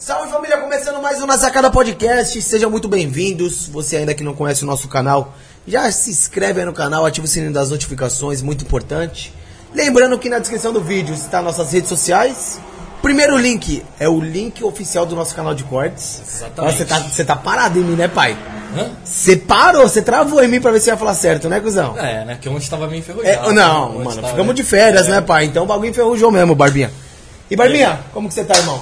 [0.00, 2.40] Salve família, começando mais um Na Sacada Podcast.
[2.40, 3.68] Sejam muito bem-vindos.
[3.68, 5.34] Você ainda que não conhece o nosso canal,
[5.68, 9.30] já se inscreve aí no canal, ativa o sininho das notificações, muito importante.
[9.74, 12.58] Lembrando que na descrição do vídeo está nossas redes sociais.
[13.02, 16.22] Primeiro link é o link oficial do nosso canal de cortes.
[16.26, 16.76] Exatamente.
[16.78, 18.36] Você tá, você tá parado em mim, né, pai?
[19.04, 21.98] Você parou, você travou em mim pra ver se ia falar certo, né, cuzão?
[21.98, 22.38] É, né?
[22.40, 23.52] Que ontem tava meio É, enferrujado.
[23.52, 25.10] não, Ontem mano, tava- ficamos de férias, É.
[25.10, 25.44] né, pai?
[25.44, 26.90] Então o bagulho enferrujou mesmo, Barbinha.
[27.50, 28.80] E Barbinha, como que você tá, irmão?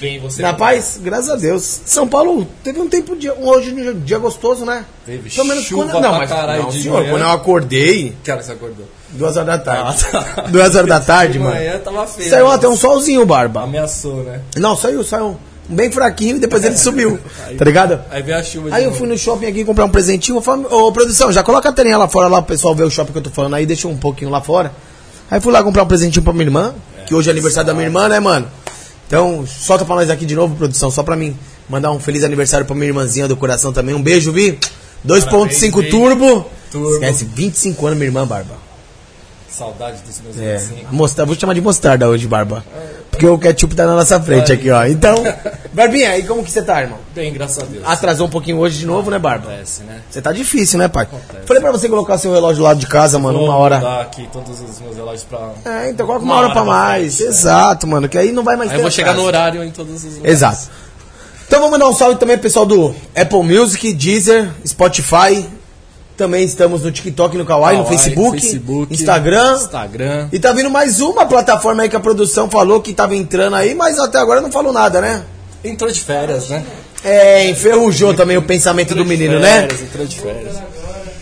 [0.00, 0.42] Bem, você.
[0.42, 0.98] Na paz?
[1.02, 1.80] Graças a Deus.
[1.84, 4.84] São Paulo teve um tempo, de, hoje um dia gostoso, né?
[5.04, 7.10] Teve Pelo menos chuva quando, não, mas caralho não, senhor, manhã.
[7.10, 8.86] quando eu acordei, Que hora você acordou?
[9.10, 10.06] duas horas da tarde.
[10.12, 10.42] Ah, tá.
[10.48, 11.54] Duas horas da tarde, De mano.
[11.54, 12.30] manhã tava feio.
[12.30, 12.54] Saiu né?
[12.54, 13.62] até um solzinho, Barba.
[13.62, 14.40] Ameaçou, né?
[14.56, 15.36] Não, saiu, saiu.
[15.68, 17.18] Bem fraquinho e depois ele subiu.
[17.58, 18.00] Tá ligado?
[18.10, 18.98] Aí veio a chuva Aí eu novo.
[19.00, 20.38] fui no shopping aqui comprar um presentinho.
[20.38, 22.90] Eu falei, ô produção, já coloca a telinha lá fora lá pro pessoal ver o
[22.90, 24.72] shopping que eu tô falando aí, deixa um pouquinho lá fora.
[25.30, 26.74] Aí fui lá comprar um presentinho pra minha irmã,
[27.06, 28.46] que hoje é aniversário da minha irmã, né, mano?
[29.08, 31.36] Então, solta pra nós aqui de novo, produção, só pra mim
[31.68, 33.94] mandar um feliz aniversário pra minha irmãzinha do coração também.
[33.94, 34.58] Um beijo, Vi.
[35.04, 35.90] 2.5 Parabéns, Vi.
[35.90, 36.46] turbo.
[36.70, 36.90] Turbo.
[36.92, 38.54] Esquece, 25 anos, minha irmã, Barba.
[39.50, 40.90] Saudade dos meus É, vizinhos.
[40.92, 42.64] mostar, vou te chamar de mostarda hoje, Barba.
[43.10, 44.84] Porque o ketchup tá na nossa frente aqui, ó.
[44.84, 45.16] Então,
[45.72, 46.98] Barbinha, e como que você tá, irmão?
[47.14, 47.82] Bem, graças a Deus.
[47.84, 49.48] Atrasou um pouquinho hoje de novo, né, Barba?
[49.48, 50.02] Acontece, né?
[50.08, 51.04] Você tá difícil, né, pai?
[51.04, 51.46] Acontece.
[51.46, 54.02] Falei pra você colocar seu relógio do lado de casa, mano, Vou uma hora.
[54.02, 55.50] aqui todos os meus relógios pra...
[55.64, 57.16] É, então coloca uma, Uma hora, hora pra mais.
[57.16, 57.30] frente, é.
[57.30, 59.26] Exato, mano, que aí não vai mais Aí ter eu vou chegar no atraso.
[59.56, 60.24] horário em todos os lugares.
[60.36, 60.70] Exato.
[61.46, 65.44] Então vamos mandar um salve também pro pessoal do Apple Music, Deezer, Spotify.
[66.18, 69.54] Também estamos no TikTok, no Kawaii, no Kawaii, Facebook, Facebook, Instagram.
[69.54, 70.28] Instagram.
[70.32, 73.72] E tá vindo mais uma plataforma aí que a produção falou que tava entrando aí,
[73.72, 75.22] mas até agora não falou nada, né?
[75.62, 76.64] Entrou de férias, né?
[77.04, 79.60] É, enferrujou também o pensamento do Entrou de menino, né?
[79.60, 80.56] férias, Entrou de férias.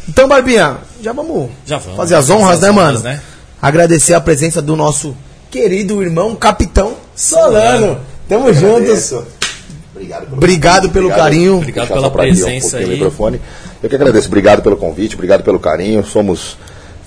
[0.09, 1.95] Então, Barbinha, já vamos, Já vamos.
[1.99, 2.89] fazer as honras, Fazer né, as mano?
[2.89, 3.21] honras, né?
[3.61, 5.15] Agradecer a presença do nosso
[5.51, 8.01] querido irmão Capitão Solano.
[8.27, 9.13] Tamo juntos.
[9.95, 11.57] Obrigado pelo, Obrigado pelo carinho.
[11.57, 12.87] Obrigado pela aqui, ó, um presença o aí.
[12.87, 13.41] microfone.
[13.87, 14.27] Eu que agradeço.
[14.27, 16.05] Obrigado pelo convite, obrigado pelo carinho.
[16.05, 16.57] Somos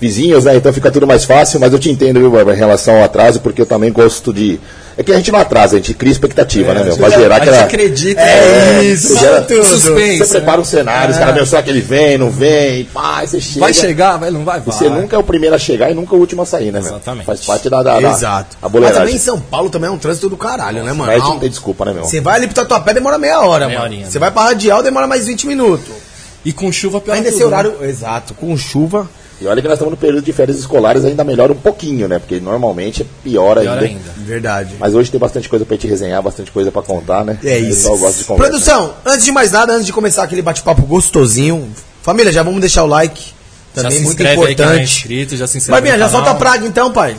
[0.00, 0.56] vizinhos, né?
[0.56, 3.40] Então fica tudo mais fácil, mas eu te entendo, viu, Barba, em relação ao atraso,
[3.40, 4.58] porque eu também gosto de.
[4.96, 6.96] É que a gente não atrasa, a gente cria expectativa, né, meu?
[6.96, 7.64] Pra gerar a gente aquela.
[7.64, 8.20] acredita.
[8.20, 8.84] É né?
[8.84, 9.46] isso, gera-.
[9.64, 12.84] Suspense, Você prepara um cenário, os caras, meu, será que ele vem, não vem?
[12.84, 13.60] Pá, você chega.
[13.60, 14.60] Vai chegar, vai, não vai?
[14.60, 14.74] Vai.
[14.74, 16.92] Você nunca é o primeiro a chegar e nunca o último a sair, né, meu?
[16.92, 17.26] Exatamente.
[17.26, 17.82] Faz parte da.
[17.82, 18.56] da, da Exato.
[18.62, 21.06] A Mas também em São Paulo também é um trânsito do caralho, né, mano?
[21.06, 22.04] Mas a gente não tem desculpa, né, meu?
[22.04, 23.94] Você vai ali pro Tatuapé, demora meia hora, Meia mano.
[23.96, 24.20] Você né?
[24.20, 26.09] vai pra Radial, demora mais 20 minutos.
[26.44, 27.56] E com chuva pior Ainda esse tudo, né?
[27.58, 27.84] horário...
[27.84, 29.08] Exato, com chuva.
[29.40, 32.18] E olha que nós estamos no período de férias escolares, ainda melhora um pouquinho, né?
[32.18, 33.86] Porque normalmente é pior, Pior ainda.
[33.86, 34.10] ainda.
[34.18, 34.74] Verdade.
[34.78, 37.38] Mas hoje tem bastante coisa pra gente resenhar, bastante coisa pra contar, né?
[37.42, 37.76] É O isso.
[37.76, 38.50] pessoal gosta de conversa.
[38.50, 41.70] Produção, antes de mais nada, antes de começar aquele bate-papo gostosinho,
[42.02, 43.32] família, já vamos deixar o like.
[43.74, 44.96] Já Também se muito inscreve aí quem não é importante.
[44.98, 46.24] inscrito, já se inscreve Barbinha, no já canal.
[46.24, 47.16] solta a praga então, pai.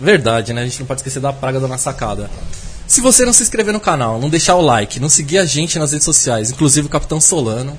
[0.00, 0.62] Verdade, né?
[0.62, 2.28] A gente não pode esquecer da praga da nossa sacada.
[2.88, 5.78] Se você não se inscrever no canal, não deixar o like, não seguir a gente
[5.78, 7.78] nas redes sociais, inclusive o Capitão Solano,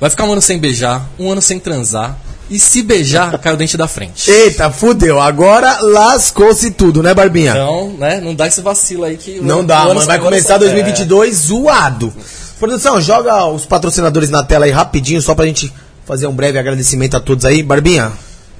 [0.00, 2.16] vai ficar um ano sem beijar, um ano sem transar,
[2.50, 4.30] e se beijar, cai o dente da frente.
[4.30, 5.20] Eita, fudeu.
[5.20, 7.50] Agora lascou-se tudo, né, Barbinha?
[7.52, 9.38] Então, né, não dá esse vacilo aí que...
[9.40, 10.06] Não dá, ano mano.
[10.06, 12.12] Vai começar só- 2022 zoado.
[12.58, 15.72] Produção, joga os patrocinadores na tela aí rapidinho, só pra gente
[16.06, 17.62] fazer um breve agradecimento a todos aí.
[17.62, 18.12] Barbinha,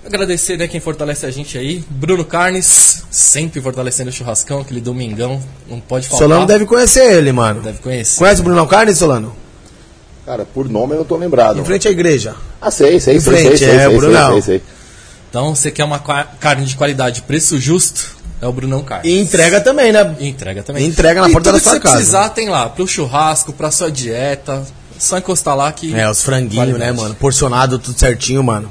[0.04, 0.06] É.
[0.08, 1.84] Agradecer, né, quem fortalece a gente aí.
[1.90, 5.38] Bruno Carnes, sempre fortalecendo o churrascão, aquele domingão,
[5.68, 6.26] não pode faltar.
[6.28, 7.60] Solano deve conhecer ele, mano.
[7.60, 8.16] Deve conhecer.
[8.18, 9.34] Conhece o Brunão Carne, Solano?
[10.28, 11.58] Cara, por nome eu não tô lembrado.
[11.58, 12.34] Em frente à igreja.
[12.60, 14.32] Ah, sei, sei, Em sei, frente, sei, é, sei, o sei, Brunão.
[14.32, 14.62] sei, sei.
[15.30, 19.10] Então, você quer uma carne de qualidade, preço justo, é o Brunão Carnes.
[19.10, 20.16] E entrega também, né?
[20.20, 20.84] E entrega também.
[20.84, 21.96] Entrega na e porta da sua que você casa.
[21.96, 24.66] precisar tem lá, pro churrasco, pra sua dieta.
[24.98, 25.94] Só encostar lá que.
[25.94, 27.14] É, os franguinhos, né, mano?
[27.14, 28.70] Porcionado, tudo certinho, mano.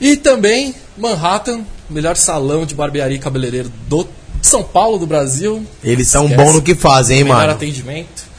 [0.00, 4.06] E também Manhattan, melhor salão de barbearia e cabeleireiro do
[4.40, 5.66] São Paulo, do Brasil.
[5.82, 7.52] Eles são bons no que fazem, hein, melhor mano?
[7.52, 8.30] atendimento.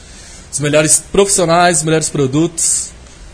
[0.54, 2.90] Os melhores profissionais, os melhores produtos.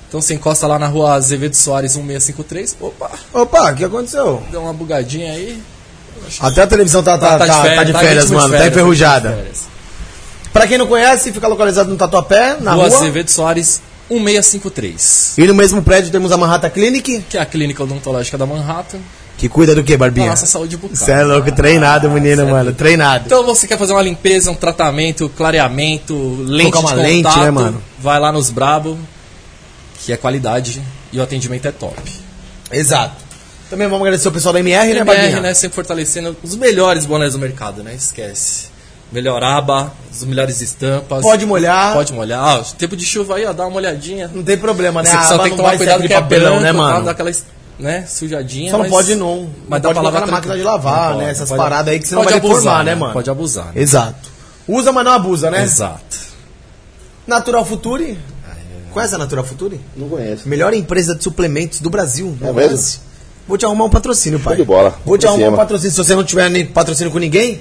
[0.08, 2.78] Então você encosta lá na rua Azevedo Soares 1653.
[2.80, 4.42] Opa, Opa, o que aconteceu?
[4.50, 5.62] deu uma bugadinha aí.
[6.40, 8.48] Até a televisão tá, tá, tá, tá de férias, de mano.
[8.48, 9.28] Tá férias, enferrujada.
[9.28, 9.68] ritmo de férias.
[10.50, 12.96] Pra quem não conhece, fica localizado no Tatuapé, na Rua rua.
[12.98, 15.34] Azevedo Soares 1653.
[15.36, 18.98] E no mesmo prédio temos a Manhattan Clinic, Que é a clínica odontológica da Manhattan.
[19.40, 20.28] Que cuida do que, Da Barbinha?
[20.28, 20.94] nossa saúde bucal.
[20.94, 22.72] Você é louco, treinado, menino, cê é mano.
[22.74, 23.24] Treinado.
[23.24, 26.14] Então você quer fazer uma limpeza, um tratamento, clareamento,
[26.46, 27.82] lente Colocar uma lente, contato, né, mano?
[27.98, 28.98] vai lá nos Brabo,
[30.04, 31.96] que é qualidade e o atendimento é top.
[32.70, 33.14] Exato.
[33.70, 35.28] Também vamos agradecer o pessoal da MR, né, Barbinha?
[35.28, 37.94] MR, né, sempre fortalecendo os melhores bonés do mercado, né?
[37.94, 38.66] Esquece.
[39.10, 41.22] Melhor aba, as melhores estampas.
[41.22, 41.94] Pode molhar.
[41.94, 42.58] Pode molhar.
[42.58, 44.30] Ah, tempo de chuva aí, ó, dá uma molhadinha.
[44.34, 45.08] Não tem problema, né?
[45.10, 46.78] Você A só tem que tomar cuidado que é papelão, branco, né, tá?
[46.78, 47.04] mano?
[47.06, 47.30] Dá aquela,
[47.80, 48.70] né, sujadinha.
[48.70, 49.48] Só não mas- pode não.
[49.68, 51.30] Mas não dá pode pra lavar colocar na máquina de lavar, né?
[51.30, 53.12] Essas pode- paradas aí que você não pode vai abusar, deformar, né, mano?
[53.12, 53.66] Pode abusar.
[53.66, 53.72] né?
[53.76, 54.28] Exato.
[54.68, 55.62] Usa, mas não abusa, né?
[55.64, 56.16] Exato.
[57.26, 58.18] Natural Futuri.
[58.92, 59.80] Conhece a Natural Futuri?
[59.96, 60.48] Não conheço.
[60.48, 62.36] Melhor empresa de suplementos do Brasil.
[62.40, 62.70] É Não mesmo?
[62.70, 63.00] conhece?
[63.46, 64.56] Vou te arrumar um patrocínio, pai.
[64.56, 64.94] de bola.
[65.04, 65.90] Vou te arrumar um patrocínio.
[65.92, 67.60] Se você não tiver nem patrocínio com ninguém,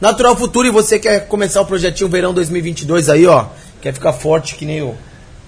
[0.00, 3.46] Natural Futuro e você quer começar o projetinho Verão 2022 aí, ó.
[3.80, 4.94] Quer ficar forte que nem o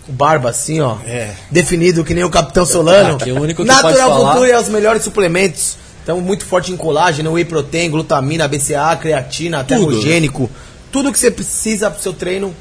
[0.09, 0.97] Barba, assim, ó.
[1.07, 1.31] É.
[1.51, 3.19] Definido que nem o Capitão Solano.
[3.23, 5.77] Que o único que Natural pode falar- Futuro é os melhores suplementos.
[6.03, 10.51] Então, muito forte em colágeno, whey protein, glutamina, BCA, creatina, termogênico.
[10.91, 12.55] Tudo que você precisa pro seu treino,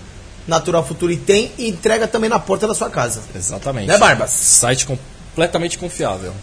[0.46, 3.22] Natural Futuro tem e entrega também na porta da sua casa.
[3.34, 3.88] Exatamente.
[3.88, 4.32] Né, Barbas?
[4.32, 6.34] Site completamente confiável.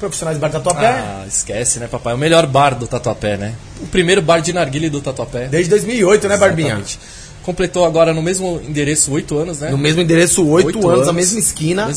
[0.00, 2.14] Profissionais Bar Tatuapé, Ah, esquece, né, papai?
[2.14, 3.54] O melhor bar do Tatuapé, né?
[3.82, 5.46] O primeiro bar de narguile do Tatuapé.
[5.46, 6.82] desde 2008, né, Barbinha?
[7.50, 9.70] Completou agora no mesmo endereço oito anos, né?
[9.70, 11.08] No mesmo endereço, oito anos, anos.
[11.08, 11.90] a mesma esquina.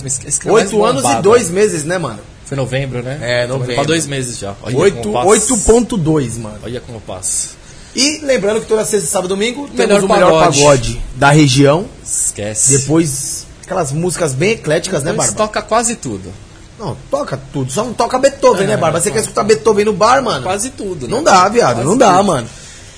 [0.46, 2.20] Oito anos e dois meses, né, mano?
[2.44, 3.20] Foi novembro, né?
[3.22, 3.76] É, indo novembro.
[3.76, 4.56] Pra dois meses já.
[4.64, 5.28] Olha Oito- como passa.
[5.30, 6.58] 8.2, mano.
[6.64, 7.50] Olha como passa.
[7.96, 10.60] E lembrando que toda sexta, sábado e domingo Melhor temos o melhor pagode.
[10.60, 11.86] pagode da região.
[12.04, 12.80] Esquece.
[12.80, 15.44] Depois, aquelas músicas bem ecléticas, né, Depois Barba?
[15.46, 16.32] toca quase tudo.
[16.80, 17.72] Não, toca tudo.
[17.72, 19.00] Só não toca Beethoven, né, Barba?
[19.00, 20.42] Você quer escutar Beethoven no bar, mano?
[20.44, 21.14] Quase tudo, né?
[21.16, 21.76] Não dá, viado.
[21.76, 22.24] Quase não dá, tudo.
[22.26, 22.50] mano.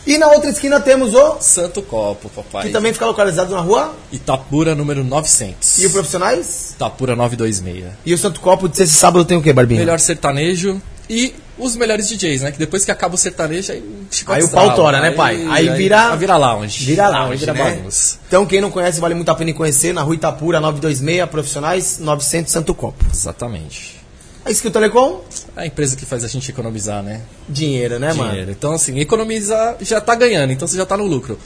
[0.05, 1.37] E na outra esquina temos o...
[1.41, 2.67] Santo Copo, papai.
[2.67, 3.95] Que também fica localizado na rua.
[4.11, 5.79] Itapura número 900.
[5.79, 6.71] E o Profissionais?
[6.75, 7.85] Itapura 926.
[8.05, 9.79] E o Santo Copo de sexta e sábado tem o quê, Barbinha?
[9.79, 10.79] Melhor sertanejo
[11.09, 12.51] e os melhores DJs, né?
[12.51, 15.43] Que depois que acaba o sertanejo, aí o chicote Aí o pau tora, né, pai?
[15.49, 16.85] Aí vira- Aí vira lounge.
[16.85, 17.63] Vira Aí vira né?
[17.63, 18.17] bagunça.
[18.27, 19.93] Então, quem não conhece, vale muito a pena conhecer.
[19.93, 23.03] Na rua Itapura, 926, Profissionais, 900 Santo Copo.
[23.11, 24.04] Exatamente.
[24.45, 25.21] A Skill Telecom,
[25.57, 27.21] É a empresa que faz a gente economizar, né?
[27.50, 28.30] dinheiro, né, mano?
[28.30, 28.51] Dinheiro.
[28.51, 31.39] Então, assim, economizar já tá ganhando, então você já tá no lucro.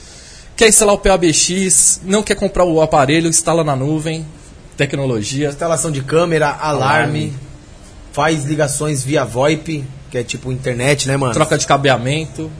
[0.55, 4.25] Quer instalar o PABX, não quer comprar o aparelho, instala na nuvem,
[4.75, 5.47] tecnologia.
[5.49, 6.73] Instalação de câmera, alarme,
[7.31, 7.33] Alarme.
[8.11, 11.33] faz ligações via VoIP, que é tipo internet, né, mano?
[11.33, 12.51] Troca de cabeamento.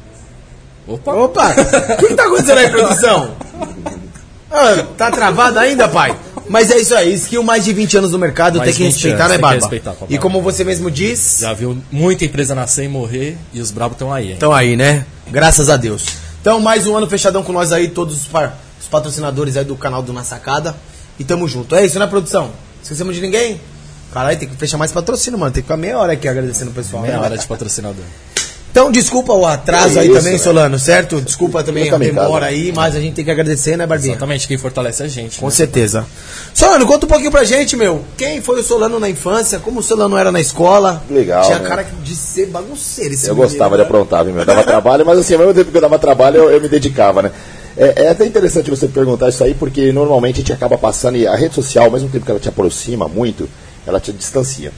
[0.88, 1.14] Opa!
[1.14, 3.36] Opa, o que, que tá acontecendo aí, produção?
[4.52, 6.18] Ah, tá travado ainda, pai?
[6.50, 8.94] Mas é isso aí, skill mais de 20 anos no mercado, Mais tem que 20
[8.94, 9.60] respeitar, anos, né, Barba?
[9.62, 10.08] respeitar, papai.
[10.10, 13.96] e como você mesmo diz, Já viu muita empresa nascer e morrer e os brabos
[13.96, 15.06] estão aí, estão aí, né?
[15.28, 16.08] Graças a Deus.
[16.42, 20.02] Então, mais um ano fechadão com nós aí, todos os, os patrocinadores aí do canal
[20.02, 20.76] do Na Sacada.
[21.20, 21.76] E tamo junto.
[21.76, 22.50] É isso, né, produção?
[22.82, 23.60] Esquecemos de ninguém?
[24.14, 25.52] Caralho, tem que fechar mais patrocínio, mano.
[25.52, 27.04] Tem que ficar meia hora aqui agradecendo o pessoal.
[27.04, 27.20] Meia né?
[27.20, 28.06] hora de patrocinador.
[28.72, 30.44] Então, desculpa o atraso Que aí isso, também, velho.
[30.44, 31.20] Solano, certo?
[31.22, 32.46] Desculpa também a demora cara.
[32.46, 34.12] aí, mas a gente tem que agradecer, né, Barbinha?
[34.14, 35.40] Exatamente, quem fortalece é a gente.
[35.40, 35.52] Com né?
[35.52, 36.06] certeza.
[36.54, 38.04] Solano, conta um pouquinho pra gente, meu.
[38.16, 39.60] Quem foi o Solano na infância?
[39.60, 41.04] Como o Solano era na escola?
[41.10, 41.68] Legal, Tinha né?
[41.68, 43.88] cara de ser bagunceiro esse Eu menino, gostava de né?
[43.88, 44.46] aprontar, viu, meu?
[44.46, 47.22] Dava trabalho, mas assim, ao mesmo tempo que eu dava trabalho, eu, eu me dedicava,
[47.24, 47.32] né?
[47.76, 51.26] É, é até interessante você perguntar isso aí, porque normalmente a gente acaba passando, e
[51.26, 53.50] a rede social, ao mesmo tempo que ela te aproxima muito,
[53.88, 54.72] ela te distancia.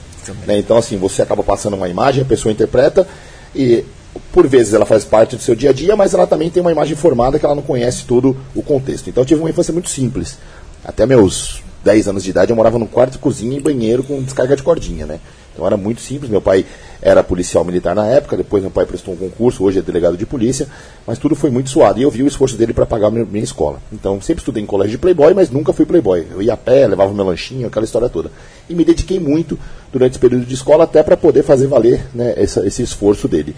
[0.46, 0.56] né?
[0.58, 3.06] Então, assim, você acaba passando uma imagem, a pessoa interpreta,
[3.54, 3.84] e
[4.32, 6.72] por vezes ela faz parte do seu dia a dia, mas ela também tem uma
[6.72, 9.08] imagem formada que ela não conhece todo o contexto.
[9.08, 10.38] Então, eu tive uma infância muito simples.
[10.84, 14.56] Até meus 10 anos de idade, eu morava num quarto, cozinha e banheiro com descarga
[14.56, 15.20] de cordinha, né?
[15.52, 16.30] Então era muito simples.
[16.30, 16.64] Meu pai
[17.00, 20.24] era policial militar na época, depois meu pai prestou um concurso, hoje é delegado de
[20.24, 20.66] polícia,
[21.06, 21.98] mas tudo foi muito suado.
[21.98, 23.78] E eu vi o esforço dele para pagar minha, minha escola.
[23.92, 26.26] Então sempre estudei em colégio de playboy, mas nunca fui playboy.
[26.30, 28.30] Eu ia a pé, levava meu lanchinho, aquela história toda.
[28.68, 29.58] E me dediquei muito
[29.92, 33.54] durante esse período de escola até para poder fazer valer né, essa- esse esforço dele.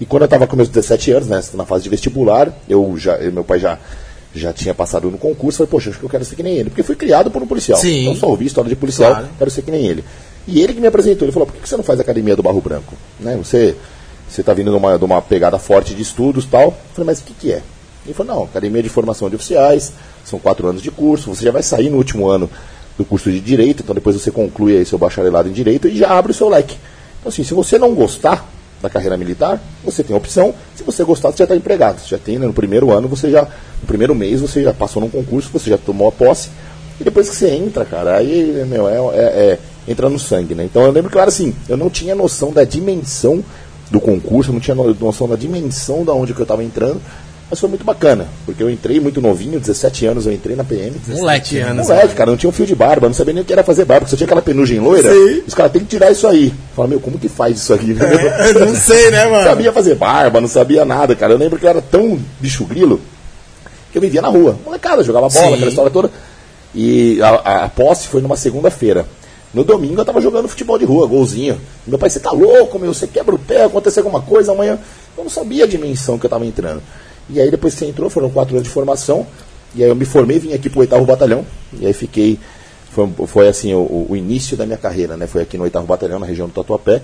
[0.00, 3.16] E quando eu estava com meus 17 anos, né, na fase de vestibular, eu já,
[3.16, 3.78] eu- meu pai já
[4.36, 6.68] já tinha passado no concurso, falei, poxa, acho que eu quero ser que nem ele,
[6.68, 7.78] porque fui criado por um policial.
[7.78, 8.00] Sim.
[8.02, 9.28] Então só ouvi história de policial, Claro.
[9.38, 10.04] quero ser que nem ele.
[10.46, 12.60] E ele que me apresentou, ele falou, por que você não faz academia do Barro
[12.60, 12.94] Branco?
[13.18, 13.36] Né?
[13.36, 13.76] Você
[14.28, 16.64] você está vindo de uma, de uma pegada forte de estudos tal.
[16.64, 17.62] Eu falei, mas o que, que é?
[18.04, 19.92] Ele falou, não, academia de formação de oficiais,
[20.24, 22.50] são quatro anos de curso, você já vai sair no último ano
[22.98, 26.10] do curso de Direito, então depois você conclui aí seu bacharelado em Direito e já
[26.10, 26.76] abre o seu leque.
[27.20, 28.48] Então assim, se você não gostar
[28.82, 30.54] da carreira militar, você tem a opção.
[30.76, 32.00] Se você gostar, você já está empregado.
[32.00, 35.00] Você já tem, né, no primeiro ano, você já, no primeiro mês, você já passou
[35.00, 36.50] num concurso, você já tomou a posse.
[37.00, 40.64] E depois que você entra, cara, aí, meu, é, é- é- entra no sangue, né?
[40.64, 43.44] Então eu lembro, claro, assim, eu não tinha noção da dimensão
[43.90, 47.00] do concurso, eu não tinha no- noção da dimensão da onde que eu estava entrando,
[47.50, 50.96] mas foi muito bacana, porque eu entrei muito novinho, 17 anos eu entrei na PM.
[51.08, 51.86] Moleque, anos.
[51.88, 53.84] Moleque, cara, não tinha um fio de barba, não sabia nem o que era fazer
[53.84, 55.12] barba, porque só tinha aquela penugem loira.
[55.12, 55.42] Sim.
[55.46, 56.52] Os caras têm que tirar isso aí.
[56.74, 57.90] Fala, meu, como que faz isso aqui?
[58.54, 59.44] Eu não sei, né, mano?
[59.44, 61.34] sabia fazer barba, não sabia nada, cara.
[61.34, 63.00] Eu lembro que eu era tão bicho grilo
[63.92, 64.58] que eu vivia na rua.
[64.64, 65.54] Molecada, jogava bola, Sim.
[65.54, 66.10] aquela história toda.
[66.74, 69.06] E a, a- a posse foi numa segunda-feira.
[69.54, 71.60] No domingo eu tava jogando futebol de rua, golzinho.
[71.86, 72.92] Meu pai, você tá louco, meu?
[72.92, 74.78] Você quebra o pé, acontece alguma coisa amanhã.
[75.16, 76.82] Eu não sabia a dimensão que eu tava entrando.
[77.30, 79.24] E aí depois que você entrou, foram quatro anos de formação.
[79.74, 81.46] E aí eu me formei, vim aqui pro oitavo batalhão.
[81.72, 82.38] E aí fiquei.
[82.90, 85.26] Foi, foi assim o, o início da minha carreira, né?
[85.26, 87.00] Foi aqui no oitavo batalhão, na região do Tatuapé.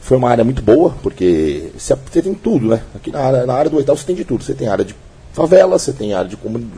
[0.00, 2.82] Foi uma área muito boa, porque você, você tem tudo, né?
[2.94, 4.42] Aqui na área, na área do oitavo você tem de tudo.
[4.42, 4.94] Você tem área de
[5.32, 6.36] favelas, você tem área de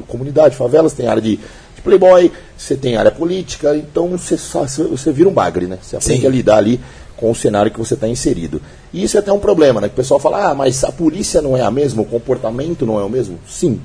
[0.08, 1.38] comunidade, favelas, tem área de
[1.82, 5.78] playboy, você tem área política, então você, você vira um bagre, né?
[5.82, 6.26] Você aprende Sim.
[6.26, 6.80] a lidar ali
[7.16, 8.60] com o cenário que você está inserido.
[8.92, 9.88] E isso é até um problema, né?
[9.88, 12.98] Que o pessoal fala, ah, mas a polícia não é a mesma, o comportamento não
[12.98, 13.38] é o mesmo?
[13.46, 13.80] Sim.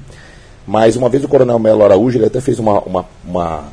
[0.65, 3.63] Mas uma vez o Coronel Melo Araújo, ele até fez uma, uma, uma,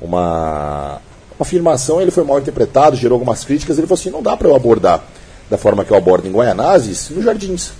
[0.00, 1.00] uma,
[1.36, 4.48] uma afirmação, ele foi mal interpretado, gerou algumas críticas, ele falou assim, não dá para
[4.48, 5.02] eu abordar
[5.50, 7.72] da forma que eu abordo em Guaianazes, nos Jardins.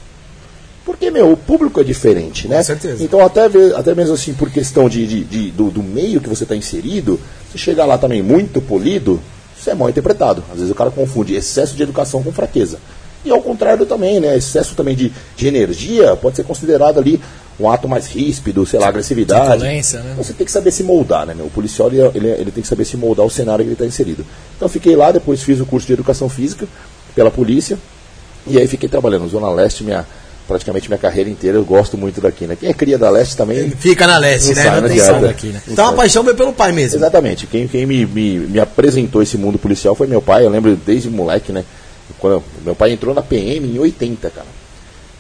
[0.89, 2.57] Porque, meu, o público é diferente, né?
[2.57, 3.05] Com certeza.
[3.05, 3.45] Então, até,
[3.77, 7.21] até mesmo assim, por questão de, de, de do, do, meio que você está inserido,
[7.53, 9.21] se chegar lá também muito polido,
[9.55, 10.43] isso é mal interpretado.
[10.51, 12.79] Às vezes o cara confunde excesso de educação com fraqueza.
[13.23, 14.35] E ao contrário também, né?
[14.35, 17.21] Excesso também de, de energia pode ser considerado ali
[17.61, 19.63] um ato mais ríspido, sei lá, agressividade.
[19.99, 20.15] Né?
[20.17, 21.35] Você tem que saber se moldar, né?
[21.35, 21.45] Meu?
[21.45, 23.85] O policial ele, ele, ele tem que saber se moldar o cenário que ele está
[23.85, 24.25] inserido.
[24.57, 26.67] Então fiquei lá, depois fiz o curso de educação física
[27.15, 27.79] pela polícia.
[28.47, 30.07] E aí fiquei trabalhando Zona Leste, minha,
[30.49, 32.57] praticamente minha carreira inteira, eu gosto muito daqui, né?
[32.59, 33.71] Quem é cria da Leste também.
[33.71, 34.63] Fica na Leste, né?
[34.63, 35.63] Sai, não tem sai daqui, né?
[35.69, 36.99] Então a paixão veio pelo pai mesmo.
[36.99, 37.47] Exatamente.
[37.47, 41.11] Quem, quem me, me, me, apresentou esse mundo policial foi meu pai, eu lembro desde
[41.11, 41.65] moleque, né?
[42.19, 44.47] Quando meu pai entrou na PM em 80, cara.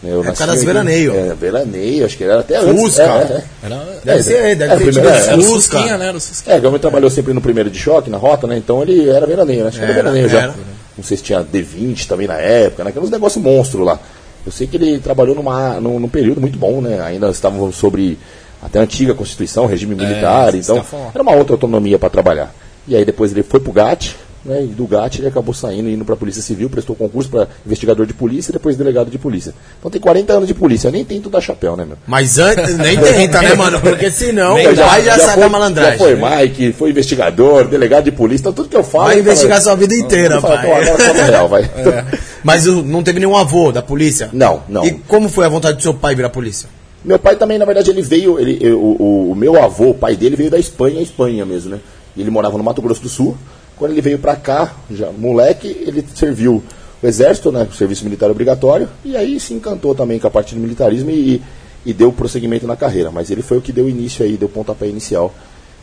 [0.03, 1.13] Eu é cara das veraneio.
[1.15, 3.13] É, veraneio, acho que era até Fusca.
[3.13, 3.31] antes.
[3.31, 3.45] É, é.
[3.65, 5.81] Era, deve é, ser, deve é, ter primeiro, é, Fusca.
[5.81, 6.09] né?
[6.09, 6.53] Era Fusca.
[6.53, 8.57] É, meu trabalhou sempre no primeiro de choque, na rota, né?
[8.57, 9.69] Então ele era veraneio, né?
[9.69, 10.43] Acho que era, era veraneio já.
[10.43, 10.55] Era.
[10.97, 12.91] Não sei se tinha D20 também na época, né?
[12.91, 13.99] Aqueles negócios monstro lá.
[14.47, 17.01] Eu sei que ele trabalhou numa, num, num período muito bom, né?
[17.01, 18.19] Ainda estavam sobre
[18.63, 22.53] até a antiga Constituição, regime militar, é, então era uma outra autonomia para trabalhar.
[22.87, 24.17] E aí depois ele foi pro GAT,
[24.49, 27.47] né, e do GAT ele acabou saindo, indo para a Polícia Civil, prestou concurso para
[27.65, 29.55] investigador de polícia e depois delegado de polícia.
[29.79, 31.97] Então tem 40 anos de polícia, eu nem tento dar chapéu, né, meu?
[32.07, 33.81] Mas antes, nem tenta, né, mano?
[33.81, 35.99] Porque senão o já, já, já sai da malandragem.
[35.99, 39.05] Já foi Mike, foi investigador, delegado de polícia, então tudo que eu falo...
[39.05, 40.67] Vai investigar sua vida inteira, pai.
[40.67, 41.69] Falo, agora real, vai.
[41.79, 42.05] É.
[42.43, 44.29] Mas não teve nenhum avô da polícia?
[44.33, 44.85] Não, não.
[44.85, 46.69] E como foi a vontade do seu pai virar polícia?
[47.05, 50.17] Meu pai também, na verdade, ele veio, ele, o, o, o meu avô, o pai
[50.17, 51.81] dele, veio da Espanha, Espanha mesmo, né?
[52.17, 53.37] Ele morava no Mato Grosso do Sul,
[53.79, 56.63] quando ele veio para cá, já moleque, ele serviu
[57.03, 60.55] o exército, né, o serviço militar obrigatório, e aí se encantou também com a parte
[60.55, 61.41] do militarismo e,
[61.87, 63.11] e deu prosseguimento na carreira.
[63.11, 65.33] Mas ele foi o que deu início aí, deu pontapé inicial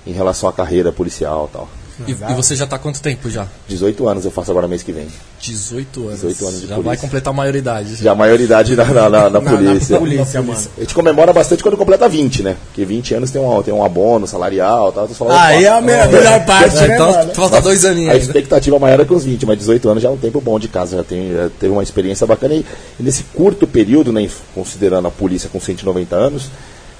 [0.06, 1.70] em relação à carreira policial tal.
[2.06, 3.48] E, e, você já está há quanto tempo já?
[3.70, 5.08] 18 anos eu faço agora mês que vem.
[5.40, 6.22] 18 anos.
[6.22, 6.84] 18 anos de já polícia.
[6.84, 7.96] vai completar a maioridade.
[7.96, 9.94] Já a maioridade na, na, na, na polícia.
[9.94, 10.60] Na, polícia, mano.
[10.78, 12.58] A gente comemora bastante quando completa 20, né?
[12.66, 15.08] Porque 20 anos tem um, tem um abono salarial tal.
[15.30, 17.34] Aí é a melhor, melhor parte, é, né, então, mano?
[17.34, 18.14] Falta dois aninhos.
[18.14, 20.60] A expectativa maior é com os 20, mas 18 anos já é um tempo bom
[20.60, 20.98] de casa.
[20.98, 22.56] Já, tem, já teve uma experiência bacana.
[22.56, 22.66] E,
[23.00, 26.50] e nesse curto período, né, considerando a polícia com 190 anos,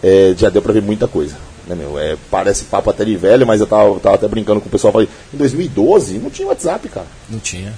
[0.02, 1.36] é, já deu para ver muita coisa.
[1.68, 1.98] Né, meu?
[1.98, 4.94] É, parece papo até de velho, mas eu tava, tava até brincando com o pessoal.
[4.94, 7.08] Falei, em 2012 não tinha WhatsApp, cara.
[7.30, 7.74] Não tinha.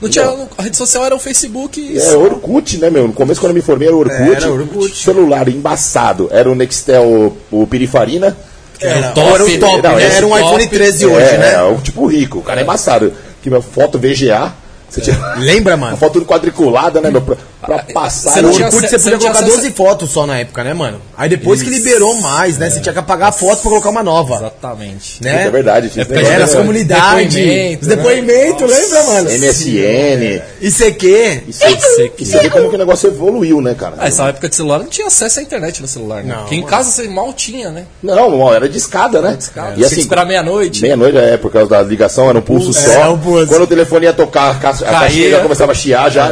[0.00, 0.24] Não tinha,
[0.56, 1.78] a rede social era o Facebook.
[1.78, 3.06] E é, Orkut, né, meu?
[3.06, 4.20] No começo, quando eu me formei, era Orkut.
[4.20, 4.96] É, era Orkut.
[4.96, 6.28] Celular embaçado.
[6.32, 8.36] Era o Nextel, o, o Pirifarina.
[8.80, 10.16] Era, top, era o top, não, né?
[10.16, 11.54] Era um top, iPhone 13 hoje, é, né?
[11.54, 12.38] É, o tipo rico.
[12.38, 13.12] O cara é embaçado.
[13.42, 14.54] Que minha foto VGA.
[14.88, 15.16] Você tinha...
[15.36, 15.92] Lembra, mano?
[15.92, 17.22] Uma foto quadriculada, né, meu?
[17.60, 18.32] Pra, ah, passar.
[18.32, 21.00] Você no Orkut você podia colocar 12 fotos só na época, né, mano?
[21.16, 21.70] Aí depois Isso.
[21.70, 22.66] que liberou mais, né?
[22.66, 22.70] É.
[22.70, 24.36] Você tinha que apagar a foto pra colocar uma nova.
[24.36, 25.22] Exatamente.
[25.22, 25.46] Né?
[25.46, 25.90] É verdade.
[25.96, 27.80] É, é, nas comunidades.
[27.82, 28.78] Os depoimentos, né?
[28.78, 29.30] lembra, mano?
[29.30, 30.42] MSN.
[30.60, 31.42] ICQ.
[31.48, 32.12] ICQ.
[32.18, 33.96] E você vê como que o negócio evoluiu, né, cara?
[33.98, 36.34] Ah, essa época de celular não tinha acesso à internet no celular, né?
[36.34, 37.84] Não, Porque em casa você mal tinha, né?
[38.02, 39.34] Não, mal, era de escada, né?
[39.36, 39.74] Discada.
[39.76, 40.80] E assim, esperar meia-noite.
[40.80, 43.12] Meia-noite, é, por causa da ligação, era um pulso é, só.
[43.12, 43.46] Um pulso.
[43.46, 46.28] Quando o telefone ia tocar, a caixinha começava a chiar já?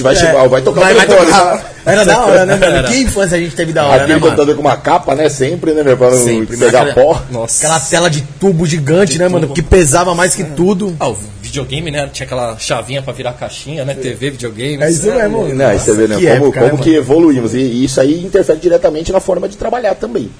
[0.00, 0.71] Vai, é.
[0.74, 1.30] Tocar vai, o telefone.
[1.30, 2.88] Vai Era da hora, né, mano?
[2.88, 4.26] Que infância a gente teve da hora, Aquele né, mano?
[4.26, 5.28] computador com uma capa, né?
[5.28, 5.96] Sempre, né, meu?
[5.96, 7.22] Pra não Sempre, pegar aquela, pó.
[7.30, 7.58] Nossa.
[7.64, 9.40] Aquela tela de tubo gigante, de né, tubo.
[9.40, 9.54] mano?
[9.54, 10.96] Que pesava mais que tudo.
[11.00, 12.08] Ah, o videogame, né?
[12.12, 13.94] Tinha aquela chavinha pra virar caixinha, né?
[13.94, 14.82] TV, videogame.
[14.82, 15.48] É isso mesmo.
[15.54, 16.16] Não, aí você vê, né?
[16.16, 17.54] Que como época, como né, que evoluímos.
[17.54, 20.30] E, e isso aí interfere diretamente na forma de trabalhar também.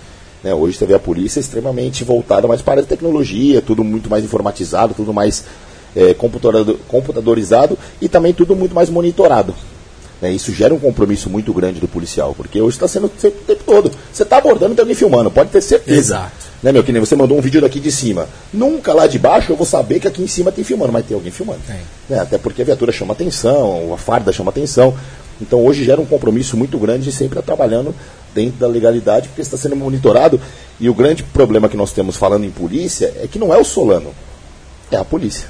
[0.43, 4.25] Né, hoje você vê a polícia extremamente voltada mais para a tecnologia, tudo muito mais
[4.25, 5.45] informatizado, tudo mais
[5.95, 6.15] é,
[6.89, 9.55] computadorizado e também tudo muito mais monitorado.
[10.23, 10.31] Né?
[10.31, 13.65] Isso gera um compromisso muito grande do policial, porque hoje está sendo feito o tempo
[13.67, 13.91] todo.
[14.13, 15.99] Você está abordando, tem alguém filmando, pode ter certeza.
[15.99, 16.53] Exato.
[16.63, 16.85] Né, meu?
[16.85, 18.29] Que nem você mandou um vídeo daqui de cima.
[18.55, 21.17] Nunca lá de baixo eu vou saber que aqui em cima tem filmando, mas tem
[21.17, 21.59] alguém filmando.
[22.09, 22.21] Né?
[22.21, 24.95] Até porque a viatura chama atenção, a farda chama atenção.
[25.41, 27.93] Então hoje gera um compromisso muito grande de sempre estar trabalhando
[28.33, 30.41] dentro da legalidade, porque está sendo monitorado.
[30.79, 33.65] E o grande problema que nós temos falando em polícia é que não é o
[33.65, 34.15] Solano,
[34.89, 35.49] é a polícia.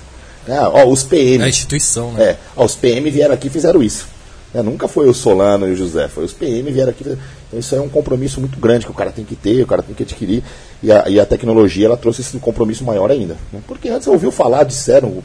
[0.48, 1.42] É, ó, os PM.
[1.42, 2.24] É a instituição, né?
[2.24, 4.08] É, ó, os PM vieram aqui e fizeram isso.
[4.54, 7.04] É, nunca foi o Solano e o José, foi os PM vieram aqui.
[7.48, 9.82] Então isso é um compromisso muito grande que o cara tem que ter, o cara
[9.82, 10.42] tem que adquirir.
[10.82, 13.36] E a, e a tecnologia ela trouxe esse compromisso maior ainda.
[13.52, 13.60] Né?
[13.66, 15.22] Porque antes eu ouviu falar, disseram,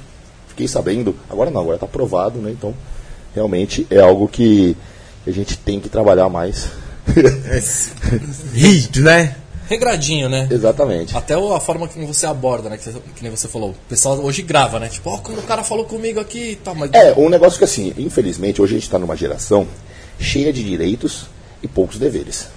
[0.48, 2.52] fiquei sabendo, agora não, agora está provado, né?
[2.52, 2.74] Então
[3.36, 4.78] realmente é algo que
[5.26, 6.70] a gente tem que trabalhar mais
[8.54, 9.36] Rígido, né?
[9.70, 10.48] Regradinho, né?
[10.50, 11.16] Exatamente.
[11.16, 12.78] Até a forma que você aborda, né?
[12.78, 13.72] Que, você- que nem você falou.
[13.72, 14.88] O pessoal hoje grava, né?
[14.90, 16.92] Tipo, ó, quando o cara falou comigo aqui e tal, mas.
[16.94, 19.68] É, um negócio que assim, infelizmente, hoje a gente está numa geração
[20.20, 21.26] cheia de direitos
[21.62, 22.48] e poucos deveres.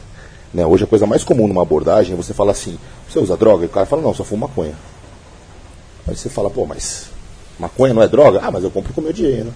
[0.55, 0.65] Né?
[0.67, 3.65] Hoje a coisa mais comum numa abordagem é você falar assim, você usa droga?
[3.65, 4.75] E o cara fala, não, só fumo maconha.
[6.07, 7.07] Aí você fala, pô, mas
[7.59, 8.41] maconha não é droga?
[8.43, 9.53] Ah, mas eu compro com o meu dinheiro.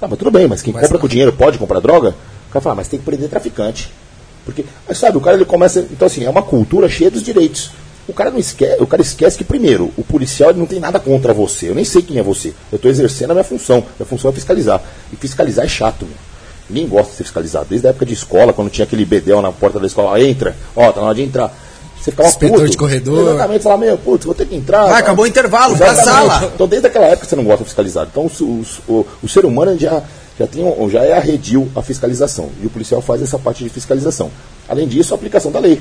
[0.00, 1.00] Ah, mas tudo bem, mas quem Mas compra não.
[1.00, 2.10] com dinheiro pode comprar droga?
[2.48, 3.92] O cara fala, ah, mas tem que prender traficante.
[4.44, 5.80] Porque, mas sabe, o cara ele começa.
[5.80, 7.70] Então, assim, é uma cultura cheia dos direitos.
[8.06, 11.00] O cara não esquece, o cara esquece que, primeiro, o policial ele não tem nada
[11.00, 11.70] contra você.
[11.70, 12.52] Eu nem sei quem é você.
[12.70, 13.82] Eu estou exercendo a minha função.
[13.98, 14.82] Minha função é fiscalizar.
[15.12, 16.14] E fiscalizar é chato, meu.
[16.68, 17.66] Ninguém gosta de ser fiscalizado.
[17.70, 20.92] Desde a época de escola, quando tinha aquele bedel na porta da escola, entra, ó,
[20.92, 21.54] tá na hora de entrar.
[21.98, 22.70] Você ficava Inspetor puto.
[22.70, 23.28] de corredor.
[23.30, 24.86] Exatamente, falava, meu, putz, vou ter que entrar.
[24.88, 24.98] Tá?
[24.98, 26.50] acabou o intervalo, vai sala.
[26.54, 28.10] Então, desde aquela época você não gosta de fiscalizado.
[28.12, 30.02] Então, os- os- o, o ser humano já,
[30.38, 32.48] já, tem, já é arredio a fiscalização.
[32.62, 34.30] E o policial faz essa parte de fiscalização.
[34.68, 35.80] Além disso, a aplicação da lei.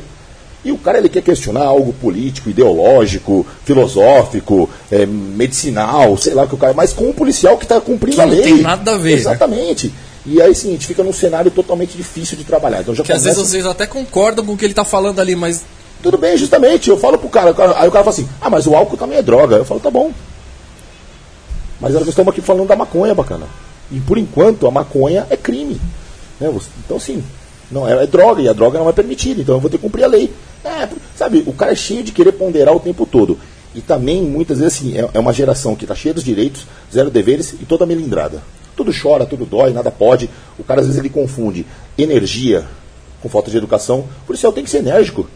[0.66, 6.48] E o cara ele quer questionar algo político, ideológico, filosófico, eh, medicinal, sei lá o
[6.48, 6.74] que o cara.
[6.74, 8.44] Mas com o policial que está cumprindo Que a não lei.
[8.44, 9.16] tem nada a ver, né?
[9.20, 9.94] Exatamente.
[10.26, 12.80] E aí sim, a gente fica num cenário totalmente difícil de trabalhar.
[12.80, 15.20] Então já Que às começa- vezes vocês até concordam com o que ele tá falando
[15.20, 15.64] ali, mas.
[16.02, 16.90] tudo bem, justamente.
[16.90, 18.96] Eu falo pro cara, o cara- aí o cara fala assim: ah, mas o álcool
[18.96, 19.58] também é droga.
[19.58, 20.14] Eu falo: tá bom.
[21.82, 23.46] Mas nós estamos aqui falando da maconha, bacana.
[23.94, 25.80] E por enquanto a maconha é crime.
[26.40, 26.54] Né?
[26.84, 27.24] Então, sim,
[27.72, 29.84] não, é, é droga e a droga não é permitida, então eu vou ter que
[29.84, 30.34] cumprir a lei.
[30.66, 33.38] É, sabe, o cara é cheio de querer ponderar o tempo todo.
[33.76, 37.10] E também, muitas vezes, assim, é, é uma geração que está cheia dos direitos, zero
[37.10, 38.42] deveres e toda melindrada.
[38.76, 40.30] Tudo chora, tudo dói, nada pode.
[40.58, 41.66] O cara, às vezes, ele confunde
[41.98, 42.66] energia
[43.22, 44.00] com falta de educação.
[44.24, 45.28] O policial tem que ser enérgico.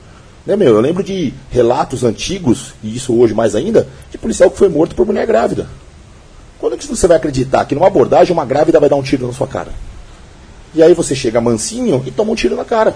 [0.45, 0.75] Né, meu?
[0.75, 4.95] Eu lembro de relatos antigos, e isso hoje mais ainda, de policial que foi morto
[4.95, 5.67] por mulher grávida.
[6.59, 9.27] Quando é que você vai acreditar que numa abordagem uma grávida vai dar um tiro
[9.27, 9.71] na sua cara?
[10.73, 12.95] E aí você chega mansinho e toma um tiro na cara.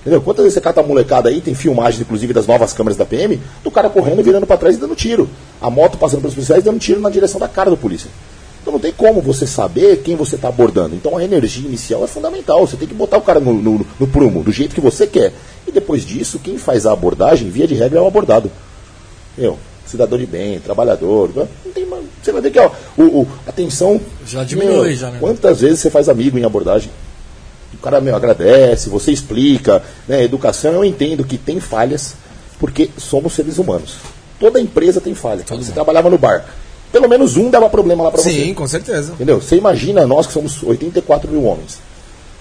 [0.00, 0.20] Entendeu?
[0.20, 3.40] Quantas vezes você cata a molecada aí, tem filmagens, inclusive, das novas câmeras da PM,
[3.64, 5.28] do cara correndo, virando para trás e dando tiro.
[5.60, 8.08] A moto passando pelos policiais dando tiro na direção da cara do polícia.
[8.62, 10.94] Então não tem como você saber quem você está abordando.
[10.94, 12.66] Então a energia inicial é fundamental.
[12.66, 15.32] Você tem que botar o cara no, no, no prumo, do jeito que você quer.
[15.66, 18.50] E depois disso, quem faz a abordagem, via de regra, é o abordado.
[19.36, 21.30] Meu, cidadão de bem, trabalhador.
[21.34, 21.86] Não tem,
[22.22, 24.00] você vai ver que ó, o, o- a tensão.
[24.26, 25.18] Já diminui, já, né?
[25.20, 26.90] Quantas vezes você faz amigo em abordagem?
[27.74, 30.22] O cara meu, agradece, você explica, né?
[30.24, 32.14] Educação, eu entendo que tem falhas,
[32.58, 33.96] porque somos seres humanos.
[34.40, 35.44] Toda empresa tem falha.
[35.48, 36.44] você trabalhava no bar.
[36.92, 38.30] Pelo menos um dava problema lá para você.
[38.30, 39.12] Sim, com certeza.
[39.12, 39.40] Entendeu?
[39.40, 41.78] Você imagina nós que somos 84 mil homens.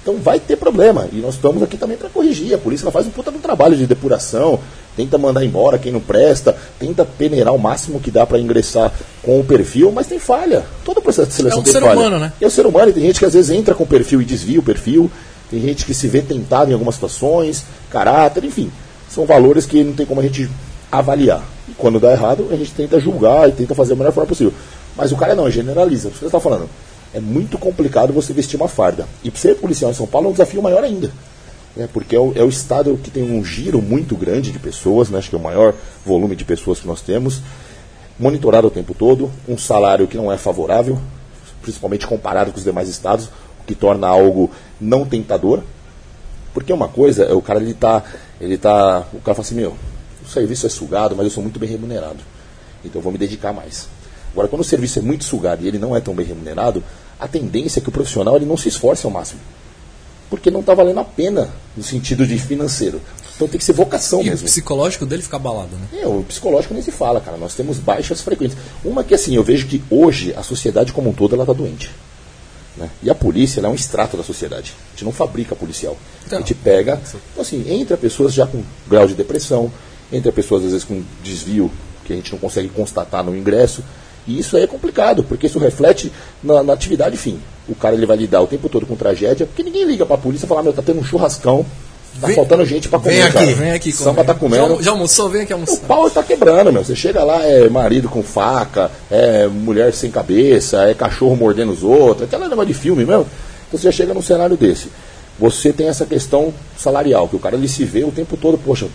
[0.05, 1.07] Então vai ter problema.
[1.11, 2.53] E nós estamos aqui também para corrigir.
[2.53, 4.59] A polícia ela faz um puta de um trabalho de depuração,
[4.95, 9.39] tenta mandar embora quem não presta, tenta peneirar o máximo que dá para ingressar com
[9.39, 10.63] o perfil, mas tem falha.
[10.83, 11.99] Todo processo de seleção É um tem ser falha.
[11.99, 12.31] humano, né?
[12.39, 14.25] É o ser humano, e tem gente que às vezes entra com o perfil e
[14.25, 15.09] desvia o perfil,
[15.49, 18.71] tem gente que se vê tentado em algumas situações, caráter, enfim.
[19.09, 20.47] São valores que não tem como a gente
[20.91, 21.43] avaliar.
[21.67, 24.53] E quando dá errado, a gente tenta julgar e tenta fazer da melhor forma possível.
[24.95, 26.11] Mas o cara não, generaliza.
[26.11, 26.69] Você está falando.
[27.15, 29.07] É muito complicado você vestir uma farda.
[29.23, 31.09] E ser policial em São Paulo é um desafio maior ainda.
[31.73, 31.87] Né?
[31.93, 35.17] Porque é o, é o estado que tem um giro muito grande de pessoas, né?
[35.17, 35.73] acho que é o maior
[36.05, 37.41] volume de pessoas que nós temos.
[38.19, 40.99] Monitorado o tempo todo, um salário que não é favorável,
[41.61, 43.27] principalmente comparado com os demais estados,
[43.61, 45.63] o que torna algo não tentador.
[46.53, 48.03] Porque uma coisa é o cara ele tá,
[48.41, 49.73] ele tá, o cara fala assim, meu,
[50.21, 52.19] o serviço é sugado, mas eu sou muito bem remunerado.
[52.83, 53.87] Então eu vou me dedicar mais.
[54.35, 56.83] Agora, quando o serviço é muito sugado e ele não é tão bem remunerado,
[57.19, 59.39] a tendência é que o profissional ele não se esforce ao máximo.
[60.29, 63.01] Porque não está valendo a pena no sentido de financeiro.
[63.35, 64.47] Então tem que ser vocação E o mesmo.
[64.47, 66.01] psicológico dele fica abalado, né?
[66.01, 67.37] É, o psicológico nem se fala, cara.
[67.37, 68.59] Nós temos baixas frequências.
[68.83, 71.91] Uma que assim, eu vejo que hoje a sociedade como um todo ela está doente.
[72.77, 72.89] Né?
[73.03, 74.73] E a polícia é um extrato da sociedade.
[74.87, 75.97] A gente não fabrica policial.
[76.25, 76.39] Então.
[76.39, 79.71] a gente pega, então, assim, entra pessoas já com grau de depressão,
[80.11, 81.71] entra pessoas às vezes com desvio
[82.03, 83.83] que a gente não consegue constatar no ingresso.
[84.27, 86.11] E isso aí é complicado, porque isso reflete
[86.43, 87.39] na, na atividade fim.
[87.67, 90.45] O cara ele vai lidar o tempo todo com tragédia, porque ninguém liga pra polícia
[90.45, 91.65] e fala, meu, tá tendo um churrascão,
[92.21, 93.13] tá Vem- faltando gente pra comer.
[93.13, 93.45] vem aqui, cara.
[93.55, 94.25] Vem aqui Samba comer.
[94.27, 94.75] tá comendo.
[94.77, 95.29] Já, já almoçou?
[95.29, 95.79] Vem aqui O almoçar.
[95.87, 96.83] pau está quebrando, meu.
[96.83, 101.83] Você chega lá, é marido com faca, é mulher sem cabeça, é cachorro mordendo os
[101.83, 103.27] outros, aquela negócio de filme mesmo.
[103.67, 104.87] Então você já chega num cenário desse.
[105.39, 108.87] Você tem essa questão salarial, que o cara ele se vê o tempo todo, poxa,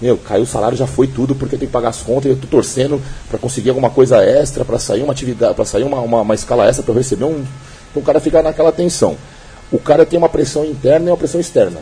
[0.00, 2.36] meu, caiu o salário, já foi tudo, porque eu tenho que pagar as contas, eu
[2.36, 6.20] tô torcendo para conseguir alguma coisa extra, para sair uma atividade, para sair uma, uma,
[6.20, 7.44] uma escala extra, para receber um.
[7.90, 9.16] Então o cara fica naquela tensão.
[9.72, 11.80] O cara tem uma pressão interna e uma pressão externa.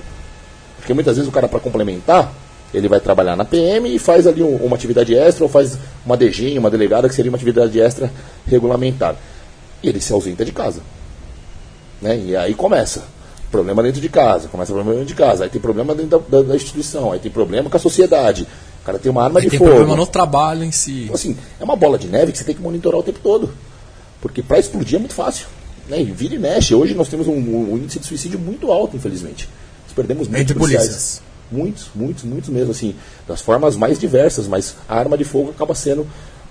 [0.79, 2.33] Porque muitas vezes o cara, para complementar,
[2.73, 6.17] ele vai trabalhar na PM e faz ali um- uma atividade extra, ou faz uma
[6.17, 8.11] DG, uma delegada, que seria uma atividade extra
[8.47, 9.17] regulamentar.
[9.83, 10.81] E ele se ausenta de casa.
[12.01, 12.17] Né?
[12.27, 13.03] E aí começa.
[13.55, 16.49] Problema dentro de casa, começa problema dentro de casa, aí tem problema dentro da, da-
[16.49, 18.47] da instituição, aí tem problema com a sociedade.
[18.83, 19.71] O cara tem uma arma Aí de tem fogo.
[19.71, 21.05] problema no trabalho em si.
[21.05, 23.51] Então, assim, é uma bola de neve que você tem que monitorar o tempo todo.
[24.21, 25.47] Porque para explodir é muito fácil.
[25.89, 26.01] Né?
[26.03, 26.75] E vira e mexe.
[26.75, 29.49] Hoje nós temos um, um índice de suicídio muito alto, infelizmente.
[29.85, 30.87] Nós perdemos muitos Entre policiais.
[30.89, 31.23] polícias.
[31.53, 32.95] Muitos, muitos, muitos mesmo, assim,
[33.29, 36.07] das formas mais diversas, mas a arma de fogo acaba sendo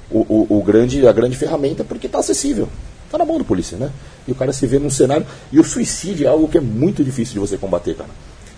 [0.10, 2.70] o, o- o grande, a grande ferramenta porque está acessível.
[3.14, 3.92] Está na mão do polícia, né?
[4.28, 5.24] E o cara se vê num cenário.
[5.52, 8.10] E o suicídio é algo que é muito difícil de você combater, cara.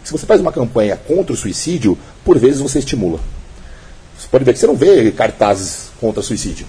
[0.01, 3.19] Se você faz uma campanha contra o suicídio, por vezes você estimula.
[4.17, 6.65] Você pode ver que você não vê cartazes contra suicídio.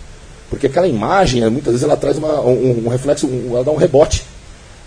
[0.50, 3.76] Porque aquela imagem, muitas vezes, ela traz uma- um, um reflexo, um- ela dá um
[3.76, 4.24] rebote.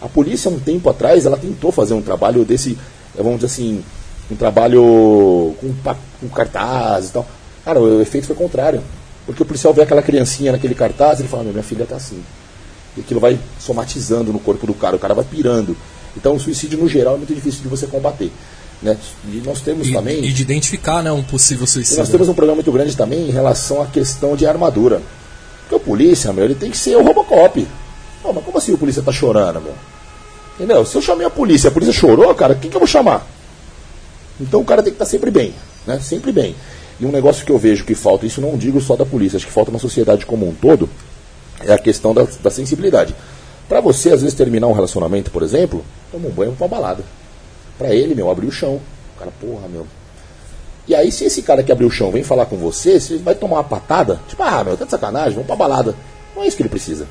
[0.02, 2.78] A polícia, um tempo atrás, ela tentou fazer um trabalho desse,
[3.18, 3.82] eh, vamos dizer assim,
[4.30, 5.74] um trabalho com,
[6.20, 7.26] com cartaz e tal.
[7.64, 8.82] Cara, o efeito foi contrário.
[9.26, 11.96] Porque o policial vê aquela criancinha naquele cartaz e ele fala, "Meu, minha filha tá
[11.96, 12.22] assim.
[12.97, 15.75] E aquilo vai somatizando no corpo do cara, o cara vai pirando.
[16.17, 18.32] Então o suicídio, no geral, é muito difícil de você combater.
[18.82, 18.97] Né?
[19.25, 20.23] E nós temos E, também.
[20.23, 21.99] e de identificar né, um possível suicídio.
[21.99, 25.02] nós temos um problema muito grande também em relação à questão de armadura.
[25.62, 27.67] Porque o polícia, meu, ele tem que ser o Robocop.
[28.23, 29.73] Mas como assim o polícia tá chorando, meu?
[30.56, 30.86] Entendeu?
[30.86, 33.25] Se eu chamei a polícia, a polícia chorou, cara, quem que eu vou chamar?
[34.39, 35.54] Então o cara tem que estar sempre bem,
[35.86, 35.99] né?
[35.99, 36.56] Sempre bem.
[36.99, 39.45] E um negócio que eu vejo que falta, isso não digo só da polícia, acho
[39.45, 40.89] que falta na sociedade como um todo,
[41.65, 43.15] é a questão da, da sensibilidade.
[43.67, 47.04] Pra você, às vezes, terminar um relacionamento, por exemplo, toma um banho pra uma balada.
[47.78, 48.80] Pra ele, meu, abrir o chão.
[49.15, 49.86] O cara, porra, meu,
[50.89, 53.36] e aí, se esse cara que abriu o chão vem falar com você, você vai
[53.36, 55.93] tomar uma patada, tipo, ah, meu, tá de sacanagem, vamos pra balada.
[56.36, 57.06] Não é isso que ele precisa.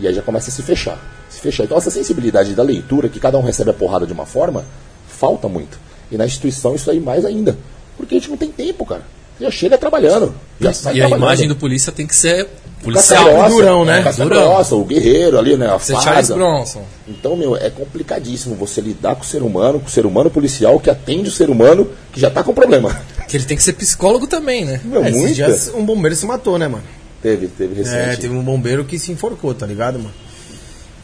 [0.00, 0.98] E aí já começa a se fechar.
[1.28, 1.62] Se fechar.
[1.62, 4.64] Então, essa sensibilidade da leitura, que cada um recebe a porrada de uma forma,
[5.06, 5.78] falta muito.
[6.10, 7.56] E na instituição, isso aí mais ainda.
[7.96, 9.02] Porque a gente não tem tempo, cara.
[9.40, 10.34] Você já chega trabalhando.
[10.60, 12.46] Já E a imagem do polícia tem que ser
[12.82, 13.24] policial.
[13.24, 14.02] grossa, durão, né?
[14.02, 14.42] Casca Durão.
[14.52, 15.66] grossa, o guerreiro ali, né?
[15.66, 16.34] A Charles farda.
[16.34, 16.82] Bronson.
[17.08, 20.78] Então, meu, é complicadíssimo você lidar com o ser humano, com o ser humano policial
[20.78, 22.94] que atende o ser humano que já tá com problema.
[23.30, 24.80] Que ele tem que ser psicólogo também, né?
[24.84, 25.34] Meu, É, esses muita.
[25.36, 26.82] dias um bombeiro se matou, né, mano?
[27.22, 27.96] Teve, teve recente.
[27.96, 30.10] É, teve um bombeiro que se enforcou, tá ligado, mano?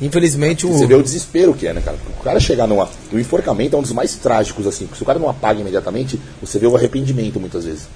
[0.01, 0.73] Infelizmente o.
[0.73, 1.97] Você vê o desespero que é, né, cara?
[2.19, 2.89] O cara chegar numa.
[3.13, 4.87] O enforcamento é um dos mais trágicos, assim.
[4.87, 7.89] porque Se o cara não apaga imediatamente, você vê o arrependimento muitas vezes.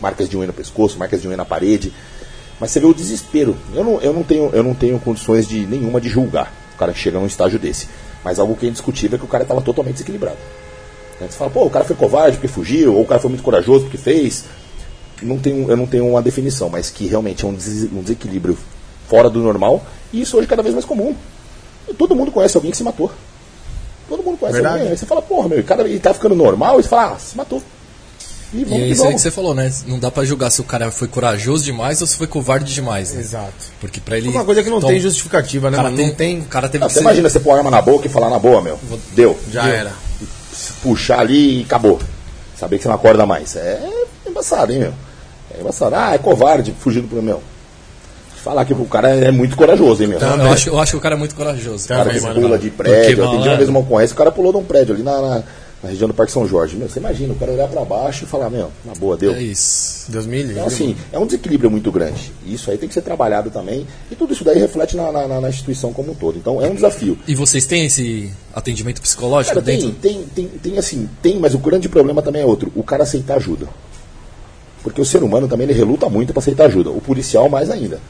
[0.00, 1.92] Marcas de unha no pescoço, marcas de unha na parede.
[2.60, 3.56] Mas você vê o desespero.
[3.74, 6.92] Eu não, eu não, tenho, eu não tenho condições de nenhuma de julgar o cara
[6.92, 7.88] que chega num estágio desse.
[8.24, 10.36] Mas algo que é indiscutível é que o cara estava totalmente desequilibrado.
[11.20, 11.28] Né?
[11.30, 13.84] Você fala, pô, o cara foi covarde porque fugiu, ou o cara foi muito corajoso
[13.84, 14.44] porque fez.
[15.22, 18.58] Não tenho, eu não tenho uma definição, mas que realmente é um, des- um desequilíbrio
[19.08, 19.84] fora do normal.
[20.12, 21.14] E isso hoje é cada vez mais comum.
[21.88, 23.10] E todo mundo conhece alguém que se matou.
[24.08, 24.74] Todo mundo conhece Verdade.
[24.76, 24.90] alguém.
[24.92, 27.18] Aí você fala, porra, meu, e cara, ele tá ficando normal, e você fala, ah,
[27.18, 27.62] se matou.
[28.52, 29.72] E E é isso aí que você falou, né?
[29.86, 33.12] Não dá pra julgar se o cara foi corajoso demais ou se foi covarde demais.
[33.12, 33.20] Né?
[33.20, 33.52] Exato.
[33.80, 34.28] Porque pra ele.
[34.28, 36.38] Uma coisa que não Então, tem justificativa, o né, cara tem, Não tem.
[36.40, 37.04] O cara teve que você ser.
[37.04, 38.78] imagina você pôr a arma na boca e falar na boa, meu.
[39.14, 39.36] Deu.
[39.50, 39.74] Já Deu.
[39.74, 39.92] era.
[40.52, 42.00] Se puxar ali e acabou.
[42.56, 43.56] Saber que você não acorda mais.
[43.56, 43.80] É
[44.26, 44.92] embaçado, hein, meu?
[45.56, 45.94] É embaçado.
[45.94, 47.42] Ah, é covarde, fugindo pro meu.
[48.42, 50.20] Falar que o cara é muito corajoso, hein, meu?
[50.20, 51.84] Eu acho, eu acho que o cara é muito corajoso.
[51.84, 53.10] O cara que pula de Porque, prédio.
[53.12, 55.02] Eu mano, atendi uma é- vez uma ocorrência, o cara pulou de um prédio ali
[55.02, 55.42] na, na-
[55.82, 56.76] na região do Parque São Jorge.
[56.76, 59.34] Meu, você imagina, o cara olhar pra baixo e falar, meu, na boa, deu.
[59.34, 60.10] É isso.
[60.10, 60.54] Deus me livre.
[60.54, 62.32] Então, assim, é um desequilíbrio muito grande.
[62.46, 63.86] Isso aí tem que ser trabalhado também.
[64.10, 66.38] E tudo isso daí reflete na, na- na instituição como um todo.
[66.38, 67.18] Então, é um desafio.
[67.28, 69.96] E vocês têm esse atendimento psicológico Cara, tem, dentro?
[70.00, 72.72] tem, tem, tem assim, tem, mas o grande problema também é outro.
[72.74, 73.68] O cara aceitar ajuda.
[74.82, 76.90] Porque o ser humano também ele reluta muito para aceitar ajuda.
[76.90, 78.00] O policial mais ainda.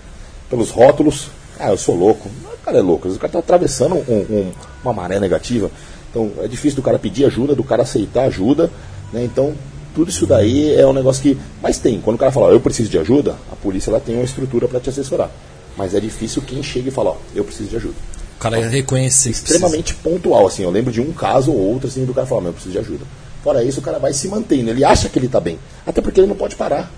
[0.51, 2.29] Pelos rótulos, ah, eu sou louco.
[2.29, 3.09] O cara é louco.
[3.09, 4.53] O cara está atravessando um- um-
[4.85, 5.71] uma maré negativa.
[6.17, 8.71] Então é difícil do cara pedir ajuda, do cara aceitar ajuda.
[9.13, 9.25] Né?
[9.25, 9.55] Então,
[9.95, 11.39] tudo isso daí é um negócio que.
[11.63, 12.01] Mas tem.
[12.01, 14.81] Quando o cara fala, eu preciso de ajuda, a polícia ela tem uma estrutura para
[14.81, 15.31] te assessorar.
[15.77, 17.95] Mas é difícil quem chega e fala, ó, eu preciso de ajuda
[18.35, 19.29] O cara reconhecer.
[19.29, 19.55] que precisa.
[19.57, 20.63] extremamente pontual, assim.
[20.63, 23.05] Eu lembro de um caso ou outro, assim, do cara falar, eu preciso de ajuda.
[23.45, 24.71] Fora isso, o cara vai se mantendo.
[24.71, 25.59] Ele acha que ele tá bem.
[25.87, 26.91] Até porque ele não pode parar.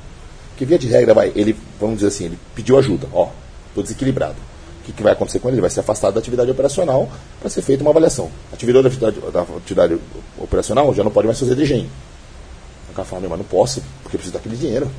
[0.51, 3.09] Porque via de regra, vai, ele, vamos dizer assim, ele pediu ajuda.
[3.13, 3.31] Ó,
[3.75, 4.37] tô desequilibrado.
[4.89, 5.57] O que, que vai acontecer com ele?
[5.57, 8.31] Ele vai ser afastado da atividade operacional para ser feita uma avaliação.
[8.53, 9.99] Atividade da atividade, da atividade
[10.39, 11.91] operacional já não pode mais fazer DGEM.
[12.91, 14.91] O cara fala, meu, mas não posso, porque eu preciso daquele dinheiro.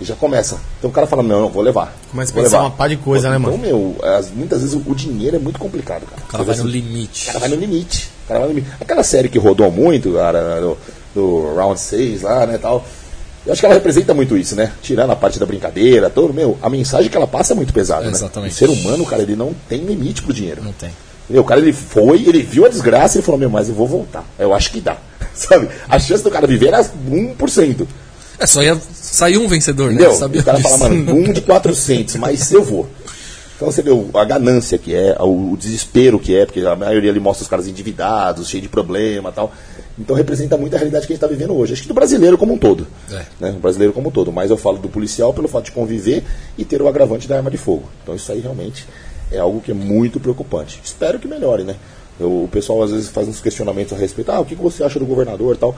[0.00, 0.58] E já começa.
[0.78, 1.94] Então o cara fala, não, não, vou levar.
[2.10, 2.64] Começa a pensar levar.
[2.64, 3.62] uma pá de coisa, né, então, mano?
[3.62, 6.20] meu, as- muitas vezes o, o dinheiro é muito complicado, cara.
[6.20, 7.22] O cara vai Assim, no limite.
[7.22, 8.10] o cara vai no limite.
[8.24, 8.76] O cara vai no limite.
[8.80, 10.76] Aquela série que rodou muito, cara, do,
[11.14, 12.84] do Round 6 lá, né, tal.
[13.44, 14.72] Eu acho que ela representa muito isso, né?
[14.80, 18.04] Tirando a parte da brincadeira, todo, meu, a mensagem que ela passa é muito pesada,
[18.04, 18.12] né?
[18.12, 18.52] Exatamente.
[18.52, 20.62] O ser humano, cara, ele não tem limite pro dinheiro.
[20.62, 20.90] Não tem.
[21.24, 21.42] Entendeu?
[21.42, 24.24] O cara, ele foi, ele viu a desgraça e falou, meu, mas eu vou voltar.
[24.38, 24.96] Eu acho que dá.
[25.34, 25.68] Sabe?
[25.88, 27.86] A chance do cara viver era 1%.
[28.38, 29.94] É, só ia sair um vencedor, né?
[29.94, 30.12] Entendeu?
[30.14, 30.70] Sabia o cara disso.
[30.70, 32.88] fala, mano, um de 400, mas eu vou.
[33.56, 37.20] Então você vê a ganância que é, o, desespero que é, porque a maioria ali
[37.20, 39.52] mostra os caras endividados, cheios de problema e tal.
[39.98, 41.74] Então representa muito a realidade que a gente está vivendo hoje.
[41.74, 42.86] Acho que do brasileiro como um todo.
[43.10, 43.24] É.
[43.38, 43.50] Né?
[43.50, 44.32] O brasileiro como um todo.
[44.32, 46.24] Mas eu falo do policial pelo fato de conviver
[46.56, 47.84] e ter o agravante da arma de fogo.
[48.02, 48.86] Então isso aí realmente
[49.30, 50.80] é algo que é muito preocupante.
[50.82, 51.76] Espero que melhore, né?
[52.18, 54.30] Eu- o pessoal às vezes faz uns questionamentos a respeito.
[54.32, 55.74] Ah, o que você acha do governador e tal?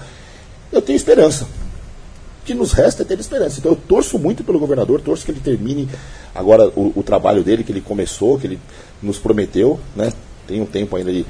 [0.71, 1.45] Eu tenho esperança.
[1.45, 3.59] O que nos resta é ter esperança.
[3.59, 5.89] Então eu torço muito pelo governador, torço que ele termine
[6.35, 8.59] agora o, o trabalho dele, que ele começou, que ele
[9.03, 10.13] nos prometeu, né?
[10.47, 11.25] Tem um tempo ainda de,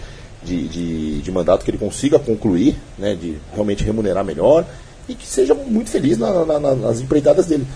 [0.44, 3.14] de, de, de mandato que ele consiga concluir, né?
[3.14, 4.64] De realmente remunerar melhor
[5.08, 7.66] e que seja muito feliz na- na- na- nas empreitadas dele.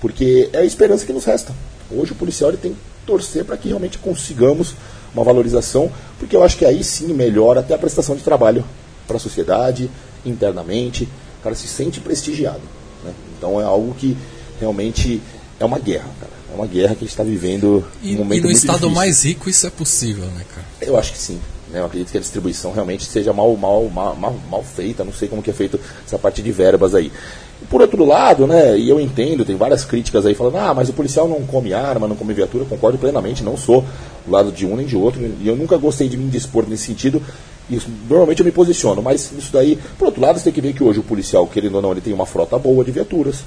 [0.00, 1.52] Porque é a esperança que nos resta.
[1.90, 4.74] Hoje o policial ele tem que torcer para que realmente consigamos
[5.14, 8.64] uma valorização, porque eu acho que aí sim melhora até a prestação de trabalho
[9.06, 9.90] para a sociedade,
[10.24, 11.04] internamente,
[11.40, 12.60] o cara se sente prestigiado.
[13.04, 13.12] né?
[13.36, 14.16] Então é algo que
[14.60, 15.20] realmente
[15.58, 16.32] é uma guerra, cara.
[16.52, 18.94] É uma guerra que a gente está vivendo E, um momento e no estado difícil.
[18.94, 20.66] mais rico isso é possível, né, cara?
[20.80, 21.38] Eu acho que sim.
[21.70, 21.80] Né?
[21.80, 25.04] Eu acredito que a distribuição realmente seja mal, mal, mal, mal, mal feita.
[25.04, 27.12] Não sei como que é feito essa parte de verbas aí.
[27.68, 30.92] Por outro lado, né, e eu entendo, tem várias críticas aí falando, ah, mas o
[30.92, 33.84] policial não come arma, não come viatura, eu concordo plenamente, não sou
[34.24, 36.84] do lado de um nem de outro, e eu nunca gostei de me indispor nesse
[36.84, 37.20] sentido,
[37.68, 40.72] e normalmente eu me posiciono, mas isso daí, por outro lado, você tem que ver
[40.72, 43.42] que hoje o policial, querendo ou não, ele tem uma frota boa de viaturas,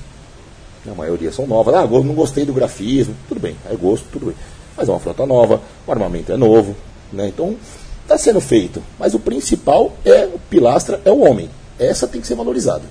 [0.90, 1.76] a maioria são novas.
[1.76, 3.14] Ah, não gostei do grafismo.
[3.28, 4.36] Tudo bem, é gosto, tudo bem.
[4.76, 6.76] Mas é uma frota nova, o armamento é novo.
[7.12, 7.28] Né?
[7.28, 7.56] Então,
[8.12, 8.82] está sendo feito.
[9.00, 11.50] Mas o principal é, o pilastra é o homem.
[11.80, 12.84] Essa tem que ser valorizada.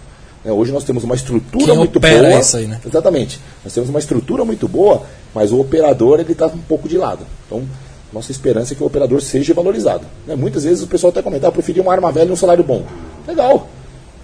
[0.45, 0.51] Né?
[0.51, 2.41] Hoje nós temos uma estrutura Quem muito opera boa.
[2.41, 2.81] isso aí, né?
[2.85, 3.41] Exatamente.
[3.63, 5.03] Nós temos uma estrutura muito boa,
[5.35, 7.27] mas o operador ele está um pouco de lado.
[7.47, 7.63] Então,
[8.13, 10.05] nossa esperança é que o operador seja valorizado.
[10.27, 10.35] né?
[10.35, 12.65] Muitas vezes o pessoal até comenta, ah, eu preferia uma arma velha e um salário
[12.65, 12.85] bom.
[13.27, 13.69] Legal.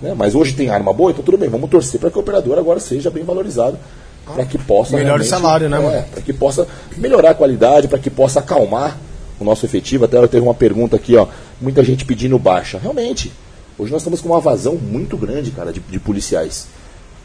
[0.01, 0.15] Né?
[0.17, 2.81] Mas hoje tem arma boa, então tudo bem, vamos torcer para que o operador agora
[2.81, 3.79] seja bem valorizado,
[4.25, 4.97] para que possa.
[4.97, 6.05] Realmente- salário, né, mano?
[6.11, 8.99] Para que possa melhorar a qualidade, para que possa acalmar
[9.39, 10.05] o nosso efetivo.
[10.05, 11.27] Até teve uma pergunta aqui, ó.
[11.61, 12.79] Muita gente pedindo baixa.
[12.79, 13.33] Realmente,
[13.79, 16.69] hoje nós estamos com uma vazão muito grande, cara, de, de policiais.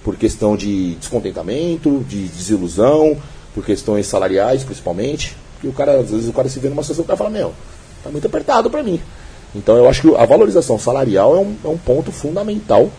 [0.04, 3.18] Por questão de descontentamento, de desilusão,
[3.54, 5.36] por questões salariais, principalmente.
[5.64, 7.30] E o cara, às vezes, o cara se vê numa situação que o cara fala,
[7.30, 7.54] meu,
[8.04, 9.00] tá muito apertado para mim.
[9.54, 12.90] Então eu acho que a valorização salarial é um, é um ponto fundamental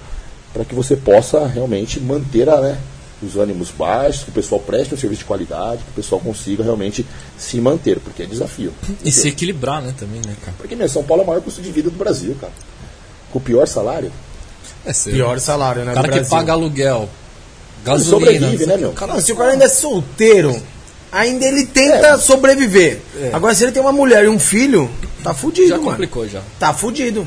[0.53, 2.79] para que você possa realmente manter a, né,
[3.27, 6.63] os ânimos baixos, que o pessoal preste um serviço de qualidade, que o pessoal consiga
[6.63, 7.07] realmente
[7.39, 8.73] se manter, porque é desafio.
[9.05, 10.55] E se equilibrar, né, também, né, cara?
[10.59, 12.53] Porque meu, São Paulo é o maior custo de vida do Brasil, cara.
[13.33, 14.13] Com o pior salário.
[14.85, 15.19] É sério.
[15.19, 15.93] Pior salário, né?
[15.93, 17.09] O cara do que paga aluguel,
[17.85, 18.11] gasolina.
[18.41, 18.93] sobrevive, né, meu?
[18.93, 20.61] cara- se o cara ainda é solteiro,
[21.11, 22.19] ainda ele tenta É.
[22.19, 23.01] sobreviver.
[23.33, 24.91] Agora, se ele tem uma mulher e um filho,
[25.23, 25.91] tá fudido, já mano.
[25.91, 26.43] complicou já.
[26.59, 27.27] Tá fudido.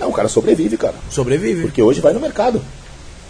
[0.00, 0.94] Não, o cara sobrevive, cara.
[1.10, 1.62] Sobrevive.
[1.62, 2.60] Porque hoje vai no mercado.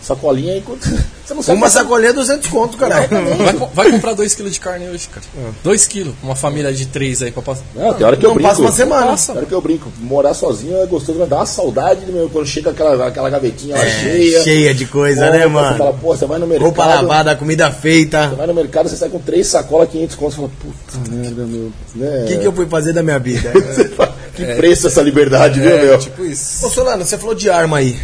[0.07, 0.63] Sacolinha aí,
[1.27, 3.09] você não sabe Uma sacolinha é 200 conto, caralho.
[3.09, 5.27] Vai, vai comprar 2kg de carne hoje, cara.
[5.65, 6.13] 2kg.
[6.23, 7.63] Uma família de 3 aí pra passar.
[7.75, 8.49] Não, tem hora que eu Não brinco.
[8.51, 9.07] passa uma semana.
[9.07, 9.33] Passa.
[9.33, 9.93] Tem hora que eu brinco.
[9.99, 13.85] Morar sozinho é gostoso, mas dá uma saudade meu, quando chega aquela, aquela gavetinha lá
[13.85, 14.39] cheia.
[14.39, 15.77] É, Cheia de coisa, Pô, né, Você mano?
[15.79, 16.65] fala, pô, você vai no mercado.
[16.67, 18.29] Roupa lavada, comida feita.
[18.29, 20.35] Você vai no mercado, você sai com três sacolas, 500 contos.
[20.37, 21.73] Você fala, puta merda, meu.
[21.97, 22.23] Né?
[22.23, 23.51] O que, que eu fui fazer da minha vida?
[24.37, 25.99] Que preço essa liberdade, viu, É, meu?
[25.99, 26.67] tipo isso.
[26.67, 27.97] Ô Solano, você falou de arma aí.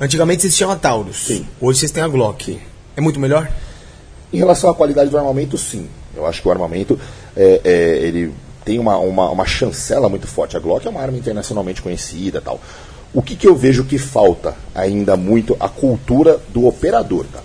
[0.00, 1.16] Antigamente vocês tinham a Taurus.
[1.16, 1.46] Sim.
[1.60, 2.60] Hoje vocês têm a Glock.
[2.96, 3.48] É muito melhor?
[4.32, 5.88] Em relação à qualidade do armamento, sim.
[6.16, 6.98] Eu acho que o armamento
[7.36, 10.56] é, é, ele tem uma, uma, uma chancela muito forte.
[10.56, 12.60] A Glock é uma arma internacionalmente conhecida tal.
[13.12, 15.56] O que, que eu vejo que falta ainda muito?
[15.60, 17.44] A cultura do operador, cara.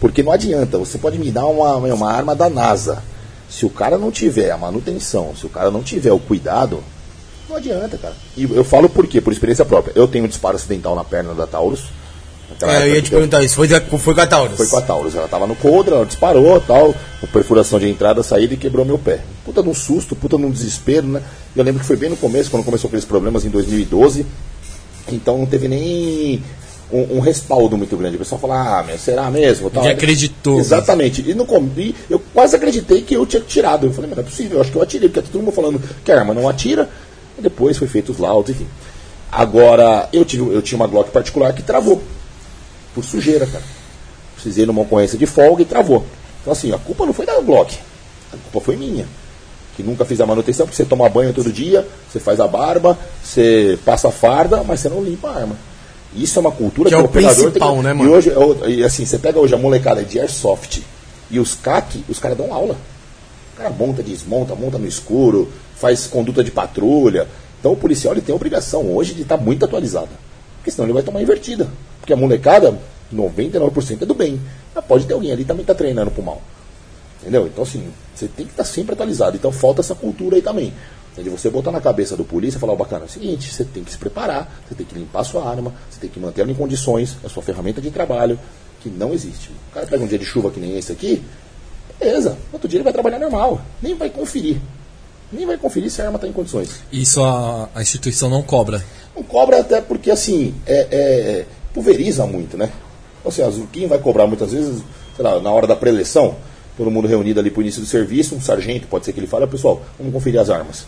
[0.00, 3.04] Porque não adianta, você pode me dar uma, uma arma da NASA.
[3.48, 6.82] Se o cara não tiver a manutenção, se o cara não tiver o cuidado,
[7.48, 8.14] não adianta, cara.
[8.36, 9.20] E eu falo por quê?
[9.20, 9.92] Por experiência própria.
[9.94, 11.84] Eu tenho um disparo acidental na perna da Taurus.
[12.62, 13.54] É, eu ia te eu- perguntar isso.
[13.56, 14.56] Foi, foi com a Taurus?
[14.56, 15.14] foi com a Taurus.
[15.14, 16.94] Ela tava no coldra, ela disparou tal,
[17.32, 19.20] perfuração de entrada, saída e quebrou meu pé.
[19.44, 21.22] Puta num susto, puta num desespero, né?
[21.56, 24.24] Eu lembro que foi bem no começo, quando começou aqueles problemas em 2012.
[25.10, 26.42] Então não teve nem
[26.90, 28.16] um, um respaldo muito grande.
[28.16, 29.70] O pessoal fala, ah, meu, será mesmo?
[29.70, 29.82] Tal.
[29.82, 30.58] Ninguém acreditou.
[30.58, 31.28] Exatamente.
[31.28, 31.44] E no
[31.76, 33.86] e eu quase acreditei que eu tinha tirado.
[33.86, 35.52] Eu falei, mas não é possível, eu acho que eu atirei, porque tá todo mundo
[35.54, 36.88] falando que a arma não atira.
[37.38, 38.66] Depois foi feito os laudos, enfim.
[39.30, 42.02] Agora, eu, tive, eu tinha uma Glock particular que travou.
[42.94, 43.64] Por sujeira, cara.
[44.34, 46.04] Precisei numa ocorrência de folga e travou.
[46.40, 47.76] Então, assim, a culpa não foi da Glock.
[48.32, 49.06] A culpa foi minha.
[49.76, 52.96] Que nunca fiz a manutenção, porque você toma banho todo dia, você faz a barba,
[53.24, 55.56] você passa a farda, mas você não limpa a arma.
[56.14, 58.12] Isso é uma cultura Que é o operador tem principal, que- né, E mano?
[58.12, 60.80] hoje, é e assim, você pega hoje a molecada de airsoft
[61.28, 62.76] e os CAC, os caras dão aula.
[63.52, 67.28] O cara monta, desmonta, monta no escuro, faz conduta de patrulha.
[67.60, 70.10] Então o policial ele tem a obrigação hoje de estar muito atualizado.
[70.58, 71.68] Porque senão ele vai tomar invertida.
[72.00, 72.78] Porque a molecada,
[73.12, 74.40] 99% é do bem.
[74.74, 76.42] Mas pode ter alguém ali que também está treinando pro mal.
[77.20, 77.46] Entendeu?
[77.46, 79.36] Então, assim, você tem que estar sempre atualizado.
[79.36, 80.72] Então, falta essa cultura aí também.
[81.16, 83.64] De você botar na cabeça do polícia e falar, oh, bacana, é o seguinte, você
[83.64, 86.42] tem que se preparar, você tem que limpar a sua arma, você tem que manter
[86.42, 88.38] ela em condições, a sua ferramenta de trabalho,
[88.80, 89.50] que não existe.
[89.70, 91.22] O cara pega um dia de chuva que nem esse aqui,
[92.00, 94.56] beleza, outro dia ele vai trabalhar normal, nem vai conferir.
[95.34, 96.70] Nem vai conferir se a arma está em condições.
[96.92, 98.84] Isso a, a, instituição não cobra?
[99.14, 102.70] Não cobra até porque, assim, é, é, pulveriza muito, né?
[103.24, 104.82] Ou seja, quem vai cobrar muitas vezes,
[105.16, 106.36] sei lá, na hora da preleção,
[106.76, 109.26] todo mundo reunido ali para o início do serviço, um sargento, pode ser que ele
[109.26, 110.86] fale, pessoal, vamos conferir as armas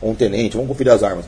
[0.00, 1.24] ou um tenente, vamos conferir as armas.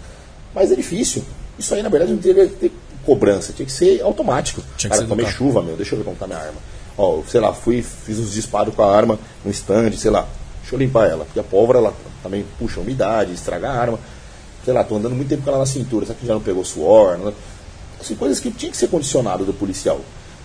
[0.54, 1.22] Mas é difícil.
[1.58, 2.72] Isso aí, na verdade, não deveria ter
[3.04, 4.62] cobrança, tinha que ser automático.
[4.76, 6.58] Tinha Cara, tomei chuva, meu, deixa eu ver como tá minha arma.
[6.96, 10.26] Ó, sei lá, fui, fiz uns disparos com a arma no stand, sei lá,
[10.60, 13.98] deixa eu limpar ela, porque a pólvora ela também puxa umidade, estraga a arma.
[14.64, 16.64] Sei lá, tô andando muito tempo com ela na cintura, será que já não pegou
[16.64, 17.18] suor?
[17.18, 17.32] Não...
[18.00, 20.00] Assim, coisas que tinha que ser condicionado do policial.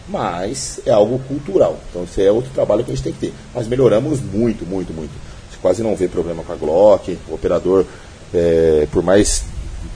[0.08, 1.80] Mas é algo cultural.
[1.90, 3.34] Então isso é outro trabalho que a gente tem que ter.
[3.54, 5.12] Mas melhoramos muito, muito, muito.
[5.50, 7.86] Você quase não vê problema com a Glock, o operador
[8.34, 9.44] é, por mais,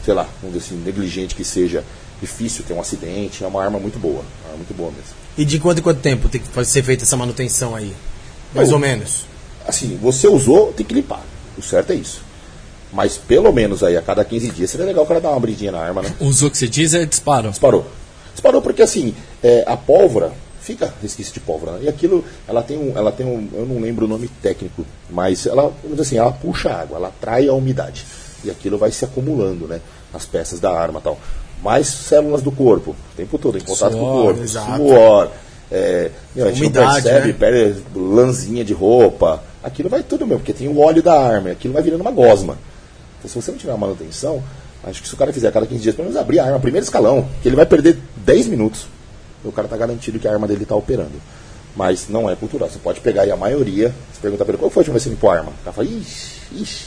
[0.03, 1.83] sei lá, vamos dizer assim, negligente que seja,
[2.21, 5.13] difícil ter um acidente, é uma arma muito boa, arma muito boa mesmo.
[5.37, 7.93] E de quanto em quanto tempo tem que ser feita essa manutenção aí?
[8.53, 9.25] Mais Eu, ou menos?
[9.67, 11.23] Assim, você usou, tem que limpar.
[11.59, 12.21] O certo é isso.
[12.91, 15.71] Mas pelo menos aí a cada 15 dias seria legal o cara dar uma bridinha
[15.71, 16.11] na arma, né?
[16.19, 17.49] Usou o que você diz é disparo.
[17.49, 17.85] Disparou.
[18.31, 21.73] Disparou porque assim, é, a pólvora, fica resquício de pólvora.
[21.73, 21.79] Né?
[21.83, 25.45] E aquilo, ela tem um, ela tem um, eu não lembro o nome técnico, mas
[25.45, 28.05] ela, vamos assim, ela puxa água, ela atrai a umidade
[28.43, 29.81] e aquilo vai se acumulando, né?
[30.13, 31.19] Nas peças da arma tal.
[31.61, 34.77] Mais células do corpo, o tempo todo, em contato suor, com o corpo, exato.
[34.77, 35.31] suor.
[35.71, 37.35] É, meu, a gente Umidade, não percebe, né?
[37.37, 39.43] perde lãzinha de roupa.
[39.63, 42.57] Aquilo vai tudo mesmo, porque tem o óleo da arma, aquilo vai virando uma gosma.
[43.17, 44.41] Então, se você não tiver uma manutenção,
[44.83, 46.59] acho que se o cara fizer a cada 15 dias, pelo menos abrir a arma,
[46.59, 48.87] primeiro escalão, que ele vai perder 10 minutos.
[49.43, 51.21] O cara está garantido que a arma dele está operando.
[51.75, 52.69] Mas não é cultural.
[52.69, 55.03] Você pode pegar aí a maioria, você pergunta para ele qual foi a última vez
[55.03, 55.51] que você limpou a arma?
[55.51, 56.85] O cara fala, ixi, ixi,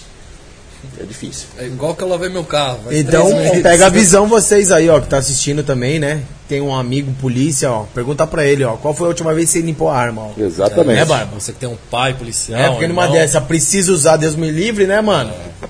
[1.00, 1.46] é difícil.
[1.58, 2.80] É igual que eu lavei meu carro.
[2.90, 3.28] Então,
[3.62, 6.22] pega a visão vocês aí, ó, que tá assistindo também, né?
[6.48, 7.84] Tem um amigo polícia, ó.
[7.94, 8.76] Pergunta pra ele, ó.
[8.76, 10.30] Qual foi a última vez que você limpou a arma, ó?
[10.40, 10.90] Exatamente.
[10.90, 11.40] É, né, Barba?
[11.40, 12.60] Você que tem um pai policial.
[12.60, 15.32] É, porque numa dessa precisa usar Deus me livre, né, mano?
[15.62, 15.68] É.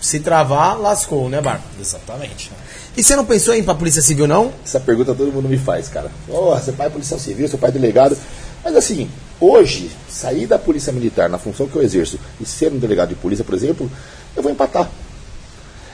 [0.00, 1.62] Se travar, lascou, né, Barba?
[1.80, 2.50] Exatamente.
[2.96, 4.52] E você não pensou em ir pra Polícia Civil, não?
[4.64, 6.10] Essa pergunta todo mundo me faz, cara.
[6.28, 8.16] Oh, seu pai é policial civil, seu pai é delegado.
[8.62, 9.08] Mas assim,
[9.40, 13.14] hoje, sair da Polícia Militar na função que eu exerço e ser um delegado de
[13.14, 13.90] polícia, por exemplo,
[14.36, 14.90] eu vou empatar.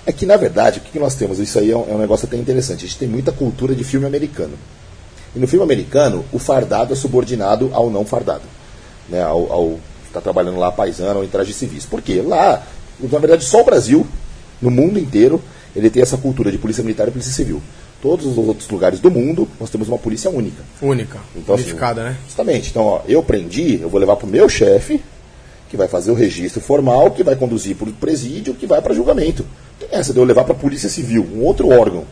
[0.07, 1.39] É que, na verdade, o que nós temos?
[1.39, 2.85] Isso aí é um, é um negócio até interessante.
[2.85, 4.55] A gente tem muita cultura de filme americano.
[5.37, 8.45] E no filme americano, o fardado é subordinado ao não fardado.
[9.09, 11.85] Né, ao, ao está trabalhando lá paisano ou em traje civis.
[11.85, 12.23] Por quê?
[12.25, 12.63] Lá,
[13.01, 14.07] na verdade, só o Brasil,
[14.61, 15.41] no mundo inteiro,
[15.77, 17.63] ele tem essa cultura de polícia militar e polícia civil.
[18.01, 20.63] Todos os outros lugares do mundo, nós temos uma polícia única.
[20.81, 21.19] Única.
[21.37, 22.19] Então, assim, unificada, assim, né?
[22.27, 22.71] Justamente.
[22.71, 25.03] Então, ó, eu prendi, eu vou levar para o meu chefe,
[25.69, 28.95] que vai fazer o registro formal, que vai conduzir para o presídio, que vai para
[28.95, 29.45] julgamento.
[29.79, 32.05] Tem essa de eu levar para a Polícia Civil, um outro órgão.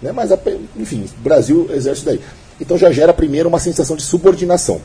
[0.00, 0.12] Né?
[0.12, 0.30] Mas,
[0.76, 2.20] enfim, o Brasil exerce daí.
[2.60, 4.80] Então já gera primeiro uma sensação de subordinação.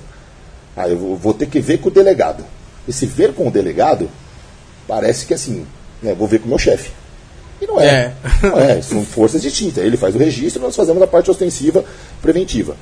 [0.76, 2.44] Ah, eu vou ter que ver com o delegado.
[2.88, 4.10] Esse ver com o delegado
[4.88, 5.66] parece que assim,
[6.02, 6.92] né, vou ver com o meu chefe.
[7.62, 7.86] E não é.
[7.86, 8.14] é.
[8.44, 9.84] Não é, são forças distintas.
[9.84, 11.84] Ele faz o registro, nós fazemos a parte ostensiva
[12.22, 12.76] preventiva.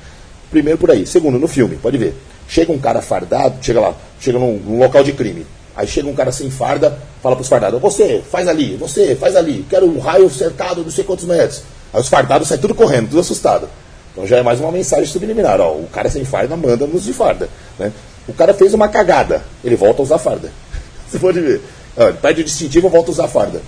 [0.51, 1.05] Primeiro por aí.
[1.08, 2.13] Segundo, no filme, pode ver.
[2.47, 5.45] Chega um cara fardado, chega lá, chega num, local de crime.
[5.75, 9.36] Aí chega um cara sem farda, fala para os fardados: Você, faz ali, você, faz
[9.36, 11.63] ali, quero um raio cercado, não sei quantos metros.
[11.93, 13.67] Aí os fardados saem tudo correndo, tudo assustado.
[14.12, 17.49] Então já é mais uma mensagem subliminar: ó, o cara sem farda manda-nos de farda.
[17.78, 17.91] Né?
[18.28, 20.51] O cara fez uma cagada, ele volta a usar farda.
[21.08, 21.62] Você pode ver.
[21.97, 23.62] Ó, perde o distintivo, volta a usar farda.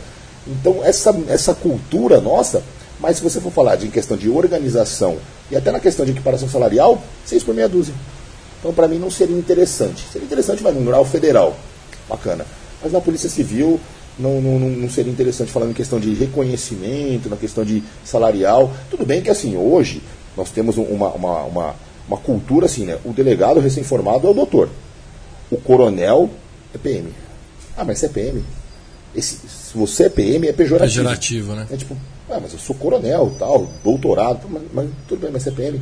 [0.47, 2.63] Então, essa, essa cultura nossa,
[2.99, 5.17] mas se você for falar de em questão de organização
[5.51, 7.93] e até na questão de equiparação salarial, seis por meia dúzia.
[8.59, 10.05] Então, para mim, não seria interessante.
[10.11, 11.55] Seria interessante, vai no grau federal.
[12.09, 12.45] Bacana.
[12.81, 13.79] Mas na Polícia Civil,
[14.17, 18.71] não, não, não, seria interessante falando em questão de reconhecimento, na questão de salarial.
[18.89, 20.01] Tudo bem que, assim, hoje
[20.35, 21.75] nós temos uma, uma, uma,
[22.07, 22.97] uma cultura assim, né?
[23.03, 24.69] O delegado recém-formado é o doutor.
[25.51, 26.29] O coronel
[26.73, 27.13] é PM.
[27.75, 28.43] Ah, mas você é PM?
[29.15, 31.03] Esse, se você é PM, é pejorativo.
[31.03, 31.67] Pejorativo, né?
[31.71, 31.95] É tipo,
[32.29, 35.81] ah, mas eu sou coronel, tal, doutorado, mas, mas tudo bem, mas você é PM.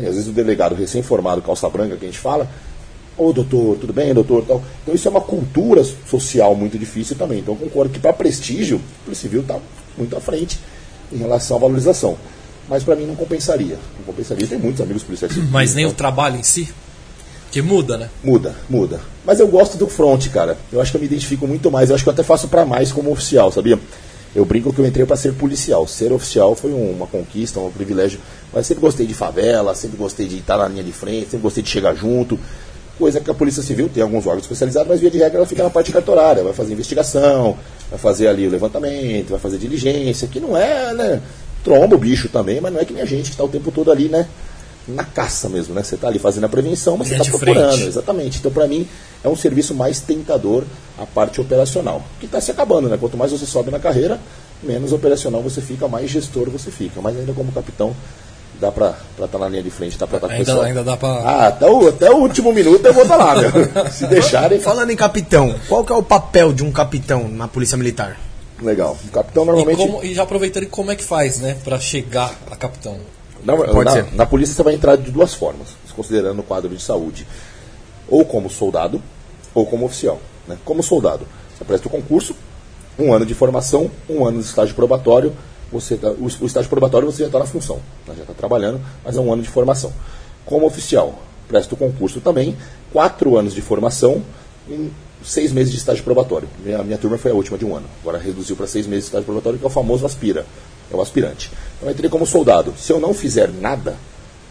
[0.00, 2.48] E, às vezes o delegado recém-formado, calça branca, que a gente fala,
[3.16, 4.62] ô doutor, tudo bem, doutor, tal.
[4.82, 7.40] Então isso é uma cultura social muito difícil também.
[7.40, 9.58] Então concordo que para prestígio, o Polícia Civil está
[9.96, 10.58] muito à frente
[11.12, 12.16] em relação à valorização.
[12.68, 13.78] Mas para mim não compensaria.
[13.98, 14.46] Não compensaria.
[14.46, 15.34] Tem muitos amigos policiais.
[15.50, 15.94] Mas nem então...
[15.94, 16.68] o trabalho em si?
[17.50, 18.10] Que muda, né?
[18.22, 19.00] Muda, muda.
[19.24, 20.58] Mas eu gosto do front, cara.
[20.70, 21.88] Eu acho que eu me identifico muito mais.
[21.88, 23.78] Eu acho que eu até faço para mais como oficial, sabia?
[24.34, 25.86] Eu brinco que eu entrei para ser policial.
[25.86, 28.20] Ser oficial foi uma conquista, um privilégio.
[28.52, 31.62] Mas sempre gostei de favela, sempre gostei de estar na linha de frente, sempre gostei
[31.62, 32.38] de chegar junto.
[32.98, 35.62] Coisa que a Polícia Civil tem alguns órgãos especializados, mas via de regra ela fica
[35.62, 37.56] na parte cartorária, vai fazer investigação,
[37.88, 41.22] vai fazer ali o levantamento, vai fazer diligência, que não é, né?
[41.62, 43.70] Tromba o bicho também, mas não é que nem a gente que está o tempo
[43.70, 44.26] todo ali, né?
[44.88, 45.82] Na caça mesmo, né?
[45.82, 47.72] Você está ali fazendo a prevenção, mas Linha você está de procurando.
[47.74, 47.88] frente.
[47.88, 48.38] Exatamente.
[48.38, 48.88] Então, para mim,
[49.22, 50.64] é um serviço mais tentador
[50.98, 52.02] a parte operacional.
[52.18, 52.96] Que está se acabando, né?
[52.98, 54.18] Quanto mais você sobe na carreira,
[54.62, 57.00] menos operacional você fica, mais gestor você fica.
[57.02, 57.94] Mas ainda como capitão,
[58.58, 60.96] dá para estar na linha de frente, dá para estar com o Ainda, ainda dá
[60.96, 61.08] pra.
[61.08, 63.50] Ah, até o, até o último minuto eu vou estar lá, meu.
[63.92, 64.58] Se deixarem.
[64.58, 68.18] Falando em capitão, qual que é o papel de um capitão na polícia militar?
[68.62, 68.96] Legal.
[69.06, 69.76] O capitão E, normalmente.
[69.76, 71.56] como- e já aproveitando, como é que faz, né?
[71.62, 72.96] Pra chegar a capitão.
[73.44, 77.26] Na, na- na polícia você vai entrar de duas formas, considerando o quadro de saúde.
[78.08, 79.02] Ou como soldado,
[79.54, 80.20] ou como oficial.
[80.46, 80.56] né?
[80.64, 81.26] Como soldado,
[81.56, 82.34] você presta o concurso,
[82.98, 85.32] um ano de formação, um ano de estágio probatório.
[85.70, 87.76] Você tá- o, o estágio probatório você já está na função,
[88.06, 88.14] né?
[88.16, 89.92] já está trabalhando, mas é um ano de formação.
[90.46, 92.56] Como oficial, presta o concurso também,
[92.92, 94.22] quatro anos de formação,
[94.68, 94.90] e
[95.22, 96.48] seis meses de estágio probatório.
[96.64, 97.86] Minha, minha turma foi a última de um ano.
[98.00, 100.46] Agora reduziu para seis meses de estágio probatório, que é o famoso aspira.
[100.92, 101.50] É o aspirante.
[101.82, 102.74] Eu entrei como soldado.
[102.76, 103.96] Se eu não fizer nada,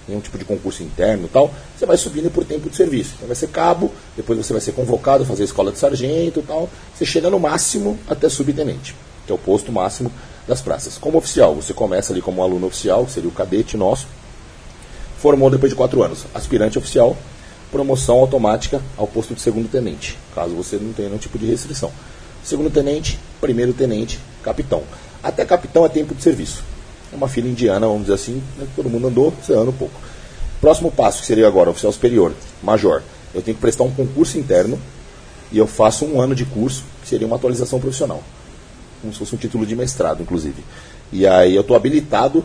[0.07, 3.13] nenhum tipo de concurso interno e tal, você vai subindo por tempo de serviço.
[3.15, 6.39] Então vai ser cabo, depois você vai ser convocado a fazer a escola de sargento
[6.39, 6.69] e tal.
[6.95, 10.11] Você chega no máximo até subtenente, que é o posto máximo
[10.47, 10.97] das praças.
[10.97, 14.07] Como oficial, você começa ali como aluno oficial, que seria o cadete nosso,
[15.19, 16.25] formou depois de quatro anos.
[16.33, 17.17] Aspirante oficial,
[17.71, 21.91] promoção automática ao posto de segundo tenente, caso você não tenha nenhum tipo de restrição.
[22.43, 24.83] Segundo tenente, primeiro tenente, capitão.
[25.21, 26.63] Até capitão é tempo de serviço.
[27.11, 28.67] É uma fila indiana, vamos dizer assim, né?
[28.75, 29.93] todo mundo andou, você anda um pouco.
[30.59, 33.01] Próximo passo, que seria agora, oficial superior, major.
[33.33, 34.79] Eu tenho que prestar um concurso interno
[35.51, 38.23] e eu faço um ano de curso, que seria uma atualização profissional.
[39.01, 40.63] Como se fosse um título de mestrado, inclusive.
[41.11, 42.43] E aí eu estou habilitado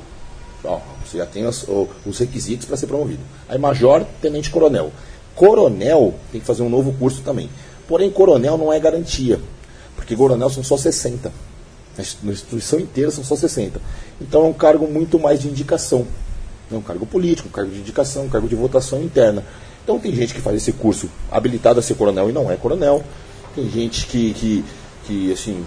[0.64, 1.66] Ó, você já tem os,
[2.06, 3.20] os requisitos para ser promovido.
[3.48, 4.92] Aí major, tenente coronel.
[5.34, 7.50] Coronel tem que fazer um novo curso também.
[7.88, 9.40] Porém, coronel não é garantia,
[9.96, 11.32] porque coronel são só 60.
[11.96, 13.80] Na ins- na instituição inteira são só 60.
[14.20, 16.06] Então é um cargo muito mais de indicação.
[16.70, 19.44] É um cargo político, um cargo de indicação, um cargo de votação interna.
[19.84, 23.02] Então tem gente que faz esse curso habilitado a ser coronel e não é coronel.
[23.54, 24.64] Tem gente que, que,
[25.06, 25.64] que assim,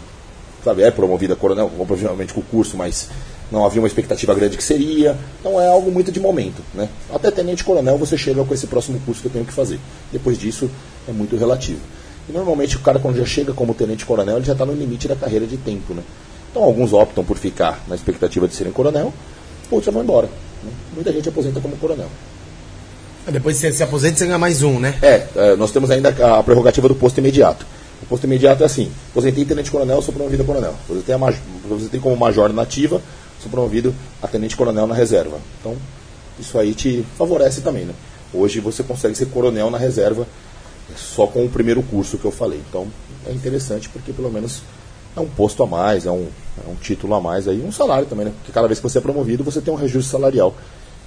[0.64, 3.10] sabe, é promovida a coronel, provavelmente com o curso, mas
[3.52, 5.16] não havia uma expectativa grande que seria.
[5.40, 6.64] Então é algo muito de momento.
[6.74, 6.90] Né?
[7.14, 9.80] Até tenente coronel você chega com esse próximo curso que eu tenho que fazer.
[10.12, 10.72] Depois disso
[11.08, 11.82] é muito relativo.
[12.28, 15.08] E normalmente o cara quando já chega como tenente coronel, ele já está no limite
[15.08, 15.94] da carreira de tempo.
[15.94, 16.02] Né?
[16.52, 19.14] Então alguns optam por ficar na expectativa de serem coronel,
[19.70, 20.28] outros já vão embora.
[20.64, 20.72] né?
[20.94, 22.08] Muita gente aposenta como coronel.
[23.28, 24.98] Depois você se aposenta, você ganha mais um, né?
[25.02, 27.66] É, é, nós temos ainda a prerrogativa do posto imediato.
[28.04, 30.76] O posto imediato é assim: aposentei tenente coronel, sou promovido a coronel.
[31.06, 33.02] Tem, a maj- você tem como major nativa,
[33.42, 35.40] sou promovido a tenente coronel na reserva.
[35.60, 35.76] Então,
[36.40, 37.94] isso aí te favorece também, né?
[38.32, 40.28] Hoje você consegue ser coronel na reserva
[40.96, 42.62] só com o primeiro curso que eu falei.
[42.70, 42.88] Então,
[43.28, 44.62] é interessante porque pelo menos
[45.16, 46.28] é um posto a mais, é um,
[46.66, 48.34] é um título a mais aí, um salário também, né?
[48.38, 50.54] Porque cada vez que você é promovido, você tem um reajuste salarial.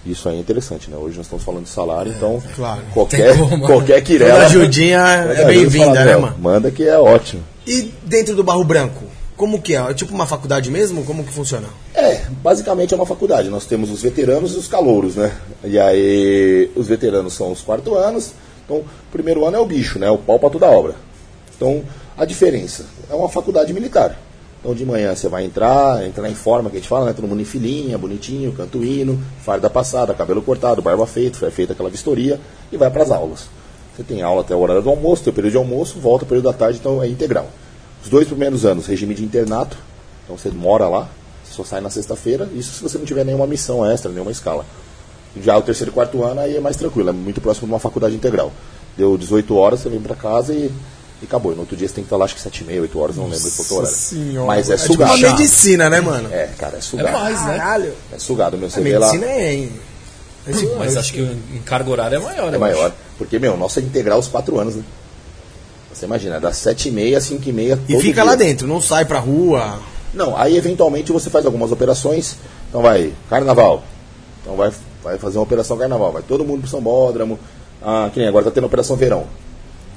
[0.06, 0.96] Isso aí é interessante, né?
[0.96, 2.80] Hoje nós estamos falando de salário, então claro.
[2.94, 3.66] qualquer, como.
[3.66, 4.32] qualquer quirela.
[4.32, 4.98] Toda ajudinha
[5.36, 6.36] é bem-vinda, né, "Meu, mano?
[6.38, 7.42] Manda que é ótimo.
[7.66, 9.04] E dentro do Barro Branco,
[9.36, 9.78] como que é?
[9.78, 11.04] É tipo uma faculdade mesmo?
[11.04, 11.68] Como que funciona?
[11.94, 13.48] É, basicamente é uma faculdade.
[13.50, 15.32] Nós temos os veteranos e os calouros, né?
[15.64, 18.32] E aí, os veteranos são os quarto anos.
[18.68, 20.10] Então, o primeiro ano é o bicho, né?
[20.10, 20.94] O pau pra toda a obra.
[21.56, 21.82] Então,
[22.18, 24.18] a diferença é uma faculdade militar.
[24.60, 27.14] Então, de manhã você vai entrar, entrar em forma, que a gente fala, né?
[27.14, 31.72] Todo mundo em filinha, bonitinho, canto hino, farda passada, cabelo cortado, barba feita, foi feita
[31.72, 32.38] aquela vistoria
[32.70, 33.48] e vai para as aulas.
[33.96, 36.28] Você tem aula até o horário do almoço, tem o período de almoço, volta o
[36.28, 37.48] período da tarde, então é integral.
[38.02, 39.78] Os dois primeiros anos, regime de internato,
[40.24, 41.08] então você mora lá,
[41.50, 44.66] só sai na sexta-feira, isso se você não tiver nenhuma missão extra, nenhuma escala.
[45.40, 47.78] Já o terceiro e quarto ano aí é mais tranquilo, é muito próximo de uma
[47.78, 48.52] faculdade integral.
[48.96, 50.70] Deu 18 horas, você vem pra casa e,
[51.22, 51.52] e acabou.
[51.52, 52.98] E no outro dia você tem que estar lá, acho que 7 e meia, 8
[52.98, 53.96] horas, não lembro qual que é o horário.
[53.96, 54.46] Senhora.
[54.46, 55.14] Mas é, É tipo sugado.
[55.14, 56.28] uma medicina, né, mano?
[56.32, 57.12] É, cara, é É sugado.
[57.12, 57.56] mais, né?
[57.58, 57.92] Caralho.
[58.12, 58.68] É sugado, meu.
[58.70, 59.06] Você A vê lá.
[59.12, 59.54] medicina é...
[60.48, 62.86] é Mas acho que em carga horária é maior, É eu maior.
[62.86, 62.94] acho.
[63.18, 64.82] Porque, meu, nossa é integral os 4 anos, né?
[65.92, 67.78] Você imagina, das 7 e meia, 5 e meia.
[67.88, 68.24] E todo fica dia.
[68.24, 69.78] lá dentro, não sai pra rua.
[70.14, 72.36] Não, aí eventualmente você faz algumas operações.
[72.68, 73.82] Então vai, carnaval.
[74.42, 74.70] Então vai,
[75.08, 76.12] vai fazer uma operação carnaval.
[76.12, 77.38] Vai todo mundo pro Sambódromo.
[77.82, 79.26] Ah, que nem agora tá tendo operação verão.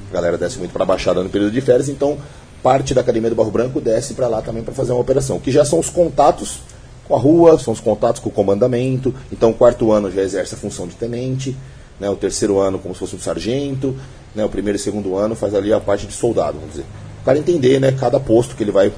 [0.09, 2.18] A galera desce muito pra Baixada no período de férias, então
[2.62, 5.39] parte da Academia do Barro Branco desce para lá também para fazer uma operação.
[5.39, 6.59] Que já são os contatos
[7.07, 9.14] com a rua, são os contatos com o comandamento.
[9.32, 11.55] Então o quarto ano já exerce a função de tenente.
[11.99, 13.95] Né, o terceiro ano como se fosse um sargento.
[14.36, 16.86] Né, o primeiro e segundo ano faz ali a parte de soldado, vamos dizer.
[17.22, 18.91] O cara entender né, cada posto que ele vai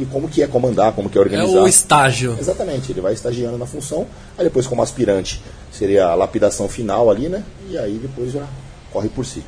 [0.00, 1.62] e como que é comandar, como que é É organizar.
[1.62, 2.36] o estágio.
[2.38, 4.06] Exatamente, ele vai estagiando na função,
[4.38, 7.44] aí depois como aspirante seria a lapidação final ali, né?
[7.68, 8.46] E aí depois já
[8.92, 9.44] corre por si.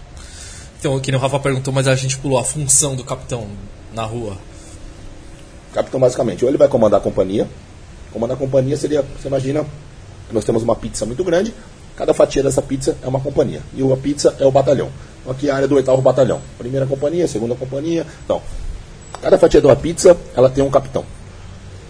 [0.78, 3.46] Então, que nem o Rafa perguntou, mas a gente pulou a função do capitão
[3.94, 4.36] na rua.
[5.72, 7.48] Capitão, basicamente, ou ele vai comandar a companhia.
[8.12, 9.64] Comandar a companhia seria, você imagina,
[10.30, 11.54] nós temos uma pizza muito grande,
[11.96, 13.62] cada fatia dessa pizza é uma companhia.
[13.74, 14.90] E a pizza é o batalhão.
[15.20, 16.40] Então aqui é a área do oitavo batalhão.
[16.58, 18.06] Primeira companhia, segunda companhia.
[18.24, 18.42] Então,
[19.20, 21.04] cada fatia de uma pizza, ela tem um capitão.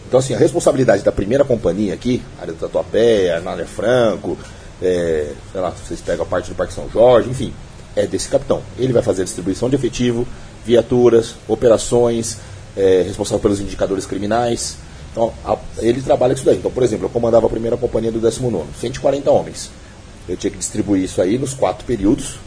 [0.08, 4.36] Então, assim, a responsabilidade da primeira companhia aqui, área do Tatuapé, Arnália Franco,
[4.82, 7.52] é, sei lá, vocês pegam a parte do Parque São Jorge, enfim,
[7.96, 8.62] é desse capitão.
[8.78, 10.26] Ele vai fazer a distribuição de efetivo,
[10.66, 12.38] viaturas, operações,
[12.76, 14.76] é, responsável pelos indicadores criminais.
[15.12, 16.58] Então, a, ele trabalha com isso daí.
[16.58, 19.70] Então, por exemplo, eu comandava a primeira companhia do 19, 140 homens.
[20.28, 22.38] Eu tinha que distribuir isso aí nos quatro períodos.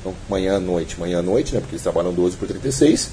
[0.00, 1.60] Então, manhã, noite, manhã, noite, né?
[1.60, 3.10] Porque eles trabalham 12 por 36.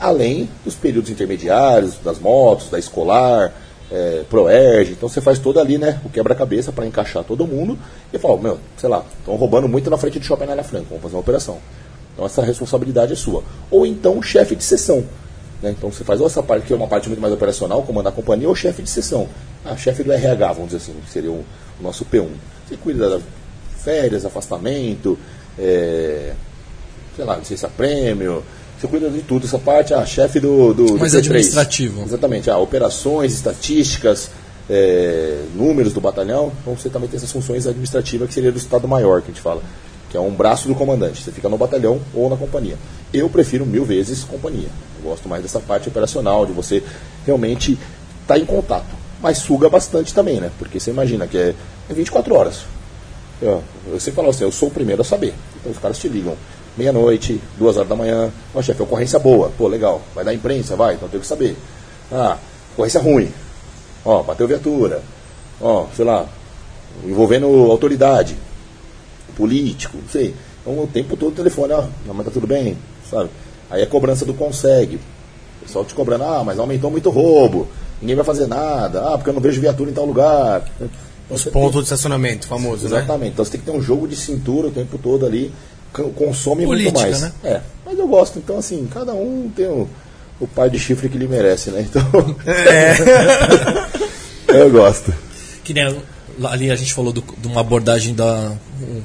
[0.00, 3.52] Além dos períodos intermediários, das motos, da escolar,
[3.90, 4.92] é, Proerge.
[4.92, 6.00] Então você faz todo ali, né?
[6.04, 7.78] O quebra-cabeça para encaixar todo mundo.
[8.12, 11.02] E fala, meu, sei lá, estão roubando muito na frente do shopping na Franca, vamos
[11.02, 11.58] fazer uma operação.
[12.12, 13.42] Então essa responsabilidade é sua.
[13.70, 15.04] Ou então chefe de sessão.
[15.62, 15.70] Né?
[15.70, 18.16] Então você faz ou essa parte que é uma parte muito mais operacional, comandar a
[18.16, 19.28] companhia, ou chefe de sessão.
[19.64, 21.44] Ah, chefe do RH, vamos dizer assim, que seria o,
[21.80, 22.28] o nosso P1.
[22.68, 23.22] Você cuida das
[23.78, 25.18] férias, afastamento,
[25.58, 26.32] é,
[27.16, 28.42] sei lá, licença prêmio,
[28.78, 31.24] você cuida de tudo, essa parte, ah, chefe do, do, Mais do P3.
[31.26, 32.02] administrativo.
[32.02, 34.30] Exatamente, ah, operações, estatísticas,
[34.68, 38.88] é, números do batalhão, então você também tem essas funções administrativas que seria do Estado
[38.88, 39.62] Maior, que a gente fala,
[40.10, 42.76] que é um braço do comandante, você fica no batalhão ou na companhia.
[43.12, 44.68] Eu prefiro mil vezes companhia,
[44.98, 46.82] eu gosto mais dessa parte operacional, de você
[47.26, 47.78] realmente
[48.22, 51.54] estar em contato, mas suga bastante também, né, porque você imagina que é,
[51.90, 52.62] é 24 horas,
[53.42, 53.62] eu,
[53.92, 55.34] eu sempre falo assim, eu sou o primeiro a saber.
[55.60, 56.36] Então os caras te ligam.
[56.76, 58.32] Meia-noite, duas horas da manhã.
[58.54, 59.52] Ó, chefe, ocorrência boa.
[59.56, 60.02] Pô, legal.
[60.14, 60.74] Vai dar imprensa?
[60.74, 61.56] Vai, então tem que saber.
[62.10, 62.36] Ah,
[62.72, 63.30] ocorrência ruim.
[64.04, 65.02] Ó, bateu viatura.
[65.60, 66.26] Ó, sei lá,
[67.04, 68.36] envolvendo autoridade,
[69.36, 70.34] político, não sei.
[70.60, 72.76] Então o tempo todo o telefone, ó, não, mas tá tudo bem,
[73.10, 73.30] sabe?
[73.70, 74.96] Aí a cobrança do consegue.
[74.96, 77.68] O pessoal te cobrando, ah, mas aumentou muito o roubo.
[78.00, 79.00] Ninguém vai fazer nada.
[79.08, 80.68] Ah, porque eu não vejo viatura em tal lugar.
[81.30, 82.98] Os pontos de estacionamento famoso, né?
[82.98, 83.32] Exatamente.
[83.32, 85.52] Então você tem que ter um jogo de cintura o tempo todo ali.
[86.14, 87.20] Consome Política, muito mais.
[87.22, 87.32] né?
[87.44, 87.60] É.
[87.86, 88.38] Mas eu gosto.
[88.38, 89.88] Então, assim, cada um tem o,
[90.40, 91.86] o par de chifre que lhe merece, né?
[91.88, 92.02] Então.
[94.48, 95.14] eu gosto.
[95.62, 96.02] Que nem
[96.44, 98.52] ali a gente falou do- de uma abordagem da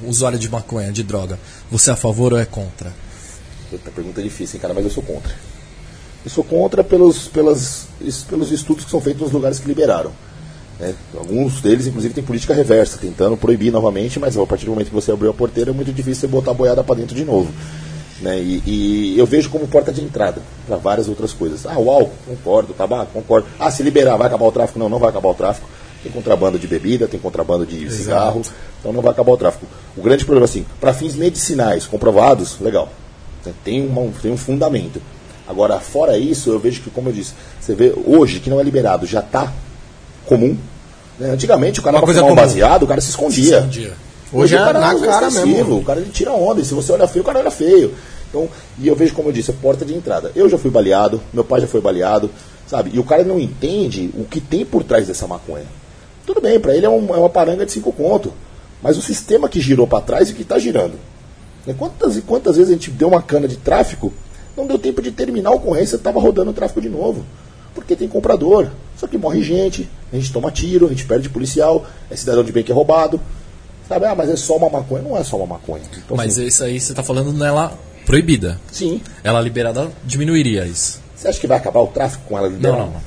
[0.03, 1.39] um usuário de maconha, de droga.
[1.71, 2.91] Você é a favor ou é contra?
[3.69, 5.31] Puta, pergunta difícil, hein, cara, mas eu sou contra.
[6.25, 7.87] Eu sou contra pelos, pelas,
[8.27, 10.11] pelos estudos que são feitos nos lugares que liberaram.
[10.79, 10.93] Né?
[11.17, 14.93] Alguns deles, inclusive, têm política reversa, tentando proibir novamente, mas a partir do momento que
[14.95, 17.51] você abriu a porteira é muito difícil você botar a boiada para dentro de novo.
[18.21, 18.37] Né?
[18.39, 21.65] E, e eu vejo como porta de entrada para várias outras coisas.
[21.65, 23.47] Ah, o álcool, concordo, tabaco, concordo.
[23.59, 24.77] Ah, se liberar, vai acabar o tráfico?
[24.79, 25.67] Não, não vai acabar o tráfico.
[26.03, 28.41] Tem contrabando de bebida, tem contrabando de cigarro,
[28.79, 29.65] então não vai acabar o tráfico.
[29.97, 32.87] O grande problema, assim, para fins medicinais comprovados, legal.
[33.65, 35.01] Tem, uma- tem um fundamento.
[35.47, 38.63] Agora, fora isso, eu vejo que, como eu disse, você vê hoje que não é
[38.63, 39.51] liberado, já está
[40.29, 40.55] comum.
[41.19, 41.31] né?
[41.31, 43.57] Antigamente, o cara Uma coisa fumar um baseado, o cara se escondia.
[43.57, 43.93] escondia.
[44.31, 45.77] Hoje o é cara na usa cara extensivo, mesmo.
[45.79, 46.61] O cara ele tira onda.
[46.61, 47.93] E se você olha feio, o cara olha feio.
[48.29, 50.31] Então, e eu vejo, como eu disse, a porta de entrada.
[50.35, 52.29] Eu já fui baleado, meu pai já foi baleado,
[52.67, 52.91] sabe?
[52.93, 55.65] E o cara não entende o que tem por trás dessa maconha.
[56.27, 58.31] Tudo bem, pra ele é, um- é uma paranga de cinco conto.
[58.83, 60.93] Mas o sistema que girou para trás e que está girando.
[61.65, 61.73] Né?
[61.77, 64.13] Quantas e quantas vezes a gente deu uma cana de tráfico,
[64.55, 67.25] não deu tempo de terminar a ocorrência, estava rodando o tráfico de novo.
[67.79, 68.67] Porque tem comprador.
[68.97, 72.51] Só que morre gente, a gente toma tiro, a gente perde policial, é cidadão de
[72.51, 73.19] bem que é roubado.
[73.87, 75.01] Sabe, ah, mas é só uma maconha.
[75.01, 75.83] Não é só uma maconha.
[75.97, 77.73] Então, Mas assim, isso aí você tá falando nela
[78.05, 78.59] proibida.
[78.71, 79.01] sim.
[79.23, 80.99] Ela liberada diminuiria isso.
[81.15, 82.83] Você acha que vai acabar o tráfico com ela liberada?
[82.83, 83.01] Não, não.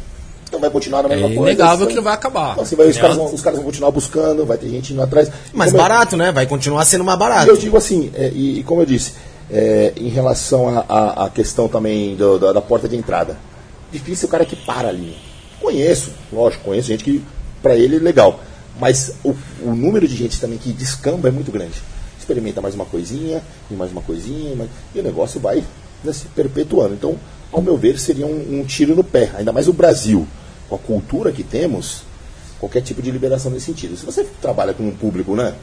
[0.49, 1.43] Então vai continuar na É mesma coisa.
[1.43, 2.53] inegável Então, que não vai acabar.
[2.53, 4.93] Então, assim, vai- os, Ela- caras vão, os caras vão continuar buscando, vai ter gente
[4.93, 5.31] indo atrás.
[5.53, 6.31] Mais Como eu- barato, né?
[6.33, 7.49] Vai continuar sendo mais E barato.
[7.51, 9.13] eu digo assim, é, e, e como eu disse,
[9.51, 13.37] é, em relação à questão também do- da, da porta de entrada.
[13.93, 15.17] Difícil o cara que para ali.
[15.61, 17.23] Conheço, lógico, conheço gente que
[17.63, 18.41] para ele é legal.
[18.81, 21.75] Mas o, o número de gente também que descamba é muito grande.
[22.19, 25.63] Experimenta mais uma coisinha, e mais uma coisinha, mais- e o negócio vai
[26.03, 26.95] né, se perpetuando.
[26.95, 27.17] Então,
[27.53, 29.31] ao meu ver, seria um, um tiro no pé.
[29.37, 30.27] Ainda mais o Brasil,
[30.69, 32.03] com a cultura que temos,
[32.59, 33.97] qualquer tipo de liberação nesse sentido.
[33.97, 35.55] Se você trabalha com um público, né?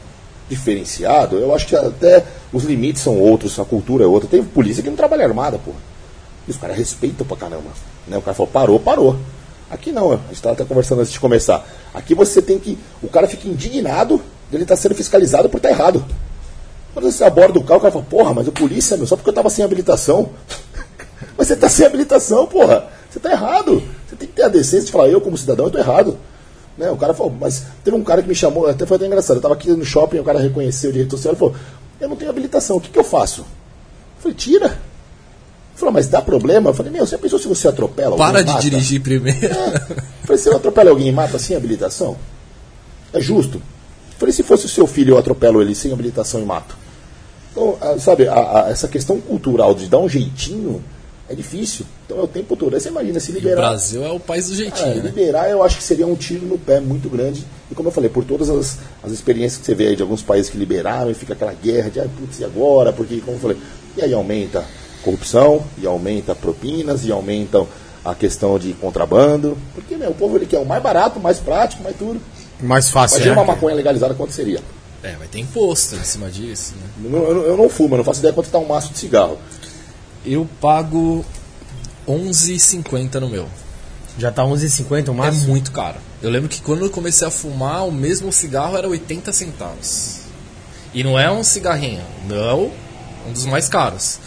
[0.50, 4.28] diferenciado, eu acho que até os limites são outros, a cultura é outra.
[4.28, 5.72] Tem polícia que não trabalha armada, pô.
[6.48, 7.70] E os caras respeitam pra caramba.
[8.10, 8.18] Né?
[8.18, 9.16] O cara falou, parou, parou.
[9.70, 11.66] Aqui não, a gente estava até conversando antes de começar.
[11.94, 12.78] Aqui você tem que.
[13.04, 16.04] O cara fica indignado dele estar sendo fiscalizado por estar errado.
[16.92, 19.30] Quando você aborda o carro, o cara fala, porra, mas o polícia, meu, só porque
[19.30, 20.30] eu estava sem habilitação.
[21.38, 22.88] mas você está sem habilitação, porra.
[23.10, 23.82] Você está errado.
[24.08, 26.18] Você tem que ter a decência de falar, eu como cidadão, eu estou errado.
[26.76, 26.90] Né?
[26.90, 29.36] O cara falou, mas teve um cara que me chamou, até foi até engraçado.
[29.36, 31.56] Eu estava aqui no shopping, o cara reconheceu de rede social e falou,
[32.02, 33.46] eu não tenho habilitação, o que, que eu faço?
[34.20, 34.89] falei, tira.
[35.80, 36.70] Falou, mas dá problema?
[36.70, 38.62] Eu falei, meu, você pensou se você atropela alguém Para e de mata?
[38.62, 39.46] dirigir primeiro.
[39.46, 39.80] É.
[40.26, 42.18] Falei, se eu atropelo alguém e mata sem habilitação?
[43.14, 43.62] É justo?
[44.18, 46.76] Falei, se fosse o seu filho, eu atropelo ele sem habilitação e mato.
[47.52, 50.84] Então, ah, sabe, a- a- essa questão cultural de dar um jeitinho
[51.30, 51.86] é difícil.
[52.06, 52.74] Então é o tempo todo.
[52.76, 53.70] Aí você imagina se O liberar.
[53.70, 55.02] Brasil é o país do É, jeitinho, né?
[55.16, 57.46] liberar eu acho que seria um tiro no pé muito grande.
[57.72, 60.22] E como eu falei, por todas as, as experiências que você vê aí de alguns
[60.22, 62.92] países que liberaram e fica aquela guerra de, ah, putz, e agora?
[62.92, 63.58] Porque, como eu falei,
[63.98, 64.64] e aí aumenta
[65.10, 67.68] corrupção, e aumenta propinas, e aumentam
[68.04, 69.58] a questão de contrabando.
[69.74, 72.22] Porque, meu, o povo ele quer o mais barato, mais prático, mais tudo.
[72.62, 73.42] Mais fácil, Imagina né?
[73.42, 74.62] uma maconha legalizada quanto seria.
[75.02, 76.86] É, vai ter imposto em cima disso, né?
[77.06, 79.00] Eu não, eu eu não fumo, eu não faço ideia quanto está um maço de
[79.00, 79.38] cigarro.
[80.26, 81.24] Eu pago
[82.08, 83.48] 11,50 no meu.
[84.18, 85.48] Já tá 11,50 o É máximo?
[85.50, 85.96] muito caro.
[86.22, 90.20] Eu lembro que quando eu comecei a fumar, o mesmo cigarro era 80 centavos.
[90.94, 92.72] E não é um cigarrinho, não,
[93.28, 94.20] um dos mais caros.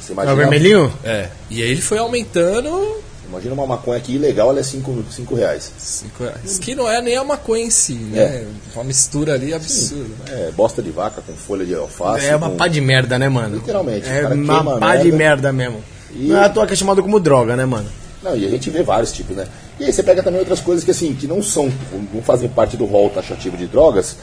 [0.00, 0.92] Você É imagina, o vermelhinho?
[1.04, 1.28] É.
[1.50, 2.96] E aí ele foi aumentando
[3.28, 5.72] imagina uma maconha aqui ilegal, ela é 5 cinco reais.
[5.76, 6.58] 5 reais.
[6.60, 8.20] Que não é nem a maconha em si, né?
[8.20, 8.46] É.
[8.74, 10.14] Uma mistura ali absurda.
[10.30, 12.24] É, bosta de vaca com folha de alface.
[12.26, 13.56] É uma com- pá de merda, né, mano?
[13.56, 15.16] Literalmente, É uma pá de merda.
[15.18, 15.82] merda mesmo.
[16.14, 17.88] E- Não é à toa que é chamado como droga, né, mano?
[18.22, 19.46] Não, e a gente vê vários tipos, né?
[19.80, 21.70] E aí você pega também outras coisas que assim, que não são,
[22.14, 24.16] não fazem parte do rol taxativo de drogas,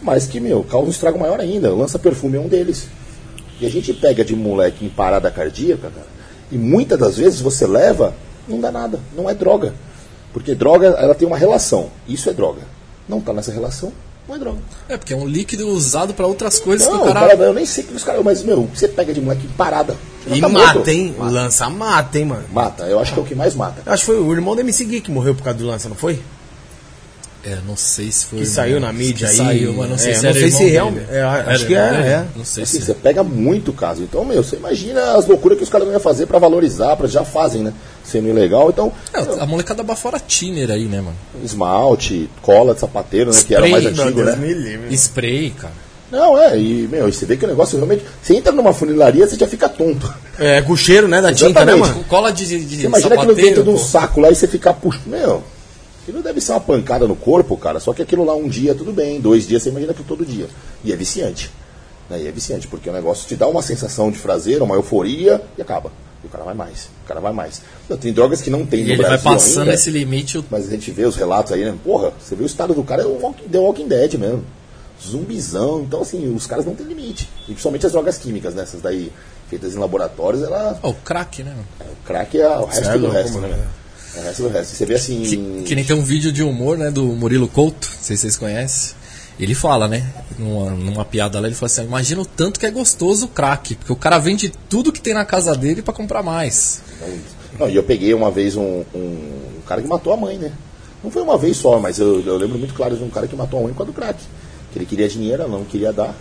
[0.00, 1.70] mas que, meu, causam um estrago maior ainda.
[1.74, 2.88] Lança perfume é um deles.
[3.60, 6.06] E a gente pega de moleque em parada cardíaca, cara,
[6.52, 8.14] e muitas das vezes você leva,
[8.48, 9.74] não dá nada, não é droga.
[10.32, 11.88] Porque droga, ela tem uma relação.
[12.06, 12.60] Isso é droga.
[13.08, 13.90] Não tá nessa relação,
[14.28, 14.58] não é droga.
[14.88, 17.28] É, porque é um líquido usado pra outras coisas Não, que o cara.
[17.28, 19.96] cara, eu nem sei que os caras, mas, meu, você pega de moleque em parada.
[20.26, 20.88] E tá mata, morto.
[20.88, 21.14] hein?
[21.16, 21.30] Mata.
[21.32, 22.44] Lança mata, hein, mano?
[22.52, 23.80] Mata, eu acho que é o que mais mata.
[23.86, 25.96] Eu acho que foi o irmão do MC que morreu por causa do lança, não
[25.96, 26.20] foi?
[27.46, 28.40] É, não sei se foi.
[28.40, 29.36] Que saiu na mídia que aí.
[29.36, 31.74] Saiu, mas não sei É, se não era sei se realmente- é, acho Era que
[31.74, 32.26] é, é.
[32.34, 32.86] Não sei Assim, se.
[32.86, 34.02] você pega muito caso.
[34.02, 37.06] Então, meu, você imagina as loucuras que os caras não iam fazer pra valorizar, pra
[37.06, 37.72] já fazem, né?
[38.04, 38.68] Sendo ilegal.
[38.70, 41.16] Então, É, a molecada bafora tiner aí, né, mano?
[41.44, 43.40] esmalte, cola de sapateiro, né?
[43.46, 44.36] Que era mais Spray, antigo, né?
[44.36, 44.94] me livre.
[44.96, 45.86] Spray, cara.
[46.10, 48.04] Não, é, e, meu, e você vê que o negócio realmente.
[48.22, 50.12] Você entra numa funilaria, você já fica tonto.
[50.38, 51.88] É, com cheiro, né, da tinta, né, Exatamente.
[51.94, 52.04] mano?
[52.08, 55.06] Cola de, de, Você imagina aquilo dentro de um saco lá e você ficar puxando.
[55.06, 55.42] Meu,
[56.06, 57.80] aquilo deve ser uma pancada no corpo, cara.
[57.80, 59.20] Só que aquilo lá um dia, tudo bem.
[59.20, 60.46] Dois dias, você imagina aquilo todo dia.
[60.84, 61.50] E é viciante.
[62.08, 62.22] Né?
[62.22, 65.62] E é viciante, porque o negócio te dá uma sensação de prazer, uma euforia e
[65.62, 65.90] acaba.
[66.22, 66.84] E o cara vai mais.
[67.04, 67.60] O cara vai mais.
[67.88, 70.38] Não, tem drogas que não tem E no ele vai Brasil passando ainda, esse limite.
[70.38, 71.74] o- Mas a gente vê os relatos aí, né?
[71.84, 74.44] Porra, você vê o estado do cara, é o Walking, The Walking Dead mesmo.
[75.04, 75.80] Zumbizão.
[75.82, 77.28] Então, assim, os caras não têm limite.
[77.42, 78.62] E principalmente as drogas químicas, né?
[78.62, 79.12] Essas daí
[79.48, 80.78] feitas em laboratórios, ela.
[80.82, 81.50] Ó, o crack, né?
[81.50, 81.66] mano?
[81.92, 83.58] O crack é o resto é do resto, né?
[84.16, 84.74] É resto do resto.
[84.74, 85.22] Você vê assim.
[85.22, 88.22] Que, que nem tem um vídeo de humor, né, do Murilo Couto, não sei se
[88.22, 88.96] vocês conhecem.
[89.38, 92.70] Ele fala, né, numa, numa piada lá, ele fala assim, imagina o tanto que é
[92.70, 96.22] gostoso o crack, porque o cara vende tudo que tem na casa dele pra comprar
[96.22, 96.80] mais.
[97.58, 100.52] Não, e eu peguei uma vez um, um, um cara que matou a mãe, né?
[101.04, 103.36] Não foi uma vez só, mas eu, eu lembro muito claro de um cara que
[103.36, 104.18] matou a mãe por causa do crack.
[104.72, 106.14] Que ele queria dinheiro, ela não queria dar.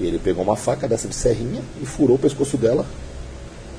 [0.00, 2.84] E ele pegou uma faca dessa de serrinha e furou o pescoço dela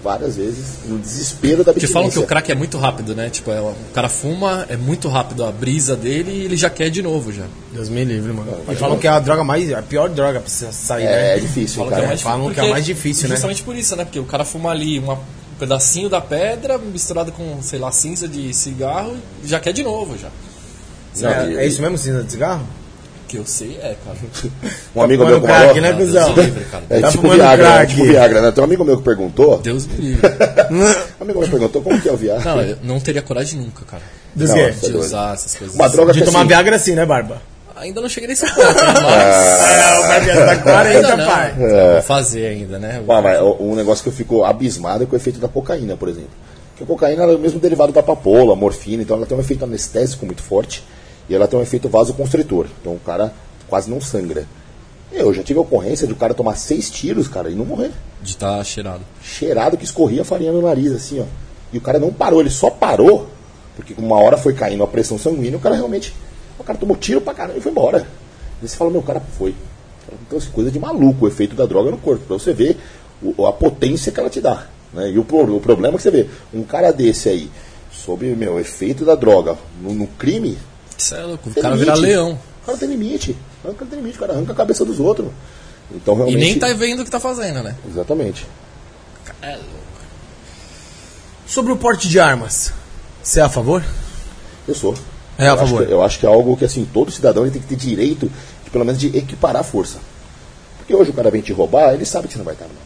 [0.03, 1.93] várias vezes, no desespero da Porque abstinência.
[1.93, 3.29] falam que o crack é muito rápido, né?
[3.29, 6.89] Tipo, é, o cara fuma, é muito rápido a brisa dele e ele já quer
[6.89, 7.45] de novo já.
[7.71, 8.51] Deus me livre, mano.
[8.67, 9.71] Não, E falam que é a droga mais.
[9.73, 11.39] a pior droga pra você sair, É, é né?
[11.39, 12.01] difícil, Falam cara.
[12.01, 13.35] que é mais falam que é mais difícil, né?
[13.35, 14.03] Justamente por isso, né?
[14.05, 18.27] Porque o cara fuma ali uma- um pedacinho da pedra misturado com, sei lá, cinza
[18.27, 20.29] de cigarro e já quer de novo já.
[21.21, 22.65] Não, é, e- é isso mesmo, cinza de cigarro?
[23.33, 24.15] Que eu sei é, cara.
[24.95, 26.35] Um amigo Tá meu fumando com crack, né, cuzão?
[26.87, 27.75] É Tá tipo Viagra, né?
[27.77, 27.91] crack.
[27.95, 28.51] tipo Viagra, né?
[28.51, 29.57] Tem um amigo meu que perguntou.
[29.57, 30.29] Deus me livre.
[30.69, 30.83] Um
[31.23, 32.43] amigo meu perguntou como que é o Viagra.
[32.53, 34.03] Não, eu não teria coragem nunca, cara.
[34.35, 34.55] Dos Não?
[34.55, 34.99] Tá De doido.
[34.99, 35.75] usar essas coisas.
[35.75, 37.41] Uma droga De que tomar assim, Viagra assim, né, Barba?
[37.75, 38.93] Ainda não cheguei nesse ponto, né?
[39.01, 39.63] Mas.
[39.73, 41.25] É, o Barba tá 40, Ainda não.
[41.25, 41.53] pai.
[41.93, 43.01] Vou fazer ainda, né?
[43.09, 46.07] Ah, mas um negócio que eu fico abismado é com o efeito da cocaína, por
[46.07, 46.29] exemplo.
[46.69, 49.63] Porque a cocaína é o mesmo derivado da papoula, morfina, então ela tem um efeito
[49.65, 50.83] anestésico muito forte
[51.29, 52.67] e ela tem um efeito vasoconstritor.
[52.81, 53.33] Então o cara
[53.67, 54.45] quase não sangra.
[55.11, 57.91] Eu já tive a ocorrência de o cara tomar seis tiros, cara, e não morrer.
[58.21, 59.01] De estar tá cheirado.
[59.21, 61.25] Cheirado que escorria farinha no nariz, assim, ó.
[61.71, 63.27] E o cara não parou, ele só parou,
[63.75, 66.13] porque uma hora foi caindo a pressão sanguínea, o cara realmente.
[66.57, 68.07] O cara tomou tiro pra caramba e foi embora.
[68.61, 69.53] E você fala, meu, o cara foi.
[70.27, 72.25] Então, assim, coisa de maluco, o efeito da droga no corpo.
[72.25, 72.77] Pra você ver
[73.21, 74.67] o- a potência que ela te dá.
[74.93, 75.11] Né?
[75.11, 77.49] E o, o problema é que você vê, um cara desse aí,
[77.91, 80.57] sob meu, o efeito da droga, no, no crime,
[80.97, 81.49] Isso é louco.
[81.49, 81.91] O tem cara limite.
[81.95, 82.39] vira leão.
[82.61, 83.37] O cara tem limite.
[83.63, 85.27] O cara tem limite, o cara arranca a cabeça dos outros.
[85.91, 86.37] Então E realmente.
[86.39, 87.75] nem tá vendo o que tá fazendo, né?
[87.87, 88.47] Exatamente.
[89.41, 89.69] É louco.
[91.45, 92.71] Sobre o porte de armas,
[93.21, 93.83] você é a favor?
[94.67, 94.95] Eu sou.
[95.37, 95.85] É a eu acho favor.
[95.85, 98.31] que- eu acho que é algo que assim, todo cidadão ele tem que ter direito,
[98.63, 99.97] de, pelo menos, de equiparar a força.
[100.77, 102.81] Porque hoje o cara vem te roubar, ele sabe que você não vai estar armado.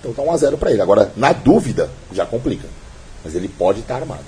[0.00, 0.80] Então tá 1x0 para ele.
[0.82, 2.66] Agora, na dúvida, já complica.
[3.24, 4.24] Mas ele pode estar armado.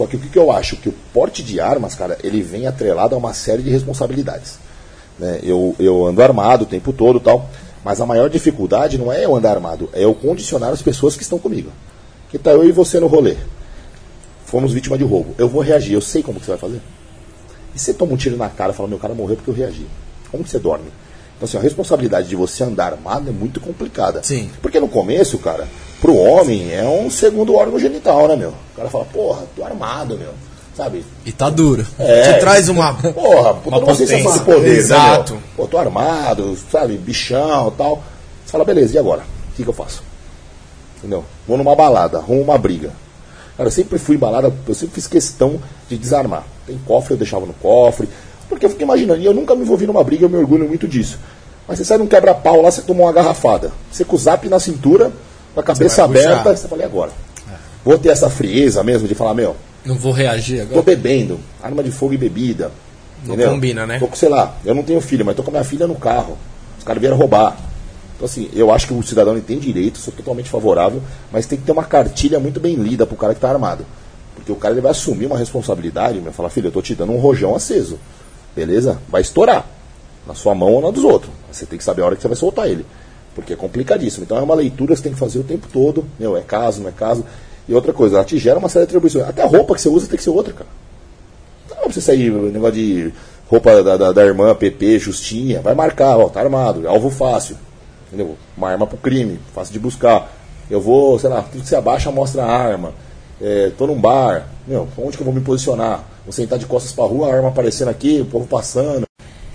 [0.00, 0.78] Só que o que, eu acho?
[0.78, 4.58] Que o porte de armas, cara, ele vem atrelado a uma série de responsabilidades.
[5.18, 5.40] Né?
[5.42, 7.50] Eu, eu ando armado o tempo todo tal.
[7.84, 11.22] Mas a maior dificuldade não é eu andar armado, é eu condicionar as pessoas que
[11.22, 11.70] estão comigo.
[12.30, 13.36] Que tá eu e você no rolê.
[14.46, 15.34] Fomos vítima de roubo.
[15.36, 16.80] Eu vou reagir, eu sei como que você vai fazer.
[17.74, 19.86] E você toma um tiro na cara e fala, meu cara morreu porque eu reagi.
[20.30, 20.86] Como que você dorme?
[21.36, 24.22] Então, assim, a responsabilidade de você andar armado é muito complicada.
[24.22, 24.50] Sim.
[24.62, 25.68] Porque no começo, cara,
[26.00, 28.50] pro homem é um segundo órgão genital, né, meu?
[28.50, 30.32] O cara fala, porra, tô armado, meu.
[30.76, 31.04] Sabe?
[31.26, 31.86] E tá duro.
[31.98, 32.94] É, Te traz uma.
[32.94, 35.34] Porra, puta Uma sensação de poder, Exato.
[35.34, 35.40] Né?
[35.56, 38.02] Pô, tô armado, sabe, bichão tal.
[38.44, 39.20] Você fala, beleza, e agora?
[39.20, 40.02] O que, que eu faço?
[40.98, 41.24] Entendeu?
[41.46, 42.92] Vou numa balada, arrumo uma briga.
[43.56, 46.44] Cara, eu sempre fui balada, eu sempre fiz questão de desarmar.
[46.66, 48.08] Tem cofre, eu deixava no cofre.
[48.48, 50.88] Porque eu fiquei imaginando, e eu nunca me envolvi numa briga, eu me orgulho muito
[50.88, 51.18] disso.
[51.68, 53.70] Mas você sai num quebra-pau lá, você toma uma garrafada.
[53.92, 55.12] Você com o zap na cintura,
[55.54, 57.10] com a cabeça aberta, você fala, e agora?
[57.84, 60.82] Vou ter essa frieza mesmo de falar, meu, Não vou reagir Tô agora.
[60.82, 62.70] bebendo, arma de fogo e bebida.
[63.24, 63.50] Não entendeu?
[63.50, 63.98] combina, né?
[63.98, 65.94] Tô com, sei lá, eu não tenho filho, mas tô com a minha filha no
[65.94, 66.36] carro.
[66.78, 67.56] Os caras vieram roubar.
[68.16, 71.64] Então, assim, eu acho que o cidadão tem direito, sou totalmente favorável, mas tem que
[71.64, 73.84] ter uma cartilha muito bem lida pro cara que tá armado.
[74.34, 77.12] Porque o cara ele vai assumir uma responsabilidade, vai falar, filho, eu tô te dando
[77.12, 77.98] um rojão aceso.
[78.54, 78.98] Beleza?
[79.08, 79.66] Vai estourar.
[80.26, 81.32] Na sua mão ou na dos outros.
[81.50, 82.84] Você tem que saber a hora que você vai soltar ele.
[83.34, 84.24] Porque é complicadíssimo.
[84.24, 86.04] Então é uma leitura que você tem que fazer o tempo todo.
[86.18, 87.24] Meu, é caso, não é caso.
[87.68, 89.28] E outra coisa, ela te gera uma série de atribuições.
[89.28, 90.70] Até a roupa que você usa tem que ser outra, cara.
[91.70, 93.12] Não pra você sair, negócio de
[93.48, 97.56] roupa da, da, da irmã, PP, Justinha, vai marcar, ó, tá armado, alvo fácil.
[98.08, 98.36] Entendeu?
[98.56, 100.30] Uma arma pro crime, fácil de buscar.
[100.68, 102.92] Eu vou, sei lá, tudo que você abaixa mostra a arma.
[103.40, 106.04] É, tô num bar, meu, onde que eu vou me posicionar?
[106.24, 109.09] Vou sentar de costas pra rua, a arma aparecendo aqui, o povo passando.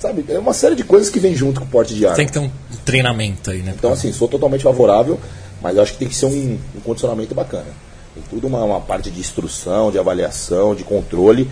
[0.07, 0.25] Sabe?
[0.29, 2.15] É uma série de coisas que vem junto com o porte de arma.
[2.15, 2.51] Tem que ter um
[2.85, 3.73] treinamento aí, né?
[3.77, 5.19] Então, assim, sou totalmente favorável,
[5.61, 7.65] mas eu acho que tem que ser um, um condicionamento bacana.
[8.13, 11.49] Tem tudo uma, uma parte de instrução, de avaliação, de controle,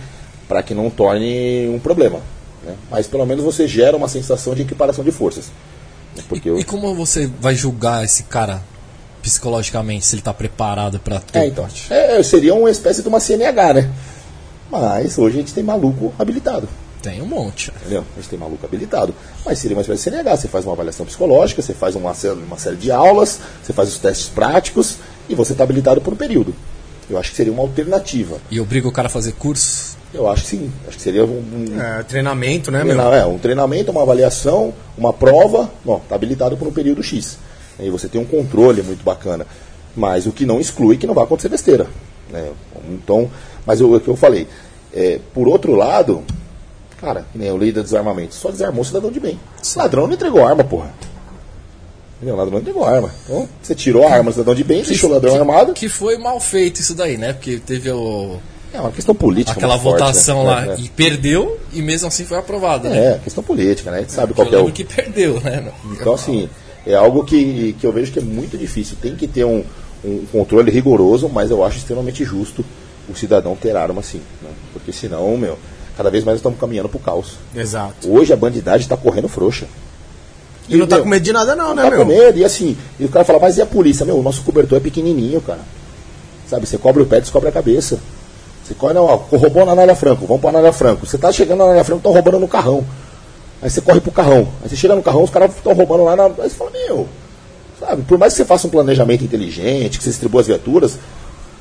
[0.48, 2.20] para que não torne um problema.
[2.64, 2.74] né?
[2.90, 5.46] Mas pelo menos você gera uma sensação de equiparação de forças.
[6.16, 6.22] né?
[6.28, 8.62] Porque eu- E como você vai julgar esse cara
[9.20, 11.64] psicologicamente, se ele tá preparado pra ter É, então.
[11.64, 11.92] porte?
[11.92, 13.90] É, seria uma espécie de uma CNH, né?
[14.70, 16.68] Mas hoje a gente tem maluco habilitado.
[17.04, 17.70] Tem um monte.
[17.80, 18.04] Entendeu?
[18.16, 19.14] A gente tem maluco habilitado.
[19.44, 20.36] Mas seria uma espécie de CNH.
[20.38, 23.90] Você faz uma avaliação psicológica, você faz uma, série- uma série de aulas, você faz
[23.90, 24.96] os testes práticos
[25.28, 26.54] e você está habilitado por um período.
[27.08, 28.38] Eu acho que seria uma alternativa.
[28.50, 29.94] E obriga o cara a fazer curso.
[30.14, 30.72] Eu acho que sim.
[30.88, 31.28] Acho que seria um,
[31.74, 32.96] um, É, treinamento, né, meu?
[32.96, 35.70] não, é, um treinamento, uma avaliação, uma prova.
[35.84, 37.36] Bom, está habilitado por um período X.
[37.78, 39.46] Aí você tem um controle muito bacana.
[39.94, 41.86] Mas o que não exclui que não vai acontecer besteira.
[42.30, 42.48] Né?
[42.88, 43.30] Então,
[43.66, 44.48] mas o que eu falei.
[44.94, 46.22] é, por outro lado,
[47.04, 49.38] cara, que nem eu lei da desarmamento, só desarmou cidadão de bem.
[49.76, 50.90] Ladrão não entregou arma, porra.
[52.16, 52.36] Entendeu?
[52.36, 53.10] Ladrão não entregou arma.
[53.24, 55.72] Então, você tirou a arma do cidadão de bem, deixou o ladrão que, armado.
[55.74, 57.32] Que foi mal feito isso daí, né?
[57.32, 58.38] Porque teve o,
[58.72, 59.52] É uma questão política.
[59.52, 60.50] aquela muito forte, votação né?
[60.50, 62.98] lá É, e perdeu e mesmo assim foi aprovada, né?
[62.98, 63.06] é.
[63.12, 63.98] É, questão política, né?
[63.98, 64.72] A gente sabe Eu qual é o.
[64.72, 65.70] que perdeu, né?
[65.92, 66.48] Então, assim,
[66.86, 68.96] é algo que, que eu vejo que é muito difícil.
[69.00, 69.62] Tem que ter um,
[70.04, 72.64] um controle rigoroso, mas eu acho extremamente justo
[73.08, 74.20] o cidadão ter arma assim.
[74.40, 74.50] Né?
[74.72, 75.58] Porque senão, meu,
[75.96, 77.32] cada vez mais estamos caminhando pro caos.
[77.54, 78.10] Exato.
[78.10, 79.66] Hoje a bandidagem está correndo frouxa.
[80.68, 81.98] E não tá meu, com medo de nada, não, Não né, tá meu?
[82.00, 82.38] com medo.
[82.38, 84.06] E assim, e o cara fala, mas e a polícia?
[84.06, 85.60] Meu, o nosso cobertor é pequenininho, cara.
[86.48, 87.98] Sabe, você cobre o pé, descobre a cabeça.
[88.64, 91.04] Você corre, não, ó, roubou na Anália Franco, vamos pra Anália Franco.
[91.06, 92.84] Você tá chegando na Anália Franco, estão roubando no carrão.
[93.60, 94.48] Aí você corre pro carrão.
[94.62, 96.24] Aí você chega no carrão, os caras estão roubando lá na.
[96.24, 97.06] Aí você fala, meu,
[97.78, 100.98] sabe, por mais que você faça um planejamento inteligente, que você distribua as viaturas,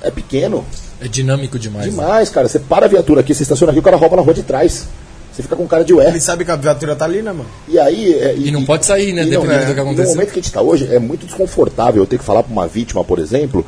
[0.01, 0.65] é pequeno.
[1.03, 1.85] É dinâmico demais.
[1.85, 1.91] né?
[1.91, 2.47] Demais, cara.
[2.47, 4.87] Você para a viatura aqui, você estaciona aqui, o cara rouba na rua de trás.
[5.31, 6.07] Você fica com cara de ué.
[6.07, 7.49] Ele sabe que a viatura tá ali, né, mano?
[7.67, 8.13] E aí.
[8.13, 9.83] é, E não pode sair, né, e dependendo é, do que e.
[10.05, 12.51] No momento que a gente está hoje, é muito desconfortável eu ter que falar para
[12.51, 13.65] uma vítima, por exemplo,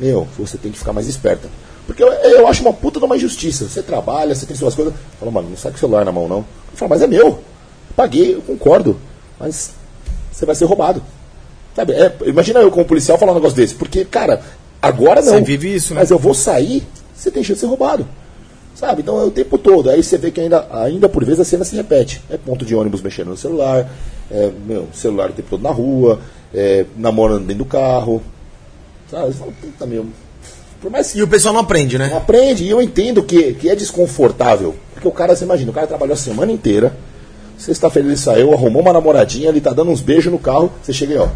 [0.00, 1.48] meu, você tem que ficar mais esperta.
[1.86, 3.68] Porque eu, eu acho uma puta de uma injustiça.
[3.68, 4.94] Você trabalha, você tem suas coisas.
[5.20, 6.38] Fala, mano, não sai com o celular na mão, não.
[6.38, 7.40] Eu falo, mas é meu.
[7.94, 8.98] Paguei, eu concordo.
[9.38, 9.72] Mas
[10.32, 11.02] você vai ser roubado.
[11.76, 11.92] Sabe?
[11.92, 13.74] É, imagina eu como policial falar um negócio desse.
[13.74, 14.40] Porque, cara,
[14.88, 15.32] agora não.
[15.32, 16.00] Você vive isso, né?
[16.00, 18.06] Mas eu vou sair, você tem chance de ser roubado.
[18.74, 19.02] Sabe?
[19.02, 19.88] Então é o tempo todo.
[19.88, 22.20] Aí você vê que ainda, ainda por vezes a cena se repete.
[22.28, 23.88] É ponto de ônibus mexendo no celular,
[24.30, 26.20] é, meu, celular o tempo todo na rua,
[26.52, 28.20] é, namorando dentro do carro.
[29.10, 29.26] Sabe?
[29.26, 30.06] Você fala, puta meu.
[30.80, 32.14] Por mais que E o pessoal não aprende, não né?
[32.14, 34.74] aprende, e eu entendo que, que é desconfortável.
[34.92, 36.94] Porque o cara, você imagina, o cara trabalhou a semana inteira,
[37.56, 41.14] sexta-feira ele saiu, arrumou uma namoradinha, ele tá dando uns beijos no carro, você chega
[41.14, 41.28] aí, ó,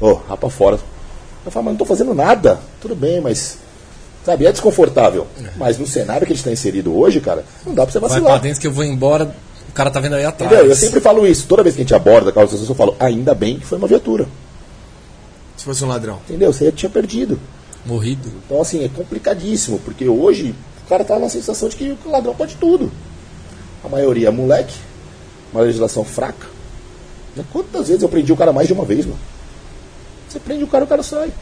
[0.00, 0.78] ó, rapa fora.
[1.44, 2.58] Eu falo, mas não tô fazendo nada.
[2.80, 3.58] Tudo bem, mas.
[4.24, 5.26] Sabe, é desconfortável.
[5.56, 8.08] Mas no cenário que a gente está inserido hoje, cara, não dá pra você Vai
[8.08, 8.32] vacilar.
[8.32, 9.34] pra dentro que eu vou embora,
[9.68, 10.50] o cara tá vendo aí atrás.
[10.50, 10.70] Entendeu?
[10.70, 11.46] Eu sempre falo isso.
[11.46, 13.86] Toda vez que a gente aborda a causa eu falo, ainda bem que foi uma
[13.86, 14.26] viatura.
[15.58, 16.20] Se fosse um ladrão.
[16.26, 16.52] Entendeu?
[16.52, 17.38] Você tinha perdido.
[17.84, 18.30] Morrido.
[18.46, 22.34] Então, assim, é complicadíssimo, porque hoje o cara tá na sensação de que o ladrão
[22.34, 22.90] pode tudo.
[23.84, 24.74] A maioria é moleque,
[25.52, 26.46] uma legislação fraca.
[27.52, 29.18] Quantas vezes eu prendi o cara mais de uma vez, mano?
[30.34, 31.32] Você prende o cara, o cara sai.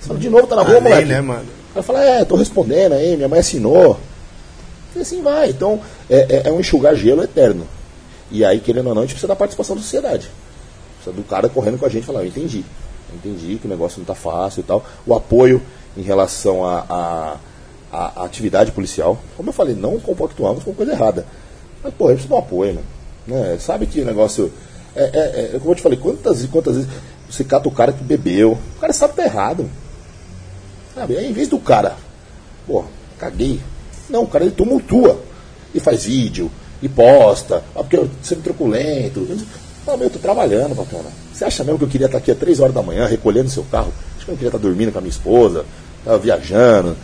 [0.00, 1.08] Você fala, de novo, tá na rua, Ah, moleque.
[1.08, 1.44] né, mano?
[1.70, 3.98] O cara fala, é, tô respondendo aí, minha mãe assinou.
[4.94, 5.50] E assim vai.
[5.50, 7.66] Então, é, é- é um enxugar gelo eterno.
[8.30, 10.30] E aí, querendo ou não, a gente precisa da participação da sociedade.
[10.96, 12.64] Precisa do cara correndo com a gente e falar, eu entendi.
[13.10, 14.84] Eu entendi que o negócio não tá fácil e tal.
[15.04, 15.60] O apoio
[15.96, 17.36] em relação à a,
[17.92, 19.18] a, a atividade policial.
[19.36, 21.26] Como eu falei, não compactuamos com coisa errada.
[21.82, 22.82] Mas, pô, eu preciso um apoio, né?
[23.26, 23.58] né?
[23.58, 24.52] Sabe que o negócio.
[24.94, 26.90] É, é, é, como eu te falei, quantas e quantas vezes
[27.30, 28.58] você cata o cara que bebeu.
[28.76, 29.68] O cara sabe que tá errado.
[30.94, 31.16] Sabe?
[31.16, 31.96] Aí, em vez do cara,
[32.66, 32.84] pô,
[33.18, 33.60] caguei.
[34.08, 35.20] Não, o cara ele tumultua.
[35.74, 36.50] E faz vídeo,
[36.80, 39.26] e posta, ah, porque eu sendo truculento.
[39.84, 41.10] Fala, meu, eu tô trabalhando, bacana.
[41.32, 43.64] Você acha mesmo que eu queria estar aqui às 3 horas da manhã recolhendo seu
[43.64, 43.92] carro?
[44.16, 45.64] Acho que eu não queria estar dormindo com a minha esposa,
[46.04, 46.96] tava viajando.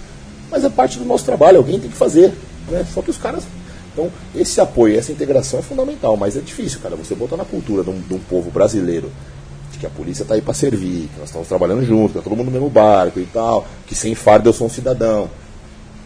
[0.51, 2.33] Mas é parte do nosso trabalho, alguém tem que fazer.
[2.69, 2.87] Né?
[2.93, 3.45] Só que os caras.
[3.93, 6.97] Então, esse apoio, essa integração é fundamental, mas é difícil, cara.
[6.97, 9.11] Você botar na cultura de um, de um povo brasileiro
[9.85, 12.35] que a polícia está aí para servir, que nós estamos trabalhando junto, que tá todo
[12.35, 15.29] mundo no mesmo barco e tal, que sem fardo eu sou um cidadão.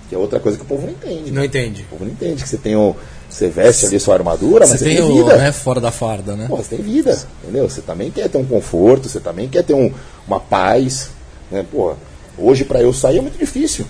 [0.08, 1.30] Que é outra coisa que o povo não entende.
[1.30, 1.82] Não entende.
[1.82, 2.96] O povo não entende que você tem o.
[3.28, 5.36] Você veste ali sua armadura, mas Você você tem tem o, vida.
[5.36, 6.46] né, fora da farda, né?
[6.48, 7.68] Pô, você tem vida, entendeu?
[7.68, 9.92] Você também quer ter um conforto, você também quer ter um,
[10.26, 11.10] uma paz.
[11.50, 11.64] Né?
[11.70, 11.94] Pô,
[12.38, 13.84] hoje para eu sair é muito difícil.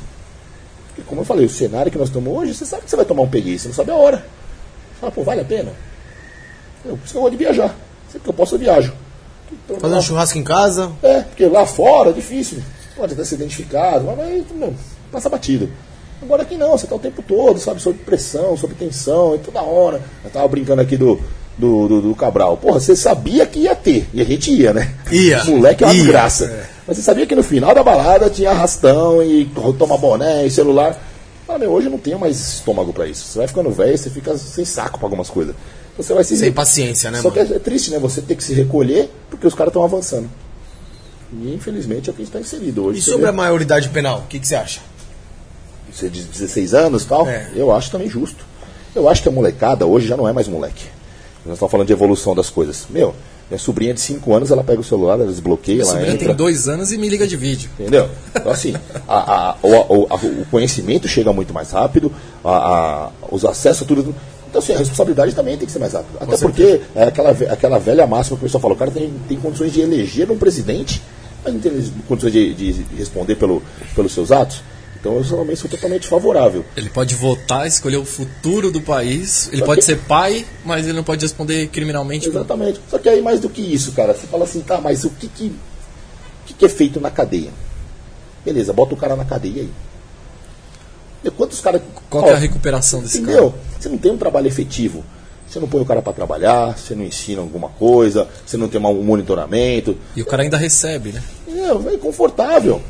[0.89, 3.05] Porque, como eu falei, o cenário que nós estamos hoje, você sabe que você vai
[3.05, 4.17] tomar um peguei, você não sabe a hora.
[4.17, 5.71] Você fala, pô, vale a pena?
[6.85, 7.77] Eu, por isso que eu gosto de viajar.
[8.09, 8.93] Sempre que eu posso, eu viajo.
[9.81, 10.91] Fazer um churrasco em casa.
[11.03, 12.59] é, porque lá fora é difícil.
[12.97, 14.75] Pode até ser identificado, mas aí, meu,
[15.13, 15.69] passa batido.
[16.21, 19.63] Agora aqui não, você está o tempo todo, sabe, sob pressão, sob tensão, e toda
[19.63, 20.01] hora.
[20.25, 21.21] Eu tava brincando aqui do,
[21.57, 22.57] do, do, do Cabral.
[22.57, 24.95] Porra, você sabia que ia ter, e a gente ia, né?
[25.13, 25.45] Ia.
[25.45, 26.03] Moleque é uma Ia.
[26.03, 26.47] desgraça.
[26.47, 26.65] É.
[26.89, 29.45] Mas você sabia que no final da balada tinha arrastão e
[29.79, 31.01] toma boné e celular.
[31.49, 33.25] Ah, meu, hoje eu não tenho mais estômago para isso.
[33.25, 35.55] Você vai ficando velho, você fica sem saco para algumas coisas.
[35.99, 37.47] Você vai se Sem paciência, né, Só mano?
[37.47, 37.99] que é triste, né?
[37.99, 40.31] Você ter que se recolher porque os caras estão avançando.
[41.33, 43.01] E infelizmente é o que a gente está inserido hoje.
[43.01, 44.81] E sobre vê- a maioridade penal, o que, que você acha?
[45.93, 47.51] Você de 16 anos e tal, É.
[47.55, 48.45] eu acho também justo.
[48.95, 50.85] Eu acho que a molecada hoje já não é mais moleque.
[51.45, 52.87] Nós estamos falando de evolução das coisas.
[52.91, 53.15] Meu,
[53.51, 56.27] minha sobrinha de 5 anos, ela pega o celular, ela desbloqueia, Minha ela sobrinha entra.
[56.29, 57.71] tem dois anos e me liga de vídeo.
[57.79, 58.09] Entendeu?
[58.35, 58.75] Então, assim,
[59.07, 59.69] a- a- o,
[60.03, 62.13] o- a- o conhecimento chega muito mais rápido,
[62.45, 64.15] a- a- os acessos, tudo.
[64.49, 66.19] Então, assim, a responsabilidade também tem que ser mais rápida.
[66.25, 69.39] Até porque é aquela, aquela velha máxima que o pessoal fala: o cara tem, tem
[69.39, 71.03] condições de eleger um presidente,
[71.45, 73.63] mas não tem condições de, de responder pelo,
[73.95, 74.63] pelos seus atos.
[75.01, 76.65] Então, eu realmente sou totalmente favorável.
[76.77, 79.49] Ele pode votar, escolher o futuro do país.
[79.53, 82.29] Ele Só pode que- ser pai, mas ele não pode responder criminalmente.
[82.29, 82.81] por- Exatamente.
[82.91, 85.29] Só que aí, mais do que isso, cara, você fala assim: tá, mas o que,
[85.29, 85.53] que,
[86.47, 87.51] que, que é feito na cadeia?
[88.45, 89.71] Beleza, bota o cara na cadeia aí.
[91.37, 91.83] Quantos caras.
[92.09, 93.51] Qual que é a recuperação desse Entendeu?
[93.51, 93.63] cara?
[93.79, 95.05] Você não tem um trabalho efetivo.
[95.49, 98.79] Você não põe o cara para trabalhar, você não ensina alguma coisa, você não tem
[98.81, 99.97] um monitoramento.
[100.15, 101.23] E o cara ainda recebe, né?
[101.49, 102.83] É, é confortável.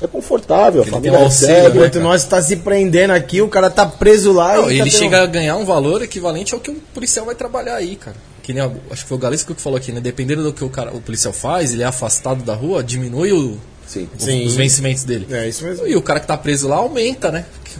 [0.00, 0.80] É confortável.
[0.80, 1.78] A Ele família um auxílio, recebe.
[1.78, 1.86] né?
[1.86, 4.90] Enquanto nós tá se prendendo aqui, o cara tá preso lá Não, e tá ele
[4.90, 8.16] tendo- chega a ganhar um valor equivalente ao que um policial vai trabalhar aí, cara.
[8.42, 10.00] Que nem a- acho que foi o Galesco que falou aqui, né?
[10.00, 13.58] Dependendo do que o, cara, o policial faz, ele é afastado da rua, diminui o,
[13.90, 14.08] Sim.
[14.16, 14.46] os- Sim.
[14.46, 15.26] os vencimentos dele.
[15.30, 15.84] É isso mesmo.
[15.86, 17.44] E o cara que tá preso lá aumenta, né?
[17.64, 17.70] Que,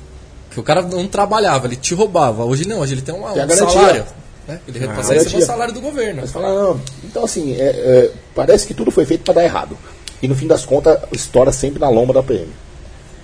[0.54, 2.44] que o cara não trabalhava, ele te roubava.
[2.44, 3.70] Hoje não, hoje ele tem uma- Tem a um garantia.
[3.80, 4.04] salário.
[4.48, 4.58] Né?
[4.66, 5.38] Ele passa a receber garantia.
[5.38, 6.22] o salário do governo.
[6.22, 6.80] Mas fala, não.
[7.04, 9.78] Então, assim, é, é, parece que tudo foi feito para dar errado.
[10.20, 12.48] E no fim das contas, estoura sempre na lomba da PM.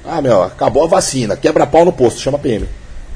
[0.04, 2.68] Ah, meu, acabou a vacina, quebra pau no posto, chama a PM.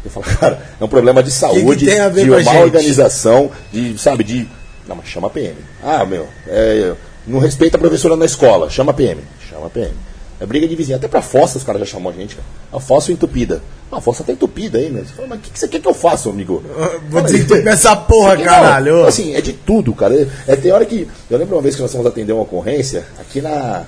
[0.04, 2.56] Eu falo, cara, é um problema de saúde, tem a ver de gente?
[2.56, 4.48] organização, de, sabe, de.
[4.88, 5.54] Não, mas chama a PM.
[5.84, 6.92] Ah, meu, é,
[7.26, 9.20] não respeita a professora na escola, chama a PM.
[9.48, 9.92] Chama a PM.
[10.40, 10.96] É briga de vizinha.
[10.96, 12.48] Até pra fossa os caras já chamam a gente, cara.
[12.72, 13.62] A fossa entupida.
[13.92, 15.02] Ah, a fossa tá entupida aí, né?
[15.04, 16.64] Você fala, mas o que, que você quer que eu faça, amigo?
[17.10, 17.32] Vou Fala aí.
[17.32, 19.04] desentupir essa porra, Não, caralho.
[19.04, 20.14] Assim, é de tudo, cara.
[20.14, 21.06] É, é, tem hora que.
[21.28, 23.84] Eu lembro uma vez que nós fomos atender uma ocorrência aqui na,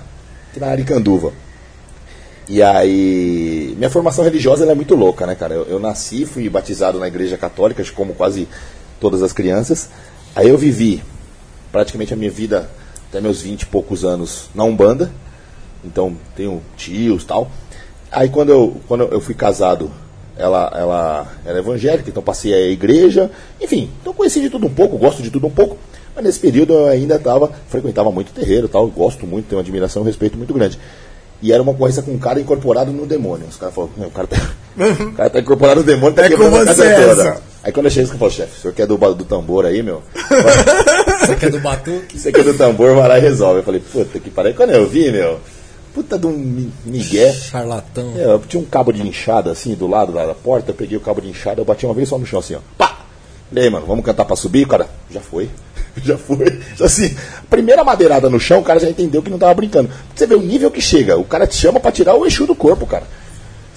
[0.50, 1.32] aqui na Aricanduva.
[2.46, 3.74] E aí.
[3.78, 5.54] Minha formação religiosa é muito louca, né, cara?
[5.54, 8.46] Eu, eu nasci, fui batizado na igreja católica, como quase
[9.00, 9.88] todas as crianças.
[10.36, 11.02] Aí eu vivi
[11.70, 12.68] praticamente a minha vida
[13.12, 15.12] até meus 20 e poucos anos na Umbanda.
[15.84, 17.50] Então tenho tios tal.
[18.10, 19.90] Aí quando eu, quando eu fui casado,
[20.36, 23.30] ela, ela era evangélica, então passei a igreja.
[23.60, 25.76] Enfim, então conheci de tudo um pouco, gosto de tudo um pouco.
[26.14, 30.00] Mas nesse período eu ainda tava, frequentava muito terreiro tal, gosto muito, tenho uma admiração
[30.00, 30.78] e um respeito muito grande.
[31.42, 33.46] E era uma ocorrência com um cara incorporado no demônio.
[33.48, 34.36] Os caras falaram, "Meu, o cara tá,
[35.04, 37.42] o cara tá incorporado no demônio, tá É quebrando a casa você toda.
[37.64, 40.02] Aí quando eu cheguei, eu falei, chefe, o senhor quer do, do tambor aí, meu?
[41.26, 42.18] Você quer do batuque?
[42.18, 43.60] Você quer do tambor, vai lá e resolve.
[43.60, 44.54] Eu falei, puta que pariu.
[44.54, 45.38] Quando eu vi, meu,
[45.94, 47.32] puta de um mi- migué.
[47.32, 48.12] Charlatão.
[48.16, 51.00] É, eu tinha um cabo de inchada assim do lado da porta, eu peguei o
[51.00, 52.58] cabo de inchada, eu bati uma vez só no chão assim, ó.
[52.76, 52.98] Pá!
[53.52, 54.66] E aí, mano, vamos cantar pra subir?
[54.66, 55.48] Cara, já foi.
[56.02, 56.58] Já foi.
[56.80, 57.14] Assim,
[57.50, 59.90] primeira madeirada no chão, o cara já entendeu que não tava brincando.
[60.14, 61.18] Você vê o nível que chega.
[61.18, 63.02] O cara te chama pra tirar o eixo do corpo, cara.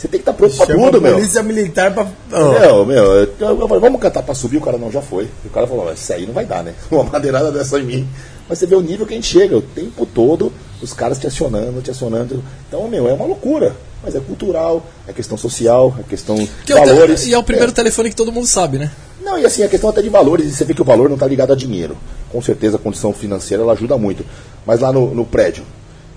[0.05, 1.13] Você tem que estar pronto pra Chama tudo, a meu.
[1.15, 2.05] polícia militar pra.
[2.31, 5.27] Ó, Meu, meu, eu, eu falei, vamos cantar pra subir, o cara não, já foi.
[5.43, 6.75] E o cara falou, isso aí não vai dar, né?
[6.91, 8.07] Uma madeirada dessa em mim.
[8.47, 11.25] Mas você vê o nível que a gente chega, o tempo todo, os caras te
[11.25, 12.43] acionando, te acionando.
[12.67, 13.75] Então, meu, é uma loucura.
[14.03, 17.25] Mas é cultural, é questão social, é questão de é valores.
[17.25, 18.91] E é o primeiro telefone que todo mundo sabe, né?
[19.23, 21.15] Não, e assim, a questão até de valores, e você vê que o valor não
[21.15, 21.97] está ligado a dinheiro.
[22.31, 24.23] Com certeza a condição financeira ela ajuda muito.
[24.63, 25.63] Mas lá no, no prédio,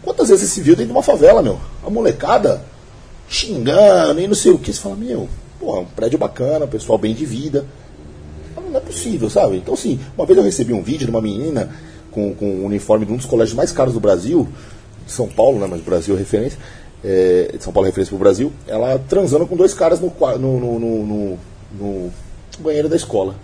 [0.02, 1.58] quantas vezes você se viu dentro de uma favela, meu?
[1.82, 2.60] A molecada
[3.28, 4.72] xingando e não sei o que.
[4.72, 5.28] Você fala, meu,
[5.60, 7.64] é um prédio bacana, pessoal bem de vida.
[8.56, 9.56] Mas Não é possível, sabe?
[9.56, 11.70] Então, assim, uma vez eu recebi um vídeo de uma menina
[12.10, 14.48] com, com o uniforme de um dos colégios mais caros do Brasil,
[15.06, 15.66] de São Paulo, né?
[15.70, 16.58] Mas Brasil é referência.
[17.04, 18.52] É, São Paulo é referência pro Brasil.
[18.66, 21.38] Ela transando com dois caras no, no, no, no,
[21.78, 22.12] no-
[22.58, 23.36] banheiro da escola.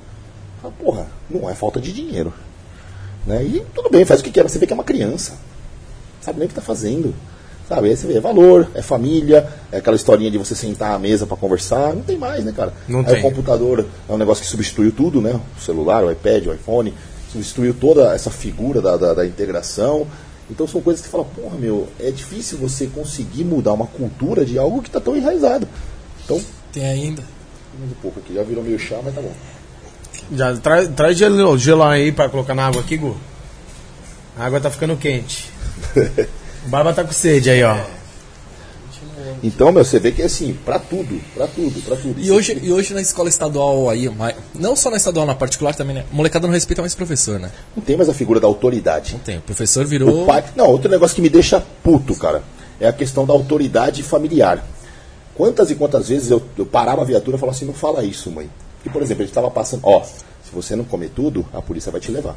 [0.60, 2.32] Fala, porra, não é falta de dinheiro.
[3.26, 3.44] Né?
[3.44, 5.34] E tudo bem, faz o que quer, você vê que é uma criança.
[6.20, 7.14] Sabe nem o que está fazendo.
[7.68, 7.88] Sabe?
[7.88, 11.26] Aí você vê, é valor, é família, é aquela historinha de você sentar à mesa
[11.26, 11.94] para conversar.
[11.94, 12.74] Não tem mais, né, cara?
[12.86, 13.18] Não Aí tem.
[13.18, 15.40] o computador é um negócio que substituiu tudo, né?
[15.56, 16.92] O celular, o iPad, o iPhone,
[17.32, 20.06] substituiu toda essa figura da, da, da integração.
[20.50, 24.44] Então são coisas que você fala, porra, meu, é difícil você conseguir mudar uma cultura
[24.44, 25.66] de algo que está tão enraizado.
[26.22, 26.38] Então,
[26.70, 27.22] Tem ainda.
[27.78, 29.32] mais um pouco aqui, já virou meio chá, mas tá bom.
[30.32, 33.16] Já traz, gelo, gelo aí pra colocar na água aqui, Gu.
[34.38, 35.50] A água tá ficando quente.
[36.64, 37.76] O Barba tá com sede aí, ó.
[39.42, 42.18] Então, meu, você vê que é assim, pra tudo, pra tudo, pra tudo.
[42.18, 44.10] E hoje, e hoje na escola estadual aí,
[44.54, 46.04] não só na estadual, na particular também, né?
[46.10, 47.50] Molecada não respeita mais professor, né?
[47.76, 49.12] Não tem mais a figura da autoridade.
[49.12, 49.38] Não tem.
[49.38, 50.22] O professor virou.
[50.22, 50.44] O pai...
[50.56, 52.42] Não, outro negócio que me deixa puto, cara,
[52.80, 54.64] é a questão da autoridade familiar.
[55.34, 58.30] Quantas e quantas vezes eu, eu parava a viatura e falava assim, não fala isso,
[58.30, 58.48] mãe.
[58.86, 62.00] E, por exemplo, ele estava passando, ó, se você não comer tudo, a polícia vai
[62.00, 62.34] te levar.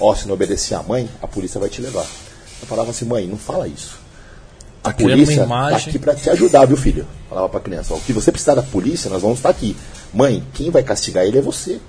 [0.00, 2.06] Ó, se não obedecer à mãe, a polícia vai te levar.
[2.62, 3.98] Eu falava assim, mãe, não fala isso.
[4.84, 7.06] A Tá polícia tá aqui pra te ajudar, viu, filho?
[7.28, 9.76] Falava pra criança, o que você precisar da polícia, nós vamos estar aqui.
[10.12, 11.80] Mãe, quem vai castigar ele é você.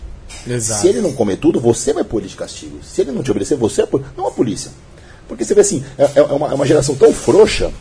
[0.47, 0.81] Exato.
[0.81, 2.79] Se ele não comer tudo, você vai pôr ele de castigo.
[2.83, 4.03] Se ele não te obedecer, você vai pôr.
[4.17, 4.71] Não a polícia.
[5.27, 7.71] Porque você vê assim, é, é uma, é uma geração tão frouxa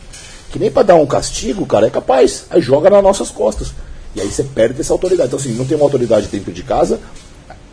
[0.51, 2.45] que nem para dar um castigo, cara, é capaz.
[2.49, 3.71] Aí joga nas nossas costas.
[4.15, 5.27] E aí você perde essa autoridade.
[5.27, 6.99] Então, assim, não tem uma autoridade dentro de casa.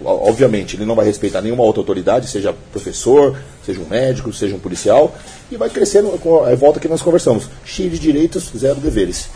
[0.03, 4.59] Obviamente, ele não vai respeitar nenhuma outra autoridade, seja professor, seja um médico, seja um
[4.59, 5.15] policial,
[5.51, 7.49] e vai a volta que nós conversamos.
[7.65, 9.29] Cheio de direitos, zero deveres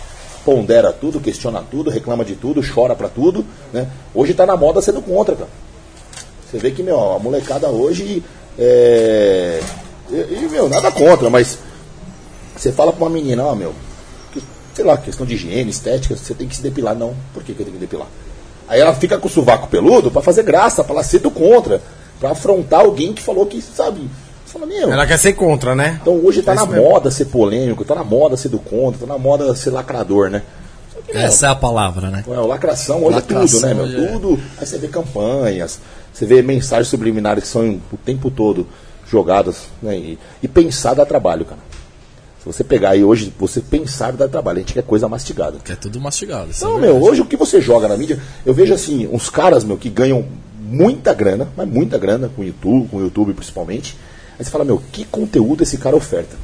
[0.45, 3.89] pondera tudo, questiona tudo, reclama de tudo, chora pra tudo, né?
[4.15, 5.51] Hoje tá na moda sendo contra, cara.
[6.47, 8.23] Você vê que, meu, a molecada hoje
[8.59, 9.61] é.
[10.11, 11.59] E, meu, nada contra, mas
[12.55, 13.75] você fala pra uma menina, ó, meu,
[14.33, 14.43] que,
[14.75, 16.95] sei lá, questão de higiene, estética, você tem que se depilar.
[16.95, 18.07] Não, por que, que eu tenho que depilar?
[18.69, 21.83] Aí ela fica com o sovaco peludo pra fazer graça, pra ela ser do contra,
[22.19, 24.09] pra afrontar alguém que falou que, sabe?
[24.47, 25.99] Fala, meu, Ela quer ser contra, né?
[26.01, 26.83] então hoje tá É na mesmo.
[26.83, 30.43] moda ser polêmico, tá na moda ser do contra, tá na moda ser lacrador, né?
[31.07, 32.25] Que, meu, Essa é a palavra, né?
[32.27, 34.05] é, o lacração hoje é Lacração tudo, né, meu?
[34.05, 34.09] é.
[34.13, 34.41] Tudo.
[34.59, 35.79] Aí você vê campanhas,
[36.13, 38.67] você vê mensagens subliminares que são o tempo todo
[39.11, 39.97] jogadas, né?
[39.97, 41.61] E, e pensar dá trabalho, cara.
[42.45, 44.59] Se você pegar aí hoje, você pensar dá trabalho.
[44.59, 45.57] A gente quer coisa mastigada.
[45.65, 46.51] Que é tudo mastigado.
[46.51, 49.31] isso Não, é meu, hoje o que você joga na mídia, eu vejo assim, uns
[49.31, 50.27] caras, meu, que ganham
[50.61, 53.97] muita grana, mas muita grana com o YouTube, com o YouTube principalmente.
[54.39, 56.37] Aí você fala, meu, que conteúdo esse cara oferta?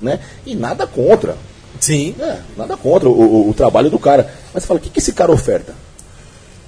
[0.00, 0.20] Né?
[0.46, 1.36] E nada contra.
[1.80, 2.14] Sim.
[2.20, 4.30] É, nada contra o, o- o trabalho do cara.
[4.54, 5.74] Mas você fala, o que, que esse cara oferta?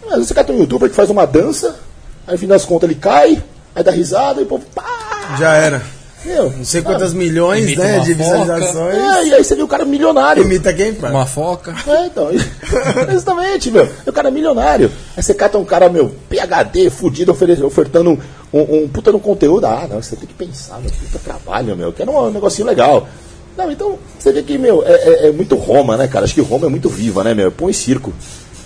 [0.07, 1.79] Às vezes você cata um youtuber que faz uma dança,
[2.27, 3.41] aí no fim das contas ele cai,
[3.77, 5.37] aí dá risada e o povo, pá!
[5.39, 5.83] Já era.
[6.25, 8.95] Meu, Não sei quantas milhões, né, de visualizações.
[8.97, 10.43] É, e aí você vê o cara milionário.
[10.43, 11.11] Imita quem, pai?
[11.11, 11.75] Uma foca.
[11.87, 12.29] É, então.
[13.12, 13.89] Exatamente, meu.
[14.07, 14.91] O cara é milionário.
[15.16, 17.33] Aí você cata um cara, meu, PHD, fudido,
[17.64, 18.19] ofertando um,
[18.61, 19.64] um, um puta no conteúdo.
[19.66, 21.93] Ah, não, você tem que pensar, meu, puta trabalho, meu.
[21.93, 23.09] Quero um negocinho legal.
[23.57, 26.25] Não, então, você vê que, meu, é, é- é muito Roma, né, cara?
[26.25, 27.51] Acho que Roma é muito viva, né, meu?
[27.51, 28.12] Põe circo.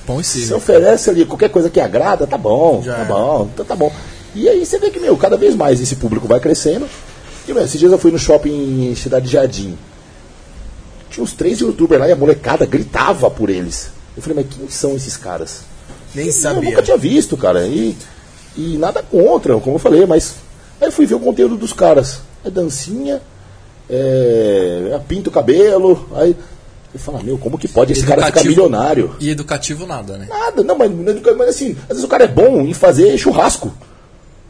[0.07, 0.57] Pão e Você circo.
[0.57, 3.05] oferece ali qualquer coisa que agrada, tá bom, Já tá é.
[3.05, 3.91] bom, então tá bom.
[4.35, 6.87] E aí você vê que, meu, cada vez mais esse público vai crescendo.
[7.49, 9.77] E, meu, esses dias eu fui no shopping em Cidade Jardim.
[11.11, 13.91] Tinha uns três youtubers lá e a molecada gritava por eles.
[14.17, 15.61] Eu falei, mas quem são esses caras?
[16.15, 16.71] Nem Eu sabia.
[16.71, 17.67] nunca tinha visto, cara.
[17.67, 17.97] E,
[18.57, 20.37] e nada contra, como eu falei, mas
[20.81, 22.21] aí eu fui ver o conteúdo dos caras.
[22.45, 23.21] É dancinha,
[23.89, 26.37] é, é pinta o cabelo, aí
[26.93, 29.17] eu falo, meu, como que pode esse cara ficar Educativo- milionário?
[29.21, 30.27] E educativo nada, né?
[30.29, 30.91] Nada, não, mas,
[31.37, 33.73] mas assim, às vezes o cara é bom em fazer churrasco.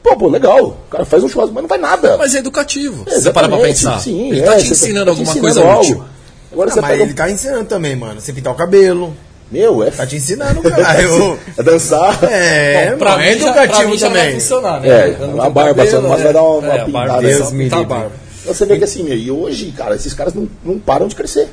[0.03, 0.65] Pô, pô, legal.
[0.67, 2.17] O cara faz um churrasco, mas não vai nada.
[2.17, 3.05] Mas é educativo.
[3.07, 3.99] É, você para pra pensar.
[4.01, 5.95] Sim, ele é, tá te ensinando tá alguma te coisa ensinando útil.
[5.97, 6.09] algo.
[6.53, 7.03] Agora Não, você mas pega.
[7.05, 8.21] ele tá ensinando também, mano.
[8.21, 9.15] Você pintar o cabelo.
[9.51, 9.91] Meu, é.
[9.91, 11.01] Tá te ensinando, cara.
[11.03, 12.19] Eu- É dançar.
[12.25, 14.41] É, Bom, pra mano, é mim já- pra educativo mim já vai também.
[14.41, 14.89] funcionar, né?
[14.89, 16.25] É, não uma tenho barba, cabelo, só, mas é.
[16.25, 17.23] vai dar uma, uma É, a barba, pintada.
[17.31, 17.95] é Deus me pintar a livre.
[17.97, 18.13] barba.
[18.43, 21.15] Então você vê que assim, meu, e hoje, cara, esses caras não, não param de
[21.15, 21.49] crescer.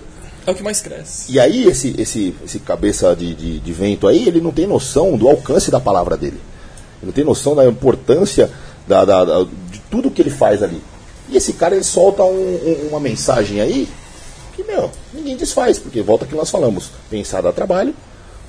[0.48, 1.32] É o que mais cresce.
[1.32, 5.16] E aí, esse, esse, esse cabeça de, de, de vento aí, ele não tem noção
[5.16, 6.40] do alcance da palavra dele.
[7.02, 8.50] Ele não tem noção da importância
[8.88, 10.82] da, da- da- de tudo que ele faz ali.
[11.30, 13.88] E esse cara, ele solta um- um- uma mensagem aí
[14.56, 16.92] que, meu, ninguém desfaz, porque volta que nós falamos.
[17.10, 17.94] Pensar dá trabalho.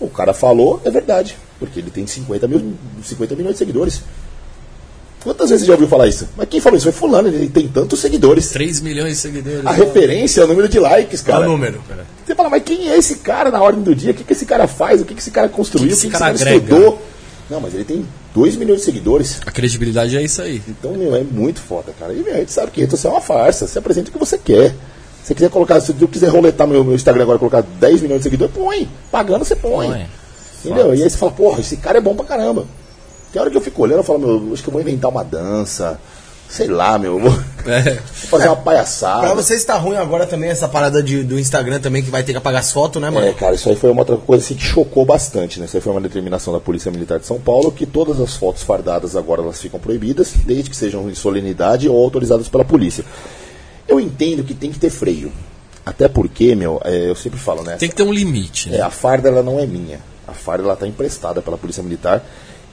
[0.01, 1.37] O cara falou, é verdade.
[1.59, 2.73] Porque ele tem 50, mil,
[3.05, 4.01] 50 milhões de seguidores.
[5.23, 6.27] Quantas vezes você já ouviu falar isso?
[6.35, 8.49] Mas quem falou isso foi fulano, ele tem tantos seguidores.
[8.49, 9.67] 3 milhões de seguidores.
[9.67, 11.47] A referência é o número de likes, cara.
[11.47, 11.83] o número.
[12.27, 14.13] Você fala, mas quem é esse cara na ordem do dia?
[14.13, 15.03] O que, que esse cara faz?
[15.03, 15.89] O que, que esse cara construiu?
[15.89, 17.03] que O que, esse que esse cara estudou?
[17.51, 19.41] Não, mas ele tem 2 milhões de seguidores.
[19.45, 20.63] A credibilidade é isso aí.
[20.69, 22.13] Então, meu, é muito foda, cara.
[22.13, 23.67] E, meu, a gente sabe que social é uma farsa.
[23.67, 24.71] Você apresenta o que você quer.
[25.23, 28.03] Se você quiser colocar, se eu quiser roletar meu, meu Instagram agora e colocar 10
[28.03, 28.89] milhões de seguidores, põe.
[29.11, 29.89] Pagando, você põe.
[29.89, 30.07] Põe.
[30.65, 30.95] Entendeu?
[30.95, 32.67] E aí você fala, porra, esse cara é bom pra caramba.
[33.33, 35.23] Tem hora que eu fico olhando e falo, meu, acho que eu vou inventar uma
[35.23, 36.01] dança.
[36.51, 37.13] Sei lá, meu.
[37.13, 37.41] eu Vou
[37.73, 37.81] É.
[37.95, 39.21] vou fazer uma palhaçada.
[39.21, 42.33] Pra vocês tá ruim agora também essa parada de- do Instagram também, que vai ter
[42.33, 43.27] que apagar as fotos, né, mano?
[43.27, 45.67] É, cara, isso aí foi uma outra coisa assim, que chocou bastante, né?
[45.67, 48.63] Isso aí foi uma determinação da Polícia Militar de São Paulo que todas as fotos
[48.63, 53.05] fardadas agora elas ficam proibidas, desde que sejam em solenidade ou autorizadas pela polícia.
[53.87, 55.33] Eu entendo que tem que ter freio.
[55.87, 57.77] Até porque, meu, é, eu sempre falo, né?
[57.77, 58.69] Tem que ter um limite.
[58.69, 58.81] É, Né?
[58.83, 59.99] a farda ela não é minha.
[60.27, 62.23] A farda ela está emprestada pela Polícia Militar,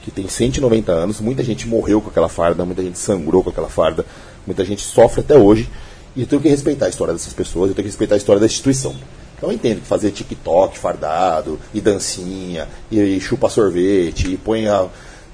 [0.08, 1.20] que tem 190 anos.
[1.20, 4.04] Muita gente morreu com aquela farda, muita gente sangrou com aquela farda,
[4.46, 5.68] muita gente sofre até hoje.
[6.16, 8.40] E eu tenho que respeitar a história dessas pessoas, eu tenho que respeitar a história
[8.40, 8.94] da instituição.
[9.36, 14.66] Então eu entendo que fazer TikTok fardado, e dancinha, e, e chupa sorvete, e põe
[14.66, 14.86] a.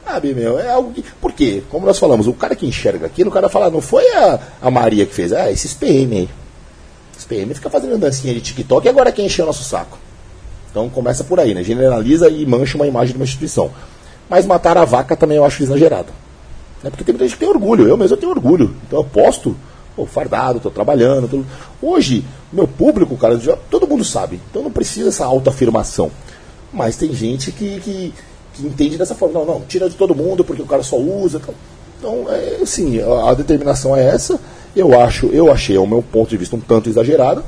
[0.04, 1.02] Sabe, meu, é algo que.
[1.20, 1.62] Por quê?
[1.70, 4.70] Como nós falamos, o cara que enxerga aquilo, o cara fala, não foi a, a
[4.70, 6.28] Maria que fez, ah, esses PM aí.
[7.16, 9.96] Os PM fica fazendo dancinha de TikTok e agora quem encheu o nosso saco?
[10.70, 11.62] Então começa por aí, né?
[11.62, 13.70] Generaliza e mancha uma imagem de uma instituição.
[14.28, 16.08] Mas matar a vaca também eu acho exagerado.
[16.82, 16.90] Né?
[16.90, 18.74] Porque tem muita gente que tem orgulho, eu mesmo tenho orgulho.
[18.86, 19.56] Então eu posto,
[19.94, 21.28] pô, fardado, tô trabalhando.
[21.28, 21.42] tô-
[21.86, 24.40] Hoje, meu público, cara, já, todo mundo sabe.
[24.50, 26.10] Então não precisa essa autoafirmação.
[26.72, 28.14] Mas tem gente que, que,
[28.54, 29.38] que entende dessa forma.
[29.40, 31.38] Não, não, tira de todo mundo porque o cara só usa.
[31.38, 31.54] Então,
[31.98, 34.38] então é, assim, a, a determinação é essa.
[34.74, 37.44] Eu acho, eu achei, ao meu ponto de vista, um tanto exagerado.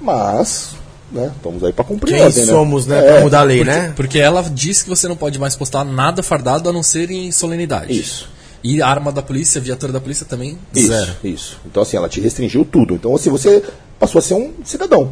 [0.00, 0.74] Mas,
[1.12, 2.52] né, estamos aí para cumprir Quem ordem, né?
[2.52, 3.92] somos, né, É, pra mudar a lei, Porque, né?
[3.96, 7.30] porque ela disse que você não pode mais postar nada fardado a não ser em
[7.32, 7.98] solenidade.
[7.98, 8.28] Isso.
[8.64, 11.12] E a arma da polícia, a viatura da polícia também, Isso, zero.
[11.22, 11.58] isso.
[11.64, 12.94] Então, assim, ela te restringiu tudo.
[12.94, 13.62] Então, assim, você
[13.98, 15.10] passou a ser um cidadão.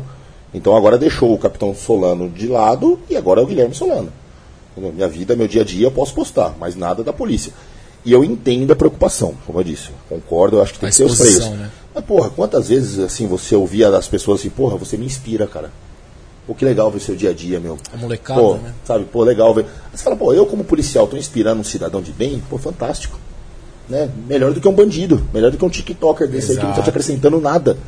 [0.53, 4.13] Então, agora deixou o Capitão Solano de lado e agora é o Guilherme Solano.
[4.77, 7.53] Minha vida, meu dia a dia, eu posso postar, mas nada da polícia.
[8.05, 9.89] E eu entendo a preocupação, como eu disse.
[10.09, 11.49] Concordo, eu acho que tem A que ter os freios.
[11.51, 11.71] né?
[11.95, 15.71] Mas, porra, quantas vezes, assim, você ouvia das pessoas assim, porra, você me inspira, cara.
[16.47, 17.79] Pô, que legal ver seu dia a dia, meu.
[17.93, 18.75] A molecada, pô, né?
[18.85, 19.63] Sabe, pô, legal ver.
[19.63, 23.19] Aí você fala, pô, eu como policial tô inspirando um cidadão de bem, pô, fantástico.
[23.89, 24.11] Né?
[24.27, 26.75] Melhor do que um bandido, melhor do que um TikToker desse aí que não tá
[26.75, 26.91] te Exato.
[26.91, 27.79] acrescentando nada.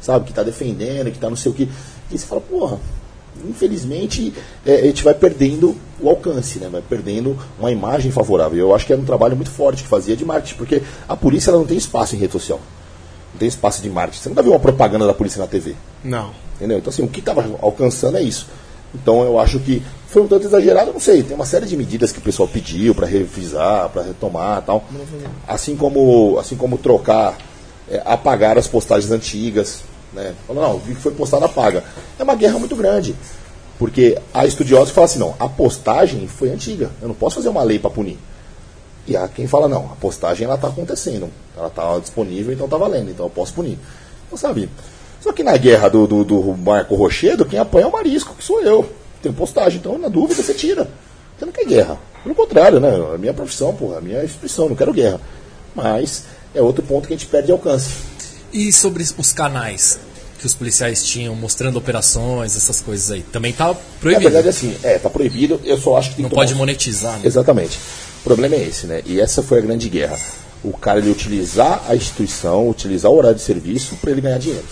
[0.00, 1.68] Sabe, que tá defendendo, que tá não sei o que.
[2.10, 2.78] E você fala, porra,
[3.48, 4.32] infelizmente
[4.64, 6.68] é, a gente vai perdendo o alcance, né?
[6.70, 8.58] Vai perdendo uma imagem favorável.
[8.58, 11.50] Eu acho que era um trabalho muito forte que fazia de marketing, porque a polícia
[11.50, 12.60] ela não tem espaço em rede social.
[13.34, 14.22] Não tem espaço de marketing.
[14.22, 15.74] Você nunca viu uma propaganda da polícia na TV.
[16.02, 16.30] Não.
[16.56, 16.78] Entendeu?
[16.78, 18.46] Então, assim, o que estava alcançando é isso.
[18.94, 21.24] Então, eu acho que foi um tanto exagerado, não sei.
[21.24, 24.84] Tem uma série de medidas que o pessoal pediu para revisar, para retomar tal.
[25.48, 27.36] Assim como, assim como trocar,
[27.90, 29.82] é, apagar as postagens antigas.
[30.12, 30.32] Né?
[30.48, 31.82] Não, vi que foi postado, apaga.
[32.16, 33.16] É uma guerra muito grande.
[33.76, 36.92] Porque há estudiosos que falam assim, não, a postagem foi antiga.
[37.02, 38.16] Eu não posso fazer uma lei para punir.
[39.06, 41.28] E há quem fala, não, a postagem ela está acontecendo.
[41.56, 43.78] Ela está disponível, então está valendo, então eu posso punir.
[44.26, 44.68] Então, sabe?
[45.20, 48.44] Só que na guerra do, do, do Marco Rochedo, quem apanha é o Marisco, que
[48.44, 48.88] sou eu.
[49.22, 50.88] Tem postagem, então na dúvida você tira.
[51.38, 51.98] Você não quer guerra.
[52.22, 52.90] Pelo contrário, né?
[53.14, 55.20] A minha profissão, porra, a minha instituição, não quero guerra.
[55.74, 56.24] Mas
[56.54, 57.90] é outro ponto que a gente perde alcance.
[58.52, 59.98] E sobre os canais
[60.38, 64.24] que os policiais tinham mostrando operações, essas coisas aí, também tá Na proibido.
[64.24, 67.14] verdade, assim, é, tá proibido, eu só acho que tem não que tomar pode monetizar,
[67.14, 67.22] né?
[67.24, 67.78] Exatamente.
[68.24, 69.02] O problema é esse, né?
[69.04, 70.18] E essa foi a grande guerra.
[70.62, 74.64] O cara ele utilizar a instituição, utilizar o horário de serviço para ele ganhar dinheiro.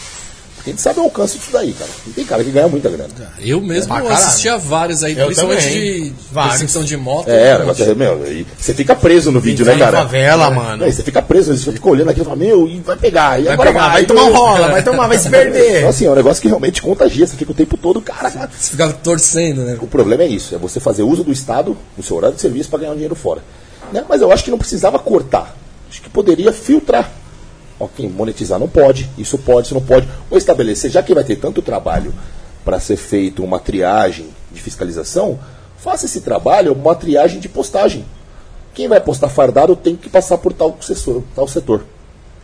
[0.63, 1.91] Porque a gente sabe o alcance disso daí, cara.
[2.07, 3.09] E tem cara que ganha muita grana.
[3.41, 4.13] Eu mesmo caralho.
[4.13, 6.03] assistia vários aí, Eu principalmente também.
[6.05, 6.51] de Vários.
[6.53, 7.29] perseguição de moto.
[7.29, 8.25] É, o negócio é, meu,
[8.57, 9.99] você fica preso no vídeo, né, cara?
[9.99, 10.77] favela, mano.
[10.77, 13.41] Não, e você fica preso, você fica olhando aquilo e fala, meu, e vai pegar,
[13.41, 14.33] e Vai agora pegar, vai, vai tomar meu.
[14.35, 15.85] rola, vai tomar, vai se Então, perder.
[15.87, 18.31] assim, é um negócio que realmente contagia, você fica o tempo todo, cara.
[18.31, 19.77] Você ficava torcendo, né?
[19.81, 22.71] O problema é isso, é você fazer uso do Estado, do seu horário de serviço,
[22.71, 23.41] para ganhar um dinheiro fora.
[23.93, 24.05] Né?
[24.09, 25.57] Mas eu acho que não precisava cortar.
[25.91, 27.11] Acho que poderia filtrar.
[27.83, 30.09] Ok, monetizar não pode, isso pode, isso não pode.
[30.31, 32.15] Ou estabelecer, já que vai ter tanto trabalho
[32.65, 35.37] para ser feito uma triagem de fiscalização,
[35.79, 38.05] faça esse trabalho uma triagem de postagem.
[38.73, 41.25] Quem vai postar fardado tem que passar por tal setor.
[41.35, 41.85] Tal setor.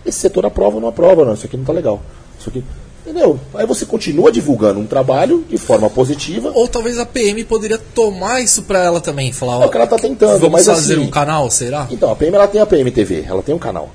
[0.05, 2.02] Esse setor aprova ou não aprova, não, isso aqui não está legal.
[2.39, 2.65] Isso aqui
[3.06, 3.40] Entendeu?
[3.55, 6.51] Aí você continua divulgando um trabalho de forma positiva.
[6.55, 9.86] Ou talvez a PM poderia tomar isso pra ela também, falar, É o que ela
[9.86, 11.86] tá tentando, vamos mas fazer assim- um canal, será?
[11.90, 13.89] Então, a PM ela tem a PM TV, ela tem um canal.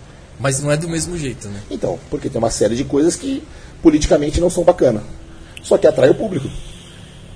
[0.44, 1.61] Mas não é do mesmo jeito, né?
[1.72, 3.41] Então, porque tem uma série de coisas que
[3.82, 5.02] politicamente não são bacanas.
[5.64, 6.49] Só que atrai o público.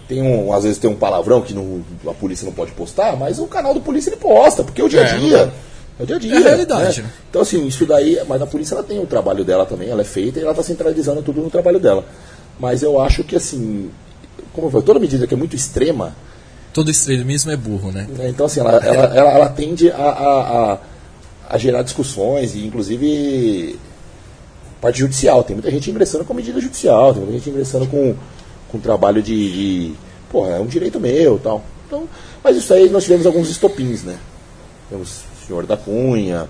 [0.09, 3.39] Tem um, às vezes tem um palavrão que não- a polícia não pode postar, mas
[3.39, 5.53] o canal do polícia ele posta, porque é o dia a É, dia.
[5.97, 6.33] É o dia a dia.
[6.33, 7.09] É a realidade, né?
[7.29, 10.05] Então, assim, isso daí, mas a polícia ela tem o trabalho dela também, ela é
[10.05, 12.03] feita e ela está centralizando tudo no trabalho dela.
[12.59, 13.89] Mas eu acho que, assim,
[14.51, 16.13] como foi, toda medida que é muito extrema,
[16.73, 18.05] Todo extremismo é burro, né?
[18.09, 20.77] né, então, assim, ela, ela, ela, ela tende a, a, a,
[21.49, 23.79] a gerar discussões e, inclusive,
[24.81, 25.43] parte judicial.
[25.43, 28.15] Tem muita gente ingressando com medida judicial, tem muita gente ingressando com,
[28.69, 29.93] com trabalho de, de.
[30.29, 31.63] Pô, é um direito meu tal.
[31.85, 32.07] Então,
[32.43, 34.17] mas isso aí nós tivemos alguns estopins, né?
[34.89, 36.49] Temos o senhor da Cunha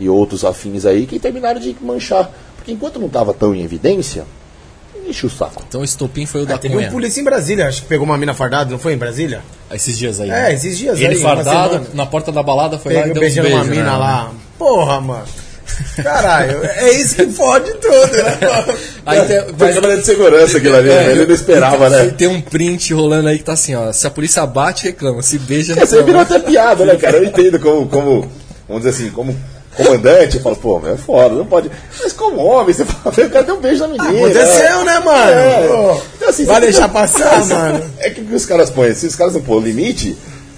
[0.00, 2.30] e outros afins aí que terminaram de manchar.
[2.56, 4.24] Porque enquanto não estava tão em evidência,
[5.08, 5.62] enche o saco.
[5.68, 6.88] Então o estopim foi o da Ah, teve Cunha.
[6.88, 9.42] um polícia em Brasília, acho que pegou uma mina fardada, não foi em Brasília?
[9.72, 10.28] Esses dias aí.
[10.28, 10.54] É, né?
[10.54, 13.20] esses dias Ele aí, uma fardado, na porta da balada, foi lá e Pegou deu
[13.22, 13.96] beijando uma beijos, mina né?
[13.96, 14.32] lá.
[14.58, 15.24] Porra, mano.
[16.02, 18.38] Caralho, é isso que fode tudo, né?
[19.06, 21.10] Aí tem, mas- câmera de segurança aquilo ali, né?
[21.12, 22.06] ele não esperava, né?
[22.16, 23.92] Tem um print rolando aí que tá assim, ó.
[23.92, 25.22] Se a polícia bate, reclama.
[25.22, 27.18] Se beija, Essa aí virou até piada, né, cara?
[27.18, 28.30] Eu entendo como, como
[28.66, 29.36] vamos dizer assim, como
[29.84, 31.70] comandante, eu falo, pô, é foda, não pode.
[32.02, 34.10] Mas como homem, você fala, eu quero dar um beijo na menina.
[34.10, 35.30] Aconteceu, né, mano?
[35.30, 35.68] É.
[35.68, 37.84] Pô, Então, assim, vai deixar passar, mano?
[37.98, 40.16] É que o que os caras põem, se os caras não pôr o limite,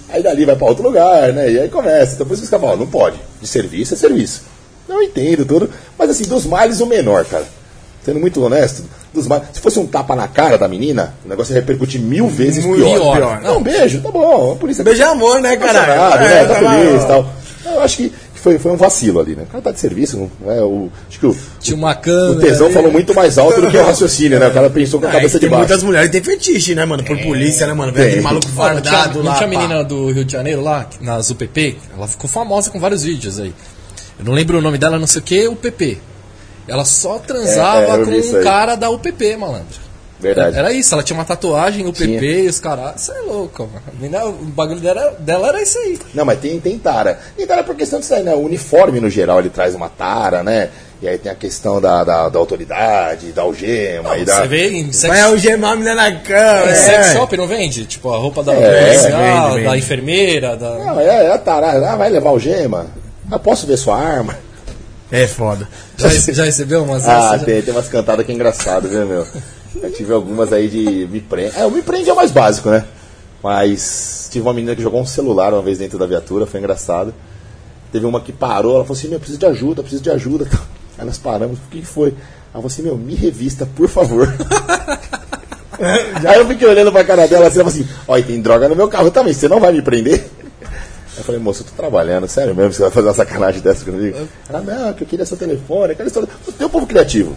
[0.09, 1.51] aí dali vai pra outro lugar, né?
[1.51, 2.14] E aí começa.
[2.14, 3.16] Então, por isso que os caras falam, não pode.
[3.40, 4.42] De serviço é serviço.
[4.88, 7.44] Eu entendo tudo, mas assim, dos males o menor, cara.
[8.05, 8.82] Sendo muito honesto,
[9.12, 9.48] dos males.
[9.52, 12.82] Se fosse um tapa na cara da menina, o negócio ia repercutir mil vezes Muito
[12.82, 13.16] pior.
[13.16, 13.40] pior.
[13.42, 14.52] Não, um beijo, tá bom.
[14.52, 15.66] A polícia Beijo é amor, né, né?
[15.68, 17.05] É, lá, feliz ó.
[17.05, 17.26] e tal.
[17.66, 19.45] Eu acho que foi, foi um vacilo ali, né?
[19.45, 20.61] O cara tá de serviço, não é?
[20.62, 22.33] O, acho que o, Tinha uma câmera.
[22.33, 22.75] o tesão ali.
[22.75, 24.49] falou muito mais alto do que o raciocínio, né?
[24.49, 25.59] O cara pensou com a Ah, cabeça de baixo.
[25.67, 27.03] muitas mulheres tem fetiche, né, mano?
[27.05, 27.93] Por polícia, né, mano?
[27.93, 28.07] Tem.
[28.07, 29.37] aquele maluco não tinha, fardado não lá.
[29.39, 29.57] tinha pá.
[29.59, 31.79] menina do Rio de Janeiro lá, nas UPP?
[31.97, 33.55] Ela ficou famosa com vários vídeos aí.
[34.19, 35.99] Eu não lembro o nome dela, não sei o que, UPP.
[36.69, 38.45] Ela só transava É, é, com um aí.
[38.45, 39.90] cara da UPP, malandro.
[40.20, 40.59] Verdade.
[40.59, 42.20] Era isso, ela tinha uma tatuagem, UPP Tinha.
[42.22, 43.01] e os caras.
[43.02, 43.68] Isso é louco,
[44.01, 44.28] mano.
[44.40, 45.98] O bagulho dela, dela era isso aí.
[46.14, 47.18] Não, mas tem, tem tara.
[47.38, 48.34] E tara por questão disso aí, né?
[48.34, 50.68] O uniforme, no geral, ele traz uma tara, né?
[51.02, 54.42] E aí tem a questão da, da, da autoridade, da algema e da...
[54.42, 56.70] Você vê em sex, Vai algemar a menina na cama.
[56.70, 56.74] é.
[56.74, 57.86] sex shop, não vende?
[57.86, 59.64] Tipo, a roupa da É, policial, vende, vende.
[59.70, 60.70] da enfermeira, da.
[60.78, 61.90] Não, é, é a tara.
[61.90, 62.86] Ah, vai levar algema?
[63.30, 64.36] Ah, posso ver sua arma?
[65.10, 65.66] É foda.
[65.97, 69.26] Já, já recebeu umas Ah, tem, tem umas cantadas que é engraçado, viu, meu?
[69.74, 71.56] Eu tive algumas aí de me prende.
[71.56, 72.84] É, o me prende é o mais básico, né?
[73.42, 77.14] Mas tive uma menina que jogou um celular uma vez dentro da viatura, foi engraçado.
[77.92, 80.47] Teve uma que parou, ela falou assim, meu, preciso de ajuda, preciso de ajuda.
[80.98, 82.09] Aí nós paramos, o que foi?
[82.09, 82.16] Ela
[82.55, 84.28] falou assim, meu, me revista, por favor.
[85.80, 88.76] Aí eu fiquei olhando pra cara dela assim, ela falou assim, olha, tem droga no
[88.76, 90.28] meu carro também, você não vai me prender?
[91.16, 94.16] Eu falei, moço, eu tô trabalhando, sério mesmo, você vai fazer uma sacanagem dessa comigo?
[94.48, 96.26] Ela, não, que eu queria seu telefone, aquela história.
[96.56, 97.36] Tem um povo criativo.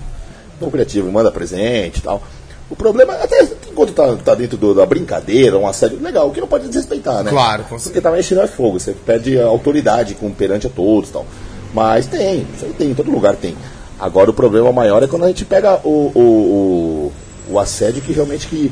[0.60, 2.22] Povo criativo, manda presente e tal.
[2.70, 6.40] O problema, até enquanto tá, tá dentro do- da brincadeira, um assédio, legal, o que
[6.42, 7.30] não pode desrespeitar, né?
[7.30, 11.10] Claro, com Porque também isso não é fogo, você perde autoridade com, perante a todos
[11.10, 11.26] e tal.
[11.74, 13.56] Mas tem, isso aí tem, em todo lugar tem.
[14.00, 17.12] Agora o problema maior é quando a gente pega o, o,
[17.50, 18.70] o, o assédio que realmente que,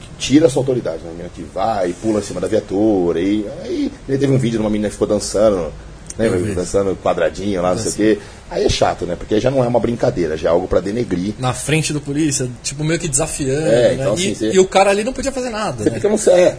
[0.00, 1.08] que tira a sua autoridade, né?
[1.08, 4.58] A menina que vai e pula em cima da viatura, e aí teve um vídeo
[4.58, 5.72] de uma menina que ficou dançando,
[6.18, 6.28] né?
[6.54, 8.18] Dançando quadradinho lá, não sei o quê.
[8.50, 9.14] Aí é chato, né?
[9.16, 11.34] Porque já não é uma brincadeira, já é algo pra denegrir.
[11.38, 13.66] Na frente do polícia, tipo, meio que desafiando.
[13.66, 13.94] É, né?
[13.94, 15.82] então, e, assim, você- e o cara ali não podia fazer nada.
[15.84, 15.96] Você né?
[16.00, 16.56] fica no é.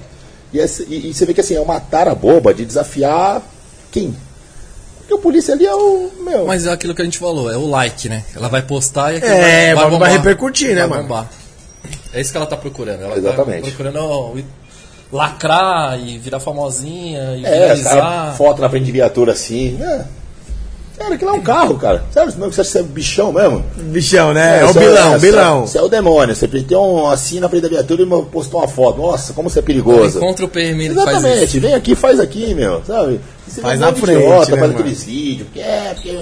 [0.54, 3.42] E, e- e você vê que assim, é uma tara boba de desafiar
[3.92, 4.16] quem?
[5.00, 6.10] Porque o polícia ali é o.
[6.24, 6.46] Meu.
[6.46, 8.24] Mas é aquilo que a gente falou, é o like, né?
[8.36, 11.02] Ela vai postar e aquilo É, vai, vai- vai repercutir, né, vai mano?
[11.04, 11.30] bombar.
[12.14, 13.02] É isso que ela tá procurando.
[13.04, 13.62] Ela Exatamente.
[13.64, 13.98] tá procurando
[15.12, 19.78] lacrar e virar famosinha e é, cara, foto na frente de viatura assim.
[19.82, 20.06] É.
[20.98, 22.04] Cara, aquilo é um carro, cara.
[22.12, 23.66] Sério, que você acha que você é bichão mesmo?
[23.76, 24.60] Bichão, né?
[24.60, 25.62] É, o você bilão, é- bilão.
[25.66, 26.36] Você é o demônio.
[26.36, 29.02] Você tem um assim na frente da viatura e postou uma foto.
[29.02, 30.20] Nossa, como você é perigoso.
[30.20, 33.20] Encontra o PM, ele faz Exatamente, vem aqui, faz aqui, meu, sabe?
[33.48, 36.20] Você Faz um na frente, idiota, né, faz aqueles vídeos, porque é, porque...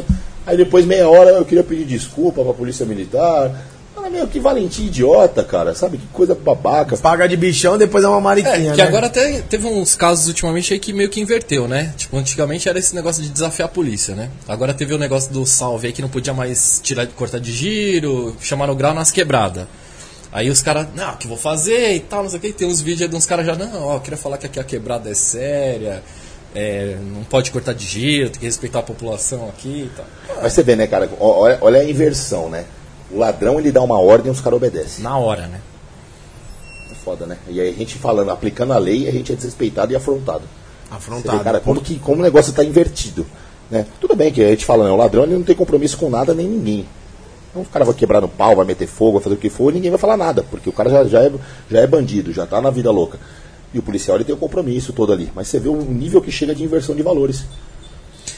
[0.47, 3.51] Aí depois, meia hora, eu queria pedir desculpa pra polícia militar,
[3.95, 5.73] Fala, meu, que valentia idiota, cara.
[5.75, 5.97] Sabe?
[5.97, 6.95] Que coisa babaca.
[6.97, 8.83] Paga de bichão, depois é uma mariquinha, É, que né?
[8.87, 11.93] agora até teve uns casos ultimamente aí que meio que inverteu, né?
[11.97, 14.29] Tipo, antigamente era esse negócio de desafiar a polícia, né?
[14.47, 18.35] Agora teve o negócio do salve aí que não podia mais tirar cortar de giro,
[18.41, 19.65] chamaram o grau nas quebradas.
[20.31, 22.53] Aí os caras, não, o que vou fazer e tal, não sei o que.
[22.53, 24.63] Tem uns vídeos aí de uns caras já, não, ó, queria falar que aqui a
[24.63, 26.03] quebrada é séria,
[26.53, 30.05] é, não pode cortar de giro, tem que respeitar a população aqui e tal.
[30.41, 31.09] Mas você vê, né, cara?
[31.19, 32.65] Olha, olha a inversão, né?
[33.11, 35.03] O ladrão, ele dá uma ordem e os caras obedecem.
[35.03, 35.61] Na hora, né?
[36.91, 37.37] É foda, né?
[37.47, 40.43] E aí a gente falando, aplicando a lei, a gente é desrespeitado e afrontado.
[40.91, 41.37] Afrontado.
[41.37, 43.25] vê, cara, como, que, como o negócio está invertido.
[43.69, 43.85] Né?
[43.99, 46.33] Tudo bem que a gente fala, né, o ladrão ele não tem compromisso com nada
[46.33, 46.85] nem ninguém.
[47.49, 49.73] Então o cara vai quebrar no pau, vai meter fogo, vai fazer o que for,
[49.73, 51.31] ninguém vai falar nada, porque o cara já, já, é,
[51.69, 53.19] já é bandido, já está na vida louca.
[53.73, 55.31] E o policial ele tem o compromisso todo ali.
[55.35, 57.43] Mas você vê o nível que chega de inversão de valores.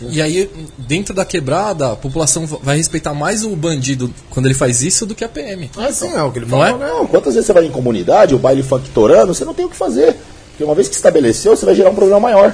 [0.10, 4.82] E aí, dentro da quebrada, a população vai respeitar mais o bandido quando ele faz
[4.82, 5.70] isso do que a PM.
[5.78, 6.78] Ah, sim, é o que ele Não falou, é?
[6.78, 6.88] né?
[6.94, 9.70] Não, quantas vezes você vai em comunidade, o baile funk torando, você não tem o
[9.70, 10.16] que fazer.
[10.50, 12.54] Porque uma vez que estabeleceu, você vai gerar um problema maior.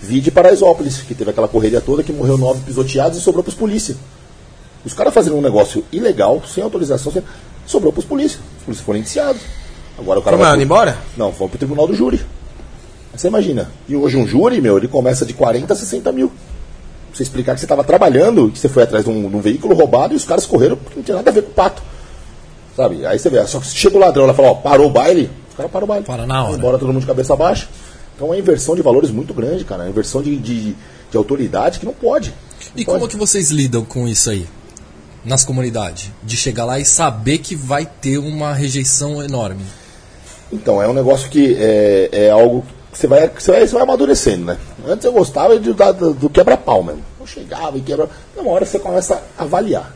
[0.00, 3.94] Vide Paraisópolis, que teve aquela correria toda que morreu nove pisoteados e sobrou pros polícia.
[4.84, 7.22] Os caras fazendo um negócio ilegal, sem autorização, sem...
[7.66, 8.38] sobrou pros polícia.
[8.60, 9.42] Os polícias foram indiciados.
[9.98, 10.98] Agora o cara Foi vai pro- embora?
[11.16, 12.20] Não, vão pro tribunal do júri.
[13.14, 13.70] Você imagina.
[13.88, 16.32] E hoje um júri, meu, ele começa de 40 a 60 mil.
[17.12, 19.74] Você explicar que você estava trabalhando, que você foi atrás de um, de um veículo
[19.74, 21.82] roubado e os caras correram porque não tinha nada a ver com o pato.
[22.76, 23.04] Sabe?
[23.04, 25.56] Aí você vê, só que chega o ladrão ela fala, ó, parou o baile, o
[25.56, 26.04] cara para o baile.
[26.04, 26.56] Para na hora.
[26.56, 27.68] Embora todo mundo de cabeça baixa.
[28.14, 29.82] Então é uma inversão de valores muito grande, cara.
[29.82, 30.76] É uma inversão de, de,
[31.10, 32.30] de autoridade que não pode.
[32.30, 33.10] Não E como pode.
[33.12, 34.46] que vocês lidam com isso aí?
[35.24, 36.10] Nas comunidades?
[36.22, 39.62] De chegar lá e saber que vai ter uma rejeição enorme.
[40.52, 44.46] Então, é um negócio que é, é algo você vai, você, vai, você vai amadurecendo,
[44.46, 44.58] né?
[44.86, 47.02] Antes eu gostava de, da- do, quebra-pau mesmo.
[47.20, 48.08] Eu chegava e quebra.
[48.36, 49.94] Uma hora você começa a avaliar.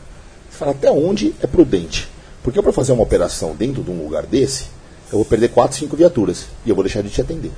[0.49, 2.09] Você fala até onde é prudente.
[2.43, 4.65] Porque para fazer uma operação dentro de um lugar desse,
[5.11, 6.45] eu vou perder 4, 5 viaturas.
[6.65, 7.51] E eu vou deixar de te atender.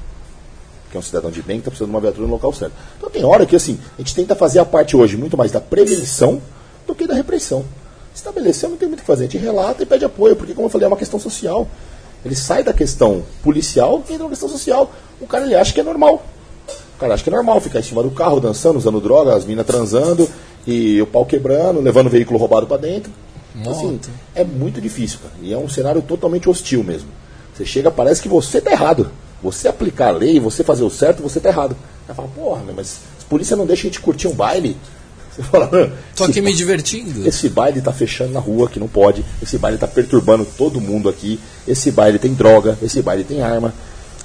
[0.89, 2.73] Que é um cidadão de bem que está precisando de uma viatura no local certo.
[2.97, 5.59] Então tem hora que assim, a gente tenta fazer a parte hoje muito mais da
[5.61, 6.41] prevenção
[6.87, 7.63] do que da repressão.
[8.15, 9.25] Estabeleceu, não tem muito o que fazer.
[9.25, 11.67] A gente relata e pede apoio, porque, como eu falei, é uma questão social.
[12.27, 14.91] Ele sai da questão policial e entra na questão social.
[15.19, 16.25] O cara ele acha que é normal.
[16.95, 19.45] O cara acha que é normal ficar em cima do carro, dançando, usando droga, as
[19.45, 20.29] minas transando,
[20.65, 23.11] e o pau quebrando, levando o veículo roubado para dentro.
[23.55, 23.99] Então, assim,
[24.35, 25.33] é muito difícil, cara.
[25.41, 27.09] E é um cenário totalmente hostil mesmo.
[27.53, 29.09] Você chega, parece que você tá errado.
[29.41, 31.75] Você aplicar a lei, você fazer o certo, você tá errado.
[32.07, 34.75] Aí fala, porra, mas a polícia não deixa a gente curtir um baile.
[35.37, 37.27] Você fala, Tô "Esse aqui me divertindo.
[37.27, 39.23] esse baile tá fechando na rua, que não pode.
[39.41, 41.39] Esse baile tá perturbando todo mundo aqui.
[41.67, 43.71] Esse baile tem droga, esse baile tem arma.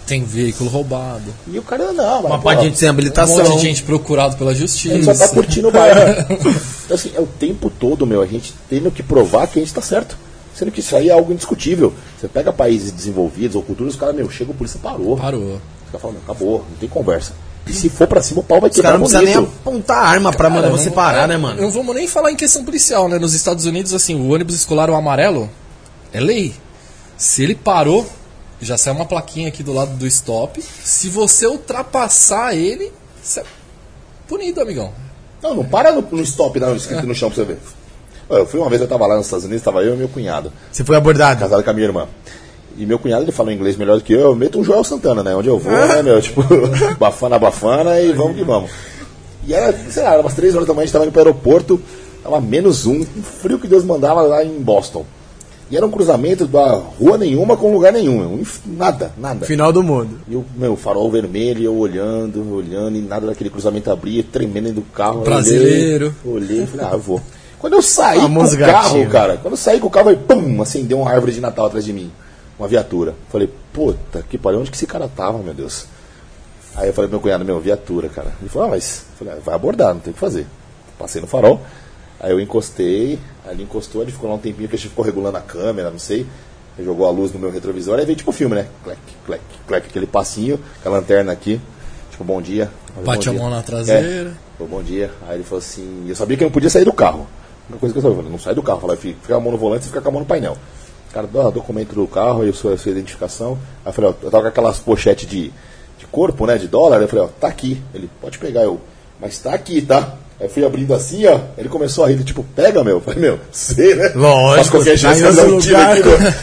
[0.07, 1.33] Tem veículo roubado.
[1.47, 3.37] E o cara não, mas, Uma pô, parte de gente sem Um habilitação.
[3.45, 4.95] monte de gente procurado pela a justiça.
[4.95, 6.01] gente só tá curtindo o baile.
[6.85, 9.73] então, assim, é o tempo todo, meu, a gente tendo que provar que a gente
[9.75, 10.17] tá certo.
[10.55, 11.95] Sendo que isso aí é algo indiscutível.
[12.21, 15.17] Você pega países desenvolvidos ou culturas, os caras, meu, chega, o polícia parou.
[15.17, 15.55] Parou.
[15.85, 17.33] Os caras falam, meu, acabou, não tem conversa.
[17.67, 19.99] E se for pra cima, o pau vai Os quebrar caras não precisam nem apontar
[20.05, 21.61] arma pra mandar você não- parar, é, né, mano?
[21.63, 23.19] Não vamos nem falar em questão policial, né?
[23.19, 25.49] Nos Estados Unidos, assim, o ônibus escolar o amarelo
[26.13, 26.55] é lei.
[27.17, 28.05] Se ele parou,
[28.61, 30.61] já sai uma plaquinha aqui do lado do stop.
[30.83, 33.45] Se você ultrapassar ele, você é
[34.27, 34.93] punido, amigão.
[35.41, 37.59] Não, não para no, no stop, não, escrito no chão pra você ver.
[38.29, 40.53] Eu fui uma vez, eu tava lá nos Estados Unidos, tava eu e meu cunhado.
[40.71, 41.39] Você foi abordado.
[41.41, 42.09] casado com a minha irmã.
[42.77, 45.23] E meu cunhado, ele fala inglês melhor do que eu, eu meto um Joel Santana,
[45.23, 45.35] né?
[45.35, 46.21] Onde eu vou, né, meu?
[46.21, 46.43] Tipo,
[46.99, 48.71] bafana, bafana e vamos que vamos.
[49.47, 51.21] E era, sei lá, era umas três horas da manhã, a gente tava indo pro
[51.21, 51.81] aeroporto,
[52.23, 55.05] tava menos um, um frio que Deus mandava lá em Boston.
[55.71, 59.47] E era um cruzamento da rua nenhuma com lugar nenhum, nada, nada.
[59.47, 60.21] Final do mundo.
[60.29, 64.83] E o meu farol vermelho, eu olhando, olhando, e nada daquele cruzamento abria, tremendo dentro
[64.83, 65.23] do carro.
[65.23, 66.15] Brasileiro.
[66.27, 67.23] Olhei, olhei falei, ah, eu vou.
[67.59, 70.61] Quando eu saí com o carro, cara, quando eu saí com o carro, aí, pum,
[70.61, 72.11] acendeu uma árvore de Natal atrás de mim.
[72.63, 73.17] Uma viatura.
[73.29, 75.87] Falei, puta, que pariu, onde que esse cara tava, meu Deus?
[76.77, 78.33] Aí eu falei pro meu cunhado, meu, viatura, cara.
[78.41, 80.47] Ele falou, ah, mas falei, ah, vai abordar, não tem o que fazer.
[80.97, 81.61] Passei no farol,
[82.21, 85.05] aí eu encostei, aí ele encostou, ele ficou lá um tempinho que a gente ficou
[85.05, 86.25] regulando a câmera, não sei.
[86.79, 88.69] Ele jogou a luz no meu retrovisor, aí veio tipo filme, né?
[88.85, 91.61] Clec, clec, clec, aquele passinho, com a lanterna aqui.
[92.13, 92.71] Tipo, bom dia.
[93.05, 94.29] Bate a mão na traseira.
[94.29, 95.11] É, falou, bom dia.
[95.27, 97.27] Aí ele falou assim, eu sabia que eu não podia sair do carro.
[97.69, 98.81] Uma coisa que eu sabia, eu falei, não sai do carro.
[98.81, 100.57] Falei, fica fica a mão no volante e fica com a mão no painel.
[101.13, 103.59] Cara, dá documento do carro, aí eu sou a sua identificação.
[103.85, 105.53] Aí eu falei, ó, eu tava com aquelas pochetes de,
[105.99, 106.97] de corpo, né, de dólar.
[106.97, 107.83] Aí eu falei, ó, tá aqui.
[107.95, 108.63] Ele, pode pegar.
[108.63, 108.81] Eu,
[109.21, 110.15] mas tá aqui, tá?
[110.41, 111.39] Aí fui abrindo assim, ó.
[111.59, 112.97] Ele começou a rir, tipo, pega, meu.
[112.97, 114.11] Eu falei, meu, sei, né?
[114.15, 114.95] Lógico, Faz qualquer
[115.53, 115.99] um tiro lugar.
[115.99, 116.35] aqui, né?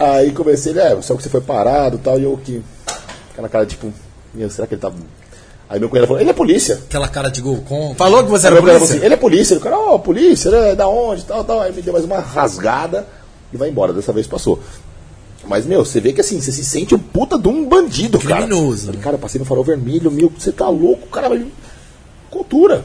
[0.00, 2.62] Aí comecei, ele, é, só que você foi parado e tal, e eu que.
[3.32, 3.92] Aquela cara, tipo,
[4.32, 4.90] meu, será que ele tá.
[5.68, 6.80] Aí meu cunhado falou, ele é polícia.
[6.88, 7.96] Aquela cara de gol contra.
[7.96, 8.82] Falou que você era polícia?
[8.82, 9.54] assim, ele é polícia.
[9.54, 11.60] Ele, cara, ó, polícia, ele é da onde, tal, tal.
[11.60, 13.06] Aí me deu mais uma rasgada.
[13.52, 13.92] E vai embora.
[13.92, 14.60] Dessa vez passou.
[15.46, 18.46] Mas, meu, você vê que assim, você se sente um puta de um bandido, cara.
[18.46, 18.98] Criminoso, né?
[19.02, 21.40] Cara, eu passei no farol vermelho, meu, você tá louco, cara.
[22.30, 22.84] Cultura.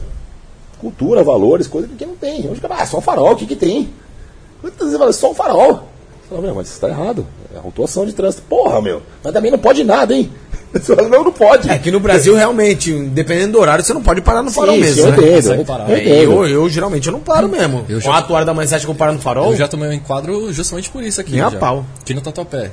[0.78, 2.48] Cultura, valores, coisa que não tem.
[2.48, 3.90] Hoje, ah, só um farol, o que que tem?
[4.60, 5.88] Quantas vezes você fala, só um farol?
[6.28, 7.26] Fala, meu, mas isso tá errado.
[7.54, 8.42] É autuação de trânsito.
[8.48, 9.02] Porra, meu.
[9.22, 10.30] Mas também não pode nada, hein?
[10.72, 11.70] Você fala, não, não pode.
[11.70, 14.80] É que no Brasil, realmente, dependendo do horário, você não pode parar no farol Sim,
[14.80, 15.16] mesmo, eu né?
[15.16, 15.90] entendo, eu parar.
[15.90, 17.86] É, eu, eu geralmente eu não paro mesmo.
[17.88, 19.52] Eu já- 4 horas da manhã você acha que eu paro no farol?
[19.52, 21.32] Eu já tomei um enquadro justamente por isso aqui.
[21.32, 21.58] Nem a já.
[21.58, 21.86] pau.
[22.02, 22.72] Aqui no Tatuapé.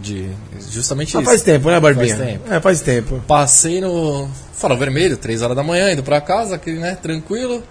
[0.00, 0.28] De,
[0.70, 1.28] justamente Ah, isso.
[1.28, 2.14] faz tempo, né, Barbinha?
[2.16, 2.52] Faz tempo.
[2.54, 3.20] É, faz tempo.
[3.26, 7.64] Passei no farol vermelho, 3 horas da manhã, indo pra casa, aquele, né, tranquilo.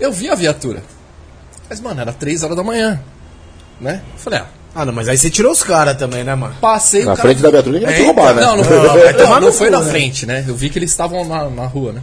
[0.00, 0.82] Eu vi a viatura.
[1.70, 3.00] Mas, mano, era 3 horas da manhã.
[3.80, 4.02] Né?
[4.16, 6.54] Falei, ah, Ah, não, mas aí você tirou os caras também, né, mano?
[6.60, 8.42] passei Na cara- frente da viatura ninguém vai te Eita, roubar, né?
[8.42, 9.90] Não, não, Não, não, não foi na né?
[9.90, 10.44] frente, né?
[10.48, 12.02] Eu vi que eles estavam na, na rua, né?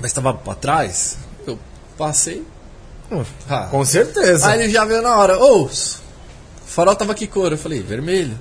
[0.00, 1.16] Mas estava pra trás,
[1.46, 1.58] eu
[1.96, 2.44] passei.
[3.48, 3.68] Ah.
[3.70, 4.46] Com certeza.
[4.48, 5.70] Aí ele já veio na hora, ô, o
[6.66, 7.50] farol tava que cor?
[7.52, 8.38] Eu falei, vermelho.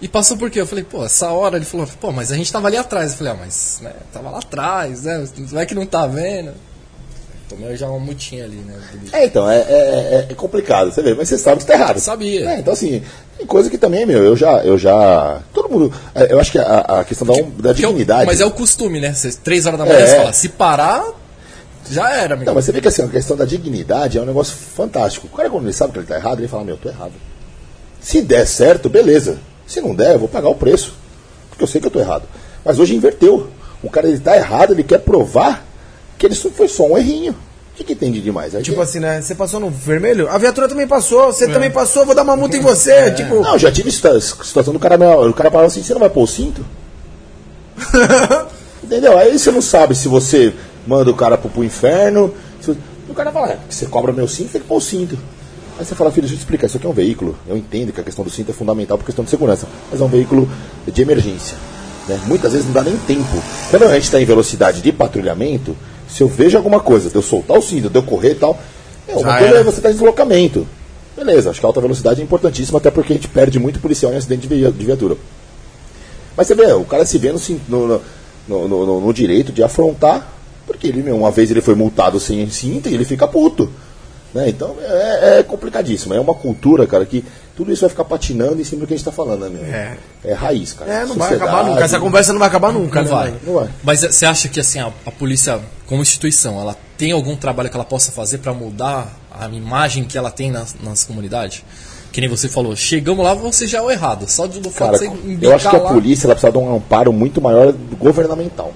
[0.00, 0.60] E passou por quê?
[0.60, 3.12] Eu falei, pô, essa hora ele falou, pô, mas a gente tava ali atrás.
[3.12, 5.26] Eu falei, ah, mas, né, tava lá atrás, né?
[5.52, 6.52] Vai que não tá vendo.
[7.48, 8.74] Tomei já uma mutinha ali, né?
[9.12, 12.00] É, então, é, é- é complicado, você vê, mas você sabe que tá errado.
[12.00, 12.50] Sabia.
[12.50, 13.02] É, então, assim,
[13.38, 14.64] tem coisa que também, meu, eu já.
[14.64, 15.92] Eu já todo mundo.
[16.14, 17.34] é, Eu acho que a, a questão da,
[17.70, 18.26] da Que é dignidade.
[18.26, 19.12] mas é o costume, né?
[19.12, 20.06] Cê, três horas da manhã É.
[20.06, 21.04] você fala, se parar,
[21.88, 22.46] já era, amigo.
[22.46, 25.28] Não, mas você vê que assim, a questão da dignidade é um negócio fantástico.
[25.28, 27.12] O cara, quando ele sabe que ele tá errado, ele fala, meu, tô errado.
[28.00, 29.38] Se der certo, beleza.
[29.68, 30.94] Se não der, eu vou pagar o preço.
[31.50, 32.24] Porque eu sei que eu tô errado.
[32.64, 33.48] Mas hoje inverteu.
[33.82, 35.64] O cara ele tá errado, ele quer provar
[36.18, 37.32] que ele só foi só um errinho.
[37.32, 38.54] O que, que tem de demais?
[38.54, 39.20] Aí Tipo tem- assim, né?
[39.20, 42.56] Você passou no vermelho, a viatura também passou, você também passou, vou dar uma multa
[42.56, 43.10] em você.
[43.10, 44.96] Tipo, Não, já tive situa- situação do cara,
[45.28, 46.64] o cara falava assim, você não vai pôr o cinto?
[48.82, 49.18] Entendeu?
[49.18, 50.54] Aí você não sabe se você
[50.86, 52.32] manda o cara pro, pro inferno.
[52.60, 52.76] se-
[53.08, 55.18] o cara fala, é, você cobra meu cinto, tem que pôr o cinto.
[55.78, 57.36] Aí você fala, filho, deixa eu te explicar, isso aqui é um veículo.
[57.46, 60.04] Eu entendo que a questão do cinto é fundamental por questão de segurança, mas é
[60.04, 60.48] um veículo
[60.86, 61.56] de emergência.
[62.08, 62.18] né?
[62.26, 63.42] Muitas vezes não dá nem tempo.
[63.70, 65.76] Quando a gente está em velocidade de patrulhamento,
[66.08, 68.58] se eu vejo alguma coisa, de eu soltar o cinto, de eu correr e tal,
[69.08, 69.58] é, uma Já coisa era.
[69.60, 70.66] é você estar em deslocamento.
[71.16, 74.12] Beleza, acho que a alta velocidade é importantíssima, até porque a gente perde muito policial
[74.12, 75.16] em acidente de via- de viatura.
[76.36, 80.30] Mas você vê, o cara se vê no, no, no, no- direito de afrontar,
[80.66, 83.70] porque ele, uma vez ele foi multado sem cinta e ele fica puto.
[84.36, 84.50] Né?
[84.50, 86.12] Então é, é complicadíssimo.
[86.12, 87.24] É uma cultura, cara, que
[87.56, 89.96] tudo isso vai ficar patinando em cima do que a gente está falando, né?
[90.24, 90.30] É.
[90.30, 90.92] É raiz, cara.
[90.92, 91.42] é, não vai Sociedade.
[91.42, 91.84] acabar nunca.
[91.84, 93.34] Essa conversa não vai acabar nunca, Não né, vai.
[93.46, 93.68] Não vai.
[93.82, 97.76] Mas você acha que assim a, a polícia, como instituição, ela tem algum trabalho que
[97.76, 101.64] ela possa fazer para mudar a imagem que ela tem nas, nas comunidades?
[102.12, 104.28] Que nem você falou, chegamos lá, você já é o errado.
[104.28, 106.58] Só do fato Cara, de você eu acho que a lá- polícia ela precisa dar
[106.58, 108.72] um amparo muito maior do governamental.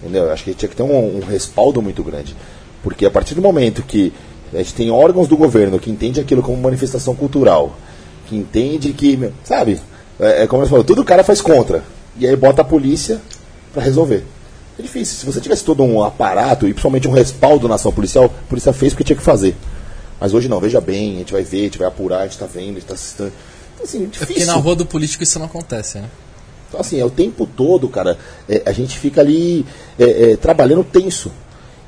[0.00, 0.24] Entendeu?
[0.24, 2.34] Eu acho que tinha que ter um, um respaldo muito grande.
[2.82, 4.12] Porque a partir do momento que
[4.52, 7.76] a gente tem órgãos do governo que entende aquilo como manifestação cultural,
[8.28, 9.80] que entende que, sabe,
[10.20, 11.82] é, é como você falou, tudo o cara faz contra.
[12.18, 13.20] E aí bota a polícia
[13.72, 14.24] para resolver.
[14.78, 15.16] É difícil.
[15.16, 18.72] Se você tivesse todo um aparato e principalmente um respaldo na ação policial, a polícia
[18.72, 19.56] fez o que tinha que fazer.
[20.20, 22.32] Mas hoje não, veja bem, a gente vai ver, a gente vai apurar, a gente
[22.32, 23.24] está vendo, a gente está.
[23.24, 23.32] Então,
[23.84, 24.26] assim, É difícil.
[24.26, 26.08] porque na rua do político isso não acontece, né?
[26.68, 28.16] Então, assim, é o tempo todo, cara,
[28.48, 29.66] é, a gente fica ali
[29.98, 31.30] é, é, trabalhando tenso.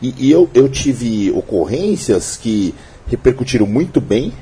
[0.05, 2.75] E, e eu, eu tive ocorrências que
[3.07, 4.35] repercutiram muito bem,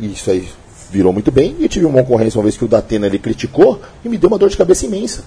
[0.00, 0.48] e isso aí
[0.90, 3.80] virou muito bem, e eu tive uma ocorrência uma vez que o Datena ele criticou
[4.04, 5.22] e me deu uma dor de cabeça imensa.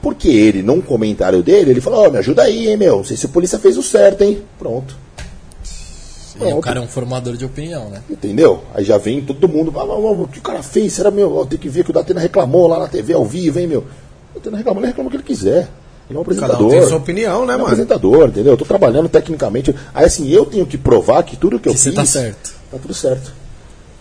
[0.00, 3.16] Porque ele, num comentário dele, ele falou, ó, me ajuda aí, hein, meu, não sei
[3.16, 4.40] se a polícia fez o certo, hein.
[4.56, 4.96] Pronto.
[6.36, 6.60] E o Pronto.
[6.60, 8.02] cara é um formador de opinião, né?
[8.08, 8.62] Entendeu?
[8.72, 10.92] Aí já vem todo mundo, ah, o que o cara fez?
[10.92, 11.44] Será meu?
[11.44, 13.80] Tem que ver que o Datena reclamou lá na TV ao vivo, hein, meu?
[14.30, 15.68] O Datena reclamou, ele reclama o que ele quiser.
[16.10, 16.66] Ele é um Cada apresentador.
[16.66, 17.62] um tem sua opinião, né, é um mano?
[17.64, 18.52] apresentador, entendeu?
[18.52, 19.74] Eu tô trabalhando tecnicamente.
[19.94, 22.52] Aí assim, eu tenho que provar que tudo que eu Que você fiz tá certo.
[22.70, 23.32] tá tudo certo.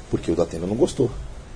[0.10, 1.10] Porque o Datena não gostou.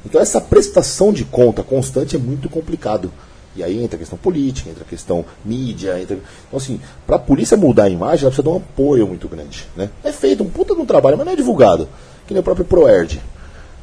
[0.06, 3.12] Então essa prestação de conta constante é muito complicado.
[3.56, 6.18] E aí entra a questão política, entra a questão mídia, entra.
[6.48, 9.68] Então, assim, para a polícia mudar a imagem, ela precisa dar um apoio muito grande.
[9.76, 9.90] Né?
[10.04, 11.88] É feito um puta de um trabalho, mas não é divulgado.
[12.28, 13.20] Que nem o próprio ProERD.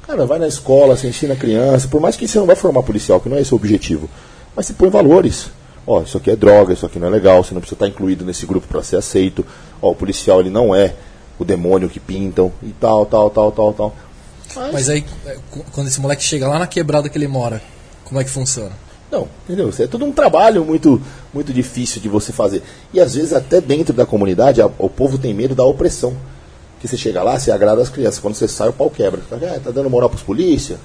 [0.07, 2.83] Cara, vai na escola, você ensina a criança, por mais que você não vai formar
[2.83, 4.09] policial, que não é esse o objetivo.
[4.57, 5.51] Mas você põe valores.
[5.87, 8.25] Ó, isso aqui é droga, isso aqui não é legal, você não precisa estar incluído
[8.25, 9.45] nesse grupo para ser aceito.
[9.81, 10.95] Ó, o policial ele não é
[11.39, 13.95] o demônio que pintam e tal, tal, tal, tal, tal.
[14.73, 15.39] Mas aí, é,
[15.73, 17.63] quando esse moleque chega lá na quebrada que ele mora,
[18.05, 18.73] como é que funciona?
[19.11, 19.73] Não, entendeu?
[19.77, 21.01] É tudo um trabalho muito,
[21.35, 22.63] muito difícil de você fazer.
[22.93, 26.15] E às vezes até dentro da comunidade o povo tem medo da opressão.
[26.81, 28.21] Que você chega lá, você agrada as crianças.
[28.21, 29.21] Quando você sai, o pau quebra.
[29.29, 30.79] Fala, Ah, tá dando moral pros polícia?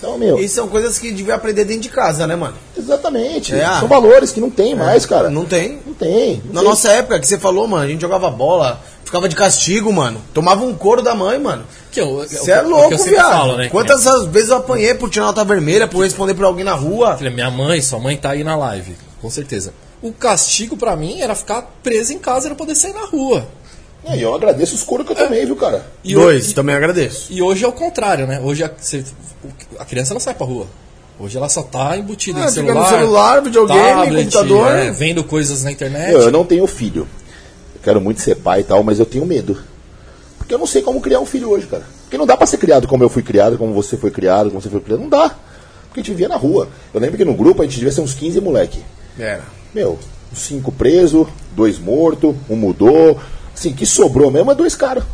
[0.00, 2.54] Então, meu, E são coisas que devia aprender dentro de casa, né, mano?
[2.76, 3.54] exatamente.
[3.54, 3.66] É.
[3.78, 5.28] São valores que não tem mais, cara.
[5.28, 5.78] Não tem.
[5.86, 6.42] Não tem.
[6.46, 6.68] não Na tem.
[6.70, 10.20] nossa época que você falou, mano, a gente jogava bola, ficava de castigo, mano.
[10.32, 11.64] Tomava um couro da mãe, mano.
[11.92, 13.30] Que eu- Você é louco, viado.
[13.30, 13.68] falo, né?
[13.68, 17.16] Quantas vezes eu apanhei por tirar nota vermelha, por responder pra alguém na rua?
[17.16, 19.74] Falei, minha mãe, sua mãe tá aí na live, com certeza.
[20.02, 23.46] O castigo pra mim era ficar preso em casa e não poder sair na rua.
[24.04, 25.84] É, E eu agradeço os coros que eu tomei, viu, cara?
[26.02, 27.26] E Dois, hoje- também agradeço.
[27.30, 28.40] E hoje é o contrário, né?
[28.40, 29.04] Hoje a, você-
[29.78, 30.66] a criança não sai pra rua.
[31.18, 34.68] Hoje ela só tá embutida Ah, em celular, no celular, videogame, computador.
[34.72, 36.12] é, vendo coisas na internet.
[36.12, 37.06] Eu, eu não tenho filho.
[37.74, 39.58] Eu quero muito ser pai e tal, mas eu tenho medo.
[40.38, 41.84] Porque eu não sei como criar um filho hoje, cara.
[42.04, 44.62] Porque não dá pra ser criado como eu fui criado, como você foi criado, como
[44.62, 45.00] você foi criado.
[45.00, 45.28] Não dá.
[45.88, 46.68] Porque a gente vivia na rua.
[46.94, 48.82] Eu lembro que no grupo a gente devia ser uns 15 moleque.
[49.18, 49.42] Era.
[49.74, 49.98] Meu,
[50.32, 53.20] uns cinco presos, dois mortos, um mudou.
[53.60, 55.04] Assim, que sobrou mesmo é dois caras.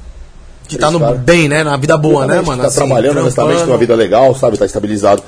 [0.68, 1.14] Que tá no cara.
[1.16, 1.64] bem, né?
[1.64, 2.62] Na vida boa, né, mano?
[2.62, 3.78] Tá Assim, trabalhando honestamente, tem uma trampando.
[3.80, 4.56] vida legal, sabe?
[4.56, 5.20] Tá estabilizado.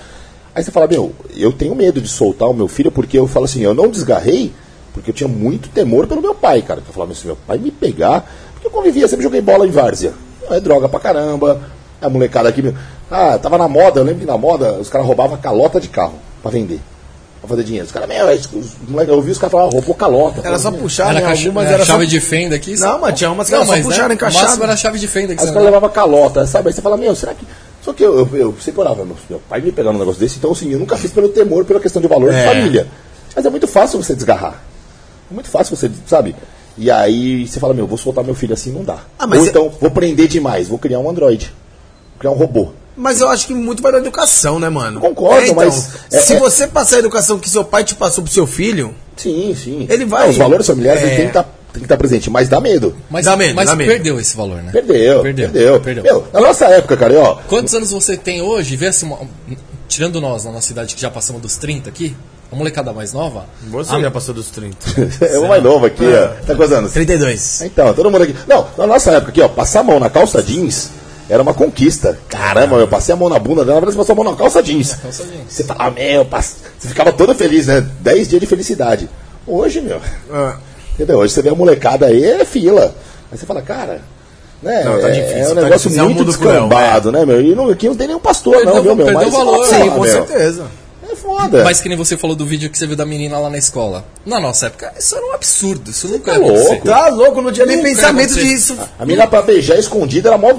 [0.54, 3.44] Aí você fala, meu, eu tenho medo de soltar o meu filho porque eu falo
[3.44, 4.52] assim, eu não desgarrei
[4.94, 6.80] porque eu tinha muito temor pelo meu pai, cara.
[6.86, 10.12] Eu falava, se meu pai me pegar, porque eu convivia, sempre joguei bola em várzea.
[10.50, 11.60] É droga pra caramba.
[12.00, 12.72] A molecada aqui,
[13.10, 16.14] ah, tava na moda, eu lembro que na moda os caras roubavam calota de carro
[16.40, 16.80] pra vender.
[17.40, 17.86] Pra fazer dinheiro.
[17.86, 20.40] Os caras, meu, os moleques, eu ouvi os caras falar, roubou calota.
[20.44, 21.20] Era só puxar, Era né?
[21.22, 22.10] caixa- Algumas era era chave só...
[22.10, 22.76] de fenda aqui.
[22.78, 24.62] Não, mas tinha umas que era só puxar, né, encaixado.
[24.62, 26.68] Era a chave de fenda que Aí os caras levavam calota, sabe?
[26.68, 27.46] Aí você fala, meu, será que.
[27.82, 30.36] Só que eu, eu, eu sempre orava, meu, meu pai me pegar num negócio desse,
[30.38, 32.40] então assim, eu nunca fiz pelo temor, pela questão de valor É.
[32.42, 32.86] de família.
[33.36, 34.60] Mas é muito fácil você desgarrar.
[35.30, 36.34] É muito fácil você, sabe?
[36.76, 38.98] E aí você fala, meu, vou soltar meu filho assim, não dá.
[39.18, 41.46] Ah, mas Ou é- então, vou prender demais, vou criar um androide.
[42.14, 42.68] Vou criar um robô.
[42.98, 45.00] Mas eu acho que muito vai da educação, né, mano?
[45.00, 48.24] Concordo, então, mas- é- se é- você passar a educação que seu pai te passou
[48.24, 49.86] pro seu filho, Sim, sim.
[49.88, 51.04] Ele vai- Não, os valores familiares É.
[51.06, 52.96] eles têm que estar tem que estar presente, mas dá medo.
[53.10, 53.88] Mas, Dá medo, mas dá medo.
[53.88, 54.70] perdeu esse valor, né?
[54.72, 55.80] Perdeu, Perdeu, perdeu.
[55.80, 56.02] perdeu.
[56.02, 58.74] Meu, na nossa época, cara, ó, Quantos anos você tem hoje?
[58.74, 59.08] Vê assim,
[59.88, 62.16] tirando nós na nossa cidade que já passamos dos 30 aqui,
[62.50, 63.44] a molecada mais nova.
[63.70, 64.76] você a- já passou dos 30.
[65.20, 66.24] é o mais novo aqui, É.
[66.40, 66.46] ó.
[66.46, 66.92] Tá quantos anos?
[66.92, 67.60] 32.
[67.62, 68.34] Então, todo mundo aqui.
[68.48, 70.90] Não, na nossa época aqui, ó, passar a mão na calça jeans
[71.28, 72.18] era uma conquista.
[72.28, 74.94] Caramba, eu passei a mão na bunda dela, você passou a mão na calça jeans.
[74.94, 75.42] calça jeans.
[75.48, 76.56] Você fala, ah, meu, pass...
[76.78, 77.86] você ficava todo feliz, né?
[78.00, 79.08] 10 dias de felicidade.
[79.46, 80.00] Hoje, meu,
[80.32, 80.56] Ah,
[80.94, 81.18] entendeu?
[81.18, 82.94] Hoje você vê a molecada aí, é fila.
[83.30, 84.00] Aí você fala, cara.
[84.60, 86.52] Né, Não, tá é- difícil, é um tá negócio difícil, é um muito mundo cruel,
[86.54, 87.40] descambado, né, meu?
[87.40, 89.12] E não, aqui não tem nenhum pastor, Perdeu- não, viu, meu?
[89.12, 90.64] Mas, valor, sim, com meu, certeza.
[91.10, 91.64] É foda.
[91.64, 94.04] Mas que nem você falou do vídeo que você viu da menina lá na escola.
[94.26, 95.90] Na nossa época, isso era um absurdo.
[95.90, 96.84] Isso nunca tá louco.
[96.86, 98.76] Tá louco, não tinha nem pensamento disso.
[98.98, 100.52] A menina pra beijar escondida era mó,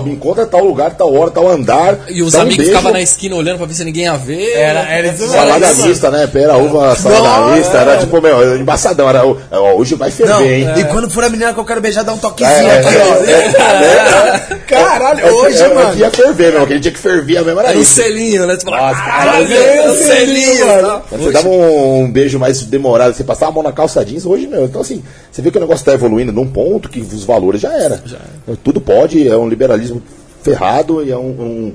[0.00, 2.00] me encontra tal lugar, tal hora, tal andar.
[2.08, 4.52] E os um amigos ficavam na esquina olhando pra ver se ninguém ia ver.
[4.52, 5.86] Era- era isso Salada Isso.
[5.86, 6.26] mista, né?
[6.26, 7.78] Pera, uva, salada Não, mista.
[7.78, 7.80] é.
[7.80, 9.08] Era tipo, meu, embaçadão.
[9.08, 10.66] Era, ó, hoje vai ferver, Não, hein?
[10.76, 13.02] e quando for a menina que eu quero beijar, dá um toquezinho É, aqui, é,
[13.02, 14.54] ó.
[14.54, 15.88] é, Caralho, É, hoje, é, mano.
[15.90, 16.62] Aqui ia ferver, meu.
[16.64, 17.94] Aquele dia que fervia mesmo era Era um isso.
[17.94, 18.56] selinho, né?
[18.56, 19.46] Tu fala, caralho,
[19.94, 20.88] selinho, mano.
[20.88, 21.02] tá?
[21.08, 24.24] Quando Você dava um, um beijo mais demorado, você passava a mão na calça jeans,
[24.26, 24.64] hoje, meu.
[24.64, 27.72] Então, assim, você vê que o negócio tá evoluindo num ponto que os valores já
[27.72, 28.02] era.
[28.42, 30.02] Então, Tudo pode, é um liberalismo
[30.42, 31.20] ferrado e é um.
[31.30, 31.72] um-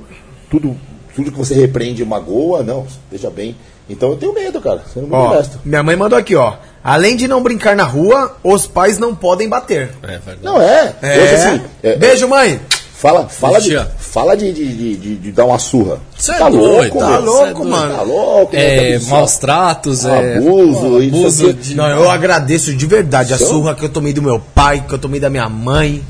[0.50, 0.76] tudo,
[1.16, 3.56] tudo que você repreende magoa, não, veja bem.
[3.90, 5.60] Então eu tenho medo, cara, sendo muito Ó, honesto.
[5.66, 6.54] minha mãe mandou aqui, ó.
[6.84, 9.90] Além de não brincar na rua, os pais não podem bater.
[10.04, 10.40] É verdade.
[10.44, 10.94] Não é.
[11.02, 11.20] É.
[11.22, 12.60] Hoje, assim, é- Beijo, mãe.
[13.00, 16.00] Fala, fala, de, fala de, de, de, de- dar uma surra.
[16.18, 17.22] Cê é tá doido, louco, tá meu.
[17.32, 17.96] louco, mano.
[17.96, 19.10] Tá louco, meu, É, céu.
[19.10, 21.76] maus tratos, é, Abuso, abuso de...
[21.76, 25.00] Não, eu agradeço de verdade a surra que eu tomei do meu pai, que eu
[25.00, 26.04] tomei da minha mãe.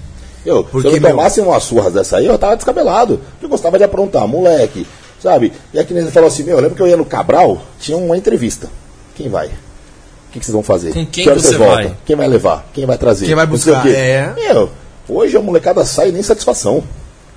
[0.44, 3.22] Eu, Porque, se eu meu- tomasse umas surras dessa aí, eu tava descabelado.
[3.40, 4.88] Eu gostava de aprontar, moleque,
[5.22, 5.54] sabe?
[5.72, 8.18] E aqui ele falou assim, meu, eu lembro que eu ia no Cabral, tinha uma
[8.18, 8.68] entrevista.
[9.16, 9.46] Quem vai?
[9.46, 10.92] O que, que vocês vão fazer?
[10.94, 11.76] Com quem Que você voltam?
[11.76, 11.94] vai?
[12.04, 12.66] Quem vai levar?
[12.74, 13.28] Quem vai trazer?
[13.28, 14.34] Quem vai buscar, é.
[14.36, 14.72] Meu,
[15.10, 16.84] hoje a molecada sai nem satisfação.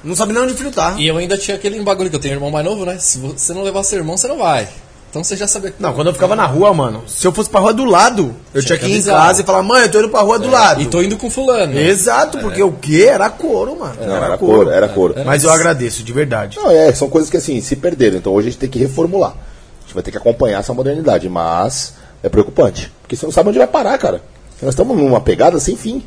[0.05, 0.99] Não sabe nem onde fritar.
[1.01, 2.99] E eu ainda tinha aquele bagulho que eu tenho irmão mais novo, né?
[2.99, 4.69] Se você não levar seu irmão, você não vai.
[5.13, 5.75] Então você já sabia.
[5.79, 8.65] Não, quando eu ficava na rua, mano, se eu fosse pra rua do lado, eu
[8.65, 10.49] tinha que que ir em casa e falar, mãe, eu tô indo pra rua do
[10.49, 10.81] lado.
[10.81, 11.79] E tô indo com fulano.
[11.79, 13.09] Exato, porque o quê?
[13.11, 13.95] Era couro, mano.
[14.01, 15.15] Não, era couro, era couro.
[15.25, 16.57] Mas eu agradeço, de verdade.
[16.57, 18.17] Não, é, são coisas que assim, se perderam.
[18.17, 19.33] Então hoje a gente tem que reformular.
[19.33, 21.93] A gente vai ter que acompanhar essa modernidade, mas
[22.23, 22.91] é preocupante.
[23.03, 24.23] Porque você não sabe onde vai parar, cara.
[24.63, 26.03] Nós estamos numa pegada sem fim.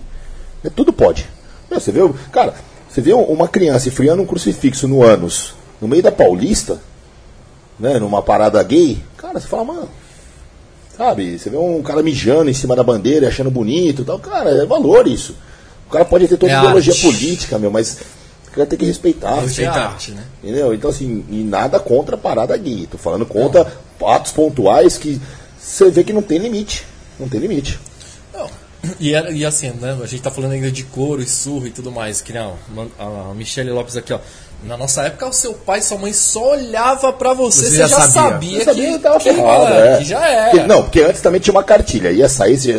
[0.63, 1.27] É, tudo pode.
[1.69, 2.53] Meu, você vê, o- cara,
[2.89, 6.79] você vê uma criança enfiando um crucifixo no ânus, no meio da Paulista,
[7.79, 9.89] né, numa parada gay, cara, você fala, mano,
[10.97, 14.19] sabe, você vê um cara mijando em cima da bandeira e achando bonito e tal,
[14.19, 15.35] cara, é valor isso.
[15.87, 17.01] O cara pode ter toda É ideologia arte.
[17.05, 17.97] política, meu, mas
[18.47, 19.37] o cara tem que respeitar.
[19.37, 20.23] É arte, né?
[20.43, 20.73] Entendeu?
[20.73, 22.87] Então, assim, e nada contra a parada gay.
[22.89, 23.71] Tô falando contra
[24.03, 25.21] atos pontuais que
[25.59, 26.85] você vê que não tem limite.
[27.19, 27.79] Não tem limite.
[28.33, 28.49] Não.
[28.99, 29.97] E, era- e assim, né?
[30.01, 32.21] A gente tá falando ainda de couro e surro e tudo mais.
[32.21, 32.55] Que não,
[32.99, 34.19] a Michelle Lopes aqui, ó.
[34.63, 37.87] Na nossa época, o seu pai e sua mãe só olhava pra você, Você já
[37.87, 38.31] já, sabia.
[38.31, 39.29] sabia, Eu sabia que, que que,
[39.73, 39.97] é.
[39.97, 40.67] que já era.
[40.67, 42.11] Não, porque antes também tinha uma cartilha.
[42.11, 42.73] Ia sair, você,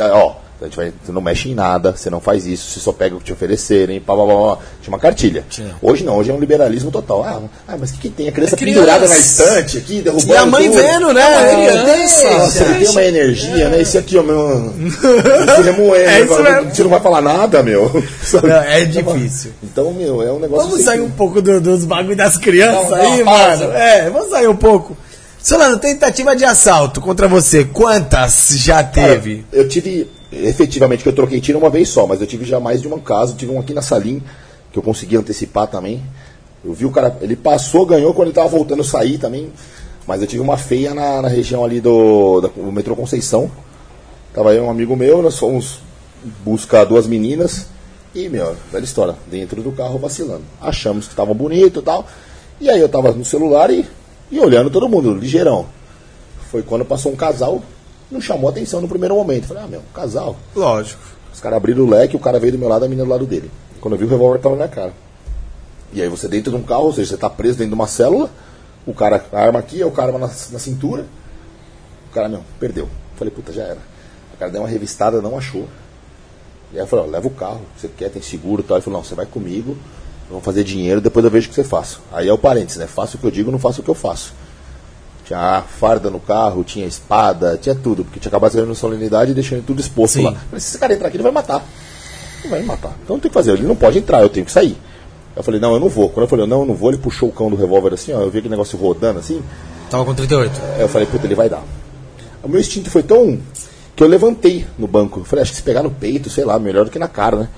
[0.61, 3.15] a gente vai, você não mexe em nada, você não faz isso, você só pega
[3.15, 4.63] o que te oferecerem, pá, pá, pá, pá.
[4.81, 5.45] Tinha uma cartilha.
[5.83, 7.23] Hoje não, hoje é um liberalismo total.
[7.25, 8.29] Ah, ah, mas o que, que tem?
[8.29, 8.81] A criança É criança.
[8.81, 10.33] pendurada na estante aqui, derrubando.
[10.33, 10.83] E a mãe tudo.
[10.83, 11.23] vendo, né?
[11.23, 12.31] É É, criança.
[12.31, 13.81] Nossa, ele tem uma energia, né?
[13.81, 14.73] Esse aqui, ó, meu.
[15.49, 16.63] Esse remoendo, É agora.
[16.65, 17.91] Você não vai falar nada, meu.
[18.43, 19.53] Não, é difícil.
[19.63, 20.65] Então, meu, é um negócio.
[20.65, 23.73] Vamos assim sair que- um pouco do- dos bagulho das crianças uma aí, mano.
[23.73, 24.97] É, vamos sair um pouco.
[25.43, 29.45] Solano, tentativa de assalto contra você, quantas já Cara, teve?
[29.53, 32.83] eu tive, efetivamente, que eu troquei tiro uma vez só, mas eu tive já mais
[32.83, 33.35] de um caso.
[33.35, 34.23] Tive um aqui na Salim,
[34.73, 36.03] que eu consegui antecipar também.
[36.65, 39.53] Eu vi o cara, ele passou, ganhou, quando ele tava voltando eu saí também.
[40.07, 43.51] Mas eu tive uma feia na, na região ali do, do metrô Conceição.
[44.33, 45.81] Tava aí um amigo meu, nós fomos
[46.45, 47.67] buscar duas meninas.
[48.15, 50.45] E, meu, velha história, dentro do carro vacilando.
[50.61, 52.07] Achamos que tava bonito e tal.
[52.61, 53.85] E aí eu tava no celular e,
[54.31, 55.67] e olhando todo mundo, ligeirão.
[56.51, 57.63] Foi quando passou um casal,
[58.11, 59.47] não chamou atenção no primeiro momento.
[59.47, 60.37] Falei, ah, meu, casal.
[60.55, 61.03] Lógico.
[61.33, 63.27] Os caras abriram o leque, o cara veio do meu lado, a menina do lado
[63.27, 63.51] dele.
[63.81, 64.93] Quando eu vi o revólver tava na minha cara.
[65.93, 67.87] E aí você dentro de um carro, ou seja, você tá preso dentro de uma
[67.87, 68.31] célula,
[68.87, 71.07] o cara, a arma aqui, o cara na, na cintura.
[72.11, 72.89] O cara, meu, perdeu.
[73.17, 73.79] Falei, puta, já era.
[74.35, 75.67] O cara deu uma revistada, não achou.
[76.73, 78.77] E aí eu falei, ó, leva o carro, você quer, tem seguro e tal.
[78.77, 79.77] Ele falou, não, você vai comigo,
[80.29, 81.99] vamos fazer dinheiro, depois eu vejo o que você faz.
[82.13, 82.87] Aí é o parênteses, né?
[82.87, 84.35] Faço o que eu digo, não faço o que eu faço.
[85.27, 89.65] Tinha farda no carro, tinha espada, tinha tudo, porque tinha acabado saindo solenidade e deixando
[89.67, 90.25] tudo exposto Sim.
[90.25, 90.33] lá.
[90.33, 91.65] Falei, se esse cara entrar aqui, ele vai matar.
[92.41, 92.97] Ele vai me matar.
[93.03, 94.77] Então tem que fazer, ele não pode entrar, eu tenho que sair.
[95.35, 96.09] Eu falei, não, eu não vou.
[96.09, 98.21] Quando eu falei, não, eu não vou, ele puxou o cão do revólver assim, ó,
[98.21, 99.43] eu vi aquele negócio rodando assim,
[99.91, 100.61] Tava com 38.
[100.75, 101.63] Aí eu falei, puta, ele vai dar.
[102.43, 103.39] O meu instinto foi tão.
[103.95, 105.21] que eu levantei no banco.
[105.21, 107.37] Eu falei, acho que se pegar no peito, sei lá, melhor do que na cara,
[107.37, 107.49] né?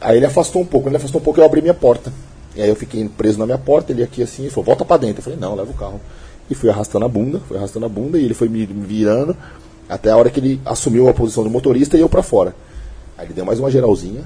[0.00, 0.84] Aí ele afastou um pouco.
[0.84, 2.12] Quando ele afastou um pouco, eu abri minha porta.
[2.56, 4.96] E aí eu fiquei preso na minha porta, ele aqui assim, ele falou, volta pra
[4.96, 5.18] dentro.
[5.18, 6.00] Eu falei, não, leva o carro.
[6.50, 9.36] E fui arrastando a bunda, fui arrastando a bunda, e ele foi me virando
[9.88, 12.54] até a hora que ele assumiu a posição do motorista e eu pra fora.
[13.16, 14.24] Aí ele deu mais uma geralzinha,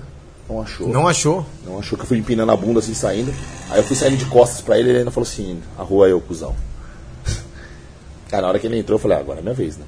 [0.49, 0.89] não achou.
[0.89, 1.47] Não achou?
[1.67, 3.33] Não achou que eu fui empinando a bunda assim, saindo.
[3.69, 6.09] Aí eu fui saindo de costas pra ele e ele ainda falou assim, a rua
[6.09, 6.55] é eu, cuzão.
[8.31, 9.85] Cara, na hora que ele entrou, eu falei, ah, agora é minha vez, né?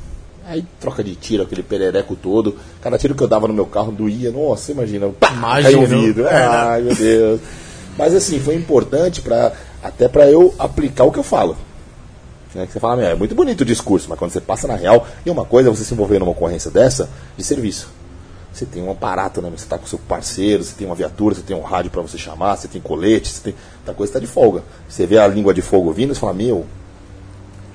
[0.46, 2.56] Aí troca de tiro, aquele perereco todo.
[2.82, 4.30] Cada tiro que eu dava no meu carro doía.
[4.32, 5.08] Nossa, imagina.
[5.08, 5.62] Pá, Imagina.
[5.62, 6.26] caiu o vidro.
[6.26, 6.46] É, né?
[6.46, 7.40] Ai, meu Deus.
[7.96, 9.52] Mas assim, foi importante para
[9.82, 11.56] até pra eu aplicar o que eu falo.
[12.54, 15.06] Né, que você fala, é muito bonito o discurso, mas quando você passa na real,
[15.24, 17.88] e uma coisa é você se envolver numa ocorrência dessa de serviço.
[18.52, 19.50] Você tem um aparato, né?
[19.56, 22.18] Você tá com seu parceiro, você tem uma viatura, você tem um rádio para você
[22.18, 23.54] chamar, você tem colete, você tem.
[23.78, 24.62] Outra coisa tá de folga.
[24.88, 26.66] Você vê a língua de fogo vindo, você fala, meu,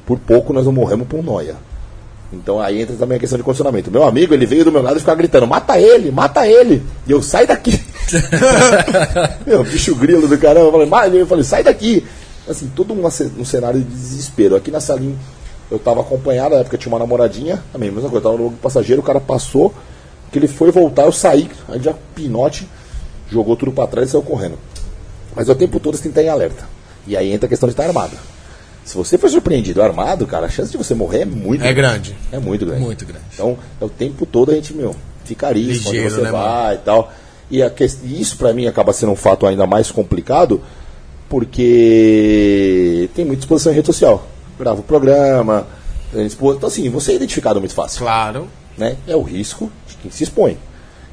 [0.06, 1.56] por pouco nós não morremos por noia.
[2.34, 3.90] Então aí entra também a questão de condicionamento.
[3.90, 6.84] Meu amigo, ele veio do meu lado e ficava gritando, mata ele, mata ele.
[7.08, 7.80] E eu, sai daqui.
[9.48, 10.66] meu, bicho grilo do caramba.
[10.66, 12.06] Eu falei, "Mas", eu falei, sai daqui.
[12.48, 14.56] Assim, todo um, um cenário de desespero.
[14.56, 15.16] Aqui na salinha,
[15.72, 19.02] eu tava acompanhado, na época tinha uma namoradinha, a mesma coisa, eu tava no passageiro,
[19.02, 19.74] o cara passou,
[20.32, 22.68] que ele foi voltar, eu saí, aí já pinote,
[23.32, 24.58] jogou tudo pra trás e saiu correndo.
[25.36, 26.64] Mas o tempo todo você tem que estar em alerta.
[27.08, 28.16] E aí entra a questão de estar armado.
[28.84, 32.16] Se você for surpreendido armado, cara, a chance de você morrer é muito É grande.
[32.32, 32.82] É muito grande.
[32.82, 33.26] Muito grande.
[33.34, 36.76] Então, é o tempo todo a gente, meu, fica arisco onde Ligeiro, você né, vai
[36.76, 37.12] e tal.
[37.50, 40.62] E a ques- e isso pra mim acaba sendo um fato ainda mais complicado,
[41.30, 44.28] porque tem muita exposição em rede social.
[44.60, 45.68] Grava o programa,
[46.14, 48.48] então assim, você é identificado muito fácil Claro.
[48.78, 48.96] né?
[49.08, 50.58] É o risco de quem se expõe.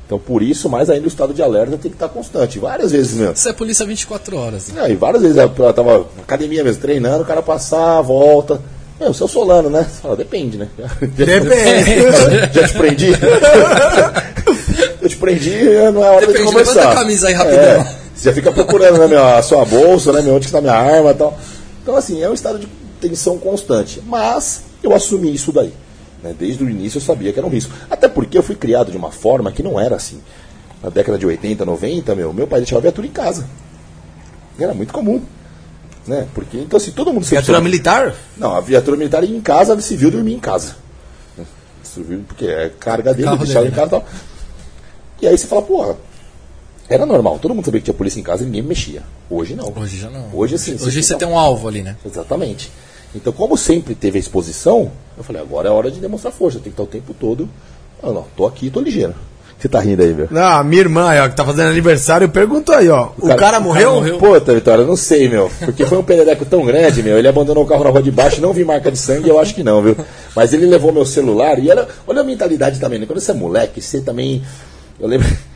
[0.06, 2.58] Então, por isso, mais ainda o estado de alerta tem que estar constante.
[2.58, 3.32] Várias vezes mesmo.
[3.32, 4.68] Isso é polícia 24 horas.
[4.68, 4.82] né?
[4.82, 8.60] Não, e várias vezes eu eu tava na academia mesmo, treinando, o cara passar, volta.
[9.00, 9.84] Meu, seu Solano, né?
[9.90, 10.68] Você fala, depende, né?
[11.00, 12.52] Depende.
[12.52, 13.06] Já te prendi?
[15.00, 16.74] eu te prendi, não é hora Depende, de conversar.
[16.74, 17.60] levanta a camisa aí rapidão.
[17.60, 20.74] É, você já fica procurando né, meu, a sua bolsa, né, meu, onde está minha
[20.74, 21.38] arma e tal.
[21.82, 22.68] Então, assim, é um estado de
[23.00, 24.00] tensão constante.
[24.06, 25.72] Mas eu assumi isso daí.
[26.22, 26.34] né?
[26.38, 27.72] Desde o início eu sabia que era um risco.
[27.90, 30.20] Até porque eu fui criado de uma forma que não era assim.
[30.82, 33.46] Na década de 80, 90, meu, meu pai deixava a viatura em casa.
[34.58, 35.22] Era muito comum.
[36.06, 36.26] Né?
[36.34, 37.24] Porque, então, assim, todo mundo...
[37.24, 38.14] Viatura militar?
[38.36, 40.76] Não, a viatura militar ia em casa, a civil dormia em casa.
[42.26, 44.04] Porque é carga dele, deixava dele, em casa e tal.
[45.22, 45.96] E aí você fala, porra,
[46.88, 49.02] era normal, todo mundo sabia que tinha polícia em casa e ninguém mexia.
[49.30, 49.72] Hoje não.
[49.76, 50.26] Hoje já não.
[50.34, 50.74] Hoje assim.
[50.74, 51.96] Hoje você fica- tem um alvo ali, né?
[52.04, 52.70] Exatamente.
[53.14, 56.62] Então, como sempre teve a exposição, eu falei, agora é hora de demonstrar força, eu
[56.62, 57.48] tenho que estar o tempo todo.
[58.02, 59.14] Ah, não, tô aqui, tô ligeiro.
[59.58, 60.26] Você tá rindo aí, meu?
[60.28, 63.10] Não, a minha irmã, aí, ó, que tá fazendo aniversário, perguntou aí, ó.
[63.16, 63.94] O cara, morreu?
[63.94, 64.18] morreu?
[64.18, 65.48] Puta, Vitória, eu não sei, meu.
[65.60, 67.16] Porque foi um perereco tão grande, meu.
[67.16, 69.54] Ele abandonou o carro na rua de baixo, não vi marca de sangue, eu acho
[69.54, 69.96] que não, viu?
[70.34, 71.86] Mas ele levou meu celular e era.
[72.08, 73.06] Olha a mentalidade também, né?
[73.06, 74.42] Quando você é moleque, você também.
[75.02, 75.28] Eu lembro.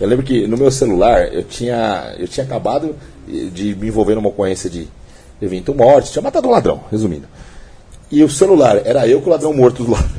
[0.00, 2.96] Eu lembro que no meu celular eu tinha, eu tinha acabado
[3.26, 4.88] de me envolver numa ocorrência de
[5.42, 7.28] evento morte, tinha matado um ladrão, resumindo.
[8.10, 10.10] E o celular era eu com o ladrão morto do lado.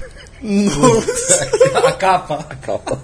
[1.84, 2.46] A capa.
[2.48, 3.00] A capa.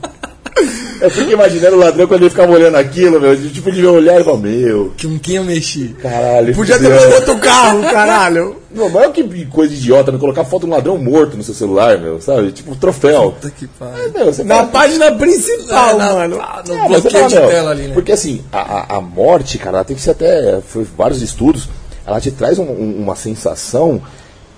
[0.99, 3.35] Eu fico imaginando o ladrão quando ele ficava olhando aquilo, meu.
[3.51, 4.91] Tipo, ele olhar e falar, meu.
[4.99, 5.95] Com quem eu mexi?
[6.01, 6.55] Caralho.
[6.55, 8.55] Podia ter um outro carro, caralho.
[8.73, 11.53] Não, mas é que coisa idiota, não colocar foto de um ladrão morto no seu
[11.53, 12.51] celular, meu, sabe?
[12.51, 13.31] Tipo, troféu.
[13.31, 14.11] Puta que É, pariu.
[14.13, 16.39] meu, você Na fala- página principal, É, na- mano.
[16.41, 17.93] ah, no É, bloqueio fala, de meu, tela ali, né?
[17.93, 20.59] Porque assim, a, a, morte, cara, ela tem que ser até.
[20.67, 21.69] Foi vários estudos,
[22.05, 24.01] ela te traz um- um- uma sensação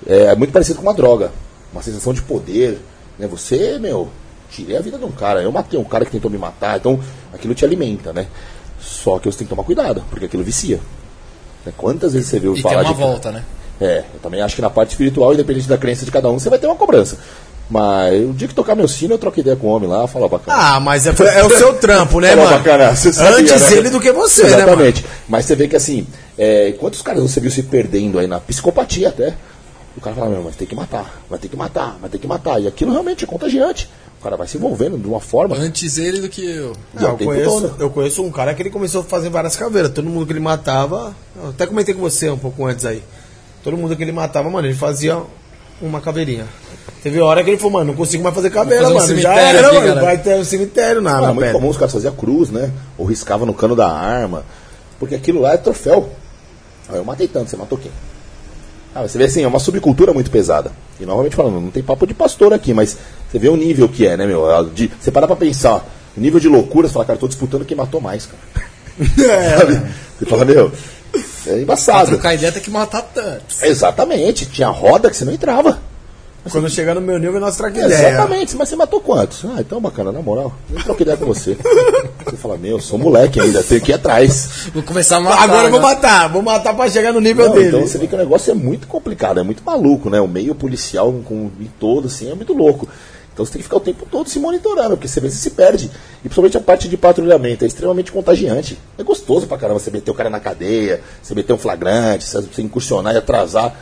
[0.08, 1.32] é, muito parecida com uma droga.
[1.74, 2.80] Uma sensação de poder.
[3.18, 3.28] Né?
[3.28, 4.08] Você, meu,
[4.52, 5.42] tirei a vida de um cara.
[5.42, 7.00] Eu matei um cara que tentou me matar, então
[7.34, 8.28] aquilo te alimenta, né?
[8.80, 10.80] Só que você tem que tomar cuidado, porque aquilo vicia.
[11.66, 11.74] Né?
[11.76, 13.00] Quantas vezes você viu E tem falar uma de.
[13.00, 13.44] volta, né?
[13.82, 16.50] É, eu também acho que na parte espiritual, independente da crença de cada um, você
[16.50, 17.18] vai ter uma cobrança.
[17.70, 20.28] Mas o dia que tocar meu sino, eu troco ideia com o homem lá, fala
[20.28, 20.58] bacana.
[20.58, 22.58] Ah, mas é, é o seu trampo, né, Fala mano?
[22.58, 23.78] bacana, sabia, Antes né?
[23.78, 24.64] ele do que você, né, mano?
[24.64, 25.06] Exatamente.
[25.28, 26.08] Mas você vê que assim,
[26.38, 29.36] é, quantos caras você viu se perdendo aí na psicopatia até?
[30.00, 32.26] O cara fala, meu, mas tem que matar, vai ter que matar, vai ter que
[32.26, 32.62] matar.
[32.62, 33.90] E aquilo realmente é contagiante.
[34.18, 35.58] O cara vai se envolvendo de uma forma.
[35.58, 36.74] Antes ele do que eu.
[36.98, 37.76] E é o eu, conheço, todo.
[37.82, 39.92] eu conheço um cara que ele começou a fazer várias caveiras.
[39.92, 41.14] Todo mundo que ele matava.
[41.36, 43.04] Eu até comentei com você um pouco antes aí.
[43.62, 45.22] Todo mundo que ele matava, mano, ele fazia
[45.82, 46.46] uma caveirinha.
[47.04, 49.02] Teve hora que ele falou, mano, não consigo mais fazer caveira, Vou mano.
[49.02, 49.88] fazer um Já era, aqui, mano.
[49.88, 50.02] cara.
[50.02, 51.54] Vai ter um cemitério na, Ah, na é muito pedra.
[51.54, 52.72] comum os caras faziam cruz, né?
[52.98, 54.44] Ou riscava no cano da arma.
[54.98, 56.10] Porque aquilo lá é troféu.
[56.92, 57.92] Eu matei tanto, você matou quem?
[58.94, 60.72] Ah, você vê assim, é uma subcultura muito pesada.
[61.00, 62.98] E novamente falando, não tem papo de pastor aqui, mas
[63.30, 64.50] você vê o nível que é, né, meu?
[64.52, 65.86] É De, você para pra pensar,
[66.18, 68.68] o nível de loucura, você fala, cara, tô disputando quem matou mais, cara.
[69.60, 69.82] Sabe?
[70.20, 70.72] Você fala, meu,
[71.16, 71.20] é
[71.52, 72.08] Pra embaçado.
[72.10, 73.44] trocar ideia tem que matar tanto.
[73.62, 75.80] Exatamente, tinha roda que você não entrava.
[76.52, 77.86] Quando chegar no meu nível, nós ideia.
[77.86, 79.46] Exatamente, mas você matou quantos?
[79.46, 81.58] Ah, então bacana, na moral, nem troquei ideia com você.
[82.26, 84.68] Você fala, meu, eu sou moleque ainda, tenho que ir atrás.
[84.74, 85.44] Vou começar a matar.
[85.44, 85.88] Agora eu vou né?
[85.88, 87.68] matar, vou matar pra chegar no nível Não, dele.
[87.70, 90.20] então você vê que o negócio é muito complicado, é muito maluco, né?
[90.22, 91.50] O meio policial com
[91.80, 92.88] todo, assim, é muito louco.
[93.40, 95.52] Então você tem que ficar o tempo todo se monitorando, porque você vê se se
[95.52, 95.90] perde.
[96.18, 98.78] E principalmente a parte de patrulhamento, é extremamente contagiante.
[98.98, 102.62] É gostoso pra caramba você meter o cara na cadeia, você meter um flagrante, você
[102.62, 103.74] incursionar e atrasar.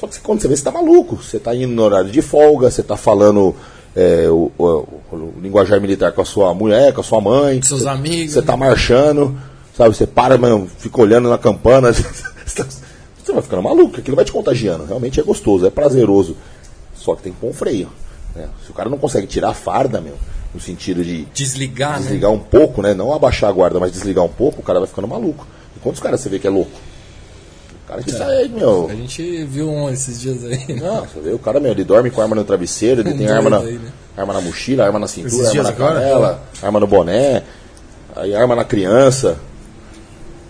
[0.00, 1.16] Só que quando você vê, você tá maluco.
[1.16, 3.54] Você tá indo no horário de folga, você tá falando
[3.96, 4.64] é, o, o-
[5.12, 7.60] o linguajar militar com a sua mulher, com a sua mãe.
[7.62, 8.46] Seus Você- amigos, Você né?
[8.46, 9.36] tá marchando,
[9.76, 9.96] sabe?
[9.96, 11.90] Você para, mano, fica olhando na campana.
[12.46, 14.84] Você vai ficando maluco, aquilo vai te contagiando.
[14.86, 16.36] Realmente é gostoso, é prazeroso.
[16.94, 17.88] Só que tem que pôr um freio.
[18.34, 18.48] né?
[18.64, 20.14] Se o cara não consegue tirar a farda, meu,
[20.54, 21.98] no sentido de Desligar, né?
[22.06, 22.94] desligar um pouco, né?
[22.94, 25.46] Não abaixar a guarda, mas desligar um pouco, o cara vai ficando maluco.
[25.76, 26.70] E quantos caras você vê que é louco?
[27.88, 28.86] O cara que sai, meu.
[28.90, 30.74] A gente viu um esses dias aí.
[30.78, 33.30] Não, você vê o cara, meu, ele dorme com arma no travesseiro, ele Um tem
[33.30, 33.90] arma na, aí, né?
[34.14, 35.94] arma na mochila, arma na cintura, Esses arma na agora?
[35.94, 37.42] canela, arma no boné,
[38.14, 39.38] aí arma na criança.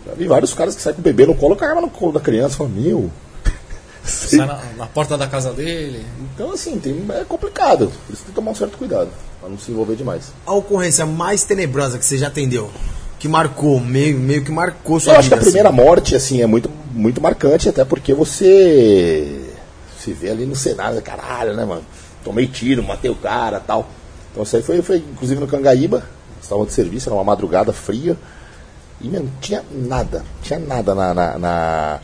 [0.05, 1.91] Já vi vários caras que saem com o bebê no colo com a arma no
[1.91, 2.57] colo da criança.
[2.57, 3.09] Fala, meu.
[4.03, 6.05] Sai na, na porta da casa dele.
[6.35, 7.93] Então, assim, tem, é complicado.
[8.07, 10.33] Por isso tem que tomar um certo cuidado, pra não se envolver demais.
[10.45, 12.69] A ocorrência mais tenebrosa que você já atendeu?
[13.19, 15.41] Que marcou, meio, meio que marcou sua Eu acho que vida.
[15.41, 15.77] a primeira assim.
[15.77, 19.55] morte, assim, é muito, muito marcante, até porque você
[19.99, 21.85] se vê ali no cenário, caralho, né, mano?
[22.25, 23.89] Tomei tiro, matei o cara tal.
[24.31, 26.05] Então isso aí foi, foi inclusive no Cangaíba,
[26.43, 28.17] estava de serviço, era uma madrugada fria.
[29.01, 32.01] E, não tinha nada, tinha nada na, na, na,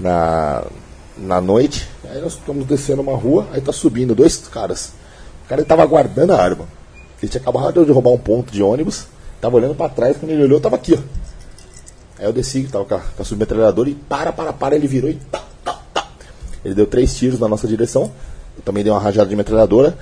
[0.00, 0.64] na,
[1.18, 1.86] na noite.
[2.10, 4.92] Aí nós estamos descendo uma rua, aí tá subindo dois caras.
[5.44, 6.66] O cara ele tava guardando a arma.
[7.22, 9.06] Ele tinha acabado de roubar um ponto de ônibus,
[9.38, 11.23] tava olhando pra trás, quando ele olhou, tava aqui, ó.
[12.18, 15.14] Aí eu desci, tava com a, a submetralhadora e para, para, para, ele virou e
[15.14, 16.06] tá, tá, tá.
[16.64, 18.10] Ele deu três tiros na nossa direção.
[18.56, 19.96] Eu também dei uma rajada de metralhadora.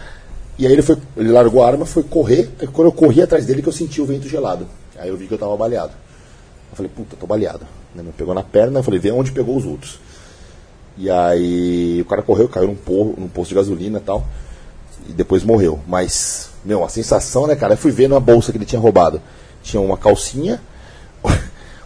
[0.59, 2.51] E aí ele foi, ele largou a arma, foi correr.
[2.73, 4.67] Quando eu corri atrás dele que eu senti o vento gelado.
[4.99, 5.93] Aí eu vi que eu tava baleado.
[6.71, 7.67] Eu falei, puta, tô baleado.
[7.95, 9.99] Né, Me pegou na perna, eu falei, vê onde pegou os outros.
[10.97, 14.27] E aí o cara correu, caiu num, num posto de gasolina e tal.
[15.09, 15.81] E depois morreu.
[15.87, 17.75] Mas, meu, a sensação, né, cara?
[17.75, 19.21] Eu fui ver na bolsa que ele tinha roubado.
[19.63, 20.61] Tinha uma calcinha,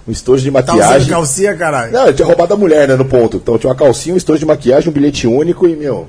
[0.07, 1.09] um estojo de Tá maquiagem.
[1.09, 1.93] calcinha, caralho?
[1.93, 3.37] Não, ele tinha roubado a mulher, né, no ponto.
[3.39, 6.07] Então tinha uma calcinha, um estojo de maquiagem, um bilhete único e, meu,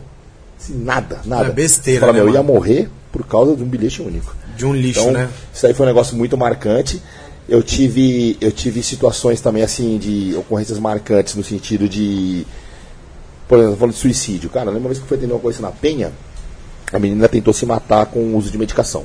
[0.59, 1.47] assim, nada, nada.
[1.47, 4.35] É besteira, Fala, né, meu, eu ia morrer por causa de um bilhete único.
[4.55, 5.29] De um lixo, Então, né?
[5.53, 7.01] isso aí foi um negócio muito marcante.
[7.49, 12.45] Eu tive, eu tive situações também, assim, de ocorrências marcantes no sentido de.
[13.47, 14.49] Por exemplo, falando de suicídio.
[14.49, 16.11] Cara, lembra uma vez que eu fui atender uma coisa na Penha?
[16.91, 19.03] A menina tentou se matar com o uso de medicação.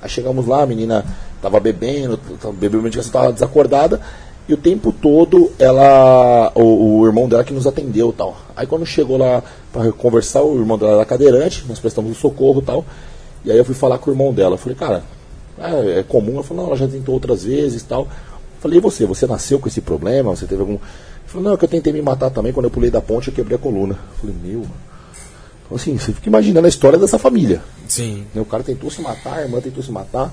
[0.00, 1.04] Aí chegamos lá, a menina
[1.44, 2.18] tava bebendo,
[2.54, 4.00] bebendo medicação, tava desacordada.
[4.48, 6.50] E o tempo todo ela.
[6.54, 8.36] O, o irmão dela que nos atendeu tal.
[8.56, 9.42] Aí quando chegou lá
[9.72, 12.84] para conversar, o irmão dela era cadeirante, nós prestamos um socorro e tal.
[13.44, 14.54] E aí eu fui falar com o irmão dela.
[14.54, 15.02] Eu falei, cara,
[15.58, 16.34] Ah, é comum.
[16.34, 18.02] Ela falou, não, ela já tentou outras vezes e tal.
[18.02, 19.06] Eu falei, e você?
[19.06, 20.34] Você nasceu com esse problema?
[20.34, 20.74] Você teve algum.
[20.74, 20.80] Ele
[21.26, 22.52] falou, não, é que eu tentei me matar também.
[22.52, 23.94] Quando eu pulei da ponte, eu quebrei a coluna.
[23.94, 24.60] Eu falei, meu.
[25.64, 27.62] Então, assim, você fica imaginando a história dessa família.
[27.88, 28.26] Sim.
[28.34, 30.30] O cara tentou se matar, a irmã tentou se matar.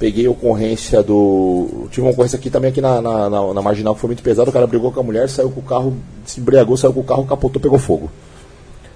[0.00, 1.86] Peguei ocorrência do.
[1.90, 4.48] Tive uma ocorrência aqui também aqui na, na, na- na marginal que foi muito pesado.
[4.50, 5.94] O cara brigou com a mulher, saiu com o carro,
[6.24, 8.10] se embriagou, saiu com o carro, capotou, pegou fogo.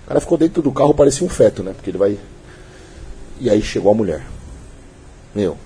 [0.05, 1.73] O cara ficou dentro do carro, parecia um feto, né?
[1.75, 2.19] Porque ele vai.
[3.39, 4.23] E aí chegou a mulher.
[5.35, 5.57] Meu,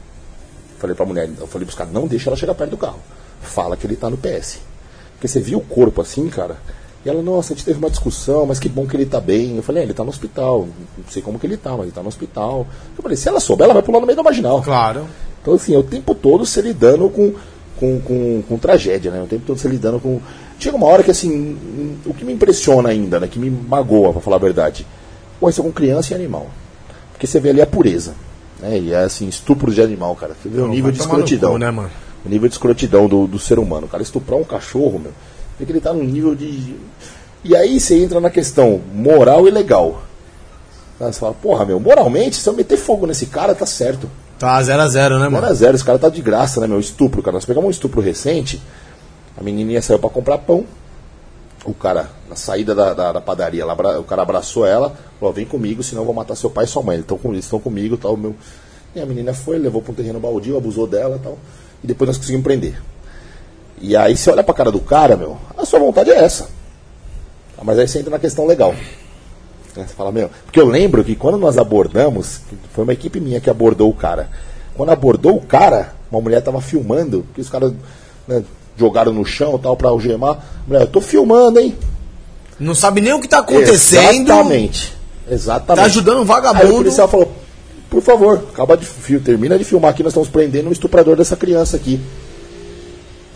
[0.78, 2.98] falei pra mulher, eu falei pros caras, não deixa ela chegar perto do carro.
[3.40, 4.59] Fala que ele tá no PS.
[5.15, 6.56] Porque você viu o corpo assim, cara.
[7.05, 9.56] E ela, nossa, a gente teve uma discussão, mas que bom que ele tá bem.
[9.56, 10.66] Eu falei, é, ele tá no hospital.
[10.97, 12.66] Não sei como que ele tá, mas ele tá no hospital.
[12.97, 14.60] Eu falei, se ela souber, ela vai pular no meio da marginal.
[14.62, 15.06] Claro.
[15.40, 17.32] Então, assim, é o tempo todo se lidando com,
[17.78, 19.23] com, com, com tragédia, né?
[19.23, 20.20] O tempo todo se lidando com.
[20.59, 21.56] Chega uma hora que, assim,
[22.05, 23.28] o que me impressiona ainda, né?
[23.28, 24.86] Que me magoa, pra falar a verdade.
[25.39, 26.48] Pô, isso é com criança e animal.
[27.12, 28.15] Porque você vê ali a pureza.
[28.60, 28.78] Né?
[28.78, 30.35] E é, assim, estupro de animal, cara.
[30.40, 31.52] Você vê o Não, nível vai de tomar no escrotidão.
[31.52, 31.90] cu, né, mano?
[32.27, 33.86] O nível de escrotidão do, do ser humano.
[33.86, 35.12] O cara estuprar um cachorro, meu.
[35.59, 36.74] Vê que ele tá num nível de.
[37.44, 40.02] E aí você entra na questão moral e legal.
[40.98, 44.10] Você fala, porra, meu, moralmente, se eu meter fogo nesse cara, tá certo.
[44.39, 45.47] Tá 0 a 0 né, 0 mano?
[45.47, 46.78] a 0 esse cara tá de graça, né, meu?
[46.78, 47.35] Estupro, cara.
[47.35, 48.60] Nós pegamos um estupro recente,
[49.36, 50.65] a menininha saiu pra comprar pão.
[51.65, 55.44] O cara, na saída da, da, da padaria, abra- o cara abraçou ela, falou: vem
[55.44, 56.94] comigo, senão eu vou matar seu pai e sua mãe.
[56.94, 58.16] Eles estão com, eles estão comigo tal.
[58.16, 58.35] Meu...
[58.94, 61.36] E a menina foi, levou pra um terreno baldio, abusou dela e tal.
[61.82, 62.81] E depois nós conseguimos prender.
[63.81, 66.48] E aí você olha pra cara do cara, meu, a sua vontade é essa.
[67.62, 68.74] Mas aí você entra na questão legal.
[69.78, 72.40] Né, Você fala, meu, porque eu lembro que quando nós abordamos,
[72.72, 74.28] foi uma equipe minha que abordou o cara.
[74.74, 77.72] Quando abordou o cara, uma mulher tava filmando, que os caras
[78.26, 78.42] né,
[78.76, 80.44] jogaram no chão tal pra algemar.
[80.66, 81.76] Mulher, eu tô filmando, hein?
[82.59, 84.22] Não sabe nem o que tá acontecendo.
[84.22, 84.96] Exatamente.
[85.30, 85.80] Exatamente.
[85.80, 86.74] Tá ajudando um Aí o vagabundo.
[86.74, 87.30] policial falou,
[87.88, 88.86] por favor, acaba de
[89.20, 92.00] termina de filmar aqui, nós estamos prendendo o estuprador dessa criança aqui.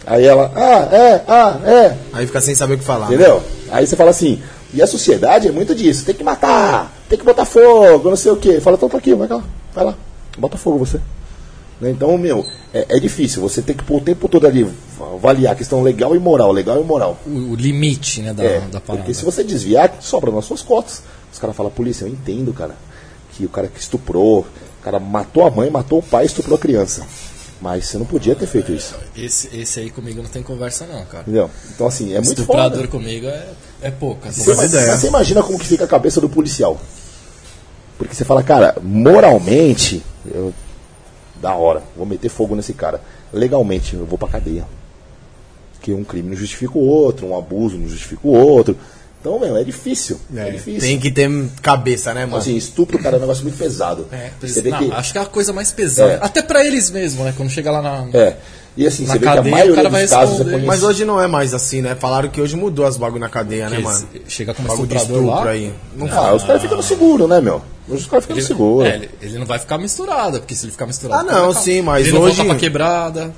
[0.04, 3.06] Aí ela, ah, é, ah, é, Aí fica sem saber o que falar.
[3.06, 3.40] Entendeu?
[3.70, 4.42] Aí você fala assim,
[4.72, 8.32] e a sociedade é muito disso, tem que matar, tem que botar fogo, não sei
[8.32, 8.60] o quê.
[8.60, 9.42] Fala, então tá aqui, vai lá,
[9.74, 9.94] vai lá,
[10.38, 10.98] bota fogo você.
[11.80, 11.90] Né?
[11.90, 14.66] Então, meu, é, é difícil, você tem que pôr o tempo todo ali,
[15.14, 17.18] avaliar a questão legal e moral, legal e moral.
[17.26, 18.98] O, o limite, né, da, É, da parada.
[19.04, 21.02] porque se você desviar, sobra nas suas cotas.
[21.32, 22.76] Os caras falam, polícia, eu entendo, cara,
[23.32, 26.60] que o cara que estuprou, o cara matou a mãe, matou o pai, estuprou a
[26.60, 27.06] criança.
[27.60, 31.04] Mas você não podia ter feito isso, Esse, esse aí comigo não tem conversa não,
[31.06, 31.22] cara.
[31.22, 31.48] entendeu?
[31.74, 32.88] Então, assim, é muito Estuprador foda.
[32.88, 33.46] comigo é,
[33.82, 34.30] é pouca.
[34.32, 34.96] Você, Faz ima- ideia.
[34.96, 36.80] você imagina como que fica a cabeça do policial.
[37.98, 40.02] Porque você fala, cara, moralmente,
[40.32, 40.52] eu,
[41.40, 43.00] da hora, vou meter fogo nesse cara.
[43.32, 44.64] Legalmente, eu vou pra cadeia.
[45.74, 48.76] Porque um crime não justifica o outro, um abuso não justifica o outro.
[49.20, 50.18] Então, meu, é difícil.
[50.34, 50.80] É, É, difícil.
[50.80, 51.30] tem que ter
[51.62, 52.38] cabeça, né, mano?
[52.38, 54.06] Assim, estupro, cara, é um negócio muito pesado.
[54.10, 54.90] É, você vê não, que.
[54.92, 56.14] Acho que é a coisa mais pesada.
[56.14, 56.18] É.
[56.20, 57.32] Até pra eles mesmo, né?
[57.36, 58.08] Quando chega lá na.
[58.18, 58.36] É.
[58.76, 60.66] E assim, Na você vê que a cadeia, maioria dos casos é conhecido.
[60.66, 61.94] Mas hoje não é mais assim, né?
[61.94, 64.08] Falaram que hoje mudou as bagulho na cadeia, né, que mano?
[64.26, 65.48] Chega como Bagulho de estupro lá.
[65.50, 65.72] aí.
[65.94, 66.36] Não Ah, fala.
[66.36, 67.60] os caras ficam no seguro, né, meu?
[67.86, 68.86] Hoje os caras ficam no Ele, seguro.
[68.86, 71.28] é, ele, ele não vai ficar misturado, porque se ele ficar misturado.
[71.28, 73.30] Ah, não, sim, mas ele não hoje- pra quebrada.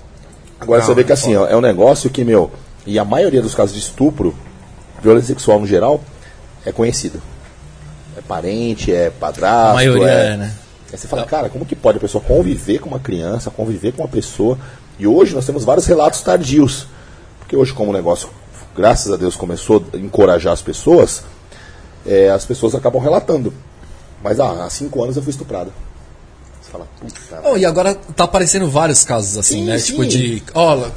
[0.60, 2.52] Agora Não, você vê que assim, ó, é um negócio que, meu,
[2.86, 4.32] e a maioria dos casos de estupro,
[5.02, 6.00] violência sexual no geral,
[6.64, 7.20] é conhecido.
[8.16, 9.70] É parente, é padrasto.
[9.72, 10.54] A maioria é, é, né?
[10.92, 14.02] Aí você fala, cara, como que pode a pessoa conviver com uma criança, conviver com
[14.02, 14.56] uma pessoa?
[14.98, 16.86] E hoje nós temos vários relatos tardios.
[17.40, 18.28] Porque hoje, como o negócio,
[18.76, 21.22] graças a Deus, começou a encorajar as pessoas,
[22.06, 23.52] é, as pessoas acabam relatando.
[24.22, 25.70] Mas ah, há cinco anos eu fui estuprada.
[26.62, 27.42] Você fala, puta.
[27.44, 29.78] Oh, e agora tá aparecendo vários casos assim, Sim, né?
[29.78, 29.92] sim.
[29.92, 30.42] Tipo de.
[30.54, 30.90] Olha,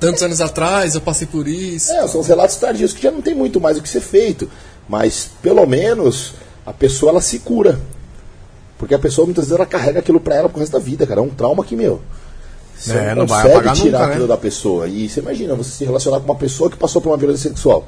[0.00, 1.92] tantos anos atrás eu passei por isso.
[1.92, 4.50] É, são os relatos tardios que já não tem muito mais o que ser feito.
[4.88, 6.34] Mas, pelo menos,
[6.66, 7.80] a pessoa ela se cura.
[8.76, 11.20] Porque a pessoa muitas vezes ela carrega aquilo pra ela pro resto da vida, cara.
[11.20, 12.02] É um trauma que, meu.
[12.76, 14.12] Você É, não, consegue tirar nunca, né?
[14.12, 14.86] aquilo da pessoa.
[14.88, 17.86] E você imagina, você se relacionar com uma pessoa que passou por uma violência sexual.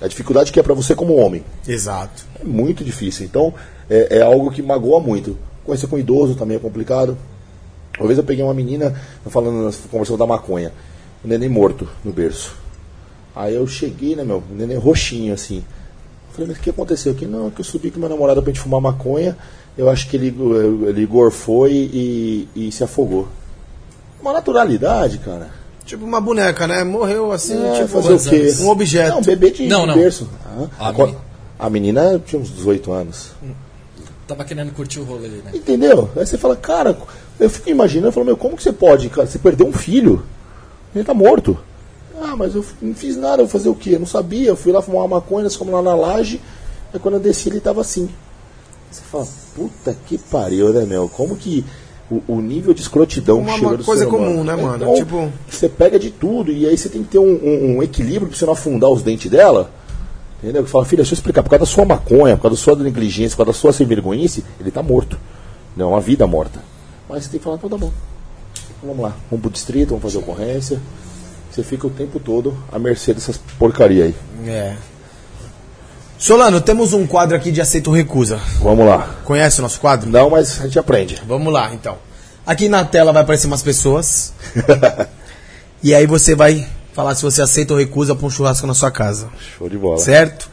[0.00, 1.44] A dificuldade que é pra você como homem.
[1.68, 2.24] Exato.
[2.40, 3.26] É muito difícil.
[3.26, 3.52] Então,
[3.88, 5.36] é, é algo que magoa muito.
[5.64, 7.18] Conhecer com idoso também é complicado.
[7.98, 8.94] Uma vez eu peguei uma menina
[9.26, 10.72] falando, conversando da maconha,
[11.22, 12.54] o neném morto no berço.
[13.36, 15.62] Aí eu cheguei, né, meu, o neném roxinho assim.
[16.32, 17.26] Falei, mas o que aconteceu aqui?
[17.26, 19.36] Não, que eu subi com meu namorado pra gente fumar maconha.
[19.76, 20.34] Eu acho que ele,
[20.88, 23.28] ele gorfou e, e, e se afogou.
[24.20, 25.48] Uma naturalidade, cara.
[25.84, 26.84] Tipo uma boneca, né?
[26.84, 28.54] Morreu assim, É, tipo fazer o quê?
[28.60, 29.14] um objeto.
[29.16, 29.94] Não, bebê de, Não, de não.
[29.94, 30.28] berço.
[30.44, 31.18] Ah, A a, co- meni-
[31.58, 33.30] a menina tinha uns 18 anos.
[34.26, 35.50] Tava querendo curtir o rolê, né?
[35.54, 36.08] Entendeu?
[36.16, 36.96] Aí você fala, cara,
[37.40, 39.26] eu fico imaginando, eu falo, meu, como que você pode, cara?
[39.26, 40.24] Você perdeu um filho,
[40.94, 41.58] ele tá morto.
[42.22, 43.94] Ah, mas eu não fiz nada, eu vou fazer o quê?
[43.94, 46.40] Eu não sabia, eu fui lá fumar uma maconha, nós fomos lá na laje,
[46.94, 48.08] aí quando eu desci ele tava assim.
[48.90, 49.26] Você fala,
[49.56, 51.08] puta que pariu, né, meu?
[51.08, 51.64] Como que
[52.10, 54.26] o, o nível de escrotidão Uma- que chega do coisa ser humano.
[54.32, 54.76] comum, né, mano?
[54.76, 57.82] Então, Tipo- você pega de tudo e aí você tem que ter um, um- um
[57.82, 59.70] equilíbrio pra você não afundar os dentes dela.
[60.42, 60.66] Entendeu?
[60.66, 63.36] Fala, filha, deixa eu explicar, por causa da sua maconha, por causa da sua negligência,
[63.36, 65.18] por causa da sua sem vergonhice, ele tá morto.
[65.76, 66.58] Não, é uma vida morta.
[67.08, 67.92] Mas você tem que falar, então tá bom.
[68.82, 70.80] Vamos lá, vamos pro distrito, vamos fazer ocorrência.
[71.50, 74.14] Você fica o tempo todo à mercê dessas porcaria aí.
[74.46, 74.76] É.
[76.20, 78.38] Solano, temos um quadro aqui de aceito ou recusa.
[78.60, 79.08] Vamos lá.
[79.24, 80.10] Conhece o nosso quadro?
[80.10, 81.20] Não, mas a gente aprende.
[81.26, 81.96] Vamos lá, então.
[82.46, 84.34] Aqui na tela vai aparecer umas pessoas.
[85.82, 88.90] e aí você vai falar se você aceita ou recusa pra um churrasco na sua
[88.90, 89.28] casa.
[89.56, 89.96] Show de bola.
[89.96, 90.50] Certo?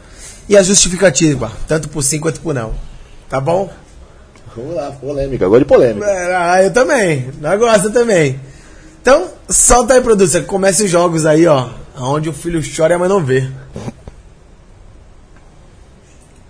[0.48, 2.74] E a justificativa, tanto por sim quanto por não.
[3.30, 3.70] Tá bom?
[4.56, 5.46] Vamos lá, polêmica.
[5.46, 6.06] Agora de polêmica.
[6.08, 7.30] É, Ah, eu também.
[7.42, 8.40] Nós gosta também.
[9.02, 10.42] Então, solta aí, produção.
[10.44, 11.68] Comece os jogos aí, ó.
[12.00, 13.50] Onde o filho chora e a mãe não vê.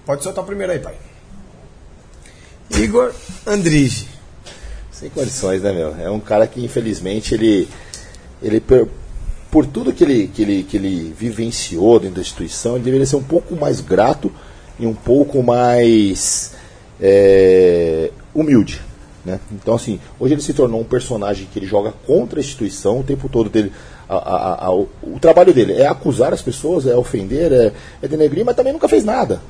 [0.08, 0.96] Pode soltar o primeiro aí, pai.
[2.72, 3.14] Igor
[3.46, 4.08] Andrige.
[4.92, 5.96] Sem condições, né, meu?
[6.00, 7.68] É um cara que, infelizmente, ele.
[8.42, 8.88] ele per-
[9.52, 13.18] por tudo que ele, que, ele, que ele vivenciou dentro da instituição, ele deveria ser
[13.18, 14.32] um pouco mais grato
[14.80, 16.54] e um pouco mais
[17.02, 18.82] é, humilde.
[19.26, 19.40] Né?
[19.52, 23.04] Então, assim, hoje ele se tornou um personagem que ele joga contra a instituição o
[23.04, 23.72] tempo todo dele.
[24.10, 28.08] a- a- a- o, o trabalho dele é acusar as pessoas, é ofender, é, é
[28.08, 29.42] denegrir, mas também nunca fez nada.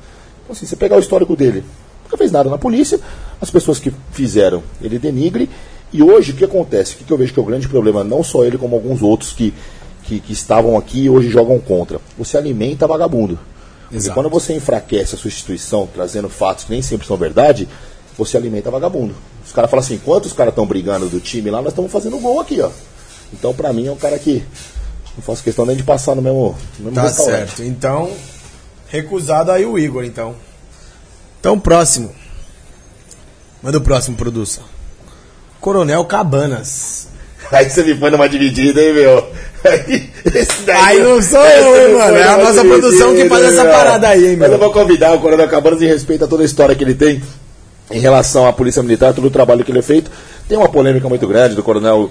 [0.48, 1.62] Então, assim, você pegar o histórico dele,
[2.04, 2.98] nunca fez nada na polícia,
[3.38, 5.50] as pessoas que fizeram, ele denigre.
[5.92, 6.94] E hoje, o que acontece?
[6.94, 9.32] O que eu vejo que é o grande problema, não só ele, como alguns outros
[9.32, 9.52] que,
[10.04, 12.00] que, que estavam aqui e hoje jogam contra.
[12.16, 13.38] Você alimenta vagabundo.
[13.92, 14.14] Exato.
[14.14, 17.66] quando você enfraquece a sua instituição, trazendo fatos que nem sempre são verdade,
[18.18, 19.14] você alimenta vagabundo.
[19.44, 22.38] Os caras falam assim, quantos caras estão brigando do time lá, nós estamos fazendo gol
[22.40, 22.70] aqui, ó.
[23.32, 24.42] Então, pra mim, é um cara que
[25.16, 27.36] não faço questão nem de passar no mesmo, no mesmo Tá restaurante.
[27.56, 27.62] certo.
[27.64, 28.10] Então,
[28.90, 30.34] recusado aí o Igor, então.
[31.40, 32.10] Então, próximo.
[33.62, 34.64] Manda o próximo, produção.
[35.60, 37.08] Coronel Cabanas.
[37.50, 39.26] Aí você me põe numa dividida, hein, meu?
[39.64, 40.10] Aí,
[40.84, 42.16] Aí não sou eu, hein, mano?
[42.16, 43.72] É a nossa produção que faz essa meu.
[43.72, 44.52] parada aí, hein, Mas meu?
[44.52, 47.22] eu vou convidar o Coronel Cabanas em respeito a toda a história que ele tem
[47.90, 50.10] em relação à Polícia Militar, todo o trabalho que ele é feito.
[50.48, 52.10] Tem uma polêmica muito grande do Coronel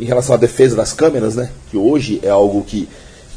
[0.00, 1.50] em relação à defesa das câmeras, né?
[1.70, 2.88] Que hoje é algo que,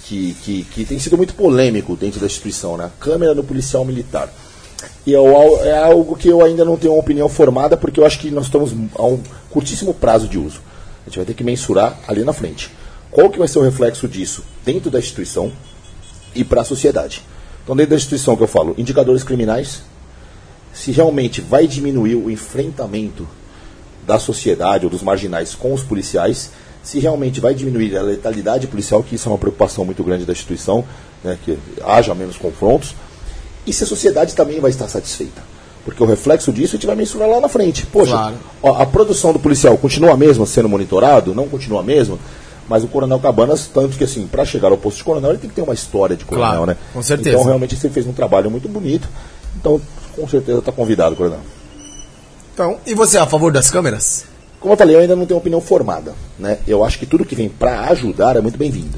[0.09, 2.85] que, que, que tem sido muito polêmico dentro da instituição, né?
[2.85, 4.33] A câmera no policial militar.
[5.05, 5.19] E é
[5.67, 8.45] é algo que eu ainda não tenho uma opinião formada, porque eu acho que nós
[8.45, 9.21] estamos a um
[9.51, 10.61] curtíssimo prazo de uso.
[11.05, 12.71] A gente vai ter que mensurar ali na frente.
[13.11, 15.51] Qual que vai ser o reflexo disso dentro da instituição
[16.33, 17.23] e para a sociedade?
[17.63, 19.83] Então, dentro da instituição que eu falo, indicadores criminais,
[20.73, 23.27] se realmente vai diminuir o enfrentamento
[24.07, 26.51] da sociedade ou dos marginais com os policiais,
[26.83, 30.33] se realmente vai diminuir a letalidade policial, que isso é uma preocupação muito grande da
[30.33, 30.83] instituição,
[31.23, 32.95] né, que haja menos confrontos,
[33.67, 35.41] e se a sociedade também vai estar satisfeita.
[35.85, 37.85] Porque o reflexo disso a gente vai mensurar lá na frente.
[37.85, 38.35] Poxa, Claro.
[38.61, 41.33] ó, a produção do policial continua a mesma sendo monitorado?
[41.33, 42.17] Não continua a mesma?
[42.67, 45.49] Mas o Coronel Cabanas, tanto que assim, para chegar ao posto de coronel, ele tem
[45.49, 46.77] que ter uma história de coronel, Claro, né?
[46.93, 47.29] com certeza.
[47.31, 49.09] Então, realmente, você fez um trabalho muito bonito.
[49.59, 49.81] Então,
[50.15, 51.39] com certeza está convidado, coronel.
[52.53, 54.25] Então, e você é a favor das câmeras?
[54.59, 56.13] Como eu falei, eu ainda não tenho opinião formada.
[56.37, 56.57] Né?
[56.67, 58.97] Eu acho que tudo que vem para ajudar é muito bem-vindo.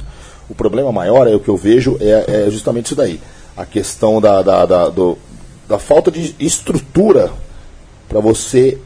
[0.50, 3.22] O problema maior é o que eu vejo é, é justamente isso daí.
[3.56, 5.18] A questão da, da, da, do-
[5.68, 7.32] da falta de estrutura
[8.10, 8.78] para você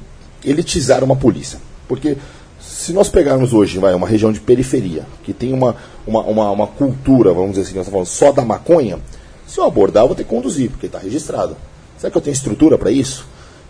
[0.44, 1.60] elitizar uma polícia.
[1.88, 2.18] Porque
[2.60, 5.76] se nós pegarmos hoje vai, uma região de periferia, que tem uma,
[6.06, 9.00] uma, uma, uma cultura, vamos dizer assim, nós falando só da maconha,
[9.48, 11.56] se eu abordar, eu vou ter que conduzir, porque está registrado.
[11.98, 13.26] Será que eu tenho estrutura para isso?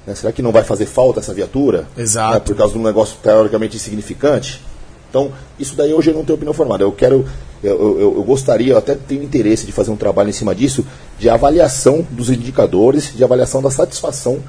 [0.05, 0.13] Né?
[0.15, 1.87] Será que não vai fazer falta essa viatura?
[1.97, 2.33] Exato.
[2.33, 2.39] Né?
[2.41, 4.61] Por causa de um negócio teoricamente insignificante?
[5.09, 6.83] Então, isso daí hoje eu não tenho opinião formada.
[6.83, 7.25] Eu quero,
[7.63, 10.85] eu, eu, eu gostaria, eu até tenho interesse de fazer um trabalho em cima disso,
[11.17, 14.43] de avaliação dos indicadores, de avaliação da satisfação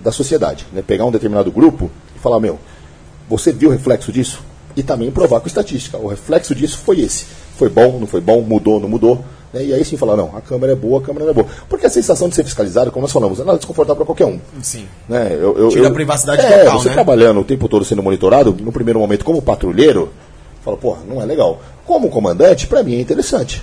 [0.00, 0.66] da sociedade.
[0.72, 0.82] Né?
[0.82, 2.58] Pegar um determinado grupo e falar, meu,
[3.28, 4.42] você viu o reflexo disso?
[4.74, 5.98] E também provar com estatística.
[5.98, 7.26] O reflexo disso foi esse.
[7.56, 9.22] Foi bom, não foi bom, mudou, não mudou.
[9.52, 9.64] Né?
[9.64, 11.46] E aí sim falar, não, a câmera é boa, a câmera não é boa.
[11.68, 14.38] Porque a sensação de ser fiscalizado, como nós falamos, é nada desconfortável para qualquer um.
[14.62, 14.86] Sim.
[15.08, 15.30] Né?
[15.32, 16.94] Eu, eu, Tira eu- a privacidade é, total, Você né?
[16.94, 20.10] trabalhando o tempo todo sendo monitorado, no primeiro momento como patrulheiro,
[20.64, 21.60] fala, porra, não é legal.
[21.84, 23.62] Como comandante, para mim é interessante.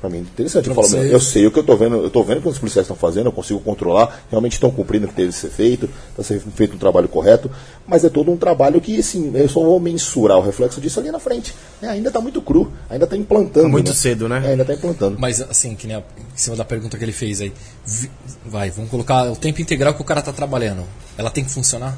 [0.00, 0.68] Para mim é interessante.
[0.68, 2.42] Eu falo, você- meu, eu sei o que eu tô vendo, eu tô vendo o
[2.42, 5.34] que os policiais estão fazendo, eu consigo controlar, realmente estão cumprindo o que teve que
[5.38, 7.50] ser feito, está sendo feito um trabalho correto,
[7.86, 11.10] mas é todo um trabalho que, assim, eu só vou mensurar o reflexo disso ali
[11.10, 11.54] na frente.
[11.80, 13.70] É, ainda está muito cru, ainda está implantando.
[13.70, 14.42] Muito cedo, né?
[14.44, 15.16] É, ainda está implantando.
[15.18, 17.52] Mas assim, que nem a, em cima da pergunta que ele fez aí.
[17.86, 18.10] vi-
[18.44, 20.82] vai, vamos colocar o tempo integral que o cara tá trabalhando.
[21.16, 21.96] Ela tem que funcionar?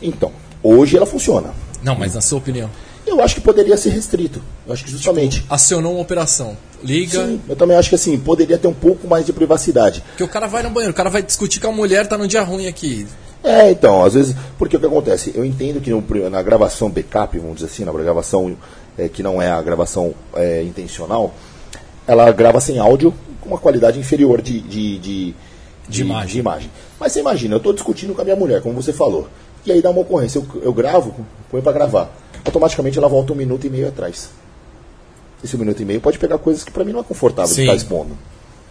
[0.00, 0.30] Então,
[0.62, 1.54] hoje ela funciona.
[1.82, 2.70] Não, mas na sua opinião.
[3.06, 4.42] Eu acho que poderia ser restrito.
[4.66, 5.44] Eu acho que justamente.
[5.48, 6.56] Acionou uma operação.
[6.82, 7.24] Liga.
[7.24, 10.02] Sim, eu também acho que assim, poderia ter um pouco mais de privacidade.
[10.08, 12.26] Porque o cara vai no banheiro, o cara vai discutir com a mulher, tá num
[12.26, 13.06] dia ruim aqui.
[13.44, 15.32] É, então, às vezes, porque o que acontece?
[15.34, 18.56] Eu entendo que no, na gravação backup, vamos dizer assim, na gravação
[18.98, 21.32] é, que não é a gravação é, intencional,
[22.06, 25.34] ela grava sem áudio com uma qualidade inferior de, de, de,
[25.88, 26.26] De imagem.
[26.26, 26.70] de imagem.
[26.98, 29.28] Mas você imagina, eu estou discutindo com a minha mulher, como você falou,
[29.70, 31.14] e aí dá uma ocorrência, eu, eu gravo,
[31.50, 32.10] põe para gravar,
[32.44, 34.30] automaticamente ela volta um minuto e meio atrás.
[35.42, 37.62] Esse minuto e meio pode pegar coisas que para mim não é confortável de Sim.
[37.62, 38.16] estar expondo.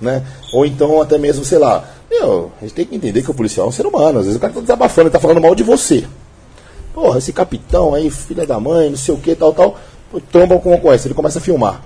[0.02, 0.26] Né?
[0.52, 3.68] Ou então até mesmo, sei lá, meu, a gente tem que entender que o policial
[3.68, 5.64] é um ser humano, às vezes o cara tá desabafando, ele tá falando mal de
[5.64, 6.06] você.
[6.94, 9.78] Porra, esse capitão aí, filha da mãe, não sei o que, tal, tal,
[10.32, 11.84] tromba com uma ocorrência, ele começa a filmar.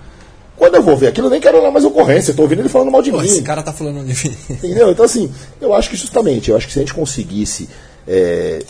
[0.55, 2.69] Quando eu vou ver aquilo, eu nem quero olhar mais ocorrência, eu tô ouvindo ele
[2.69, 3.25] falando mal de Pô, mim.
[3.25, 4.37] esse cara tá falando de mim.
[4.49, 4.91] Entendeu?
[4.91, 5.31] Então, assim,
[5.61, 7.69] eu acho que justamente, eu acho que se a gente conseguisse,
[8.05, 8.63] é,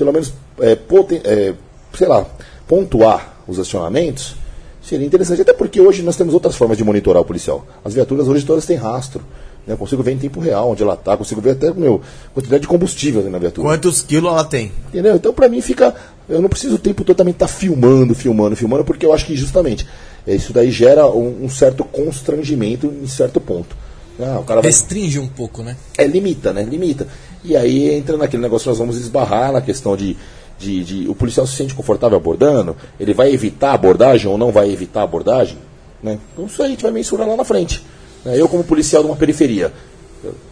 [0.00, 1.52] pelo menos, é, poten- é,
[1.94, 2.24] sei lá,
[2.66, 4.34] pontuar os acionamentos,
[4.82, 5.42] seria interessante.
[5.42, 7.66] Até porque hoje nós temos outras formas de monitorar o policial.
[7.84, 9.20] As viaturas hoje todas têm rastro.
[9.66, 9.74] Né?
[9.74, 12.00] Eu consigo ver em tempo real onde ela está, consigo ver até meu,
[12.32, 13.68] quantidade de combustível na viatura.
[13.68, 14.72] Quantos quilos ela tem?
[14.88, 15.14] Entendeu?
[15.16, 15.94] Então, pra mim, fica.
[16.28, 19.36] Eu não preciso o tempo todo também estar filmando, filmando, filmando, porque eu acho que
[19.36, 19.86] justamente
[20.26, 23.76] é, isso daí gera um, um certo constrangimento em certo ponto.
[24.22, 25.76] Ah, o cara vai, Restringe um pouco, né?
[25.98, 26.62] é, limita, né?
[26.62, 27.06] Limita.
[27.44, 30.16] E aí entra naquele negócio que nós vamos esbarrar na questão de,
[30.58, 34.50] de, de- o policial se sente confortável abordando, ele vai evitar a abordagem ou não
[34.52, 35.56] vai evitar a abordagem,
[36.02, 36.18] né?
[36.32, 37.82] Então isso a gente vai mensurar lá na frente.
[38.24, 38.38] né?
[38.38, 39.72] Eu como policial de uma periferia,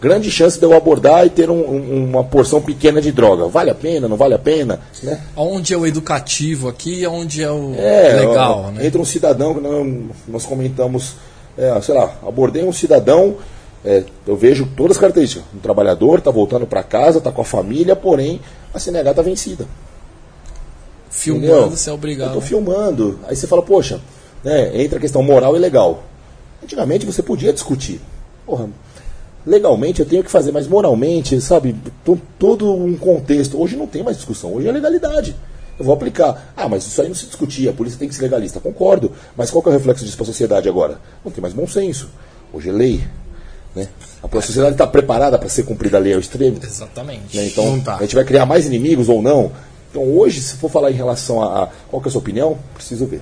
[0.01, 3.47] grande chance de eu abordar e ter um- um- uma porção pequena de droga.
[3.47, 5.21] Vale a pena, não vale a pena, né?
[5.35, 8.87] Onde é o educativo aqui e onde é o É, legal, ó, né?
[8.87, 9.87] Entra um cidadão que nós,
[10.27, 11.13] nós comentamos,
[11.55, 13.35] é, sei lá, abordei um cidadão,
[13.85, 15.45] é, eu vejo todas as características.
[15.55, 18.41] Um trabalhador, está voltando para casa, está com a família, porém
[18.73, 19.65] a CNH está vencida.
[21.09, 21.69] Filmando, entendeu?
[21.71, 22.27] você é Eu obrigado.
[22.27, 23.19] estou filmando.
[23.27, 23.99] Aí você fala, poxa,
[24.43, 26.03] né, entra a questão moral e legal.
[26.63, 27.99] Antigamente você podia discutir.
[28.45, 28.69] Porra,
[29.45, 31.75] legalmente eu tenho que fazer, mas moralmente, sabe,
[32.05, 33.59] to- todo um contexto.
[33.59, 35.35] Hoje não tem mais discussão, hoje é legalidade.
[35.79, 36.53] Eu vou aplicar.
[36.55, 38.59] Ah, mas isso aí não se discutia, a polícia tem que ser legalista.
[38.59, 39.13] Concordo.
[39.35, 40.99] Mas qual que é o reflexo disso para a sociedade agora?
[41.23, 42.09] Não tem mais bom senso.
[42.53, 43.03] Hoje é lei.
[43.75, 43.87] Né?
[44.23, 46.59] A sociedade está preparada para ser cumprida a lei ao extremo.
[46.61, 47.37] Exatamente.
[47.37, 47.45] Né?
[47.47, 47.97] Então, tá.
[47.97, 49.51] a gente vai criar mais inimigos ou não?
[49.89, 52.57] Então, hoje, se for falar em relação a, a qual que é a sua opinião,
[52.73, 53.21] preciso ver.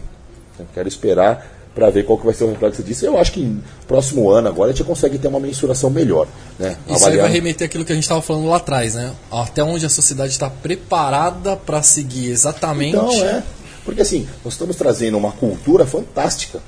[0.60, 3.06] Eu quero esperar para ver qual que vai ser o reflexo disso.
[3.06, 6.28] Eu acho que no próximo ano agora a gente consegue ter uma mensuração melhor.
[6.58, 6.76] Né?
[6.88, 9.14] Isso aí Avaliar- vai remeter aquilo que a gente estava falando lá atrás, né?
[9.32, 12.98] Até onde a sociedade está preparada para seguir exatamente.
[12.98, 13.44] Então, é.
[13.86, 16.60] Porque assim, nós estamos trazendo uma cultura fantástica.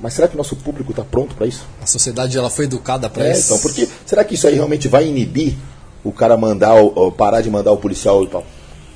[0.00, 1.64] Mas será que o nosso público está pronto para isso?
[1.82, 3.46] A sociedade ela foi educada para É, isso.
[3.46, 5.54] então, porque será que isso aí realmente vai inibir
[6.02, 8.42] o cara mandar, o- parar de mandar o policial ir para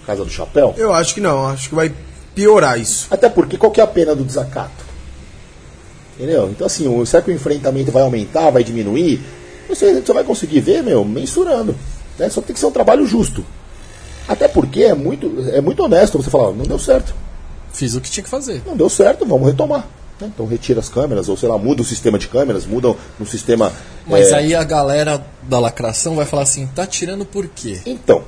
[0.06, 0.74] casa do chapéu?
[0.76, 1.94] Eu acho que não, acho que vai
[2.34, 3.06] piorar isso.
[3.10, 4.86] Até porque qual que é a pena do desacato?
[6.16, 6.48] Entendeu?
[6.50, 9.20] Então assim, o- será que o enfrentamento vai aumentar, vai diminuir?
[9.68, 11.76] Aí a gente só vai conseguir ver, meu, mensurando.
[12.18, 12.28] Né?
[12.28, 13.44] Só que tem que ser um trabalho justo.
[14.26, 17.14] Até porque é muito, é muito honesto você falar, "Ó, não deu certo.
[17.72, 18.62] Fiz o que tinha que fazer.
[18.66, 19.86] Não deu certo, vamos retomar.
[20.20, 20.30] Né?
[20.34, 23.72] Então retira as câmeras, ou sei lá, muda o sistema de câmeras, muda no sistema.
[24.06, 27.80] Mas é, aí a galera da lacração vai falar assim: tá tirando por quê?
[27.86, 28.22] Então,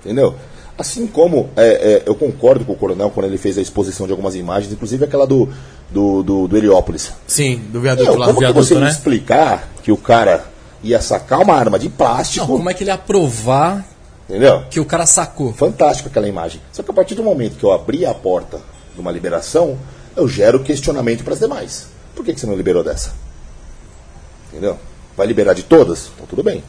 [0.00, 0.34] entendeu?
[0.76, 4.12] Assim como é, é, eu concordo com o coronel quando ele fez a exposição de
[4.12, 5.48] algumas imagens, inclusive aquela do,
[5.90, 7.12] do, do, do Heliópolis.
[7.26, 8.26] Sim, do viaduto lá.
[8.26, 8.90] como que viaduto, você me né?
[8.90, 10.46] explicar que o cara
[10.82, 13.86] ia sacar uma arma de plástico, Não, como é que ele ia provar
[14.28, 14.64] entendeu?
[14.70, 15.52] que o cara sacou?
[15.52, 16.60] Fantástico aquela imagem.
[16.72, 18.58] Só que a partir do momento que eu abri a porta
[18.94, 19.78] de uma liberação,
[20.16, 21.86] eu gero questionamento para as demais.
[22.14, 23.12] Por que, que você não liberou dessa?
[24.50, 24.78] Entendeu?
[25.16, 26.10] Vai liberar de todas?
[26.14, 26.62] Então tudo bem.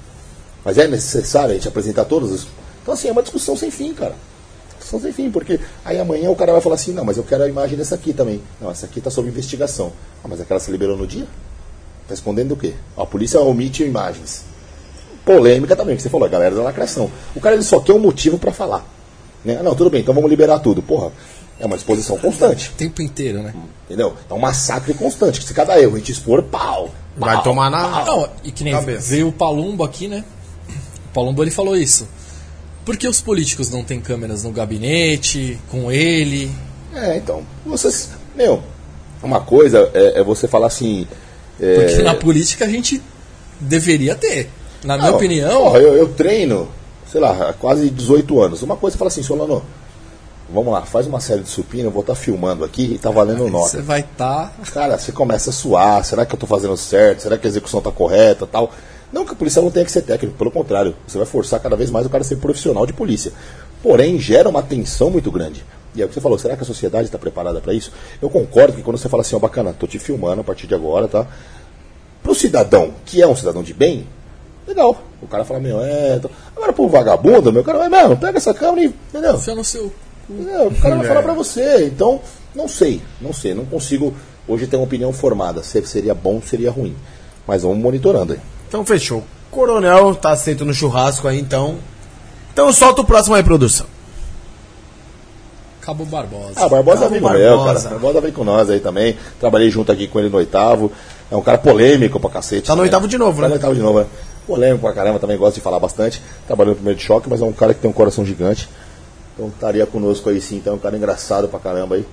[0.63, 2.31] Mas é necessário a gente apresentar todas?
[2.31, 2.47] as-
[2.81, 4.15] Então assim, é uma discussão sem fim, cara.
[4.77, 7.43] Discussão sem fim, porque aí amanhã o cara vai falar assim, não, mas eu quero
[7.43, 8.41] a imagem dessa aqui também.
[8.61, 9.91] Não, essa aqui está sob investigação.
[10.23, 11.25] Ah, mas aquela se liberou no dia?
[12.03, 12.73] Está escondendo o quê?
[12.97, 14.43] A polícia omite imagens.
[15.25, 17.09] Polêmica também, que você falou, a galera da lacração.
[17.33, 18.85] O cara ele só quer um motivo para falar.
[19.43, 19.61] Né?
[19.63, 20.81] Não, tudo bem, então vamos liberar tudo.
[20.81, 21.11] Porra,
[21.59, 22.69] é uma disposição constante.
[22.69, 23.53] O tempo inteiro, né?
[23.85, 24.13] Entendeu?
[24.29, 25.39] É um massacre constante.
[25.39, 26.91] Que se cada erro a gente expor, pau!
[27.15, 28.05] Vai pau, tomar na- pau.
[28.21, 29.09] Não, e que nem Cabeça.
[29.09, 30.23] veio o Palumbo aqui, né?
[31.05, 32.07] O Palumbo ele falou isso.
[32.83, 36.51] Por que os políticos não têm câmeras no gabinete, com ele?
[36.93, 38.09] É, então, vocês.
[38.35, 38.61] Meu,
[39.21, 41.07] uma coisa é, é você falar assim.
[41.61, 43.01] é, Porque na política a gente
[43.59, 44.49] deveria ter.
[44.83, 46.67] Na minha não, opinião, porra, eu, eu treino,
[47.09, 48.61] sei lá, há quase 18 anos.
[48.63, 49.63] Uma coisa é falar assim, Solano,
[50.49, 53.47] vamos lá, faz uma série de supino, eu vou estar filmando aqui e tá valendo
[53.47, 53.69] nota.
[53.69, 54.73] você vai tá estar.
[54.73, 57.21] Cara, você começa a suar, será que eu estou fazendo certo?
[57.21, 58.71] Será que a execução está correta tal?
[59.11, 61.75] Não que o policial não tenha que ser técnico, pelo contrário, você vai forçar cada
[61.75, 63.31] vez mais o cara a ser profissional de polícia.
[63.81, 65.63] Porém, gera uma tensão muito grande.
[65.95, 67.91] E é o que você falou, será que a sociedade está preparada para isso?
[68.19, 70.73] Eu concordo que quando você fala assim, ó, bacana, tô te filmando a partir de
[70.73, 71.27] agora, tá?
[72.23, 74.07] Pro cidadão, que é um cidadão de bem,
[74.67, 74.97] Legal.
[75.21, 76.19] O cara fala, meu, é.
[76.55, 78.93] Agora pro vagabundo, meu cara vai, mano, pega essa câmera e.
[79.09, 79.35] Entendeu?
[79.35, 79.91] Enfia no seu.
[80.29, 80.67] Entendeu?
[80.67, 81.85] O cara vai falar pra você.
[81.85, 82.21] Então,
[82.55, 84.13] não sei, não sei, não consigo
[84.47, 85.63] hoje ter uma opinião formada.
[85.63, 86.95] Se seria bom, seria ruim.
[87.47, 88.39] Mas vamos monitorando aí.
[88.67, 89.23] Então fechou.
[89.51, 91.75] Coronel tá aceito no churrasco aí, então.
[92.53, 93.85] Então solta o próximo aí, produção.
[95.81, 96.53] Cabo Barbosa.
[96.55, 97.79] Ah, Barbosa é amigo meu, cara.
[97.79, 98.21] Barbosa.
[98.21, 99.17] Vem com nós aí também.
[99.39, 100.89] Trabalhei junto aqui com ele no oitavo.
[101.29, 102.67] É um cara polêmico pra cacete.
[102.67, 102.83] Tá no também.
[102.89, 103.47] oitavo de novo, Tá né?
[103.49, 104.05] no oitavo de novo, né?
[104.47, 106.21] Polêmico pra caramba, também gosta de falar bastante.
[106.47, 108.69] Trabalhou no primeiro de choque, mas é um cara que tem um coração gigante.
[109.33, 112.05] Então estaria conosco aí sim, então é um cara engraçado pra caramba aí.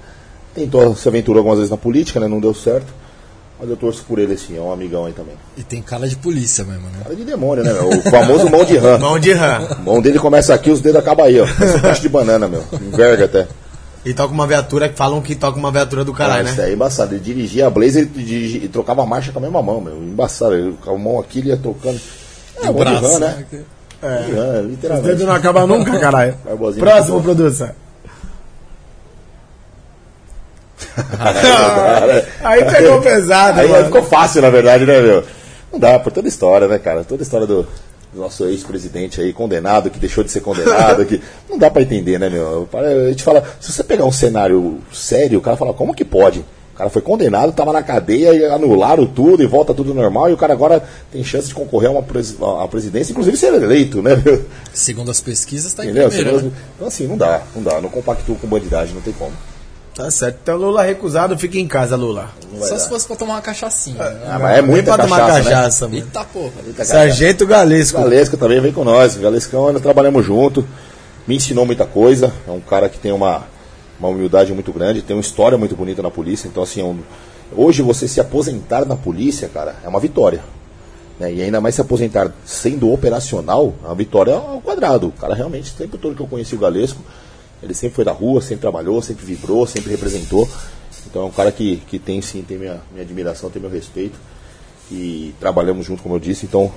[0.55, 2.27] Tentou, se aventurou algumas vezes na política, né?
[2.27, 2.93] Não deu certo.
[3.61, 5.35] Mas eu torço por ele sim, é um amigão aí também.
[5.55, 7.01] E tem cara de polícia mesmo, né?
[7.03, 7.91] Cara de demônio, né, meu?
[7.91, 8.97] O famoso mão de rã.
[8.97, 9.77] Mão de rã.
[9.85, 11.47] Mão dele começa aqui, os dedos acabam aí, ó.
[11.47, 12.65] Parece um cacho de banana, meu.
[12.73, 13.47] Enverga até.
[14.03, 16.65] E toca uma viatura que falam que toca uma viatura do caralho, Ah, Isso né?
[16.65, 17.15] aí é embaçado.
[17.15, 19.95] Ele dirigia a Blazer e, dirigia- e trocava a marcha com a mesma mão, meu.
[19.99, 20.55] Embaçado.
[20.55, 22.01] Ele com a mão aqui, ele ia tocando.
[22.57, 23.45] É, o mão de braço, rã, né?
[24.03, 24.07] É.
[24.07, 25.09] Rã, Os literalmente.
[25.09, 26.35] dedos não acabam nunca, caralho.
[26.45, 26.85] Barbosinha.
[26.85, 27.71] Próximo, produção.
[32.43, 33.85] Aí pegou pesado, Aí mano.
[33.87, 35.25] ficou fácil, na verdade, né, meu?
[35.73, 37.05] Não dá, por toda a história, né, cara?
[37.05, 37.63] Toda a história do,
[38.13, 42.19] do nosso ex-presidente aí, condenado, que deixou de ser condenado, que não dá pra entender,
[42.19, 42.69] né, meu?
[42.73, 46.45] A gente fala, se você pegar um cenário sério, o cara fala, como que pode?
[46.81, 50.33] O cara foi condenado, tava na cadeia e anularam tudo e volta tudo normal e
[50.33, 50.83] o cara agora
[51.13, 54.13] tem chance de concorrer a uma presi- a presidência, inclusive ser eleito, né?
[54.73, 56.43] Segundo as pesquisas, tá em primeiro.
[56.45, 56.51] né?
[56.75, 59.33] Então assim, não dá, não dá, não compactua com bandidagem, não tem como.
[59.95, 60.39] Tá certo.
[60.43, 62.31] Então Lula recusado, fica em casa, Lula.
[62.61, 62.79] Só dar.
[62.79, 64.03] se fosse pra tomar uma cachaçinha.
[64.03, 64.21] né?
[64.27, 65.51] Ah, mas é Nem muita pra tomar cachaça, né?
[65.51, 65.99] cachaça, mano.
[66.01, 66.85] Eita porra.
[66.85, 67.99] Sargento Galesco.
[68.01, 69.19] Galesca também vem com nós.
[69.19, 70.67] Galescão, ainda trabalhamos junto.
[71.27, 72.33] Me ensinou muita coisa.
[72.49, 73.45] É um cara que tem uma,
[74.01, 76.49] uma humildade muito grande, tem uma história muito bonita na polícia.
[76.49, 77.01] Então, assim, é um-
[77.55, 80.43] hoje você se aposentar na polícia, cara, é uma vitória.
[81.19, 81.31] né?
[81.35, 85.09] E ainda mais se aposentar sendo operacional, é uma vitória ao quadrado.
[85.09, 86.99] O cara realmente, o tempo todo que eu conheci o Galesco,
[87.63, 90.49] ele sempre foi da rua, sempre trabalhou, sempre vibrou, sempre representou.
[91.07, 94.19] Então é um cara que, que tem sim, tem minha, minha admiração, tem meu respeito.
[94.91, 96.73] E trabalhamos junto, como eu disse, então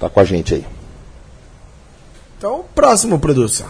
[0.00, 0.64] tá com a gente aí.
[2.38, 3.68] Então, próximo, produção.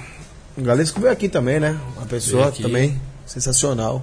[0.56, 1.78] O Galesco veio aqui também, né?
[1.96, 4.02] Uma pessoa também sensacional.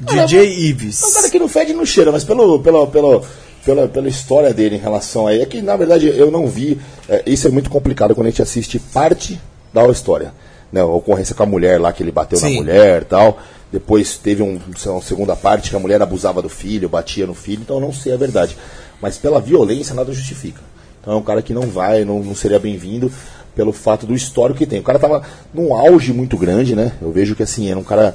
[0.00, 1.02] DJ Ives.
[1.02, 3.24] É um cara que não fede e não cheira, mas pelo, pelo, pelo,
[3.62, 5.34] pela, pela história dele em relação a.
[5.34, 6.80] É que, na verdade, eu não vi.
[7.06, 9.38] é, isso é muito complicado quando a gente assiste parte
[9.74, 10.32] da história.
[10.72, 12.56] Né, a ocorrência com a mulher lá, que ele bateu na Sim.
[12.56, 13.38] mulher e tal.
[13.70, 17.62] Depois teve um, uma segunda parte que a mulher abusava do filho, batia no filho,
[17.62, 18.56] então eu não sei a verdade.
[19.02, 20.60] Mas pela violência nada justifica.
[21.00, 23.12] Então é um cara que não vai, não, não seria bem-vindo
[23.54, 24.80] pelo fato do histórico que tem.
[24.80, 25.22] O cara tava
[25.52, 26.92] num auge muito grande, né?
[27.00, 28.14] Eu vejo que assim, era um cara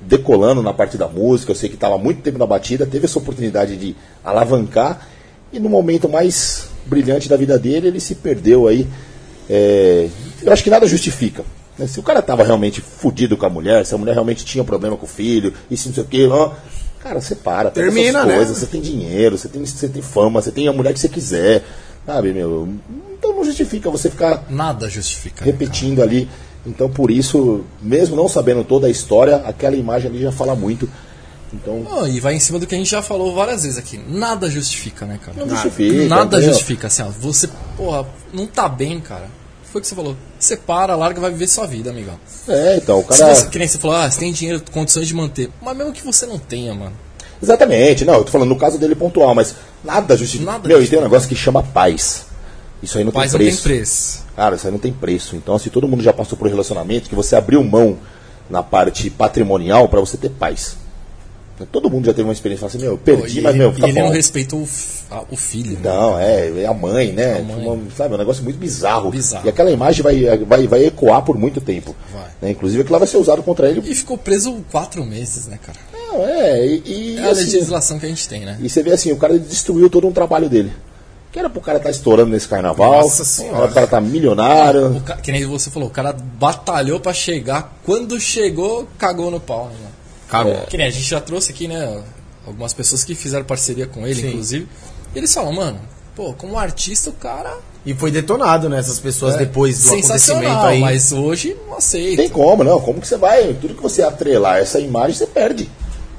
[0.00, 3.18] decolando na parte da música, eu sei que estava muito tempo na batida, teve essa
[3.18, 5.06] oportunidade de alavancar
[5.52, 8.86] e no momento mais brilhante da vida dele, ele se perdeu aí.
[9.48, 10.08] É,
[10.42, 11.44] eu acho que nada justifica.
[11.78, 11.86] né?
[11.86, 14.96] Se o cara estava realmente fudido com a mulher, se a mulher realmente tinha problema
[14.96, 16.50] com o filho, e se não sei o que, ó,
[17.00, 18.36] cara, você para, Termina, essas né?
[18.36, 21.08] coisas, você tem dinheiro, você tem, você tem fama, você tem a mulher que você
[21.08, 21.62] quiser,
[22.06, 22.68] sabe, meu?
[23.22, 25.44] Então não justifica você ficar Nada justifica.
[25.44, 26.28] repetindo ali.
[26.66, 30.90] Então, por isso, mesmo não sabendo toda a história, aquela imagem ali já fala muito.
[31.52, 31.96] Então, cara?
[32.00, 34.00] Não, e vai em cima do que a gente já falou várias vezes aqui.
[34.08, 35.38] Nada justifica, né, cara?
[35.38, 36.08] não justifica.
[36.08, 36.48] Nada entendeu?
[36.52, 36.86] justifica.
[36.88, 39.28] Assim, ó, você, porra, não tá bem, cara.
[39.70, 40.16] Foi o que você falou.
[40.38, 42.18] Separa, larga, vai viver sua vida, amigão.
[42.48, 43.34] É, então, o Se cara.
[43.36, 45.48] você, que nem você falou, ah, você tem dinheiro, condições de manter.
[45.62, 46.92] Mas mesmo que você não tenha, mano.
[47.40, 49.54] Exatamente, não, eu tô falando no caso dele pontual, mas
[49.84, 50.50] nada justifica.
[50.50, 50.96] Nada Meu, e justifica.
[50.96, 52.31] tem um negócio que chama paz.
[52.82, 53.62] Isso aí não Paz tem não preço.
[53.62, 54.24] tem preço.
[54.34, 55.36] Cara, isso aí não tem preço.
[55.36, 57.98] Então, se todo mundo já passou por um relacionamento, que você abriu mão
[58.50, 60.76] na parte patrimonial pra você ter paz.
[61.70, 64.06] Todo mundo já teve uma experiência assim, meu, eu perdi, mas meu, tá ele bom.
[64.06, 64.68] não respeitou o,
[65.30, 65.74] o filho.
[65.74, 65.80] né?
[65.84, 67.38] Não, é, é a mãe, né?
[67.38, 67.64] A mãe.
[67.64, 69.10] Uma- sabe, é um negócio muito bizarro.
[69.12, 69.46] Bizarro.
[69.46, 71.94] E aquela imagem vai, vai, vai ecoar por muito tempo.
[72.12, 72.26] Vai.
[72.40, 72.50] Né?
[72.50, 73.80] Inclusive aquilo lá vai ser usado contra ele.
[73.88, 75.78] E ficou preso quatro meses, né, cara?
[75.92, 78.58] Não, é, e, e, É a assim, legislação que a gente tem, né?
[78.60, 80.72] e você vê assim, o cara destruiu todo um trabalho dele.
[81.32, 83.00] Que era pro cara estar estourando nesse carnaval.
[83.02, 83.70] Nossa Senhora.
[83.70, 84.96] O cara tá milionário.
[84.96, 87.74] O ca- que nem você falou, o cara batalhou pra chegar.
[87.84, 89.92] Quando chegou, cagou no pau, né, mano?
[90.28, 90.66] Cagou.
[90.68, 92.02] Que nem a gente já trouxe aqui, né?
[92.46, 94.28] Algumas pessoas que fizeram parceria com ele, Sim.
[94.28, 94.68] inclusive.
[95.14, 95.80] E eles falam, mano,
[96.14, 97.56] pô, como artista o cara.
[97.84, 98.78] E foi detonado, né?
[98.78, 100.80] Essas pessoas é depois do acontecimento sensacional, aí.
[100.80, 102.20] mas hoje não aceita.
[102.22, 102.78] Tem como, não?
[102.80, 103.54] Como que você vai?
[103.54, 105.68] Tudo que você atrelar essa imagem, você perde.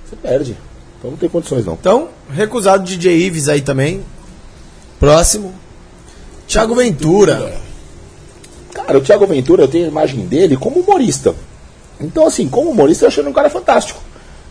[0.09, 0.57] Você perde.
[0.97, 1.73] Então não tem condições, não.
[1.73, 4.03] Então, recusado DJ Ives aí também.
[5.03, 5.53] Próximo.
[6.47, 7.55] Thiago Ventura.
[8.71, 11.35] Cara, o Thiago Ventura, eu tenho a imagem dele como humorista.
[11.99, 14.01] Então, assim, como humorista, eu achei ele um cara fantástico.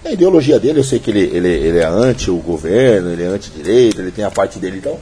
[0.04, 3.28] A ideologia dele, eu sei que ele, ele, ele é anti o governo, ele é
[3.28, 4.98] anti-direita, ele tem a parte dele, então.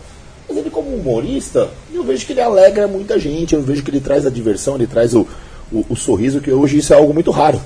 [0.48, 4.00] Mas ele como humorista, eu vejo que ele alegra muita gente, eu vejo que ele
[4.00, 5.26] traz a diversão, ele traz o,
[5.72, 7.60] o, o sorriso, que hoje isso é algo muito raro.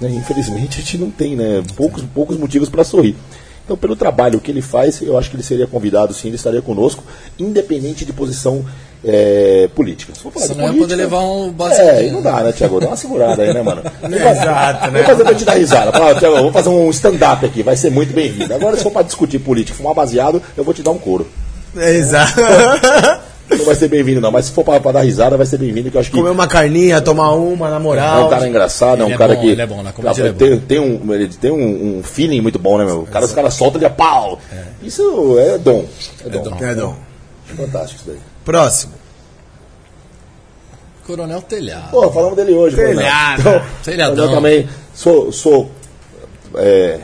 [0.00, 0.08] Né?
[0.08, 1.62] Infelizmente a gente não tem, né?
[1.76, 3.14] Poucos, poucos motivos para sorrir.
[3.66, 6.62] Então, pelo trabalho que ele faz, eu acho que ele seria convidado, sim, ele estaria
[6.62, 7.02] conosco,
[7.36, 8.64] independente de posição
[9.04, 10.14] é, política.
[10.14, 12.78] Se for falar Você de não política, poder levar um É, não dá, né, Tiago?
[12.78, 13.82] Dá uma segurada aí, né, mano?
[14.06, 14.98] Exato, né?
[15.00, 15.90] Vou fazer pra te dar risada.
[15.90, 18.54] Fala, Tiago, vou fazer um stand-up aqui, vai ser muito bem-vindo.
[18.54, 21.26] Agora, se for pra discutir política, fumar baseado, eu vou te dar um couro.
[21.76, 22.40] Exato.
[23.58, 24.30] Não vai ser bem-vindo, não.
[24.30, 25.90] Mas se for pra, pra dar risada, vai ser bem-vindo.
[25.90, 26.16] Que eu acho que.
[26.16, 28.22] Comer uma carninha, tomar uma, na moral.
[28.22, 29.48] É um cara engraçado, é um é cara bom, que.
[29.48, 32.40] ele é bom, na comédia ele é tem, tem, um, ele tem um, um feeling
[32.40, 33.00] muito bom, né, meu?
[33.00, 34.38] O cara, os caras soltam de pau.
[34.82, 35.84] Isso é dom.
[36.24, 36.42] É dom.
[36.42, 36.56] dom.
[36.60, 36.96] É dom.
[37.56, 38.18] Fantástico isso daí.
[38.44, 38.92] Próximo.
[41.06, 41.90] Coronel Telhado.
[41.90, 43.42] Pô, falamos dele hoje, Telhado.
[43.42, 43.62] Coronel.
[43.84, 44.24] Telhadão.
[44.24, 45.70] Eu também sou, sou
[46.56, 46.98] é,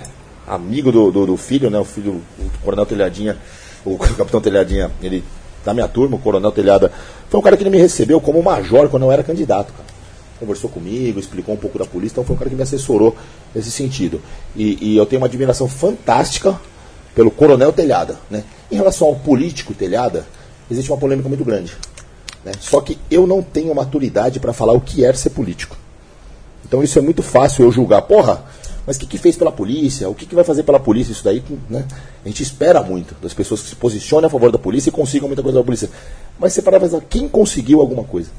[0.47, 1.79] amigo do, do, do filho, né?
[1.79, 3.37] O filho, o Coronel Telhadinha,
[3.85, 5.23] o Capitão Telhadinha, ele
[5.64, 6.93] da minha turma, o Coronel Telhada,
[7.28, 9.93] foi um cara que ele me recebeu como major quando eu era candidato, cara.
[10.39, 13.14] Conversou comigo, explicou um pouco da polícia, então foi um cara que me assessorou
[13.55, 14.20] nesse sentido.
[14.56, 16.60] E, e eu tenho uma admiração fantástica
[17.14, 18.18] pelo Coronel Telhada.
[18.28, 18.43] Né?
[18.70, 20.26] Em relação ao político Telhada,
[20.70, 21.76] existe uma polêmica muito grande.
[22.44, 22.52] Né?
[22.60, 25.76] Só que eu não tenho maturidade para falar o que é ser político.
[26.66, 28.02] Então isso é muito fácil eu julgar.
[28.02, 28.43] Porra,
[28.86, 30.09] mas o que, que fez pela polícia?
[30.09, 31.12] O que, que vai fazer pela polícia?
[31.12, 31.86] Isso daí, né?
[32.24, 35.28] A gente espera muito das pessoas que se posicionem a favor da polícia e consigam
[35.28, 35.88] muita coisa da polícia.
[36.38, 38.30] Mas você para pensar, quem conseguiu alguma coisa?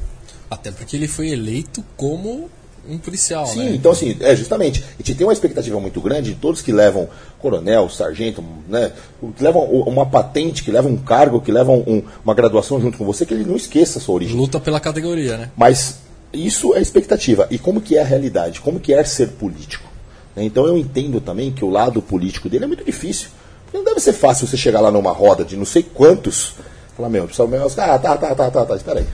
[0.49, 2.49] Até porque ele foi eleito como
[2.87, 3.75] um policial, Sim, né?
[3.75, 4.83] então assim, é justamente.
[4.83, 7.07] A gente tem uma expectativa muito grande de todos que levam
[7.39, 8.91] coronel, sargento, né?
[9.37, 13.05] Que levam uma patente, que levam um cargo, que levam um, uma graduação junto com
[13.05, 14.35] você, que ele não esqueça a sua origem.
[14.35, 15.51] Luta pela categoria, né?
[15.55, 15.99] Mas
[16.33, 17.47] isso é expectativa.
[17.49, 18.59] E como que é a realidade?
[18.59, 19.92] Como que é ser político?
[20.35, 20.43] Né?
[20.43, 23.29] Então eu entendo também que o lado político dele é muito difícil.
[23.65, 26.53] Porque não deve ser fácil você chegar lá numa roda de não sei quantos,
[26.95, 29.07] falar, meu, pessoal, meu, ah, tá, tá, tá, tá, tá, espera aí.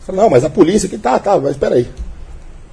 [0.00, 1.88] Fala, não, mas a polícia que tá, tá, mas espera aí.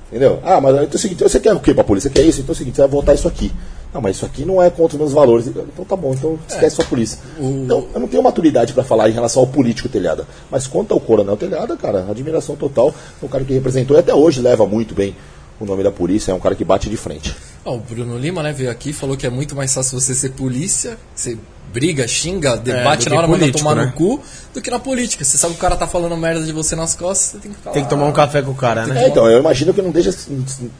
[0.10, 0.40] Entendeu?
[0.44, 2.10] Ah, mas então é o seguinte, você quer o quê pra polícia?
[2.10, 2.42] Você quer isso?
[2.42, 3.52] Então é o seguinte, você vai votar isso aqui.
[3.94, 5.48] Não, mas isso aqui não é contra os meus valores.
[5.48, 7.20] Então tá bom, então esquece é, sua polícia.
[7.40, 7.44] O...
[7.44, 10.26] Então, eu não tenho maturidade para falar em relação ao político telhada.
[10.50, 12.94] Mas quanto ao coronel telhada, cara, admiração total.
[13.22, 15.16] É um cara que representou e até hoje leva muito bem
[15.60, 17.36] o nome da polícia, é um cara que bate de frente.
[17.66, 20.30] Oh, o Bruno Lima, né, veio aqui falou que é muito mais fácil você ser
[20.32, 21.38] polícia, você
[21.72, 23.86] briga, xinga, debate é, na hora, manda tomar né?
[23.86, 24.20] no cu,
[24.54, 25.24] do que na política.
[25.24, 27.60] Você sabe que o cara tá falando merda de você nas costas, você tem que
[27.60, 27.74] falar.
[27.74, 29.04] Tem que tomar um café com o cara, né?
[29.04, 30.16] É, então, eu imagino que não deixa.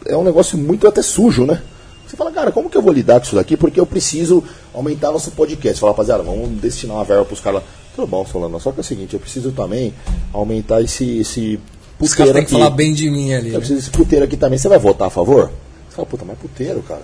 [0.06, 1.62] É um negócio muito até sujo, né?
[2.08, 3.56] Você fala, cara, como que eu vou lidar com isso daqui?
[3.56, 4.44] Porque eu preciso
[4.74, 5.80] aumentar nosso podcast.
[5.80, 7.68] Fala, rapaziada, vamos destinar uma verba pros caras lá.
[7.96, 9.94] Tudo bom, Solano, só que é o seguinte, eu preciso também
[10.34, 11.60] aumentar esse, esse
[12.00, 13.50] os caras têm que falar bem de mim ali.
[13.50, 13.60] Eu né?
[13.60, 14.58] preciso desse puteiro aqui também.
[14.58, 15.52] Você vai votar a favor?
[15.90, 17.04] Você fala, puta, mas puteiro, cara.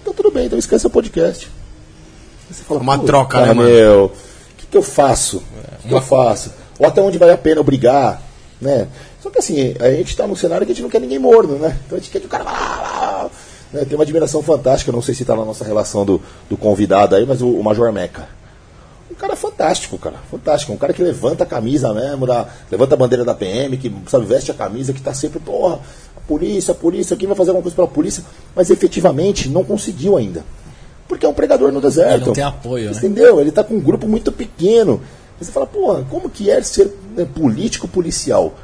[0.00, 1.50] Então tudo bem, então esquece o podcast.
[2.50, 4.06] Você fala, uma troca, né, meu?
[4.06, 5.38] O que, que eu faço?
[5.38, 6.52] O que, que eu faço?
[6.78, 8.22] Ou até onde vale a pena eu brigar,
[8.60, 8.88] né?
[9.20, 11.56] Só que assim, a gente está num cenário que a gente não quer ninguém morno,
[11.58, 11.76] né?
[11.84, 13.30] Então a gente quer que o cara vá
[13.72, 13.84] né?
[13.84, 17.26] Tem uma admiração fantástica, não sei se está na nossa relação do, do convidado aí,
[17.26, 18.28] mas o, o Major Meca
[19.18, 20.16] cara fantástico, cara.
[20.30, 20.72] Fantástico.
[20.72, 24.24] Um cara que levanta a camisa mesmo, da, levanta a bandeira da PM, que sabe,
[24.24, 25.80] veste a camisa, que tá sempre, porra,
[26.16, 28.24] a polícia, a polícia, quem vai fazer alguma coisa pela polícia?
[28.54, 30.44] Mas efetivamente não conseguiu ainda.
[31.06, 32.14] Porque é um pregador no deserto.
[32.14, 32.96] Ele não tem apoio, né?
[32.96, 33.40] Entendeu?
[33.40, 35.00] Ele tá com um grupo muito pequeno.
[35.40, 38.54] Você fala, porra, como que é ser né, político policial?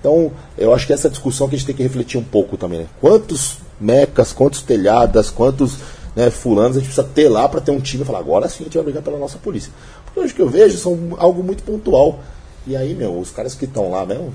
[0.00, 2.80] Então, eu acho que essa discussão que a gente tem que refletir um pouco também,
[2.80, 2.86] né?
[3.00, 5.78] Quantos mecas, quantos telhadas, quantos
[6.14, 8.62] né, fulanos a gente precisa ter lá para ter um time e falar, agora sim
[8.62, 9.72] a gente vai brigar pela nossa polícia.
[10.04, 12.20] Porque hoje que eu vejo são algo muito pontual.
[12.66, 14.32] E aí, meu, os caras que estão lá mesmo,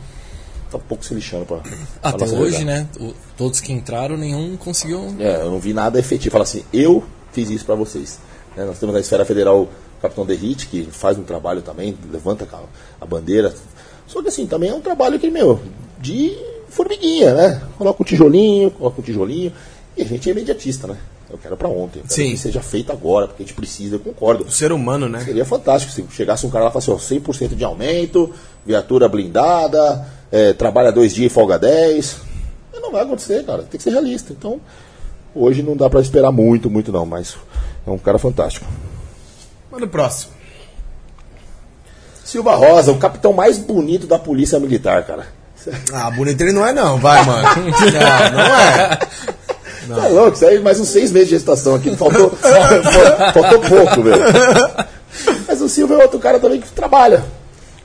[0.69, 1.61] tá um pouco se lixando pra.
[2.03, 2.87] Até hoje, né?
[2.99, 5.15] O, todos que entraram, nenhum conseguiu.
[5.19, 6.33] É, eu não vi nada efetivo.
[6.33, 8.19] Fala assim, eu fiz isso para vocês.
[8.55, 9.69] Né, nós temos na esfera federal o
[10.01, 12.59] capitão Derrite, que faz um trabalho também, levanta a,
[13.01, 13.53] a bandeira.
[14.05, 15.59] Só que assim, também é um trabalho que, meu,
[15.99, 16.37] de
[16.69, 17.61] formiguinha, né?
[17.77, 19.51] Coloca um tijolinho, coloca um tijolinho.
[19.97, 20.97] E a gente é imediatista, né?
[21.29, 21.99] Eu quero para ontem.
[21.99, 22.31] Eu quero Sim.
[22.31, 24.43] que seja feito agora, porque a gente precisa, eu concordo.
[24.45, 25.21] O ser humano, né?
[25.23, 28.33] Seria fantástico se chegasse um cara lá e falasse, ó, 100% de aumento,
[28.65, 32.17] viatura blindada, é, trabalha dois dias e folga 10.
[32.73, 33.63] Mas não vai acontecer, cara.
[33.63, 34.33] Tem que ser realista.
[34.33, 34.59] Então,
[35.35, 37.37] hoje não dá para esperar muito, muito não, mas
[37.85, 38.65] é um cara fantástico.
[39.71, 40.33] Manda o próximo.
[42.23, 45.27] Silva Rosa, o capitão mais bonito da polícia militar, cara.
[45.91, 47.43] Ah, bonito ele não é não, vai, mano.
[47.65, 48.99] não, não é.
[49.89, 50.05] Não.
[50.05, 51.95] é louco, isso aí mais uns seis meses de gestação aqui.
[51.95, 52.29] Faltou,
[53.33, 54.23] faltou pouco, velho.
[55.47, 57.25] Mas o Silvio é outro cara também que trabalha.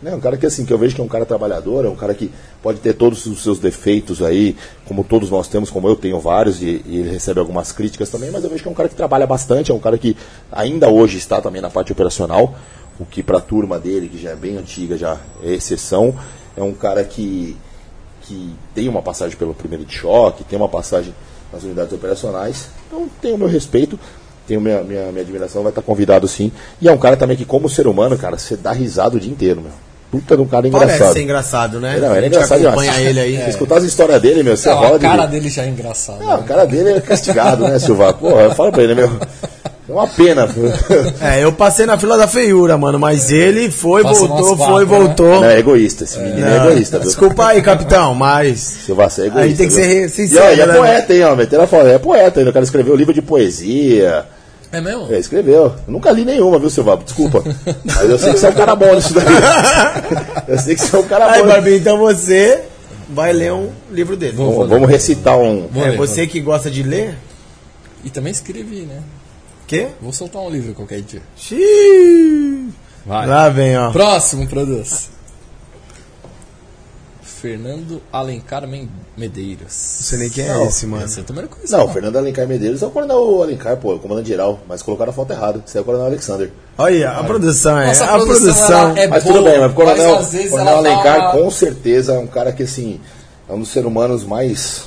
[0.03, 0.15] Né?
[0.15, 2.13] Um cara que assim, que eu vejo que é um cara trabalhador, é um cara
[2.13, 2.31] que
[2.63, 4.55] pode ter todos os seus defeitos aí,
[4.85, 8.31] como todos nós temos, como eu tenho vários, e, e, ele recebe algumas críticas também,
[8.31, 10.15] mas eu vejo que é um cara que trabalha bastante, é um cara que
[10.53, 12.55] ainda hoje está também na parte operacional,
[13.01, 16.15] o que para a turma dele, que já é bem antiga, já é exceção.
[16.55, 17.57] É um cara que,
[18.23, 21.15] que tem uma passagem pelo primeiro de choque, tem uma passagem
[21.55, 22.67] nas unidades operacionais.
[22.87, 23.99] Então tem o meu respeito,
[24.47, 26.53] tenho minha, minha, minha admiração, vai estar convidado sim.
[26.81, 29.31] E é um cara também que, como ser humano, cara, você dá risada o dia
[29.33, 29.71] inteiro, meu.
[30.11, 30.89] Puta de um cara engraçado.
[30.99, 31.99] Parece ser engraçado, né?
[31.99, 33.07] Não, A ele é engraçado acompanha demais.
[33.09, 33.43] ele aí.
[33.45, 35.31] Se escutar as histórias dele, meu, você Não, rola a de cara rir.
[35.31, 36.19] dele já é engraçada.
[36.25, 36.45] Ah, o né?
[36.47, 38.13] cara dele é castigado, né, Silva?
[38.13, 39.11] Porra, eu falo pra ele, meu.
[39.89, 40.49] É uma pena.
[41.21, 44.99] É, eu passei na fila da feiura, mano, mas ele foi, Passou voltou, foi, né?
[44.99, 45.41] voltou.
[45.41, 47.07] Não, é egoísta, esse menino é, Não, egoísta, viu?
[47.09, 48.61] Desculpa aí, capitão, mas.
[48.61, 49.41] Silva, você é egoísta.
[49.49, 49.85] Aí tem que viu?
[49.85, 50.75] ser E, sincero, ó, e é né?
[50.77, 51.37] poeta, hein, ó.
[51.37, 51.87] Meteram a foto.
[51.87, 52.51] É poeta ainda.
[52.51, 54.27] O cara escreveu livro de poesia.
[54.73, 55.07] É mesmo?
[55.13, 55.65] É, escreveu.
[55.65, 56.97] Eu nunca li nenhuma, viu, Silva?
[57.05, 57.43] Desculpa.
[57.85, 59.25] Mas eu sei que você é um cara bom nisso daí.
[60.49, 61.49] Eu sei que você é um cara Aí, bom.
[61.49, 62.61] Barbie, então você
[63.09, 64.35] vai ler um livro dele.
[64.37, 65.69] Vamos, vamos recitar um.
[65.77, 67.17] É, você que gosta de ler?
[68.03, 68.99] E também escrevi, né?
[69.67, 69.89] Quê?
[70.01, 71.23] Vou soltar um livro qualquer dia.
[71.37, 72.69] Xiii.
[73.07, 73.27] Vai.
[73.27, 73.91] Lá vem, ó.
[73.91, 75.11] Próximo, produz.
[77.23, 78.67] Fernando Alencar
[79.17, 79.61] Medeiros.
[79.67, 81.05] Não sei nem quem é Não, esse, mano.
[81.05, 81.77] Esse eu também não conheço.
[81.77, 84.61] Não, o Fernando Alencar Medeiros é o coronel Alencar, pô, é o comandante geral.
[84.67, 85.63] Mas colocaram a foto errada.
[85.67, 86.51] Isso é o coronel Alexander.
[86.79, 87.89] Olha, a produção é.
[87.89, 88.97] Nossa, a produção.
[88.97, 92.19] é Mas boa, tudo bem, mas o coronel, mas coronel Alencar tá- com certeza é
[92.19, 92.99] um cara que assim
[93.49, 94.85] é um dos seres humanos mais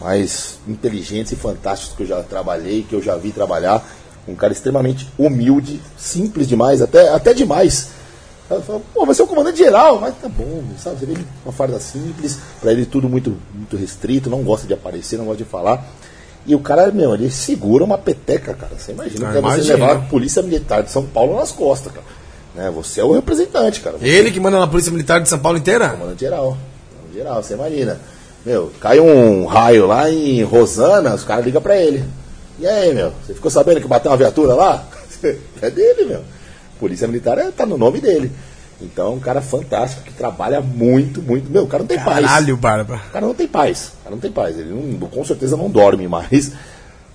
[0.00, 3.84] mais inteligentes e fantásticos que eu já trabalhei, que eu já vi trabalhar.
[4.28, 7.90] Um cara extremamente humilde, simples demais, até, até demais.
[8.50, 10.98] Ela fala, Pô, você é o comandante geral, mas tá bom, sabe?
[10.98, 11.14] Você vê
[11.44, 15.44] uma farda simples, pra ele tudo muito, muito restrito, não gosta de aparecer, não gosta
[15.44, 15.84] de falar.
[16.44, 18.72] E o cara, meu, ele segura uma peteca, cara.
[18.78, 21.92] Você imagina Ah, que é você levar a polícia militar de São Paulo nas costas,
[21.92, 22.06] cara.
[22.54, 22.70] Né?
[22.74, 23.98] Você é o representante, cara.
[23.98, 25.90] Você Ele que manda na Polícia Militar de São Paulo inteira?
[25.90, 26.56] Comandante geral.
[26.90, 28.00] Comandante geral, você imagina.
[28.46, 32.04] Meu, cai um raio lá em Rosana, os caras ligam pra ele.
[32.60, 34.86] E aí, meu, você ficou sabendo que bateu uma viatura lá?
[35.60, 36.22] é dele, meu.
[36.78, 38.30] Polícia Militar é, tá no nome dele.
[38.80, 41.50] Então, é um cara fantástico que trabalha muito, muito.
[41.50, 42.24] Meu, o cara não tem paz.
[42.24, 43.00] Caralho, Barba.
[43.08, 43.90] O cara não tem paz.
[44.00, 44.56] O cara não tem paz.
[44.56, 46.52] Ele não- com certeza não dorme mais.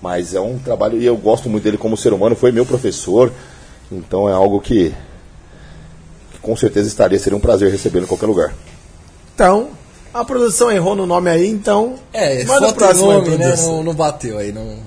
[0.01, 2.35] Mas é um trabalho e eu gosto muito dele como ser humano.
[2.35, 3.31] Foi meu professor.
[3.89, 4.93] Então é algo que,
[6.33, 7.17] que com certeza estaria.
[7.17, 8.53] Seria um prazer recebê-lo em qualquer lugar.
[9.33, 9.69] Então,
[10.13, 11.95] a produção errou no nome aí, então.
[12.11, 13.55] É, manda só o próximo aí, nome, né?
[13.57, 14.77] Não, não bateu aí, não.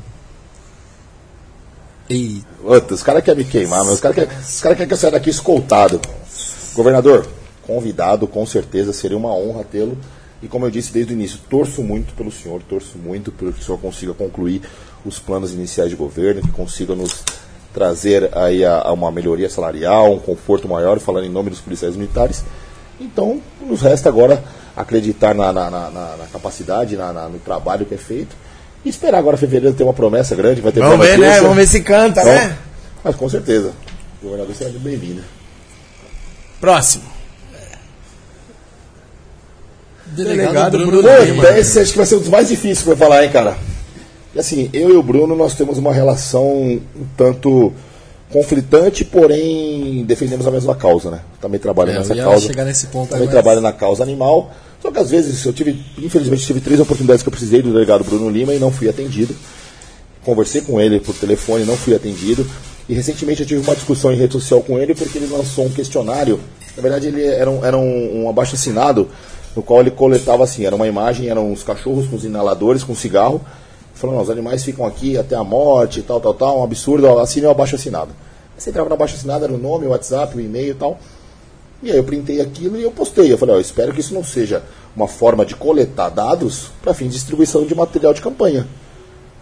[2.09, 2.95] Eita.
[2.95, 5.13] Os caras querem me queimar, mas os caras querem os cara quer que eu saia
[5.13, 6.01] daqui escoltado.
[6.75, 7.27] Governador,
[7.67, 9.97] convidado, com certeza, seria uma honra tê-lo.
[10.43, 13.61] E como eu disse desde o início, torço muito pelo senhor, torço muito pelo que
[13.61, 14.61] o senhor consiga concluir
[15.05, 17.25] os planos iniciais de governo, que consiga nos
[17.73, 21.97] trazer aí a, a uma melhoria salarial, um conforto maior, falando em nome dos policiais
[21.97, 22.45] militares.
[23.01, 24.45] Então, nos resta agora
[24.77, 28.35] acreditar na, na- na- na- capacidade, na- na- no trabalho que é feito.
[28.85, 31.41] E esperar agora fevereiro ter uma promessa grande, vai ter Vamos ver, né?
[31.41, 32.57] Vamos ver se canta, Então, né?
[33.03, 33.73] Mas com certeza.
[34.21, 35.23] O governador será muito bem-vindo.
[36.61, 37.05] Próximo.
[40.07, 41.49] Delegado, Delegado Bruno, Bruno Pô, Lima.
[41.59, 43.57] esse acho que vai ser um dos mais difíceis que eu vou falar, hein, cara.
[44.35, 46.81] E assim, eu e o Bruno, nós temos uma relação um
[47.17, 47.73] tanto
[48.35, 51.21] conflitante, porém defendemos a mesma causa, né?
[51.41, 52.47] Também trabalho É, eu nessa causa.
[52.49, 54.51] chegar nesse ponto Também mas- trabalho na causa animal.
[54.83, 58.03] Só que às vezes eu tive, infelizmente, tive três oportunidades que eu precisei do delegado
[58.03, 59.35] Bruno Lima e não fui atendido.
[60.25, 62.45] Conversei com ele por telefone, não fui atendido.
[62.89, 65.71] E recentemente eu tive uma discussão em rede social com ele porque ele lançou um
[65.71, 66.41] questionário.
[66.77, 69.09] Na verdade, ele era um, era um, um abaixo assinado
[69.55, 72.95] no qual ele coletava assim: era uma imagem, eram uns cachorros com os inaladores, com
[72.97, 73.41] cigarro.
[73.95, 77.51] Falando, os animais ficam aqui até a morte, tal, tal, tal, um absurdo, assine o
[77.51, 78.11] abaixo assinado.
[78.57, 80.99] Você entrava no abaixo assinado, era o nome, o WhatsApp, o e-mail e tal.
[81.83, 83.33] E aí eu printei aquilo e eu postei.
[83.33, 84.63] Eu falei, ó, espero que isso não seja
[84.97, 88.67] uma forma de coletar dados para fim de distribuição de material de campanha.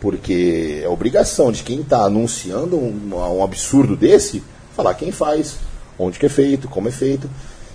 [0.01, 4.43] Porque é obrigação de quem está anunciando um, um absurdo desse,
[4.75, 5.57] falar quem faz,
[5.99, 7.31] onde que é feito, como é feito.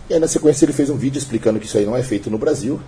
[0.09, 2.29] E aí na sequência ele fez um vídeo explicando que isso aí não é feito
[2.29, 2.81] no Brasil,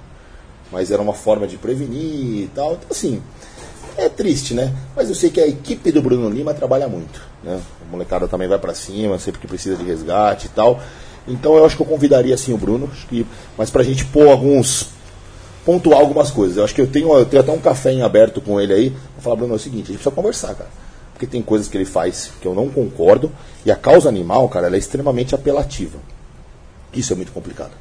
[0.72, 2.74] mas era uma forma de prevenir e tal.
[2.74, 3.22] Então assim,
[3.96, 4.74] é triste, né?
[4.96, 7.62] Mas eu sei que a equipe do Bruno Lima trabalha muito, né?
[7.90, 10.80] Molecada também vai para cima, sempre que precisa de resgate e tal.
[11.28, 13.26] Então eu acho que eu convidaria assim o Bruno, acho que,
[13.58, 14.90] mas pra gente pôr alguns
[15.66, 16.58] pontuar algumas coisas.
[16.58, 18.90] Eu acho que eu tenho, eu tenho até um café em aberto com ele aí,
[18.90, 20.70] pra falar, Bruno, é o seguinte, a gente precisa conversar, cara.
[21.14, 23.32] Porque tem coisas que ele faz que eu não concordo,
[23.66, 26.00] e a causa animal, cara, ela é extremamente apelativa.
[26.94, 27.72] Isso é muito complicado.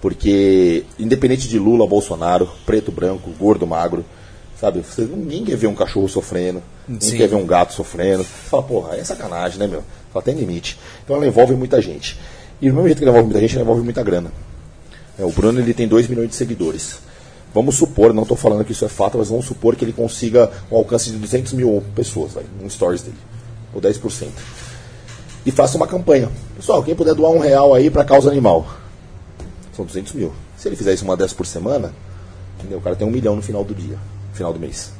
[0.00, 4.04] Porque, independente de Lula, Bolsonaro, preto, branco, gordo, magro,
[4.60, 4.80] sabe?
[4.80, 7.16] Você, ninguém quer ver um cachorro sofrendo, ninguém Sim.
[7.16, 8.24] quer ver um gato sofrendo.
[8.24, 9.82] Você fala, porra, é sacanagem, né, meu?
[10.12, 10.78] Só tem limite.
[11.04, 12.18] Então ela envolve muita gente.
[12.60, 14.32] E do mesmo jeito que ela envolve muita gente, ela envolve muita grana.
[15.18, 16.98] É, o Bruno ele tem 2 milhões de seguidores.
[17.54, 20.50] Vamos supor, não estou falando que isso é fato, mas vamos supor que ele consiga
[20.70, 23.16] um alcance de 200 mil pessoas aí, no stories dele,
[23.72, 24.28] ou 10%.
[25.46, 26.28] e faço uma campanha.
[26.56, 28.66] Pessoal, quem puder doar um real aí para causa animal.
[29.74, 30.32] São 200 mil.
[30.56, 31.92] Se ele fizer isso uma dessa por semana,
[32.58, 32.78] entendeu?
[32.78, 33.96] o cara tem um milhão no final do dia,
[34.38, 34.90] final do mês.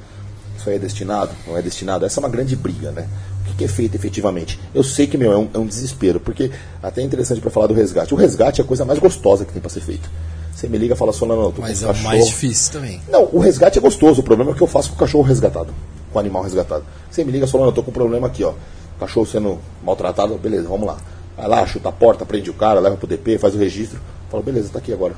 [0.58, 1.30] Isso aí é destinado?
[1.46, 2.04] Não é destinado?
[2.04, 3.08] Essa é uma grande briga, né?
[3.48, 4.60] O que, é feito efetivamente?
[4.74, 6.50] Eu sei que, meu, é um, é um desespero, porque
[6.82, 8.12] até é interessante para falar do resgate.
[8.12, 10.10] O resgate é a coisa mais gostosa que tem para ser feito.
[10.54, 13.00] Você me liga e fala, só não, tô Mas com é o mais difícil também.
[13.08, 14.20] Não, o resgate é gostoso.
[14.20, 15.72] O problema é o que eu faço com o cachorro resgatado.
[16.12, 16.84] Com o animal resgatado.
[17.10, 18.52] Você me liga fala, eu tô com um problema aqui, ó.
[18.98, 20.98] Cachorro sendo maltratado, beleza, vamos lá.
[21.36, 24.00] Vai lá, chuta a porta, prende o cara, leva pro DP, faz o registro.
[24.28, 25.14] Fala, beleza, tá aqui agora.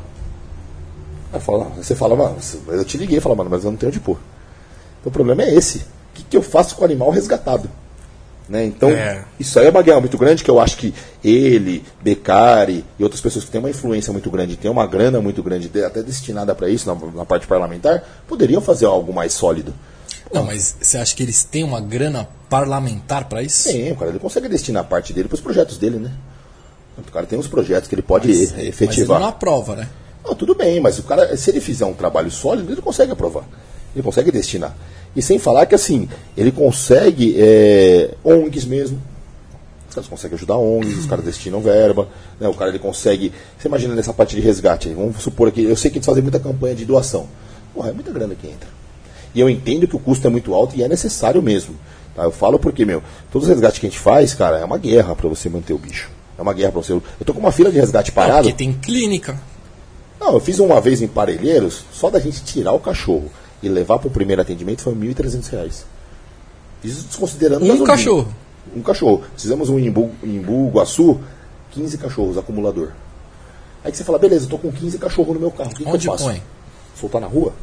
[1.33, 2.37] Aí fala, você fala, mano,
[2.69, 4.19] eu te liguei, fala, mano, mas eu não tenho onde pôr.
[5.01, 5.79] Então o problema é esse.
[5.79, 5.83] O
[6.15, 7.71] que, que eu faço com o animal resgatado?
[8.49, 8.65] Né?
[8.65, 9.25] Então, É.
[9.39, 10.93] isso aí é uma guerra muito grande que eu acho que
[11.23, 15.41] ele, Beccari e outras pessoas que têm uma influência muito grande, têm uma grana muito
[15.41, 19.73] grande, de- até destinada para isso na, na parte parlamentar, poderiam fazer algo mais sólido.
[20.33, 23.69] Não, mas você acha que eles têm uma grana parlamentar pra isso?
[23.69, 26.11] Sim, o cara ele consegue destinar parte dele para os projetos dele, né?
[26.99, 29.21] O cara tem uns projetos que ele pode Mas, e- mas ele efetivar.
[29.21, 29.89] não aprova, né?
[30.25, 33.45] Não, tudo bem, mas o cara, se ele fizer um trabalho sólido, ele consegue aprovar.
[33.95, 34.77] Ele consegue destinar.
[35.15, 39.01] E sem falar que assim, ele consegue é, ONGs mesmo.
[39.89, 42.49] Os caras conseguem ajudar ONGs, os caras destinam verba, né?
[42.49, 43.33] O cara ele consegue.
[43.59, 46.23] Você imagina nessa parte de resgate aí, vamos supor aqui, eu sei que eles fazem
[46.23, 47.27] muita campanha de doação.
[47.75, 48.69] Porra, é muita grana que entra.
[49.35, 51.75] E eu entendo que o custo é muito alto e é necessário mesmo.
[52.15, 52.23] Tá?
[52.23, 53.03] Eu falo porque, meu,
[53.33, 55.79] todos os resgates que a gente faz, cara, é uma guerra para você manter o
[55.79, 56.09] bicho.
[56.39, 56.93] É uma guerra para você.
[56.93, 58.45] Eu tô com uma fila de resgate parado.
[58.45, 59.39] Porque tem clínica.
[60.21, 63.31] Não, eu fiz uma vez em Parelheiros, só da gente tirar o cachorro
[63.63, 65.85] e levar para o primeiro atendimento foi 1.300 reais.
[66.85, 67.87] Isso desconsiderando Um gasolina.
[67.87, 68.35] cachorro.
[68.77, 69.23] Um cachorro.
[69.37, 70.11] Fizemos um Imbu,
[70.73, 71.19] Guaçu,
[71.73, 72.91] 15 cachorros, acumulador.
[73.83, 75.85] Aí que você fala, beleza, eu tô com 15 cachorros no meu carro, o que,
[75.85, 76.25] que Onde eu faço?
[76.25, 76.43] põe?
[76.99, 77.55] Soltar na rua?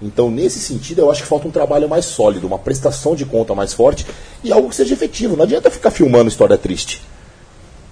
[0.00, 3.54] Então, nesse sentido, eu acho que falta um trabalho mais sólido, uma prestação de conta
[3.54, 4.06] mais forte
[4.44, 5.36] e algo que seja efetivo.
[5.36, 7.02] Não adianta ficar filmando história triste.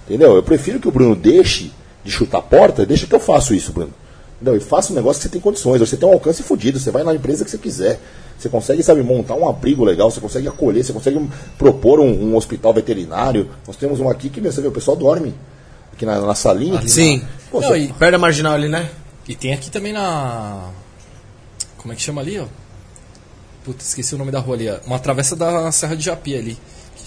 [0.05, 0.35] Entendeu?
[0.35, 1.71] Eu prefiro que o Bruno deixe
[2.07, 3.93] de chutar a porta, deixa que eu faço isso, Bruno.
[4.35, 4.55] Entendeu?
[4.55, 7.03] E faça um negócio que você tem condições, você tem um alcance fodido, você vai
[7.03, 7.99] na empresa que você quiser.
[8.37, 11.27] Você consegue, sabe, montar um abrigo legal, você consegue acolher, você consegue
[11.57, 13.49] propor um, um hospital veterinário.
[13.65, 15.33] Nós temos um aqui que, meu, você vê, o pessoal dorme
[15.91, 16.77] aqui na, na salinha.
[16.77, 17.17] aqui Sim.
[17.19, 18.89] na- Pô, Não, você- e, Perto da marginal ali, né?
[19.27, 20.69] e tem aqui também na.
[21.77, 22.45] Como é que chama ali, ó?
[23.65, 24.69] Puta, esqueci o nome da rua ali.
[24.69, 24.77] ó.
[24.85, 26.57] Uma travessa da Serra de Japi ali.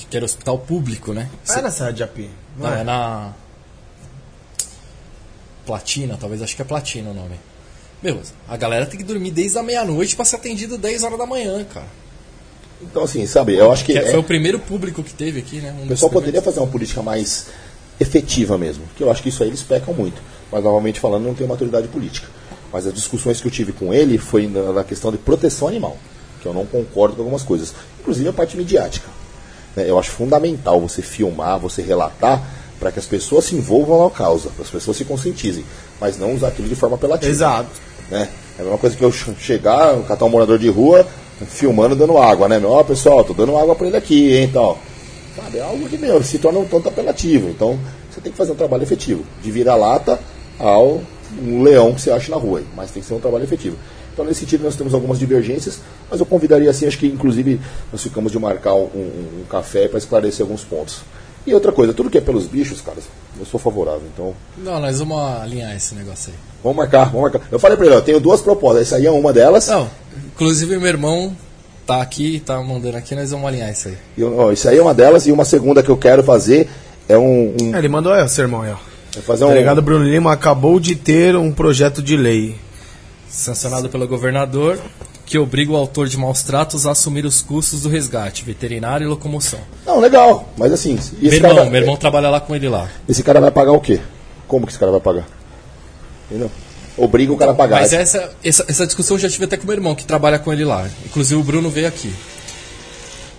[0.09, 1.28] que- era hospital público, né?
[1.48, 2.28] Ah, é na Serra de Japi.
[2.59, 3.32] Não, é na.
[5.70, 7.36] Platina, talvez, acho que é Platina o nome.
[8.02, 11.26] Meu, a galera tem que dormir desde a meia-noite pra ser atendido 10 horas da
[11.26, 11.86] manhã, cara.
[12.82, 13.92] Então, assim, sabe, eu acho que.
[13.92, 15.72] Que é- foi o primeiro público que teve aqui, né?
[15.80, 17.47] Um O pessoal poderia fazer uma política mais
[18.01, 20.20] efetiva mesmo, que eu acho que isso aí eles pecam muito.
[20.51, 22.26] Mas, novamente falando, não tem maturidade política.
[22.72, 25.97] Mas as discussões que eu tive com ele foi na, na questão de proteção animal,
[26.42, 27.72] que eu não concordo com algumas coisas.
[28.01, 29.06] Inclusive a parte midiática.
[29.76, 29.84] né?
[29.88, 32.42] Eu acho fundamental você filmar, você relatar,
[32.81, 35.65] para que as pessoas se envolvam na causa, para as pessoas se conscientizem,
[36.01, 37.31] mas não usar aquilo de forma apelativa.
[37.31, 37.69] Exato.
[38.11, 38.28] né?
[38.59, 41.07] É a mesma coisa que eu ch- chegar, catar um morador de rua,
[41.47, 42.61] filmando dando água, né?
[42.65, 44.78] Ó, pessoal, tô dando água para ele aqui, hein, tal.
[45.36, 47.48] Sabe, é algo que, meu, se torna um tanto apelativo.
[47.51, 47.78] Então,
[48.11, 49.24] você tem que fazer um trabalho efetivo.
[49.43, 50.19] De virar-lata
[50.59, 51.01] ao
[51.40, 52.62] um leão que você acha na rua.
[52.77, 53.77] Mas tem que ser um trabalho efetivo.
[54.12, 55.78] Então, nesse sentido, nós temos algumas divergências,
[56.11, 57.61] mas eu convidaria, assim, acho que, inclusive,
[57.93, 60.98] nós ficamos de marcar um, um- um café para esclarecer alguns pontos.
[61.47, 62.99] E outra coisa, tudo que é pelos bichos, cara,
[63.39, 64.03] eu sou favorável.
[64.12, 66.39] Então, Não, nós vamos alinhar esse negócio aí.
[66.62, 67.41] vamos marcar, vamos marcar.
[67.51, 68.83] Eu falei para ele, ó, eu tenho duas propostas.
[68.83, 69.67] Essa aí é uma delas.
[69.69, 69.89] Não,
[70.35, 71.35] inclusive meu irmão
[71.87, 73.97] tá aqui, tá mandando aqui, nós vamos alinhar isso aí.
[74.19, 75.27] E, ó, isso aí é uma delas.
[75.27, 76.69] E uma segunda que eu quero fazer
[77.09, 77.55] é um.
[77.61, 78.77] um É, ele mandou aí, ó, sermão aí, ó.
[79.19, 82.57] é fazer O um delegado Bruno Lima acabou de ter um projeto de lei.
[83.29, 84.79] Sancionado pelo governador,
[85.31, 89.09] que obriga o autor de maus tratos a assumir os custos do resgate, veterinário e
[89.09, 89.61] locomoção.
[89.86, 90.52] Não, legal.
[90.59, 92.89] Mas assim, Meu irmão, cara, meu irmão trabalha lá com ele lá.
[93.09, 94.01] esse cara vai pagar o quê?
[94.48, 95.28] Como que esse cara vai pagar?
[96.28, 96.51] Entendeu?
[96.97, 97.81] Obriga o cara a pagar.
[97.81, 100.52] Mas essa, essa, essa discussão eu já tive até com meu irmão, que trabalha com
[100.52, 100.90] ele lá.
[101.07, 102.12] Inclusive o Bruno veio aqui.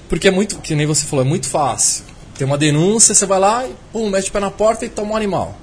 [0.08, 2.06] Porque é muito, que nem você falou, é muito fácil.
[2.38, 5.12] Tem uma denúncia, você vai lá e pum, mete o pé na porta e toma
[5.12, 5.58] um animal.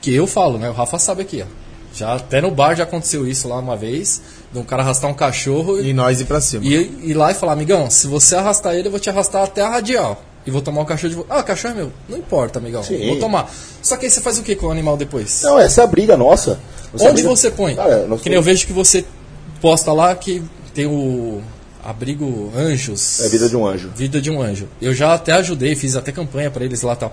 [0.00, 0.70] Que eu falo, né?
[0.70, 1.67] O Rafa sabe aqui, ó.
[1.94, 4.20] Já até no bar já aconteceu isso lá uma vez,
[4.52, 6.64] de um cara arrastar um cachorro E nós ir pra cima.
[6.64, 6.74] e
[7.10, 9.68] ir lá e falar, amigão, se você arrastar ele, eu vou te arrastar até a
[9.68, 10.22] radial.
[10.46, 11.34] E vou tomar o cachorro de volta.
[11.34, 11.92] Ah, cachorro é meu.
[12.08, 12.82] Não importa, amigão.
[12.82, 13.06] Sim.
[13.08, 13.52] Vou tomar.
[13.82, 15.42] Só que aí você faz o que com o animal depois?
[15.42, 16.58] Não, essa é a briga nossa.
[16.94, 17.74] Essa Onde briga- você põe?
[17.74, 19.04] Cara, nós que nem eu vejo que você
[19.60, 20.42] posta lá que
[20.72, 21.42] tem o
[21.84, 23.20] abrigo Anjos.
[23.20, 23.90] É vida de um anjo.
[23.94, 24.68] Vida de um anjo.
[24.80, 27.12] Eu já até ajudei, fiz até campanha pra eles lá e tal.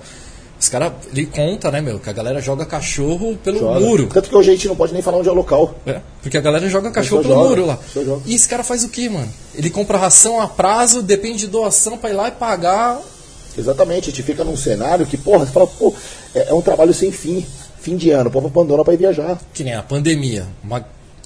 [0.59, 3.79] Os caras, ele conta, né, meu, que a galera joga cachorro pelo Joga.
[3.79, 4.07] muro.
[4.07, 5.75] Tanto que hoje a gente não pode nem falar onde é o local.
[5.85, 7.79] É, porque a galera joga cachorro pelo joga, muro lá.
[8.25, 9.31] E esse cara faz o quê, mano?
[9.53, 13.01] Ele compra ração a prazo, depende de doação pra ir lá e pagar.
[13.57, 15.93] Exatamente, a gente fica num cenário que, porra, você fala, pô,
[16.33, 17.45] é, é um trabalho sem fim.
[17.79, 19.39] Fim de ano, o povo abandona pra ir viajar.
[19.53, 20.47] Que nem a pandemia.
[20.63, 20.83] Uma,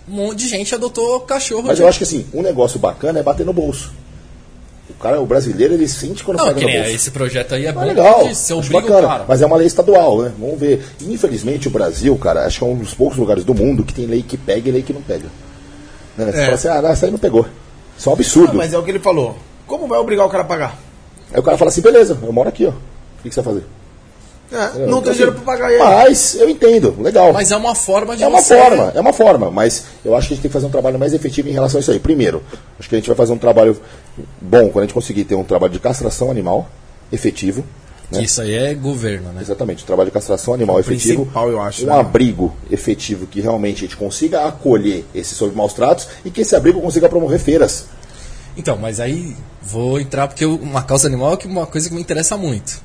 [0.08, 1.64] um monte de gente adotou cachorro.
[1.68, 3.94] Mas eu acho que assim, um negócio bacana é bater no bolso.
[4.90, 6.90] O cara, o brasileiro, ele sente quando Não, pega que bolso.
[6.90, 7.86] esse projeto aí é Ah, bom.
[7.86, 9.26] legal, Você obriga bacana, cara.
[9.28, 10.32] mas é uma lei estadual, né?
[10.38, 10.84] Vamos ver.
[11.02, 14.06] Infelizmente o Brasil, cara, acho que é um dos poucos lugares do mundo que tem
[14.08, 15.28] lei que pega e lei que não pega.
[16.18, 16.26] Né?
[16.32, 16.44] Você É.
[16.44, 17.46] fala assim, ah, não, essa aí não pegou.
[17.98, 18.52] Isso é um absurdo.
[18.54, 19.38] Ah, mas é o que ele falou.
[19.68, 20.78] Como vai obrigar o cara a pagar?
[21.32, 22.70] Aí o cara fala assim, beleza, eu moro aqui, ó.
[22.72, 22.74] O
[23.24, 23.66] que, que você vai fazer?
[24.52, 25.78] É, não tem dinheiro pra pagar ele.
[25.84, 27.32] Mas eu entendo, legal.
[27.32, 30.28] Mas é uma forma de É uma você- forma, é uma forma, mas eu acho
[30.28, 32.00] que a gente tem que fazer um trabalho mais efetivo em relação a isso aí.
[32.00, 32.42] Primeiro,
[32.80, 33.80] acho que a gente vai fazer um trabalho
[34.42, 36.68] bom quando a gente conseguir ter um trabalho de castração animal
[37.12, 37.64] efetivo.
[38.10, 38.24] Que Né?
[38.24, 39.40] isso aí é governo, né?
[39.42, 41.18] Exatamente, um trabalho de castração animal É o efetivo.
[41.26, 42.00] principal, eu acho, Um né?
[42.00, 46.56] abrigo efetivo que realmente a gente consiga acolher esses sob maus tratos e que esse
[46.56, 47.86] abrigo consiga promover feiras.
[48.58, 52.02] Então, mas aí vou entrar porque eu- uma causa animal é uma coisa que me
[52.02, 52.82] interessa muito.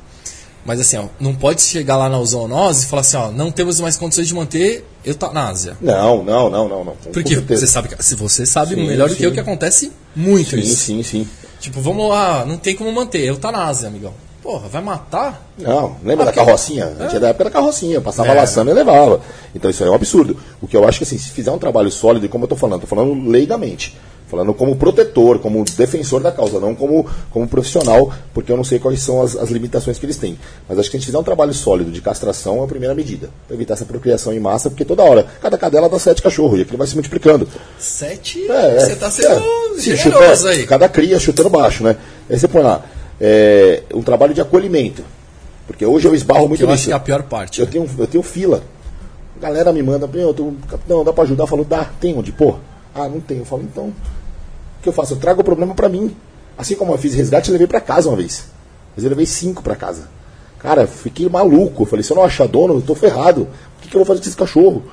[0.64, 3.80] Mas assim, ó, não pode chegar lá na zoonose e falar assim, ó, não temos
[3.80, 5.76] mais condições de manter eutanásia.
[5.80, 6.96] Não, não, não, não, não.
[7.12, 9.26] Porque você sabe, se você sabe Sim, melhor do que sim.
[9.26, 10.76] eu que acontece muito Sim, isso.
[10.76, 11.28] sim, sim.
[11.60, 14.14] Tipo, vamos lá, não tem como manter, eutanásia, amigão.
[14.44, 15.42] Porra, vai matar?
[15.58, 16.94] Não, lembra Ah, da carrocinha?
[17.00, 18.34] A gente é da época da carrocinha, passava É.
[18.34, 19.20] laçando e levava.
[19.54, 20.36] Então isso aí é um absurdo.
[20.60, 22.58] O que eu acho que assim, se fizer um trabalho sólido, e como eu estou
[22.58, 23.96] falando, estou falando leigamente,
[24.28, 28.78] falando como protetor, como defensor da causa, não como, como profissional, porque eu não sei
[28.78, 30.38] quais são as, as limitações que eles têm.
[30.68, 33.30] Mas acho que a gente fizer um trabalho sólido de castração é a primeira medida.
[33.46, 36.62] Para evitar essa procriação em massa, porque toda hora, cada cadela dá sete cachorros, e
[36.62, 37.48] aquilo vai se multiplicando.
[37.78, 39.42] Sete, É, você tá sendo
[39.76, 39.80] é.
[39.80, 40.66] Generoso chuta- aí.
[40.66, 41.96] Cada cria chutando baixo, né?
[42.28, 42.82] Aí você põe lá,
[43.20, 45.02] é, um trabalho de acolhimento.
[45.66, 46.88] Porque hoje eu esbarro muito Que eu acho nisso.
[46.88, 47.60] que é a pior parte.
[47.60, 48.62] Eu tenho, eu tenho fila.
[49.36, 51.44] A galera me manda, eu tô, capitão, dá pra ajudar?
[51.44, 52.58] Eu falo, dá, tem onde pôr?
[52.94, 53.38] Ah, não tem.
[53.38, 55.14] Eu falo, então, o que eu faço?
[55.14, 56.14] Eu trago o problema pra mim.
[56.56, 58.44] Assim como eu fiz resgate, eu levei pra casa uma vez.
[58.94, 60.08] Mas eu levei cinco pra casa.
[60.58, 61.82] Cara, fiquei maluco.
[61.82, 63.42] Eu falei, se eu não achar dono, eu tô ferrado.
[63.42, 64.84] O que, que eu vou fazer com esse cachorro?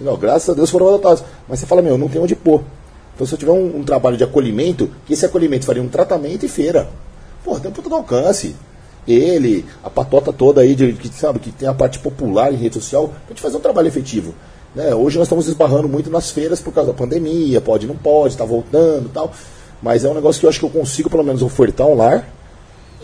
[0.00, 1.22] Não, graças a Deus foram adotados.
[1.48, 2.62] Mas você fala, meu, não tem onde pôr.
[3.14, 6.44] Então, se eu tiver um, um trabalho de acolhimento, que esse acolhimento faria um tratamento
[6.44, 6.88] e feira.
[7.44, 8.56] Pô, tem um puta alcance.
[9.06, 12.76] Ele, a patota toda aí, de, que, sabe, que tem a parte popular em rede
[12.76, 14.34] social, pra gente fazer um trabalho efetivo.
[14.74, 14.94] Né?
[14.94, 18.46] Hoje nós estamos esbarrando muito nas feiras por causa da pandemia, pode, não pode, tá
[18.46, 19.30] voltando tal.
[19.82, 22.26] Mas é um negócio que eu acho que eu consigo pelo menos ofertar um lar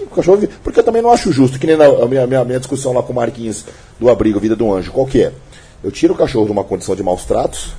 [0.00, 0.48] e o cachorro.
[0.64, 3.02] Porque eu também não acho justo, que nem na a minha, minha, minha discussão lá
[3.02, 3.66] com o Marquinhos
[3.98, 4.90] do abrigo Vida do Anjo.
[4.90, 5.32] Qual que é?
[5.84, 7.74] Eu tiro o cachorro de uma condição de maus tratos,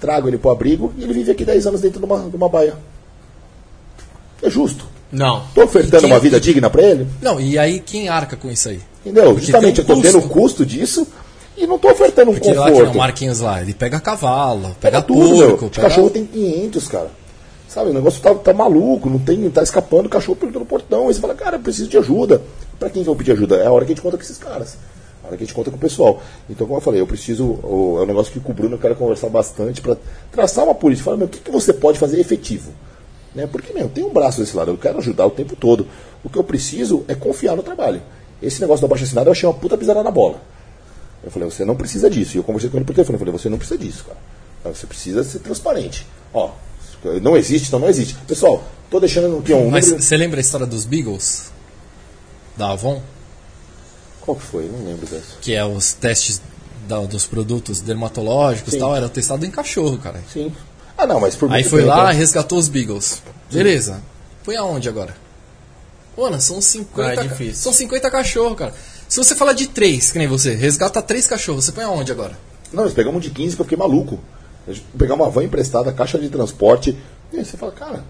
[0.00, 2.48] trago ele pro abrigo e ele vive aqui 10 anos dentro de uma, de uma
[2.48, 2.74] baia.
[4.42, 4.86] É justo.
[5.10, 5.42] Não.
[5.48, 7.06] Estou ofertando quem- uma vida digna para ele?
[7.22, 8.80] Não, e aí quem arca com isso aí?
[9.04, 9.24] Entendeu?
[9.30, 10.66] Porque Justamente, tem eu um estou tendo o custo.
[10.66, 11.06] disso
[11.56, 12.94] e não estou ofertando um Porque lá que nem conforto.
[12.94, 15.88] o Marquinhos lá, ele pega cavalo, pega, Pega tudo, porco, pega...
[15.88, 17.10] cachorro tem 500, cara.
[17.68, 21.08] Sabe, o negócio tá, tá maluco, não tem, tá escapando o cachorro pelo portão.
[21.08, 22.40] Aí você fala, cara, eu preciso de ajuda.
[22.78, 23.56] Pra quem que eu vou pedir ajuda?
[23.56, 24.76] É a hora que a gente conta com esses caras.
[25.22, 26.22] A hora que a gente conta com o pessoal.
[26.48, 27.44] Então, como eu falei, eu preciso.
[27.44, 29.96] o- é um negócio que com o Bruno eu quero conversar bastante pra
[30.32, 31.04] traçar uma política.
[31.06, 32.70] Falar, meu, o que, que você pode fazer efetivo?
[33.38, 33.46] Né?
[33.46, 35.86] Porque, meu, tem um braço desse lado, eu quero ajudar o tempo todo.
[36.24, 38.02] O que eu preciso é confiar no trabalho.
[38.42, 40.40] Esse negócio da baixa assinada eu achei uma puta pisada na bola.
[41.22, 42.36] Eu falei, você não precisa disso.
[42.36, 43.14] E eu conversei com ele por telefone.
[43.14, 44.74] Eu falei, você não precisa disso, cara.
[44.74, 46.04] Você precisa ser transparente.
[46.34, 46.50] Ó,
[47.22, 48.16] não existe, então não existe.
[48.26, 51.52] Pessoal, tô deixando aqui um Mas número- você lembra a história dos Beagles?
[52.56, 53.00] Da Avon?
[54.20, 54.64] Qual que foi?
[54.68, 55.36] Não lembro dessa.
[55.40, 56.42] Que é os testes
[56.88, 58.80] da- dos produtos dermatológicos e Sim.
[58.80, 60.20] tal, era testado em cachorro, cara.
[60.32, 60.52] Sim.
[60.98, 62.12] Ah, não, mas por Aí foi tempo, lá, né?
[62.12, 63.22] resgatou os Beagles.
[63.50, 64.02] Beleza.
[64.42, 65.14] Foi aonde agora?
[66.16, 67.20] Mano, são 50.
[67.20, 67.54] Ah, é ca-.
[67.54, 68.74] São 50 cachorros, cara.
[69.08, 72.36] Se você falar de três, que nem você, resgata três cachorros, você põe aonde agora?
[72.72, 74.18] Não, nós pegamos um de 15 que eu fiquei maluco.
[74.98, 76.98] Pegar uma van emprestada, caixa de transporte.
[77.32, 78.04] E aí você fala, cara,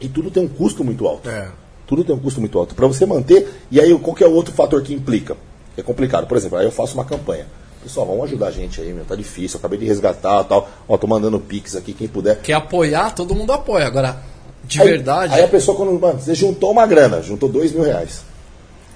[0.00, 1.28] e tudo tem um custo muito alto.
[1.28, 1.48] É.
[1.86, 2.74] Tudo tem um custo muito alto.
[2.74, 5.36] Para você manter, e aí qual que é o outro fator que implica?
[5.76, 6.26] É complicado.
[6.26, 7.46] Por exemplo, aí eu faço uma campanha.
[7.82, 9.04] Pessoal, vamos ajudar a gente aí, meu.
[9.04, 10.68] Tá difícil, eu acabei de resgatar tal.
[10.88, 12.40] Ó, tô mandando pix aqui, quem puder.
[12.40, 13.86] Quer apoiar, todo mundo apoia.
[13.86, 14.20] Agora,
[14.64, 15.34] de Aí- verdade.
[15.34, 15.98] Aí a pessoa, quando.
[15.98, 18.22] Mano, você juntou uma grana, juntou dois mil reais.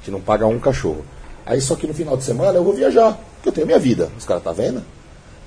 [0.04, 1.04] Que não paga um cachorro.
[1.46, 3.18] Aí só que no final de semana eu vou viajar.
[3.36, 4.10] Porque eu tenho minha vida.
[4.18, 4.82] Os caras tá vendo?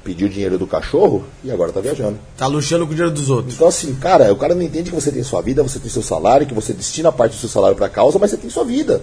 [0.04, 2.20] Pediu dinheiro do cachorro e agora tá viajando.
[2.38, 3.56] Tá luxando com o dinheiro dos outros.
[3.56, 6.04] Então, assim, cara, o cara não entende que você tem sua vida, você tem seu
[6.04, 9.02] salário, que você destina parte do seu salário pra causa, mas você tem sua vida.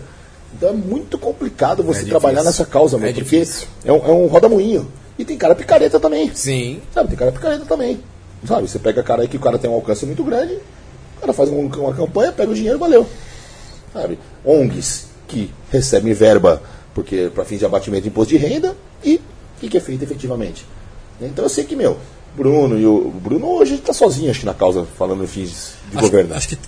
[0.55, 3.67] Então é muito complicado você É trabalhar nessa causa, meu, É porque difícil.
[3.85, 4.87] é um, é um roda-moinho.
[5.19, 6.31] E tem cara picareta também.
[6.35, 6.81] Sim.
[6.93, 8.01] Sabe, tem cara picareta também.
[8.47, 10.55] Sabe, você pega cara aí que o cara tem um alcance muito grande,
[11.17, 13.07] o cara faz um- uma campanha, pega o dinheiro, valeu.
[13.93, 16.63] Sabe, ONGs que recebem verba
[16.95, 20.03] porque para fins de abatimento de imposto de renda e o que, que é feito
[20.03, 20.67] efetivamente.
[21.21, 21.97] Então eu sei que, meu,
[22.35, 25.99] Bruno e o, Bruno hoje está sozinho, acho que na causa, falando em fins de
[25.99, 26.35] Acho, governo.
[26.35, 26.59] acho que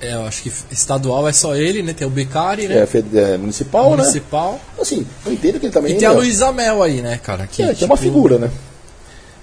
[0.00, 1.92] é, acho que estadual é só ele, né?
[1.92, 2.76] Tem o Becari, né?
[2.76, 3.96] É, é, municipal, né?
[3.96, 4.60] Municipal.
[4.78, 5.94] Assim, eu entendo que ele também.
[5.94, 7.46] E tem a né, Luísa Mel aí, né, cara?
[7.46, 8.50] Que, é, que é uma tipo, figura, né?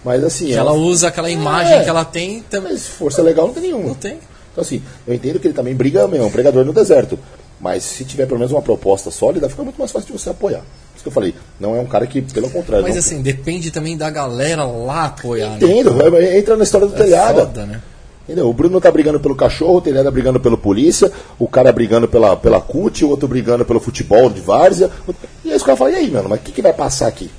[0.03, 0.48] Mas assim.
[0.48, 1.83] Que ela usa aquela imagem É.
[1.83, 2.72] que ela tem também.
[2.73, 3.88] Mas força legal não tem nenhuma.
[3.90, 4.19] Não tem.
[4.51, 7.17] Então, assim, eu entendo que ele também briga, meu, é um pregador no deserto.
[7.61, 10.59] Mas se tiver pelo menos uma proposta sólida, fica muito mais fácil de você apoiar.
[10.61, 12.83] Por isso que eu falei, não é um cara que, pelo contrário.
[12.83, 15.57] Mas não, assim, depende também da galera lá apoiar, né?
[15.57, 17.40] Entendo, é- entra na história do É telhado.
[17.41, 17.81] foda, né?
[18.23, 18.49] Entendeu?
[18.49, 22.07] O Bruno tá brigando pelo cachorro, o telhado tá brigando pelo polícia, o cara brigando
[22.07, 24.90] pela, pela CUT, o outro brigando pelo futebol de várzea.
[25.43, 27.30] E aí os caras falam, e aí, mano, mas o que, que vai passar aqui?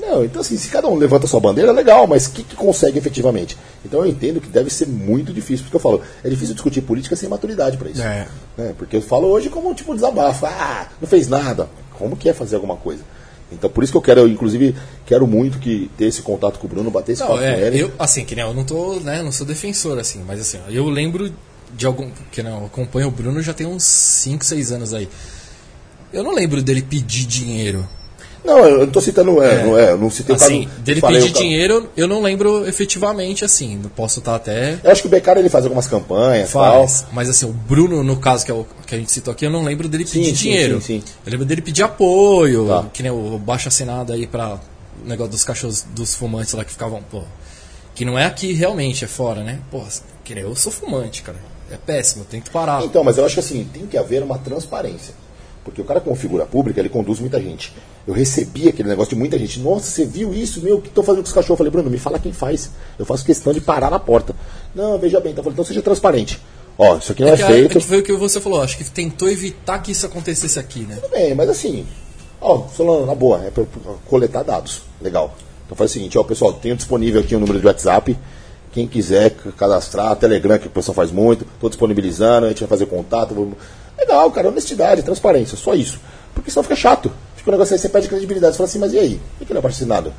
[0.00, 2.56] Não, então assim, se cada um levanta a sua bandeira, legal, mas o que, que
[2.56, 3.56] consegue efetivamente?
[3.84, 7.16] Então eu entendo que deve ser muito difícil, porque eu falo, é difícil discutir política
[7.16, 8.02] sem maturidade para isso.
[8.02, 8.28] É.
[8.56, 8.74] né?
[8.76, 11.68] Porque eu falo hoje como um tipo de desabafo, ah, não fez nada.
[11.98, 13.02] Como que é fazer alguma coisa?
[13.50, 14.74] Então por isso que eu quero, eu, inclusive,
[15.06, 17.66] quero muito que ter esse contato com o Bruno, bater esse Não, papo com é,
[17.66, 17.80] ele.
[17.80, 20.88] eu, assim, que nem eu não tô, né, não sou defensor, assim, mas assim, eu
[20.88, 21.32] lembro
[21.74, 25.08] de algum, que não, eu acompanho o Bruno já tem uns 5, 6 anos aí.
[26.12, 27.86] Eu não lembro dele pedir dinheiro.
[28.48, 31.00] Não, eu não tô citando, é, não é, eu não citei o Assim, caso- dele
[31.00, 35.06] falei pedir caso- dinheiro, eu não lembro efetivamente, assim, posso estar até Eu acho que
[35.08, 37.10] o Beccari ele faz algumas campanhas faz, tal.
[37.12, 39.50] mas assim, o Bruno, no caso que, é o, que a gente citou aqui, eu
[39.50, 40.80] não lembro dele pedir sim, dinheiro.
[40.80, 41.12] sim, sim.
[41.26, 42.86] Eu lembro dele pedir apoio, Tá.
[42.92, 44.58] que nem o baixo assinado aí pra
[45.04, 47.22] o negócio dos cachorros, dos fumantes lá que ficavam, pô,
[47.94, 49.58] que não é aqui realmente, é fora, né?
[49.70, 49.82] Pô,
[50.24, 51.38] que nem eu sou fumante, cara.
[51.70, 52.82] É péssimo, tem que parar.
[52.82, 55.12] Então, mas eu acho que assim, tem que haver uma transparência.
[55.68, 57.72] Porque o cara como figura pública, ele conduz muita gente.
[58.06, 59.60] Eu recebi aquele negócio de muita gente.
[59.60, 60.62] Nossa, você viu isso?
[60.62, 61.50] Meu, o que estão fazendo com os cachorros?
[61.50, 62.70] Eu falei, Bruno, me fala quem faz.
[62.98, 64.34] Eu faço questão de parar na porta.
[64.74, 65.32] Não, veja bem.
[65.32, 66.40] Então, eu falei, então seja transparente.
[66.78, 67.76] Ó, isso aqui não é, a- feito.
[67.76, 70.80] é que foi o que você falou, acho que tentou evitar que isso acontecesse aqui,
[70.80, 70.96] né?
[71.02, 71.84] Tudo bem, mas assim,
[72.40, 73.64] ó, falando na boa, é para
[74.06, 74.82] coletar dados.
[75.02, 75.36] Legal.
[75.66, 78.16] Então faz o seguinte, ó, pessoal, tenho disponível aqui o número de WhatsApp.
[78.72, 82.86] Quem quiser cadastrar, Telegram, que o pessoal faz muito, estou disponibilizando, a gente vai fazer
[82.86, 83.34] contato.
[83.98, 85.98] Legal, cara, honestidade, transparência, só isso.
[86.34, 87.10] Porque senão fica chato.
[87.36, 88.52] Fica um negócio aí, você perde credibilidade.
[88.54, 89.20] Você fala assim, mas e aí?
[89.38, 90.12] Por que ele não apareceu nada?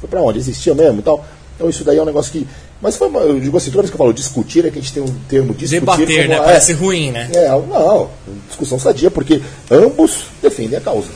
[0.00, 0.38] Foi pra onde?
[0.38, 1.24] Existia mesmo e tal?
[1.56, 2.46] Então isso daí é um negócio que.
[2.80, 4.82] Mas foi uma, eu digo assim, toda vez que eu falo discutir, é que a
[4.82, 5.80] gente tem um termo discutir.
[5.80, 6.34] Debater, como- né?
[6.34, 7.30] é, Parece ruim, né?
[7.32, 8.10] é, não,
[8.48, 11.08] discussão sadia, porque ambos defendem a causa.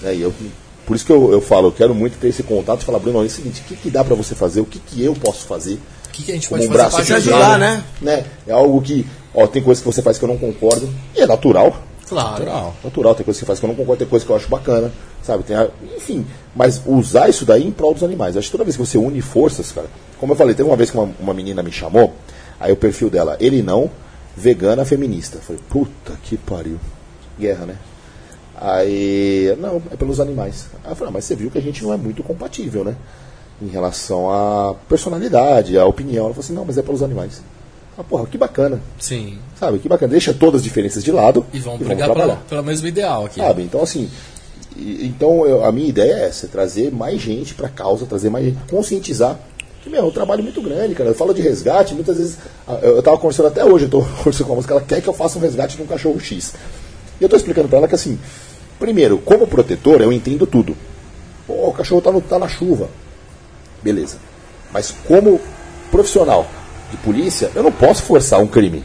[0.00, 0.14] Né?
[0.14, 0.32] E eu,
[0.86, 3.22] por isso que eu, eu falo, eu quero muito ter esse contato e falar, Bruno,
[3.22, 5.44] é o seguinte, o que, que dá para você fazer, o que, que eu posso
[5.46, 5.74] fazer
[6.06, 7.84] O que, que a gente pode um fazer braço pra te ajudar, né?
[8.00, 8.24] né?
[8.46, 11.26] É algo que, ó, tem coisas que você faz que eu não concordo, e é
[11.26, 11.76] natural,
[12.08, 12.30] Claro.
[12.44, 12.74] Natural.
[12.82, 14.48] natural, tem coisas que você faz que eu não concordo, tem coisas que eu acho
[14.48, 14.90] bacana,
[15.22, 15.44] sabe?
[15.44, 16.26] Tem a- enfim,
[16.56, 18.36] mas usar isso daí em prol dos animais.
[18.36, 19.86] Acho que toda vez que você une forças, cara,
[20.18, 22.12] como eu falei, teve uma vez que uma, uma menina me chamou,
[22.58, 23.88] aí o perfil dela, ele não,
[24.36, 25.38] vegana feminista.
[25.38, 26.78] Eu falei, puta que pariu.
[27.38, 27.76] Guerra, né?
[28.60, 30.66] Aí, não, é pelos animais.
[30.84, 32.96] Aí eu falei, ah, mas você viu que a gente não é muito compatível, né?
[33.62, 36.24] Em relação à personalidade, à opinião.
[36.26, 37.40] Ela falou assim, não, mas é pelos animais.
[38.00, 38.80] Ah, porra, que bacana.
[38.98, 39.38] Sim.
[39.58, 40.10] Sabe, que bacana.
[40.12, 42.36] Deixa todas as diferenças de lado E vão brigar trabalhar.
[42.36, 43.40] pela, pelo mesmo ideal aqui.
[43.40, 43.62] Sabe?
[43.62, 44.08] Então, assim,
[44.74, 48.06] e- então eu- a minha ideia é essa, é trazer mais gente para a causa,
[48.06, 49.38] trazer mais gente, conscientizar.
[49.82, 51.10] Que, meu, é um trabalho muito grande, cara.
[51.10, 52.38] Eu falo de resgate, muitas vezes.
[52.82, 55.08] Eu eu tava conversando até hoje, eu tô conversando com a que ela quer que
[55.08, 56.54] eu faça um resgate de um cachorro X.
[57.20, 58.18] E eu tô explicando para ela que, assim,
[58.78, 60.74] primeiro, como protetor, eu entendo tudo.
[61.46, 62.88] Pô, o cachorro tá, no, tá na chuva.
[63.82, 64.16] Beleza.
[64.72, 65.38] Mas como
[65.90, 66.46] profissional
[66.90, 68.84] de polícia, eu não posso forçar um crime.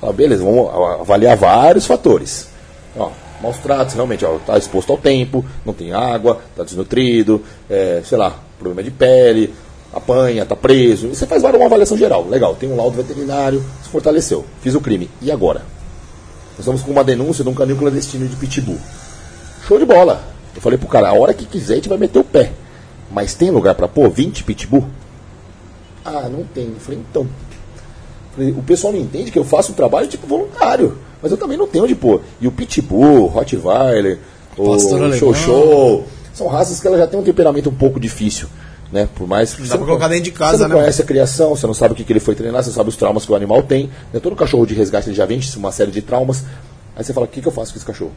[0.00, 0.68] Fala, beleza, vamos
[1.00, 2.48] avaliar vários fatores.
[2.96, 3.10] Ó,
[3.42, 8.16] maus tratos, realmente, ó, tá exposto ao tempo, não tem água, tá desnutrido, é, sei
[8.16, 9.54] lá, problema de pele,
[9.92, 11.08] apanha, tá preso.
[11.08, 12.26] Você faz uma avaliação geral.
[12.28, 14.44] Legal, tem um laudo veterinário, se fortaleceu.
[14.60, 15.10] Fiz o crime.
[15.22, 15.60] E agora?
[16.50, 18.78] Nós estamos com uma denúncia de um canil clandestino de pitbull.
[19.66, 20.22] Show de bola.
[20.54, 22.52] Eu falei pro cara, a hora que quiser a gente vai meter o pé.
[23.10, 24.86] Mas tem lugar pra pôr 20 pitbull?
[26.06, 26.66] Ah, não tem.
[26.66, 27.26] Eu falei, então.
[28.34, 30.98] Falei, O pessoal não entende que eu faço um trabalho tipo voluntário.
[31.20, 32.20] Mas eu também não tenho onde pôr.
[32.40, 34.18] E o Pitbull, Rottweiler,
[34.56, 35.14] o Pastor.
[35.14, 38.48] Show Show, são raças que elas já têm um temperamento um pouco difícil.
[38.92, 39.08] Né?
[39.14, 40.82] Por mais que Dá você pra colocar dentro de casa, você não né?
[40.82, 42.96] conhece a criação, você não sabe o que, que ele foi treinar, você sabe os
[42.96, 43.90] traumas que o animal tem.
[44.12, 44.20] Né?
[44.20, 46.44] Todo cachorro de resgate ele já vem uma série de traumas.
[46.94, 48.12] Aí você fala, o que, que eu faço com esse cachorro?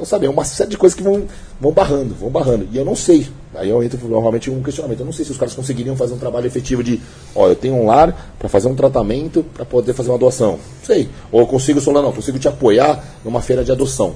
[0.00, 1.24] Então, sabe, é uma série de coisas que vão,
[1.60, 2.66] vão barrando, vão barrando.
[2.72, 3.28] E eu não sei.
[3.54, 5.00] Aí eu entro normalmente em um questionamento.
[5.00, 6.98] Eu não sei se os caras conseguiriam fazer um trabalho efetivo de,
[7.34, 10.52] ó, eu tenho um lar para fazer um tratamento para poder fazer uma doação.
[10.52, 11.10] Não sei.
[11.30, 14.14] Ou eu consigo, Solano, não, consigo te apoiar numa feira de adoção.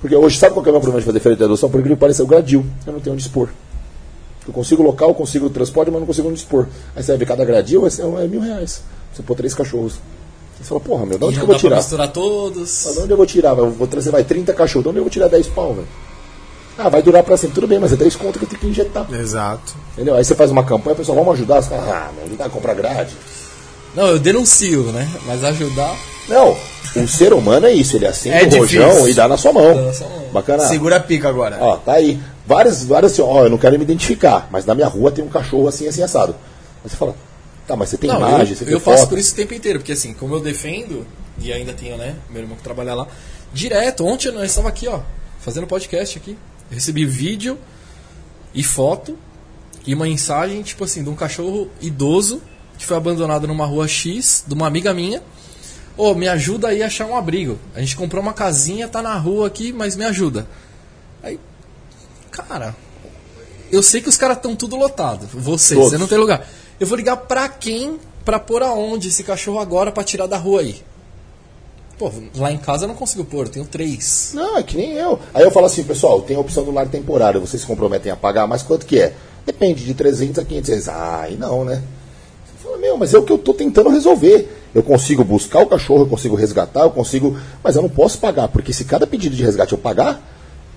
[0.00, 1.70] Porque hoje, sabe qual é o meu problema de fazer feira de adoção?
[1.70, 2.66] Por incrível que pareça, é o gradil.
[2.84, 3.50] Eu não tenho onde expor.
[4.48, 6.66] Eu consigo local, consigo transporte, mas não consigo onde expor.
[6.96, 7.90] Aí você vai ver cada gradil, é,
[8.24, 8.82] é mil reais.
[9.14, 10.00] Você pôr três cachorros.
[10.60, 11.76] Você fala, porra, meu, de E onde que não eu vou dá pra tirar?
[11.76, 12.82] misturar todos.
[12.86, 13.56] Mas de onde eu vou tirar?
[13.58, 14.84] Eu vou trazer, vai, 30 cachorros.
[14.84, 15.88] De onde eu vou tirar 10 pau, velho?
[16.78, 17.54] Ah, vai durar pra sempre.
[17.54, 19.06] Tudo bem, mas é 10 conto que eu tenho que injetar.
[19.12, 19.74] Exato.
[19.94, 20.14] Entendeu?
[20.16, 21.62] Aí você faz uma campanha, o pessoal, vamos ajudar.
[21.62, 23.14] Você fala, ah, meu, ajudar a comprar grade.
[23.94, 25.08] Não, eu denuncio, né?
[25.26, 25.96] Mas ajudar.
[26.28, 26.56] Não,
[26.96, 28.84] o ser humano é isso, ele acende É o difícil.
[28.86, 29.74] rojão e dá na sua mão.
[29.74, 30.24] Dá na sua mão.
[30.32, 30.64] Bacana.
[30.66, 31.58] Segura a pica agora.
[31.60, 32.20] Ó, tá aí.
[32.46, 35.28] Várias, várias assim, ó, eu não quero me identificar, mas na minha rua tem um
[35.28, 36.34] cachorro assim, assim, assado.
[36.84, 37.14] Aí você fala,
[37.70, 39.10] tá, mas você tem Não, imagem, eu, você tem eu faço foto.
[39.10, 41.06] por isso o tempo inteiro, porque assim, como eu defendo,
[41.38, 43.06] e ainda tenho, né, meu irmão que trabalha lá,
[43.52, 45.00] direto, ontem nós estava aqui, ó,
[45.38, 46.36] fazendo podcast aqui.
[46.70, 47.58] Eu recebi vídeo
[48.54, 49.16] e foto
[49.86, 52.42] e uma mensagem, tipo assim, de um cachorro idoso
[52.78, 55.22] que foi abandonado numa rua X, de uma amiga minha.
[55.96, 57.58] Ô, me ajuda aí a achar um abrigo.
[57.74, 60.46] A gente comprou uma casinha, tá na rua aqui, mas me ajuda.
[61.22, 61.38] Aí,
[62.30, 62.74] cara,
[63.70, 65.26] eu sei que os caras estão tudo lotado.
[65.34, 65.90] Você, Todos.
[65.90, 66.46] você não tem lugar.
[66.80, 70.62] Eu vou ligar pra quem pra pôr aonde esse cachorro agora pra tirar da rua
[70.62, 70.82] aí?
[71.98, 74.30] Pô, lá em casa eu não consigo pôr, eu tenho três.
[74.32, 75.18] Não, é que nem eu.
[75.34, 78.16] Aí eu falo assim, pessoal, tem a opção do lar temporário, vocês se comprometem a
[78.16, 79.12] pagar, mas quanto que é?
[79.44, 80.88] Depende, de 300 a 500 reais.
[80.88, 81.82] Ah, aí não, né?
[82.46, 84.50] Você fala, meu, mas é o que eu tô tentando resolver.
[84.74, 87.36] Eu consigo buscar o cachorro, eu consigo resgatar, eu consigo...
[87.62, 90.22] Mas eu não posso pagar, porque se cada pedido de resgate eu pagar,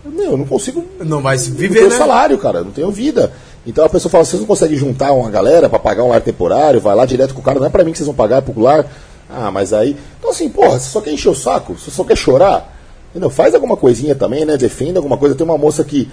[0.03, 1.97] meu, eu não consigo Não vai se não viver, tenho né?
[1.97, 3.31] salário, cara, eu não tenho vida.
[3.65, 6.81] Então a pessoa fala, vocês não conseguem juntar uma galera pra pagar um lar temporário,
[6.81, 8.41] vai lá direto com o cara, não é pra mim que vocês vão pagar, é
[8.41, 8.85] pro lar.
[9.29, 9.97] Ah, mas aí.
[10.19, 12.73] Então assim, porra, você só quer encher o saco, você só quer chorar.
[13.13, 13.29] Entendeu?
[13.29, 14.57] Faz alguma coisinha também, né?
[14.57, 15.35] Defenda alguma coisa.
[15.35, 16.09] Tem uma moça que.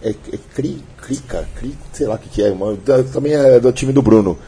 [0.00, 1.16] É, é cri, cri,
[1.56, 2.54] cri, sei lá o que, que é,
[3.12, 4.38] também é do time do Bruno.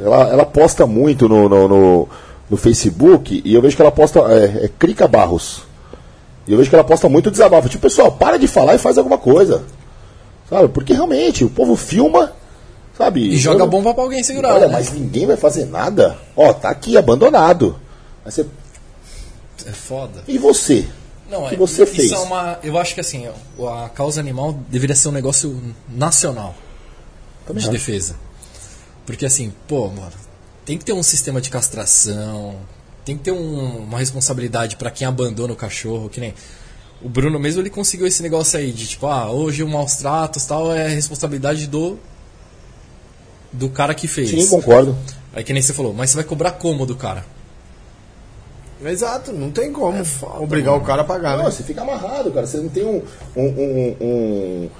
[0.00, 2.08] Ela, ela posta muito no, no, no,
[2.48, 4.20] no Facebook e eu vejo que ela posta.
[4.32, 5.62] É, é Crica Barros.
[6.46, 7.68] E eu vejo que ela posta muito desabafo.
[7.68, 9.64] Tipo, pessoal, para de falar e faz alguma coisa.
[10.52, 10.68] Sabe?
[10.68, 12.32] Porque realmente, o povo filma,
[12.98, 13.20] sabe?
[13.26, 14.54] E joga Eu- bomba pra alguém segurar.
[14.54, 14.72] Olha, né?
[14.74, 16.18] mas ninguém vai fazer nada.
[16.36, 17.80] Ó, tá aqui, abandonado.
[18.24, 18.46] Aí você-
[19.66, 20.22] É foda.
[20.28, 20.86] E você?
[21.30, 22.12] Não, o que é, você isso fez?
[22.12, 22.58] é uma.
[22.62, 25.58] Eu acho que assim, a causa animal deveria ser um negócio
[25.88, 26.54] nacional
[27.46, 27.78] Também de acho.
[27.78, 28.16] defesa.
[29.06, 30.12] Porque assim, pô, mano,
[30.66, 32.56] tem que ter um sistema de castração,
[33.04, 36.34] tem que ter um- uma responsabilidade pra quem abandona o cachorro, que nem.
[37.04, 40.44] O Bruno mesmo ele conseguiu esse negócio aí de tipo, ah, hoje o maus tratos
[40.46, 41.98] tal é responsabilidade do
[43.52, 44.30] do cara que fez.
[44.30, 44.96] Sim, concordo.
[45.34, 47.24] Aí que nem você falou, mas você vai cobrar como do cara?
[48.84, 50.02] Exato, não tem como
[50.40, 51.50] obrigar o cara a pagar, Não, né?
[51.50, 52.46] você fica amarrado, cara.
[52.46, 53.00] Você não tem um,
[53.36, 54.70] um- um- um-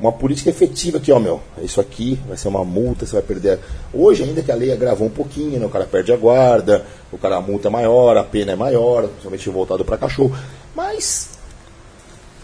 [0.00, 1.42] uma política efetiva aqui, ó, meu.
[1.62, 3.58] Isso aqui vai ser uma multa, você vai perder.
[3.92, 5.66] Hoje, ainda que a lei agravou um pouquinho, né?
[5.66, 9.06] O cara perde a guarda, o cara a multa é maior, a pena é maior,
[9.08, 10.34] principalmente voltado para cachorro.
[10.74, 11.28] Mas.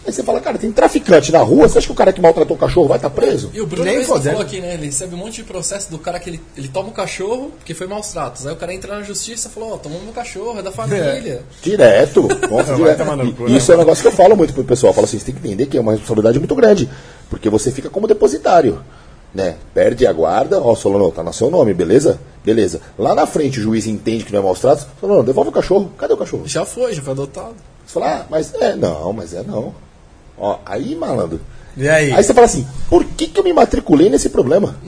[0.07, 2.55] Aí você fala, cara, tem traficante na rua, você acha que o cara que maltratou
[2.55, 3.51] o cachorro vai estar preso?
[3.53, 4.75] E o Bruno Nem mesmo falou aqui, né?
[4.75, 7.73] Ele recebe um monte de processo do cara que ele, ele toma o cachorro porque
[7.73, 8.47] foi maus tratos.
[8.47, 11.41] Aí o cara entra na justiça e falou, ó, tomamos meu cachorro, é da família.
[11.61, 12.21] Direto.
[12.49, 13.01] Nossa, direto.
[13.01, 14.91] E- né, Isso é um negócio que eu falo muito pro pessoal.
[14.91, 16.89] Eu falo assim, você tem que entender que é uma responsabilidade muito grande.
[17.29, 18.81] Porque você fica como depositário.
[19.35, 19.55] Né?
[19.73, 22.17] Perde a guarda, ó, Solano, tá no seu nome, beleza?
[22.45, 22.79] Beleza.
[22.97, 25.91] Lá na frente o juiz entende que não é maus tratos, Solano, devolve o cachorro.
[25.97, 26.43] Cadê o cachorro?
[26.47, 27.55] Já foi, já foi adotado.
[27.85, 29.75] Você fala, ah, mas é, não, mas é não.
[30.37, 31.39] Ó, aí, malandro.
[31.75, 32.11] E aí?
[32.11, 34.75] Aí você fala assim, por que, que eu me matriculei nesse problema?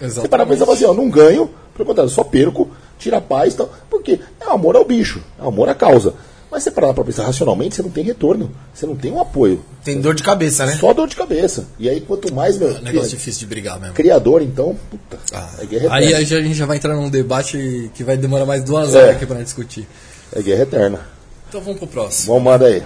[0.00, 3.54] Você para pra pensar assim, ó, não ganho, pelo contrário, só perco, tira a paz
[3.54, 3.68] e tal.
[3.90, 6.14] Porque é amor ao bicho, é amor à causa.
[6.50, 8.50] Mas você parar pra pensar racionalmente, você não tem retorno.
[8.72, 9.60] Você não tem um apoio.
[9.84, 10.76] Tem dor de cabeça, né?
[10.76, 11.66] Só dor de cabeça.
[11.78, 12.68] E aí, quanto mais, meu.
[12.74, 13.94] É um negócio difícil de brigar mesmo.
[13.94, 15.18] Criador, então, puta.
[15.34, 16.38] Ah, é guerra aí eterna.
[16.38, 18.98] a gente já vai entrar num debate que vai demorar mais duas É.
[19.02, 19.86] horas aqui pra discutir.
[20.32, 21.00] É guerra eterna.
[21.48, 22.32] Então vamos pro próximo.
[22.34, 22.82] Vamos, manda aí.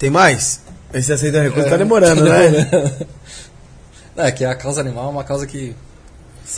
[0.00, 0.60] Tem mais?
[0.92, 3.06] Esse aceita recurso tá demorando, né?
[4.16, 5.74] É, que a causa animal é uma causa que.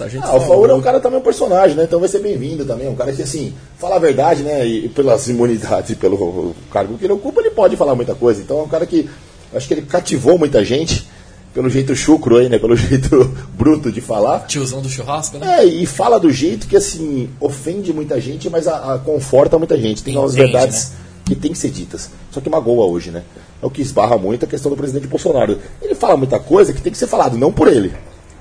[0.00, 1.84] A gente Ah, o Faur é um cara também um personagem, né?
[1.84, 2.88] Então vai ser bem-vindo também.
[2.88, 4.66] Um cara que, assim, fala a verdade, né?
[4.66, 8.40] E pelas imunidades e pelo cargo que ele ocupa, ele pode falar muita coisa.
[8.40, 9.08] Então é um cara que.
[9.54, 11.06] Acho que ele cativou muita gente
[11.52, 12.58] pelo jeito chucro aí, né?
[12.58, 14.40] Pelo jeito bruto de falar.
[14.46, 15.58] Tiozão do churrasco, né?
[15.60, 19.76] É, e fala do jeito que, assim, ofende muita gente, mas a, a- conforta muita
[19.76, 20.02] gente.
[20.02, 20.96] Tem umas Entende, verdades né?
[21.24, 22.10] Que tem que ser ditas.
[22.30, 23.22] Só que magoa hoje, né?
[23.62, 25.58] É o que esbarra muito a questão do presidente Bolsonaro.
[25.80, 27.94] Ele fala muita coisa que tem que ser falado, não por ele.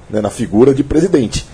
[0.10, 0.22] Né?
[0.22, 1.46] Na figura de presidente.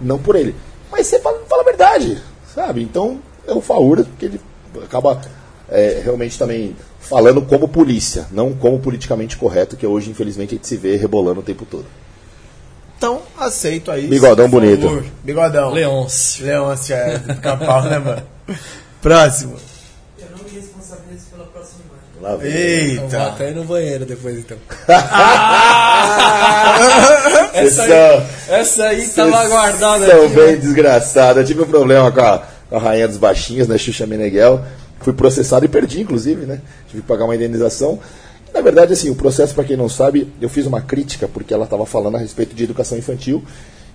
[0.00, 0.54] Não por ele.
[0.90, 2.22] Mas você fala, fala a verdade,
[2.54, 2.82] sabe?
[2.82, 4.40] Então, é o Faura que ele
[4.82, 5.20] acaba
[5.68, 10.66] é, realmente também falando como polícia, não como politicamente correto, que hoje, infelizmente, a gente
[10.66, 11.86] se vê rebolando o tempo todo.
[12.96, 14.06] Então, aceito aí.
[14.06, 14.82] Bigodão bonito.
[14.82, 15.04] favor.
[15.22, 15.70] Bigodão.
[15.70, 16.46] Leôncio.
[16.46, 18.22] Leôncio é do pica-pau, né, mano?
[19.02, 19.56] Próximo.
[22.26, 22.50] Lá vem.
[22.94, 23.22] Eu vou Eita.
[23.28, 24.56] até ir no banheiro depois então.
[27.52, 30.34] Vocês essa, são- aí, essa aí tava guardada São aqui.
[30.34, 30.56] bem né?
[30.56, 31.38] desgraçado.
[31.40, 34.60] Eu tive um problema com a, com a rainha dos baixinhos, né, Xuxa Meneghel.
[35.00, 36.60] Fui processado e perdi, inclusive, né?
[36.88, 38.00] Tive que pagar uma indenização.
[38.52, 41.64] Na verdade, assim, o processo, para quem não sabe, eu fiz uma crítica porque ela
[41.64, 43.44] estava falando a respeito de educação infantil.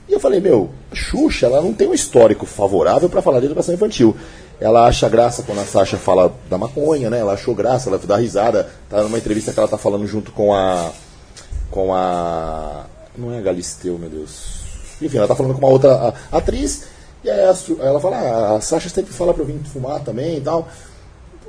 [0.07, 3.73] E eu falei, meu, Xuxa, ela não tem um histórico favorável para falar de educação
[3.73, 4.15] infantil.
[4.61, 7.19] Ela acha graça quando a Sasha fala da maconha, né?
[7.19, 8.69] Ela achou graça, ela dá risada.
[8.87, 10.91] Tá numa entrevista que ela tá falando junto com a.
[11.71, 12.85] Com a.
[13.17, 14.61] Não é a Galisteu, meu Deus.
[15.01, 16.83] Enfim, ela tá falando com uma outra a- atriz.
[17.23, 17.39] E aí
[17.79, 20.67] ela fala, ah, a Sasha sempre fala pra eu vir fumar também e tal.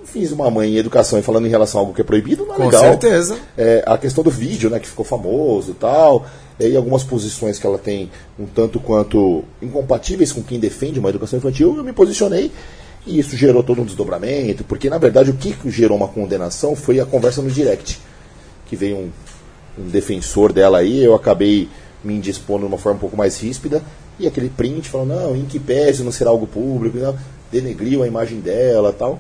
[0.05, 2.55] Fiz uma mãe em educação e falando em relação a algo que é proibido, não
[2.55, 2.81] é Com legal.
[2.83, 3.37] certeza.
[3.57, 6.27] É, a questão do vídeo, né, que ficou famoso e tal,
[6.59, 11.39] e algumas posições que ela tem um tanto quanto incompatíveis com quem defende uma educação
[11.39, 12.51] infantil, eu me posicionei
[13.07, 17.01] e isso gerou todo um desdobramento, porque na verdade o que gerou uma condenação foi
[17.01, 18.01] a conversa no direct,
[18.67, 19.11] que veio um,
[19.79, 21.69] um defensor dela aí, eu acabei
[22.05, 23.83] me indispondo de uma forma um pouco mais ríspida,
[24.19, 27.17] e aquele print falando, não, em que pese não será algo público, tal,
[27.51, 29.19] denegriu a imagem dela tal.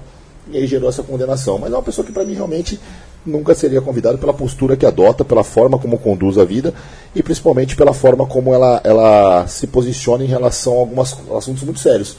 [0.50, 1.58] E aí gerou essa condenação.
[1.58, 2.80] Mas é uma pessoa que para mim realmente
[3.24, 6.74] nunca seria convidada pela postura que adota, pela forma como conduz a vida
[7.14, 11.78] e principalmente pela forma como ela, ela se posiciona em relação a alguns assuntos muito
[11.78, 12.16] sérios.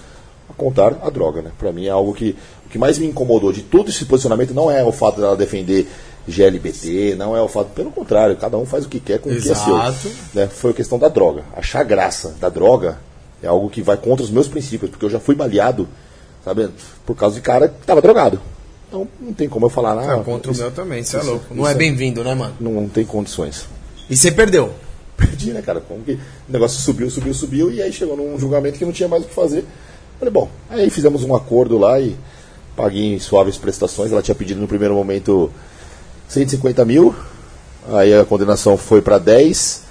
[0.49, 1.51] A contar a droga, né?
[1.57, 4.69] Para mim é algo que o que mais me incomodou de todo esse posicionamento não
[4.69, 5.88] é o fato dela defender
[6.27, 9.33] GLBT, não é o fato, pelo contrário, cada um faz o que quer com o
[9.33, 9.75] que é seu.
[9.75, 10.09] Exato.
[10.33, 10.47] Né?
[10.47, 11.43] Foi a questão da droga.
[11.55, 12.97] Achar graça da droga
[13.41, 15.88] é algo que vai contra os meus princípios, porque eu já fui baleado,
[16.43, 16.69] sabe,
[17.05, 18.39] por causa de cara que tava drogado.
[18.88, 20.13] Então não tem como eu falar nada.
[20.22, 21.45] Ah, contra o meu também, isso é isso- louco.
[21.49, 22.55] Não isso é é- bem-vindo, né, mano?
[22.59, 23.65] Não, não tem condições.
[24.09, 24.72] E você perdeu.
[25.17, 25.80] Perdi, né, cara?
[25.81, 29.07] Como que o negócio subiu, subiu, subiu, e aí chegou num julgamento que não tinha
[29.09, 29.65] mais o que fazer.
[30.19, 32.16] Falei, bom, aí fizemos um acordo lá e
[32.75, 34.11] paguei em suaves prestações.
[34.11, 35.51] Ela tinha pedido no primeiro momento
[36.30, 37.14] 150 mil,
[37.92, 39.82] aí a condenação foi para 10,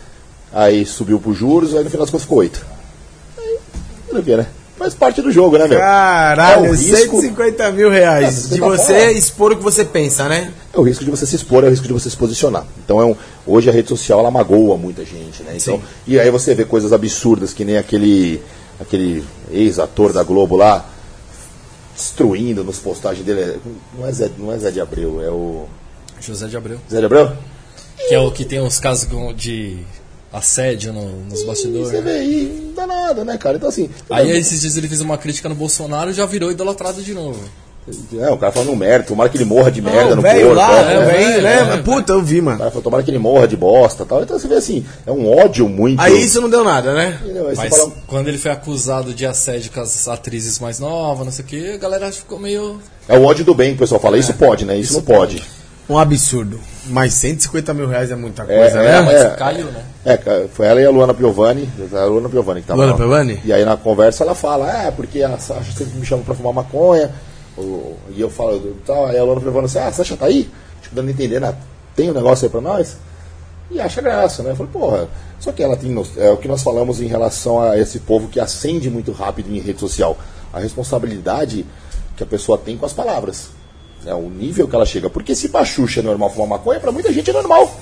[0.53, 2.65] aí subiu para juros, aí no final das contas ficou 8.
[3.39, 3.59] Aí,
[4.09, 4.47] tudo bem, né?
[4.79, 5.79] Faz parte do jogo, né, meu?
[5.79, 8.47] Caralho, É risco- 150 mil reais.
[8.47, 9.17] É, de tá você falando.
[9.17, 10.51] expor o que você pensa, né?
[10.73, 12.65] É o risco de você se expor, é o risco de você se posicionar.
[12.85, 13.15] Então é um,
[13.47, 15.53] hoje a rede social ela magoa muita gente, né?
[15.57, 15.83] Então, Sim.
[16.07, 18.43] e aí você vê coisas absurdas que nem aquele
[18.83, 20.89] aquele ex-ator da Globo lá
[21.95, 23.61] destruindo nos postagens dele.
[23.97, 25.67] Não é Zé, não é Zé de Abreu, é o
[26.21, 26.79] José de Abreu.
[26.91, 27.33] Zé de Abreu?
[28.09, 29.79] Que é o que tem uns casos de
[30.33, 31.89] assédio no- nos E bastidores.
[31.89, 33.57] você vê aí, não dá nada, né, cara?
[33.57, 37.03] Então assim, Aí esses dias ele fez uma crítica no Bolsonaro e já virou idolatrado
[37.03, 37.41] de novo.
[38.21, 40.55] É, o cara falando merda, tomara que ele morra de merda Não, no velho corpo.
[40.55, 41.05] lá, é, é, é.
[41.05, 41.55] velho, né?
[41.59, 42.59] é, Mas, Puta, eu vi, O mano.
[42.59, 44.23] cara falou, tomara que ele morra de bosta tal.
[44.23, 46.01] Então você vê assim, é um ódio muito.
[46.01, 47.19] Aí isso não deu nada, né?
[47.57, 51.45] Mas fala, quando ele foi acusado de assédio com as atrizes mais novas, não sei
[51.45, 52.81] o que, a galera ficou meio.
[53.09, 54.17] é o ódio do bem que o pessoal fala.
[54.17, 54.77] Isso pode, né?
[54.77, 55.43] Isso, não pode.
[55.89, 56.61] Um absurdo.
[56.87, 59.15] Mas 150 mil reais é muita É, coisa, é, né?
[59.23, 59.31] é.
[59.31, 59.83] Caiu, né?
[60.05, 60.19] É,
[60.53, 62.99] foi ela e a Luana Piovani, a Luana Piovani que tava Luana lá.
[62.99, 63.41] Piovani?
[63.45, 66.53] E aí na conversa ela fala, é, porque a Sasha sempre me chama pra fumar
[66.53, 67.11] maconha,
[67.59, 70.49] e eu falo, tal, aí a Luana Piovani assim, ah, Sasha tá aí?
[70.81, 71.55] Tipo, dando a entender, né?
[71.95, 72.97] Tem um negócio aí pra nós?
[73.71, 74.51] E acha graça, né?
[74.51, 75.09] Eu falei, porra,
[75.39, 78.41] só que ela tem, é o que nós falamos em relação a esse povo que
[78.41, 80.17] acende muito rápido em rede social,
[80.53, 81.67] a responsabilidade
[82.17, 83.49] que a pessoa tem com as palavras,
[84.05, 84.15] né?
[84.15, 87.13] O nível que ela chega, porque se pra Xuxa é normal fumar maconha, pra muita
[87.13, 87.75] gente é normal.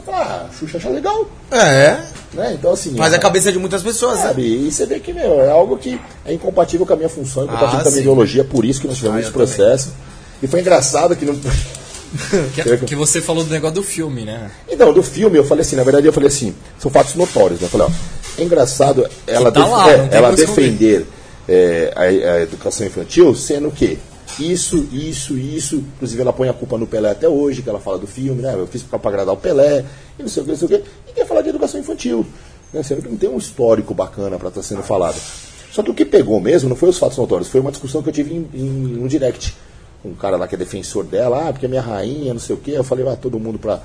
[0.00, 1.98] Você fala, ah, Xuxa acha legal, É.
[2.34, 2.54] né?
[2.54, 2.94] Então assim.
[2.96, 4.22] Mas a- a cabeça de muitas pessoas, né?
[4.28, 4.42] Sabe?
[4.42, 7.78] E você vê que, meu, é algo que é incompatível com a minha função, incompatível
[7.78, 9.92] Ah, com a minha ideologia, por isso que nós tivemos Ah, esse processo.
[10.42, 11.34] E foi engraçado que não.
[12.54, 14.50] Que, que você falou do negócio do filme, né?
[14.68, 17.66] Então, do filme, eu falei assim, na verdade eu falei assim, são fatos notórios, né?
[17.66, 21.06] Eu falei, ó, é engraçado ela, tá def- lá, é, ela defender
[21.48, 23.96] é, a, a educação infantil sendo o quê?
[24.40, 25.76] Isso, isso, isso.
[25.76, 28.54] Inclusive ela põe a culpa no Pelé até hoje, que ela fala do filme, né?
[28.54, 29.84] Eu fiz pra agradar o Pelé,
[30.18, 30.84] e não sei o que, não sei o que.
[31.08, 32.26] E quer falar de educação infantil.
[32.72, 32.82] Né?
[32.82, 35.20] Que não tem um histórico bacana para estar sendo falado.
[35.70, 38.08] Só que o que pegou mesmo não foi os fatos notórios, foi uma discussão que
[38.08, 39.54] eu tive em, em, no direct.
[40.04, 42.58] Um cara lá que é defensor dela, ah, porque é minha rainha, não sei o
[42.58, 42.72] que.
[42.72, 43.80] Eu falei, vai todo mundo pra.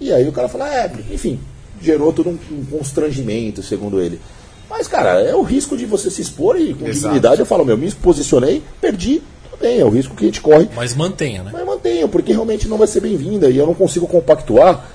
[0.00, 1.40] E aí o cara falou, ah, é, enfim,
[1.80, 4.20] gerou todo um, um constrangimento, segundo ele.
[4.68, 7.14] Mas, cara, é o risco de você se expor e com Exato.
[7.14, 9.22] dignidade eu falo, meu, me posicionei, perdi,
[9.54, 10.68] tudo bem, é o risco que a gente corre.
[10.74, 11.50] Mas mantenha, né?
[11.52, 14.86] Mas mantenho, porque realmente não vai ser bem-vinda e eu não consigo compactuar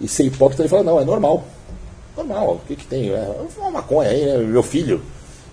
[0.00, 1.44] e ser hipócrita e falar, não, é normal.
[2.16, 3.10] Normal, o que que tem?
[3.10, 4.38] É, uma maconha aí, né?
[4.38, 5.00] Meu filho.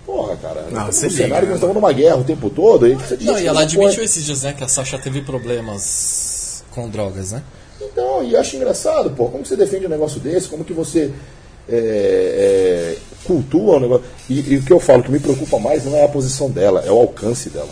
[0.06, 0.68] Porra, cara.
[0.72, 1.50] Não, nós você liga, cenário que né?
[1.52, 2.88] nós estamos numa guerra o tempo todo.
[2.88, 6.64] E, precisa de Não, e ela admitiu esses dias, né, que a Sasha teve problemas
[6.72, 7.44] com drogas, né?
[7.82, 10.48] Então, e eu acho engraçado, pô, como que você defende um negócio desse?
[10.48, 11.12] Como que você
[11.68, 14.06] é, é, cultua um negócio?
[14.30, 16.84] E, e o que eu falo que me preocupa mais não é a posição dela,
[16.86, 17.70] é o alcance dela.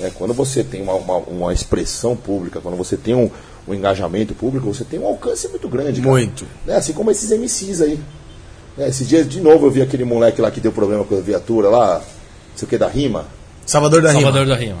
[0.00, 3.30] É, quando você tem uma, uma, uma expressão pública, quando você tem um,
[3.66, 6.00] um engajamento público, você tem um alcance muito grande.
[6.00, 6.12] cara.
[6.12, 6.46] Muito.
[6.64, 7.98] Né, Assim como esses MCs aí.
[8.76, 11.20] Né, esses dias, de novo, eu vi aquele moleque lá que deu problema com a
[11.20, 12.02] viatura lá, não
[12.56, 13.24] sei o que, da rima.
[13.66, 14.54] Salvador da Salvador Rima.
[14.54, 14.78] da Rima.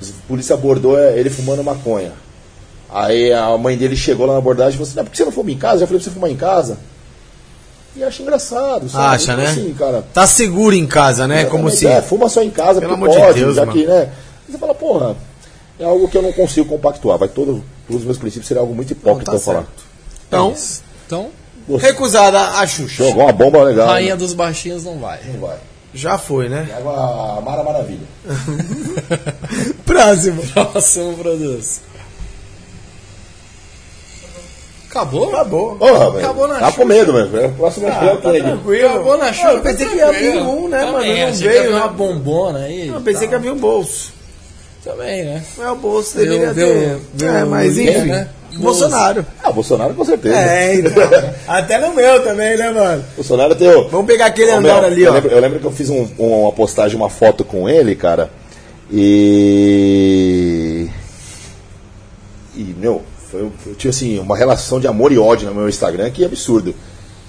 [0.00, 2.12] A polícia abordou é, ele fumando maconha.
[2.90, 5.24] Aí a mãe dele chegou lá na abordagem e falou assim: "Não, por que você
[5.24, 5.80] não fuma em casa?
[5.80, 6.78] Já falei pra você fumar em casa.
[7.96, 9.14] E acha engraçado, sabe?
[9.16, 9.50] Acha, Então, né?
[9.50, 11.44] Assim, cara, Tá seguro em casa, né?
[11.46, 11.86] Como Exatamente, se.
[11.86, 13.78] É, fuma só em casa, Pelo porque amor de pode, Deus, já mano.
[13.78, 14.10] que, né?
[14.48, 15.16] Você fala, porra,
[15.78, 17.18] é algo que eu não consigo compactuar.
[17.18, 19.60] Vai todo, todos os meus princípios seriam algo muito hipócrita Não, eu tá falar.
[19.60, 19.88] certo.
[20.26, 20.54] Então,
[21.06, 21.30] Então,
[21.78, 23.04] recusada a Xuxa.
[23.04, 23.88] Jogou uma bomba legal.
[23.88, 24.16] rainha né?
[24.16, 25.20] dos baixinhos não vai.
[25.24, 25.56] Não vai.
[25.94, 26.66] Já foi, né?
[26.68, 26.90] Leva
[27.38, 28.06] a Mara Maravilha.
[29.84, 30.42] Próximo.
[30.52, 31.80] Próximo produto.
[34.90, 35.28] Acabou?
[35.30, 35.76] Acabou.
[35.76, 36.24] Porra, velho.
[36.24, 37.48] Acabou na Tá com medo, velho.
[37.48, 38.40] O próximo é eu tô aqui.
[38.40, 38.88] Tranquilo.
[38.88, 39.52] Acabou na chuva.
[39.52, 40.98] Eu pensei que ia vir um, né, mano?
[40.98, 41.76] Não veio, né?
[41.76, 42.88] uma bombona aí.
[42.88, 44.12] Eu pensei que ia vir um bolso.
[44.84, 45.42] Também, né?
[45.58, 46.54] É o bolso, deveria ter.
[46.54, 47.00] veio
[47.30, 48.06] é, mas o enfim.
[48.06, 48.28] né?
[48.56, 49.24] Bolsonaro.
[49.42, 50.34] Ah, Bolsonaro com certeza.
[50.36, 50.92] É, então.
[51.46, 53.04] Até no meu também, né, mano?
[53.14, 53.88] Bolsonaro tem o.
[53.88, 55.14] Vamos pegar aquele andar meu, ali, eu ó.
[55.14, 58.30] Lembro, eu lembro que eu fiz um- uma postagem, uma foto com ele, cara.
[58.90, 60.88] E.
[62.56, 66.10] E, meu, foi, eu tinha assim, uma relação de amor e ódio no meu Instagram
[66.10, 66.74] que é absurdo.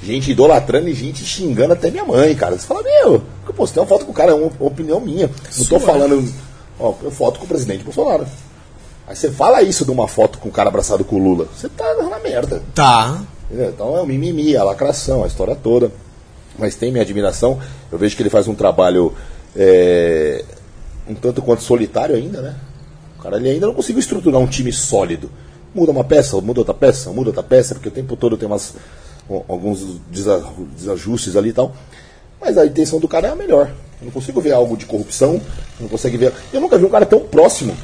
[0.01, 2.57] Gente idolatrando e gente xingando até minha mãe, cara.
[2.57, 5.29] Você fala, meu, eu postei uma foto com o cara, é uma opinião minha.
[5.57, 6.23] Não tô falando.
[6.79, 8.25] Ó, eu foto com o presidente Bolsonaro.
[9.07, 11.47] Aí você fala isso de uma foto com o cara abraçado com o Lula.
[11.55, 12.61] Você tá na merda.
[12.75, 13.21] Tá.
[13.49, 13.69] Entendeu?
[13.69, 15.91] Então é o mimimi, a lacração, a história toda.
[16.57, 17.59] Mas tem minha admiração.
[17.91, 19.13] Eu vejo que ele faz um trabalho
[19.55, 20.43] é,
[21.07, 22.55] um tanto quanto solitário ainda, né?
[23.17, 25.29] O cara ele ainda não conseguiu estruturar um time sólido.
[25.73, 28.75] Muda uma peça, muda outra peça, muda outra peça, porque o tempo todo tem umas,
[29.29, 30.43] um- alguns desa-
[30.77, 31.73] desajustes ali e tal.
[32.39, 33.71] Mas a intenção do cara é a melhor.
[34.01, 35.41] Eu não consigo ver algo de corrupção, eu
[35.81, 36.33] não consigo ver.
[36.53, 37.75] Eu nunca vi um cara tão próximo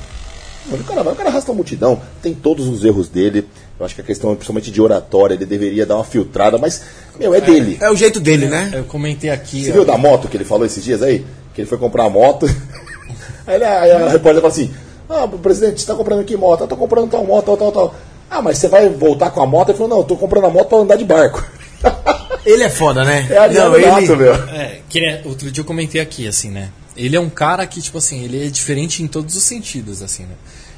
[0.67, 3.47] Mano, o cara vai, o cara arrasta a multidão, tem todos os erros dele.
[3.79, 6.81] Eu acho que a questão, principalmente de oratória, ele deveria dar uma filtrada, mas,
[7.19, 7.77] meu, é dele.
[7.79, 8.71] É o jeito dele, né?
[8.73, 9.63] Eu comentei aqui.
[9.63, 11.23] Você ó, viu da moto que ele falou esses dias aí?
[11.53, 12.47] Que ele foi comprar a moto.
[13.47, 14.73] Aí, ele- aí a repórter fala assim:
[15.07, 16.61] Ah, presidente, você tá comprando que moto?
[16.61, 17.95] Eu tô comprando tal moto, tal, tal, tal.
[18.27, 19.69] Ah, mas você vai voltar com a moto?
[19.69, 21.45] Ele falou: Não, eu tô comprando a moto pra andar de barco.
[22.45, 23.27] Ele é foda, né?
[23.29, 24.33] É Ariano Nato, meu.
[24.33, 26.69] É, que ele é- outro dia eu comentei aqui, assim, né?
[26.95, 30.23] Ele é um cara que, tipo assim, ele é diferente em todos os sentidos, assim,
[30.23, 30.35] né?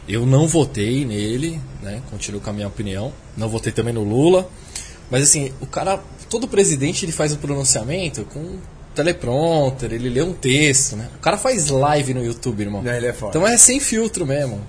[0.07, 2.01] Eu não votei nele, né?
[2.09, 3.11] Continuo com a minha opinião.
[3.35, 4.49] Não votei também no Lula.
[5.11, 8.57] Mas, assim, o cara, todo presidente, ele faz o pronunciamento com
[8.95, 11.07] teleprompter, ele lê um texto, né?
[11.17, 12.81] O cara faz live no YouTube, irmão.
[12.81, 13.37] Não, ele é foda.
[13.37, 14.59] Então é sem filtro mesmo.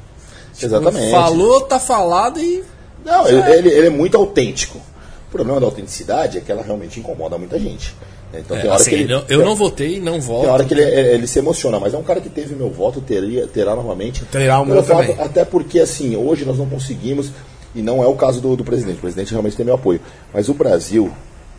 [0.54, 1.10] Tipo, Exatamente.
[1.10, 2.62] Falou, tá falado e...
[3.04, 4.80] Não, ele, ele- ele é muito autêntico.
[5.28, 7.94] O problema da autenticidade é que ela realmente incomoda muita gente.
[8.32, 8.40] né?
[8.44, 9.12] Então É, tem hora assim, que ele.
[9.12, 10.42] eu- eu não votei, não voto.
[10.42, 12.70] Tem hora que ele, é- ele se emociona, mas é um cara que teve meu
[12.70, 14.24] voto, teria, terá novamente.
[14.26, 15.16] Terá o meu também.
[15.20, 17.30] Até porque, assim, hoje nós não conseguimos,
[17.74, 20.00] e não é o caso do, do presidente, o presidente realmente tem meu apoio.
[20.32, 21.10] Mas o Brasil,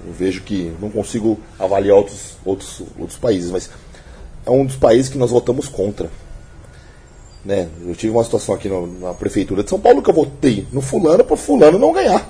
[0.06, 3.70] eu vejo que não consigo avaliar outros, outros, outros países, mas
[4.46, 6.10] é um dos países que nós votamos contra.
[7.44, 7.68] Né?
[7.88, 10.82] Eu tive uma situação aqui no- na prefeitura de São Paulo que eu votei no
[10.82, 12.29] fulano para fulano não ganhar.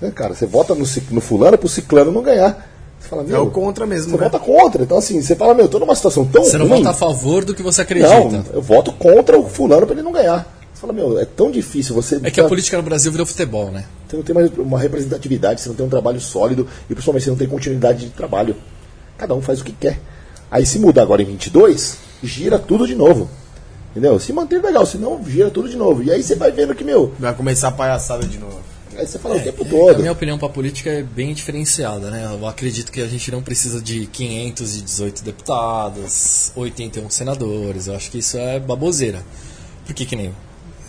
[0.00, 2.66] Né, cara, você vota no, no fulano pro ciclano não ganhar.
[3.00, 4.24] Você fala, É meu, o contra mesmo, Você né?
[4.24, 4.82] vota contra.
[4.82, 6.78] Então, assim, você fala, meu, tô numa situação tão Você não ruim.
[6.78, 8.12] vota a favor do que você acredita.
[8.12, 10.46] Não, eu voto contra o fulano para ele não ganhar.
[10.72, 12.20] Você fala, meu, é tão difícil você.
[12.22, 13.84] É que a política no Brasil virou futebol, né?
[14.08, 17.30] Você não tem mais uma representatividade, você não tem um trabalho sólido e principalmente você
[17.30, 18.54] não tem continuidade de trabalho.
[19.16, 19.98] Cada um faz o que quer.
[20.50, 23.28] Aí se mudar agora em 22, gira tudo de novo.
[23.90, 24.18] Entendeu?
[24.20, 26.02] Se manter legal, senão gira tudo de novo.
[26.04, 28.58] E aí você vai vendo que, meu, Vai começar a palhaçada de novo.
[28.98, 29.98] Aí você fala o tempo A todo.
[29.98, 32.28] minha opinião para política é bem diferenciada, né?
[32.30, 37.86] Eu acredito que a gente não precisa de 518 deputados, 81 senadores.
[37.86, 39.22] Eu acho que isso é baboseira.
[39.86, 40.34] Porque que nem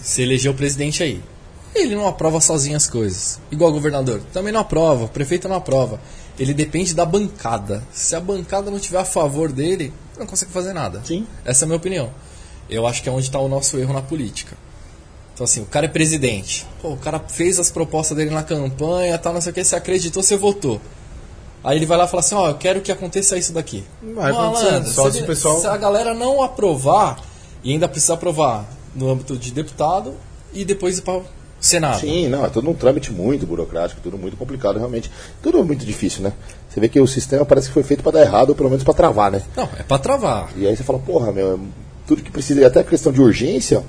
[0.02, 1.22] se elegeu o presidente aí.
[1.74, 3.40] Ele não aprova sozinho as coisas.
[3.52, 4.22] Igual o governador.
[4.34, 6.00] Também não aprova, o prefeito não aprova.
[6.38, 7.84] Ele depende da bancada.
[7.94, 11.02] Se a bancada não tiver a favor dele, ele não consegue fazer nada.
[11.06, 11.28] Sim.
[11.46, 12.10] Essa é a minha opinião.
[12.70, 14.58] Eu acho que é onde está o nosso erro na política.
[15.40, 16.68] Então, assim, o cara é presidente.
[16.82, 19.74] Pô, o cara fez as propostas dele na campanha, tal, não sei o que, você
[19.74, 20.82] acreditou, você votou.
[21.64, 23.86] Aí ele vai lá e fala assim, ó, eu quero que aconteça isso daqui.
[24.16, 27.22] Vai acontecer, só se, o pessoal- se a galera não aprovar,
[27.64, 30.14] e ainda precisa aprovar no âmbito de deputado,
[30.54, 31.26] e depois ir para o
[31.62, 32.02] Senado.
[32.02, 35.10] Sim, não, é tudo um trâmite muito burocrático, tudo muito complicado, realmente.
[35.42, 36.34] Tudo muito difícil, né?
[36.68, 38.84] Você vê que o sistema parece que foi feito para dar errado, ou pelo menos
[38.84, 39.42] para travar, né?
[39.56, 40.50] Não, é para travar.
[40.58, 41.58] E aí você fala, porra, meu,
[42.06, 43.82] tudo que precisa, e até a questão de urgência,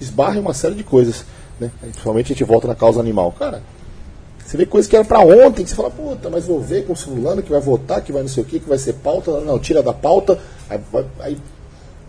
[0.00, 1.24] esbarra em uma série de coisas,
[1.60, 1.70] né?
[1.80, 3.32] Principalmente a gente volta na causa animal.
[3.32, 3.62] Cara,
[4.44, 6.92] você vê coisas que era pra ontem, que você fala, puta, mas vou ver com
[6.92, 9.40] o fulano que vai votar, que vai não sei o que, que vai ser pauta,
[9.40, 10.38] não, tira da pauta,
[10.68, 10.80] aí,
[11.20, 11.38] aí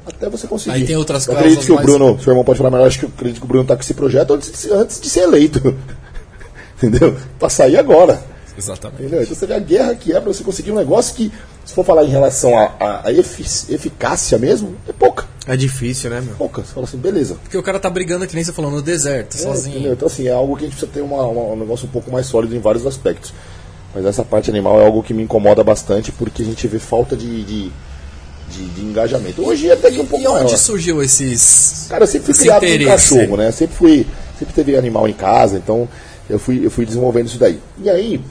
[0.08, 0.76] até você conseguir.
[0.78, 2.98] Aí tem outras eu acredito que o mais- Bruno, seu irmão pode falar melhor, acho
[3.00, 5.10] que eu acredito que o Bruno tá com esse projeto antes de, ser- antes de
[5.10, 5.60] ser eleito.
[6.82, 7.16] Entendeu?
[7.38, 8.20] Pra sair agora.
[8.58, 9.02] Exatamente.
[9.04, 9.22] Entendeu?
[9.24, 11.32] Então você vê a guerra que é para você conseguir um negócio que,
[11.64, 15.26] se for falar em relação à à- à efi- eficácia mesmo, é pouca.
[15.48, 16.36] É difícil, né, meu?
[16.36, 16.70] Poucas.
[16.70, 17.36] Fala assim, beleza.
[17.42, 19.76] Porque o cara tá brigando, que nem você falou, no deserto, É, sozinho.
[19.76, 19.94] entendeu?
[19.94, 22.12] Então, assim, é algo que a gente precisa ter uma- uma- um negócio um pouco
[22.12, 23.34] mais sólido em vários aspectos.
[23.94, 27.16] Mas essa parte animal é algo que me incomoda bastante porque a gente vê falta
[27.18, 27.72] de, de,
[28.50, 29.44] de- de engajamento.
[29.46, 30.58] Hoje até que um pouco E onde maior.
[30.58, 31.88] surgiu esses.
[31.90, 33.52] Cara, eu sempre fui criado com cachorro, né?
[33.52, 35.90] Sempre fui, sempre teve animal em casa, então
[36.30, 37.60] eu fui, eu fui desenvolvendo isso daí.
[37.84, 38.22] E aí,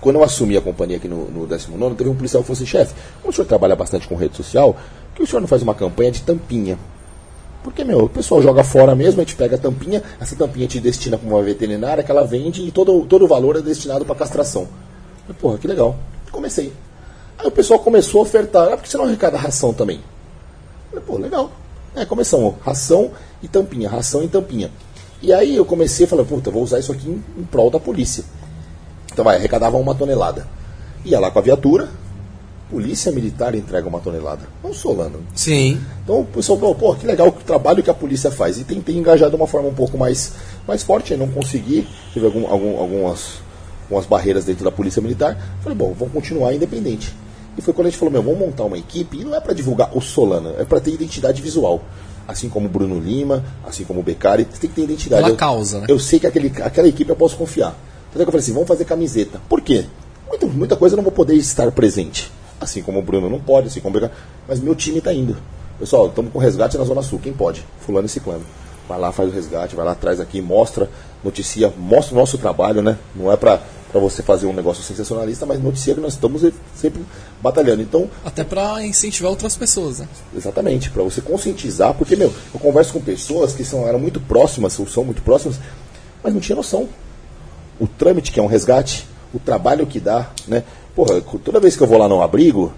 [0.00, 2.66] quando eu assumi a companhia aqui no, no 19, teve um policial que falou assim,
[2.66, 4.76] chefe, como o senhor trabalha bastante com rede social,
[5.16, 6.78] que o senhor não faz uma campanha de tampinha?
[7.64, 10.78] Porque, meu, o pessoal joga fora mesmo, a gente pega a tampinha, essa tampinha te
[10.78, 14.14] destina para uma veterinária que ela vende e todo, todo o valor é destinado para
[14.14, 14.68] castração.
[15.28, 15.96] Eu Porra, que legal.
[16.30, 16.72] Comecei.
[17.38, 20.00] Aí o pessoal começou a ofertar, ah, por que você não arrecada ração também?
[20.92, 21.50] Eu pô, legal.
[21.96, 23.10] É, começamos, ração
[23.42, 24.70] e tampinha, ração e tampinha.
[25.20, 27.80] E aí eu comecei a falar, puta, vou usar isso aqui em, em prol da
[27.80, 28.22] polícia.
[29.12, 30.46] Então vai, arrecadava uma tonelada.
[31.04, 31.88] Ia lá com a viatura,
[32.70, 34.42] polícia militar entrega uma tonelada.
[34.62, 35.20] Não Solano.
[35.34, 35.80] Sim.
[36.02, 38.58] Então o pessoal falou, pô, que legal o trabalho que a polícia faz.
[38.58, 40.32] E tentei engajar de uma forma um pouco mais,
[40.66, 43.34] mais forte, não consegui, tive algum, algum- algumas,
[43.84, 45.36] algumas barreiras dentro da polícia militar.
[45.62, 47.14] Falei, bom, vamos continuar independente.
[47.56, 49.54] E foi quando a gente falou, meu, vamos montar uma equipe, e não é para
[49.54, 51.82] divulgar o Solano, é para ter identidade visual.
[52.28, 55.22] Assim como o Bruno Lima, assim como o Beccari, tem que ter identidade.
[55.22, 55.86] Pela Eu- causa, né?
[55.88, 57.74] Eu sei que aquele, aquela equipe eu posso confiar.
[58.10, 59.40] Então eu falei assim, vamos fazer camiseta.
[59.48, 59.84] Por quê?
[60.28, 62.30] Muita, muita coisa eu não vou poder estar presente.
[62.60, 64.10] Assim como o Bruno não pode, assim como o.
[64.48, 65.36] Mas meu time está indo.
[65.78, 67.18] Pessoal, estamos com resgate na Zona Sul.
[67.22, 67.64] Quem pode?
[67.80, 68.44] Fulano e Ciclano.
[68.88, 70.88] Vai lá, faz o resgate, vai lá atrás aqui, mostra,
[71.22, 72.96] noticia, mostra o nosso trabalho, né?
[73.16, 73.60] Não é para
[73.94, 76.42] você fazer um negócio sensacionalista, mas noticia que nós estamos
[76.74, 77.04] sempre
[77.42, 77.82] batalhando.
[77.82, 80.08] Então, Até pra incentivar outras pessoas, né?
[80.36, 84.78] Exatamente, para você conscientizar, porque, meu, eu converso com pessoas que são, eram muito próximas,
[84.78, 85.58] ou são muito próximas,
[86.22, 86.88] mas não tinha noção.
[87.80, 89.04] O trâmite que é um resgate,
[89.34, 90.62] o trabalho que dá, né?
[90.96, 92.72] Porra, toda vez que eu vou lá no abrigo,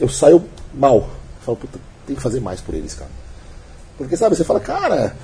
[0.00, 0.96] eu saio mal.
[0.98, 1.06] Eu
[1.44, 3.10] falo, puta, tem que fazer mais por eles, cara.
[3.98, 5.16] Porque, sabe, você fala, cara,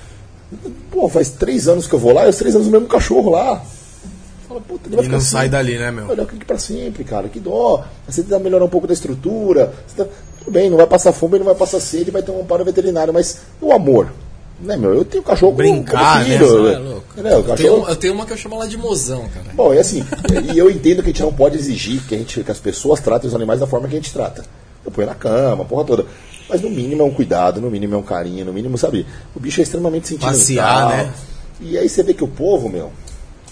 [0.91, 3.31] pô, faz três anos que eu vou lá, e os três anos o mesmo cachorro
[3.31, 3.63] lá.
[4.49, 5.31] Fala, puta, ele vai E ficar não assim.
[5.31, 6.09] sai dali, né, meu?
[6.09, 7.85] Olha aqui pra sempre, cara, que dó.
[8.07, 9.73] Você tenta melhorar um pouco da estrutura.
[9.97, 10.05] tá-
[10.41, 13.15] Tudo bem, não vai passar fome, não vai passar sede, vai ter um amparo veterinário,
[13.15, 14.13] mas o amor.
[14.61, 14.95] Né, meu?
[14.95, 16.39] Eu tenho cachorro Brincar, como né?
[16.39, 16.69] filho.
[16.69, 17.05] É louco.
[17.13, 17.33] Entendeu?
[17.33, 19.47] O Eu tenho, cachorro- eu tenho uma que eu chamo ela de mozão, cara.
[19.55, 20.05] Bom, é assim,
[20.55, 23.01] e eu entendo que a gente não pode exigir que, a gente, que as pessoas
[23.01, 24.45] tratem os animais da forma que a gente trata.
[24.85, 26.07] Eu ponho na cama, porra toda.
[26.49, 29.07] Mas no mínimo é um cuidado, no mínimo é um carinho, no mínimo, sabe?
[29.35, 30.39] O bicho é extremamente sentimental.
[30.39, 31.13] Passear, né?
[31.61, 32.93] E aí você vê que o povo, meu,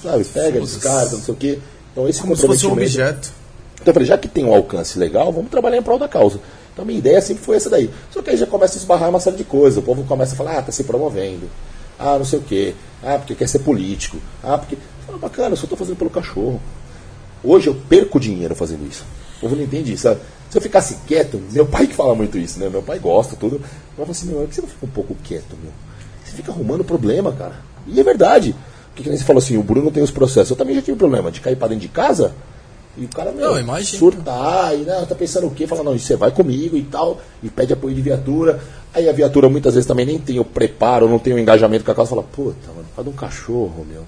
[0.02, 1.58] sabe, pega, descarta, não sei o quê.
[1.90, 3.32] Então esse Como se fosse um objeto.
[3.82, 6.40] Então eu falei, já que tem um alcance legal, vamos trabalhar em prol da causa.
[6.72, 7.90] Então a minha ideia sempre foi essa daí.
[8.10, 9.78] Só que aí já começa a esbarrar uma série de coisas.
[9.78, 11.48] O povo começa a falar, ah, tá se promovendo.
[11.98, 12.74] Ah, não sei o quê.
[13.02, 14.16] Ah, porque quer ser político.
[14.42, 14.78] Ah, porque.
[15.06, 16.60] Fala, bacana, eu só tô fazendo pelo cachorro.
[17.44, 19.04] Hoje eu perco dinheiro fazendo isso.
[19.36, 20.20] O povo não entende isso, sabe?
[20.48, 22.68] Se eu ficasse quieto, meu pai que fala muito isso, né?
[22.68, 23.60] Meu pai gosta, tudo.
[23.96, 25.72] Falo assim, meu, por que você não fica um pouco quieto, meu?
[26.24, 27.56] Você fica arrumando problema, cara.
[27.86, 28.54] E é verdade.
[28.88, 30.50] Porque que nem você falou assim, o Bruno tem os processos.
[30.50, 32.32] Eu também já tive problema de cair pra dentro de casa
[32.96, 33.98] e o cara, meu, Não, imagina.
[33.98, 35.66] surtar, e né, tá pensando o quê?
[35.66, 38.60] Fala, não, você vai comigo e tal, e pede apoio de viatura.
[38.94, 41.90] Aí a viatura muitas vezes também nem tem o preparo, não tem o engajamento com
[41.90, 44.02] a causa, fala, puta, mano, faz um cachorro, meu.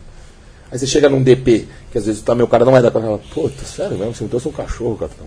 [0.70, 3.00] Aí você chega num DP, que às vezes também o cara não vai dar com
[3.00, 5.26] fala, puta, sério mesmo, você não trouxe um cachorro, capitão.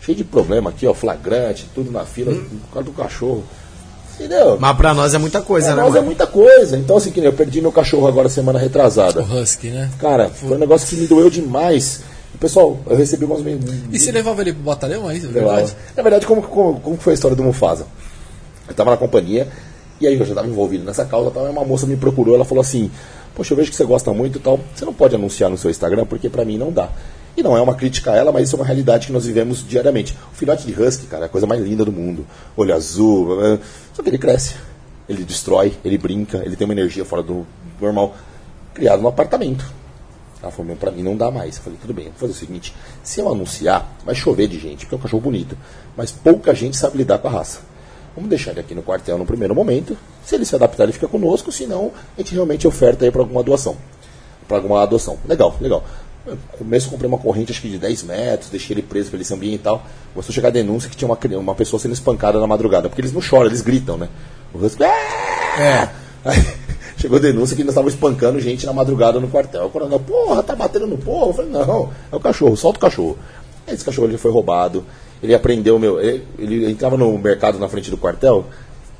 [0.00, 3.44] Cheio de problema aqui, ó, flagrante, tudo na fila, por causa do cachorro.
[4.16, 4.58] Entendeu?
[4.60, 6.06] Mas pra nós é muita coisa, Pra né, nós é mano?
[6.06, 6.76] muita coisa.
[6.76, 9.22] Então, assim, que eu perdi meu cachorro agora semana retrasada.
[9.22, 9.90] O Husky, né?
[9.98, 12.02] Cara, foi um negócio que me doeu demais.
[12.40, 13.60] Pessoal, eu recebi algumas men-
[13.92, 15.28] E você levava ele pro batalhão, é isso?
[15.28, 15.56] Levava.
[15.56, 15.76] Verdade?
[15.96, 17.86] Na verdade, como, como, como foi a história do Mufasa?
[18.66, 19.48] Eu estava na companhia,
[20.00, 22.44] e aí eu já estava envolvido nessa causa, tal, e uma moça me procurou, ela
[22.44, 22.90] falou assim,
[23.34, 25.70] poxa, eu vejo que você gosta muito e tal, você não pode anunciar no seu
[25.70, 26.88] Instagram, porque pra mim não dá.
[27.36, 29.66] E não é uma crítica a ela, mas isso é uma realidade que nós vivemos
[29.66, 30.16] diariamente.
[30.32, 32.26] O filhote de husky, cara, é a coisa mais linda do mundo.
[32.56, 33.28] Olho azul,
[33.94, 34.54] só que ele cresce,
[35.08, 37.46] ele destrói, ele brinca, ele tem uma energia fora do
[37.80, 38.14] normal.
[38.74, 39.64] Criado no apartamento.
[40.42, 41.56] Ela falou, meu, pra mim não dá mais.
[41.56, 44.80] Eu falei, tudo bem, vou fazer o seguinte, se eu anunciar, vai chover de gente,
[44.80, 45.56] porque é um cachorro bonito.
[45.96, 47.60] Mas pouca gente sabe lidar com a raça.
[48.14, 49.96] Vamos deixar ele aqui no quartel no primeiro momento.
[50.24, 53.42] Se ele se adaptar, ele fica conosco, senão a gente realmente oferta aí para alguma
[53.42, 53.76] doação.
[54.46, 55.16] Para alguma adoção.
[55.26, 55.84] Legal, legal.
[56.26, 59.24] No começo comprei uma corrente acho que de 10 metros, deixei ele preso para ele
[59.24, 59.86] se ambientar e tal.
[60.12, 63.00] Começou a chegar a denúncia que tinha uma, uma pessoa sendo espancada na madrugada, porque
[63.00, 64.08] eles não choram, eles gritam, né?
[64.52, 65.88] O husky, é.
[66.24, 66.38] Aí,
[67.02, 69.66] chegou denúncia que nós estávamos espancando gente na madrugada no quartel.
[69.66, 71.30] O coronel, porra, tá batendo no povo?
[71.30, 73.18] Eu falei, não, é o cachorro, solta o cachorro.
[73.66, 74.84] Aí esse cachorro ele foi roubado,
[75.20, 78.44] ele aprendeu, meu, ele, ele entrava no mercado na frente do quartel,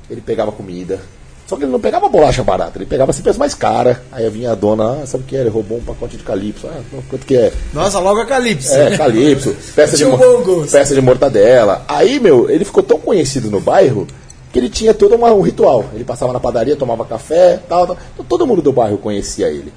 [0.09, 0.99] ele pegava comida.
[1.47, 3.97] Só que ele não pegava bolacha barata, ele pegava sempre as mais caras.
[4.11, 5.41] Aí vinha a dona, ah, sabe o que é?
[5.41, 6.67] Ele roubou um pacote de calypso.
[6.67, 7.53] Ah, quanto que é?
[7.73, 8.73] Nossa, logo a Calypso.
[8.73, 11.83] É, calypso, peça de, um peça de mortadela.
[11.87, 14.07] Aí, meu, ele ficou tão conhecido no bairro
[14.53, 15.83] que ele tinha todo uma- um ritual.
[15.93, 17.97] Ele passava na padaria, tomava café, tal, tal.
[18.13, 19.73] Então todo mundo do bairro conhecia ele.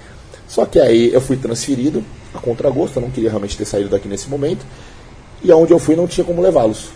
[0.46, 4.06] Só que aí eu fui transferido a contragosto, eu não queria realmente ter saído daqui
[4.06, 4.64] nesse momento.
[5.42, 6.88] E aonde eu fui não tinha como levá-los.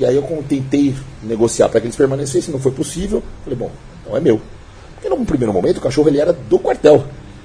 [0.00, 3.22] E aí eu tentei negociar para que eles permanecessem, não foi possível.
[3.44, 3.70] Falei, bom,
[4.02, 4.40] então é meu.
[4.94, 7.04] Porque num primeiro momento o cachorro ele era do quartel.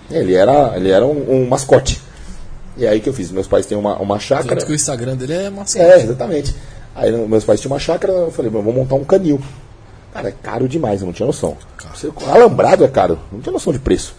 [0.09, 2.01] Ele era, ele era um, um mascote.
[2.77, 3.29] E aí que eu fiz?
[3.29, 4.55] Meus pais têm uma, uma chácara.
[4.55, 5.79] Tanto que o Instagram dele é mascote.
[5.83, 6.55] É, exatamente.
[6.99, 9.39] Aí meus pais tinham uma chácara, eu falei, "Bom, vamos montar um canil.
[10.13, 11.55] Cara, é caro demais, eu não tinha noção.
[12.33, 14.15] Alambrado é caro, não tinha noção de preço.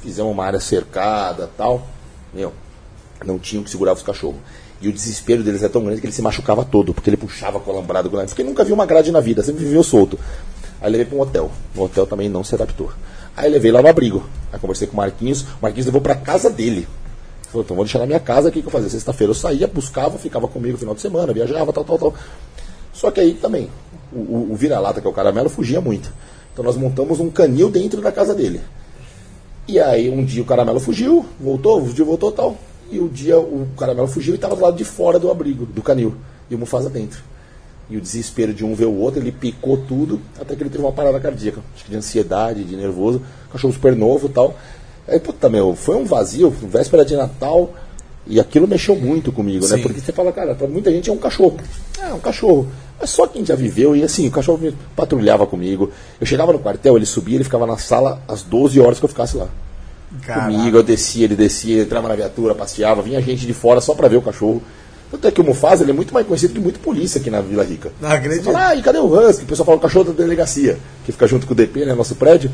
[0.00, 1.86] Fizemos uma área cercada tal.
[2.32, 2.52] Meu,
[3.24, 4.36] não tinham que segurar os cachorros.
[4.80, 7.58] E o desespero deles é tão grande que ele se machucava todo, porque ele puxava
[7.58, 8.08] com o alambrado.
[8.08, 10.18] o- Porque nunca viu uma grade na vida, sempre viveu solto.
[10.80, 11.50] Aí levei para um hotel.
[11.74, 12.92] No hotel também não se adaptou.
[13.34, 14.22] Aí levei lá no abrigo.
[14.52, 15.42] Aí conversei com o Marquinhos.
[15.42, 16.86] O Marquinhos levou para casa dele.
[17.56, 18.88] Falou, então vou deixar na minha casa, o que, eu fazia?
[18.90, 22.14] Sexta-feira eu saía, buscava, ficava comigo no final de semana, viajava, tal, tal, tal.
[22.92, 23.70] Só que aí também,
[24.12, 26.12] o, o- vira-lata, que é o caramelo, fugia muito.
[26.52, 28.60] Então nós montamos um canil dentro da casa dele.
[29.68, 32.56] E aí um dia o caramelo fugiu, voltou, fugiu, voltou tal.
[32.90, 35.82] E o dia o caramelo fugiu e estava do lado de fora do abrigo, do
[35.82, 36.14] canil.
[36.50, 37.20] E o Mufasa dentro.
[37.90, 40.82] E o desespero de um ver o outro, ele picou tudo, até que ele teve
[40.84, 41.60] uma parada cardíaca.
[41.74, 43.20] Acho que de ansiedade, de nervoso.
[43.52, 44.54] Cachorro super novo tal.
[45.08, 47.72] Aí, puta, meu, foi um vazio, véspera de Natal.
[48.28, 49.76] E aquilo mexeu muito comigo, né?
[49.76, 49.82] Sim.
[49.82, 51.58] Porque você fala, cara, pra muita gente é um cachorro.
[52.02, 52.66] É, um cachorro.
[53.00, 55.92] Mas só quem já viveu, e assim, o cachorro patrulhava comigo.
[56.20, 59.08] Eu chegava no quartel, ele subia, ele ficava na sala às 12 horas que eu
[59.08, 59.48] ficasse lá.
[60.24, 63.94] Comigo, eu descia, ele descia, ele entrava na viatura, passeava, vinha gente de fora só
[63.94, 64.62] pra ver o cachorro.
[65.10, 67.40] Tanto é que o Mufasa ele é muito mais conhecido que muito polícia aqui na
[67.40, 67.92] Vila Rica.
[68.00, 68.44] Não acredito.
[68.44, 69.44] Fala, ah, e cadê o Husky?
[69.44, 72.16] O pessoal fala o cachorro da delegacia, que fica junto com o DP, né, nosso
[72.16, 72.50] prédio.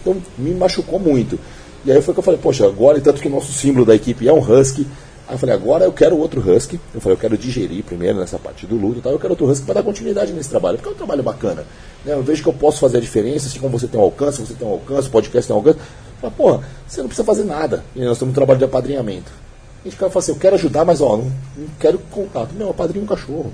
[0.00, 1.38] Então me machucou muito.
[1.84, 3.94] E aí foi que eu falei, poxa, agora, e tanto que o nosso símbolo da
[3.94, 4.86] equipe é um Husky.
[5.28, 6.80] Aí eu falei, agora eu quero outro Husky.
[6.94, 9.12] Eu falei, eu quero digerir primeiro nessa parte do luto e tal.
[9.12, 11.64] Eu quero outro Husky para dar continuidade nesse trabalho, porque é um trabalho bacana.
[12.04, 12.14] né?
[12.14, 14.54] Eu vejo que eu posso fazer a diferença, assim como você tem um alcance, você
[14.54, 15.78] tem um alcance, o podcast tem um alcance.
[16.20, 17.84] Fala, porra, você não precisa fazer nada.
[17.94, 19.30] E nós temos um trabalho de apadrinhamento.
[19.84, 21.24] A gente fala assim, eu quero ajudar, mas ó, não,
[21.56, 22.54] não quero contato.
[22.54, 23.52] Meu, apadrinha um cachorro.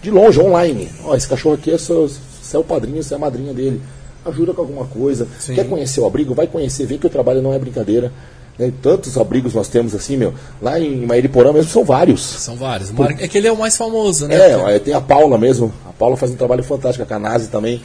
[0.00, 0.90] De longe, online.
[1.04, 3.82] Ó, esse cachorro aqui é seu, você é o padrinho, você é a madrinha dele.
[4.28, 5.26] Ajuda com alguma coisa.
[5.54, 6.34] Quer conhecer o abrigo?
[6.34, 8.12] Vai conhecer, vê que o trabalho não é brincadeira.
[8.58, 8.72] Né?
[8.82, 10.34] Tantos abrigos nós temos assim, meu.
[10.60, 12.20] Lá em Mairiporã mesmo são vários.
[12.22, 12.90] São vários.
[12.90, 14.36] Mar- É que ele é o mais famoso, né?
[14.74, 15.72] É, tem a Paula mesmo.
[15.88, 17.80] A Paula faz um trabalho fantástico, a Canase também.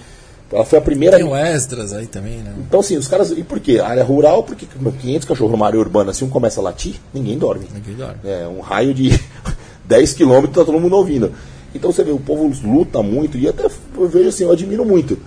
[0.51, 1.17] Ela foi a primeira.
[1.17, 2.53] Tem o Esdras aí também, né?
[2.59, 3.31] Então, assim, os caras.
[3.31, 3.79] E por quê?
[3.79, 6.95] A área rural, porque meu, 500 cachorros numa área urbana, se um começa a latir,
[7.13, 7.65] ninguém dorme.
[7.73, 8.15] Ninguém dorme.
[8.23, 9.19] É, um raio de
[9.85, 11.31] 10 quilômetros, tá todo mundo ouvindo.
[11.73, 13.65] Então você vê, o povo luta muito, e até
[13.97, 15.17] eu vejo assim, eu admiro muito.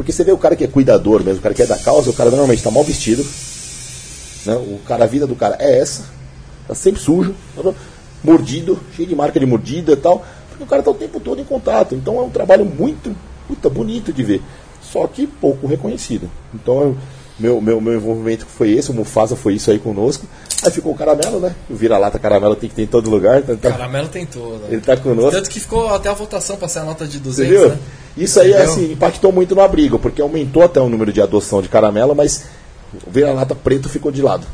[0.00, 2.08] Porque você vê o cara que é cuidador mesmo, o cara que é da causa,
[2.08, 3.22] o cara normalmente tá mal vestido.
[4.46, 4.54] Né?
[4.54, 6.04] O cara, a vida do cara é essa,
[6.66, 7.70] tá sempre sujo, tá
[8.24, 10.24] mordido, cheio de marca de mordida e tal.
[10.48, 11.94] Porque o cara tá o tempo todo em contato.
[11.94, 13.14] Então é um trabalho muito,
[13.46, 14.42] puta, bonito de ver.
[14.80, 16.30] Só que pouco reconhecido.
[16.54, 16.96] Então eu-
[17.40, 20.26] meu, meu, meu envolvimento foi esse, o Mufasa foi isso aí conosco.
[20.62, 21.54] Aí ficou o caramelo, né?
[21.70, 23.42] O vira-lata caramelo tem que ter em todo lugar.
[23.42, 24.66] Tá, tá- Caramelo tentou, né?
[24.70, 25.30] ele tá conosco.
[25.30, 27.68] Tanto que ficou até a votação pra ser a nota de 200, Entendeu?
[27.70, 27.78] né?
[28.16, 28.70] Isso aí Entendeu?
[28.72, 32.44] assim, impactou muito no abrigo, porque aumentou até o número de adoção de caramelo, mas
[33.06, 34.46] o vira-lata preto ficou de lado.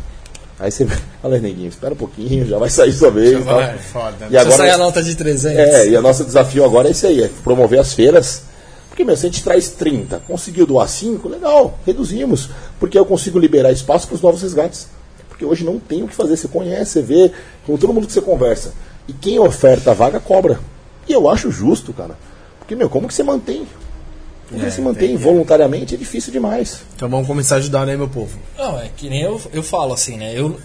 [0.58, 0.86] Aí você
[1.20, 3.32] fala, neguinho, espera um pouquinho, já vai sair sua vez.
[3.32, 3.54] Já e tal.
[3.56, 3.78] vai.
[3.78, 4.26] Foda.
[4.26, 5.58] E Se agora, sair a nota de 300.
[5.58, 8.42] é, e o nosso desafio agora é esse aí, é promover as feiras.
[8.88, 12.48] Porque, meu, se a gente traz 30, conseguiu doar 5, legal, reduzimos.
[12.78, 14.88] Porque eu consigo liberar espaço para os novos resgates.
[15.28, 17.32] Porque hoje não tem o que fazer, você conhece, você vê,
[17.66, 18.72] com todo mundo que você conversa.
[19.08, 20.58] E quem oferta a vaga cobra.
[21.08, 22.16] E eu acho justo, cara.
[22.58, 23.66] Porque, meu, como que você mantém?
[24.48, 26.80] Como que É, você mantém tem que- voluntariamente é difícil demais.
[26.94, 28.38] Então vamos começar a ajudar, né, meu povo?
[28.56, 30.32] Não, é que nem eu, eu falo assim, né?
[30.38, 30.58] Eu,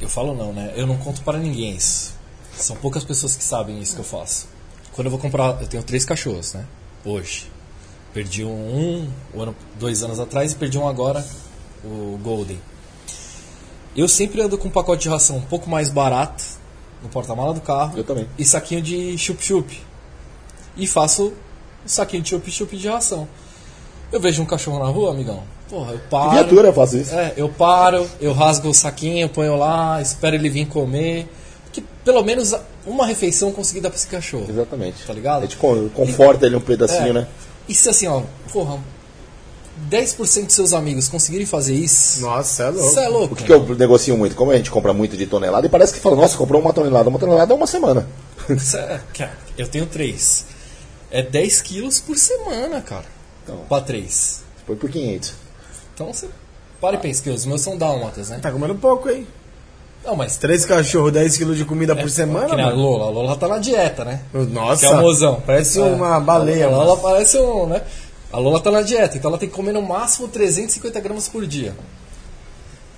[0.00, 0.72] eu falo não, né?
[0.76, 2.14] Eu não conto para ninguém isso.
[2.56, 4.46] São poucas pessoas que sabem isso que eu faço.
[4.92, 6.64] Quando eu vou comprar, eu tenho três cachorros, né?
[7.04, 7.50] Hoje.
[8.16, 11.22] Perdi um, um, ano, dois anos atrás e perdi um agora,
[11.84, 12.58] o Golden.
[13.94, 16.42] Eu sempre ando com um pacote de ração um pouco mais barato
[17.02, 17.92] no porta-mala do carro.
[17.94, 18.26] Eu também.
[18.38, 19.82] E saquinho de chup-chup.
[20.78, 21.26] E faço
[21.84, 23.28] um saquinho de chup-chup de ração.
[24.10, 25.42] Eu vejo um cachorro na rua, amigão.
[25.68, 26.30] Porra, eu paro.
[26.30, 27.14] Viatura eu faço isso.
[27.14, 31.28] É, eu paro, eu rasgo o saquinho, eu ponho lá, espero ele vir comer.
[31.70, 32.54] Que pelo menos
[32.86, 34.46] uma refeição consegui dar pra esse cachorro.
[34.48, 35.04] Exatamente.
[35.06, 35.40] Tá ligado?
[35.40, 37.12] A gente con- conforta ele um pedacinho, É.
[37.12, 37.26] né?
[37.68, 38.22] E se assim, ó,
[38.52, 38.78] porra,
[39.90, 42.88] 10% dos seus amigos conseguirem fazer isso, Nossa, é louco.
[42.88, 43.34] isso é louco.
[43.34, 44.34] O que, que eu negocio muito?
[44.34, 47.08] Como a gente compra muito de tonelada, e parece que fala, nossa, comprou uma tonelada.
[47.08, 48.08] Uma tonelada é uma semana.
[48.48, 50.46] Isso é- cara, eu tenho três.
[51.10, 53.04] É 10 quilos por semana, cara.
[53.44, 53.58] Então.
[53.68, 54.42] Pra três.
[54.66, 55.34] Foi por 500.
[55.94, 56.28] Então você
[56.80, 58.38] para e pensa que os meus são dálmatas, né?
[58.40, 59.26] Tá comendo pouco, hein?
[60.06, 62.70] Não, mas Três cachorros, 10 quilos de comida por semana, que nem a.
[62.70, 63.06] Lola.
[63.06, 64.20] A Lola tá na dieta, né?
[64.32, 64.86] Nossa.
[64.86, 65.42] Que é o mozão.
[65.44, 65.82] Parece É.
[65.82, 66.84] uma baleia, A mano.
[66.84, 67.82] Lola parece um, né?
[68.32, 71.44] A Lola tá na dieta, então ela tem que comer no máximo 350 gramas por
[71.46, 71.74] dia.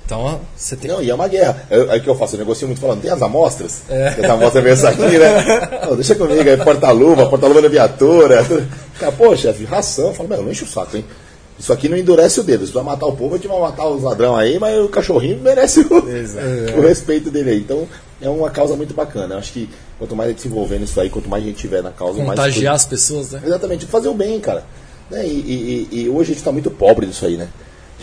[0.04, 1.64] Então, você tem Não, e é uma guerra.
[1.70, 3.82] Eu- Aí que eu faço, eu negocio muito falando, tem as amostras?
[3.90, 4.08] É.
[4.08, 5.80] As amostras vêm essa aqui, né?
[5.86, 8.42] Não, deixa comigo aí, porta-luva, porta-luva na viatura.
[9.36, 10.08] Chefe, ração.
[10.08, 11.04] Eu falo, meu, não enche o saco, hein?
[11.58, 12.64] Isso aqui não endurece o dedo.
[12.64, 14.88] Se tu vai matar o povo, a gente vai matar os ladrão aí, mas o
[14.88, 15.88] cachorrinho merece o,
[16.78, 17.58] o respeito dele aí.
[17.58, 17.86] Então,
[18.22, 19.34] é uma causa muito bacana.
[19.34, 21.82] Eu acho que quanto mais a gente se envolver nisso aí, quanto mais gente tiver
[21.82, 22.30] na causa, mais.
[22.38, 23.42] contagiar as pessoas, né?
[23.44, 24.64] Exatamente, fazer o bem, cara.
[25.10, 25.26] Né?
[25.26, 27.48] E, e- e- hoje a gente tá muito pobre nisso aí, né?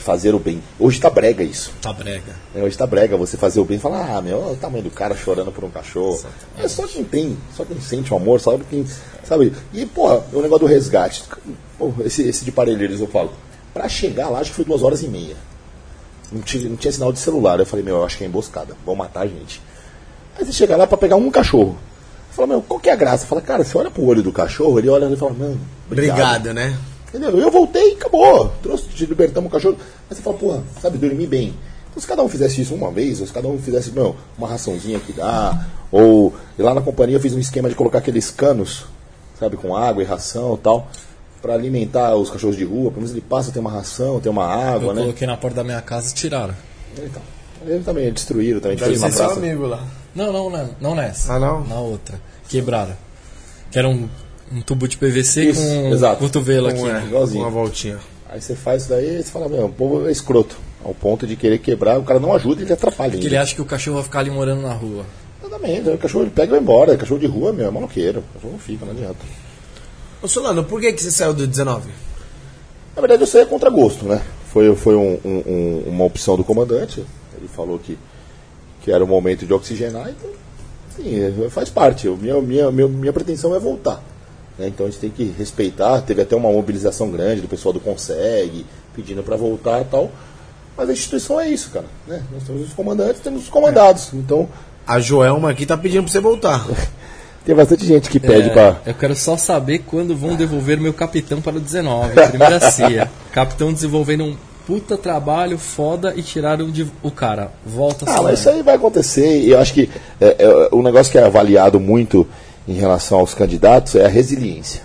[0.05, 0.61] Fazer o bem.
[0.79, 1.71] Hoje tá brega isso.
[1.81, 2.35] Tá brega.
[2.53, 2.61] né?
[2.61, 4.91] Hoje tá brega você fazer o bem e falar, ah, meu, olha o tamanho do
[4.91, 6.23] cara chorando por um cachorro.
[6.59, 8.85] É só quem tem, só quem sente o amor, sabe quem.
[9.23, 9.51] Sabe?
[9.73, 11.23] E, porra, o negócio do resgate.
[11.79, 13.33] Pô, esse, esse de Parelheiros eu falo.
[13.73, 15.35] Pra chegar lá, acho que foi duas horas e meia.
[16.31, 17.59] Não tinha, não tinha sinal de celular.
[17.59, 18.77] Eu falei, meu, eu acho que é emboscada.
[18.85, 19.59] Vão matar a gente.
[20.37, 21.79] Aí você chega lá pra pegar um cachorro.
[22.29, 23.25] Fala, meu, qual que é a graça?
[23.25, 25.57] Fala, cara, você olha pro olho do cachorro, ele olha e fala, não,
[25.89, 26.77] Obrigado, né?
[27.15, 27.39] Entendeu?
[27.39, 28.51] Eu voltei e acabou.
[28.61, 29.77] Trouxe, te libertamos o cachorro.
[30.09, 31.53] Aí você fala, porra, sabe, dormir bem.
[31.89, 34.47] Então se cada um fizesse isso uma vez, ou se cada um fizesse, meu, uma
[34.49, 38.29] raçãozinha que dá, ou e lá na companhia eu fiz um esquema de colocar aqueles
[38.29, 38.85] canos,
[39.39, 40.89] sabe, com água e ração e tal,
[41.41, 42.89] pra alimentar os cachorros de rua.
[42.89, 45.01] Pelo menos ele passa, tem uma ração, tem uma água, Eu né?
[45.03, 46.53] coloquei na porta da minha casa e tiraram.
[46.97, 47.21] Então,
[47.65, 49.39] ele também destruíram, também Deve fez uma ser seu praça.
[49.39, 49.83] amigo lá.
[50.13, 51.33] Não, não, não, não nessa.
[51.33, 51.63] Ah, não?
[51.65, 52.19] Na outra.
[52.49, 52.95] Quebraram.
[53.71, 54.07] Que era um,
[54.51, 56.19] um tubo de PVC Isso, com exato.
[56.19, 56.79] cotovelo aqui.
[56.79, 57.03] Com, é, né?
[57.07, 57.43] igualzinho.
[57.43, 57.97] Uma voltinha.
[58.29, 60.57] Aí você faz isso daí e você fala, meu, o povo é escroto.
[60.83, 63.11] Ao ponto de querer quebrar, o cara não ajuda, ele atrapalha.
[63.11, 65.03] Porque ele acha que o cachorro vai ficar ali morando na rua.
[65.43, 66.95] Exatamente, o cachorro ele pega e vai embora.
[66.97, 68.19] Cachorro de rua, meu, é maloqueiro.
[68.19, 69.17] O cachorro não fica, não adianta.
[70.21, 71.89] Ô Solano, por que, que você saiu do 19?
[72.95, 74.21] Na verdade, eu saí a contra gosto, né?
[74.51, 77.03] Foi, foi um- um- um- uma opção do comandante.
[77.37, 77.97] Ele falou que,
[78.81, 80.29] que era o momento de oxigenar, então,
[80.95, 82.05] sim, faz parte.
[82.07, 84.01] Eu- minha, minha, minha, minha pretensão é voltar.
[84.57, 84.67] Né?
[84.67, 86.01] Então a gente tem que respeitar.
[86.01, 90.11] Teve até uma mobilização grande do pessoal do Conseg, pedindo para voltar e tal.
[90.77, 91.85] Mas a instituição é isso, cara.
[92.07, 92.21] Né?
[92.33, 94.09] Nós temos os comandantes, temos os comandados.
[94.13, 94.49] Então,
[94.85, 96.65] A Joelma aqui tá pedindo pra você voltar.
[97.45, 98.81] tem bastante gente que pede É, pra.
[98.85, 102.13] Eu quero só saber quando vão devolver meu capitão para o 19.
[102.29, 103.09] Primeira CIA.
[103.31, 104.35] Capitão desenvolvendo um
[104.65, 107.51] puta trabalho foda e tiraram de, o cara.
[107.65, 109.41] Volta Ah, mas isso aí vai acontecer.
[109.41, 112.27] E eu acho que é, é, o negócio que é avaliado muito
[112.67, 114.81] em relação aos candidatos é a resiliência.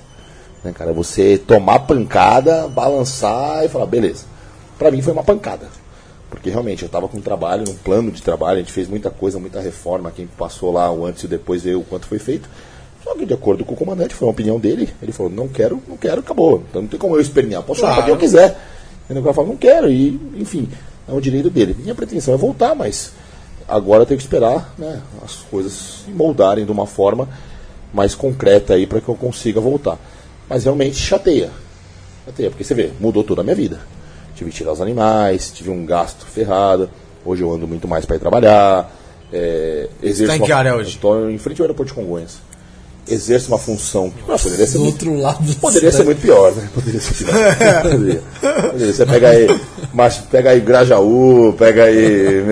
[0.63, 0.93] Né, cara?
[0.93, 4.25] Você tomar pancada, balançar e falar, beleza.
[4.79, 5.67] Pra mim foi uma pancada.
[6.29, 9.11] Porque realmente eu estava com um trabalho, um plano de trabalho, a gente fez muita
[9.11, 10.13] coisa, muita reforma.
[10.13, 12.49] Quem passou lá o antes e o depois veio o quanto foi feito.
[13.03, 14.89] Só que de acordo com o comandante, foi uma opinião dele.
[15.03, 16.63] Ele falou, não quero, não quero, acabou.
[16.69, 17.63] Então não tem como eu espernear.
[17.63, 18.57] Posso chamar pra quem eu quiser.
[19.05, 19.23] Entendeu?
[19.23, 19.91] O cara fala, não quero.
[19.91, 20.69] E, enfim,
[21.09, 21.75] é um direito dele.
[21.79, 23.13] Minha pretensão é voltar, mas
[23.67, 25.73] agora eu tenho que esperar né, as coisas
[26.05, 27.29] se moldarem de uma forma
[27.93, 29.99] mais concreta aí para que eu consiga voltar.
[30.49, 31.51] Mas realmente chateia.
[32.27, 33.79] Chateia, porque você vê, mudou toda a minha vida.
[34.35, 36.89] Tive que tirar os animais, tive um gasto ferrado.
[37.25, 38.91] Hoje eu ando muito mais para ir trabalhar.
[39.33, 40.91] É, exerço tá em uma- que área hoje?
[40.91, 42.39] Estou em frente ao aeroporto de Congonhas.
[43.09, 44.13] Exerço uma função.
[44.29, 45.55] Ah, poderia ser Do muito outro lado.
[45.57, 46.69] Poderia ser muito pior, né?
[46.75, 47.83] Poderia ser pior.
[47.83, 48.23] Poderia.
[48.71, 48.93] Poderia.
[48.95, 49.47] Você pega aí,
[50.31, 52.45] pega aí Grajaú, pega aí.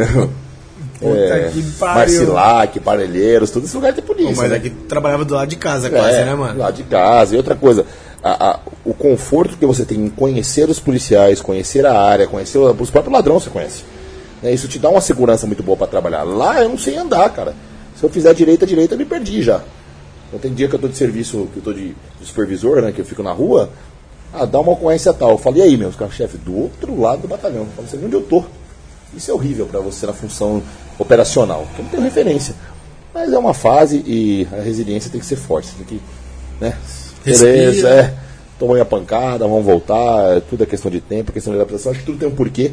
[1.01, 1.63] Meu, é, que.
[1.81, 4.35] Marcilac, Parelheiros, tudo esse lugar tem polícia.
[4.37, 4.57] Mas né?
[4.57, 6.59] aqui trabalhava do lado de casa quase, É, né, mano?
[6.59, 7.35] Lá de casa.
[7.35, 7.87] E outra coisa,
[8.23, 12.59] a- a- o conforto que você tem em conhecer os policiais, conhecer a área, conhecer
[12.59, 13.85] os próprios ladrões você conhece.
[14.43, 16.23] Né, Isso te dá uma segurança muito boa para trabalhar.
[16.25, 17.55] Lá eu não sei andar, cara.
[17.97, 19.61] Se eu fizer direita, direita, eu me perdi já.
[20.29, 21.89] Então tem dia que eu tô de serviço, que eu tô de,
[22.21, 22.93] de supervisor, né?
[22.93, 23.71] Que eu fico na rua.
[24.33, 25.31] Ah, dá uma ocorrência tal.
[25.31, 27.61] Eu falei, e aí, caras, chefe, do outro lado do batalhão.
[27.63, 28.45] Eu falei, você vê onde eu tô.
[29.17, 30.63] Isso é horrível para você na função
[30.99, 32.55] operacional, porque não tenho referência.
[33.15, 35.69] Mas é uma fase e a resiliência tem que ser forte.
[35.69, 36.01] Você tem que,
[36.61, 36.77] né?
[37.25, 38.15] Beleza, é.
[38.59, 40.37] Tomou a pancada, vamos voltar.
[40.37, 41.91] é Tudo é questão de tempo, questão de adaptação.
[41.93, 42.73] Acho que tudo tem um porquê.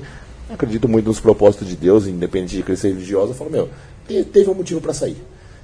[0.50, 3.32] Eu acredito muito nos propósitos de Deus, independente de crescer religiosa.
[3.32, 3.70] Eu falo, meu,
[4.08, 5.18] te- teve um motivo para sair.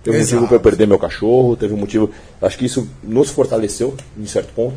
[0.04, 0.36] Teve um Exato.
[0.36, 2.10] motivo para eu perder meu cachorro, teve um motivo.
[2.42, 4.76] Acho que isso nos fortaleceu, em certo ponto.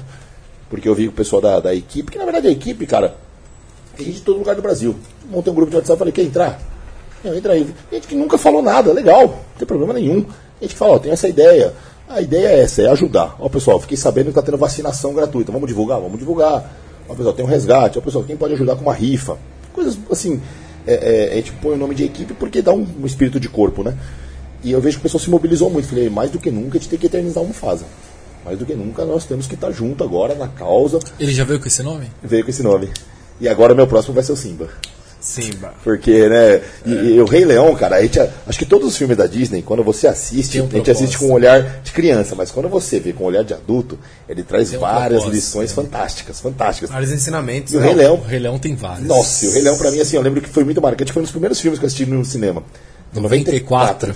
[0.69, 3.17] Porque eu vi o pessoal da, da equipe, que na verdade a equipe, cara,
[3.97, 4.95] tem gente de todo lugar do Brasil.
[5.31, 6.61] Montei um grupo de WhatsApp e falei, quer entrar?
[7.23, 7.67] Não, entra aí.
[7.91, 10.27] Gente que nunca falou nada, legal, não tem problema nenhum.
[10.61, 11.73] Gente que fala, ó, tem essa ideia.
[12.09, 13.35] A ideia é essa, é ajudar.
[13.39, 15.51] Ó, pessoal, fiquei sabendo que está tendo vacinação gratuita.
[15.51, 16.01] Vamos divulgar?
[16.01, 16.71] Vamos divulgar.
[17.09, 17.99] Ó, pessoal, tem um resgate.
[17.99, 19.39] Ó, pessoal, quem pode ajudar com uma rifa?
[19.73, 20.41] Coisas assim.
[20.87, 23.49] É, é, a gente põe o nome de equipe porque dá um, um espírito de
[23.49, 23.97] corpo, né?
[24.63, 25.89] E eu vejo que o pessoal se mobilizou muito.
[25.89, 27.87] Falei, mais do que nunca a gente tem que eternizar o Mufasa.
[28.45, 30.99] Mais do que nunca nós temos que estar junto agora na causa.
[31.19, 32.11] Ele já veio com esse nome?
[32.23, 32.91] Veio com esse nome.
[33.41, 34.69] E agora meu próximo vai ser o Simba.
[35.21, 35.73] Simba.
[35.83, 36.61] Porque, né?
[36.85, 39.63] E, e o Rei Leão, cara, a gente, acho que todos os filmes da Disney,
[39.63, 43.01] quando você assiste, um a gente assiste com um olhar de criança, mas quando você
[43.01, 43.99] vê com um olhar de adulto,
[44.29, 45.83] ele traz Tem várias lições né?
[45.83, 46.91] fantásticas, fantásticas.
[46.91, 47.73] Vários ensinamentos.
[47.73, 47.87] E o né?
[47.87, 49.09] Rei Leão, O Rei Leão tem vários.
[49.09, 51.21] nossa, e o Rei Leão pra mim, assim, eu lembro que foi muito marcante, foi
[51.21, 52.63] um dos primeiros filmes que eu assisti no cinema.
[53.17, 54.15] Em 94.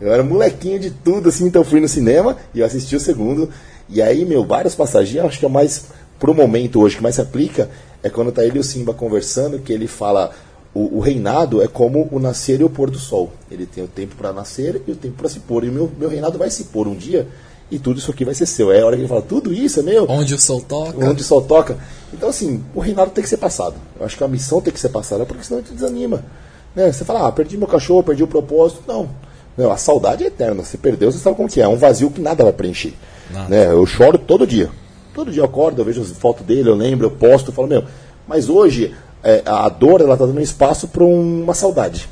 [0.00, 3.00] Eu era molequinho de tudo, assim, então eu fui no cinema e eu assisti o
[3.00, 3.48] segundo.
[3.88, 5.84] E aí, meu, vários passagens, acho que é o mais,
[6.22, 7.68] pro momento hoje, que mais se aplica,
[8.00, 10.30] é quando tá ele e o Simba conversando, que ele fala,
[10.72, 13.32] o, o reinado é como o nascer e o pôr do sol.
[13.50, 15.64] Ele tem o tempo para nascer e o tempo para se pôr.
[15.64, 17.26] E o meu, meu reinado vai se pôr um dia
[17.72, 18.70] e tudo isso aqui vai ser seu.
[18.70, 20.06] É a hora que ele fala, tudo isso é meu?
[20.08, 21.04] Onde o sol toca.
[21.04, 21.76] onde o sol toca.
[22.14, 23.74] Então, assim, o reinado tem que ser passado.
[23.98, 26.24] Eu acho que a missão tem que ser passada, porque senão te desanima.
[26.72, 26.92] Né?
[26.92, 28.84] Você fala, ah, perdi meu cachorro, perdi o propósito.
[28.86, 29.10] Não.
[29.56, 30.62] Não, a saudade é eterna.
[30.62, 31.64] Você perdeu, você sabe como que é.
[31.64, 32.94] É um vazio que nada vai preencher.
[33.28, 33.48] Nada.
[33.48, 33.72] Né?
[33.72, 34.70] Eu choro todo dia.
[35.14, 37.68] Todo dia eu acordo, eu vejo as fotos dele, eu lembro, eu posto, eu falo,
[37.68, 37.84] meu,
[38.26, 42.08] mas hoje é, a dor ela tá dando espaço para uma saudade.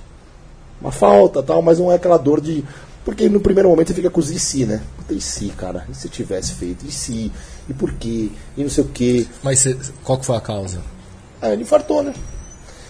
[0.81, 2.65] Uma falta, tal, mas não é aquela dor de.
[3.05, 4.81] Porque no primeiro momento você fica com os e se, né?
[4.97, 5.87] Puta, e se, cara?
[5.91, 6.87] E se tivesse feito?
[6.87, 7.33] E se?
[7.69, 8.29] E por quê?
[8.57, 9.27] E não sei o quê.
[9.43, 10.81] Mas cê- qual que foi a causa?
[11.41, 12.15] Aí ele infartou, né?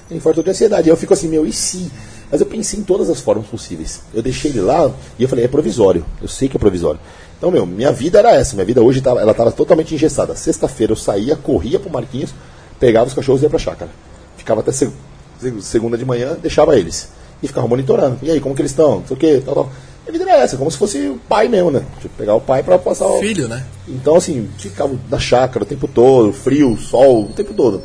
[0.09, 0.89] Ele infartou de ansiedade.
[0.89, 1.91] Aí eu fico assim, meu, e se?
[2.31, 4.03] Mas eu pensei em todas as formas possíveis.
[4.15, 6.05] Eu deixei ele lá e eu falei, é provisório.
[6.21, 7.01] Eu sei que é provisório.
[7.41, 8.55] Então, meu, minha vida era essa.
[8.55, 10.37] Minha vida hoje tava, ela estava totalmente engessada.
[10.37, 12.35] Sexta-feira eu saía, corria pro Marquinhos,
[12.79, 13.91] pegava os cachorros e ia pra chácara.
[14.37, 14.93] Ficava até seg-
[15.41, 17.09] seg- segunda de manhã, deixava eles.
[17.43, 18.19] E ficava monitorando.
[18.23, 18.97] E aí, como que eles estão?
[19.01, 19.73] Não sei o quê, tal, tal.
[20.07, 21.83] A vida era essa, como se fosse o pai mesmo, né?
[22.03, 23.21] Tipo, pegar o pai pra passar o.
[23.21, 23.65] Filho, né?
[23.89, 27.81] Então, assim, ficava na chácara o tempo todo, frio, sol, o tempo todo.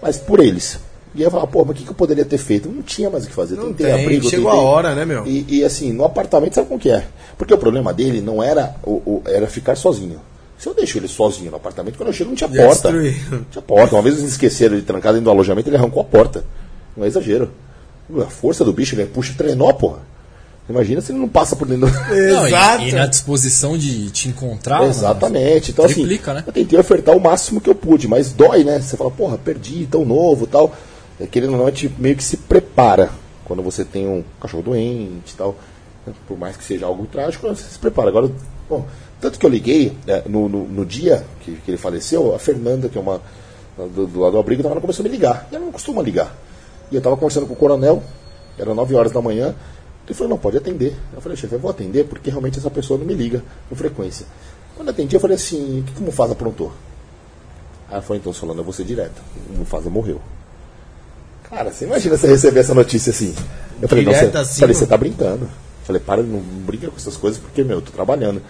[0.00, 0.78] Mas por eles.
[1.14, 2.68] E aí eu falava, pô, mas o que, que eu poderia ter feito?
[2.68, 3.54] Não tinha mais o que fazer.
[3.56, 5.24] Não tentei tem, abrigo, chegou tentei- a hora, né, meu?
[5.26, 7.04] E, e, assim, no apartamento, sabe como que é?
[7.38, 10.20] Porque o problema dele não era, o, o- era ficar sozinho.
[10.58, 12.90] Se eu deixo ele sozinho no apartamento, quando eu chego não tinha porta.
[12.90, 13.94] Não tinha porta.
[13.94, 16.44] Uma vez eles esqueceram de trancar dentro do alojamento, ele arrancou a porta.
[16.96, 17.50] Não é exagero.
[18.20, 19.98] A força do bicho, ele puxa o trenó, porra.
[20.68, 21.92] Imagina se ele não passa por dentro do...
[22.08, 22.82] Não, Exato.
[22.84, 24.80] e, e na disposição de te encontrar.
[24.80, 24.88] né?
[24.88, 25.72] Exatamente.
[25.72, 26.44] Então, Triplica, assim, né?
[26.46, 28.80] eu tentei ofertar o máximo que eu pude, mas dói, né?
[28.80, 30.74] Você fala, porra, perdi, tão novo tal.
[31.20, 33.10] É, não, a gente meio que se prepara
[33.44, 35.54] quando você tem um cachorro doente e tal.
[36.06, 36.12] né?
[36.26, 38.08] Por mais que seja algo trágico, você se prepara.
[38.08, 38.30] Agora,
[38.68, 38.86] bom,
[39.20, 42.88] tanto que eu liguei, é, no, no, no dia que, que ele faleceu, a Fernanda,
[42.88, 43.20] que é uma
[43.76, 45.48] do, do lado do abrigo, tava, começou a me ligar.
[45.50, 46.34] E ela não costuma ligar.
[46.90, 48.02] E eu tava conversando com o coronel,
[48.58, 49.54] era 9 horas da manhã.
[50.06, 50.94] Ele falou, não, pode atender.
[51.14, 54.26] Eu falei, chefe, eu vou atender porque realmente essa pessoa não me liga com frequência.
[54.76, 56.72] Quando eu atendi, eu falei assim, o que, que o Mufasa aprontou?
[57.88, 59.22] Aí ela falou, então, Solano, eu vou ser direto.
[59.50, 60.20] O Mufasa morreu.
[61.50, 63.34] Cara, você imagina você receber essa notícia assim.
[63.80, 65.44] Eu falei, não, você, Direto assim, falei, você tá brincando.
[65.44, 68.40] Eu falei, para, não brinca com essas coisas, porque, meu, eu tô trabalhando.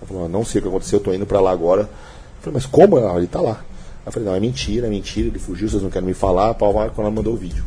[0.00, 1.82] Ela falou, não sei o que aconteceu, eu tô indo pra lá agora.
[1.82, 1.88] Eu
[2.40, 2.98] falei, mas como?
[2.98, 3.64] Ela, ele tá lá.
[4.06, 6.72] Eu falei, não, é mentira, é mentira, ele fugiu, vocês não querem me falar, pau,
[6.72, 7.64] quando ela mandou o vídeo.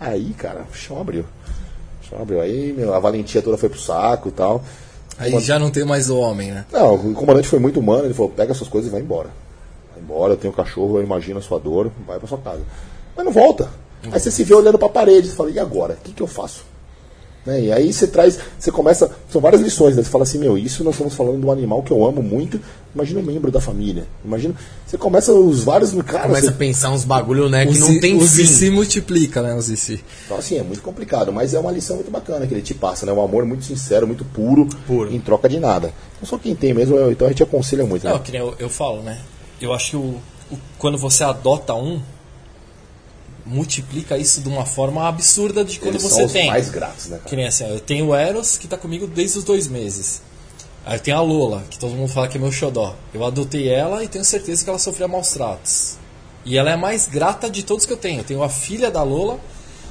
[0.00, 1.24] Aí, cara, o chão abriu.
[2.02, 2.40] O chão abriu.
[2.40, 4.64] Aí, meu, a valentia toda foi pro saco e tal.
[5.18, 6.64] Aí já não tem mais o homem, né?
[6.72, 9.30] Não, o comandante foi muito humano, ele falou, pega suas coisas e vai embora.
[9.94, 12.62] Vai embora, eu tenho um cachorro, eu imagino a sua dor, vai pra sua casa.
[13.16, 13.68] Mas não volta.
[14.10, 15.94] Aí você se vê olhando pra parede, você fala, e agora?
[15.94, 16.64] O que, que eu faço?
[17.44, 17.60] Né?
[17.62, 20.02] E aí você traz, você começa, são várias lições, né?
[20.04, 22.60] Você fala assim, meu, isso nós estamos falando de um animal que eu amo muito,
[22.94, 24.06] imagina um membro da família.
[24.24, 24.54] Imagina,
[24.86, 28.16] você começa os vários, cara, Começa você- a pensar uns bagulho, né, que não tem
[28.16, 28.42] os fim.
[28.42, 29.54] IC multiplica, né?
[29.56, 30.00] Os IC.
[30.24, 33.04] Então, assim, é muito complicado, mas é uma lição muito bacana que ele te passa,
[33.06, 33.12] né?
[33.12, 35.12] Um amor muito sincero, muito puro, Puro.
[35.12, 35.92] em troca de nada.
[36.16, 38.20] Então, só quem tem mesmo, então a gente aconselha muito, Não, né?
[38.24, 39.18] que nem eu, eu falo, né?
[39.60, 40.00] Eu acho que o,
[40.52, 42.00] o- quando você adota um,
[43.44, 46.46] multiplica isso de uma forma absurda de quando Eles você são os tem.
[46.48, 47.36] mais gratos, né, Que cara?
[47.36, 50.22] nem assim, eu tenho o Eros, que tá comigo desde os dois meses.
[50.84, 52.94] Aí eu tenho a Lola, que todo mundo fala que é meu xodó.
[53.14, 55.96] Eu adotei ela e tenho certeza que ela sofria maus tratos.
[56.44, 58.20] E ela é a mais grata de todos que eu tenho.
[58.20, 59.38] Eu tenho a filha da Lola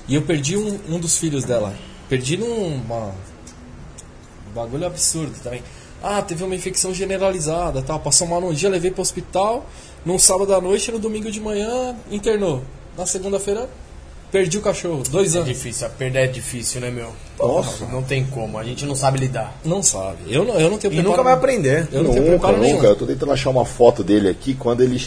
[0.07, 1.73] e eu perdi um, um dos filhos dela.
[2.09, 3.13] Perdi num uma,
[4.49, 5.63] um bagulho absurdo também.
[6.03, 7.99] Ah, teve uma infecção generalizada, tal.
[7.99, 9.65] Passou mal num dia, levei pro hospital.
[10.03, 12.63] Num sábado à noite, no domingo de manhã, internou.
[12.97, 13.67] Na segunda-feira,
[14.31, 15.03] perdi o cachorro.
[15.09, 15.49] Dois É anos.
[15.49, 17.11] difícil, a perda é difícil, né, meu?
[17.39, 17.85] Nossa.
[17.85, 19.55] Não tem como, a gente não sabe lidar.
[19.63, 20.17] Não sabe.
[20.27, 21.87] Eu não, eu não tenho E nunca vai aprender.
[21.91, 22.75] Eu não tenho Nunca, nenhum.
[22.75, 22.87] nunca.
[22.87, 25.01] Eu tô tentando achar uma foto dele aqui quando ele.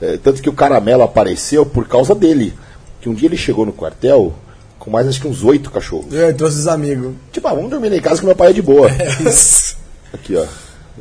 [0.00, 2.52] é, tanto que o caramelo apareceu por causa dele.
[3.00, 4.32] Que um dia ele chegou no quartel
[4.78, 6.12] com mais acho que uns oito cachorros.
[6.12, 7.14] Eu trouxe os amigos.
[7.32, 8.88] Tipo, ah, vamos dormir lá em casa que meu pai é de boa.
[10.12, 10.44] aqui, ó.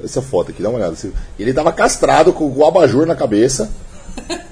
[0.04, 0.96] Essa foto aqui, dá uma olhada.
[1.38, 3.70] Ele tava castrado com o abajur na cabeça.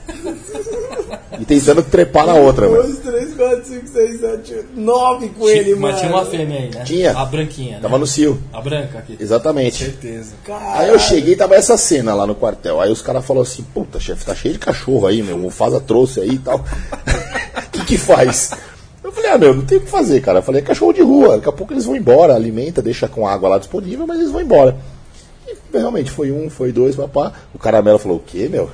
[1.39, 2.95] e tentando trepar na outra, mano.
[2.95, 6.83] 3, 4, 5, 6, 7, 9 com Tinha- Mas tinha uma fêmea aí, né?
[6.83, 7.17] Tinha.
[7.17, 7.79] A branquinha, né?
[7.81, 8.39] Tava no cio.
[8.53, 9.17] A branca aqui.
[9.19, 9.83] Exatamente.
[9.85, 10.33] Certeza.
[10.73, 12.79] Aí eu cheguei e tava essa cena lá no quartel.
[12.81, 15.35] Aí os caras falaram assim, puta, chefe, tá cheio de cachorro aí, meu.
[15.35, 16.57] O Mufasa trouxe aí e tal.
[16.59, 18.51] O que, que faz?
[19.03, 20.39] Eu falei, ah, meu, não tem o que fazer, cara.
[20.39, 23.27] Eu falei, é cachorro de rua, daqui a pouco eles vão embora, alimenta, deixa com
[23.27, 24.75] água lá disponível, mas eles vão embora.
[25.47, 27.31] E realmente foi um, foi dois, papá.
[27.53, 28.69] O caramelo falou, o quê, meu?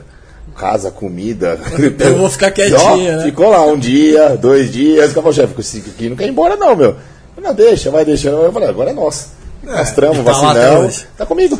[0.55, 1.59] Casa, comida.
[1.99, 3.23] Eu vou ficar quietinho, né?
[3.23, 6.75] Ficou lá um dia, dois dias, acabou, chefe, esse aqui não quer ir embora, não,
[6.75, 6.95] meu.
[7.41, 8.43] Não, deixa, vai deixando.
[8.43, 9.27] Eu falei, agora é nosso.
[9.65, 11.05] Castramos, tá lá até vacinamos.
[11.17, 11.59] Tá comigo.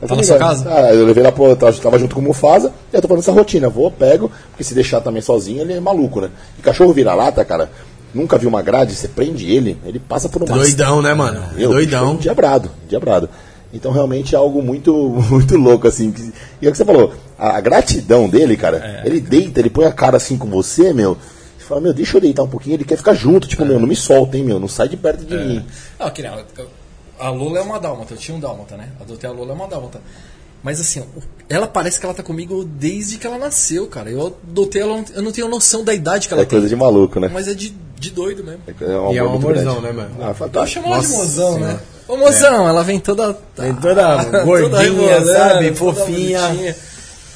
[0.00, 0.38] na comigo, sua é.
[0.38, 0.70] casa?
[0.72, 1.54] Ah, eu levei lá pro.
[1.56, 3.68] Tava tava junto com o Mufasa e eu tô fazendo essa rotina.
[3.68, 6.30] Vou, pego, porque se deixar também sozinho, ele é maluco, né?
[6.58, 7.70] E cachorro vira-lata, cara.
[8.12, 10.56] Nunca viu uma grade, você prende ele, ele passa por uma.
[10.56, 11.42] Doidão, né, mano?
[11.54, 12.16] Meu, Doidão.
[12.16, 13.28] Diabrado, diabrado.
[13.72, 14.92] Então realmente é algo muito,
[15.30, 16.10] muito louco, assim.
[16.12, 19.70] que- E é o que você falou, a, a gratidão dele, cara, ele deita, ele
[19.70, 21.16] põe a cara assim com você, meu.
[21.58, 23.86] Você fala, meu, deixa eu deitar um pouquinho, ele quer ficar junto, tipo, meu, não
[23.86, 25.64] me solta, hein, meu, não sai de perto de mim.
[25.98, 26.44] Não, que nem a-
[27.18, 28.88] a Lola é uma dálmata, eu tinha um dálmata, né?
[29.00, 30.00] Adotei a Lola é uma dálmata.
[30.62, 31.02] Mas assim,
[31.48, 34.10] ela parece que ela tá comigo desde que ela nasceu, cara.
[34.10, 36.68] Eu adotei ela, eu não tenho noção da idade que ela É coisa tem.
[36.68, 37.30] de maluco, né?
[37.32, 38.60] Mas é de, de doido mesmo.
[38.66, 39.96] É um E é um amorzão, grande.
[39.96, 40.14] né, mano?
[40.20, 40.82] Ah, Vou fantástico.
[40.84, 41.80] chamar ela de mozão, né?
[42.10, 43.36] Ô mozão, ela vem toda.
[43.56, 45.70] Vem toda toda gordinha, rebolando, sabe?
[45.72, 46.40] toda Fofinha.
[46.48, 46.76] bonitinha.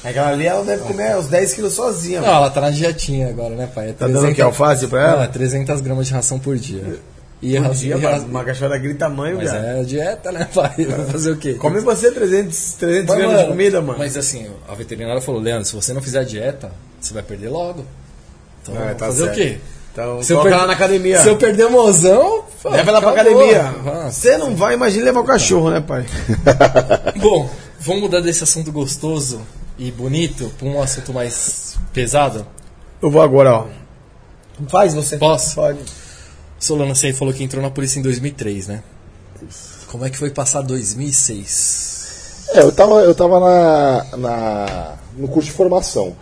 [0.03, 2.39] Aquela ali ela deve comer uns 10 quilos sozinha, Não, mano.
[2.41, 3.89] ela tá na dietinha agora, né, pai?
[3.89, 5.15] É Tá dando o que, alface pra ela?
[5.17, 6.99] Não, é 300 gramas de ração por dia.
[7.41, 9.79] E Por dia, mano, uma cachorra grita tamanho, Mas cara.
[9.79, 10.73] é dieta, né, pai?
[10.85, 11.53] Vai fazer o quê?
[11.55, 13.97] Come você 300, 300 Mas, gramas de comida, mano.
[13.99, 17.49] Mas assim, a veterinária falou, Leandro, se você não fizer a dieta, você vai perder
[17.49, 17.83] logo.
[18.61, 19.33] Então, Ah, tá fazer certo.
[19.33, 19.57] o quê?
[19.95, 21.21] Então, Se eu coloca per- ela na academia.
[21.21, 23.73] Se eu perder o mozão, pô, Leva ela pra academia.
[24.11, 26.05] Você não vai, imagina levar o cachorro, né, pai?
[27.15, 27.49] Bom,
[27.79, 29.39] vamos mudar desse assunto gostoso
[29.79, 32.45] e bonito pra um assunto mais pesado?
[33.01, 33.65] Eu vou agora, ó.
[34.67, 35.15] Faz você.
[35.15, 35.55] Posso?
[35.55, 35.79] Pode.
[36.59, 38.83] Solano, você falou que entrou na polícia em 2003, né?
[39.87, 42.49] Como é que foi passar 2006?
[42.53, 46.15] É, eu tava, eu tava na, na, no curso de formação.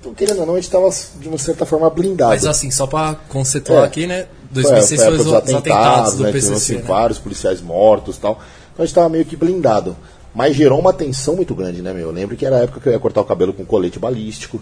[0.00, 0.88] Então, querendo ou não, a gente tava,
[1.20, 2.30] de uma certa forma, blindado.
[2.30, 3.86] Mas assim, só pra conceituar É.
[3.86, 4.26] aqui, né?
[4.52, 6.82] Foi, 2006 foi, foi os, os os atentados do né, PCC, assim, né?
[6.86, 8.40] vários policiais mortos e tal.
[8.72, 9.96] Então a gente tava meio que blindado.
[10.34, 12.08] Mas gerou uma tensão muito grande, né, meu?
[12.08, 14.60] Eu lembro que era a época que eu ia cortar o cabelo com colete balístico.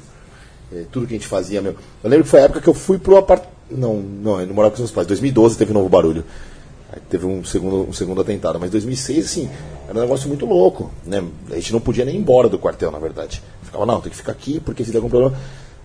[0.73, 1.76] eh, tudo que a gente fazia, meu.
[2.02, 3.55] Eu lembro que foi a época que eu fui pro apartamento.
[3.70, 5.06] Não, não, eu não morava com os meus pais.
[5.06, 6.24] 2012 teve um novo barulho.
[6.92, 8.58] Aí teve um segundo, um segundo atentado.
[8.60, 9.50] Mas 2006, assim,
[9.89, 11.23] era um negócio muito louco, né?
[11.50, 13.42] A gente não podia nem ir embora do quartel, na verdade.
[13.76, 15.36] Ficava, não, tem que ficar aqui, porque se der algum problema.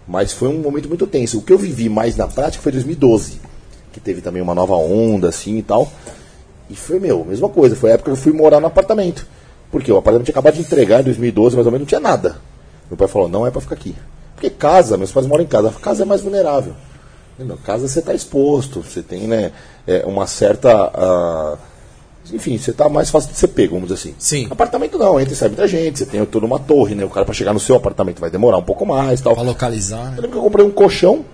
[0.07, 1.39] Mas foi um momento muito tenso.
[1.39, 3.39] O que eu vivi mais na prática foi 2012,
[3.91, 5.91] que teve também uma nova onda, assim e tal.
[6.69, 7.75] E foi, meu, mesma coisa.
[7.75, 9.27] Foi a época que eu fui morar no apartamento.
[9.69, 12.37] Porque o apartamento tinha acabado de entregar em 2012, mais ou menos, não tinha nada.
[12.89, 13.95] Meu pai falou, não é pra ficar aqui.
[14.35, 16.73] Porque casa, meus pais moram em casa, casa é mais vulnerável.
[17.37, 17.57] Entendeu?
[17.63, 19.51] Casa você está exposto, você tem né,
[19.85, 20.91] é, uma certa.
[20.93, 21.57] ah,
[22.31, 24.15] enfim, você está mais fácil de ser pego, vamos dizer assim.
[24.19, 24.47] Sim.
[24.49, 27.03] Apartamento não, entra e sai muita gente, você tem toda uma torre, né?
[27.03, 29.33] O cara para chegar no seu apartamento vai demorar um pouco mais tal.
[29.33, 30.15] Pra localizar, Eu né?
[30.15, 31.25] lembro que eu comprei um colchão,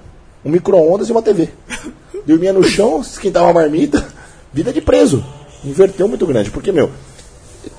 [0.45, 1.49] um micro-ondas e uma TV.
[2.25, 4.06] Dormia no chão, esquentava a marmita,
[4.53, 5.24] vida de preso.
[5.64, 6.91] Inverteu muito grande, porque, meu,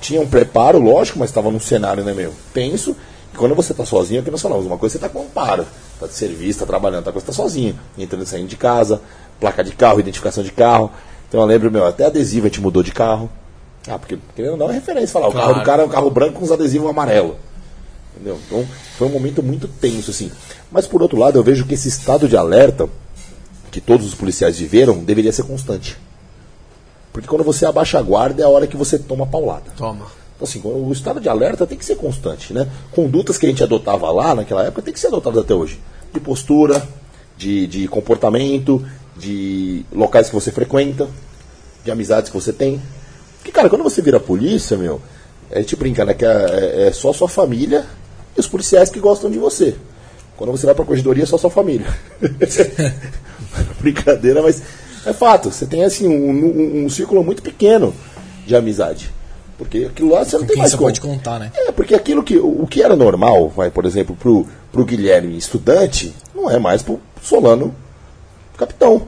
[0.01, 2.97] tinha um preparo, lógico, mas estava num cenário, né, meu, tenso.
[3.33, 5.67] E quando você tá sozinho, é que nós falamos, uma coisa você tá com amparo,
[6.01, 9.01] tá de serviço, tá trabalhando, outra coisa você tá sozinho, entrando e saindo de casa,
[9.39, 10.91] placa de carro, identificação de carro.
[11.28, 13.31] Então eu lembro, meu, até adesivo a gente mudou de carro.
[13.86, 16.10] Ah, porque querendo ou não é referência, falar, o carro do cara é um carro
[16.10, 17.36] branco com os adesivos amarelo.
[18.15, 18.39] Entendeu?
[18.47, 18.66] Então
[18.97, 20.31] foi um momento muito tenso, assim.
[20.70, 22.89] Mas por outro lado, eu vejo que esse estado de alerta
[23.70, 25.97] que todos os policiais viveram deveria ser constante.
[27.12, 29.70] Porque quando você abaixa a guarda é a hora que você toma paulada.
[29.76, 30.07] Toma.
[30.36, 32.68] Então, assim, o estado de alerta tem que ser constante, né?
[32.92, 35.81] Condutas que a gente adotava lá naquela época tem que ser adotadas até hoje.
[36.12, 36.86] De postura,
[37.36, 38.84] de, de comportamento,
[39.19, 41.09] de locais que você frequenta,
[41.85, 42.81] de amizades que você tem.
[43.39, 45.01] Porque, cara, quando você vira polícia, meu,
[45.51, 46.15] a gente brinca, né?
[46.15, 47.85] Que é, é- é só sua família
[48.37, 49.75] e os policiais que gostam de você.
[50.37, 51.87] Quando você vai pra corredoria, é só sua família.
[53.81, 54.63] Brincadeira, mas
[55.05, 55.51] é fato.
[55.51, 57.95] Você tem, assim, um, um- um círculo muito pequeno
[58.47, 59.11] de amizade.
[59.57, 60.89] Porque aquilo lá você não Com tem quem mais você como.
[60.89, 61.51] pode contar, né?
[61.57, 66.15] É, porque aquilo que, o que era normal, vai, por exemplo, pro, pro Guilherme estudante,
[66.35, 67.75] não é mais pro Solano
[68.59, 69.07] capitão.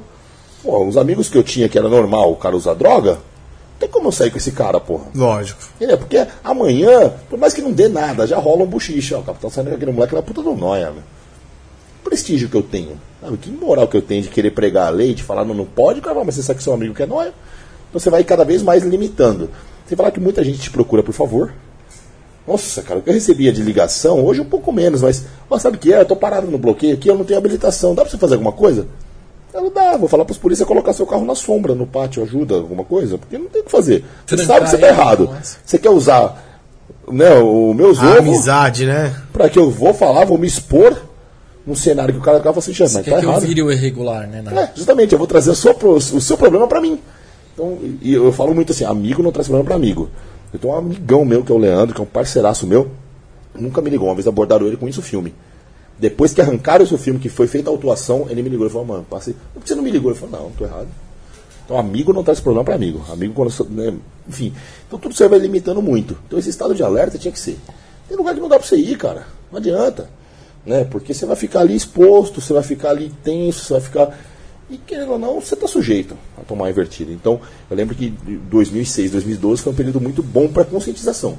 [0.63, 3.89] Pô, os amigos que eu tinha que era normal o cara usar droga, não tem
[3.89, 5.05] como eu sair com esse cara, porra.
[5.15, 5.61] Lógico.
[5.77, 5.99] Entendeu?
[5.99, 9.17] Porque amanhã, por mais que não dê nada, já rola um bochicha.
[9.17, 11.03] Ó, o capitão saindo com aquele moleque na puta do nóia, meu.
[12.01, 13.37] O prestígio que eu tenho, sabe?
[13.39, 16.01] Que moral que eu tenho de querer pregar a lei, de falar não, não pode,
[16.01, 17.33] cara, mas você sabe que seu amigo quer nóia.
[17.89, 19.51] Então você vai cada vez mais limitando.
[19.87, 21.53] Sem falar que muita gente te procura, por favor.
[22.47, 25.77] Nossa, cara, o que eu recebia de ligação, hoje um pouco menos, mas ó, sabe
[25.77, 26.01] o que é?
[26.01, 27.95] Eu tô parado no bloqueio aqui, eu não tenho habilitação.
[27.95, 28.87] Dá pra você fazer alguma coisa?
[29.53, 32.55] Eu não dá, vou falar pros polícia colocar seu carro na sombra, no pátio, ajuda,
[32.57, 34.05] alguma coisa, porque não tem o que fazer.
[34.27, 35.31] Você Trancar sabe que você tá errado.
[35.65, 36.47] Você quer usar
[37.11, 39.15] né, o meus A ovos amizade, né?
[39.33, 40.97] pra que eu vou falar, vou me expor
[41.67, 43.43] num cenário que o cara ficava assim, "Chefe, mas quer tá que eu errado.
[43.43, 44.41] vire o irregular, né?
[44.43, 47.01] na- É, justamente, eu vou trazer o seu, pro- o seu problema pra mim.
[47.53, 50.09] Então, e eu falo muito assim, amigo não traz problema pra amigo.
[50.53, 52.89] Eu tenho um amigão meu, que é o Leandro, que é um parceiraço meu,
[53.55, 54.09] nunca me ligou.
[54.09, 55.35] Uma vez abordaram ele com isso o filme.
[56.01, 58.87] Depois que arrancaram esse filme, que foi feita a autuação, ele me ligou e falou,
[58.87, 59.37] mano, passei.
[59.53, 60.11] Por que você não me ligou?
[60.11, 60.89] Ele falou, não, tô errado.
[61.63, 63.05] Então, amigo não traz problema pra amigo.
[63.11, 63.71] Amigo quando.
[63.71, 63.95] né,
[64.27, 64.55] enfim.
[64.87, 66.19] Então, tudo você vai limitando muito.
[66.27, 67.59] Então, esse estado de alerta tinha que ser.
[68.09, 69.27] Tem lugar que não dá pra você ir, cara.
[69.53, 70.09] Não adianta.
[70.65, 70.85] Né?
[70.85, 74.19] Porque você vai ficar ali exposto, você vai ficar ali tenso, você vai ficar.
[74.71, 77.13] E querendo ou não, você está sujeito a tomar invertida.
[77.13, 81.39] Então, eu lembro que 2006, 2012 foi um período muito bom para conscientização.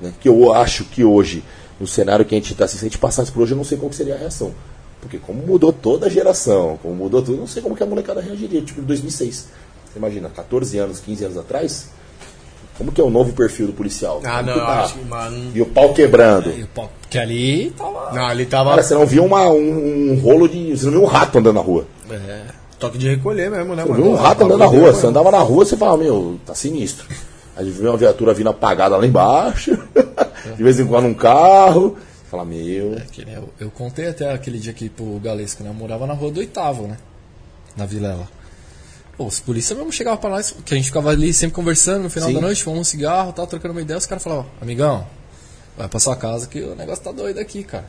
[0.00, 0.12] Né?
[0.18, 1.44] Que eu acho que hoje,
[1.82, 3.76] no cenário que a gente está, se a gente passasse por hoje, eu não sei
[3.76, 4.52] qual que seria a reação.
[5.00, 7.86] Porque como mudou toda a geração, como mudou tudo, eu não sei como que a
[7.86, 9.48] molecada reagiria, tipo em 2006.
[9.92, 11.88] Você imagina, 14 anos, 15 anos atrás,
[12.78, 14.20] como que é o novo perfil do policial?
[14.24, 14.82] Ah, Como não, tá?
[14.84, 15.50] acho que, mano.
[15.54, 16.50] E o pau quebrando.
[16.56, 18.12] E o pau- Que ali tava.
[18.12, 18.70] Não, ali tava.
[18.70, 20.76] Cara, você não viu uma, um, um rolo de.
[20.76, 21.84] Você não viu um rato andando na rua.
[22.08, 22.42] É,
[22.78, 24.02] toque de recolher mesmo, né, Você mano?
[24.04, 24.92] viu um rato andando na rua.
[24.92, 27.06] Você andava na rua, você falava, meu, tá sinistro.
[27.56, 29.76] Aí viu uma viatura vindo apagada lá embaixo.
[30.56, 31.96] De vez em quando um carro.
[31.96, 33.00] Você fala, meu.
[33.10, 35.70] Que nem eu, eu contei até aquele dia aqui pro Galesco, né?
[35.70, 36.96] Eu morava na rua do oitavo, né?
[37.76, 38.28] Na Vilela.
[39.16, 42.10] Pô, os polícia mesmo chegavam pra nós, que a gente ficava ali sempre conversando no
[42.10, 42.34] final Sim.
[42.34, 45.06] da noite, fumando um cigarro, tava trocando uma ideia, os caras falavam, amigão,
[45.76, 47.84] vai pra sua casa que o negócio tá doido aqui, cara.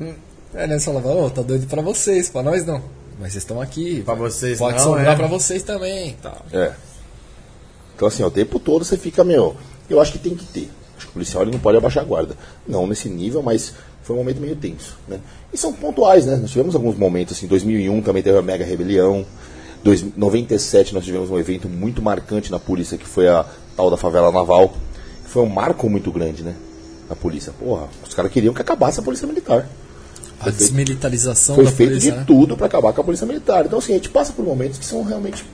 [0.00, 0.14] Hum.
[0.54, 2.82] Aí nós falava, ô, tá doido pra vocês, pra nós não.
[3.18, 4.02] Mas vocês estão aqui.
[4.02, 5.16] Pra vocês Pode não, sobrar é.
[5.16, 6.14] pra vocês também.
[6.22, 6.40] Tá.
[6.52, 6.72] É.
[7.96, 9.56] Então, assim, ó, o tempo todo você fica, meu.
[9.88, 10.70] Eu acho que tem que ter.
[10.96, 12.36] Acho que o policial ele não pode abaixar a guarda.
[12.68, 14.96] Não nesse nível, mas foi um momento meio tenso.
[15.08, 15.18] Né?
[15.52, 16.36] E são pontuais, né?
[16.36, 19.24] Nós tivemos alguns momentos, assim, 2001 também teve a mega rebelião.
[19.82, 23.96] Dois, 97 nós tivemos um evento muito marcante na polícia, que foi a tal da
[23.96, 24.74] favela naval.
[25.24, 26.54] Foi um marco muito grande, né?
[27.08, 27.52] Na polícia.
[27.58, 29.66] Porra, os caras queriam que acabasse a polícia militar.
[30.40, 32.24] A desmilitarização Foi da feito polícia, de né?
[32.26, 33.64] tudo para acabar com a polícia militar.
[33.64, 35.44] Então, assim, a gente passa por momentos que são realmente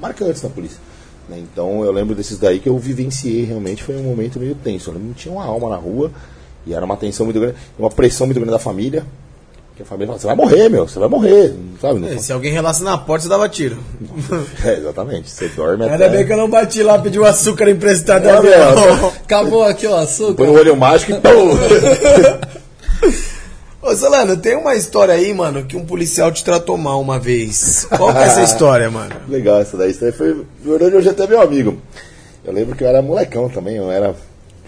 [0.00, 0.78] marcantes na polícia.
[1.28, 1.38] Né?
[1.38, 3.82] Então, eu lembro desses daí que eu vivenciei realmente.
[3.82, 4.90] Foi um momento meio tenso.
[4.90, 6.10] Eu que tinha uma alma na rua
[6.66, 9.04] e era uma tensão muito grande, uma pressão muito grande da família.
[9.74, 11.54] Que a família falava: você vai morrer, meu, você vai morrer.
[11.80, 12.00] Sabe?
[12.00, 13.78] Não É, se alguém relasse na porta, você dava tiro.
[14.64, 15.30] É, exatamente.
[15.30, 16.08] Você dorme Ainda até.
[16.10, 19.08] bem que eu não bati lá, pedi o açúcar emprestado É, meu.
[19.08, 20.34] Acabou aqui o açúcar.
[20.34, 21.56] Põe no olho mágico e pum!
[23.82, 27.84] Ô, Solano, tem uma história aí, mano, que um policial te tratou mal uma vez.
[27.96, 29.12] Qual que é essa história, mano?
[29.28, 29.90] Legal essa daí.
[29.90, 30.46] Isso daí foi.
[30.64, 31.76] Na verdade, hoje até meu amigo.
[32.44, 34.14] Eu lembro que eu era molecão também, eu era.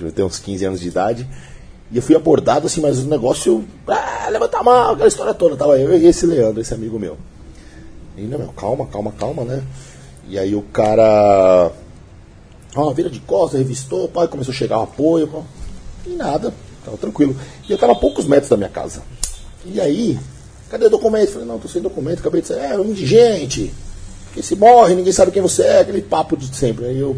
[0.01, 1.29] Eu tenho uns 15 anos de idade.
[1.93, 3.65] E eu fui abordado assim, mas o negócio.
[3.87, 5.57] Ah, levanta a mão, aquela história toda.
[5.57, 7.17] Tava eu e esse Leandro, esse amigo meu.
[8.17, 9.63] E ainda, meu, calma, calma, calma, né?
[10.29, 11.71] E aí o cara.
[12.75, 15.29] Ó, vira de costas, revistou, pai, começou a chegar o apoio.
[15.29, 15.43] pô.
[16.05, 16.53] E nada,
[16.85, 17.37] tava tranquilo.
[17.69, 19.03] E eu tava a poucos metros da minha casa.
[19.65, 20.19] E aí,
[20.71, 21.33] cadê o documento?
[21.33, 22.73] Falei, não, tô sem documento, acabei de sair.
[22.73, 23.73] É, um indigente.
[24.33, 26.87] Que se morre, ninguém sabe quem você é, aquele papo de sempre.
[26.87, 27.17] Aí eu,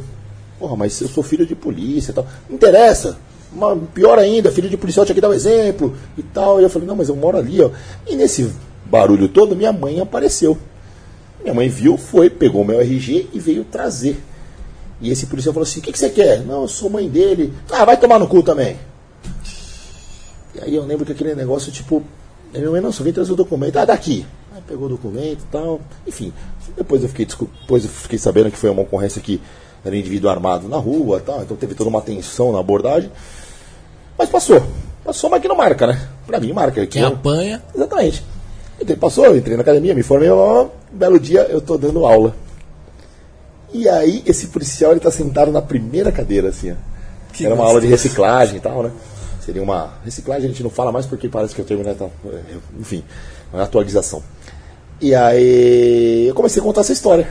[0.58, 2.26] porra, mas eu sou filho de polícia e tal.
[2.48, 3.18] Não interessa.
[3.52, 6.60] Mas pior ainda, filho de policial tinha que dar o exemplo e tal.
[6.60, 7.70] E eu falei, não, mas eu moro ali, ó.
[8.06, 8.50] E nesse
[8.84, 10.58] barulho todo, minha mãe apareceu.
[11.42, 14.20] Minha mãe viu, foi, pegou o meu RG e veio trazer.
[15.00, 16.40] E esse policial falou assim: o que, que você quer?
[16.40, 17.52] Não, eu sou mãe dele.
[17.70, 18.76] Ah, vai tomar no cu também.
[20.56, 22.02] E aí eu lembro que aquele negócio, tipo,
[22.54, 23.76] minha mãe não, só veio trazer o documento.
[23.78, 24.26] Ah, daqui.
[24.54, 25.80] Aí pegou o documento e tal.
[26.06, 26.32] Enfim,
[26.76, 29.40] depois eu fiquei, depois eu fiquei sabendo que foi uma ocorrência que
[29.84, 31.42] era um indivíduo armado na rua e tal.
[31.42, 33.10] Então teve toda uma tensão na abordagem.
[34.18, 34.62] Mas passou.
[35.04, 36.08] Passou, mas que não marca, né?
[36.26, 36.84] Pra mim marca.
[36.86, 37.62] Quem Eu- apanha.
[37.74, 38.24] Exatamente.
[38.80, 42.34] Então passou, eu entrei na academia, me formei, um belo dia eu tô dando aula.
[43.72, 46.74] E aí esse policial ele tá sentado na primeira cadeira, assim, ó.
[47.32, 47.68] Que Era uma gostoso.
[47.76, 48.90] aula de reciclagem e tal, né?
[49.46, 49.92] Seria uma.
[50.04, 51.92] Reciclagem a gente não fala mais porque parece que eu terminei.
[51.92, 52.10] Então,
[52.80, 53.04] enfim,
[53.52, 54.20] uma atualização.
[55.00, 57.28] E aí eu comecei a contar essa história.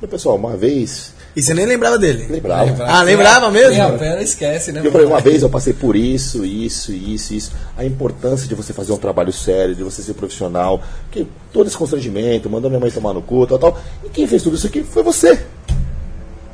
[0.00, 1.12] E, pessoal, uma vez.
[1.36, 2.26] E você nem lembrava dele?
[2.30, 2.84] Lembrava.
[2.84, 3.72] Ah, lembrava mesmo?
[3.72, 4.80] Quem apanha esquece, né?
[4.82, 7.52] E eu falei, uma vez eu passei por isso, isso, isso, isso.
[7.76, 10.80] A importância de você fazer um trabalho sério, de você ser profissional.
[11.10, 13.78] Que todo esse constrangimento, mandou minha mãe tomar no cu, tal, tal.
[14.02, 15.38] E quem fez tudo isso aqui foi você.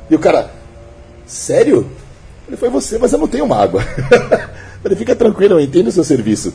[0.09, 0.51] E o cara,
[1.25, 1.89] sério?
[2.49, 3.81] Ele foi você, mas eu não tenho mágoa.
[4.83, 6.53] Ele fica tranquilo, eu entendo o seu serviço.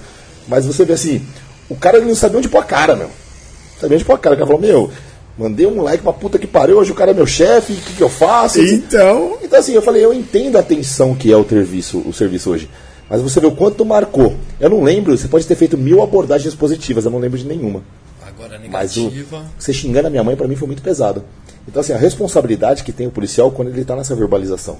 [0.48, 1.24] Mas você vê assim,
[1.68, 3.08] o cara não sabia onde pôr a cara, meu.
[3.08, 4.34] Não sabia onde pôr a cara.
[4.34, 4.90] O cara falou, meu,
[5.38, 7.94] mandei um moleque pra puta que pariu, hoje o cara é meu chefe, o que,
[7.94, 8.60] que eu faço?
[8.60, 9.38] Então.
[9.42, 12.68] Então assim, eu falei, eu entendo a tensão que é o serviço, o serviço hoje.
[13.08, 14.34] Mas você vê o quanto marcou.
[14.58, 17.82] Eu não lembro, você pode ter feito mil abordagens positivas, eu não lembro de nenhuma.
[18.26, 19.44] Agora Mas o, negativa.
[19.58, 21.22] você xingando a minha mãe, pra mim, foi muito pesado.
[21.68, 24.78] Então, assim, a responsabilidade que tem o policial quando ele tá nessa verbalização.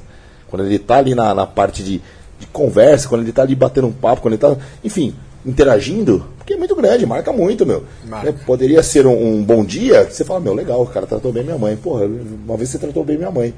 [0.49, 2.03] Quando ele tá ali na, na parte de,
[2.45, 5.15] de conversa, quando ele tá ali batendo um papo, quando ele tá, enfim,
[5.45, 7.85] interagindo, Porque é muito grande, marca muito, meu.
[8.07, 8.29] Marca.
[8.29, 11.33] É, poderia ser um, um bom dia que você fala, meu, legal, o cara tratou
[11.33, 11.77] bem minha mãe.
[11.77, 13.55] Porra, uma vez você tratou bem minha mãe.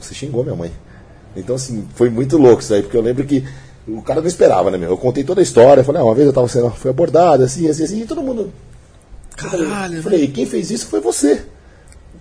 [0.00, 0.70] Você xingou minha mãe.
[1.36, 3.44] Então, assim, foi muito louco isso aí, porque eu lembro que
[3.86, 4.90] o cara não esperava, né, meu?
[4.90, 7.68] Eu contei toda a história, falei, ah, uma vez eu tava sendo, fui abordado, assim,
[7.68, 8.52] assim, assim, e todo mundo.
[9.36, 11.42] Caralho, Eu falei, quem fez isso foi você.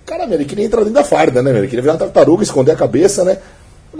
[0.06, 1.62] Cara, meu, ele queria entrar dentro da farda, né, meu?
[1.62, 3.40] Ele queria virar uma tartaruga, esconder a cabeça, né?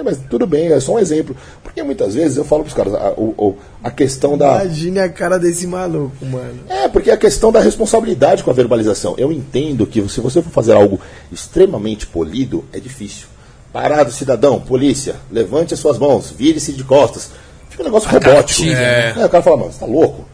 [0.04, 1.36] Mas tudo bem, é só um exemplo.
[1.64, 4.64] Porque muitas vezes eu falo pros caras, a, o- o- a questão da.
[4.64, 6.60] Imagine a cara desse maluco, mano.
[6.70, 9.16] É, porque é a questão da responsabilidade com a verbalização.
[9.18, 11.00] Eu entendo que se você for fazer algo
[11.32, 13.28] extremamente polido, é difícil.
[13.74, 17.32] Parado, cidadão, polícia, levante as suas mãos, vire-se de costas.
[17.70, 18.64] Fica um negócio robótico.
[18.70, 19.14] É.
[19.26, 20.26] o cara fala, mano, você tá louco?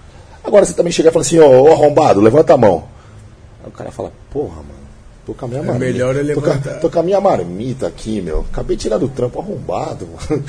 [0.43, 2.83] Agora você também chega e fala assim, ô ô, arrombado, levanta a mão.
[3.63, 4.82] Aí o cara fala, porra, mano,
[5.25, 5.85] tô com a minha marmita.
[5.85, 8.45] É melhor ele tô, com, tô com a minha marmita aqui, meu.
[8.51, 10.43] Acabei de tirar do trampo arrombado, mano.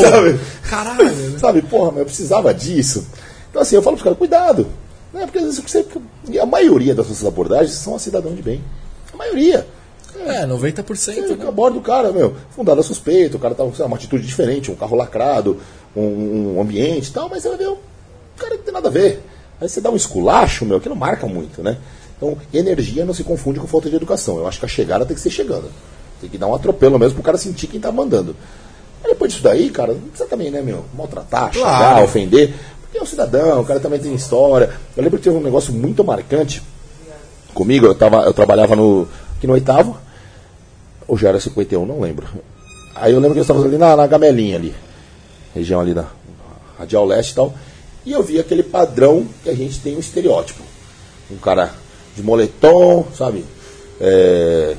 [0.00, 0.40] Sabe?
[0.68, 1.38] Caralho, né?
[1.38, 3.06] Sabe, porra, mas eu precisava disso.
[3.50, 4.66] Então, assim, eu falo pros caras, cuidado.
[5.12, 5.22] Né?
[5.22, 5.86] Porque às vezes você,
[6.40, 8.62] a maioria das nossas abordagens são a cidadão de bem.
[9.12, 9.66] A maioria.
[10.24, 11.46] É, 90%, Você né?
[11.46, 14.96] aborda o cara, meu, fundada suspeita, o cara tá com uma atitude diferente, um carro
[14.96, 15.60] lacrado,
[15.94, 17.78] um, um ambiente e tal, mas você vai ver, o
[18.36, 19.22] cara não tem nada a ver.
[19.60, 21.76] Aí você dá um esculacho, meu, que não marca muito, né?
[22.16, 24.38] Então, energia não se confunde com falta de educação.
[24.38, 25.70] Eu acho que a chegada tem que ser chegando.
[26.20, 28.34] Tem que dar um atropelo mesmo pro cara sentir quem tá mandando.
[29.04, 31.52] Aí depois disso daí, cara, não precisa também, né, meu, maltratar, Claro.
[31.52, 32.54] xingar, ofender.
[32.80, 34.70] Porque é um cidadão, o cara também tem história.
[34.96, 36.62] Eu lembro que teve um negócio muito marcante
[37.52, 39.96] comigo, eu, tava, eu trabalhava no, aqui no oitavo,
[41.06, 42.26] ou já era 51, não lembro.
[42.94, 44.74] Aí eu lembro que eu estava ali na, na Gamelinha ali,
[45.54, 46.06] região ali da
[46.78, 47.54] Radial Leste e tal,
[48.04, 50.62] e eu vi aquele padrão que a gente tem um estereótipo.
[51.30, 51.74] Um cara
[52.16, 53.44] de moletom, sabe?
[54.00, 54.76] É,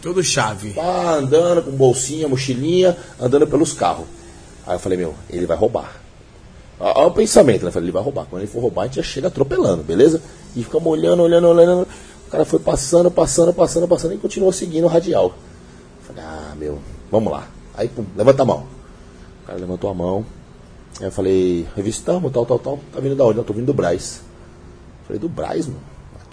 [0.00, 0.70] Todo chave.
[0.70, 4.06] pá, andando com bolsinha, mochilinha, andando pelos carros.
[4.66, 6.00] Aí eu falei, meu, ele vai roubar.
[6.78, 7.68] Olha o pensamento, né?
[7.68, 8.26] Eu falei, ele vai roubar.
[8.26, 10.22] Quando ele for roubar, a gente já chega atropelando, beleza?
[10.54, 11.88] E ficamos olhando, olhando, olhando.
[12.26, 15.26] O cara foi passando, passando, passando, passando e continuou seguindo o radial.
[15.26, 16.78] Eu Falei, ah, meu,
[17.10, 17.48] vamos lá.
[17.74, 18.66] Aí, pum, levanta a mão.
[19.42, 20.24] O cara levantou a mão.
[21.00, 22.78] Aí eu falei, revistamos, tal, tal, tal.
[22.92, 23.38] Tá vindo da onde?
[23.38, 24.20] Eu tô vindo do Braz.
[25.00, 25.80] Eu Falei, do Braz, mano?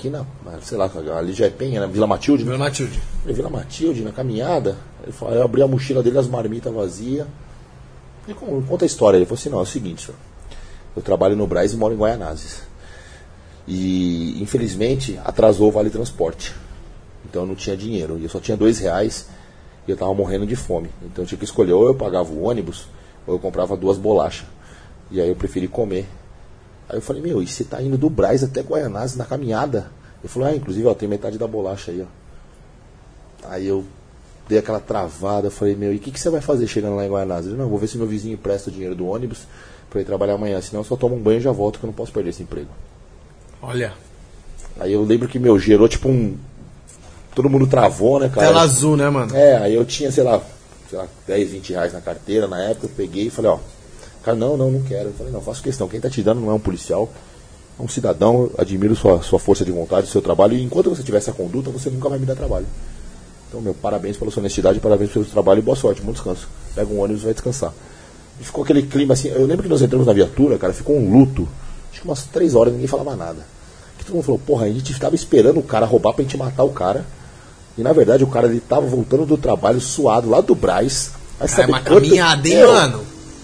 [0.04, 0.26] Aqui na,
[0.62, 2.44] sei lá, ali já é Penha, na Vila Matilde.
[2.44, 2.50] né?
[2.50, 3.00] Meu Matilde.
[3.22, 4.76] Falei, Vila Matilde, na caminhada.
[5.02, 7.26] Ele falou, eu abri a mochila dele, as marmitas vazias.
[8.38, 8.62] "Como?
[8.64, 9.16] conta a história.
[9.18, 10.18] Ele falou assim, não, é o seguinte, senhor.
[10.94, 12.64] Eu trabalho no Braz e moro em Guaianazes.
[13.66, 16.54] E infelizmente atrasou o Vale Transporte.
[17.26, 18.18] Então eu não tinha dinheiro.
[18.20, 19.30] E eu só tinha dois reais
[19.88, 20.90] e eu tava morrendo de fome.
[21.02, 22.88] Então eu tinha que escolher, ou eu pagava o ônibus,
[23.26, 24.46] ou eu comprava duas bolachas.
[25.10, 26.06] E aí eu preferi comer.
[26.90, 29.90] Aí eu falei, meu, e você tá indo do Braz até Guaianazes na caminhada?
[30.22, 33.50] Ele falou, ah, inclusive, ó, tem metade da bolacha aí, ó.
[33.50, 33.84] Aí eu
[34.48, 37.10] dei aquela travada, falei, meu, e o que, que você vai fazer chegando lá em
[37.10, 37.52] Guaianazes?
[37.52, 39.48] Ele, não, vou ver se meu vizinho empresta o dinheiro do ônibus
[39.90, 41.86] pra eu ir trabalhar amanhã, senão eu só tomo um banho e já volto, que
[41.86, 42.70] eu não posso perder esse emprego.
[43.62, 43.94] Olha.
[44.80, 46.36] Aí eu lembro que, meu, gerou tipo um.
[47.36, 48.48] Todo mundo travou, né, cara?
[48.48, 49.36] Tela azul, né, mano?
[49.36, 50.42] É, aí eu tinha, sei lá,
[50.90, 53.60] sei lá, 10, 20 reais na carteira na época, eu peguei e falei, ó,
[54.24, 55.10] cara, não, não, não quero.
[55.10, 57.10] Eu falei, não, faço questão, quem tá te dando não é um policial,
[57.80, 61.04] é um cidadão, eu admiro sua, sua força de vontade, seu trabalho, e enquanto você
[61.04, 62.66] tiver essa conduta, você nunca vai me dar trabalho.
[63.50, 66.48] Então, meu, parabéns pela sua honestidade, parabéns pelo seu trabalho e boa sorte, bom descanso.
[66.74, 67.72] Pega um ônibus e vai descansar.
[68.40, 71.12] E ficou aquele clima assim, eu lembro que nós entramos na viatura, cara, ficou um
[71.12, 71.48] luto,
[71.92, 73.46] acho que umas três horas ninguém falava nada.
[73.98, 76.64] Que todo mundo falou, porra, a gente tava esperando o cara roubar pra gente matar
[76.64, 77.06] o cara.
[77.78, 81.12] E na verdade o cara ele tava voltando do trabalho suado lá do Braz.
[81.40, 83.04] Aí Cara, é uma quanto- caminhada, hein, Meu, mano?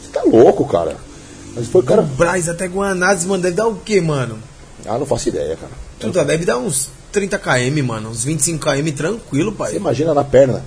[0.09, 0.95] Você tá louco, cara.
[1.55, 2.01] Mas foi o cara.
[2.01, 4.39] Do Braz até Guanazes, mano, deve dar o quê, mano?
[4.85, 5.71] Ah, não faço ideia, cara.
[5.99, 8.09] Puta, deve dar uns 30 km, mano.
[8.09, 9.75] Uns 25 km tranquilo, Você pai.
[9.75, 10.63] imagina na perna.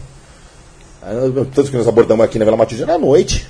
[1.55, 3.49] Tanto que nós abordamos aqui na Vila Matilde era noite.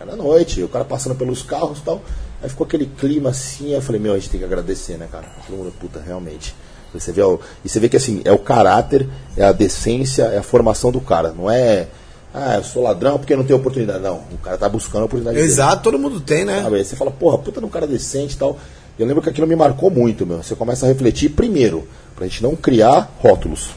[0.00, 2.02] Era noite, o cara passando pelos carros e tal.
[2.42, 5.06] Aí ficou aquele clima assim, aí eu falei, meu, a gente tem que agradecer, né,
[5.12, 5.26] cara?
[5.46, 6.54] Todo mundo, puta, realmente.
[6.92, 7.20] Você vê,
[7.64, 11.00] e você vê que assim, é o caráter, é a decência, é a formação do
[11.00, 11.32] cara.
[11.36, 11.86] Não é,
[12.32, 14.00] ah, eu sou ladrão porque não tenho oportunidade.
[14.00, 15.48] Não, o cara tá buscando a oportunidade dele.
[15.48, 16.62] Exato, todo mundo tem, né?
[16.62, 16.76] Sabe?
[16.76, 18.58] Aí você fala, porra, puta de um cara decente e tal.
[18.98, 20.42] Eu lembro que aquilo me marcou muito, meu.
[20.42, 23.70] Você começa a refletir primeiro, pra gente não criar rótulos.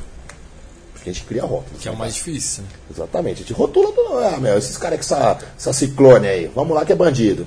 [0.94, 1.82] Porque a gente cria rótulos.
[1.82, 2.64] Que é o mais difícil.
[2.94, 3.36] Exatamente.
[3.36, 6.86] A gente rotula, do- ah, meu, esses caras com essa, essa ciclone aí, vamos lá
[6.86, 7.46] que é bandido.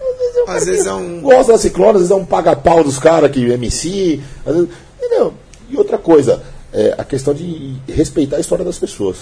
[0.00, 2.24] Às vezes, é um Às vezes é um- Gosta da ciclone, às vezes é um
[2.24, 4.20] paga-pau dos caras que MC.
[4.46, 4.68] às vezes-
[4.98, 5.34] entendeu?
[5.70, 6.42] E outra coisa,
[6.72, 9.16] é a questão de respeitar a história das pessoas.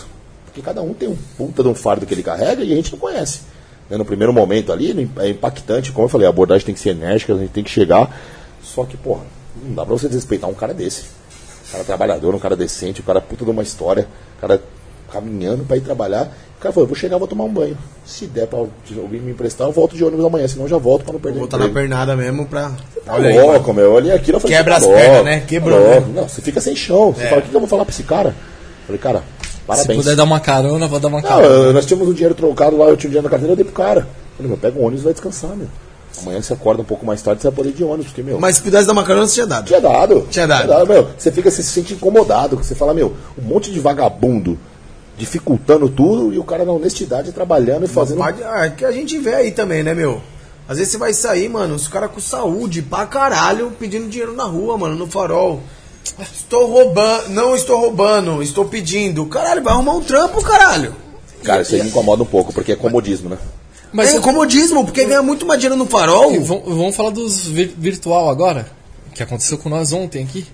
[0.52, 2.92] Porque cada um tem um puta de um fardo que ele carrega e a gente
[2.92, 3.40] não conhece.
[3.88, 6.90] Né, No primeiro momento ali, é impactante, como eu falei, a abordagem tem que ser
[6.90, 8.14] enérgica, a gente tem que chegar.
[8.62, 9.22] Só que, porra,
[9.64, 11.04] não dá pra você desrespeitar um cara desse.
[11.68, 14.06] Um cara trabalhador, um cara decente, um cara puta de uma história,
[14.36, 14.60] um cara
[15.10, 16.30] caminhando pra ir trabalhar.
[16.58, 17.76] O cara falou, eu vou chegar, vou tomar um banho.
[18.04, 21.02] Se der pra alguém me emprestar, eu volto de ônibus amanhã, senão eu já volto
[21.04, 22.70] pra não perder Vou botar na pernada mesmo pra.
[23.04, 23.84] Tá louco, meu.
[23.86, 25.40] Eu olhei aquilo, eu falei, Quebra tá as pernas, né?
[25.40, 26.00] tá Quebrou, né?
[26.14, 27.12] Não, você fica sem chão.
[27.12, 27.28] Você É.
[27.28, 28.28] fala, o que que eu vou falar pra esse cara?
[28.28, 29.24] Eu falei, cara,
[29.62, 29.98] Se parabéns.
[29.98, 31.72] puder dar uma carona, vou dar uma carona.
[31.72, 33.74] nós tínhamos um dinheiro trocado lá, eu tinha um dinheiro na carteira, eu dei pro
[33.74, 34.00] cara.
[34.00, 35.68] Eu falei, meu, pega um ônibus e vai descansar, meu.
[36.20, 38.38] Amanhã você acorda um pouco mais tarde, você vai poder ir de ônibus, porque, meu.
[38.38, 39.66] Mas se pudesse dar uma carona, você tinha dado.
[39.66, 40.26] Tinha dado.
[40.30, 40.86] Tinha dado.
[40.86, 41.08] meu.
[41.16, 42.56] Você fica, você se sente incomodado.
[42.56, 44.58] Você fala, meu, um monte de vagabundo
[45.16, 48.22] dificultando tudo e o cara na honestidade trabalhando e fazendo.
[48.22, 50.20] Ah, é que a gente vê aí também, né, meu?
[50.68, 54.44] Às vezes você vai sair, mano, os caras com saúde pra caralho pedindo dinheiro na
[54.44, 55.60] rua, mano, no farol.
[56.32, 59.24] Estou roubando, não estou roubando, estou pedindo.
[59.26, 60.94] Caralho, vai arrumar um trampo, caralho.
[61.42, 63.38] Cara, isso aí me incomoda um pouco, porque é comodismo, né?
[63.92, 66.32] Mas é comodismo, porque ganha muito mais dinheiro no farol.
[66.34, 68.66] E vamos, vamos falar dos vir- virtual agora?
[69.14, 70.46] Que aconteceu com nós ontem aqui?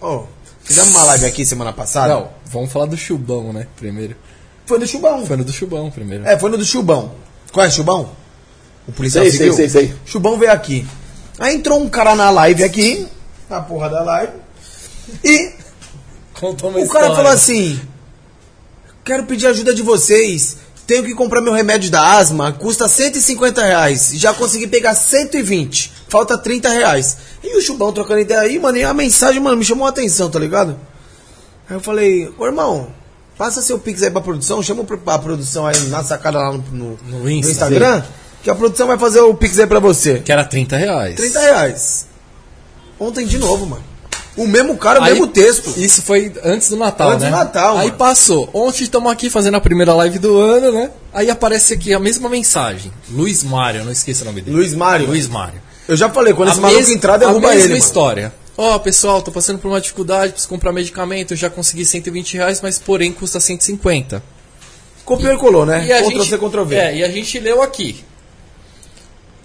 [0.00, 0.24] Ó,
[0.62, 2.14] fizemos uma live aqui semana passada.
[2.14, 3.66] Não, vamos falar do Chubão, né?
[3.76, 4.16] Primeiro.
[4.64, 5.26] Foi no Chubão.
[5.26, 6.26] Foi no do Chubão primeiro.
[6.26, 7.12] É, foi no do Chubão.
[7.52, 8.10] Conhece o Chubão?
[8.88, 9.54] O policial Sei, sei, civil?
[9.54, 9.94] sei, sei.
[10.06, 10.86] Chubão veio aqui.
[11.38, 13.06] Aí entrou um cara na live aqui,
[13.50, 14.32] na porra da live,
[15.24, 15.52] e
[16.34, 17.16] Contou uma o cara história.
[17.16, 17.80] falou assim:
[19.04, 20.56] Quero pedir ajuda de vocês.
[20.86, 24.10] Tenho que comprar meu remédio da asma, custa 150 reais.
[24.14, 25.92] Já consegui pegar 120.
[26.08, 27.16] Falta 30 reais.
[27.42, 30.28] E o Chubão trocando ideia aí, mano, e a mensagem, mano, me chamou a atenção,
[30.28, 30.76] tá ligado?
[31.70, 32.88] Aí eu falei, ô irmão,
[33.38, 36.98] passa seu pix aí pra produção, chama pra produção aí na sacada lá no, no,
[37.06, 37.52] No Insta.
[37.52, 38.02] Instagram,
[38.42, 40.18] que a produção vai fazer o pix aí pra você.
[40.18, 41.14] Que era 30 reais.
[41.14, 42.06] 30 reais.
[42.98, 43.91] Ontem de novo, mano.
[44.36, 45.74] O mesmo cara, o Aí, mesmo texto.
[45.76, 47.30] Isso foi antes do Natal, Antes né?
[47.30, 47.98] do Natal, Aí mano.
[47.98, 48.48] passou.
[48.54, 50.90] Ontem estamos aqui fazendo a primeira live do ano, né?
[51.12, 52.90] Aí aparece aqui a mesma mensagem.
[53.10, 54.56] Luiz Mário, não esqueça o nome dele.
[54.56, 55.06] Luiz Mário.
[55.06, 55.60] Luiz Mário.
[55.86, 57.78] Eu já falei, quando a esse maluco mes- entrar, a derruba mesma ele.
[57.78, 58.32] história.
[58.56, 62.60] Ó, pessoal, tô passando por uma dificuldade, preciso comprar medicamento, eu já consegui 120 reais,
[62.62, 64.22] mas porém custa 150.
[65.04, 65.84] Copiou e colou, né?
[65.86, 66.76] E a Ctrl gente, C, Ctrl V.
[66.76, 68.04] É, e a gente leu aqui.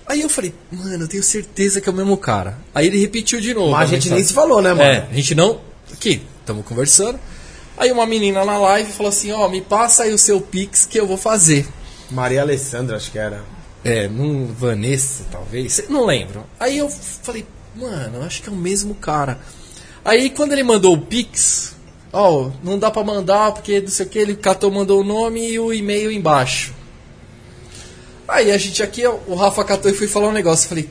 [0.07, 2.57] Aí eu falei, mano, eu tenho certeza que é o mesmo cara.
[2.73, 3.71] Aí ele repetiu de novo.
[3.71, 4.15] Mas a gente mensagem.
[4.15, 4.89] nem se falou, né, mano?
[4.89, 5.59] É, a gente não.
[5.91, 7.19] Aqui, estamos conversando.
[7.77, 10.99] Aí uma menina na live falou assim: Ó, me passa aí o seu Pix que
[10.99, 11.67] eu vou fazer.
[12.09, 13.43] Maria Alessandra, acho que era.
[13.83, 15.83] É, num Vanessa, talvez.
[15.89, 16.43] Não lembro.
[16.59, 17.45] Aí eu falei,
[17.75, 19.39] mano, acho que é o mesmo cara.
[20.03, 21.75] Aí quando ele mandou o Pix,
[22.11, 25.51] ó, não dá pra mandar porque não sei o que, ele catou, mandou o nome
[25.51, 26.73] e o e-mail embaixo.
[28.27, 30.65] Aí a gente aqui, o Rafa catou e foi falar um negócio.
[30.65, 30.89] Eu falei,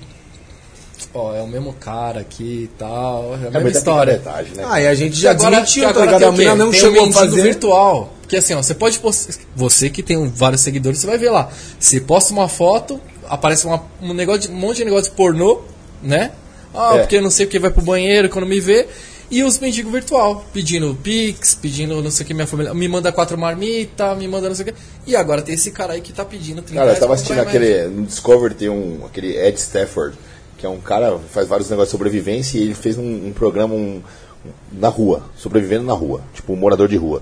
[1.15, 4.23] ó, é o mesmo cara aqui e tal, é a mesma muita história.
[4.55, 4.65] né?
[4.67, 6.37] Ah, e a gente já agora- desmentiu, tá agora ligado?
[6.37, 7.43] tem A não Tem chegou um a fazer.
[7.43, 8.13] virtual.
[8.23, 9.35] Porque assim, ó, você pode postar.
[9.55, 11.49] Você que tem vários seguidores, você vai ver lá.
[11.79, 15.61] Você posta uma foto, aparece uma- um, negócio de- um monte de negócio de pornô,
[16.03, 16.33] né?
[16.75, 16.99] Ah, É.
[17.01, 18.87] porque eu não sei o que vai pro banheiro quando me vê.
[19.31, 22.73] E os mendigos virtual, pedindo Pix, pedindo não sei o que, minha família.
[22.73, 24.75] Me manda quatro marmitas, me manda não sei o que.
[25.07, 27.89] E agora tem esse cara aí que tá pedindo 30 Cara, eu tava assistindo aquele.
[27.89, 29.05] No Discovery tem um.
[29.05, 30.17] aquele Ed Stafford,
[30.57, 33.33] que é um cara que faz vários negócios de sobrevivência e ele fez um, um
[33.33, 34.01] programa um-
[34.45, 37.21] um- na rua, sobrevivendo na rua, tipo um morador de rua.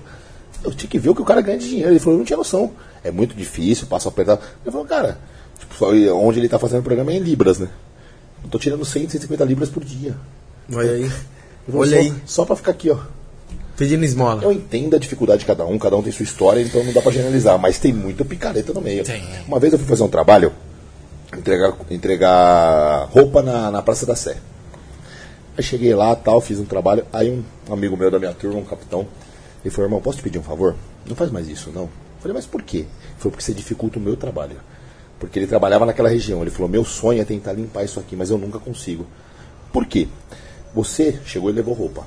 [0.63, 1.91] Eu tinha que ver o que o cara ganha de dinheiro.
[1.91, 2.71] Ele falou, eu não tinha noção.
[3.03, 4.39] É muito difícil, passo a apertar.
[4.63, 5.17] Eu falei, cara,
[5.59, 7.67] tipo, só- onde ele tá fazendo o programa é em Libras, né?
[8.43, 10.15] Eu tô tirando 100, 150 libras por dia.
[10.71, 11.11] Olha aí.
[11.71, 12.13] Olha só, aí.
[12.25, 12.97] Só pra ficar aqui, ó.
[13.77, 14.43] Pedindo esmola.
[14.43, 17.01] Eu entendo a dificuldade de cada um, cada um tem sua história, então não dá
[17.01, 19.03] pra generalizar, mas tem muita picareta no meio.
[19.03, 19.23] Tem.
[19.47, 20.53] Uma vez eu fui fazer um trabalho,
[21.37, 24.37] entregar, entregar roupa na, na Praça da Sé.
[25.57, 28.65] Aí cheguei lá, tal, fiz um trabalho, aí um amigo meu da minha turma, um
[28.65, 29.07] capitão,
[29.63, 30.75] ele falou, irmão, posso te pedir um favor?
[31.05, 31.83] Não faz mais isso, não.
[31.83, 32.85] Eu falei, mas por quê?
[33.17, 34.57] Falou, porque você dificulta o meu trabalho.
[35.19, 36.41] Porque ele trabalhava naquela região.
[36.41, 39.05] Ele falou, meu sonho é tentar limpar isso aqui, mas eu nunca consigo.
[39.71, 40.07] Por quê?
[40.75, 42.03] Você chegou e levou roupa.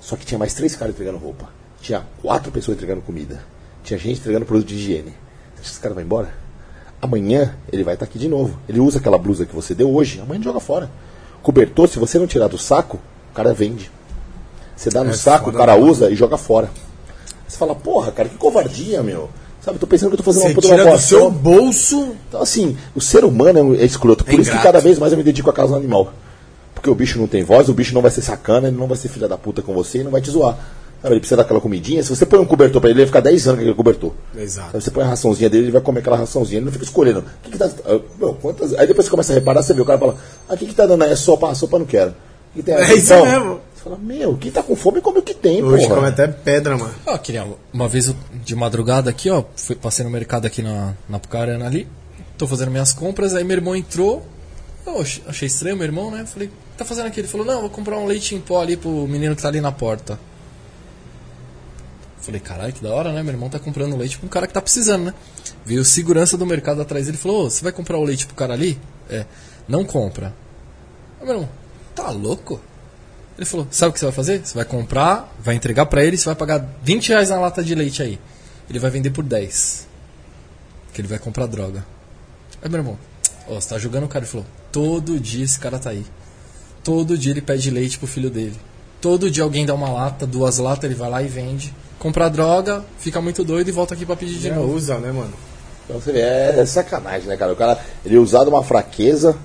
[0.00, 1.48] Só que tinha mais três caras entregando roupa.
[1.82, 3.42] Tinha quatro pessoas entregando comida.
[3.82, 5.10] Tinha gente entregando produto de higiene.
[5.10, 6.28] Você acha que esse cara vai embora?
[7.02, 8.58] Amanhã ele vai estar aqui de novo.
[8.68, 10.90] Ele usa aquela blusa que você deu hoje, amanhã ele joga fora.
[11.42, 12.98] Cobertor, se você não tirar do saco,
[13.32, 13.90] o cara vende.
[14.76, 16.70] Você dá no É saco, o cara usa e joga fora.
[17.46, 19.28] Você fala, porra, cara, que covardia, meu.
[19.60, 22.16] Sabe, tô pensando que eu tô fazendo Você uma puta tira do seu bolso.
[22.28, 24.24] Então, assim, o ser humano é um- é escroto.
[24.24, 26.12] Por É isso que cada vez mais eu me dedico à causa animal.
[26.84, 28.94] Porque o bicho não tem voz, o bicho não vai ser sacana, ele não vai
[28.98, 30.54] ser filha da puta com você e não vai te zoar.
[31.00, 32.02] Sabe, ele precisa daquela comidinha.
[32.02, 34.12] Se você põe um cobertor pra ele, ele vai ficar 10 anos com aquele cobertor.
[34.36, 34.72] Exato.
[34.72, 36.58] Sabe, você põe a raçãozinha dele, ele vai comer aquela raçãozinha.
[36.58, 37.20] Ele não fica escolhendo.
[37.20, 39.80] O que que tá, ah, meu, quantas, aí depois você começa a reparar, você vê
[39.80, 41.12] o cara fala: Ah, o que, que tá dando aí?
[41.12, 41.48] É sopa?
[41.50, 42.14] Ah, sopa eu não quero.
[42.54, 42.74] Que tem?
[42.76, 43.60] É isso Então, mesmo.
[43.74, 45.94] Você fala: Meu, quem tá com fome come o que tem, Hoje porra.
[45.96, 46.94] come até pedra, mano.
[47.06, 50.92] Ah, queria uma vez eu- de madrugada aqui, ó, fui, passei no mercado aqui na,
[51.08, 51.88] na Pucarana ali,
[52.36, 54.22] tô fazendo minhas compras, aí meu irmão entrou,
[54.86, 56.24] eu ach- achei estranho meu irmão, né?
[56.26, 57.20] Falei, tá fazendo aqui?
[57.20, 59.60] Ele falou, não, vou comprar um leite em pó ali pro menino que tá ali
[59.60, 60.18] na porta.
[62.24, 63.22] Falei, caralho, que da hora, né?
[63.22, 65.14] Meu irmão tá comprando leite um cara que tá precisando, né?
[65.64, 68.54] Veio segurança do mercado atrás dele e falou, você vai comprar o leite pro cara
[68.54, 68.80] ali?
[69.10, 69.26] É,
[69.68, 70.34] não compra.
[71.20, 71.48] Aí, meu irmão,
[71.94, 72.60] tá louco?
[73.36, 74.40] Ele falou, sabe o que você vai fazer?
[74.42, 77.74] Você vai comprar, vai entregar pra ele, você vai pagar 20 reais na lata de
[77.74, 78.18] leite aí.
[78.70, 79.86] Ele vai vender por 10.
[80.94, 81.84] Que ele vai comprar droga.
[82.62, 82.98] Aí, meu irmão,
[83.48, 84.24] ó, você tá jogando o cara?
[84.24, 86.06] Ele falou, todo dia esse cara tá aí.
[86.84, 88.54] Todo dia ele pede leite pro filho dele.
[89.00, 91.74] Todo dia alguém dá uma lata, duas latas, ele vai lá e vende.
[91.98, 94.74] Compra droga, fica muito doido e volta aqui pra pedir de Já novo.
[94.74, 95.32] usa, né, mano?
[95.84, 97.52] Então você vê, é, é sacanagem, né, cara?
[97.52, 99.36] O cara, ele usar de uma fraqueza,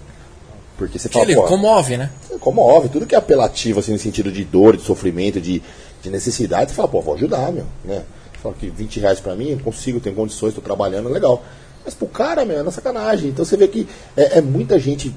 [0.77, 2.09] porque você Que fala, ele pô, comove, né?
[2.39, 5.61] como óbvio, tudo que é apelativo, assim, no sentido de dor, de sofrimento, de,
[6.01, 8.03] de necessidade, você fala, pô, vou ajudar, meu, né?
[8.33, 11.43] Você fala que 20 reais pra mim, eu consigo, tenho condições, tô trabalhando, legal.
[11.83, 13.29] Mas pro cara, meu, é na sacanagem.
[13.29, 15.13] Então você vê que é, é muita gente,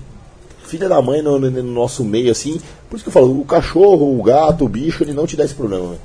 [0.73, 2.61] filha da mãe no, no- no nosso meio, assim.
[2.89, 5.45] Por isso que eu falo, o cachorro, o gato, o bicho, ele não te dá
[5.45, 5.97] esse problema.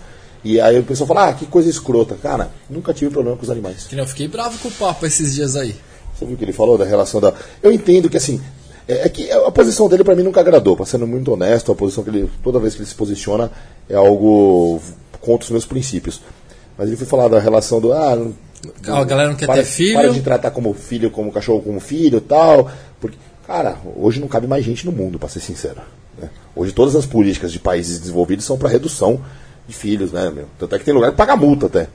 [0.44, 2.16] E aí o pessoal fala, ah, que coisa escrota.
[2.22, 3.88] Cara, nunca tive problema com os animais.
[3.92, 5.76] Eu fiquei bravo com o papo esses dias aí.
[6.16, 7.34] Você viu o que ele falou da relação da.
[7.64, 8.40] Eu entendo que assim.
[8.88, 11.76] É, é que a posição dele pra mim nunca agradou, pra sendo muito honesto, a
[11.76, 12.30] posição que ele.
[12.44, 13.52] Toda vez que ele se posiciona
[13.90, 14.80] é algo
[15.22, 16.22] contra os meus princípios.
[16.78, 17.92] Mas ele foi falar da relação do.
[17.94, 18.34] Ah, não-
[18.96, 19.94] A galera não quer para, ter filho.
[19.94, 22.72] Para de tratar como filho, como cachorro, como filho tal.
[23.00, 25.82] Porque, cara, hoje não cabe mais gente no mundo, pra ser sincero.
[26.22, 26.30] né?
[26.56, 29.22] Hoje todas as políticas de países desenvolvidos são para redução
[29.68, 30.46] de filhos, né, meu?
[30.60, 31.88] Tanto é que tem lugar que paga multa até.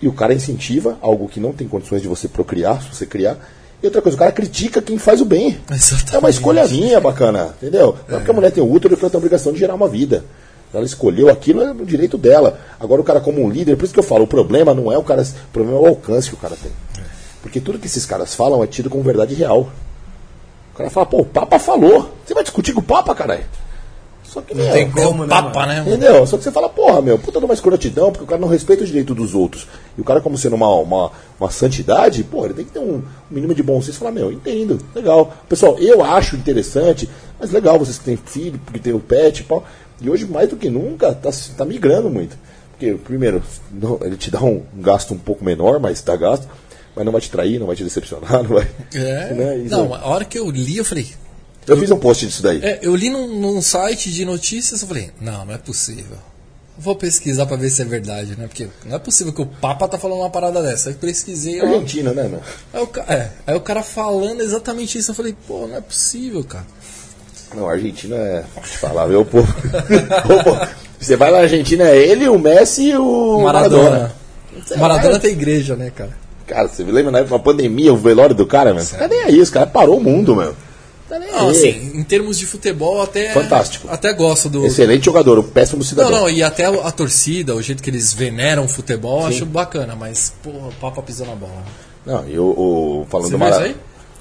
[0.00, 3.36] E o cara incentiva algo que não tem condições de você procriar, se você criar.
[3.82, 5.58] E outra coisa, o cara critica quem faz o bem.
[5.70, 6.14] Exatamente.
[6.14, 7.96] É uma escolha minha bacana, entendeu?
[8.08, 9.88] Não é porque a mulher tem útero que ela tem a obrigação de gerar uma
[9.88, 10.24] vida.
[10.72, 12.58] Ela escolheu aquilo, é o direito dela.
[12.80, 14.98] Agora o cara como um líder, por isso que eu falo, o problema não é
[14.98, 16.72] o cara, o problema é o alcance que o cara tem.
[17.42, 19.70] Porque tudo que esses caras falam é tido como verdade real.
[20.74, 22.10] O cara fala, pô, o Papa falou.
[22.26, 23.44] Você vai discutir com o Papa, caralho?
[24.24, 25.84] Só que Não meu, tem como, é o né, papa, né?
[25.86, 26.26] Entendeu?
[26.26, 28.82] Só que você fala, porra, meu, puta de uma escrotidão, porque o cara não respeita
[28.82, 29.68] o direito dos outros.
[29.96, 32.96] E o cara, como sendo uma, uma, uma santidade, pô, ele tem que ter um,
[32.96, 35.32] um mínimo de bom senso e falar, meu, entendo, legal.
[35.48, 39.62] Pessoal, eu acho interessante, mas legal, vocês que têm filho, porque tem o pet pau.
[40.00, 42.36] E hoje, mais do que nunca, tá, tá migrando muito.
[42.72, 46.48] Porque, primeiro, não- ele te dá um, gasto um pouco menor, mas dá gasto,
[46.96, 48.68] mas não vai te trair, não vai te decepcionar, não vai.
[48.94, 49.32] É.
[49.34, 49.56] né?
[49.68, 51.08] Não, a hora que eu li, eu falei.
[51.66, 52.60] Eu fiz um post disso daí.
[52.62, 56.18] É, eu li num, num site de notícias, eu falei, não, não é possível.
[56.76, 58.46] Vou pesquisar pra ver se é verdade, né?
[58.48, 60.88] Porque não é possível que o Papa tá falando uma parada dessa.
[60.90, 62.40] Aí pesquisei, ó, Argentina, né, meu?
[62.72, 65.80] aí, o, ca- é, aí o cara falando exatamente isso, eu falei, pô, não é
[65.80, 66.66] possível, cara.
[67.54, 68.44] Não, a Argentina é.
[68.56, 69.46] Eu falar, meu povo.
[70.98, 73.90] Você vai na Argentina, é ele, o Messi e o Maradona.
[73.90, 74.14] Maradona.
[74.76, 76.16] Maradona tem igreja, né, cara?
[76.46, 78.84] Cara, você lembra na época da pandemia, o velório do cara, meu?
[78.84, 80.54] Tá nem aí, os caras parou o mundo, meu.
[81.08, 81.50] Tá nem Não, aí.
[81.50, 83.32] assim, em termos de futebol, até.
[83.32, 83.88] Fantástico.
[83.90, 84.64] Até gosto do.
[84.66, 86.10] Excelente jogador, o péssimo Não, cidadão.
[86.10, 90.32] não, e até a torcida, o jeito que eles veneram o futebol, acho bacana, mas,
[90.42, 91.62] porra, o Papa pisou na bola.
[92.06, 93.76] Não, e o, falando Você do Mara- aí?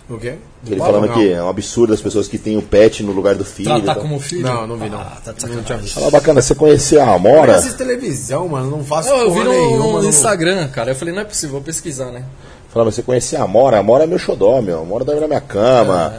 [0.09, 0.35] O quê?
[0.67, 1.15] Ele Papa, falando não.
[1.15, 3.69] que é um absurdo as pessoas que têm o pet no lugar do filho.
[3.69, 4.01] Tratar tal.
[4.03, 4.43] como filho?
[4.43, 4.99] Não, não vi, não.
[4.99, 7.55] Ah, tá de Não tinha Fala bacana, você conhecer a Eu Amora.
[7.55, 8.69] assisto televisão, mano.
[8.69, 10.01] Não faço Não, eu vi no, nenhuma.
[10.01, 10.91] no Instagram, cara.
[10.91, 12.23] Eu falei, não é possível, vou pesquisar, né?
[12.69, 13.77] Fala, mas você conhecer a Amora?
[13.77, 14.79] A Amora é meu xodó, meu.
[14.79, 16.13] A Amora dorme na minha cama,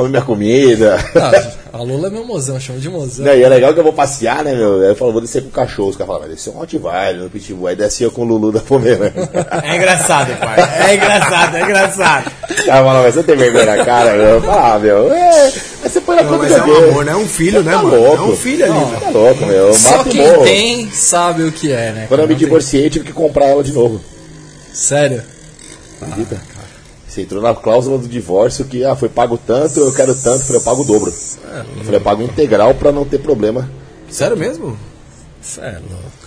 [0.00, 0.96] come minha comida.
[1.72, 3.24] Ah, a Lula é meu mozão, chama de mozão.
[3.24, 4.80] Não, e é legal que eu vou passear, né, meu?
[4.80, 5.88] Aí eu falo, vou descer com o cachorro.
[5.90, 7.68] Os caras falam, vai descer um Rottweiler no Pitbull.
[7.68, 9.12] Aí desce eu com o Lulu da Pomerânia.
[9.62, 10.58] É engraçado, pai.
[10.90, 12.32] É engraçado, é engraçado.
[12.66, 14.26] Cara, fala, mas você tem vergonha na cara, meu?
[14.26, 15.52] Eu falo, Ah, meu, é.
[15.82, 17.12] Aí você põe na Não, conta mas é um amor, né?
[17.12, 17.96] É um filho, né, Tá mano?
[18.02, 18.16] louco.
[18.16, 19.00] É um filho ali.
[19.00, 19.56] Tá louco, meu.
[19.68, 20.44] Eu Só mato quem morro.
[20.44, 22.04] tem sabe o que é, né?
[22.08, 24.00] Quando eu me tem- divorciei, eu tive que comprar ela de novo.
[24.72, 25.22] Sério?
[26.02, 26.40] Acredita?
[27.10, 30.44] Você entrou na cláusula do divórcio que ah, foi pago tanto, eu quero tanto, eu
[30.46, 31.10] falei, eu pago o dobro.
[31.76, 33.68] Eu falei, eu pago integral pra não ter problema.
[34.08, 34.78] Sério mesmo?
[35.42, 36.20] Cê é louco.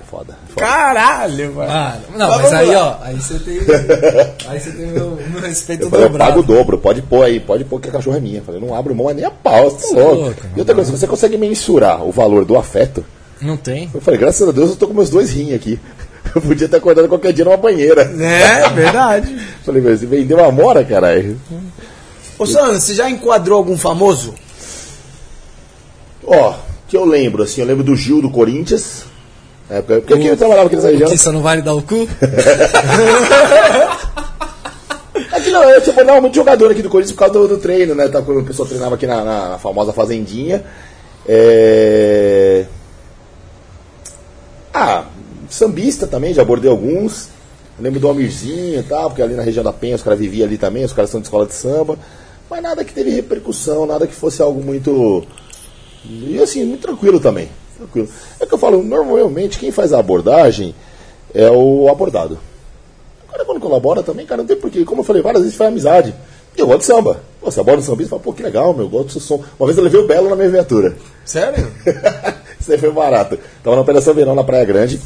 [0.00, 0.38] É foda.
[0.48, 0.60] foda.
[0.64, 1.68] Caralho, mano.
[1.72, 3.00] Ah, não, Mas mas aí, lá.
[3.00, 3.58] ó, aí você tem.
[4.46, 6.42] Aí você tem o meu, meu respeito Eu falei, eu pago o dobrado.
[6.42, 8.38] dobro, pode pôr aí, pode pôr que a cachorra é minha.
[8.38, 10.22] Eu falei, não abro mão, é nem a pau, você tá é louco.
[10.22, 13.04] louco, e outra coisa, se você consegue mensurar o valor do afeto,
[13.40, 13.90] Não tem.
[13.92, 15.80] eu falei, graças a Deus eu tô com meus dois rins aqui.
[16.34, 18.02] Eu podia ter acordado qualquer dia numa banheira.
[18.02, 19.36] É, verdade.
[19.64, 21.38] Falei, meu, você vendeu uma mora, caralho.
[22.38, 24.34] Ô, Sandro, você já enquadrou algum famoso?
[26.24, 26.54] Ó,
[26.88, 29.04] que eu lembro, assim, eu lembro do Gil do Corinthians.
[29.68, 31.10] Época, porque aqui eu trabalhava aqui nessa região.
[31.10, 32.06] Que só não vale dar o cu?
[35.32, 38.06] Aqui não, eu trabalhava muito jogador aqui do Corinthians por causa do, do treino, né?
[38.08, 40.62] Tá, quando o pessoal treinava aqui na, na- na famosa Fazendinha.
[41.26, 42.64] É...
[44.74, 45.04] Ah,
[45.54, 47.28] sambista também, já abordei alguns.
[47.78, 50.46] Eu lembro do Almirzinho e tal, porque ali na região da Penha os caras viviam
[50.46, 51.98] ali também, os caras são de escola de samba.
[52.50, 55.24] Mas nada que teve repercussão, nada que fosse algo muito.
[56.04, 57.48] E assim, muito tranquilo também.
[57.76, 58.08] Tranquilo.
[58.38, 60.74] É que eu falo, normalmente quem faz a abordagem
[61.34, 62.38] é o abordado.
[63.30, 64.84] Cara quando colabora também, cara, não tem porquê.
[64.84, 66.14] Como eu falei, várias vezes faz amizade.
[66.54, 67.22] E eu gosto de samba.
[67.40, 69.42] Você aborda o sambista e fala, pô, que legal, meu, eu gosto do seu som.
[69.58, 70.94] Uma vez eu levei o Belo na minha viatura.
[71.24, 71.66] Sério?
[72.60, 73.38] Isso aí foi barato.
[73.64, 75.00] Tava na Operação Verão na Praia Grande.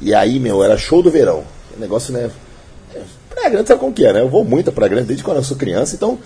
[0.00, 1.44] E aí, meu, era show do verão.
[1.76, 2.30] O negócio, né?
[3.28, 4.20] Praia Grande sabe como que é, né?
[4.20, 6.18] Eu vou muito a Praia Grande desde quando eu sou criança, então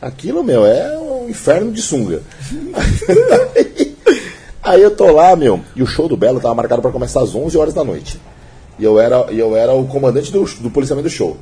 [0.00, 2.22] aquilo, meu, é um inferno de sunga.
[3.56, 3.96] aí,
[4.62, 7.34] aí eu tô lá, meu, e o show do Belo tava marcado para começar às
[7.34, 8.20] 11 horas da noite.
[8.78, 11.36] E eu era, eu era o comandante do, do policiamento do show.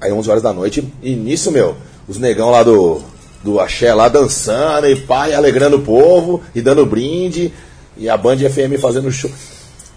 [0.00, 3.02] Aí 11 horas da noite, e nisso, meu, os negão lá do,
[3.42, 7.52] do Axé lá dançando e pai alegrando o povo e dando brinde,
[7.98, 9.30] e a Band FM fazendo show.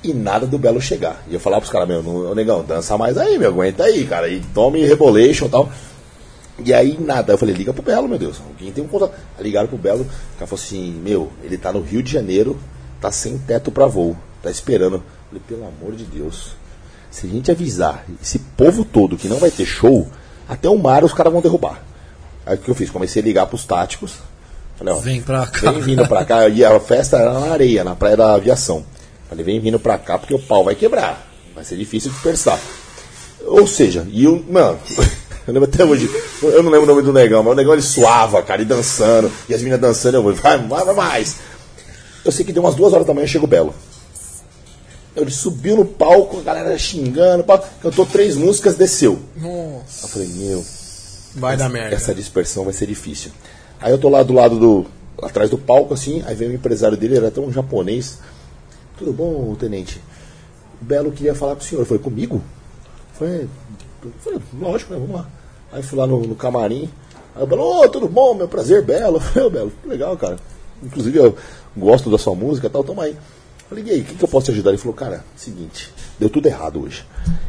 [0.03, 1.23] E nada do Belo chegar.
[1.29, 4.27] E eu falava pros caras, meu, não, negão, dança mais aí, meu, aguenta aí, cara.
[4.27, 5.71] E tome rebolation e tal.
[6.65, 7.33] E aí nada.
[7.33, 8.41] Eu falei, liga pro Belo, meu Deus.
[8.45, 9.13] Alguém tem um contato.
[9.39, 10.01] Ligaram pro Belo.
[10.01, 12.59] O cara falou assim, meu, ele tá no Rio de Janeiro,
[12.99, 14.17] tá sem teto pra voo.
[14.41, 14.95] Tá esperando.
[14.95, 16.53] Eu falei, pelo amor de Deus.
[17.11, 20.07] Se a gente avisar esse povo todo que não vai ter show,
[20.49, 21.83] até o mar os caras vão derrubar.
[22.45, 22.89] Aí o que eu fiz?
[22.89, 24.15] Comecei a ligar pros táticos.
[24.77, 25.71] Falei, ó, Vem pra cá.
[25.71, 26.47] Vem vindo pra cá.
[26.49, 28.83] E a festa era na areia, na praia da aviação.
[29.29, 31.27] Falei, vem vindo pra cá porque o pau vai quebrar.
[31.53, 32.59] Vai ser difícil dispersar.
[33.45, 34.43] Ou seja, e o.
[34.49, 34.79] Mano,
[35.47, 36.09] eu lembro até hoje.
[36.41, 39.31] Eu não lembro o nome do negão, mas o negão ele suava, cara, e dançando.
[39.47, 41.37] E as meninas dançando, eu vou, vai, vai, vai mais.
[42.23, 43.73] Eu sei que deu umas duas horas da manhã chega o Belo.
[45.15, 47.43] Ele subiu no palco, a galera xingando,
[47.81, 49.19] cantou três músicas, desceu.
[49.35, 50.05] Nossa.
[50.05, 50.65] Eu falei, meu,
[51.35, 51.95] Vai dar merda.
[51.95, 53.31] essa dispersão vai ser difícil.
[53.81, 54.85] Aí eu tô lá do lado do.
[55.21, 58.19] atrás do palco, assim, aí vem o empresário dele, era até um japonês.
[58.97, 59.99] Tudo bom, tenente?
[60.79, 61.83] O Belo queria falar com o senhor.
[61.85, 62.41] Falei, comigo?
[63.19, 64.99] Eu falei, lógico, né?
[64.99, 65.27] Vamos lá.
[65.71, 66.89] Aí fui lá no, no camarim.
[67.35, 69.19] Aí o Belo, ô, tudo bom, meu prazer, Belo.
[69.21, 70.37] Falei, Belo, legal, cara.
[70.83, 71.35] Inclusive eu
[71.75, 73.17] gosto da sua música e tal, toma aí.
[73.69, 74.71] Falei, aí, o que, que eu posso te ajudar?
[74.71, 77.05] Ele falou, cara, seguinte, deu tudo errado hoje.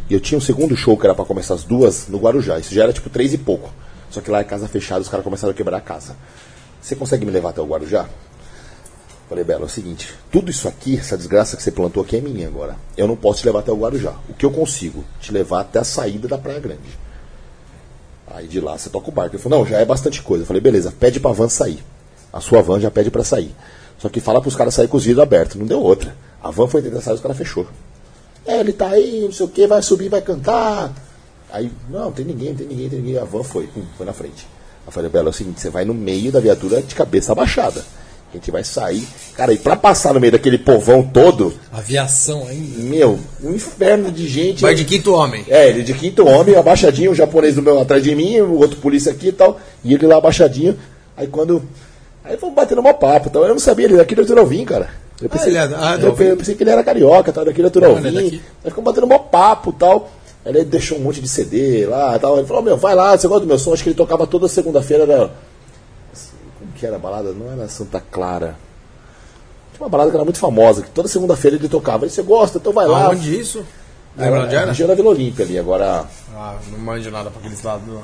[0.08, 2.58] E eu tinha um segundo show que era pra começar às duas no Guarujá.
[2.58, 3.70] Isso já era tipo três e pouco.
[4.12, 6.14] Só que lá é casa fechada, os caras começaram a quebrar a casa.
[6.80, 8.06] Você consegue me levar até o Guarujá?
[9.26, 12.20] Falei, Belo, é o seguinte, tudo isso aqui, essa desgraça que você plantou aqui é
[12.20, 12.76] minha agora.
[12.94, 14.14] Eu não posso te levar até o Guarujá.
[14.28, 15.02] O que eu consigo?
[15.18, 16.98] Te levar até a saída da Praia Grande.
[18.26, 19.34] Aí de lá você toca o barco.
[19.34, 20.42] Ele falou, não, já é bastante coisa.
[20.42, 21.82] Eu falei, beleza, pede pra van sair.
[22.30, 23.54] A sua van já pede pra sair.
[23.98, 25.56] Só que fala pros caras sair com os vidros abertos.
[25.56, 26.14] Não deu outra.
[26.42, 27.66] A van foi tentar sair, os caras fechou.
[28.44, 30.92] É, ele tá aí, não sei o que, vai subir, vai cantar.
[31.52, 33.18] Aí, não, tem ninguém, tem ninguém, tem ninguém.
[33.18, 34.46] A van foi, hum, foi na frente.
[34.86, 37.84] Eu falei, Belo, é o seguinte, você vai no meio da viatura de cabeça abaixada.
[38.32, 39.06] A gente vai sair.
[39.36, 42.82] Cara, e pra passar no meio daquele povão todo, Aviação ainda.
[42.82, 44.62] meu, um inferno de gente.
[44.62, 45.44] Vai de quinto homem.
[45.48, 48.78] É, ele de quinto homem, abaixadinho, o japonês do meu atrás de mim, o outro
[48.78, 50.78] polícia aqui e tal, e ele lá abaixadinho.
[51.14, 51.62] Aí quando.
[52.24, 54.88] Aí fomos batendo uma papo, então eu não sabia, ele daqui do Turovim, cara.
[55.20, 57.70] Eu pensei, ele é- ah, eu, eu pensei que ele era carioca, tal, daqui do
[57.70, 58.06] Turovim.
[58.06, 58.18] É.
[58.18, 58.40] Aí
[58.70, 60.10] ficamos batendo uma papo e tal.
[60.44, 62.36] Ele deixou um monte de CD lá e tal.
[62.38, 63.72] Ele falou, meu, vai lá, você gosta do meu som?
[63.72, 65.30] Acho que ele tocava toda segunda-feira, era.
[66.58, 67.32] Como que era a balada?
[67.32, 68.56] Não era Santa Clara.
[69.72, 72.04] Tinha uma balada que era muito famosa, que toda segunda-feira ele tocava.
[72.04, 73.06] Aí você gosta, então vai lá.
[73.06, 73.64] Aonde isso?
[74.16, 74.66] Lembra onde era?
[74.66, 76.04] Região da Vila Olímpia ali, agora.
[76.34, 78.02] Ah, não manjo nada pra aqueles lados lá.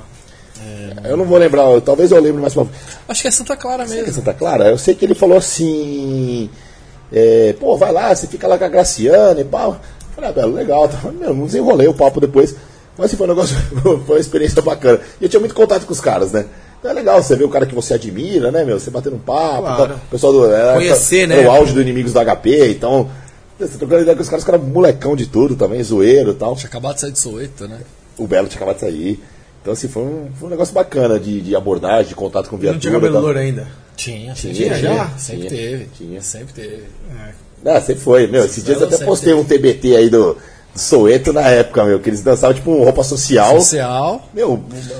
[1.04, 2.66] Eu não vou lembrar, eu- talvez eu lembre mais pra
[3.08, 4.12] Acho que é Santa Clara é mesmo.
[4.12, 4.68] Santa Clara?
[4.70, 6.50] Eu sei que ele falou assim.
[7.12, 9.76] é, pô, vai lá, você fica lá com a Graciana e pau.
[10.18, 10.88] Falei, ah, Belo, legal.
[10.88, 10.98] Tá.
[11.12, 12.56] Meu, não desenrolei o papo depois.
[12.96, 13.56] Mas foi um negócio,
[14.04, 14.98] foi uma experiência bacana.
[15.20, 16.44] E eu tinha muito contato com os caras, né?
[16.78, 18.80] Então é legal você ver o cara que você admira, né, meu?
[18.80, 19.62] Você batendo um papo.
[19.62, 19.86] Claro.
[19.86, 19.96] tal.
[19.96, 20.46] O pessoal do.
[20.46, 21.48] Era, Conhecer, era né?
[21.48, 23.08] o auge do Inimigos do HP, então.
[23.60, 26.56] Você trocando ideia com os caras, os caras molecão de tudo também, zoeiro e tal.
[26.56, 27.80] Tinha acabado de sair de Soweto, né?
[28.16, 29.22] O Belo tinha acabado de sair.
[29.60, 32.74] Então, assim, foi um, foi um negócio bacana de, de abordagem, de contato com viatura.
[32.74, 33.66] Não tinha cabelo louro ainda.
[33.96, 35.08] Tinha, Tinha, tinha, já?
[35.18, 35.88] Sempre Tinha, teve.
[35.96, 36.22] tinha.
[36.22, 36.84] Sempre teve.
[37.64, 38.44] Ah, sempre foi, meu.
[38.44, 40.34] Esses dias eu até postei um TBT aí do,
[40.74, 43.60] do Soeto na época, meu, que eles dançavam tipo roupa social.
[43.60, 44.22] Social.
[44.32, 44.52] Meu,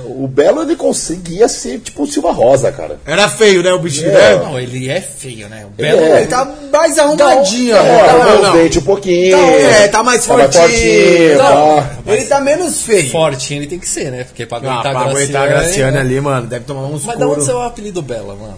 [0.05, 2.99] o, o Belo ele conseguia ser tipo o Silva Rosa, cara.
[3.05, 4.35] Era feio, né, o bichinho, É.
[4.35, 4.43] né?
[4.43, 5.65] Não, ele é feio, né?
[5.65, 6.01] O Ele Belo.
[6.01, 6.17] é.
[6.19, 7.75] Ele tá mais arrumadinho.
[7.75, 9.37] É, Tá- arrumou não, os dentes um pouquinho.
[9.37, 10.51] Tá, é, tá mais fortinho.
[10.63, 11.89] fortinho, Não, tá.
[12.07, 13.09] Ele tá menos feio.
[13.09, 14.25] Fortinho ele tem que ser, né?
[14.25, 17.05] Porque pra Ah, aguentar pra a aguentar a Graciane- Graciane ali, mano, deve tomar uns
[17.05, 17.45] Mas da onde couro.
[17.45, 18.57] saiu o apelido Bela, mano?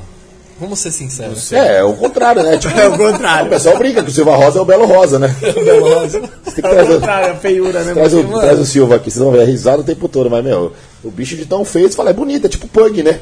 [0.61, 1.51] Vamos ser sinceros.
[1.51, 2.55] É, é o contrário, né?
[2.55, 3.49] Tipo, É o o contrário.
[3.49, 5.35] pessoal brinca que o Silva Rosa é o Belo Rosa, né?
[5.41, 6.21] Belo Rosa.
[6.45, 7.93] Você tem que É o contrário, é feiura, né?
[7.95, 8.39] traz, o, mano?
[8.39, 10.71] traz o Silva aqui, vocês vão ver a risada o tempo todo, mas, meu,
[11.03, 13.21] o bicho de tão feio, você fala, é bonito, é tipo pug, né?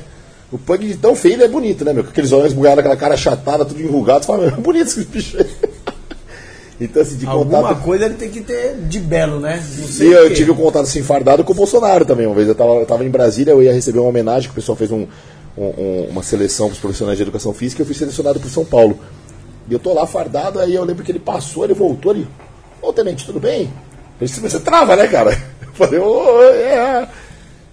[0.51, 2.03] O pug de tão feio ele é bonito, né, meu?
[2.03, 5.06] Com aqueles olhos bugados, aquela cara achatada, tudo enrugado, você fala, meu, é bonito esse
[5.06, 5.48] bicho aí.
[6.82, 7.84] Então, assim, de Alguma contato.
[7.84, 9.61] coisa ele tem que ter de belo, né?
[10.00, 12.26] E o eu tive um contato assim fardado com o Bolsonaro também.
[12.26, 14.56] Uma vez eu tava, eu tava em Brasília, eu ia receber uma homenagem, que o
[14.56, 15.06] pessoal fez um,
[15.59, 18.63] um- um- uma seleção para os profissionais de educação física eu fui selecionado para São
[18.65, 18.99] Paulo.
[19.69, 22.27] E eu tô lá fardado, aí eu lembro que ele passou, ele voltou ali.
[22.81, 23.71] Ô, tenente, tudo bem?
[24.19, 25.31] Eu disse, você trava, né, cara?
[25.79, 27.07] Eu falei, ô, é.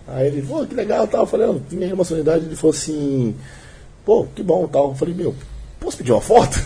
[0.08, 1.23] Aí ele, pô, que legal tal.
[1.23, 2.44] Eu falei, não, minha responsabilidade.
[2.44, 3.34] Ele falou assim,
[4.05, 4.90] pô, que bom tal.
[4.90, 5.34] Eu falei, meu,
[5.81, 6.56] posso pedir uma foto?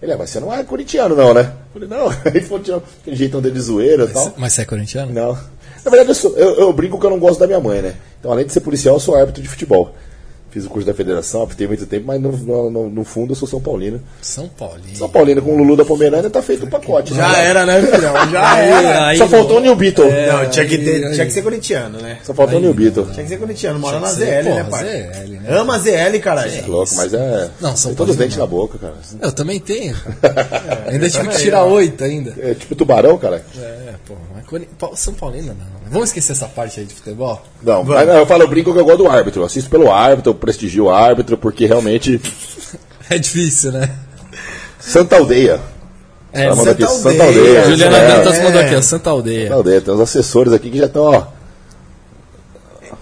[0.00, 1.52] Ele, ah, mas você não é corintiano, não, né?
[1.74, 2.08] Eu falei, não.
[2.24, 4.32] Aí ele falou, tinha aquele jeitão dele de zoeira e tal.
[4.36, 5.12] Mas você é corintiano?
[5.12, 5.32] Não.
[5.32, 7.96] Na verdade, eu, sou- eu- eu brinco que eu não gosto da minha mãe, né?
[8.20, 9.92] Então, além de ser policial, eu sou árbitro de futebol.
[10.56, 12.32] Fiz o curso da federação, apitei muito tempo, mas no,
[12.70, 14.00] no- no- fundo eu sou São Paulino.
[14.22, 14.96] São Paulino.
[14.96, 17.12] São Paulino com o Lulu da Pomerânia tá feito o pacote.
[17.12, 17.18] né?
[17.20, 18.30] Já era, né, filhão?
[18.30, 19.06] Já era.
[19.08, 20.06] Aí, Só faltou o New Beetle.
[20.06, 21.12] Não, tinha que, ter, aí.
[21.12, 22.20] tinha que ser corintiano, né?
[22.24, 23.04] Só faltou o New Beetle.
[23.12, 24.82] Tinha que ser corintiano, mora na ZL, né, pai?
[24.84, 25.58] ZL, né?
[25.58, 26.50] Ama a ZL, caralho.
[26.56, 27.50] É louco, mas é.
[27.60, 28.94] Não, São tem todos os dentes na boca, cara.
[29.20, 29.94] Eu também tenho.
[30.90, 32.34] ainda tive que tirar oito ainda.
[32.38, 33.44] É tipo tubarão, cara.
[33.60, 33.92] É,
[34.78, 35.75] Pa- São Paulino não.
[35.90, 37.42] Vamos esquecer essa parte aí de futebol?
[37.62, 39.42] Não, mas eu falo, eu brinco que eu gosto do árbitro.
[39.42, 42.20] Eu assisto pelo árbitro, eu prestigio o árbitro, porque realmente.
[43.08, 43.88] É difícil, né?
[44.80, 45.60] Santa Aldeia.
[46.32, 47.02] É, manda Santa aqui, Aldeia.
[47.02, 47.64] Santa Aldeia.
[47.66, 48.42] Juliana é, Dantas é.
[48.42, 49.42] mandou aqui, ó, Santa Aldeia.
[49.42, 49.80] Santa Aldeia.
[49.80, 51.22] Tem uns assessores aqui que já estão, ó.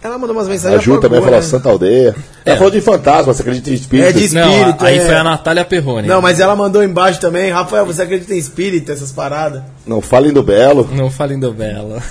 [0.05, 0.79] Ela mandou umas mensagens.
[0.79, 1.41] A Ju também falou né?
[1.41, 2.15] Santa Aldeia.
[2.45, 4.09] Ela falou de fantasma, você acredita em espírito?
[4.09, 5.07] É de Não, espírito, aí é.
[5.07, 6.07] foi a Natália Perrone.
[6.07, 7.51] Não, mas ela mandou embaixo também.
[7.51, 9.63] Rafael, você acredita em espírito, essas paradas?
[9.87, 10.87] Não falem do Belo.
[10.93, 12.03] Não falem do Bela.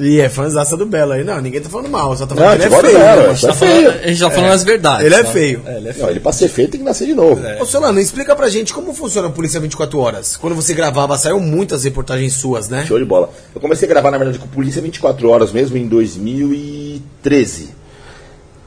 [0.00, 1.24] E é fãzaça do Belo aí.
[1.24, 2.98] Não, ninguém tá falando mal, só tá Não, falando que ele é agora feio.
[2.98, 3.36] não, né, é mano?
[3.36, 5.06] só Tá falando, a gente tá falando as verdades.
[5.06, 5.30] Ele é tá?
[5.30, 5.62] feio.
[5.66, 6.04] É, ele é feio.
[6.04, 7.42] Não, ele pra ser feio tem que nascer de novo.
[7.60, 10.36] Ô, Solano, explica pra gente como funciona a Polícia 24 Horas.
[10.36, 12.84] Quando você gravava, saiu muitas reportagens suas, né?
[12.86, 13.30] Show de bola.
[13.52, 17.70] Eu comecei a gravar, na verdade, com Polícia 24 Horas mesmo em 2013.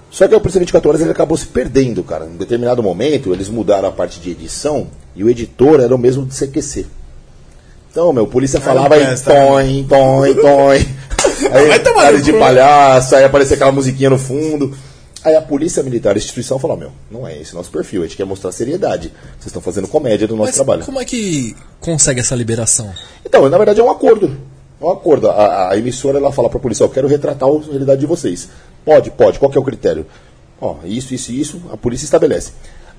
[0.10, 2.26] Só que a Polícia 24 Horas ele acabou se perdendo, cara.
[2.26, 6.26] Em determinado momento, eles mudaram a parte de edição e o editor era o mesmo
[6.26, 6.86] do CQC.
[7.90, 10.96] Então, meu, a polícia falava não aí, presta, toim, toim, toim.
[11.52, 14.76] Aí, Vai tomar cara de palhaço, aí aparecia aquela musiquinha no fundo.
[15.24, 18.18] Aí a Polícia Militar, a instituição, falou: Meu, não é esse nosso perfil, a gente
[18.18, 19.10] quer mostrar seriedade.
[19.34, 20.84] Vocês estão fazendo comédia do nosso Mas trabalho.
[20.86, 22.92] como é que consegue essa liberação?
[23.26, 24.36] Então, na verdade é um acordo.
[24.82, 25.30] É um acordo.
[25.30, 28.50] A, a emissora ela fala para a polícia, eu quero retratar a realidade de vocês.
[28.84, 29.38] Pode, pode.
[29.38, 30.08] Qual que é o critério?
[30.60, 32.52] Ó, isso, isso e isso, a polícia estabelece.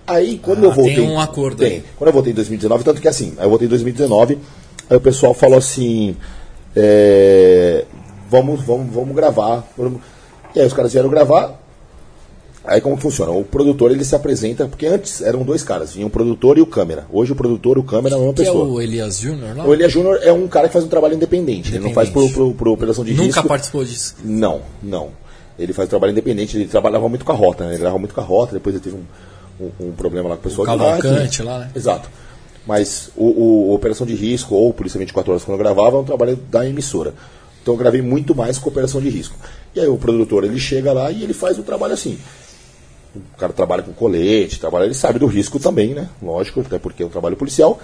[0.07, 0.95] Aí, quando Ah, eu voltei...
[0.97, 1.73] tem um acordo Tem.
[1.73, 1.85] aí.
[1.97, 4.39] Quando eu voltei em 2019, tanto que assim, aí eu voltei em 2019,
[4.91, 6.17] aí o pessoal falou assim,
[6.75, 7.85] é,
[8.33, 9.65] vamos, vamos, vamos gravar.
[9.77, 10.01] vamos-
[10.55, 11.61] E aí os caras vieram gravar,
[12.65, 13.33] Aí como que funciona?
[13.33, 16.67] O produtor ele se apresenta, porque antes eram dois caras, vinha o produtor e o
[16.67, 17.07] câmera.
[17.13, 18.65] Hoje o produtor e o câmera é a mesma Que é pessoa.
[18.69, 19.65] o Elias Júnior lá?
[19.67, 21.71] O Elias Júnior é um cara que faz um trabalho independente.
[21.75, 22.55] Ele não faz por, Independente.
[22.55, 23.49] por, por operação de Nunca risco.
[23.49, 24.15] participou disso.
[24.25, 25.09] Não, não.
[25.59, 26.57] Ele faz trabalho independente.
[26.57, 27.71] Ele trabalhava muito com a rota, né?
[27.73, 28.53] Ele gravava muito com a rota.
[28.53, 31.71] Depois ele teve um, um, um problema lá com o pessoal de Cavalcante lá, né?
[31.75, 32.09] Exato.
[32.65, 33.25] Mas o,
[33.71, 36.65] o Operação de Risco ou Polícia 24 Horas, quando eu gravava, é um trabalho da
[36.65, 37.13] emissora.
[37.63, 39.37] Então eu gravei muito mais com Operação de Risco.
[39.75, 42.19] E aí o produtor, ele chega lá e ele faz o trabalho assim.
[43.15, 46.09] O cara trabalha com colete, trabalha, ele sabe do risco também, né?
[46.23, 47.79] Lógico, até porque é um trabalho policial.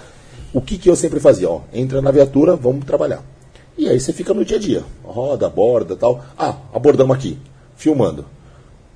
[0.51, 1.49] O que, que eu sempre fazia?
[1.49, 3.23] Ó, entra na viatura, vamos trabalhar.
[3.77, 4.83] E aí você fica no dia a dia.
[5.03, 6.23] Roda, aborda tal.
[6.37, 7.37] Ah, abordamos aqui,
[7.77, 8.25] filmando.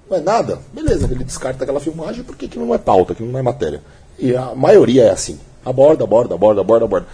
[0.10, 0.60] Não é nada?
[0.74, 3.82] Beleza, ele descarta aquela filmagem porque aquilo não é pauta, aquilo não é matéria.
[4.20, 5.40] E a maioria é assim.
[5.64, 7.08] Aborda, aborda, aborda, aborda, aborda.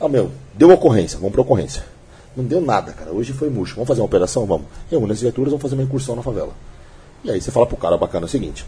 [0.00, 1.84] Ah, meu, deu ocorrência, vamos pra ocorrência.
[2.40, 3.12] Não deu nada, cara.
[3.12, 3.74] Hoje foi murcho.
[3.74, 4.46] Vamos fazer uma operação?
[4.46, 4.66] Vamos.
[4.90, 6.52] Reúne as viaturas, vamos fazer uma incursão na favela.
[7.22, 8.64] E aí você fala pro cara bacana o seguinte: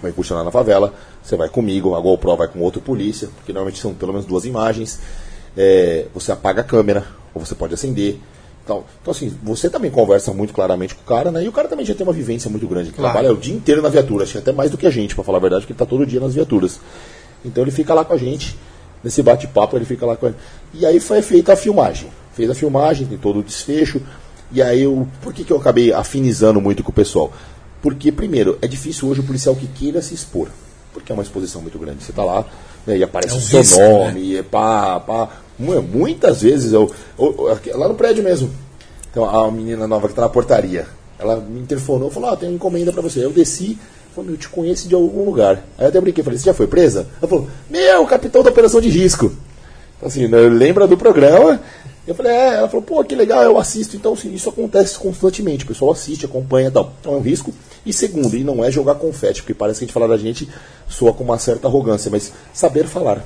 [0.00, 3.78] vai incursionar na favela, você vai comigo, a GoPro vai com outro polícia, porque normalmente
[3.78, 4.98] são pelo menos duas imagens.
[5.56, 8.18] É, você apaga a câmera, ou você pode acender.
[8.64, 11.44] Então, então, assim, você também conversa muito claramente com o cara, né?
[11.44, 12.88] E o cara também já tem uma vivência muito grande.
[12.88, 13.12] Ele Claro.
[13.12, 15.22] trabalha o dia inteiro na viatura, acho que até mais do que a gente, pra
[15.22, 16.80] falar a verdade, porque ele tá todo dia nas viaturas.
[17.44, 18.58] Então ele fica lá com a gente,
[19.04, 20.32] nesse bate-papo, ele fica lá com a
[20.74, 22.08] E aí foi feita a filmagem.
[22.36, 24.00] Fez a filmagem, tem todo o desfecho.
[24.52, 27.32] E aí, eu, por que, que eu acabei afinizando muito com o pessoal?
[27.82, 30.48] Porque, primeiro, é difícil hoje o policial que queira se expor.
[30.92, 32.04] Porque é uma exposição muito grande.
[32.04, 32.44] Você tá lá
[32.86, 35.28] né, e aparece É um o seu risco, nome, e é pá, pá.
[35.58, 38.50] Mu- Muitas vezes, eu, eu- eu- lá no prédio mesmo,
[39.10, 40.86] então, a menina nova que tá na portaria,
[41.18, 43.24] ela me interfonou, falou, ah, tem uma encomenda pra você.
[43.24, 43.78] Eu desci,
[44.14, 45.64] falei, eu te conheço de algum lugar.
[45.78, 47.06] Aí eu até brinquei, falei, você já foi presa?
[47.20, 49.32] Ela falou, meu, capitão da operação de risco.
[49.96, 51.60] Então, assim, né, lembra do programa?
[52.06, 53.96] Eu falei, é, ela falou, pô, que legal, eu assisto.
[53.96, 55.64] Então, assim, isso acontece constantemente.
[55.64, 56.92] O pessoal assiste, acompanha tal.
[57.00, 57.52] Então é um risco.
[57.84, 60.48] E segundo, e não é jogar confete, porque parece que a gente falar da gente
[60.88, 63.24] soa com uma certa arrogância, mas saber falar.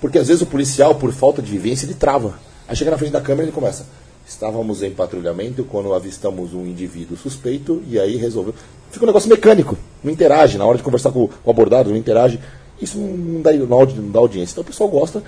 [0.00, 2.38] Porque às vezes o policial, por falta de vivência, ele trava.
[2.68, 3.86] Aí chega na frente da câmera e ele começa.
[4.26, 8.54] Estávamos em patrulhamento quando avistamos um indivíduo suspeito e aí resolveu.
[8.90, 10.58] Fica um negócio mecânico, não interage.
[10.58, 12.38] Na hora de conversar com, o abordado, não interage.
[12.80, 14.52] Isso não, dá, não dá audiência.
[14.52, 15.22] Então o pessoal gosta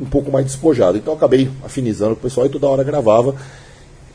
[0.00, 0.96] um pouco mais despojado.
[0.98, 3.34] Então eu acabei afinizando com o pessoal e toda hora gravava.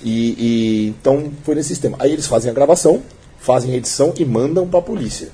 [0.04, 1.98] E, e- então foi nesse sistema.
[2.00, 3.02] Aí eles fazem a gravação,
[3.40, 5.30] fazem a edição e mandam para a polícia.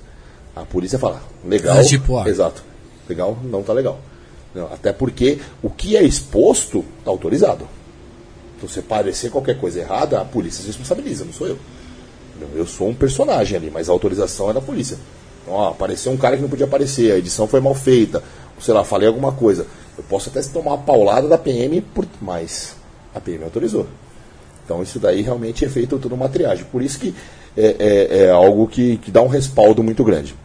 [0.55, 1.77] A polícia fala, legal.
[1.77, 2.27] Ah, tipo, ah.
[2.27, 2.63] Exato.
[3.09, 3.37] Legal?
[3.43, 3.99] Não tá legal.
[4.53, 7.67] Não, até porque o que é exposto tá autorizado.
[8.55, 11.57] Então, se parecer qualquer coisa errada, a polícia se responsabiliza, não sou eu.
[12.55, 14.97] Eu sou um personagem ali, mas a autorização é da polícia.
[15.41, 18.23] Então, ó, apareceu um cara que não podia aparecer, a edição foi mal feita,
[18.61, 19.65] sei lá, falei alguma coisa.
[19.97, 22.75] Eu posso até tomar uma paulada da PM, por, mas
[23.13, 23.85] a PM autorizou.
[24.65, 26.65] Então isso daí realmente é feito tudo uma triagem.
[26.71, 27.13] Por isso que
[27.55, 30.35] é, é- é algo que, que dá um respaldo muito grande.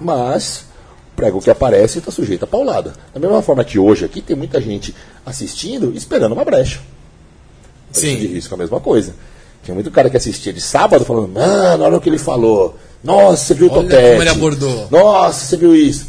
[0.00, 0.64] Mas
[1.12, 2.94] o prego que aparece está sujeito a paulada.
[3.14, 4.94] Da mesma forma que hoje aqui tem muita gente
[5.24, 6.80] assistindo esperando uma brecha.
[7.92, 8.16] Sim.
[8.16, 9.14] De risco, a mesma coisa.
[9.62, 12.76] Tinha muito cara que assistia de sábado falando, mano, olha o que ele falou.
[13.04, 14.08] Nossa, você viu o Olha topete.
[14.10, 14.88] como ele abordou.
[14.90, 16.06] Nossa, você viu isso.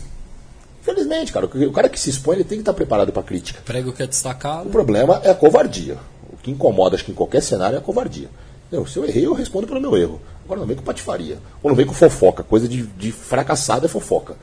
[0.84, 3.62] Infelizmente, cara, o cara que se expõe, ele tem que estar preparado para crítica.
[3.64, 4.68] Prego que é destacado.
[4.68, 5.98] O problema é a covardia.
[6.30, 8.30] O que incomoda, acho que em qualquer cenário, é a covardia.
[8.70, 10.20] Eu, se eu errei, eu respondo pelo meu erro.
[10.44, 11.38] Agora não vem com patifaria.
[11.62, 12.44] Ou não vem com fofoca.
[12.44, 14.36] Coisa de, de fracassado é fofoca.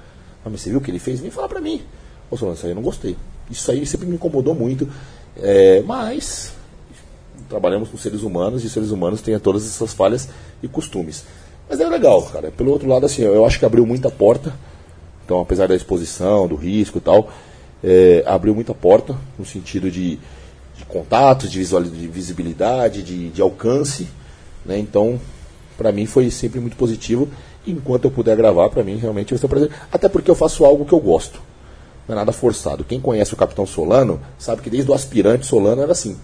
[0.42, 1.20] Ah, mas você viu o que ele fez?
[1.20, 1.82] Vem falar pra mim.
[2.30, 3.18] Ô, Solano, isso aí eu não gostei.
[3.50, 4.88] Isso aí sempre me incomodou muito.
[5.36, 6.54] É, mas
[7.50, 10.26] trabalhamos com seres humanos e os seres humanos têm todas essas falhas
[10.62, 11.24] e costumes.
[11.68, 12.50] Mas é legal, cara.
[12.50, 14.54] Pelo outro lado, assim, eu acho que abriu muita porta.
[15.31, 17.31] Então, apesar da exposição, do risco e tal,
[17.84, 20.18] é, abriu muita porta no sentido de,
[20.76, 24.09] de contatos, de, visual, de visibilidade, de, de alcance.
[24.67, 24.76] Né?
[24.76, 25.20] Então,
[25.78, 27.28] para mim foi sempre muito positivo.
[27.65, 29.70] Enquanto eu puder gravar, para mim realmente vai ser um prazer.
[29.92, 31.41] Até porque eu faço algo que eu gosto.
[32.09, 32.83] Não é nada forçado.
[32.83, 36.17] Quem conhece o Capitão Solano sabe que desde o aspirante Solano era assim.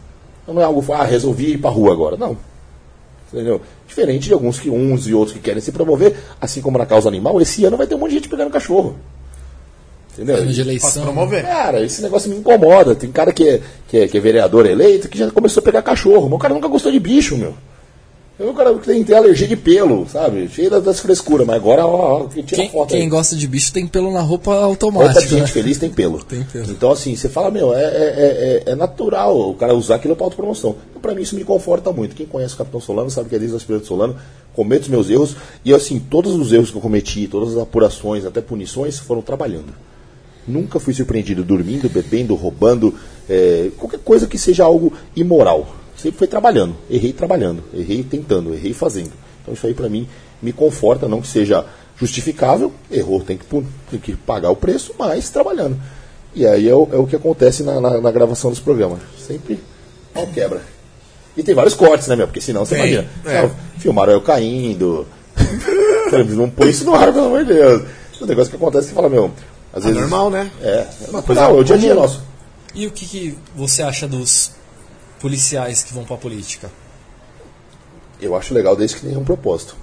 [0.48, 2.16] Não é algo, ah, resolvi ir pra rua agora.
[2.16, 2.36] Não.
[3.36, 3.60] Entendeu?
[3.86, 7.06] Diferente de alguns que uns e outros que querem se promover, assim como na causa
[7.06, 8.96] animal, esse ano vai ter um monte de gente pegando cachorro.
[10.14, 10.36] Entendeu?
[10.36, 11.02] Ano de eleição.
[11.02, 11.42] promover.
[11.42, 12.94] Cara, esse negócio me incomoda.
[12.94, 15.82] Tem cara que é, que é, que é vereador eleito que já começou a pegar
[15.82, 16.30] cachorro.
[16.30, 17.52] Mas o cara nunca gostou de bicho, meu.
[18.38, 20.46] Eu, o cara que tem, tem alergia de pelo, sabe?
[20.48, 23.08] Cheio das, das frescuras, mas agora, ó, ó, que tira Quem, foto quem aí.
[23.08, 25.20] gosta de bicho tem pelo na roupa Roupa de automática.
[25.22, 25.46] gente né?
[25.46, 26.22] feliz tem pelo.
[26.22, 26.70] Tem pelo.
[26.70, 30.26] Então, assim, você fala, meu, é, é, é, é natural o cara usar aquilo para
[30.26, 30.76] autopromoção.
[30.90, 32.14] Então, pra mim, isso me conforta muito.
[32.14, 34.16] Quem conhece o Capitão Solano sabe que é desde o aspirante Solano,
[34.52, 35.34] cometo os meus erros.
[35.64, 39.72] E, assim, todos os erros que eu cometi, todas as apurações, até punições, foram trabalhando.
[40.46, 42.94] Nunca fui surpreendido dormindo, bebendo, roubando,
[43.30, 45.66] é, qualquer coisa que seja algo imoral.
[45.96, 46.76] Sempre foi trabalhando.
[46.90, 49.12] Errei trabalhando, errei tentando, errei fazendo.
[49.42, 50.06] Então isso aí pra mim
[50.42, 51.64] me conforta, não que seja
[51.98, 53.44] justificável, errou, tem que,
[53.90, 55.78] tem que pagar o preço, mas trabalhando.
[56.34, 58.98] E aí é o, é o que acontece na, na- na gravação dos programas.
[59.18, 59.58] Sempre
[60.12, 60.60] pau quebra.
[61.34, 62.26] E tem vários cortes, né, meu?
[62.26, 63.08] Porque senão você Tem, imagina.
[63.26, 63.38] é.
[63.46, 65.06] "Ah, Filmaram eu caindo.
[66.36, 67.82] não põe isso no ar, pelo amor de Deus.
[68.20, 69.30] É um negócio que acontece que você fala, meu.
[69.72, 70.50] Às É vezes, normal, né?
[70.62, 70.76] é, é
[71.10, 72.22] Natural, natural, é o dia a dia nosso.
[72.74, 74.52] E o que, que você acha dos
[75.26, 76.70] policiais que vão pra política?
[78.20, 79.74] Eu acho legal desde que tenha um propósito.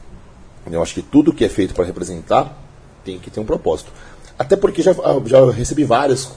[0.72, 2.57] Eu acho que tudo que é feito para representar
[3.03, 3.91] tem que ter um propósito.
[4.39, 6.30] Até porque já, ah, já recebi várias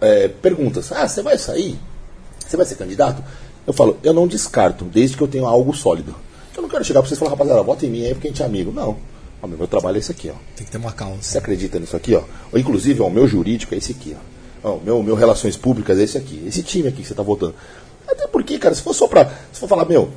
[0.00, 0.90] é, perguntas.
[0.90, 1.78] Ah, você vai sair?
[2.38, 3.22] Você vai ser candidato?
[3.66, 6.14] Eu falo, eu não descarto, desde que eu tenha algo sólido.
[6.56, 8.30] Eu não quero chegar para vocês e falar, rapaziada, vota em mim aí porque a
[8.30, 8.72] gente é amigo.
[8.72, 8.96] Não.
[9.42, 10.38] Ó, meu, trabalho é esse aqui, ó.
[10.56, 11.38] Tem que ter uma Você causa.
[11.38, 12.22] acredita nisso aqui, ó?
[12.50, 14.16] Ou, inclusive, ó, o meu jurídico é esse aqui,
[14.64, 14.70] ó.
[14.70, 16.42] Ó, o meu, meu relações públicas é esse aqui.
[16.46, 17.54] Esse time aqui que você tá votando.
[18.08, 19.30] Até porque, cara, se for só pra.
[19.52, 20.10] Se for falar, meu,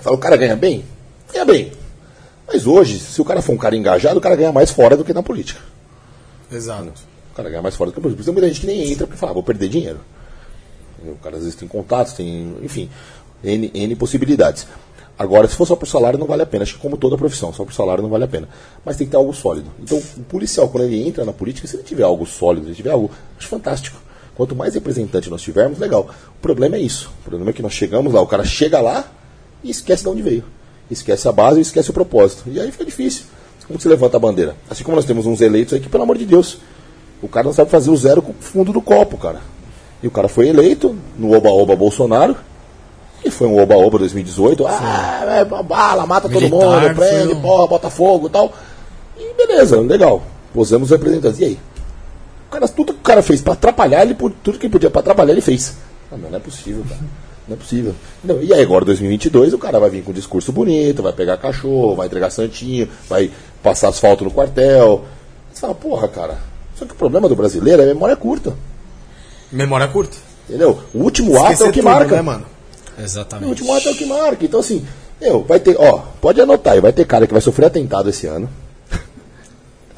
[0.00, 0.84] fala, o cara ganha bem?
[1.32, 1.72] Ganha bem.
[2.46, 5.04] Mas hoje, se o cara for um cara engajado, o cara ganha mais fora do
[5.04, 5.60] que na política.
[6.50, 6.92] Exato.
[7.32, 8.22] O cara ganha mais fora do que na política.
[8.22, 10.00] Por isso muita gente que nem entra porque fala, ah, vou perder dinheiro.
[11.04, 12.88] O cara às vezes tem contatos, tem, enfim,
[13.42, 14.66] N, N possibilidades.
[15.18, 16.64] Agora, se for só por salário, não vale a pena.
[16.64, 18.48] Acho que como toda profissão, só por salário não vale a pena.
[18.84, 19.70] Mas tem que ter algo sólido.
[19.78, 22.76] Então, o policial, quando ele entra na política, se ele tiver algo sólido, se ele
[22.76, 23.98] tiver algo, acho fantástico.
[24.34, 26.08] Quanto mais representante nós tivermos, legal.
[26.36, 27.10] O problema é isso.
[27.20, 29.04] O problema é que nós chegamos lá, o cara chega lá
[29.62, 30.44] e esquece de onde veio.
[30.90, 32.44] Esquece a base e esquece o propósito.
[32.46, 33.24] E aí fica difícil.
[33.66, 34.56] Como que você levanta a bandeira?
[34.68, 36.58] Assim como nós temos uns eleitos aí que, pelo amor de Deus,
[37.22, 39.40] o cara não sabe fazer o zero com o fundo do copo, cara.
[40.02, 42.34] E o cara foi eleito no Oba-Oba Bolsonaro.
[43.24, 44.66] E foi um Oba-Oba 2018.
[44.66, 48.52] Ah, é, bala, mata todo Militar, mundo, prende, um- porra, bota fogo e tal.
[49.16, 50.22] E beleza, legal.
[50.52, 51.38] Pusemos os representantes.
[51.38, 51.58] E aí?
[52.52, 55.00] O cara, tudo que o cara fez pra atrapalhar, ele, tudo que ele podia pra
[55.00, 55.74] atrapalhar, ele fez.
[56.12, 57.00] Ah, não, não é possível, cara.
[57.48, 57.94] Não é possível.
[58.22, 61.38] Não, e aí, agora, 2022, o cara vai vir com um discurso bonito, vai pegar
[61.38, 63.30] cachorro, vai entregar santinho, vai
[63.62, 65.02] passar asfalto no quartel.
[65.50, 66.38] Você fala, porra, cara.
[66.76, 68.54] Só que o problema do brasileiro é a memória curta.
[69.50, 70.18] Memória curta.
[70.46, 70.78] Entendeu?
[70.92, 72.16] O último ato é Esquecer o que tudo, marca.
[72.16, 72.44] né, mano?
[72.98, 73.48] O Exatamente.
[73.48, 74.44] último ato é o que marca.
[74.44, 74.84] Então, assim,
[75.18, 78.26] meu, vai ter, ó, pode anotar aí, vai ter cara que vai sofrer atentado esse
[78.26, 78.46] ano.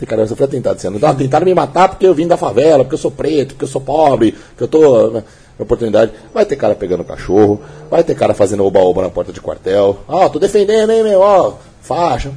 [0.05, 0.99] Tem cara vai sofrer atentado esse ano.
[1.03, 3.69] Ah, tentaram me matar porque eu vim da favela, porque eu sou preto, porque eu
[3.69, 5.09] sou pobre, porque eu tô.
[5.11, 5.25] Né,
[5.59, 6.13] oportunidade.
[6.35, 9.99] Vai ter cara pegando cachorro, vai ter cara fazendo oba-oba na porta de quartel.
[10.07, 12.33] Ó, tô defendendo, hein, meu, ó, faixa.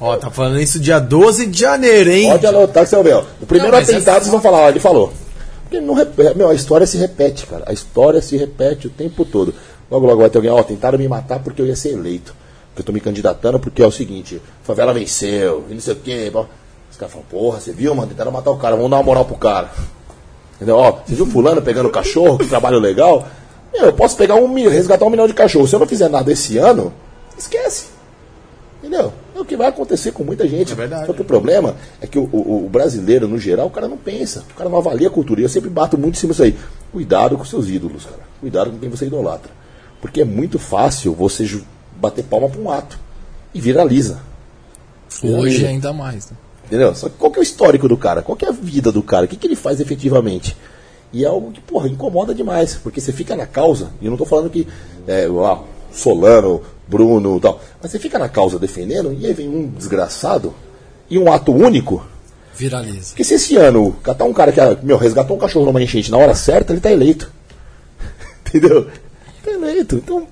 [0.00, 2.30] Ó, tá falando isso dia 12 de janeiro, hein?
[2.30, 2.96] Pode anotar que você.
[3.42, 5.12] O primeiro Não, atentado essa- vocês vão falar, ó, ele falou.
[5.64, 7.64] Porque não repete, meu, a história se repete, cara.
[7.66, 9.52] A história se repete o tempo todo.
[9.90, 12.34] Logo, logo vai ter alguém, ó, tentaram me matar porque eu ia ser eleito.
[12.68, 15.96] Porque eu tô me candidatando porque é o seguinte, favela venceu, e não sei o
[15.96, 16.30] quê.
[16.32, 16.46] pô.
[16.98, 18.08] Os caras falam, porra, você viu, mano?
[18.08, 19.70] Tentaram matar o cara, vamos dar uma moral pro cara.
[20.56, 20.74] Entendeu?
[20.76, 23.28] Ó, você viu fulano pegando cachorro, que trabalho legal?
[23.72, 25.70] Meu, eu posso pegar um milhão, resgatar um milhão de cachorros.
[25.70, 26.92] Se eu não fizer nada esse ano,
[27.38, 27.86] esquece.
[28.82, 29.12] Entendeu?
[29.36, 30.72] É o que vai acontecer com muita gente.
[30.72, 31.06] É verdade.
[31.06, 33.96] Só que o problema é que o, o- o brasileiro, no geral, o cara não
[33.96, 34.42] pensa.
[34.50, 35.40] O cara não avalia a cultura.
[35.40, 36.56] E eu sempre bato muito em cima disso aí.
[36.90, 38.20] Cuidado com seus ídolos, cara.
[38.40, 39.50] Cuidado com quem você idolatra.
[40.00, 41.60] Porque é muito fácil você
[41.96, 42.98] bater palma pra um ato.
[43.54, 44.18] E viraliza.
[45.22, 46.30] Hoje ainda mais.
[46.30, 46.36] Né?
[46.68, 46.94] Entendeu?
[46.94, 48.20] Só que qual que é o histórico do cara?
[48.20, 49.24] Qual que é a vida do cara?
[49.24, 50.54] O que, que ele faz efetivamente?
[51.10, 52.74] E é algo que, porra, incomoda demais.
[52.74, 54.68] Porque você fica na causa, e eu não tô falando que
[55.06, 57.58] é, ah, Solano, Bruno e tal.
[57.80, 60.54] Mas você fica na causa defendendo, e aí vem um desgraçado
[61.08, 62.06] e um ato único.
[62.54, 63.10] Viraliza.
[63.10, 66.10] Porque se esse ano catar um cara que ah, meu, resgatou um cachorro numa enchente
[66.10, 67.32] na hora certa, ele tá eleito.
[68.46, 68.88] Entendeu?
[69.42, 69.96] Tá eleito.
[69.96, 70.26] Então,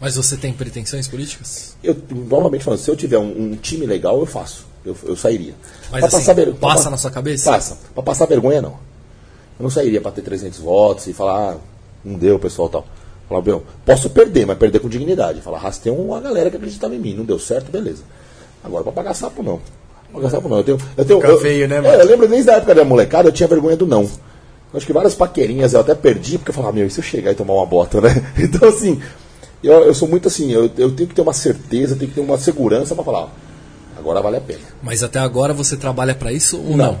[0.00, 1.76] Mas você tem pretensões políticas?
[1.84, 4.71] eu, novamente falando, se eu tiver um, um time legal, eu faço.
[4.84, 5.54] Eu, eu sairia.
[5.90, 7.50] Mas Pra assim, passar ver- pra passa pa- na sua cabeça?
[7.50, 7.78] Passa.
[7.94, 8.70] Pra passar vergonha, não.
[9.58, 11.56] Eu não sairia pra ter 300 votos e falar, ah,
[12.04, 12.84] não deu, pessoal, tal.
[13.28, 15.40] Falar, meu, posso perder, mas perder com dignidade.
[15.40, 18.02] Falar, arrastei uma galera que acreditava em mim, não deu certo, beleza.
[18.64, 19.58] Agora, pra pagar sapo, não.
[20.10, 20.56] Pra pagar sapo, não.
[20.58, 21.94] Eu tenho, eu tenho, Fica eu, feio, né, é, mano?
[22.02, 24.02] eu lembro desde a época da molecada, eu tinha vergonha do não.
[24.02, 27.04] Eu acho que várias paquerinhas eu até perdi, porque eu falava, meu, e se eu
[27.04, 28.32] chegar e tomar uma bota, né?
[28.38, 29.00] Então, assim,
[29.62, 32.20] eu, eu sou muito assim, eu, eu tenho que ter uma certeza, tenho que ter
[32.20, 33.28] uma segurança pra falar, ó,
[34.02, 34.60] agora vale a pena.
[34.82, 36.98] Mas até agora você trabalha pra isso ou não?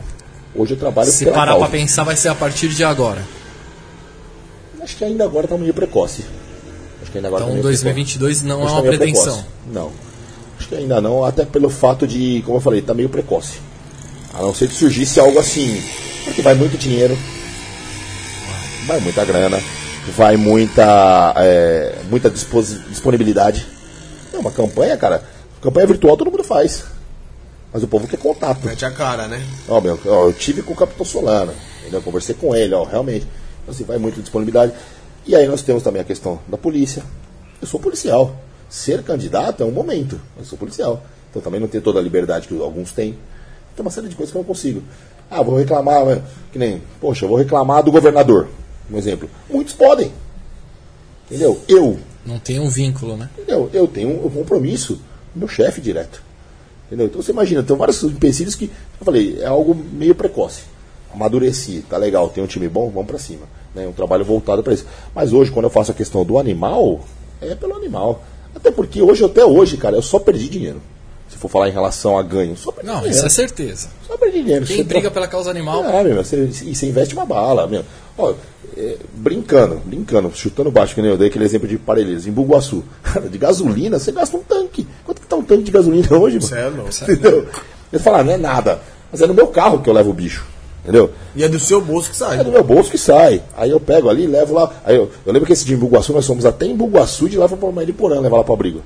[0.54, 3.22] Hoje eu trabalho Se pela parar pra pensar, vai ser a partir de agora.
[4.80, 6.24] Acho que ainda agora tá meio precoce.
[7.02, 8.62] Acho que ainda agora tá Então meio 2022 não precoce.
[8.62, 9.32] é Acho uma tá pretensão.
[9.34, 9.46] precoce.
[9.72, 9.92] Não.
[10.58, 13.58] Acho que ainda não, até pelo fato de, como eu falei, tá meio precoce.
[14.34, 15.82] A não ser que surgisse algo assim.
[16.24, 17.18] Porque vai muito dinheiro,
[18.86, 19.60] vai muita grana,
[20.16, 23.66] vai muita, é, muita disponibilidade.
[24.32, 25.24] É uma campanha, cara.
[25.60, 26.84] Campanha virtual todo mundo faz.
[27.72, 28.66] Mas o povo quer contato.
[28.66, 29.42] Mete a cara, né?
[29.68, 32.00] Ó, meu, ó, eu tive com o Capitão Solano, entendeu?
[32.00, 33.26] Eu conversei com ele, ó, realmente.
[33.62, 34.72] Então, assim, vai muito disponibilidade.
[35.26, 37.02] E aí nós temos também a questão da polícia.
[37.60, 38.36] Eu sou policial.
[38.68, 40.20] Ser candidato é um momento.
[40.36, 41.02] Eu sou policial.
[41.30, 43.12] Então também não tenho toda a liberdade que alguns têm.
[43.74, 44.82] Tem uma série de coisas que eu não consigo.
[45.30, 46.20] Ah, vou reclamar,
[46.52, 48.48] que nem, poxa, eu vou reclamar do governador,
[48.90, 49.30] um exemplo.
[49.48, 50.12] Muitos podem.
[51.26, 51.58] Entendeu?
[51.66, 53.30] Eu, Não tem um vínculo, né?
[53.38, 53.70] Entendeu?
[53.72, 55.00] Eu tenho um compromisso
[55.32, 56.22] com meu chefe direto.
[56.92, 57.06] Entendeu?
[57.06, 58.66] Então você imagina, tem vários empecilhos que,
[59.00, 60.64] eu falei, é algo meio precoce.
[61.10, 63.46] Amadureci, tá legal, tem um time bom, vamos pra cima.
[63.74, 63.88] Né?
[63.88, 64.84] Um trabalho voltado para isso.
[65.14, 67.00] Mas hoje, quando eu faço a questão do animal,
[67.40, 68.22] é pelo animal.
[68.54, 70.82] Até porque hoje, até hoje, cara, eu só perdi dinheiro.
[71.42, 73.16] For falar em relação a ganho, só Não, dinheiro.
[73.16, 73.88] isso é certeza.
[74.06, 74.64] Só perdi dinheiro.
[74.64, 77.66] Quem Você briga tra- pela causa animal, ah, meu, você, e você investe uma bala,
[77.66, 77.84] meu.
[78.16, 78.32] Ó,
[78.76, 82.84] é, brincando, brincando, chutando baixo, que nem eu dei aquele exemplo de Parelheiros, em Buguaçu.
[83.02, 84.86] Cara, de gasolina, você gasta um tanque.
[85.04, 86.46] Quanto que tá um tanque de gasolina hoje, mano?
[86.46, 86.90] Você é louco.
[87.02, 87.48] Entendeu?
[87.92, 88.80] Ele fala, ah, não é nada.
[89.10, 90.46] Mas é no meu carro que eu levo o bicho.
[90.84, 91.10] Entendeu?
[91.34, 92.38] E é do seu bolso que sai.
[92.38, 93.42] É do meu bolso que sai.
[93.56, 94.72] Aí eu pego ali, levo lá.
[94.84, 97.48] Aí eu, eu lembro que esse de Embuguaçu, nós fomos até em Embuguaçu de lá
[97.48, 98.80] para Mariporã, levar lá para abrigo.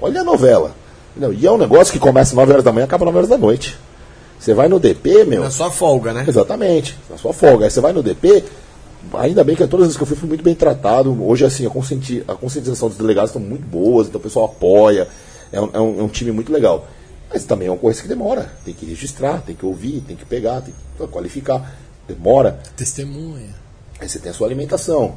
[0.00, 0.72] Olha a novela.
[1.16, 1.32] Entendeu?
[1.32, 3.38] E é um negócio que começa 9 horas da manhã e acaba 9 horas da
[3.38, 3.76] noite.
[4.38, 5.42] Você vai no DP, meu.
[5.42, 6.24] Na sua folga, né?
[6.26, 7.64] Exatamente, na sua folga.
[7.66, 8.44] Aí você vai no DP,
[9.14, 11.16] ainda bem que todas as vezes que eu fui, fui muito bem tratado.
[11.24, 15.08] Hoje, assim, a, conscienti- a conscientização dos delegados estão muito boas, então o pessoal apoia.
[15.52, 16.86] É um, é um- é um time muito legal.
[17.32, 18.52] Mas também é uma coisa que demora.
[18.64, 21.74] Tem que registrar, tem que ouvir, tem que pegar, tem que qualificar.
[22.06, 22.58] Demora.
[22.76, 23.54] testemunha.
[24.00, 25.14] Aí você tem a sua alimentação.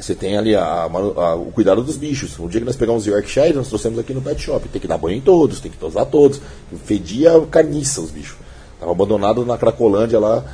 [0.00, 2.38] Você tem ali a- a o cuidado dos bichos.
[2.38, 4.68] O dia que nós pegamos Yorkshire, nós trouxemos aqui no pet shop.
[4.68, 6.40] Tem que dar banho em todos, tem que tosar todos.
[6.84, 8.36] Fedia carniça os bichos.
[8.78, 10.44] Tava abandonado na Cracolândia lá.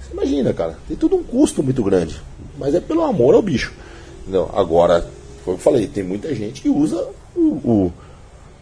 [0.00, 0.76] Você imagina, cara.
[0.86, 2.20] Tem tudo um custo muito grande.
[2.58, 3.72] Mas é pelo amor ao bicho.
[4.22, 4.50] Entendeu?
[4.54, 5.00] Agora,
[5.44, 7.40] foi o que eu falei, tem muita gente que usa o.
[7.40, 7.92] o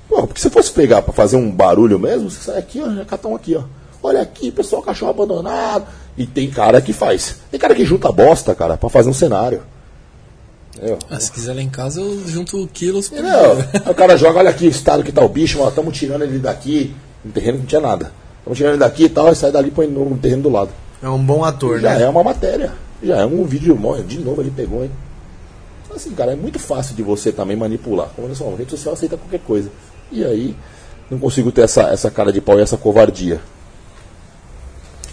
[0.08, 3.04] Pô, porque se fosse pegar pra fazer um barulho mesmo, você sai aqui, ó, já
[3.04, 3.62] catam aqui, ó.
[4.02, 5.86] Olha aqui, pessoal, cachorro abandonado.
[6.16, 7.36] E tem cara que faz.
[7.50, 9.60] Tem cara que junta bosta, cara, pra fazer um cenário.
[10.78, 10.98] Entendeu?
[11.10, 13.18] Ah, se quiser lá em casa, eu junto quilos por.
[13.18, 16.38] Aí o cara joga, olha aqui o estado que tá o bicho, estamos tirando ele
[16.38, 18.12] daqui, no terreno que não tinha nada.
[18.38, 20.70] Estamos tirando ele daqui e tal, e sai dali e põe no terreno do lado.
[21.02, 22.04] É um bom ator, Já né?
[22.04, 22.72] é uma matéria.
[23.02, 24.90] Já é um vídeo, ó, de novo ele pegou, hein?
[25.84, 28.10] Então, Assim, cara, é muito fácil de você também manipular.
[28.14, 29.70] Como falamos, a rede social aceita qualquer coisa.
[30.12, 30.56] E aí,
[31.10, 33.40] não consigo ter essa, essa cara de pau e essa covardia.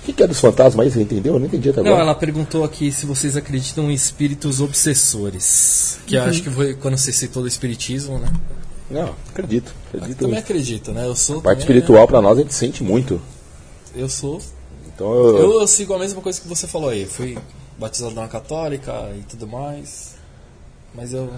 [0.05, 0.91] O que, que é dos fantasmas aí?
[0.91, 1.33] Você entendeu?
[1.33, 2.03] Eu não entendi até Não, agora.
[2.03, 5.97] ela perguntou aqui se vocês acreditam em espíritos obsessores.
[6.05, 6.23] Que Uhum.
[6.25, 8.31] acho que foi quando você citou do espiritismo, né?
[8.91, 9.73] Não, acredito.
[9.91, 10.19] Eu acredito.
[10.19, 11.07] também acredito, né?
[11.07, 11.39] Eu sou.
[11.39, 13.15] A parte também, espiritual pra nós a gente sente muito.
[13.15, 13.21] né?
[13.95, 14.39] Eu sou.
[14.93, 17.05] Então eu, Eu, eu sigo a mesma coisa que você falou aí.
[17.07, 17.35] Fui
[17.79, 20.13] batizado na católica e tudo mais.
[20.93, 21.31] Mas eu.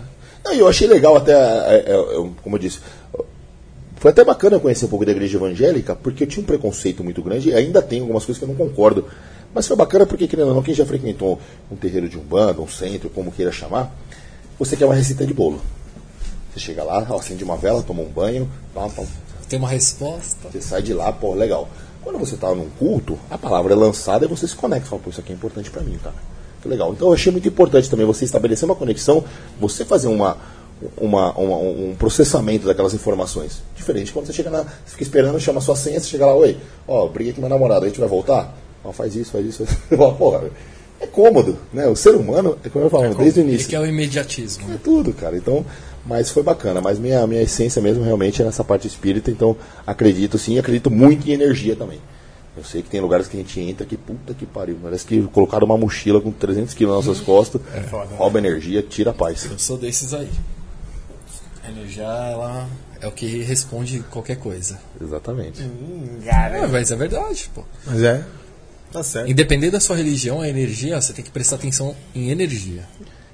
[0.43, 2.79] Não, eu achei legal até, é, é, eu- como eu disse,
[3.99, 7.21] foi até bacana conhecer um pouco da igreja evangélica, porque eu tinha um preconceito muito
[7.21, 9.05] grande, e ainda tem algumas coisas que eu não concordo.
[9.53, 11.39] Mas foi bacana porque, querendo ou não, quem já frequentou
[11.71, 13.91] um terreiro de umbanda, um centro, como queira chamar,
[14.59, 15.61] você quer uma receita de bolo.
[16.53, 19.03] Você chega lá, acende uma vela, toma um banho, pá, pá,
[19.49, 20.49] Tem uma resposta.
[20.51, 21.67] você sai de lá, pô, legal.
[22.03, 24.89] Quando você tá num culto, a palavra é lançada e você se conecta.
[24.89, 26.15] Fala, pô, isso aqui é importante pra mim, cara.
[26.61, 26.93] Que legal.
[26.93, 29.23] Então eu achei muito importante também você estabelecer uma conexão,
[29.59, 30.37] você fazer uma,
[30.97, 33.61] uma, uma- um processamento daquelas informações.
[33.75, 36.35] Diferente quando você chega lá, você fica esperando, chama a sua senha, você chega lá,
[36.35, 36.57] oi,
[36.87, 38.55] ó, briguei com meu namorado, a gente vai voltar?
[38.83, 40.13] Ó, faz isso, faz isso, faz isso.
[40.17, 40.49] Porra,
[40.99, 41.87] é cômodo, né?
[41.87, 43.67] O ser humano, é como eu falo desde o início.
[43.69, 44.63] que é o imediatismo.
[44.65, 44.79] É né?
[44.83, 45.35] tudo, cara.
[45.37, 45.63] Então,
[46.05, 46.81] mas foi bacana.
[46.81, 49.29] Mas minha, minha essência mesmo realmente é nessa parte espírita.
[49.29, 51.99] Então, acredito sim, acredito muito em energia também.
[52.57, 54.75] Eu sei que tem lugares que a gente entra que, puta que pariu.
[54.81, 57.61] Parece que colocaram uma mochila com 300 quilos nas nossas costas,
[58.17, 59.45] rouba energia, tira a paz.
[59.45, 60.27] Eu sou desses aí.
[61.67, 62.67] A energia, ela
[63.01, 64.79] é o que responde qualquer coisa.
[65.01, 65.61] Exatamente.
[66.25, 67.63] É, mas é verdade, pô.
[67.85, 68.23] Mas é.
[68.91, 69.29] Tá certo.
[69.29, 72.83] Independente da sua religião, a energia, você tem que prestar atenção em energia.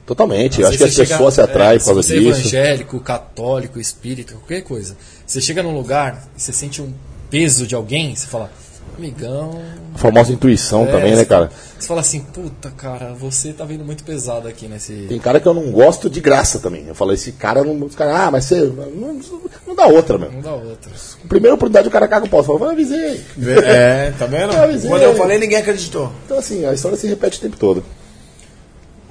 [0.05, 0.59] Totalmente.
[0.59, 2.15] Eu Às acho que as você pessoas chega- se atraem é, por causa se você
[2.15, 2.39] é disso.
[2.39, 4.97] evangélico, católico, espírita, qualquer coisa.
[5.27, 6.91] Você chega num lugar e você sente um
[7.29, 8.51] peso de alguém, você fala,
[8.97, 9.61] amigão.
[9.93, 11.51] A famosa intuição É, também, né, você cara?
[11.77, 15.05] Você fala assim, puta, cara, você tá vindo muito pesado aqui nesse.
[15.07, 16.87] Tem cara que eu não gosto de graça também.
[16.87, 17.85] Eu falo, esse cara não.
[17.85, 18.61] Os cara, ah, mas você.
[18.61, 19.19] Não,
[19.67, 20.31] não dá outra, meu.
[20.31, 20.91] Não dá outra.
[21.27, 22.43] Primeira oportunidade o cara caga o pau.
[22.43, 23.23] Fala, avisei.
[23.65, 24.53] É, tá vendo?
[24.53, 24.89] Eu avisei.
[24.89, 26.11] Quando eu falei, ninguém acreditou.
[26.25, 27.83] Então, assim, a história se repete o tempo todo.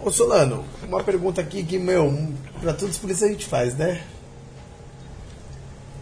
[0.04, 2.28] Ô Solano, uma pergunta aqui que, meu,
[2.60, 4.00] pra todos por isso a gente faz, né?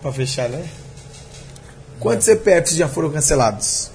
[0.01, 0.65] Pra fechar, né?
[2.01, 3.91] Quantos CPFs já foram cancelados?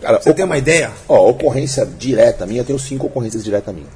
[0.00, 0.90] Cara, Você tem uma ideia?
[1.08, 3.86] Ó, ocorrência direta minha, eu tenho cinco ocorrências direta minha.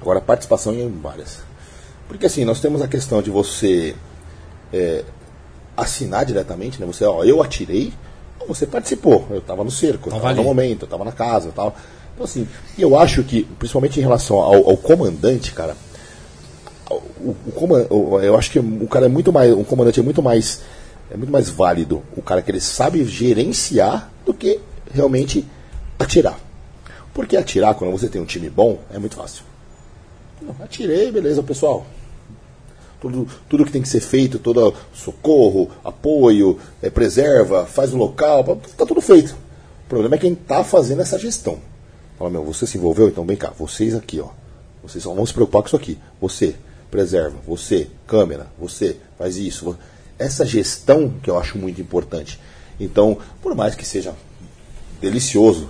[0.00, 1.38] Agora, participação em várias.
[2.08, 3.94] Porque assim, nós temos a questão de você
[4.72, 5.04] é,
[5.76, 6.86] assinar diretamente, né?
[6.86, 7.92] Você, ó, eu atirei,
[8.46, 9.26] você participou.
[9.30, 10.48] Eu estava no cerco, eu Tava estava no ali.
[10.48, 11.74] momento, eu estava na casa e tal.
[12.14, 12.46] Então assim,
[12.78, 15.74] e eu acho que, principalmente em relação ao, ao comandante, cara,
[16.90, 17.34] o,
[17.90, 20.60] o- eu acho que o cara é muito mais, o comandante é muito mais,
[21.10, 24.60] é muito mais válido o cara que ele sabe gerenciar do que
[24.92, 25.44] realmente
[25.98, 26.38] atirar.
[27.12, 29.44] Porque atirar quando você tem um time bom é muito fácil.
[30.60, 31.86] Atirei, beleza, pessoal.
[33.00, 38.60] Tudo, tudo que tem que ser feito, todo socorro, apoio, é, preserva, faz o local,
[38.76, 39.36] tá tudo feito.
[39.84, 41.58] O problema é quem tá fazendo essa gestão.
[42.18, 43.08] Fala, meu, você se envolveu?
[43.08, 44.28] Então vem cá, vocês aqui, ó.
[44.82, 45.98] Vocês só vão se preocupar com isso aqui.
[46.20, 46.54] Você,
[46.90, 47.38] preserva.
[47.46, 48.46] Você, câmera.
[48.58, 49.76] Você, faz isso.
[50.24, 52.40] Essa gestão que eu acho muito importante.
[52.78, 54.14] Então, por mais que seja
[55.00, 55.68] delicioso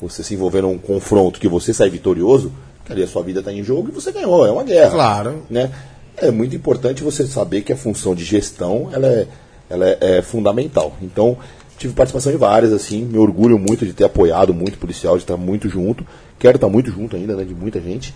[0.00, 2.50] você se envolver num confronto que você sai vitorioso,
[2.84, 4.46] que ali a sua vida está em jogo e você ganhou.
[4.46, 4.90] É uma guerra.
[4.90, 5.42] Claro.
[5.50, 5.70] Né?
[6.16, 9.26] É muito importante você saber que a função de gestão ela é,
[9.68, 10.96] ela é, é fundamental.
[11.02, 11.36] Então,
[11.76, 15.24] tive participação em várias, assim, me orgulho muito de ter apoiado muito o policial, de
[15.24, 16.06] estar muito junto.
[16.38, 18.14] Quero estar muito junto ainda, né, de muita gente.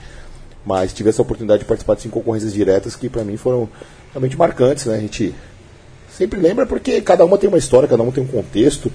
[0.64, 3.68] Mas tive essa oportunidade de participar de cinco concorrências diretas que para mim foram
[4.12, 4.96] realmente marcantes, né?
[4.96, 5.34] A gente
[6.16, 8.90] sempre lembra porque cada uma tem uma história, cada uma tem um contexto.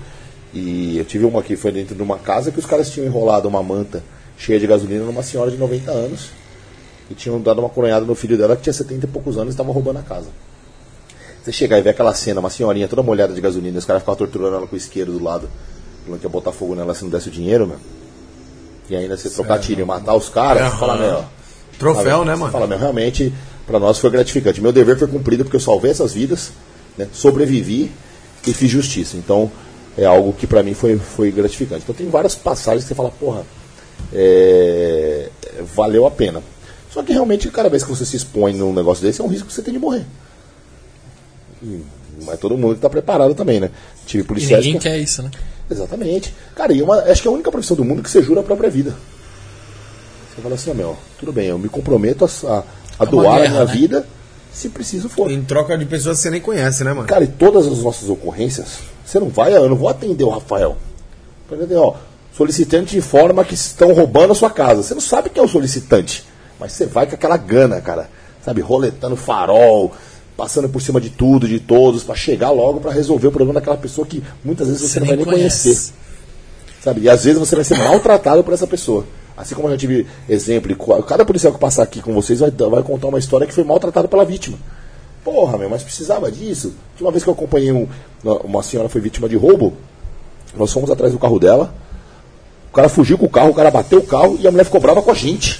[0.54, 3.48] E eu tive uma que foi dentro de uma casa que os caras tinham enrolado
[3.48, 4.04] uma manta
[4.38, 6.30] cheia de gasolina numa senhora de 90 anos
[7.10, 9.52] e tinham dado uma coronhada no filho dela que tinha 70 e poucos anos e
[9.52, 10.30] estava roubando a casa.
[11.44, 14.02] Você chegar e ver aquela cena, uma senhorinha toda molhada de gasolina, e os caras
[14.02, 15.50] ficavam torturando ela com o isqueiro do lado,
[16.06, 17.78] falando que ia botar fogo nela se não desse o dinheiro, meu.
[18.90, 21.24] E ainda você trocar tiro e matar os caras, você fala, meu.
[21.78, 22.26] Troféu, Sabe?
[22.26, 22.52] né, mano?
[22.52, 23.34] Fala, meu, realmente,
[23.66, 24.62] para nós foi gratificante.
[24.62, 26.52] Meu dever foi cumprido porque eu salvei essas vidas,
[26.98, 27.92] né, sobrevivi
[28.48, 29.18] e fiz justiça.
[29.18, 29.52] Então,
[29.98, 31.82] é algo que para mim foi, foi gratificante.
[31.84, 33.44] Então, tem várias passagens que você fala, porra,
[34.14, 35.30] é,
[35.76, 36.42] valeu a pena.
[36.92, 39.48] Só que realmente, cada vez que você se expõe num negócio desse, é um risco
[39.48, 40.06] que você tem de morrer.
[41.62, 41.82] E
[42.30, 43.70] é todo mundo está preparado também, né?
[44.06, 45.30] Tive E policiais ninguém que- quer isso, né?
[45.70, 46.34] Exatamente.
[46.56, 48.44] Cara, e uma, acho que é a única profissão do mundo que você jura a
[48.44, 48.96] própria vida.
[50.36, 52.64] Você fala assim, ó, meu, tudo bem, eu me comprometo a, a,
[53.00, 53.74] a uma doar a guerra, minha né?
[53.74, 54.08] vida
[54.60, 55.32] se preciso for.
[55.32, 57.08] Em troca de pessoas que você nem conhece, né, mano?
[57.08, 60.78] Cara, e todas as nossas ocorrências, você não vai, eu não vou atender o Rafael.
[61.48, 61.96] Por exemplo, ó,
[62.36, 64.84] solicitante informa que estão roubando a sua casa.
[64.84, 66.26] Você não sabe quem é o solicitante,
[66.60, 68.10] mas você vai com aquela gana, cara.
[68.44, 69.94] Sabe, roletando farol,
[70.36, 73.78] passando por cima de tudo, de todos, pra chegar logo pra resolver o problema daquela
[73.78, 75.94] pessoa que muitas vezes você, não vai nem conhecer.
[76.82, 77.02] Sabe?
[77.02, 79.06] E às vezes você vai ser maltratado por essa pessoa.
[79.40, 80.76] Assim como eu já tive exemplo,
[81.08, 84.10] cada policial que passar aqui com vocês vai, vai contar uma história que foi maltratado
[84.10, 84.58] pela vítima.
[85.24, 86.74] Porra, meu, mas precisava disso.
[86.98, 87.88] Tinha uma vez que eu acompanhei um-
[88.44, 89.74] uma senhora foi vítima de roubo.
[90.58, 91.74] Nós fomos atrás do carro dela.
[92.70, 94.82] O cara fugiu com o carro, o cara bateu o carro e a mulher ficou
[94.82, 95.58] brava com a gente.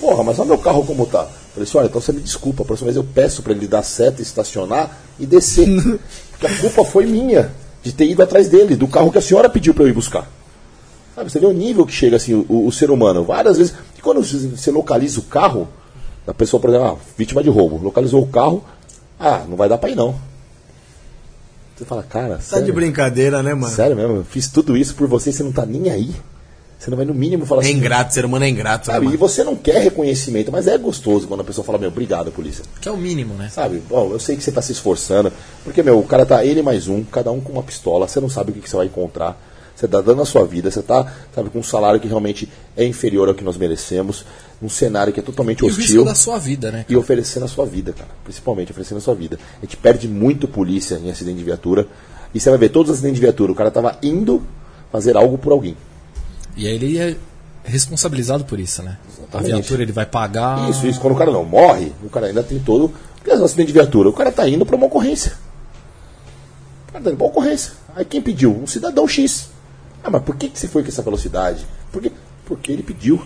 [0.00, 1.20] Porra, mas olha meu carro como tá.
[1.22, 3.68] Eu falei assim, olha, então você me desculpa, a próxima vez eu peço para ele
[3.68, 5.68] dar seta, estacionar e descer.
[6.32, 9.48] Porque a culpa foi minha de ter ido atrás dele, do carro que a senhora
[9.48, 10.28] pediu para eu ir buscar.
[11.14, 13.24] Sabe, você vê o nível que chega assim, o, o ser humano.
[13.24, 15.68] Várias vezes, e quando você localiza o carro
[16.26, 18.64] da pessoa, por exemplo, ah, vítima de roubo, localizou o carro,
[19.18, 20.14] ah, não vai dar pra ir não.
[21.76, 23.72] Você fala, cara, Tá sério, de brincadeira, né, mano?
[23.74, 26.14] sério mesmo, eu fiz tudo isso por você e você não tá nem aí.
[26.78, 27.74] Você não vai no mínimo falar É assim.
[27.76, 31.26] ingrato, ser humano é ingrato, né, Sabe, e você não quer reconhecimento, mas é gostoso
[31.26, 32.64] quando a pessoa fala, meu, obrigado, polícia.
[32.80, 33.48] Que é o mínimo, né?
[33.48, 35.32] Sabe, bom, eu sei que você está se esforçando,
[35.64, 38.28] porque, meu, o cara tá ele mais um, cada um com uma pistola, você não
[38.28, 39.40] sabe o que, que você vai encontrar.
[39.74, 42.84] Você está dando a sua vida, você está, sabe, com um salário que realmente é
[42.84, 44.24] inferior ao que nós merecemos,
[44.62, 46.04] num cenário que é totalmente E o risco hostil.
[46.04, 46.86] da sua vida, né?
[46.88, 48.08] E oferecendo a sua vida, cara.
[48.22, 49.38] Principalmente oferecendo a sua vida.
[49.58, 51.88] A gente perde muito polícia em acidente de viatura.
[52.32, 54.42] E você vai ver, todos os acidentes de viatura, o cara tava indo
[54.92, 55.76] fazer algo por alguém.
[56.56, 57.16] E aí ele é
[57.64, 58.96] responsabilizado por isso, né?
[59.08, 59.52] A Exatamente.
[59.54, 60.70] viatura ele vai pagar.
[60.70, 61.00] Isso, isso.
[61.00, 62.92] Quando o cara não morre, o cara ainda tem todo.
[63.16, 65.32] Porque é um acidente de viatura, o cara tá indo para uma ocorrência.
[66.88, 67.72] O cara tá indo pra uma ocorrência.
[67.96, 68.52] Aí quem pediu?
[68.54, 69.48] Um cidadão X.
[70.04, 71.66] Ah, mas por que, que você foi com essa velocidade?
[71.90, 72.12] Por quê?
[72.44, 73.22] Porque ele pediu.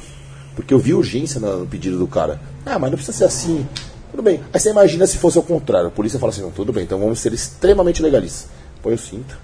[0.55, 2.41] Porque eu vi urgência no pedido do cara.
[2.65, 3.67] Ah, mas não precisa ser assim.
[4.13, 4.41] Tudo bem.
[4.53, 5.89] Aí você imagina se fosse ao contrário.
[5.89, 8.49] A polícia fala assim, não, tudo bem, então vamos ser extremamente legalistas.
[8.81, 9.37] Põe o cinto.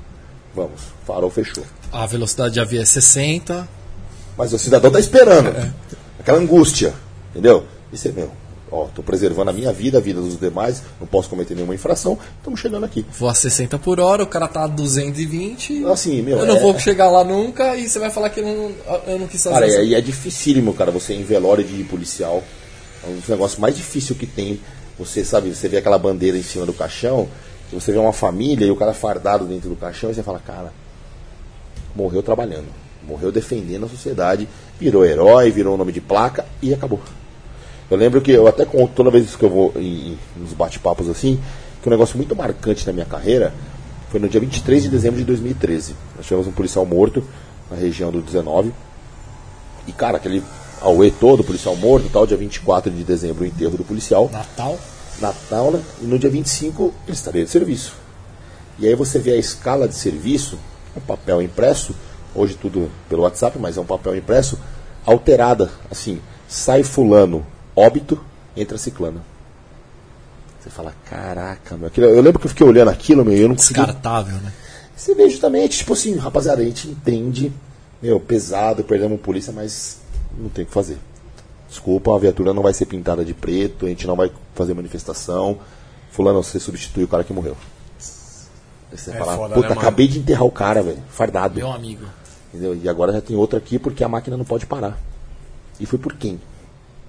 [0.54, 0.80] Vamos.
[1.04, 1.64] Farol fechou.
[1.92, 3.68] A velocidade já via é 60.
[4.38, 5.52] Mas o cidadão tá esperando.
[6.18, 6.94] Aquela angústia.
[7.30, 7.64] Entendeu?
[7.92, 8.30] E você, meu,
[8.74, 12.18] ó, tô preservando a minha vida, a vida dos demais, não posso cometer nenhuma infração,
[12.38, 13.06] estamos chegando aqui.
[13.18, 15.84] Vou a 60 por hora, o cara tá a 220.
[15.86, 18.44] Assim, meu, eu não é- vou chegar lá nunca e você vai falar que eu
[18.44, 18.72] não,
[19.06, 19.80] eu não quis fazer Cara, isso.
[19.82, 22.42] e é, dificílimo, cara, você ir em velório de policial.
[23.04, 24.58] É um dos negócios mais difíceis que tem.
[24.98, 27.28] Você sabe, você vê aquela bandeira em cima do caixão,
[27.72, 30.72] você vê uma família e o cara fardado dentro do caixão, e você fala, cara,
[31.94, 32.66] morreu trabalhando,
[33.06, 37.00] morreu defendendo a sociedade, virou herói, virou nome de placa e acabou.
[37.90, 41.40] Eu lembro que eu até conto toda vez que eu vou em, nos bate-papos assim,
[41.82, 43.52] que um negócio muito marcante na minha carreira
[44.10, 45.94] foi no dia 23 de dezembro de 2013.
[46.16, 47.22] Nós tivemos um policial morto
[47.70, 48.72] na região do 19.
[49.86, 50.42] E, cara, aquele
[50.80, 54.30] auê todo, policial morto tal, dia 24 de dezembro, o enterro do policial.
[54.32, 54.78] Natal.
[55.20, 55.82] Natal, né?
[56.00, 57.94] E no dia 25 ele estaria de serviço.
[58.78, 60.58] E aí você vê a escala de serviço,
[60.96, 61.94] um papel impresso,
[62.34, 64.58] hoje tudo pelo WhatsApp, mas é um papel impresso,
[65.06, 67.46] alterada, assim, sai fulano,
[67.76, 68.20] óbito,
[68.56, 69.20] entra ciclano.
[70.60, 71.88] Você fala, caraca, meu.
[71.88, 73.80] aquilo- eu lembro que eu fiquei olhando aquilo, meu, e eu não consegui.
[73.80, 74.52] Descartável, né?
[74.96, 77.52] Você vê justamente, tipo assim, rapaziada, a gente entende,
[78.00, 79.98] meu, pesado, perdemos polícia, mas
[80.38, 80.96] não tem o que fazer.
[81.68, 85.58] Desculpa, a viatura não vai ser pintada de preto, a gente não vai fazer manifestação.
[86.12, 87.56] Fulano, você substitui o cara que morreu.
[88.92, 91.56] Aí você É fala, foda, puta, né, acabei de enterrar o cara, velho, fardado.
[91.56, 92.06] Meu amigo.
[92.52, 92.74] Entendeu?
[92.80, 94.96] E agora já tem outra aqui porque a máquina não pode parar.
[95.80, 96.40] E foi por quem?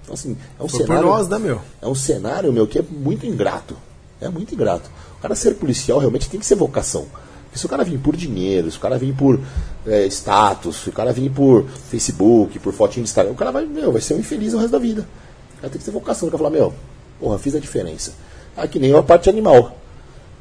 [0.06, 1.08] Então, assim, é um Foi cenário.
[1.08, 1.60] nós, né, meu?
[1.82, 3.76] É um cenário, meu, que é muito ingrato.
[4.20, 4.88] É muito ingrato.
[5.18, 7.06] O cara ser policial realmente tem que ser vocação.
[7.46, 9.40] Porque se o cara vir por dinheiro, se o cara vir por
[9.84, 13.66] é, status, se o cara vir por Facebook, por fotinho de Instagram, o cara vai,
[13.66, 15.06] meu, vai ser um infeliz o resto da vida.
[15.54, 16.28] O cara tem que ter vocação.
[16.28, 16.72] O cara falar, meu,
[17.18, 18.12] porra, fiz a diferença.
[18.56, 19.76] Ah, que nem a parte animal.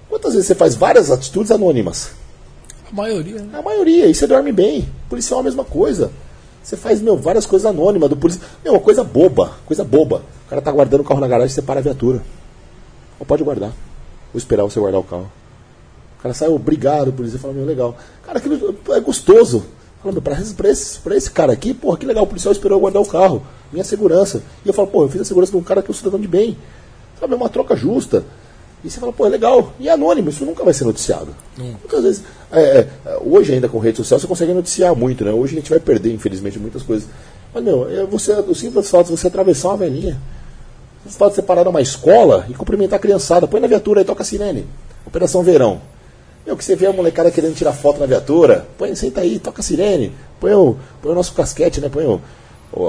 [0.08, 2.12] Quantas vezes você faz várias atitudes anônimas?
[2.92, 3.58] A maioria, né?
[3.58, 4.88] A maioria, e você dorme bem.
[5.10, 6.12] Policial é a mesma coisa.
[6.66, 8.44] Você faz, meu, várias coisas anônimas do policial.
[8.64, 10.24] Meu, uma coisa boba, coisa boba.
[10.48, 12.24] O cara tá guardando o carro na garagem, você para a viatura.
[13.20, 13.70] Ou pode guardar.
[14.34, 15.30] Vou esperar você guardar o carro.
[16.20, 17.38] O cara sai, obrigado, polícia.
[17.38, 17.96] Fala, meu, legal.
[18.26, 19.64] Cara, aquilo é gostoso.
[20.02, 22.52] Fala, meu, pra, esse- pra, esse, pra esse cara aqui, porra, que legal, o policial
[22.52, 23.44] esperou eu guardar o carro.
[23.72, 24.42] Minha segurança.
[24.66, 26.20] E eu falo, pô, eu fiz a segurança de um cara que é um cidadão
[26.20, 26.58] de bem.
[27.20, 28.24] Sabe, é uma troca justa.
[28.86, 29.74] E você fala, pô, é legal.
[29.80, 31.36] E é anônimo, isso nunca vai ser noticiado.
[31.58, 32.88] Muitas vezes, é, é,
[33.26, 35.32] hoje ainda com rede social, você consegue noticiar muito, né?
[35.32, 37.10] Hoje a gente vai perder, infelizmente, muitas coisas.
[37.52, 40.22] Mas, meu, é você, o simples fato de você atravessar uma velhinha.
[41.04, 43.48] O fato de você parar numa escola e cumprimentar a criançada.
[43.48, 44.68] Põe na viatura e toca a sirene.
[45.04, 45.82] Operação Verão.
[46.46, 49.62] Meu, que você vê a molecada querendo tirar foto na viatura, põe, senta aí, toca
[49.62, 51.90] a sirene, põe o, põe o nosso casquete, né?
[51.90, 52.22] Põe o,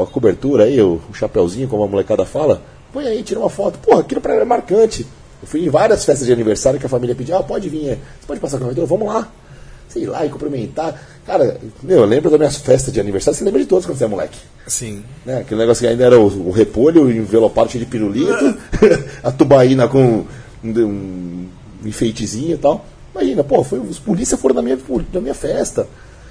[0.02, 2.60] a cobertura aí, o, o chapeuzinho, como a molecada fala.
[2.92, 3.78] Põe aí, tira uma foto.
[3.78, 5.06] Porra, aquilo pra mim é marcante.
[5.46, 7.94] Eu fui em várias festas de aniversário que a família pediu, ah, pode vir, é.
[7.94, 8.84] você pode passar com a?
[8.84, 9.30] Vamos lá.
[9.88, 11.00] Sei lá, e cumprimentar.
[11.24, 14.04] Cara, meu, eu lembro das minhas festas de aniversário, você lembra de todas quando você
[14.04, 14.38] é moleque.
[14.66, 15.04] Sim.
[15.24, 15.38] Né?
[15.38, 18.58] Aquele negócio que ainda era o, o repolho envelopado cheio de pirulito,
[19.22, 20.24] a tubaína com
[20.64, 21.48] um, um
[21.84, 22.84] enfeitezinho e tal.
[23.14, 24.78] Imagina, pô, foi, os polícias foram na minha,
[25.12, 25.86] na minha festa.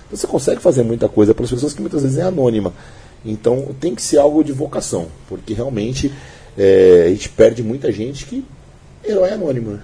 [0.08, 2.74] Então você consegue fazer muita coisa para as pessoas que muitas vezes é anônima.
[3.24, 6.12] Então tem que ser algo de vocação, porque realmente
[6.58, 8.44] é, a gente perde muita gente que
[9.08, 9.82] Herói anônimo, né?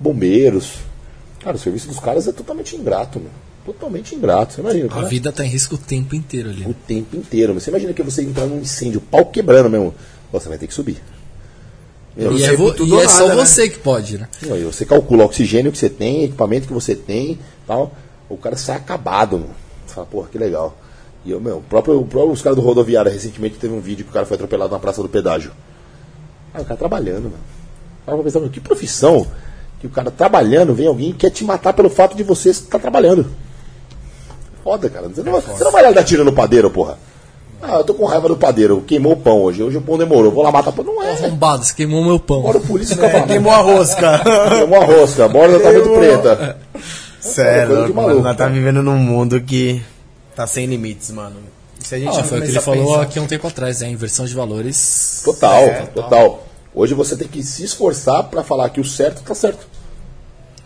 [0.00, 0.74] Bombeiros.
[1.40, 3.30] Cara, o serviço dos caras é totalmente ingrato, meu.
[3.64, 4.54] Totalmente ingrato.
[4.54, 6.64] Você imagina, o A cara, vida tá em risco o tempo inteiro ali.
[6.66, 7.54] o tempo inteiro.
[7.54, 9.94] Mas você imagina que você entrar num incêndio, pau quebrando mesmo.
[10.32, 11.02] Você vai ter que subir.
[12.16, 13.44] Meu, E é, vo- e ou é só nada, né?
[13.46, 14.28] você que pode, né?
[14.42, 17.94] Não, e você calcula o oxigênio que você tem, equipamento que você tem, tal.
[18.28, 19.54] O cara sai acabado, mano.
[19.86, 20.76] Você fala, porra, que legal.
[21.24, 24.04] E eu, meu, o próprio, o próprio- os caras do rodoviário recentemente teve um vídeo
[24.04, 25.52] que o cara foi atropelado na praça do pedágio.
[26.52, 27.38] Ah, o cara trabalhando, mano.
[28.16, 29.26] Eu pensando, que profissão
[29.80, 32.78] que o cara trabalhando, vem alguém e quer te matar pelo fato de você estar
[32.78, 33.26] trabalhando.
[34.64, 35.08] Foda, cara.
[35.08, 36.98] Você não, vai- você não vai lá dar tiro no padeiro, porra.
[37.62, 39.62] Ah, eu tô com raiva do padeiro, queimou o pão hoje.
[39.62, 40.84] Hoje o pão demorou, vou lá matar pão.
[40.84, 41.10] Não é.
[41.12, 42.42] Arrombado, você queimou meu pão.
[42.42, 43.26] Bora o polícia falando.
[43.26, 44.20] Queimou a rosca.
[44.58, 46.56] Queimou a rosca, a borda tá muito preta.
[47.20, 49.82] Sério, de mano, nós tá vivendo num mundo que
[50.36, 51.36] tá sem limites, mano.
[51.80, 53.46] E Se a gente Ah, foi o que ele a falou pensar- aqui um tempo
[53.48, 53.90] atrás, né?
[53.90, 55.22] Inversão de valores.
[55.24, 56.44] Total, É, total.
[56.74, 59.66] Hoje você tem que se esforçar pra falar que o certo tá certo.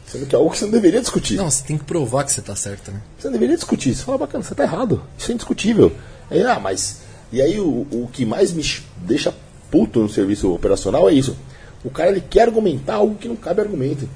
[0.07, 1.37] Sendo que é algo que você não deveria discutir.
[1.37, 3.01] Não, você tem que provar que você tá certo, né?
[3.19, 3.95] Você não deveria discutir.
[3.95, 5.03] Você fala, bacana, você tá errado.
[5.17, 5.91] Isso é indiscutível.
[6.31, 7.01] Aí, ah, mas.
[7.33, 8.63] E aí o, o que mais me
[8.99, 9.35] deixa
[9.71, 11.35] puto no serviço operacional é isso.
[11.83, 14.07] O cara ele quer argumentar algo que não cabe argumento.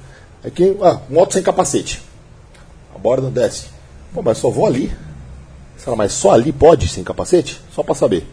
[0.43, 2.01] É que, ah, moto sem capacete.
[2.93, 3.67] A borda desce.
[4.13, 4.91] Pô, mas só vou ali.
[5.75, 7.59] Você fala, mas só ali pode sem capacete?
[7.73, 8.25] Só pra saber.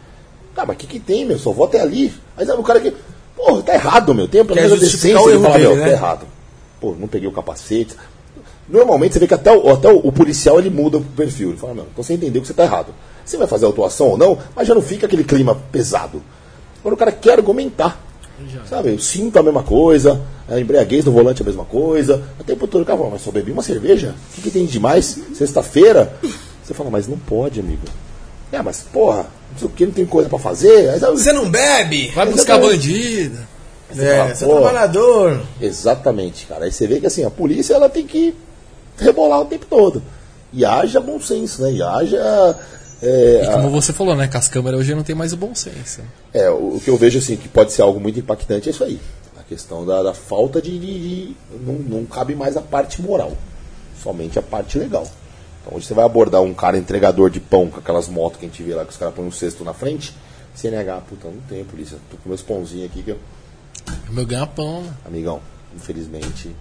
[0.57, 1.39] Ah, mas o que, que tem, meu?
[1.39, 2.13] Só vou até ali.
[2.37, 2.95] Aí sabe, o cara que.
[3.37, 4.29] Porra, tá errado, meu.
[4.29, 5.85] Tem a primeira justificar decência o de falar, dele, meu, né?
[5.85, 6.27] tá errado.
[6.81, 7.95] Pô, não peguei o capacete.
[8.69, 11.51] Normalmente você vê que até o, até o, o policial ele muda o perfil.
[11.51, 12.95] Ele fala, não, então você entendeu que você está errado.
[13.25, 16.23] Você vai fazer autuação ou não, mas já não fica aquele clima pesado.
[16.81, 18.01] Agora o cara quer argumentar.
[18.69, 22.23] Sabe, eu sinto a mesma coisa, a embriaguez no volante é a mesma coisa.
[22.39, 24.15] Até o doutor cara fala, mas só bebi uma cerveja?
[24.31, 25.19] O que, que tem de mais?
[25.35, 26.17] Sexta-feira?
[26.63, 27.83] Você fala, mas não pode, amigo.
[28.51, 30.91] É, mas porra, não sei o que, não tem coisa pra fazer.
[30.91, 32.09] Aí, sabe, Você não bebe?
[32.15, 32.77] Vai buscar Exatamente.
[32.89, 33.39] bandido.
[33.97, 35.43] É, fala, você é trabalhador.
[35.61, 36.65] Exatamente, cara.
[36.65, 38.35] Aí você vê que assim, a polícia ela tem que
[38.99, 40.03] rebolar o tempo todo.
[40.53, 41.73] E haja bom senso, né?
[41.73, 42.57] E haja.
[43.03, 44.27] é, E a- como você falou, né?
[44.29, 46.01] Com as câmeras hoje não tem mais o bom senso.
[46.33, 48.83] é, o o que eu vejo assim, que pode ser algo muito impactante é isso
[48.85, 48.99] aí.
[49.39, 50.77] A questão da, da falta de.
[50.79, 53.33] de- de- não, não cabe mais a parte moral.
[54.03, 55.07] Somente a parte legal.
[55.65, 58.49] Então hoje você vai abordar um cara entregador de pão com aquelas motos que a
[58.49, 60.15] gente vê lá que os caras põem um cesto na frente.
[60.55, 61.97] CNH, puta, não tem polícia.
[62.11, 63.19] Tô com meus pãozinhos aqui que eu.
[64.09, 64.93] O meu ganha-pão, né?
[65.07, 65.41] Amigão,
[65.75, 66.55] infelizmente.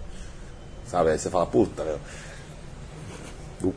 [0.86, 1.10] Sabe?
[1.10, 1.98] Aí você fala, puta, meu.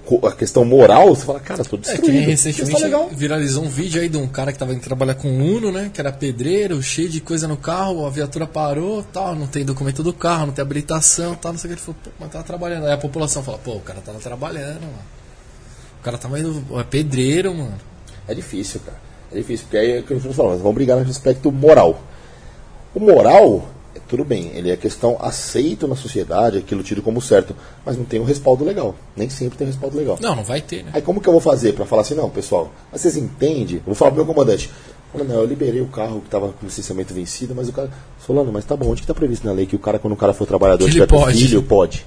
[0.10, 2.26] O a questão moral, você fala, cara, tô É destruído.
[2.26, 3.10] que Isso tá recentemente legal.
[3.10, 5.90] viralizou um vídeo aí de um cara que tava indo trabalhar com Uno, né?
[5.94, 10.04] Que era pedreiro, cheio de coisa no carro, a viatura parou, tal, não tem documento
[10.04, 11.80] do carro, não tem habilitação, tal, não sei o que.
[11.80, 12.86] Ele falou, pô, mas tava trabalhando.
[12.88, 15.17] Aí a população fala, pô, o cara tava trabalhando, mano.
[16.00, 16.64] O cara tava indo.
[16.80, 17.74] É pedreiro, mano.
[18.28, 18.98] É difícil, cara.
[19.32, 22.02] É difícil, porque aí é o que eu falando, vamos brigar no aspecto moral.
[22.96, 27.54] O moral, é tudo bem, ele é questão aceito na sociedade, aquilo tido como certo,
[27.86, 28.96] mas não tem um respaldo legal.
[29.16, 30.18] Nem sempre tem um respaldo legal.
[30.22, 30.92] Não, não vai ter, né?
[30.94, 33.78] Aí como que eu vou fazer para falar assim, não, pessoal, mas vocês entendem?
[33.78, 34.72] Eu vou falar pro meu comandante.
[35.14, 37.90] Não, eu liberei o carro que estava com licenciamento vencido, mas o cara.
[38.26, 40.18] Solano, mas tá bom, onde que tá previsto na lei que o cara, quando o
[40.18, 41.38] cara for trabalhador, Que tiver pode.
[41.38, 42.06] filho, pode?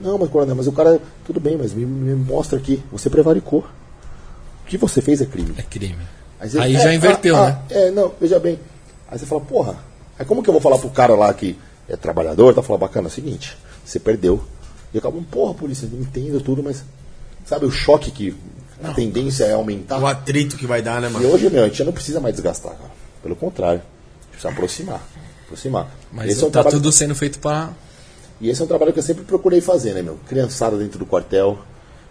[0.00, 0.98] Não, mas coronel, mas o cara.
[1.24, 2.82] Tudo bem, mas me, me mostra aqui.
[2.90, 3.60] Você prevaricou.
[3.60, 5.54] O que você fez é crime.
[5.58, 5.98] É crime.
[6.40, 7.58] você- Aí é, já inverteu, ah, né?
[7.70, 8.58] ah, É, não, veja bem.
[9.08, 9.76] Aí você fala, porra,
[10.18, 13.08] aí como que eu vou falar pro cara lá que é trabalhador, tá falando, bacana,
[13.08, 14.42] é o seguinte, você perdeu.
[14.94, 16.84] E acabou, porra, polícia, entendo tudo, mas
[17.44, 18.36] sabe o choque que
[18.82, 19.98] a tendência é aumentar?
[19.98, 21.28] O atrito que vai dar, né, E mano?
[21.28, 22.90] hoje, meu, a gente não precisa mais desgastar, cara.
[23.22, 25.00] Pelo contrário, a gente precisa aproximar.
[25.44, 25.90] Aproximar.
[26.12, 27.70] Mas esse é um tá trabalho, tudo sendo feito pra.
[28.40, 30.18] E esse é um trabalho que eu sempre procurei fazer, né, meu?
[30.26, 31.58] Criançada dentro do quartel.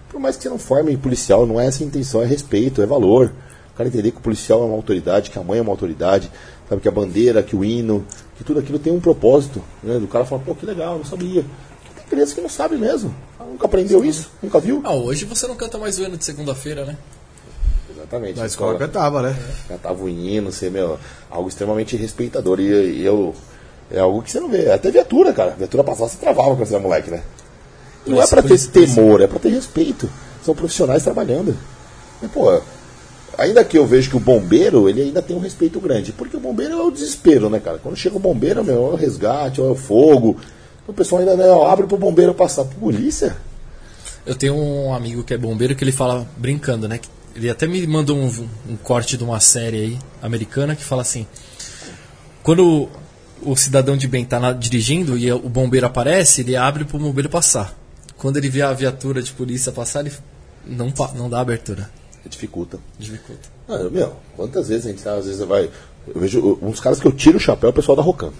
[0.09, 2.85] Por mais que você não forme policial, não é essa a intenção, é respeito, é
[2.85, 3.31] valor.
[3.73, 6.31] O cara entender que o policial é uma autoridade, que a mãe é uma autoridade,
[6.67, 8.05] sabe, que a bandeira, que o hino,
[8.37, 9.63] que tudo aquilo tem um propósito.
[9.81, 9.97] Né?
[9.97, 11.43] Do cara falar, pô, que legal, não sabia.
[11.95, 13.13] Tem criança que não sabe mesmo.
[13.39, 14.81] Nunca aprendeu isso, nunca viu.
[14.83, 16.97] Ah, hoje você não canta mais o hino de segunda-feira, né?
[17.91, 18.39] Exatamente.
[18.39, 19.35] Na escola cantava, né?
[19.67, 20.99] cantava o hino, ser, meu,
[21.29, 22.59] algo extremamente respeitador.
[22.59, 23.35] E, e eu.
[23.91, 24.71] É algo que você não vê.
[24.71, 25.51] Até viatura, cara.
[25.57, 27.21] Viatura passada você travava quando você era moleque, né?
[28.05, 30.09] E não é pra ter isso- temor, é pra ter respeito.
[30.43, 31.55] São profissionais trabalhando.
[32.21, 32.61] E, pô,
[33.37, 36.11] ainda que eu vejo que o bombeiro, ele ainda tem um respeito grande.
[36.11, 37.79] Porque o bombeiro é o desespero, né, cara?
[37.79, 40.37] Quando chega o bombeiro, meu, é o resgate, é o fogo.
[40.87, 42.65] O pessoal ainda né, abre pro bombeiro passar.
[42.65, 43.35] Polícia?
[44.25, 46.99] Eu tenho um amigo que é bombeiro que ele fala, brincando, né?
[47.35, 48.27] Ele até me mandou um,
[48.69, 51.25] um corte de uma série aí, americana, que fala assim:
[52.43, 52.89] quando
[53.43, 56.97] o, o cidadão de bem tá na- dirigindo e o bombeiro aparece, ele abre pro
[56.99, 57.73] bombeiro passar.
[58.17, 60.11] Quando ele vê a viatura de polícia passar, ele
[60.65, 61.89] não, não dá abertura.
[62.27, 62.77] Dificulta.
[62.97, 63.47] Dificulta.
[63.67, 65.69] Ah, meu, quantas vezes a gente tá, às vezes vai.
[66.07, 68.31] Eu vejo uh, uns caras que eu tiro o chapéu, o pessoal da Rocan.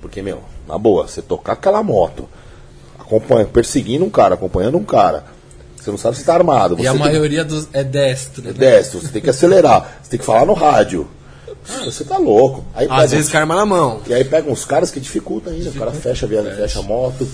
[0.00, 2.28] Porque, meu, na boa, você tocar aquela moto,
[2.98, 5.24] acompanha, perseguindo um cara, acompanhando um cara,
[5.76, 6.74] você não sabe se tá armado.
[6.78, 8.42] E a você tem- maioria dos é destro.
[8.42, 8.52] é né?
[8.54, 11.06] destro, você tem que acelerar, você tem que falar no rádio.
[11.68, 12.64] Mano, você tá louco.
[12.74, 14.00] Aí Às pega vezes uns- com a arma na mão.
[14.06, 15.70] E aí pega uns caras que dificultam ainda.
[15.70, 17.26] O cara fecha a viagem, fecha a moto.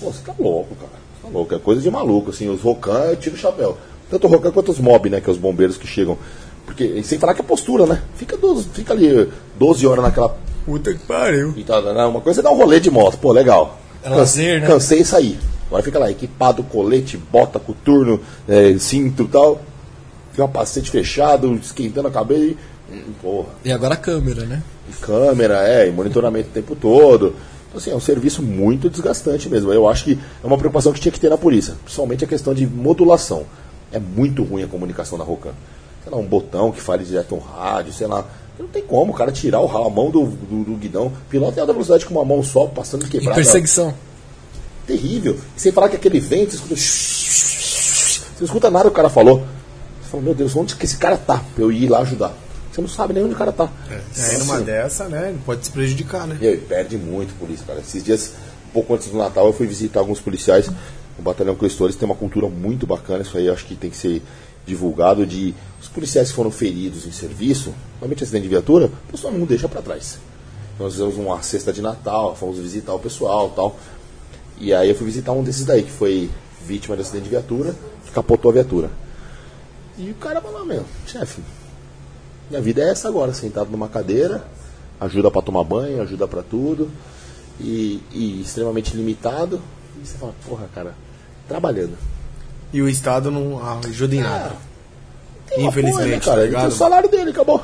[0.00, 0.92] Pô, você tá louco, cara.
[1.22, 1.54] Tá louco.
[1.54, 2.48] É coisa de maluco, assim.
[2.48, 3.76] Os Rocan, eu tiro o chapéu.
[4.10, 5.20] Tanto o Rocan quanto os mob, né?
[5.20, 6.16] Que é os bombeiros que chegam.
[6.64, 8.00] Porque, sem falar que é postura, né?
[8.16, 9.28] Fica, 12, fica ali
[9.58, 10.36] 12 horas naquela.
[10.64, 11.52] Puta que pariu.
[11.56, 12.04] E tal, né?
[12.04, 13.18] Uma coisa é dar um rolê de moto.
[13.18, 13.78] Pô, legal.
[14.02, 14.66] É lazer, né?
[14.66, 15.38] Cansei e saí.
[15.66, 19.60] Agora fica lá, equipado, colete, bota, coturno, é, cinto e tal.
[20.30, 22.54] Fica um capacete fechado, esquentando a cabeça
[23.20, 23.48] Porra.
[23.64, 24.62] E agora a câmera, né?
[24.88, 27.34] E câmera, é, e monitoramento o tempo todo.
[27.68, 29.72] Então, assim, é um serviço muito desgastante mesmo.
[29.72, 32.52] Eu acho que é uma preocupação que tinha que ter na polícia, principalmente a questão
[32.52, 33.44] de modulação.
[33.90, 35.52] É muito ruim a comunicação da Rocan.
[36.02, 38.26] Sei lá, um botão que fale direto no rádio, sei lá.
[38.58, 41.12] Não tem como o cara tirar o a mão do, do, do guidão.
[41.30, 43.34] Piloto em alta velocidade com uma mão só, passando quebrada.
[43.34, 43.94] perseguição.
[44.86, 45.38] Terrível.
[45.56, 46.76] E sem falar que aquele vento, você escuta.
[46.76, 49.38] Você não escuta nada que o cara falou.
[50.02, 51.42] Você fala, meu Deus, onde que esse cara tá?
[51.54, 52.34] Pra eu ir lá ajudar.
[52.72, 53.70] Você não sabe nem onde o cara tá.
[53.90, 55.28] É, numa Assim, dessa, né?
[55.28, 56.38] ele Pode se prejudicar, né?
[56.40, 57.80] e perde muito por isso, cara.
[57.80, 58.32] Esses dias,
[58.68, 60.70] um pouco antes do Natal, eu fui visitar alguns policiais.
[61.18, 63.96] O Batalhão Cristores tem uma cultura muito bacana, isso aí eu acho que tem que
[63.96, 64.22] ser
[64.64, 69.32] divulgado de os policiais que foram feridos em serviço, normalmente acidente de viatura, o pessoal
[69.34, 70.18] não deixa pra trás.
[70.78, 73.76] Nós fizemos uma cesta de Natal, fomos visitar o pessoal tal.
[74.58, 76.30] E aí eu fui visitar um desses daí, que foi
[76.66, 77.74] vítima de acidente de viatura,
[78.06, 78.90] que capotou a viatura.
[79.98, 81.42] E o cara falou, meu, chefe,
[82.52, 84.44] minha vida é essa agora, sentado numa cadeira,
[85.00, 86.90] ajuda pra tomar banho, ajuda pra tudo,
[87.58, 89.58] e, e extremamente limitado.
[89.96, 90.94] E você fala, porra, cara,
[91.48, 91.96] trabalhando.
[92.70, 94.52] E o Estado não ajuda em nada.
[95.52, 96.68] Um apoio, Infelizmente, né, tá cara, ligado?
[96.68, 97.62] o salário dele, acabou.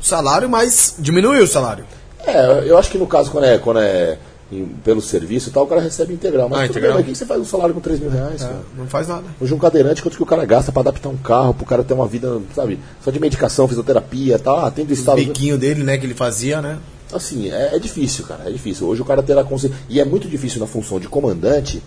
[0.00, 1.84] Salário, mas diminuiu o salário.
[2.24, 4.16] É, eu acho que no caso, quando é, quando é
[4.52, 6.48] em- pelo serviço e tal, o cara recebe integral.
[6.48, 6.94] Mas Ah, integral?
[6.94, 8.60] bem, aqui você faz um salário com 3 mil reais, cara.
[8.76, 9.24] Não faz nada.
[9.40, 11.94] Hoje um cadeirante, quanto que o cara gasta pra adaptar um carro, pro cara ter
[11.94, 15.16] uma vida, sabe, só de medicação, fisioterapia e tal, tem do O estado.
[15.16, 16.78] biquinho dele, né, que ele fazia, né?
[17.12, 18.86] Assim, é, é difícil, cara, é difícil.
[18.86, 19.76] Hoje o cara terá consciência.
[19.88, 21.82] E é muito difícil na função de comandante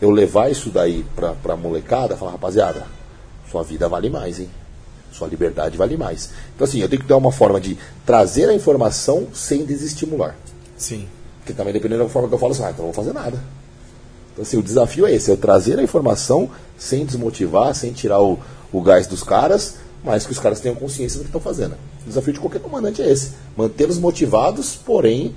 [0.00, 2.84] eu levar isso daí pra, pra molecada falar, rapaziada,
[3.50, 4.48] sua vida vale mais, hein?
[5.10, 6.30] Sua liberdade vale mais.
[6.54, 10.36] Então, assim, eu tenho que dar uma forma de trazer a informação sem desestimular.
[10.76, 11.08] Sim.
[11.48, 13.42] Porque também dependendo da forma que eu falo assim, ah, então não vou fazer nada.
[14.32, 18.20] Então, assim, o desafio é esse, é eu trazer a informação sem desmotivar, sem tirar
[18.20, 18.38] o,
[18.70, 21.72] o gás dos caras, mas que os caras tenham consciência do que estão fazendo.
[22.04, 23.32] O desafio de qualquer comandante é esse.
[23.56, 25.34] Mantê-los motivados, porém,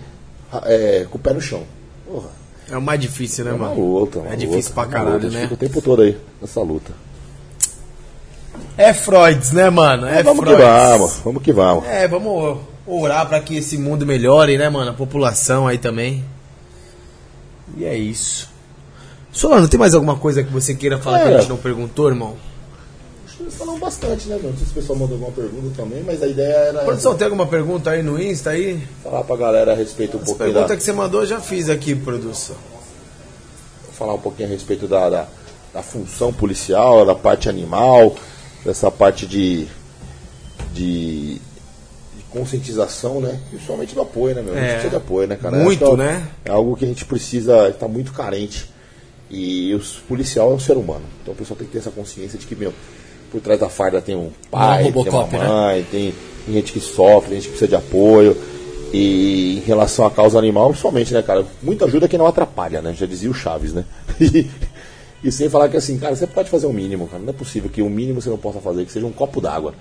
[0.65, 1.63] é, com o pé no chão.
[2.05, 2.27] Porra,
[2.69, 3.79] É o mais difícil, né, é mano?
[3.79, 4.19] luta.
[4.29, 5.29] É difícil luta, pra caralho, luta.
[5.29, 5.41] Né?
[5.43, 6.91] Fica o tempo todo aí nessa luta.
[8.77, 10.07] É Freud, né, mano?
[10.07, 10.57] É vamos Freud.
[10.57, 11.85] que vamos, vamos que vamos.
[11.85, 14.91] É, vamos orar pra que esse mundo melhore, né, mano?
[14.91, 16.23] A população aí também.
[17.77, 18.49] E é isso.
[19.31, 21.39] Solano, tem mais alguma coisa que você queira falar que a É.
[21.39, 22.35] gente não perguntou, irmão?
[23.25, 24.49] Acho que eles falaram bastante, né, meu?
[24.51, 27.25] Não sei se o pessoal mandou alguma pergunta também, mas a ideia era Produção, tem
[27.25, 28.85] alguma pergunta aí no Insta aí?
[29.03, 30.53] falar pra galera a respeito um As pouquinho da...
[30.55, 32.57] perguntas que você mandou eu já fiz aqui, produção.
[33.97, 35.27] falar um pouquinho a respeito da, da,
[35.73, 38.15] da função policial, da parte animal,
[38.65, 39.65] dessa parte de,
[40.73, 41.39] de
[42.31, 43.39] conscientização, né?
[43.49, 44.53] Principalmente do apoio, né, meu?
[44.53, 44.71] A gente É.
[44.73, 45.57] precisa de apoio, né, cara?
[45.57, 46.27] Muito, é- né?
[46.45, 48.69] É algo que a gente precisa, está muito carente.
[49.29, 51.03] E o policial é um ser humano.
[51.21, 52.73] Então o pessoal tem que ter essa consciência de que, meu,
[53.31, 55.47] por trás da farda tem um pai, tem uma né?
[55.47, 56.13] mãe, tem,
[56.45, 58.35] tem gente que sofre, tem gente que precisa de apoio.
[58.93, 61.45] E em relação à causa animal, principalmente, né, cara?
[61.63, 62.93] Muita ajuda que não atrapalha, né?
[62.93, 63.85] Já dizia o Chaves, né?
[65.23, 67.21] E, e sem falar que assim, cara, você pode fazer o mínimo, cara.
[67.21, 69.73] Não é possível que o mínimo você não possa fazer, que seja um copo d'água.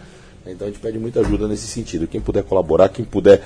[0.46, 2.06] Então a gente pede muita ajuda nesse sentido.
[2.06, 3.42] Quem puder colaborar, quem puder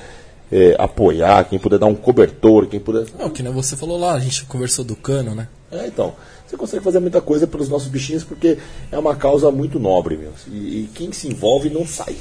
[0.51, 3.07] eh, apoiar, quem puder dar um cobertor, quem puder.
[3.19, 5.49] É o que né, você falou lá, a gente conversou do cano, né?
[5.71, 6.15] É, então.
[6.47, 8.59] Você consegue fazer muita coisa pelos nossos bichinhos porque
[8.93, 10.31] é uma causa muito nobre, meu.
[10.47, 12.15] E, e quem se envolve não sai.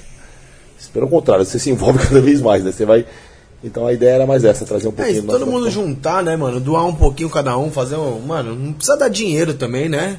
[0.92, 2.72] Pelo contrário, você se envolve cada vez mais, né?
[2.72, 3.06] Você vai.
[3.64, 6.24] Então a ideia era mais essa, trazer um É, pouquinho se do todo mundo juntar,
[6.24, 6.60] né, mano?
[6.60, 8.20] Doar um pouquinho cada um, fazer um.
[8.20, 10.18] Mano, não precisa dar dinheiro também, né?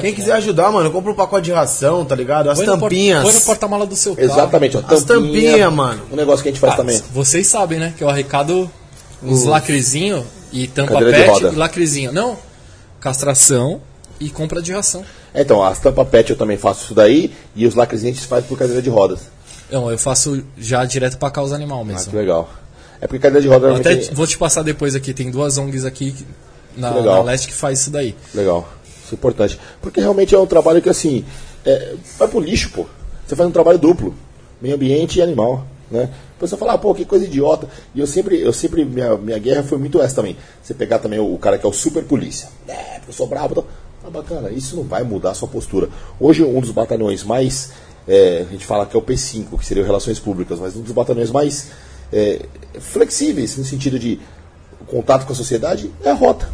[0.00, 2.50] Quem quiser ajudar, mano, compra um pacote de ração, tá ligado?
[2.50, 3.22] As Põe tampinhas.
[3.22, 4.28] Põe no porta-mala do seu carro.
[4.30, 4.82] Exatamente, ó.
[4.86, 6.02] As tampinha, mano.
[6.12, 7.00] Um negócio que a gente faz Ah, também.
[7.12, 7.94] Vocês sabem, né?
[7.96, 8.70] Que eu arrecado
[9.22, 12.12] uns lacrezinho e tampa pet e lacrezinho.
[12.12, 12.36] Não,
[13.00, 13.80] castração
[14.18, 15.04] e compra de ração.
[15.34, 18.44] Então, as tampa pet eu também faço isso daí e os lacrezinhos a gente faz
[18.44, 19.20] por cadeira de rodas.
[19.70, 22.18] Não, eu faço já direto pra causa animal Ah, que mesmo.
[22.18, 22.50] legal.
[23.00, 25.84] É porque cadeira de roda Eu até vou te passar depois aqui, tem duas ONGs
[25.84, 26.14] aqui
[26.76, 28.14] na, na leste que faz isso daí.
[28.34, 28.68] Legal.
[29.10, 29.60] Isso é importante.
[29.82, 31.24] Porque realmente é um trabalho que assim.
[31.64, 32.86] É, vai pro lixo, pô.
[33.26, 34.14] Você faz um trabalho duplo.
[34.60, 35.66] Meio ambiente e animal.
[35.90, 36.08] Né?
[36.36, 37.68] A pessoa fala, ah, pô, que coisa idiota.
[37.94, 40.36] E eu sempre, eu sempre minha, minha guerra foi muito essa também.
[40.62, 42.48] Você pegar também o, cara que é o super polícia.
[42.68, 43.66] É, porque eu sou brabo.
[44.02, 45.88] Tá bacana, isso não vai mudar a sua postura.
[46.18, 47.72] Hoje, um dos batalhões mais.
[48.08, 50.92] é, a gente fala que é o P5, que seria Relações Públicas, mas um dos
[50.92, 51.70] batalhões mais
[52.10, 52.40] é,
[52.78, 54.18] flexíveis, no sentido de
[54.86, 56.48] contato com a sociedade, é a rota.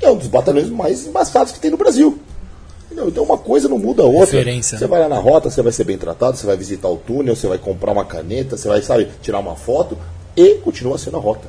[0.00, 2.18] É um dos batalhões mais embaçados que tem no Brasil.
[2.86, 3.08] Entendeu?
[3.08, 4.38] Então uma coisa não muda a outra.
[4.38, 4.88] Referência, Você né?
[4.90, 7.46] vai lá na rota, você vai ser bem tratado, você vai visitar o túnel, você
[7.46, 9.98] vai comprar uma caneta, você vai, sabe, tirar uma foto
[10.36, 11.48] e continua sendo a rota.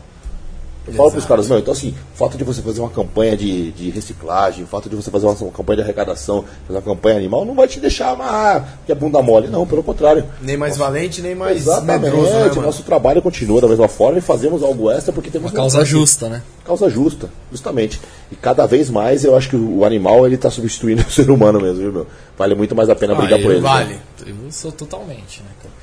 [0.90, 3.36] Eu falo para os caras, não, então assim, o fato de você fazer uma campanha
[3.38, 6.82] de, de reciclagem, o fato de você fazer uma, uma campanha de arrecadação, fazer uma
[6.96, 9.48] campanha animal, não vai te deixar ah, que é bunda mole.
[9.48, 10.26] Não, pelo contrário.
[10.42, 12.62] Nem mais valente, nem mais Exatamente, medroso, né, mano?
[12.64, 16.28] nosso trabalho continua da mesma forma e fazemos algo extra porque temos Uma causa justa,
[16.30, 16.42] né?
[16.66, 18.00] Causa justa, justamente.
[18.32, 21.60] E cada vez mais eu acho que o animal ele está substituindo o ser humano
[21.62, 22.08] mesmo, viu, meu?
[22.38, 23.62] Vale muito mais a pena brigar Ah, por eu- ele.
[23.62, 23.94] vale.
[23.94, 24.00] né?
[24.26, 25.74] Eu sou totalmente, né, cara?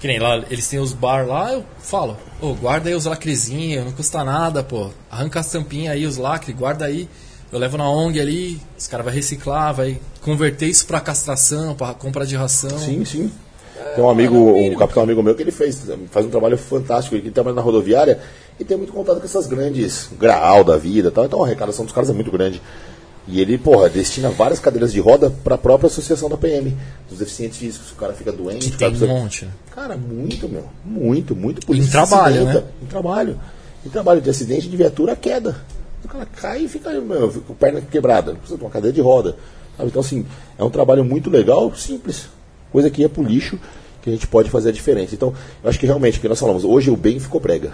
[0.00, 3.84] Que nem lá, eles têm os bar lá, eu falo, ô, guarda aí os lacrezinhos,
[3.84, 4.90] não custa nada, pô.
[5.10, 7.08] Arranca as tampinhas aí, os lacres, guarda aí.
[7.50, 11.94] Eu levo na ONG ali, os caras vão reciclar, vai converter isso pra castração, pra
[11.94, 12.78] compra de ração.
[12.78, 13.30] Sim, sim.
[13.94, 17.14] Tem um amigo, um capitão amigo meu que ele fez, faz um trabalho fantástico.
[17.14, 18.18] Ele trabalha na rodoviária
[18.58, 21.24] e tem muito contato com essas grandes graal da vida e tal.
[21.24, 22.60] Então a arrecadação dos caras é muito grande.
[23.28, 26.76] E ele, porra, destina várias cadeiras de roda para a própria associação da PM,
[27.08, 27.90] dos deficientes físicos.
[27.90, 29.50] O cara fica doente, Que tem um monte, né?
[29.74, 30.64] Cara, muito, meu.
[30.84, 31.88] Muito, muito polícia.
[31.88, 32.62] Em trabalho, né?
[32.80, 33.40] Em trabalho.
[33.84, 35.56] Em trabalho de acidente de viatura, queda.
[36.04, 38.34] O cara cai e fica, meu, fica com a perna quebrada.
[38.34, 39.36] Precisa de uma cadeira de roda.
[39.76, 39.88] sabe?
[39.88, 40.24] Então, assim,
[40.56, 42.28] é um trabalho muito legal, simples.
[42.70, 43.58] Coisa que ia pro lixo,
[44.02, 45.16] que a gente pode fazer a diferença.
[45.16, 47.72] Então, eu acho que realmente, o que nós falamos, hoje o bem ficou prega.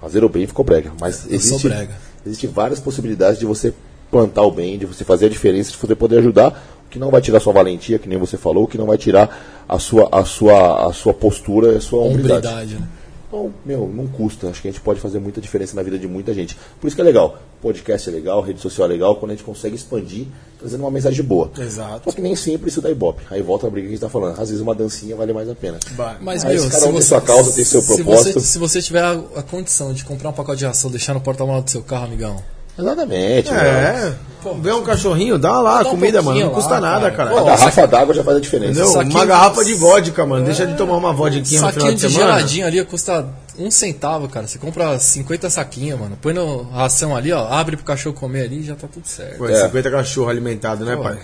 [0.00, 0.92] Fazer o bem ficou prega.
[0.98, 1.94] Mas existe, brega.
[2.24, 3.74] existe várias possibilidades de você
[4.10, 7.10] plantar o bem, de você fazer a diferença, de você poder ajudar, o que não
[7.10, 10.08] vai tirar sua valentia, que nem você falou, o que não vai tirar a sua,
[10.10, 12.46] a sua, a sua postura, a sua hombridade.
[12.46, 12.88] Hombridade, né?
[13.28, 14.48] Então, meu, não custa.
[14.48, 16.56] Acho que a gente pode fazer muita diferença na vida de muita gente.
[16.80, 17.38] Por isso que é legal.
[17.60, 20.26] Podcast é legal, rede social é legal, quando a gente consegue expandir,
[20.58, 21.50] trazendo uma mensagem boa.
[21.58, 22.04] Exato.
[22.04, 23.22] Só que nem sempre isso dá ibope.
[23.30, 24.40] Aí volta a briga que a gente tá falando.
[24.40, 25.78] Às vezes uma dancinha vale mais a pena.
[26.22, 28.40] Mas, Aí, meu, se cada se um tem você, sua causa, tem seu se propósito.
[28.40, 31.20] você, se você tiver a, a condição de comprar um pacote de ração, deixar no
[31.20, 32.42] porta-malas do seu carro, amigão.
[32.78, 33.50] Exatamente.
[33.52, 34.14] É,
[34.60, 36.38] vê um cachorrinho, dá lá Dá um comida, mano.
[36.38, 37.30] Não custa lá, nada, cara.
[37.30, 37.40] cara.
[37.40, 38.84] A garrafa d'água já faz a diferença.
[38.86, 40.44] Saquinho Uma de- garrafa de vodka, mano.
[40.44, 42.32] Deixa de tomar uma vodquinha no final Saquinho de de semana.
[42.36, 43.26] geladinho ali custa
[43.58, 44.46] um centavo, cara.
[44.46, 46.16] Você compra 50 saquinhos, mano.
[46.22, 47.48] Põe no ração ali, ó.
[47.48, 49.38] Abre pro cachorro comer ali já tá tudo certo.
[49.38, 49.64] Pô, É.
[49.66, 51.18] 50 cachorro alimentado, né, Pô, pai?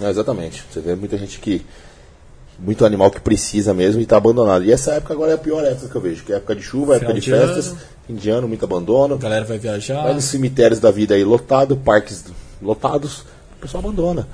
[0.00, 0.64] Não, exatamente.
[0.70, 1.64] Você vê muita gente que.
[2.58, 4.64] Muito animal que precisa mesmo e tá abandonado.
[4.64, 6.62] E essa época agora é a pior época que eu vejo, que é época de
[6.62, 7.78] chuva, época de de festas, ano.
[8.06, 9.14] Fim de ano, muito abandono.
[9.14, 10.02] A galera vai viajar.
[10.02, 12.24] Vai nos cemitérios da vida aí lotado, parques
[12.62, 13.20] lotados,
[13.56, 14.26] o pessoal abandona.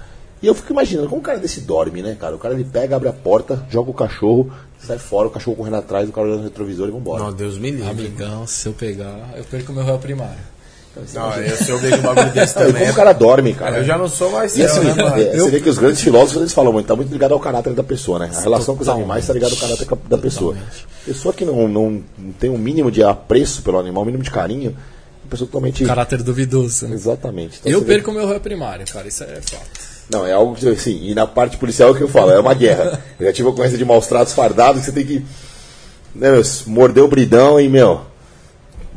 [0.43, 2.35] E eu fico imaginando, como um cara desse dorme, né, cara?
[2.35, 5.77] O cara ele pega, abre a porta, joga o cachorro, sai fora, o cachorro correndo
[5.77, 7.23] atrás, o cara olhando no retrovisor e vambora.
[7.23, 7.89] Não, Deus me livre.
[7.89, 10.53] Amigão, se eu pegar, eu perco meu réu primário.
[11.15, 12.75] Não, eu, se eu vejo um bagulho desse também.
[12.75, 13.79] como o cara dorme, cara?
[13.79, 15.21] Eu já não sou mais E assim, né, mano?
[15.21, 17.73] é, você vê que os grandes filósofos eles falam muito, tá muito ligado ao caráter
[17.73, 18.31] da pessoa, né?
[18.35, 20.55] A relação com os animais está ligada ao caráter da pessoa.
[21.07, 24.31] Pessoa que não, não, não tem um mínimo de apreço pelo animal, um mínimo de
[24.31, 24.77] carinho,
[25.27, 25.85] é pessoa totalmente.
[25.85, 26.95] Caráter duvidoso, né?
[26.95, 27.61] Exatamente.
[27.61, 29.09] Então, Eu perco meu réu primário, cara.
[29.09, 29.93] Isso é fato.
[30.11, 32.39] Não, é algo que, assim, e na parte policial é o que eu falo, é
[32.39, 33.01] uma guerra.
[33.19, 35.25] Eu já tive a ocorrência de maus tratos fardados que você tem que,
[36.15, 38.03] né, meu, morder o bridão e, meu,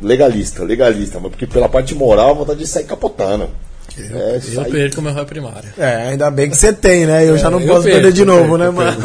[0.02, 3.50] legalista, legalista, mas porque pela parte moral, a vontade de sair capotando.
[3.98, 5.70] é, Eu sair- perco meu réu primário.
[5.78, 7.28] É, ainda bem que você tem, né?
[7.28, 8.98] Eu já não eu posso perco, perder de eu novo, perco, né, eu mano?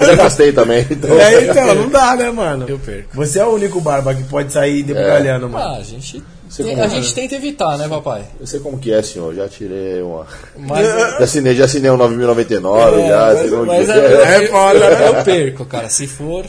[0.00, 1.20] Eu já gastei também, então.
[1.20, 2.64] É, então, não dá, né, mano?
[2.68, 3.08] Eu perco.
[3.14, 5.64] Você é o único barba que pode sair debulhando, mano.
[5.74, 6.88] Ah, a gente, Você tem- como a é?
[6.90, 8.22] gente tenta evitar, né, papai?
[8.40, 10.26] Eu sei como que é, senhor, já tirei uma...
[10.56, 10.86] Mas,
[11.18, 14.44] Já assinei, já assinei um 9.099, já, sei como mas que é, é.
[14.46, 15.08] É né?
[15.08, 15.88] eu perco, cara.
[15.90, 16.46] Se for.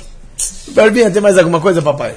[0.69, 2.13] Barbinha, tem mais alguma coisa, papai?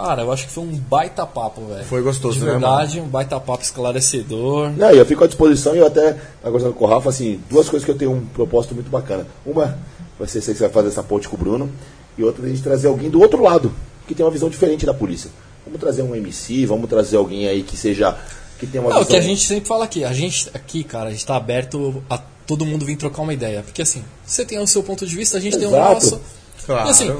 [0.00, 1.84] Cara, eu acho que foi um baita papo, velho.
[1.84, 4.70] Foi gostoso, De né, verdade, um baita papo esclarecedor.
[4.76, 7.84] Não, eu fico à disposição e eu até, agora com o Rafa, assim, duas coisas
[7.84, 9.26] que eu tenho um propósito muito bacana.
[9.44, 9.76] Uma,
[10.18, 11.70] vai ser você que vai fazer essa ponte com o Bruno,
[12.16, 13.72] e outra, a gente trazer alguém do outro lado,
[14.06, 15.30] que tem uma visão diferente da polícia.
[15.64, 18.16] Vamos trazer um MC, vamos trazer alguém aí que seja,
[18.58, 19.10] que tenha uma É o visão...
[19.10, 20.04] que a gente sempre fala aqui.
[20.04, 23.62] A gente aqui, cara, a gente tá aberto a todo mundo vir trocar uma ideia.
[23.62, 25.94] Porque assim, você tem o seu ponto de vista, a gente tem o Exato.
[25.94, 26.20] nosso.
[26.64, 26.88] Claro.
[26.88, 27.16] E assim,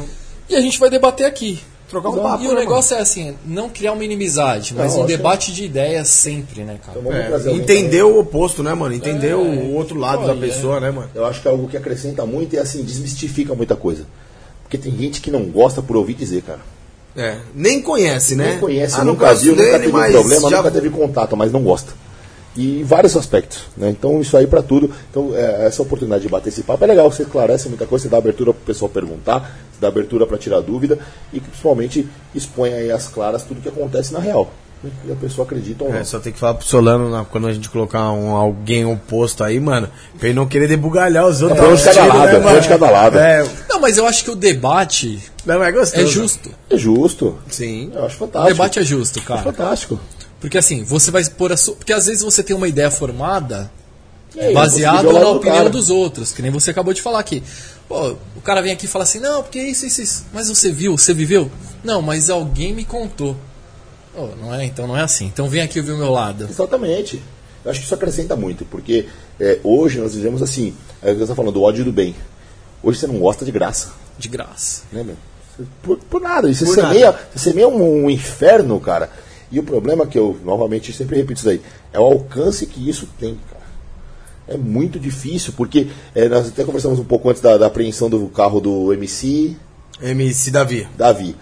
[0.48, 1.60] e a gente vai debater aqui.
[1.89, 5.02] Trocar um papo, E o né, negócio é assim, não criar uma inimizade, mas Não,
[5.02, 6.99] um debate de ideias sempre, né, cara?
[6.99, 8.94] Então É, entender o oposto, né, mano?
[8.94, 9.36] Entender É.
[9.36, 11.08] o outro lado da pessoa, né, mano?
[11.15, 14.05] Eu acho que é algo que acrescenta muito e, assim, desmistifica muita coisa.
[14.62, 16.60] Porque tem gente que não gosta por ouvir dizer, cara.
[17.17, 18.50] É, nem conhece, né?
[18.50, 21.62] Nem conhece, Ah, nunca viu, nunca teve mas problema, já- nunca teve contato, mas não
[21.62, 21.92] gosta.
[22.57, 23.60] E em vários aspectos.
[23.77, 23.91] Né?
[23.91, 24.91] Então, isso aí para tudo.
[25.10, 27.10] Então, é, essa oportunidade de bater esse papo é legal.
[27.10, 29.41] Você esclarece muita coisa, você dá abertura para o pessoal perguntar,
[29.73, 30.99] você dá abertura para tirar dúvida
[31.33, 34.51] e principalmente expõe aí as claras tudo que acontece na real.
[34.83, 34.91] né?
[35.07, 35.99] E a pessoa acredita ou não.
[35.99, 39.43] É, só tem que falar pro Solano na- quando a gente colocar um, alguém oposto
[39.44, 41.60] aí, mano, pra ele não querer debugalhar os outros.
[41.60, 43.18] É um de cada lado, né, é de cada lado.
[43.18, 46.02] É, Não, mas eu acho que o debate não, é gostoso.
[46.02, 46.51] é justo.
[46.70, 47.39] É justo.
[47.51, 47.91] Sim.
[47.94, 48.52] Eu acho O fantástico.
[48.55, 49.43] debate é justo, é cara.
[49.43, 50.01] fantástico.
[50.41, 51.75] Porque assim, você vai pôr a sua.
[51.76, 53.70] Porque às vezes você tem uma ideia formada
[54.39, 54.52] aí,
[55.00, 55.70] viu o na opinião cara.
[55.70, 57.42] dos outros, que nem você acabou de falar aqui.
[57.89, 60.26] Pô, o cara vem aqui e fala assim, não, porque isso, isso, isso.
[60.33, 61.50] Mas você viu, você viveu?
[61.83, 63.36] Não, mas alguém me contou.
[64.41, 65.26] Não é, então não é assim.
[65.26, 66.44] Então vem aqui ouvir o meu lado.
[66.50, 67.23] Exatamente.
[67.65, 69.07] Eu acho que isso acrescenta muito, porque
[69.39, 72.15] é, hoje nós vivemos assim, é, você está falando do ódio do bem.
[72.83, 74.83] Hoje você não gosta de graça, De graça.
[74.92, 75.17] né, meu?
[75.83, 76.52] Por, por nada.
[76.52, 77.28] Você Por semeia, nada.
[77.34, 79.10] você semeia um, um inferno, cara.
[79.51, 81.60] E o problema que eu, novamente, sempre repito isso aí,
[81.93, 83.62] é o alcance que isso tem, cara.
[84.47, 88.27] É muito difícil, porque é, nós até conversamos um pouco antes da, da apreensão do
[88.28, 89.57] carro do MC
[90.01, 90.86] MC Davi.
[90.97, 91.36] Davi.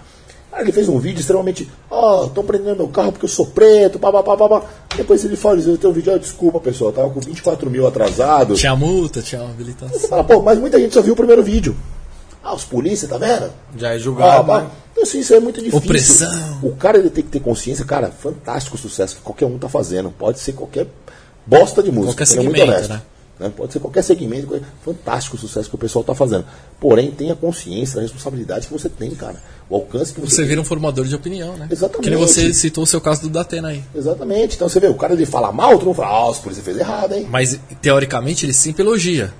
[0.53, 1.69] Aí ele fez um vídeo extremamente.
[1.91, 4.63] Ó, estão prendendo meu carro porque eu sou preto, pá, pá, pá, pá, pá.
[4.97, 8.55] Depois ele fala, eu tenho um vídeo, ah, desculpa pessoal, tava com 24 mil atrasado.
[8.55, 10.09] Tinha multa, tinha uma Você habilitação.
[10.09, 11.77] fala, pô, mas muita gente só viu o primeiro vídeo.
[12.49, 13.51] Ah, os polícia, tá vendo?
[13.77, 14.47] Já é Ah, julgado.
[14.47, 14.61] pá.
[14.63, 14.71] né?
[14.93, 15.79] Então, assim, isso é muito difícil.
[15.79, 16.59] Opressão.
[16.63, 19.69] O cara ele tem que ter consciência, cara, fantástico o sucesso que qualquer um tá
[19.69, 20.11] fazendo.
[20.11, 20.87] Pode ser qualquer
[21.45, 22.93] bosta de música, Qualquer sendo muito segmento, honesto.
[22.93, 23.03] né?
[23.41, 23.53] né?
[23.55, 26.47] Pode ser qualquer segmento, fantástico o sucesso que o pessoal tá fazendo.
[26.81, 29.37] Porém, tenha consciência da responsabilidade que você tem, cara.
[29.69, 31.69] O alcance que você, Você vira um formador de opinião, né?
[31.71, 32.05] Exatamente.
[32.05, 33.83] Que nem você citou o seu caso do Datena aí.
[33.95, 34.55] Exatamente.
[34.55, 36.79] Então você vê, o cara ele fala mal, tu não fala, ah, os polícia fez
[36.79, 37.27] errado, hein?
[37.29, 39.35] Mas, teoricamente, ele sempre elogia.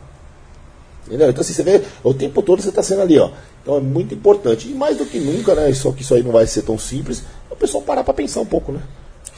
[1.07, 1.31] Entendeu?
[1.31, 3.31] Então assim, você vê, o tempo todo você está sendo ali, ó.
[3.63, 4.69] Então é muito importante.
[4.69, 5.73] E mais do que nunca, né?
[5.73, 8.41] Só que isso aí não vai ser tão simples, é o pessoal parar para pensar
[8.41, 8.81] um pouco, né?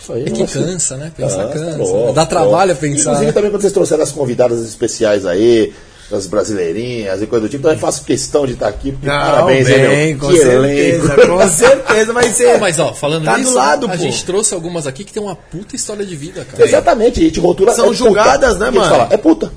[0.01, 1.13] Isso aí É que vai ser- cansa, né?
[1.17, 1.77] Pensar cansa.
[1.77, 2.81] lógico, Dá trabalho a lógico.
[2.81, 3.01] pensar.
[3.11, 3.33] Inclusive né?
[3.33, 5.73] também quando vocês trouxeram as convidadas especiais aí,
[6.11, 8.93] das brasileirinhas e coisa do tipo, então eu faço questão de estar aqui.
[8.93, 10.19] porque Não, parabéns, hein, bem, meu?
[10.21, 11.27] com Que certeza, elenco.
[11.37, 12.53] com certeza vai ser.
[12.55, 13.97] Não, mas ó, falando Tá do lado, a pô.
[13.97, 16.65] gente trouxe algumas aqui que tem uma puta história de vida, cara.
[16.65, 17.75] Exatamente, a gente rotula.
[17.75, 17.99] São é puta.
[17.99, 18.91] julgadas, né, E a gente mano?
[18.91, 19.53] fala, é puta.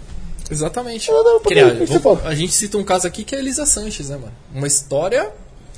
[0.51, 1.09] Exatamente.
[1.09, 2.29] Não, não, porque Que nem, o que você vou- fala?
[2.29, 4.33] a gente cita um caso aqui que é a Elisa Sanches, né, mano?
[4.53, 5.29] Uma história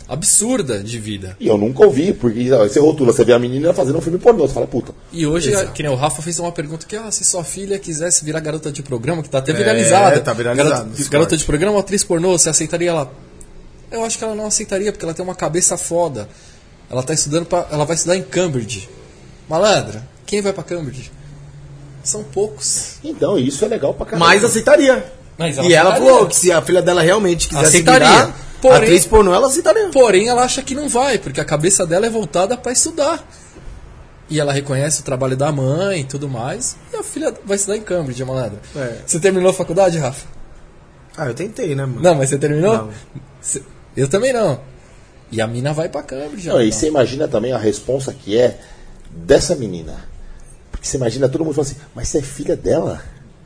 [0.07, 1.37] absurda de vida.
[1.39, 4.45] E eu nunca ouvi, porque você rotula, você vê a menina fazendo um filme pornô,
[4.47, 4.93] você fala, puta.
[5.11, 5.71] E hoje, Exato.
[5.71, 8.71] que nem o Rafa fez uma pergunta que, ah, se sua filha quisesse virar garota
[8.71, 10.19] de programa, que tá até É, viralizada.
[10.19, 11.09] tá viralizado, Garota, Discord.
[11.11, 13.11] garota de programa, atriz pornô, você aceitaria ela?
[13.91, 16.27] Eu acho que ela não aceitaria, porque ela tem uma cabeça foda.
[16.89, 18.89] Ela tá estudando para, ela vai estudar em Cambridge.
[19.47, 21.11] Malandra, quem vai pra Cambridge?
[22.03, 22.95] São poucos.
[23.03, 24.25] Então, isso é legal pra caramba.
[24.25, 25.03] Mas aceitaria.
[25.37, 25.93] Mas e ela aceitaria.
[26.13, 28.07] falou que se a filha dela realmente quisesse Aceitaria.
[28.07, 29.89] virar Porém- atriz pornô, ela aceitaria.
[29.89, 33.25] Porém, ela acha que não vai, porque a cabeça dela é voltada para estudar.
[34.29, 36.75] E ela reconhece o trabalho da mãe e tudo mais.
[36.93, 38.59] E a filha vai estudar em Cambridge, malandra.
[38.75, 38.97] É.
[39.05, 40.25] Você terminou a faculdade, Rafa?
[41.17, 42.01] Ah, eu tentei, né, mano?
[42.01, 42.75] Não, mas você terminou?
[42.77, 42.89] Não.
[43.95, 44.59] Eu também não.
[45.31, 46.47] E a mina vai pra Cambridge.
[46.47, 48.59] Não, e você imagina também a responsa que é
[49.11, 50.05] dessa menina.
[50.83, 53.01] Você imagina todo mundo falando assim, mas você é filha dela?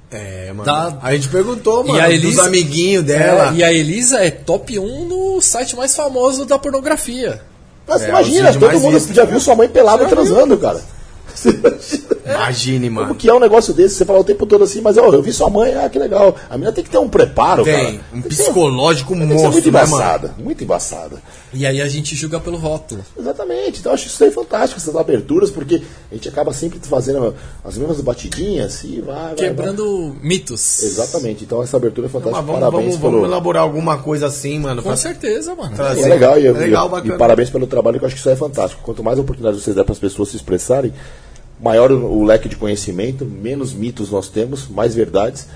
[0.09, 0.63] É, mano.
[0.63, 0.97] Tá.
[1.01, 3.51] A gente perguntou, mano, E a Elisa, dos amiguinhos dela.
[3.53, 7.41] É, e a Elisa é top 1 no site mais famoso da pornografia.
[7.87, 9.15] Mas É, imagina, todo mundo vistos.
[9.15, 10.81] já viu sua mãe pelada transando, cara.
[11.33, 13.15] Você imagina Imagine, Como mano.
[13.15, 13.95] que é um negócio desse?
[13.95, 16.35] Você fala o tempo todo assim, mas ó, eu vi sua mãe, ah, que legal.
[16.49, 18.05] A menina tem que ter um preparo, Tem, cara.
[18.13, 21.21] um Tem psicológico ser monstro, muito né, embaçada, muito embaçada.
[21.53, 23.01] E aí a gente julga pelo rótulo.
[23.17, 23.79] Exatamente.
[23.79, 25.81] Então eu acho isso aí fantástico, essas aberturas, porque
[26.11, 27.33] a gente acaba sempre fazendo
[27.63, 29.35] as mesmas batidinhas e vai, vai, vai.
[29.35, 30.83] Quebrando mitos.
[30.83, 31.43] Exatamente.
[31.43, 32.41] Então essa abertura é fantástica.
[32.41, 33.11] Mas vamos, Parabéns vamos, pelo.
[33.13, 34.81] vamos elaborar alguma coisa assim, mano.
[34.81, 35.75] Com pra- certeza, mano.
[35.75, 36.01] Trazer.
[36.01, 37.15] É legal, e, É legal, e- bacana.
[37.15, 38.81] e parabéns pelo trabalho, que eu acho que isso é fantástico.
[38.83, 40.93] Quanto mais oportunidades vocês der para as pessoas se expressarem,
[41.59, 45.47] maior o, leque de conhecimento, menos mitos nós temos, mais verdades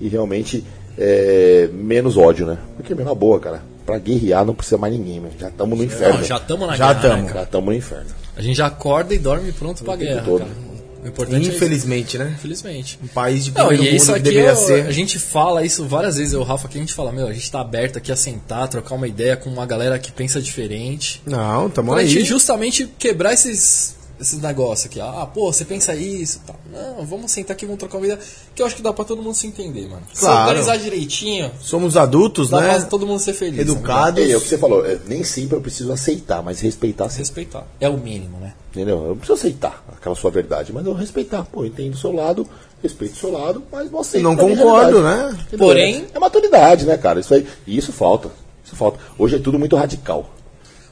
[0.00, 0.64] e realmente
[0.96, 2.58] é, menos ódio, né?
[2.76, 5.30] Porque, meu, na boa, cara, pra guerrear não precisa mais ninguém, meu.
[5.38, 6.18] já estamos no inferno.
[6.18, 7.22] Não, já estamos na Já guerra, tamo.
[7.22, 7.38] né, cara?
[7.40, 8.06] Já estamos no inferno.
[8.36, 10.40] A gente já acorda e dorme pronto pra guerra, todo.
[10.40, 10.68] cara.
[11.04, 11.54] O importante é.
[11.54, 12.32] Infelizmente, né?
[12.36, 12.98] Infelizmente.
[13.02, 14.86] Um país de Não, primeiro e isso mundo que aqui, deveria eu- ser.
[14.86, 17.32] a gente fala isso várias vezes, eu o Rafa, aqui a gente fala, meu, a
[17.32, 21.22] gente tá aberto aqui a sentar, trocar uma ideia com uma galera que pensa diferente.
[21.24, 22.24] Não, tamo Pra gente aí.
[22.24, 25.00] justamente quebrar esses, esses negócios aqui.
[25.00, 26.56] Ah, pô, você pensa isso tal.
[26.72, 28.20] Não, vamos sentar aqui, vamos trocar uma ideia.
[28.54, 30.02] Que eu acho que dá pra todo mundo se entender, mano.
[30.12, 30.48] Se Claro.
[30.50, 32.74] organizar direitinho, Somos adultos, dá né?
[32.74, 33.60] pra todo mundo ser feliz.
[33.60, 34.24] Educados.
[34.24, 37.10] E é o que você falou, é, nem sempre eu preciso aceitar, mas respeitar né?
[37.10, 37.18] sim.
[37.18, 37.66] Respeitar.
[37.80, 38.52] É o mínimo, né?
[38.72, 38.98] Entendeu?
[39.02, 41.44] Eu não preciso aceitar aquela sua verdade, mas eu respeitar.
[41.44, 42.46] Pô, eu entendo o seu lado,
[42.82, 44.22] respeito o seu lado, mas aceito.
[44.22, 45.30] Não concordo, né?
[45.46, 45.58] Entendeu?
[45.66, 47.20] Porém- É, é maturidade, né, cara?
[47.20, 47.46] Isso aí.
[47.66, 48.30] E isso falta.
[48.64, 48.98] Isso falta.
[49.18, 50.28] Hoje é tudo muito radical.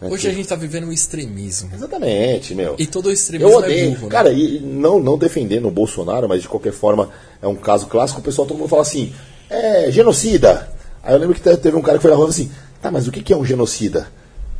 [0.02, 1.70] Hoje a gente tá vivendo o extremismo.
[1.74, 2.74] Exatamente, meu.
[2.78, 3.90] E todo o extremismo Eu é odeio.
[3.92, 4.08] burro, né?
[4.10, 7.08] Cara, e não, não defendendo o Bolsonaro, mas de qualquer forma
[7.40, 8.20] é um caso clássico.
[8.20, 9.12] O pessoal todo mundo fala assim:
[9.48, 10.68] é genocida.
[11.02, 12.50] Aí eu lembro que te- teve um cara que foi na rua e assim:
[12.82, 14.08] tá, mas o que que é um genocida?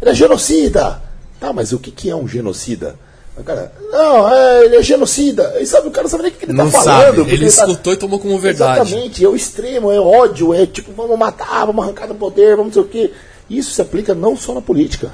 [0.01, 1.03] Ele é genocida!
[1.39, 2.95] Tá, mas o que que é um genocida?
[3.39, 5.57] O cara, não, é, ele é genocida.
[5.61, 7.17] E sabe, o cara não sabe nem o que ele Não tá falando.
[7.17, 8.81] porque Ele tá- escutou e tomou como verdade.
[8.81, 12.75] Exatamente, é o extremo, é ódio, é tipo, vamos matar, vamos arrancar do poder, vamos
[12.75, 13.13] não sei o quê.
[13.49, 15.13] Isso se aplica não só na política.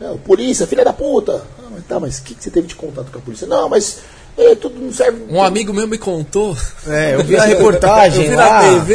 [0.00, 0.18] Não.
[0.18, 1.42] polícia, filha da puta.
[1.58, 3.46] Ah, mas tá, mas o que, que você teve de contato com a polícia?
[3.46, 4.00] Não, mas
[4.36, 5.24] é, tudo não serve.
[5.28, 6.56] Um amigo meu me contou.
[6.86, 8.62] É, eu vi a reportagem Eu vi lá.
[8.62, 8.94] na TV.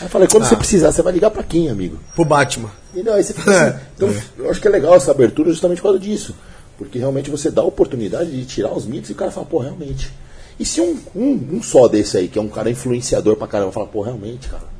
[0.00, 1.98] Aí eu falei, quando você precisar, você vai ligar pra quem, amigo?
[2.14, 2.70] Pro Batman.
[2.94, 3.78] E não, aí você fica assim.
[3.96, 6.34] Então, eu acho que é legal essa abertura justamente por causa disso.
[6.76, 9.58] Porque realmente você dá a oportunidade de tirar os mitos e o cara fala, pô,
[9.58, 10.12] realmente.
[10.58, 13.72] E se um, um, um só desse aí, que é um cara influenciador pra caramba,
[13.72, 14.73] fala, pô, realmente, cara.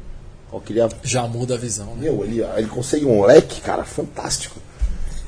[0.54, 2.02] Eu queria Já muda a visão, né?
[2.02, 4.60] Meu, ele, ele consegue um leque, cara, fantástico.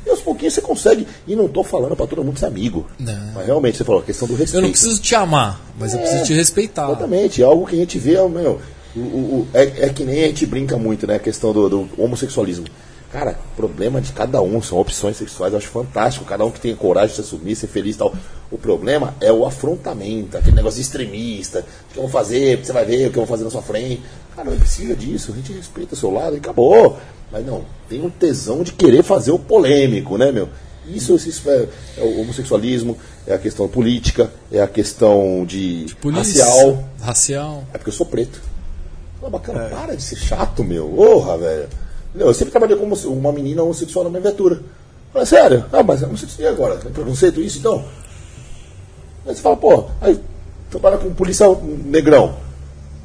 [0.07, 1.07] E aos pouquinhos você consegue.
[1.27, 2.87] E não tô falando pra todo mundo ser amigo.
[2.99, 3.33] Não.
[3.35, 4.57] Mas realmente, você falou, a questão do respeito.
[4.59, 6.87] Eu não preciso te amar, mas eu preciso te respeitar.
[6.89, 8.61] Exatamente, é algo que a gente vê, é, meu,
[8.95, 11.17] o, o- o- é, é que nem a gente brinca muito, né?
[11.17, 12.67] A questão do, do homossexualismo.
[13.13, 16.25] Cara, problema de cada um, são opções sexuais, eu acho fantástico.
[16.25, 18.15] Cada um que tenha coragem de se assumir, ser feliz e tal.
[18.51, 21.61] O problema é o afrontamento, aquele negócio extremista.
[21.61, 23.63] O que eu vou fazer, você vai ver o que eu vou fazer na sua
[23.63, 24.03] frente.
[24.35, 26.99] Cara, não precisa disso, a gente respeita o seu lado e acabou.
[27.31, 30.49] Mas não, tem um tesão de querer fazer o polêmico, né, meu?
[30.87, 36.45] Isso, isso é, é o homossexualismo, é a questão política, é a questão de, Polícia,
[36.45, 36.85] racial.
[37.01, 37.65] Racial.
[37.73, 38.41] É porque eu sou preto.
[39.19, 40.89] Fala, bacana, para de ser chato, meu.
[40.89, 41.69] Porra, velho.
[42.17, 44.61] Não, eu sempre trabalhei como uma menina homossexual na minha viatura.
[45.13, 45.65] Falei, sério?
[45.73, 46.77] Ah, mas é homossexual e agora?
[46.77, 47.85] Tem preconceito isso, então?
[49.27, 50.19] Aí você fala, pô, aí
[50.71, 52.35] trabalha com um policial negrão.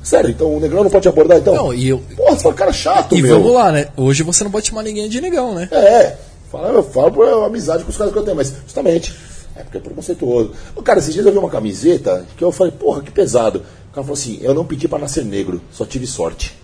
[0.03, 1.53] Sério, então o negrão não pode te abordar, então?
[1.55, 1.99] Não, e eu.
[2.15, 3.37] Porra, você fala, cara chato, E meu.
[3.37, 3.87] vamos lá, né?
[3.95, 5.67] Hoje você não pode chamar ninguém de negão, né?
[5.71, 6.15] É,
[6.51, 9.13] fala, eu falo por amizade com os caras que eu tenho, mas justamente,
[9.55, 10.51] é porque é preconceituoso.
[10.75, 13.59] Ô, Cara, esses dias eu vi uma camiseta que eu falei, porra, que pesado.
[13.59, 16.57] O cara falou assim, eu não pedi pra nascer negro, só tive sorte.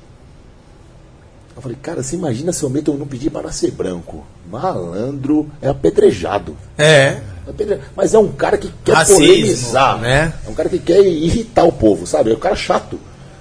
[1.57, 4.23] Eu falei, cara, você imagina se eu meto eu não pedi pra nascer branco.
[4.49, 6.55] Malandro é apedrejado.
[6.77, 7.17] É.
[7.47, 10.33] É Mas é um cara que quer Racismo, polemizar, né?
[10.45, 12.31] É um cara que quer irritar o povo, sabe?
[12.31, 12.99] É um cara chato.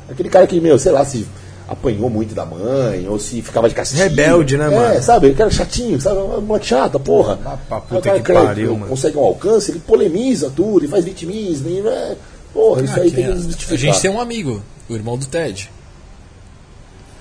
[0.09, 1.27] Aquele cara que, meu, sei lá, se
[1.69, 4.01] apanhou muito da mãe, ou se ficava de castigo.
[4.01, 5.03] Rebelde, né, é, mano?
[5.03, 5.27] sabe?
[5.27, 6.19] Aquele cara chatinho, sabe?
[6.21, 7.39] Uma moleque chata, porra.
[7.45, 8.87] Ah, pra puta o cara que cre- pariu, mano.
[8.87, 12.17] consegue um alcance, ele polemiza tudo, ele faz vitimismo, e, é,
[12.55, 13.79] porra, isso aí tem que a desmistificar.
[13.79, 15.69] gente tem um amigo, o irmão do Ted.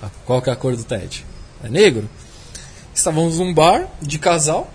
[0.02, 1.24] Ah, Qual que é a cor do Ted?
[1.62, 2.08] É negro?
[2.94, 4.70] Estávamos num bar de casal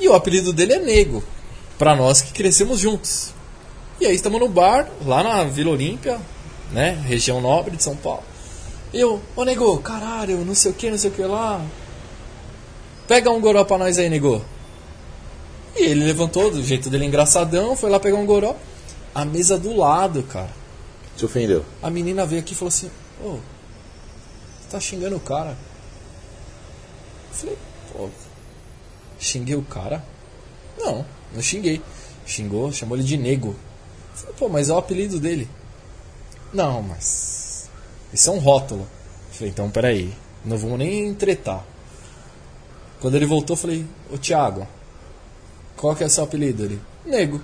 [0.00, 1.22] e o apelido dele é Nego.
[1.78, 3.34] Pra nós que crescemos juntos.
[4.00, 6.18] E aí estamos no bar, lá na Vila Olímpia,
[6.72, 7.02] né?
[7.06, 8.22] Região nobre de São Paulo.
[8.92, 11.64] Eu, ô Nego, caralho, não sei o que, não sei o que lá.
[13.06, 14.42] Pega um goró pra nós aí, Nego.
[15.76, 18.54] E ele levantou, do jeito dele engraçadão, foi lá pegar um goró.
[19.14, 20.50] A mesa do lado, cara.
[21.16, 21.64] Se ofendeu.
[21.82, 22.90] A menina veio aqui e falou assim:
[23.22, 23.40] Ô, você
[24.70, 25.50] tá xingando o cara?
[27.30, 27.58] Eu falei:
[27.92, 28.08] Pô,
[29.18, 30.04] xinguei o cara?
[30.78, 31.80] Não, não xinguei.
[32.24, 33.48] Xingou, chamou ele de nego.
[33.48, 35.48] Eu falei: Pô, mas é o apelido dele.
[36.52, 37.68] Não, mas.
[38.12, 38.82] Isso é um rótulo.
[38.82, 40.12] Eu falei: Então, peraí,
[40.44, 41.64] não vamos nem tretar.
[43.00, 44.66] Quando ele voltou, eu falei: Ô Thiago,
[45.76, 46.64] qual que é o seu apelido?
[46.64, 47.40] Ele: Nego.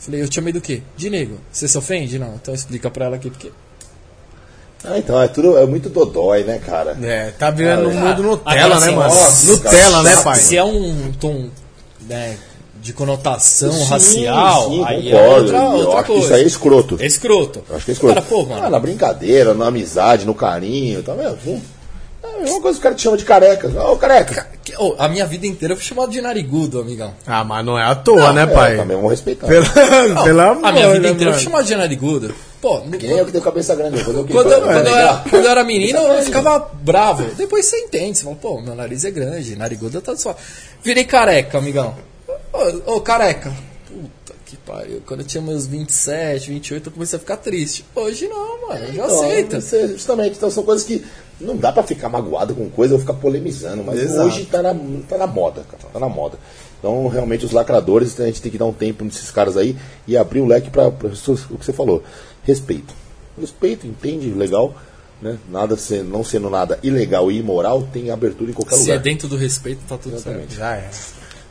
[0.00, 0.82] Falei, eu te chamei do quê?
[0.96, 1.38] De nego.
[1.52, 2.18] Você se ofende?
[2.18, 3.52] Não, então explica pra ela aqui porque.
[4.84, 6.96] Ah, então, é tudo, é muito dodói, né, cara?
[7.02, 9.08] É, tá virando um Ah, mundo Nutella, agora né, sim, mano?
[9.14, 10.36] nossa, Nutella, né, cara, pai?
[10.38, 11.48] Se é um tom
[12.08, 12.36] né,
[12.82, 15.16] de conotação Sim, racial, sim, aí concordo.
[15.16, 16.24] é outra, Eu outra acho que coisa.
[16.24, 16.96] isso aí é escroto.
[16.98, 17.62] É escroto.
[17.68, 18.14] Eu acho que é escroto.
[18.14, 18.64] Cara, pô, mano.
[18.66, 21.36] Ah, na brincadeira, na amizade, no carinho, tá vendo?
[22.22, 23.68] É a mesma coisa que o cara te chama de careca.
[23.84, 24.46] Ô, careca.
[24.78, 27.12] Oh, a minha vida inteira eu fui chamado de narigudo, amigão.
[27.26, 28.76] Ah, mas não é à toa, né, É, pai?
[28.78, 29.46] também vamos respeitar.
[29.46, 29.66] Pelo,
[30.24, 31.34] pelo amor, a minha vida né, inteira eu mano?
[31.34, 32.34] fui chamado de narigudo.
[32.60, 33.98] Pô, Quem é o que tem cabeça grande?
[33.98, 34.32] Eu vou fazer o quê?
[34.34, 37.24] quando, eu, quando, eu era, quando eu era menino, eu ficava bravo.
[37.34, 38.18] Depois você entende.
[38.18, 40.36] Você fala, pô, meu nariz é grande, narigudo tá só.
[40.82, 41.94] Virei careca, amigão.
[42.52, 43.50] Ô, ô, careca.
[43.88, 45.00] Puta que pariu.
[45.06, 47.84] Quando eu tinha meus 27, 28, eu comecei a ficar triste.
[47.94, 48.84] Hoje não, mano.
[48.84, 49.60] Eu já Então, aceito.
[49.60, 51.02] você- justamente, então são coisas que
[51.40, 54.26] não dá pra ficar magoado com coisa ou ficar polemizando, mas Exato.
[54.28, 54.74] hoje tá na,
[55.08, 56.36] tá na moda, cara, tá na moda.
[56.78, 60.16] Então, realmente, os lacradores, a gente tem que dar um tempo nesses caras aí e
[60.16, 60.70] abrir o leque
[61.12, 62.02] isso- o que você falou.
[62.50, 62.92] Respeito.
[63.40, 64.74] Respeito, entende, legal,
[65.22, 65.38] né?
[65.50, 68.96] Nada se- não sendo nada ilegal e imoral, tem abertura em qualquer Se lugar.
[68.96, 70.52] é dentro do respeito, tá tudo certo.
[70.54, 70.88] Já é.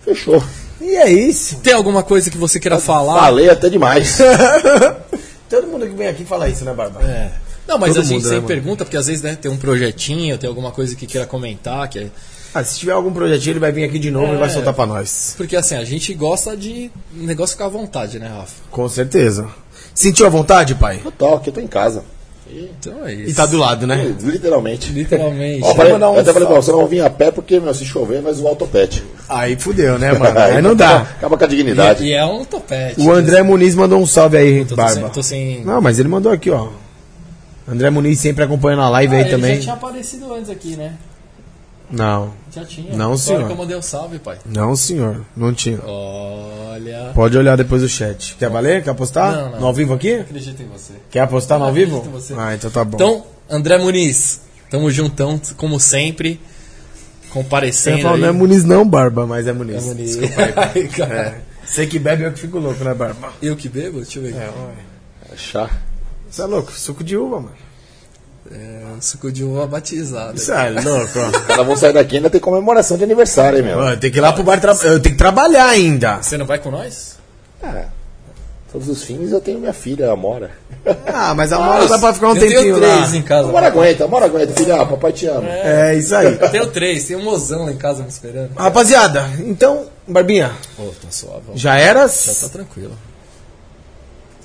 [0.03, 0.43] Fechou.
[0.81, 1.57] E é isso.
[1.59, 3.19] Tem alguma coisa que você queira falar?
[3.19, 4.17] Falei até demais.
[5.49, 7.01] Todo mundo que vem aqui fala isso, né, Barba?
[7.03, 7.31] É.
[7.67, 8.47] Não, mas Todo a gente sempre mano?
[8.47, 11.99] pergunta, porque às vezes né, tem um projetinho, tem alguma coisa que queira comentar, que
[11.99, 12.07] é...
[12.53, 14.87] Ah, se tiver algum projetinho, ele vai vir aqui de novo e vai soltar pra
[14.87, 15.35] nós.
[15.37, 18.53] Porque assim, a gente gosta de o negócio ficar à vontade, né, Rafa?
[18.71, 19.47] Com certeza.
[19.93, 20.99] Sentiu a vontade, pai?
[21.03, 22.03] Eu tô aqui, eu tô em casa.
[22.51, 23.29] Então é isso.
[23.29, 24.15] E tá do lado, né?
[24.21, 24.91] Literalmente.
[24.91, 25.63] Literalmente.
[25.63, 26.63] Ó, falei, mandar um eu até falei salve.
[26.63, 29.03] você, não vim a pé porque, meu, se chover, nós zoar o topete.
[29.27, 30.37] Aí fudeu, né, mano?
[30.39, 31.01] Aí não dá.
[31.01, 32.03] Acaba com a dignidade.
[32.05, 32.99] E é um topete.
[33.01, 34.93] O André Muniz mandou um salve aí, Tô, tô Barba.
[35.01, 35.63] sem, tô sem...
[35.63, 36.69] Não, mas ele mandou aqui, ó.
[37.67, 39.55] André Muniz sempre acompanhando a live Ah, aí ele também.
[39.57, 40.93] já tinha aparecido antes aqui, né?
[41.91, 42.91] Não, Já tinha.
[42.95, 43.45] Não, Agora senhor.
[43.47, 44.37] que eu mandei o salve, pai.
[44.45, 45.25] não, senhor.
[45.35, 45.79] Não tinha.
[45.83, 47.11] Olha...
[47.15, 48.35] Pode olhar depois do chat.
[48.37, 48.83] Quer valer?
[48.83, 49.31] Quer apostar?
[49.35, 49.59] Não, não.
[49.61, 50.13] No ao vivo aqui?
[50.13, 50.93] Acredito em você.
[51.09, 51.97] Quer apostar no ao vivo?
[51.97, 52.33] acredito em você.
[52.37, 52.95] Ah, então tá bom.
[52.95, 56.39] Então, André Muniz, tamo juntão, como sempre,
[57.31, 58.21] comparecendo fala, aí.
[58.21, 59.83] não é Muniz não, Barba, mas é Muniz.
[59.83, 60.17] É Muniz.
[60.17, 60.53] Desculpa aí.
[60.83, 61.15] Ai, cara.
[61.15, 61.41] É.
[61.65, 63.33] Você que bebe, eu que fico louco, né, Barba?
[63.41, 63.97] Eu que bebo?
[64.01, 64.35] Deixa eu ver.
[64.35, 64.59] É, aqui.
[64.59, 65.33] ué.
[65.33, 65.69] É chá.
[66.29, 66.71] Você é louco?
[66.71, 67.55] Suco de uva, mano.
[68.51, 70.35] É, um suco de uva batizado.
[70.37, 71.19] Isso é louco.
[71.19, 73.77] Os caras vão sair daqui e ainda tem comemoração de aniversário, hein, meu?
[73.77, 74.71] Mano, tem que ir lá pro bar tra...
[74.83, 76.17] Eu tenho que trabalhar ainda.
[76.21, 77.17] Você não vai com nós?
[77.61, 77.85] É.
[78.71, 80.51] Todos os fins eu tenho minha filha, a Mora.
[81.07, 82.95] Ah, mas a Mora dá pra ficar um eu tempinho tenho lá.
[82.97, 83.49] três em casa.
[83.49, 84.75] A Mora aguenta, a Mora aguenta, filha.
[84.81, 85.47] Ah, papai te ama.
[85.49, 86.37] É, isso aí.
[86.51, 88.51] Tenho três, tem um mozão lá em casa me esperando.
[88.55, 91.43] Rapaziada, então, Barbinha, Ô, tá suave.
[91.49, 91.51] ó.
[91.55, 92.37] já Já eras?
[92.41, 92.93] tá tranquilo.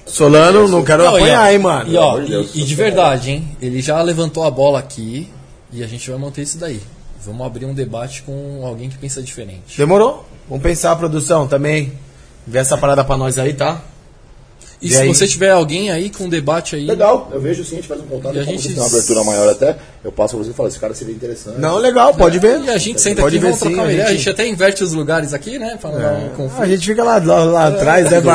[0.06, 1.90] Solano, não quero Não, e apanhar, hein, mano.
[1.90, 3.56] E, ó, Deus, e, e de verdade, hein?
[3.60, 5.30] Ele já levantou a bola aqui
[5.72, 6.80] e a gente vai manter isso daí.
[7.24, 9.78] Vamos abrir um debate com alguém que pensa diferente.
[9.78, 10.26] Demorou?
[10.48, 11.92] Vamos pensar a produção também.
[12.46, 13.80] Vê essa parada pra nós aí, tá?
[14.84, 15.08] E E se aí?
[15.08, 16.84] você tiver alguém aí com debate aí.
[16.84, 18.36] Legal, eu vejo sim, a gente faz um contato.
[18.36, 20.78] E a gente- tem uma abertura maior até, eu passo pra você e falo, esse
[20.78, 21.58] cara seria interessante.
[21.58, 22.60] Não, legal, pode ver.
[22.60, 24.04] E a gente senta Pode aqui e vamos trocar sim, a ideia.
[24.04, 25.78] A gente- gente até inverte os lugares aqui, né?
[25.80, 26.50] Pra não dar um.
[26.62, 28.32] A gente fica lá, lá, lá atrás, né, uma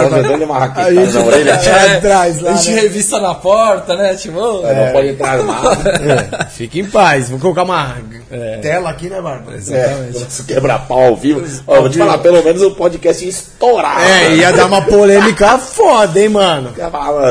[0.55, 1.51] A raquetada gente na orelha.
[1.51, 2.81] é, atrás, lá, a gente né?
[2.81, 4.15] revista na porta, né?
[4.15, 5.87] Tipo, ô, Não pode entrar armado.
[5.89, 7.29] É, fica em paz.
[7.29, 7.95] Vou colocar uma
[8.31, 8.57] É.
[8.57, 9.53] tela aqui, né, Barba?
[9.55, 11.43] É, se quebrar pau ao vivo.
[11.67, 14.01] Ó, eu vou te falar, pelo menos o podcast ia estourar.
[14.01, 16.38] É, ia dar uma polêmica foda, hein, mano.
[16.39, 16.73] Mano,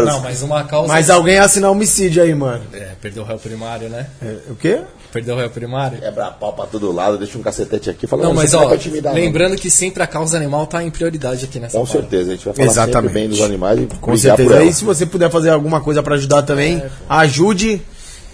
[0.06, 0.88] Não, mas uma causa.
[0.88, 2.62] Mas alguém ia assinar homicídio aí, mano.
[2.72, 4.06] É, perdeu o réu primário, né?
[4.22, 4.80] É, o quê?
[5.12, 5.98] Perdeu o réu primário.
[5.98, 8.06] Quebra pau pra todo lado, deixa um cacetete aqui.
[8.06, 9.20] Fala, Não, mas isso ó, é pra intimidar, não.
[9.20, 12.02] lembrando que sempre a causa animal tá em prioridade aqui nessa Com parada.
[12.02, 12.94] certeza, a gente vai falar Exatamente.
[13.02, 14.52] sempre bem dos animais e Com certeza.
[14.52, 14.60] ela.
[14.60, 17.80] Aí, se você puder fazer alguma coisa pra ajudar também, ajude.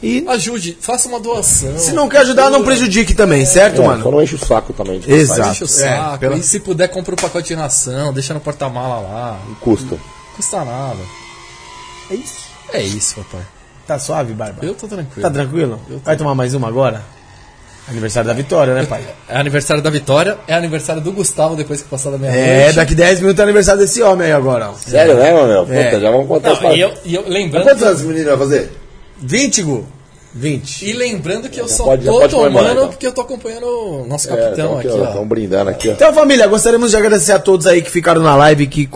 [0.03, 1.79] E Ajude, faça uma doação.
[1.79, 4.03] se não quer ajudar, não prejudique também, certo, É, mano?
[4.03, 4.99] Só não enche o saco também.
[5.01, 5.43] De Exato.
[5.45, 6.19] Deixa o É, saco.
[6.19, 9.41] pela- E se puder, compra um pacote de ração, deixa no porta-mala lá.
[9.49, 9.97] Não custa.
[10.37, 10.99] Custa nada.
[12.11, 12.45] É isso.
[12.73, 13.43] É isso, papai.
[13.87, 14.65] Tá suave, Barba?
[14.65, 15.23] Eu tô tranquilo.
[15.23, 15.81] Tá tranquilo?
[15.89, 16.05] Eu tô.
[16.05, 17.03] Vai tomar mais uma agora?
[17.87, 19.05] Aniversário da Vitória, né, pai?
[19.29, 22.49] É aniversário da Vitória, é aniversário do Gustavo depois que passar da meia-noite.
[22.49, 24.71] É, daqui 10 minutos é aniversário desse homem aí agora.
[24.71, 24.75] ó.
[24.75, 25.63] Sério, né, meu?
[25.67, 26.01] Puta, É.
[26.01, 28.39] já vamos contar Não, as e eu, e eu lembrando, Quantos anos esse menino vai
[28.39, 28.73] fazer?
[29.19, 29.87] 20, Gu?
[30.37, 30.83] 20.
[30.89, 32.89] e lembrando que eu só pode- já tô pode comemorar, tomando então.
[32.91, 35.05] porque eu tô acompanhando o nosso É, capitão aqui, ó.
[35.05, 35.93] Estão brindando aqui, ó.
[35.93, 38.89] Então, família, gostaríamos de agradecer a todos aí que ficaram na live, que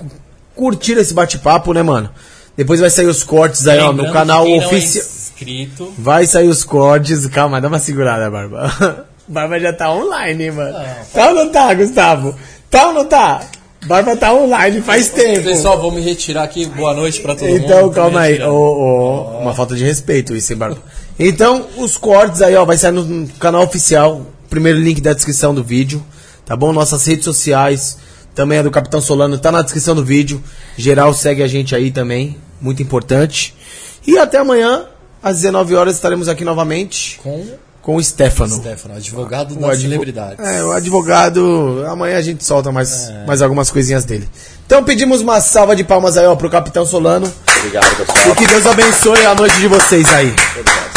[0.59, 2.11] curtiram esse bate-papo, né, mano?
[2.57, 5.05] Depois vai sair os cortes aí, ó, no Lembrando canal é oficial.
[5.05, 7.25] inscrito, Vai sair os cortes.
[7.29, 9.07] Calma, dá uma segurada, Barba.
[9.29, 10.77] Barba já tá online, hein, mano.
[11.15, 12.35] Tá ou não tá, Gustavo?
[12.69, 13.41] Tá ou não tá?
[13.87, 15.45] Barba tá online faz tempo.
[15.45, 16.67] Pessoal, vou me retirar aqui.
[16.67, 17.65] Boa noite pra todo mundo.
[17.65, 18.43] Então, Tô me calma aí.
[18.43, 20.79] Ô, ô, Uma falta de respeito isso, hein, Barba?
[21.17, 24.23] Então, os cortes aí, ó, vai sair no canal oficial.
[24.51, 26.05] Primeiro link da descrição do vídeo.
[26.45, 26.73] Tá bom?
[26.73, 27.99] Nossas redes sociais.
[28.39, 30.41] Também a do Capitão Solano tá na descrição do vídeo.
[30.77, 32.37] Geral, segue a gente aí também.
[32.61, 33.53] Muito importante.
[34.07, 34.85] E até amanhã,
[35.21, 37.45] às 19 horas, estaremos aqui novamente Com
[37.83, 38.55] com o Stefano.
[38.55, 40.39] Stefano, advogado O das advo- celebridades.
[40.47, 41.85] É, o advogado.
[41.89, 44.29] Amanhã a gente solta mais, mais algumas coisinhas dele.
[44.67, 47.33] Então pedimos uma salva de palmas aí, ó, pro Capitão Solano.
[47.59, 48.37] Obrigado, E pessoal.
[48.37, 50.29] que Deus abençoe a noite de vocês aí.
[50.29, 50.88] Obrigado.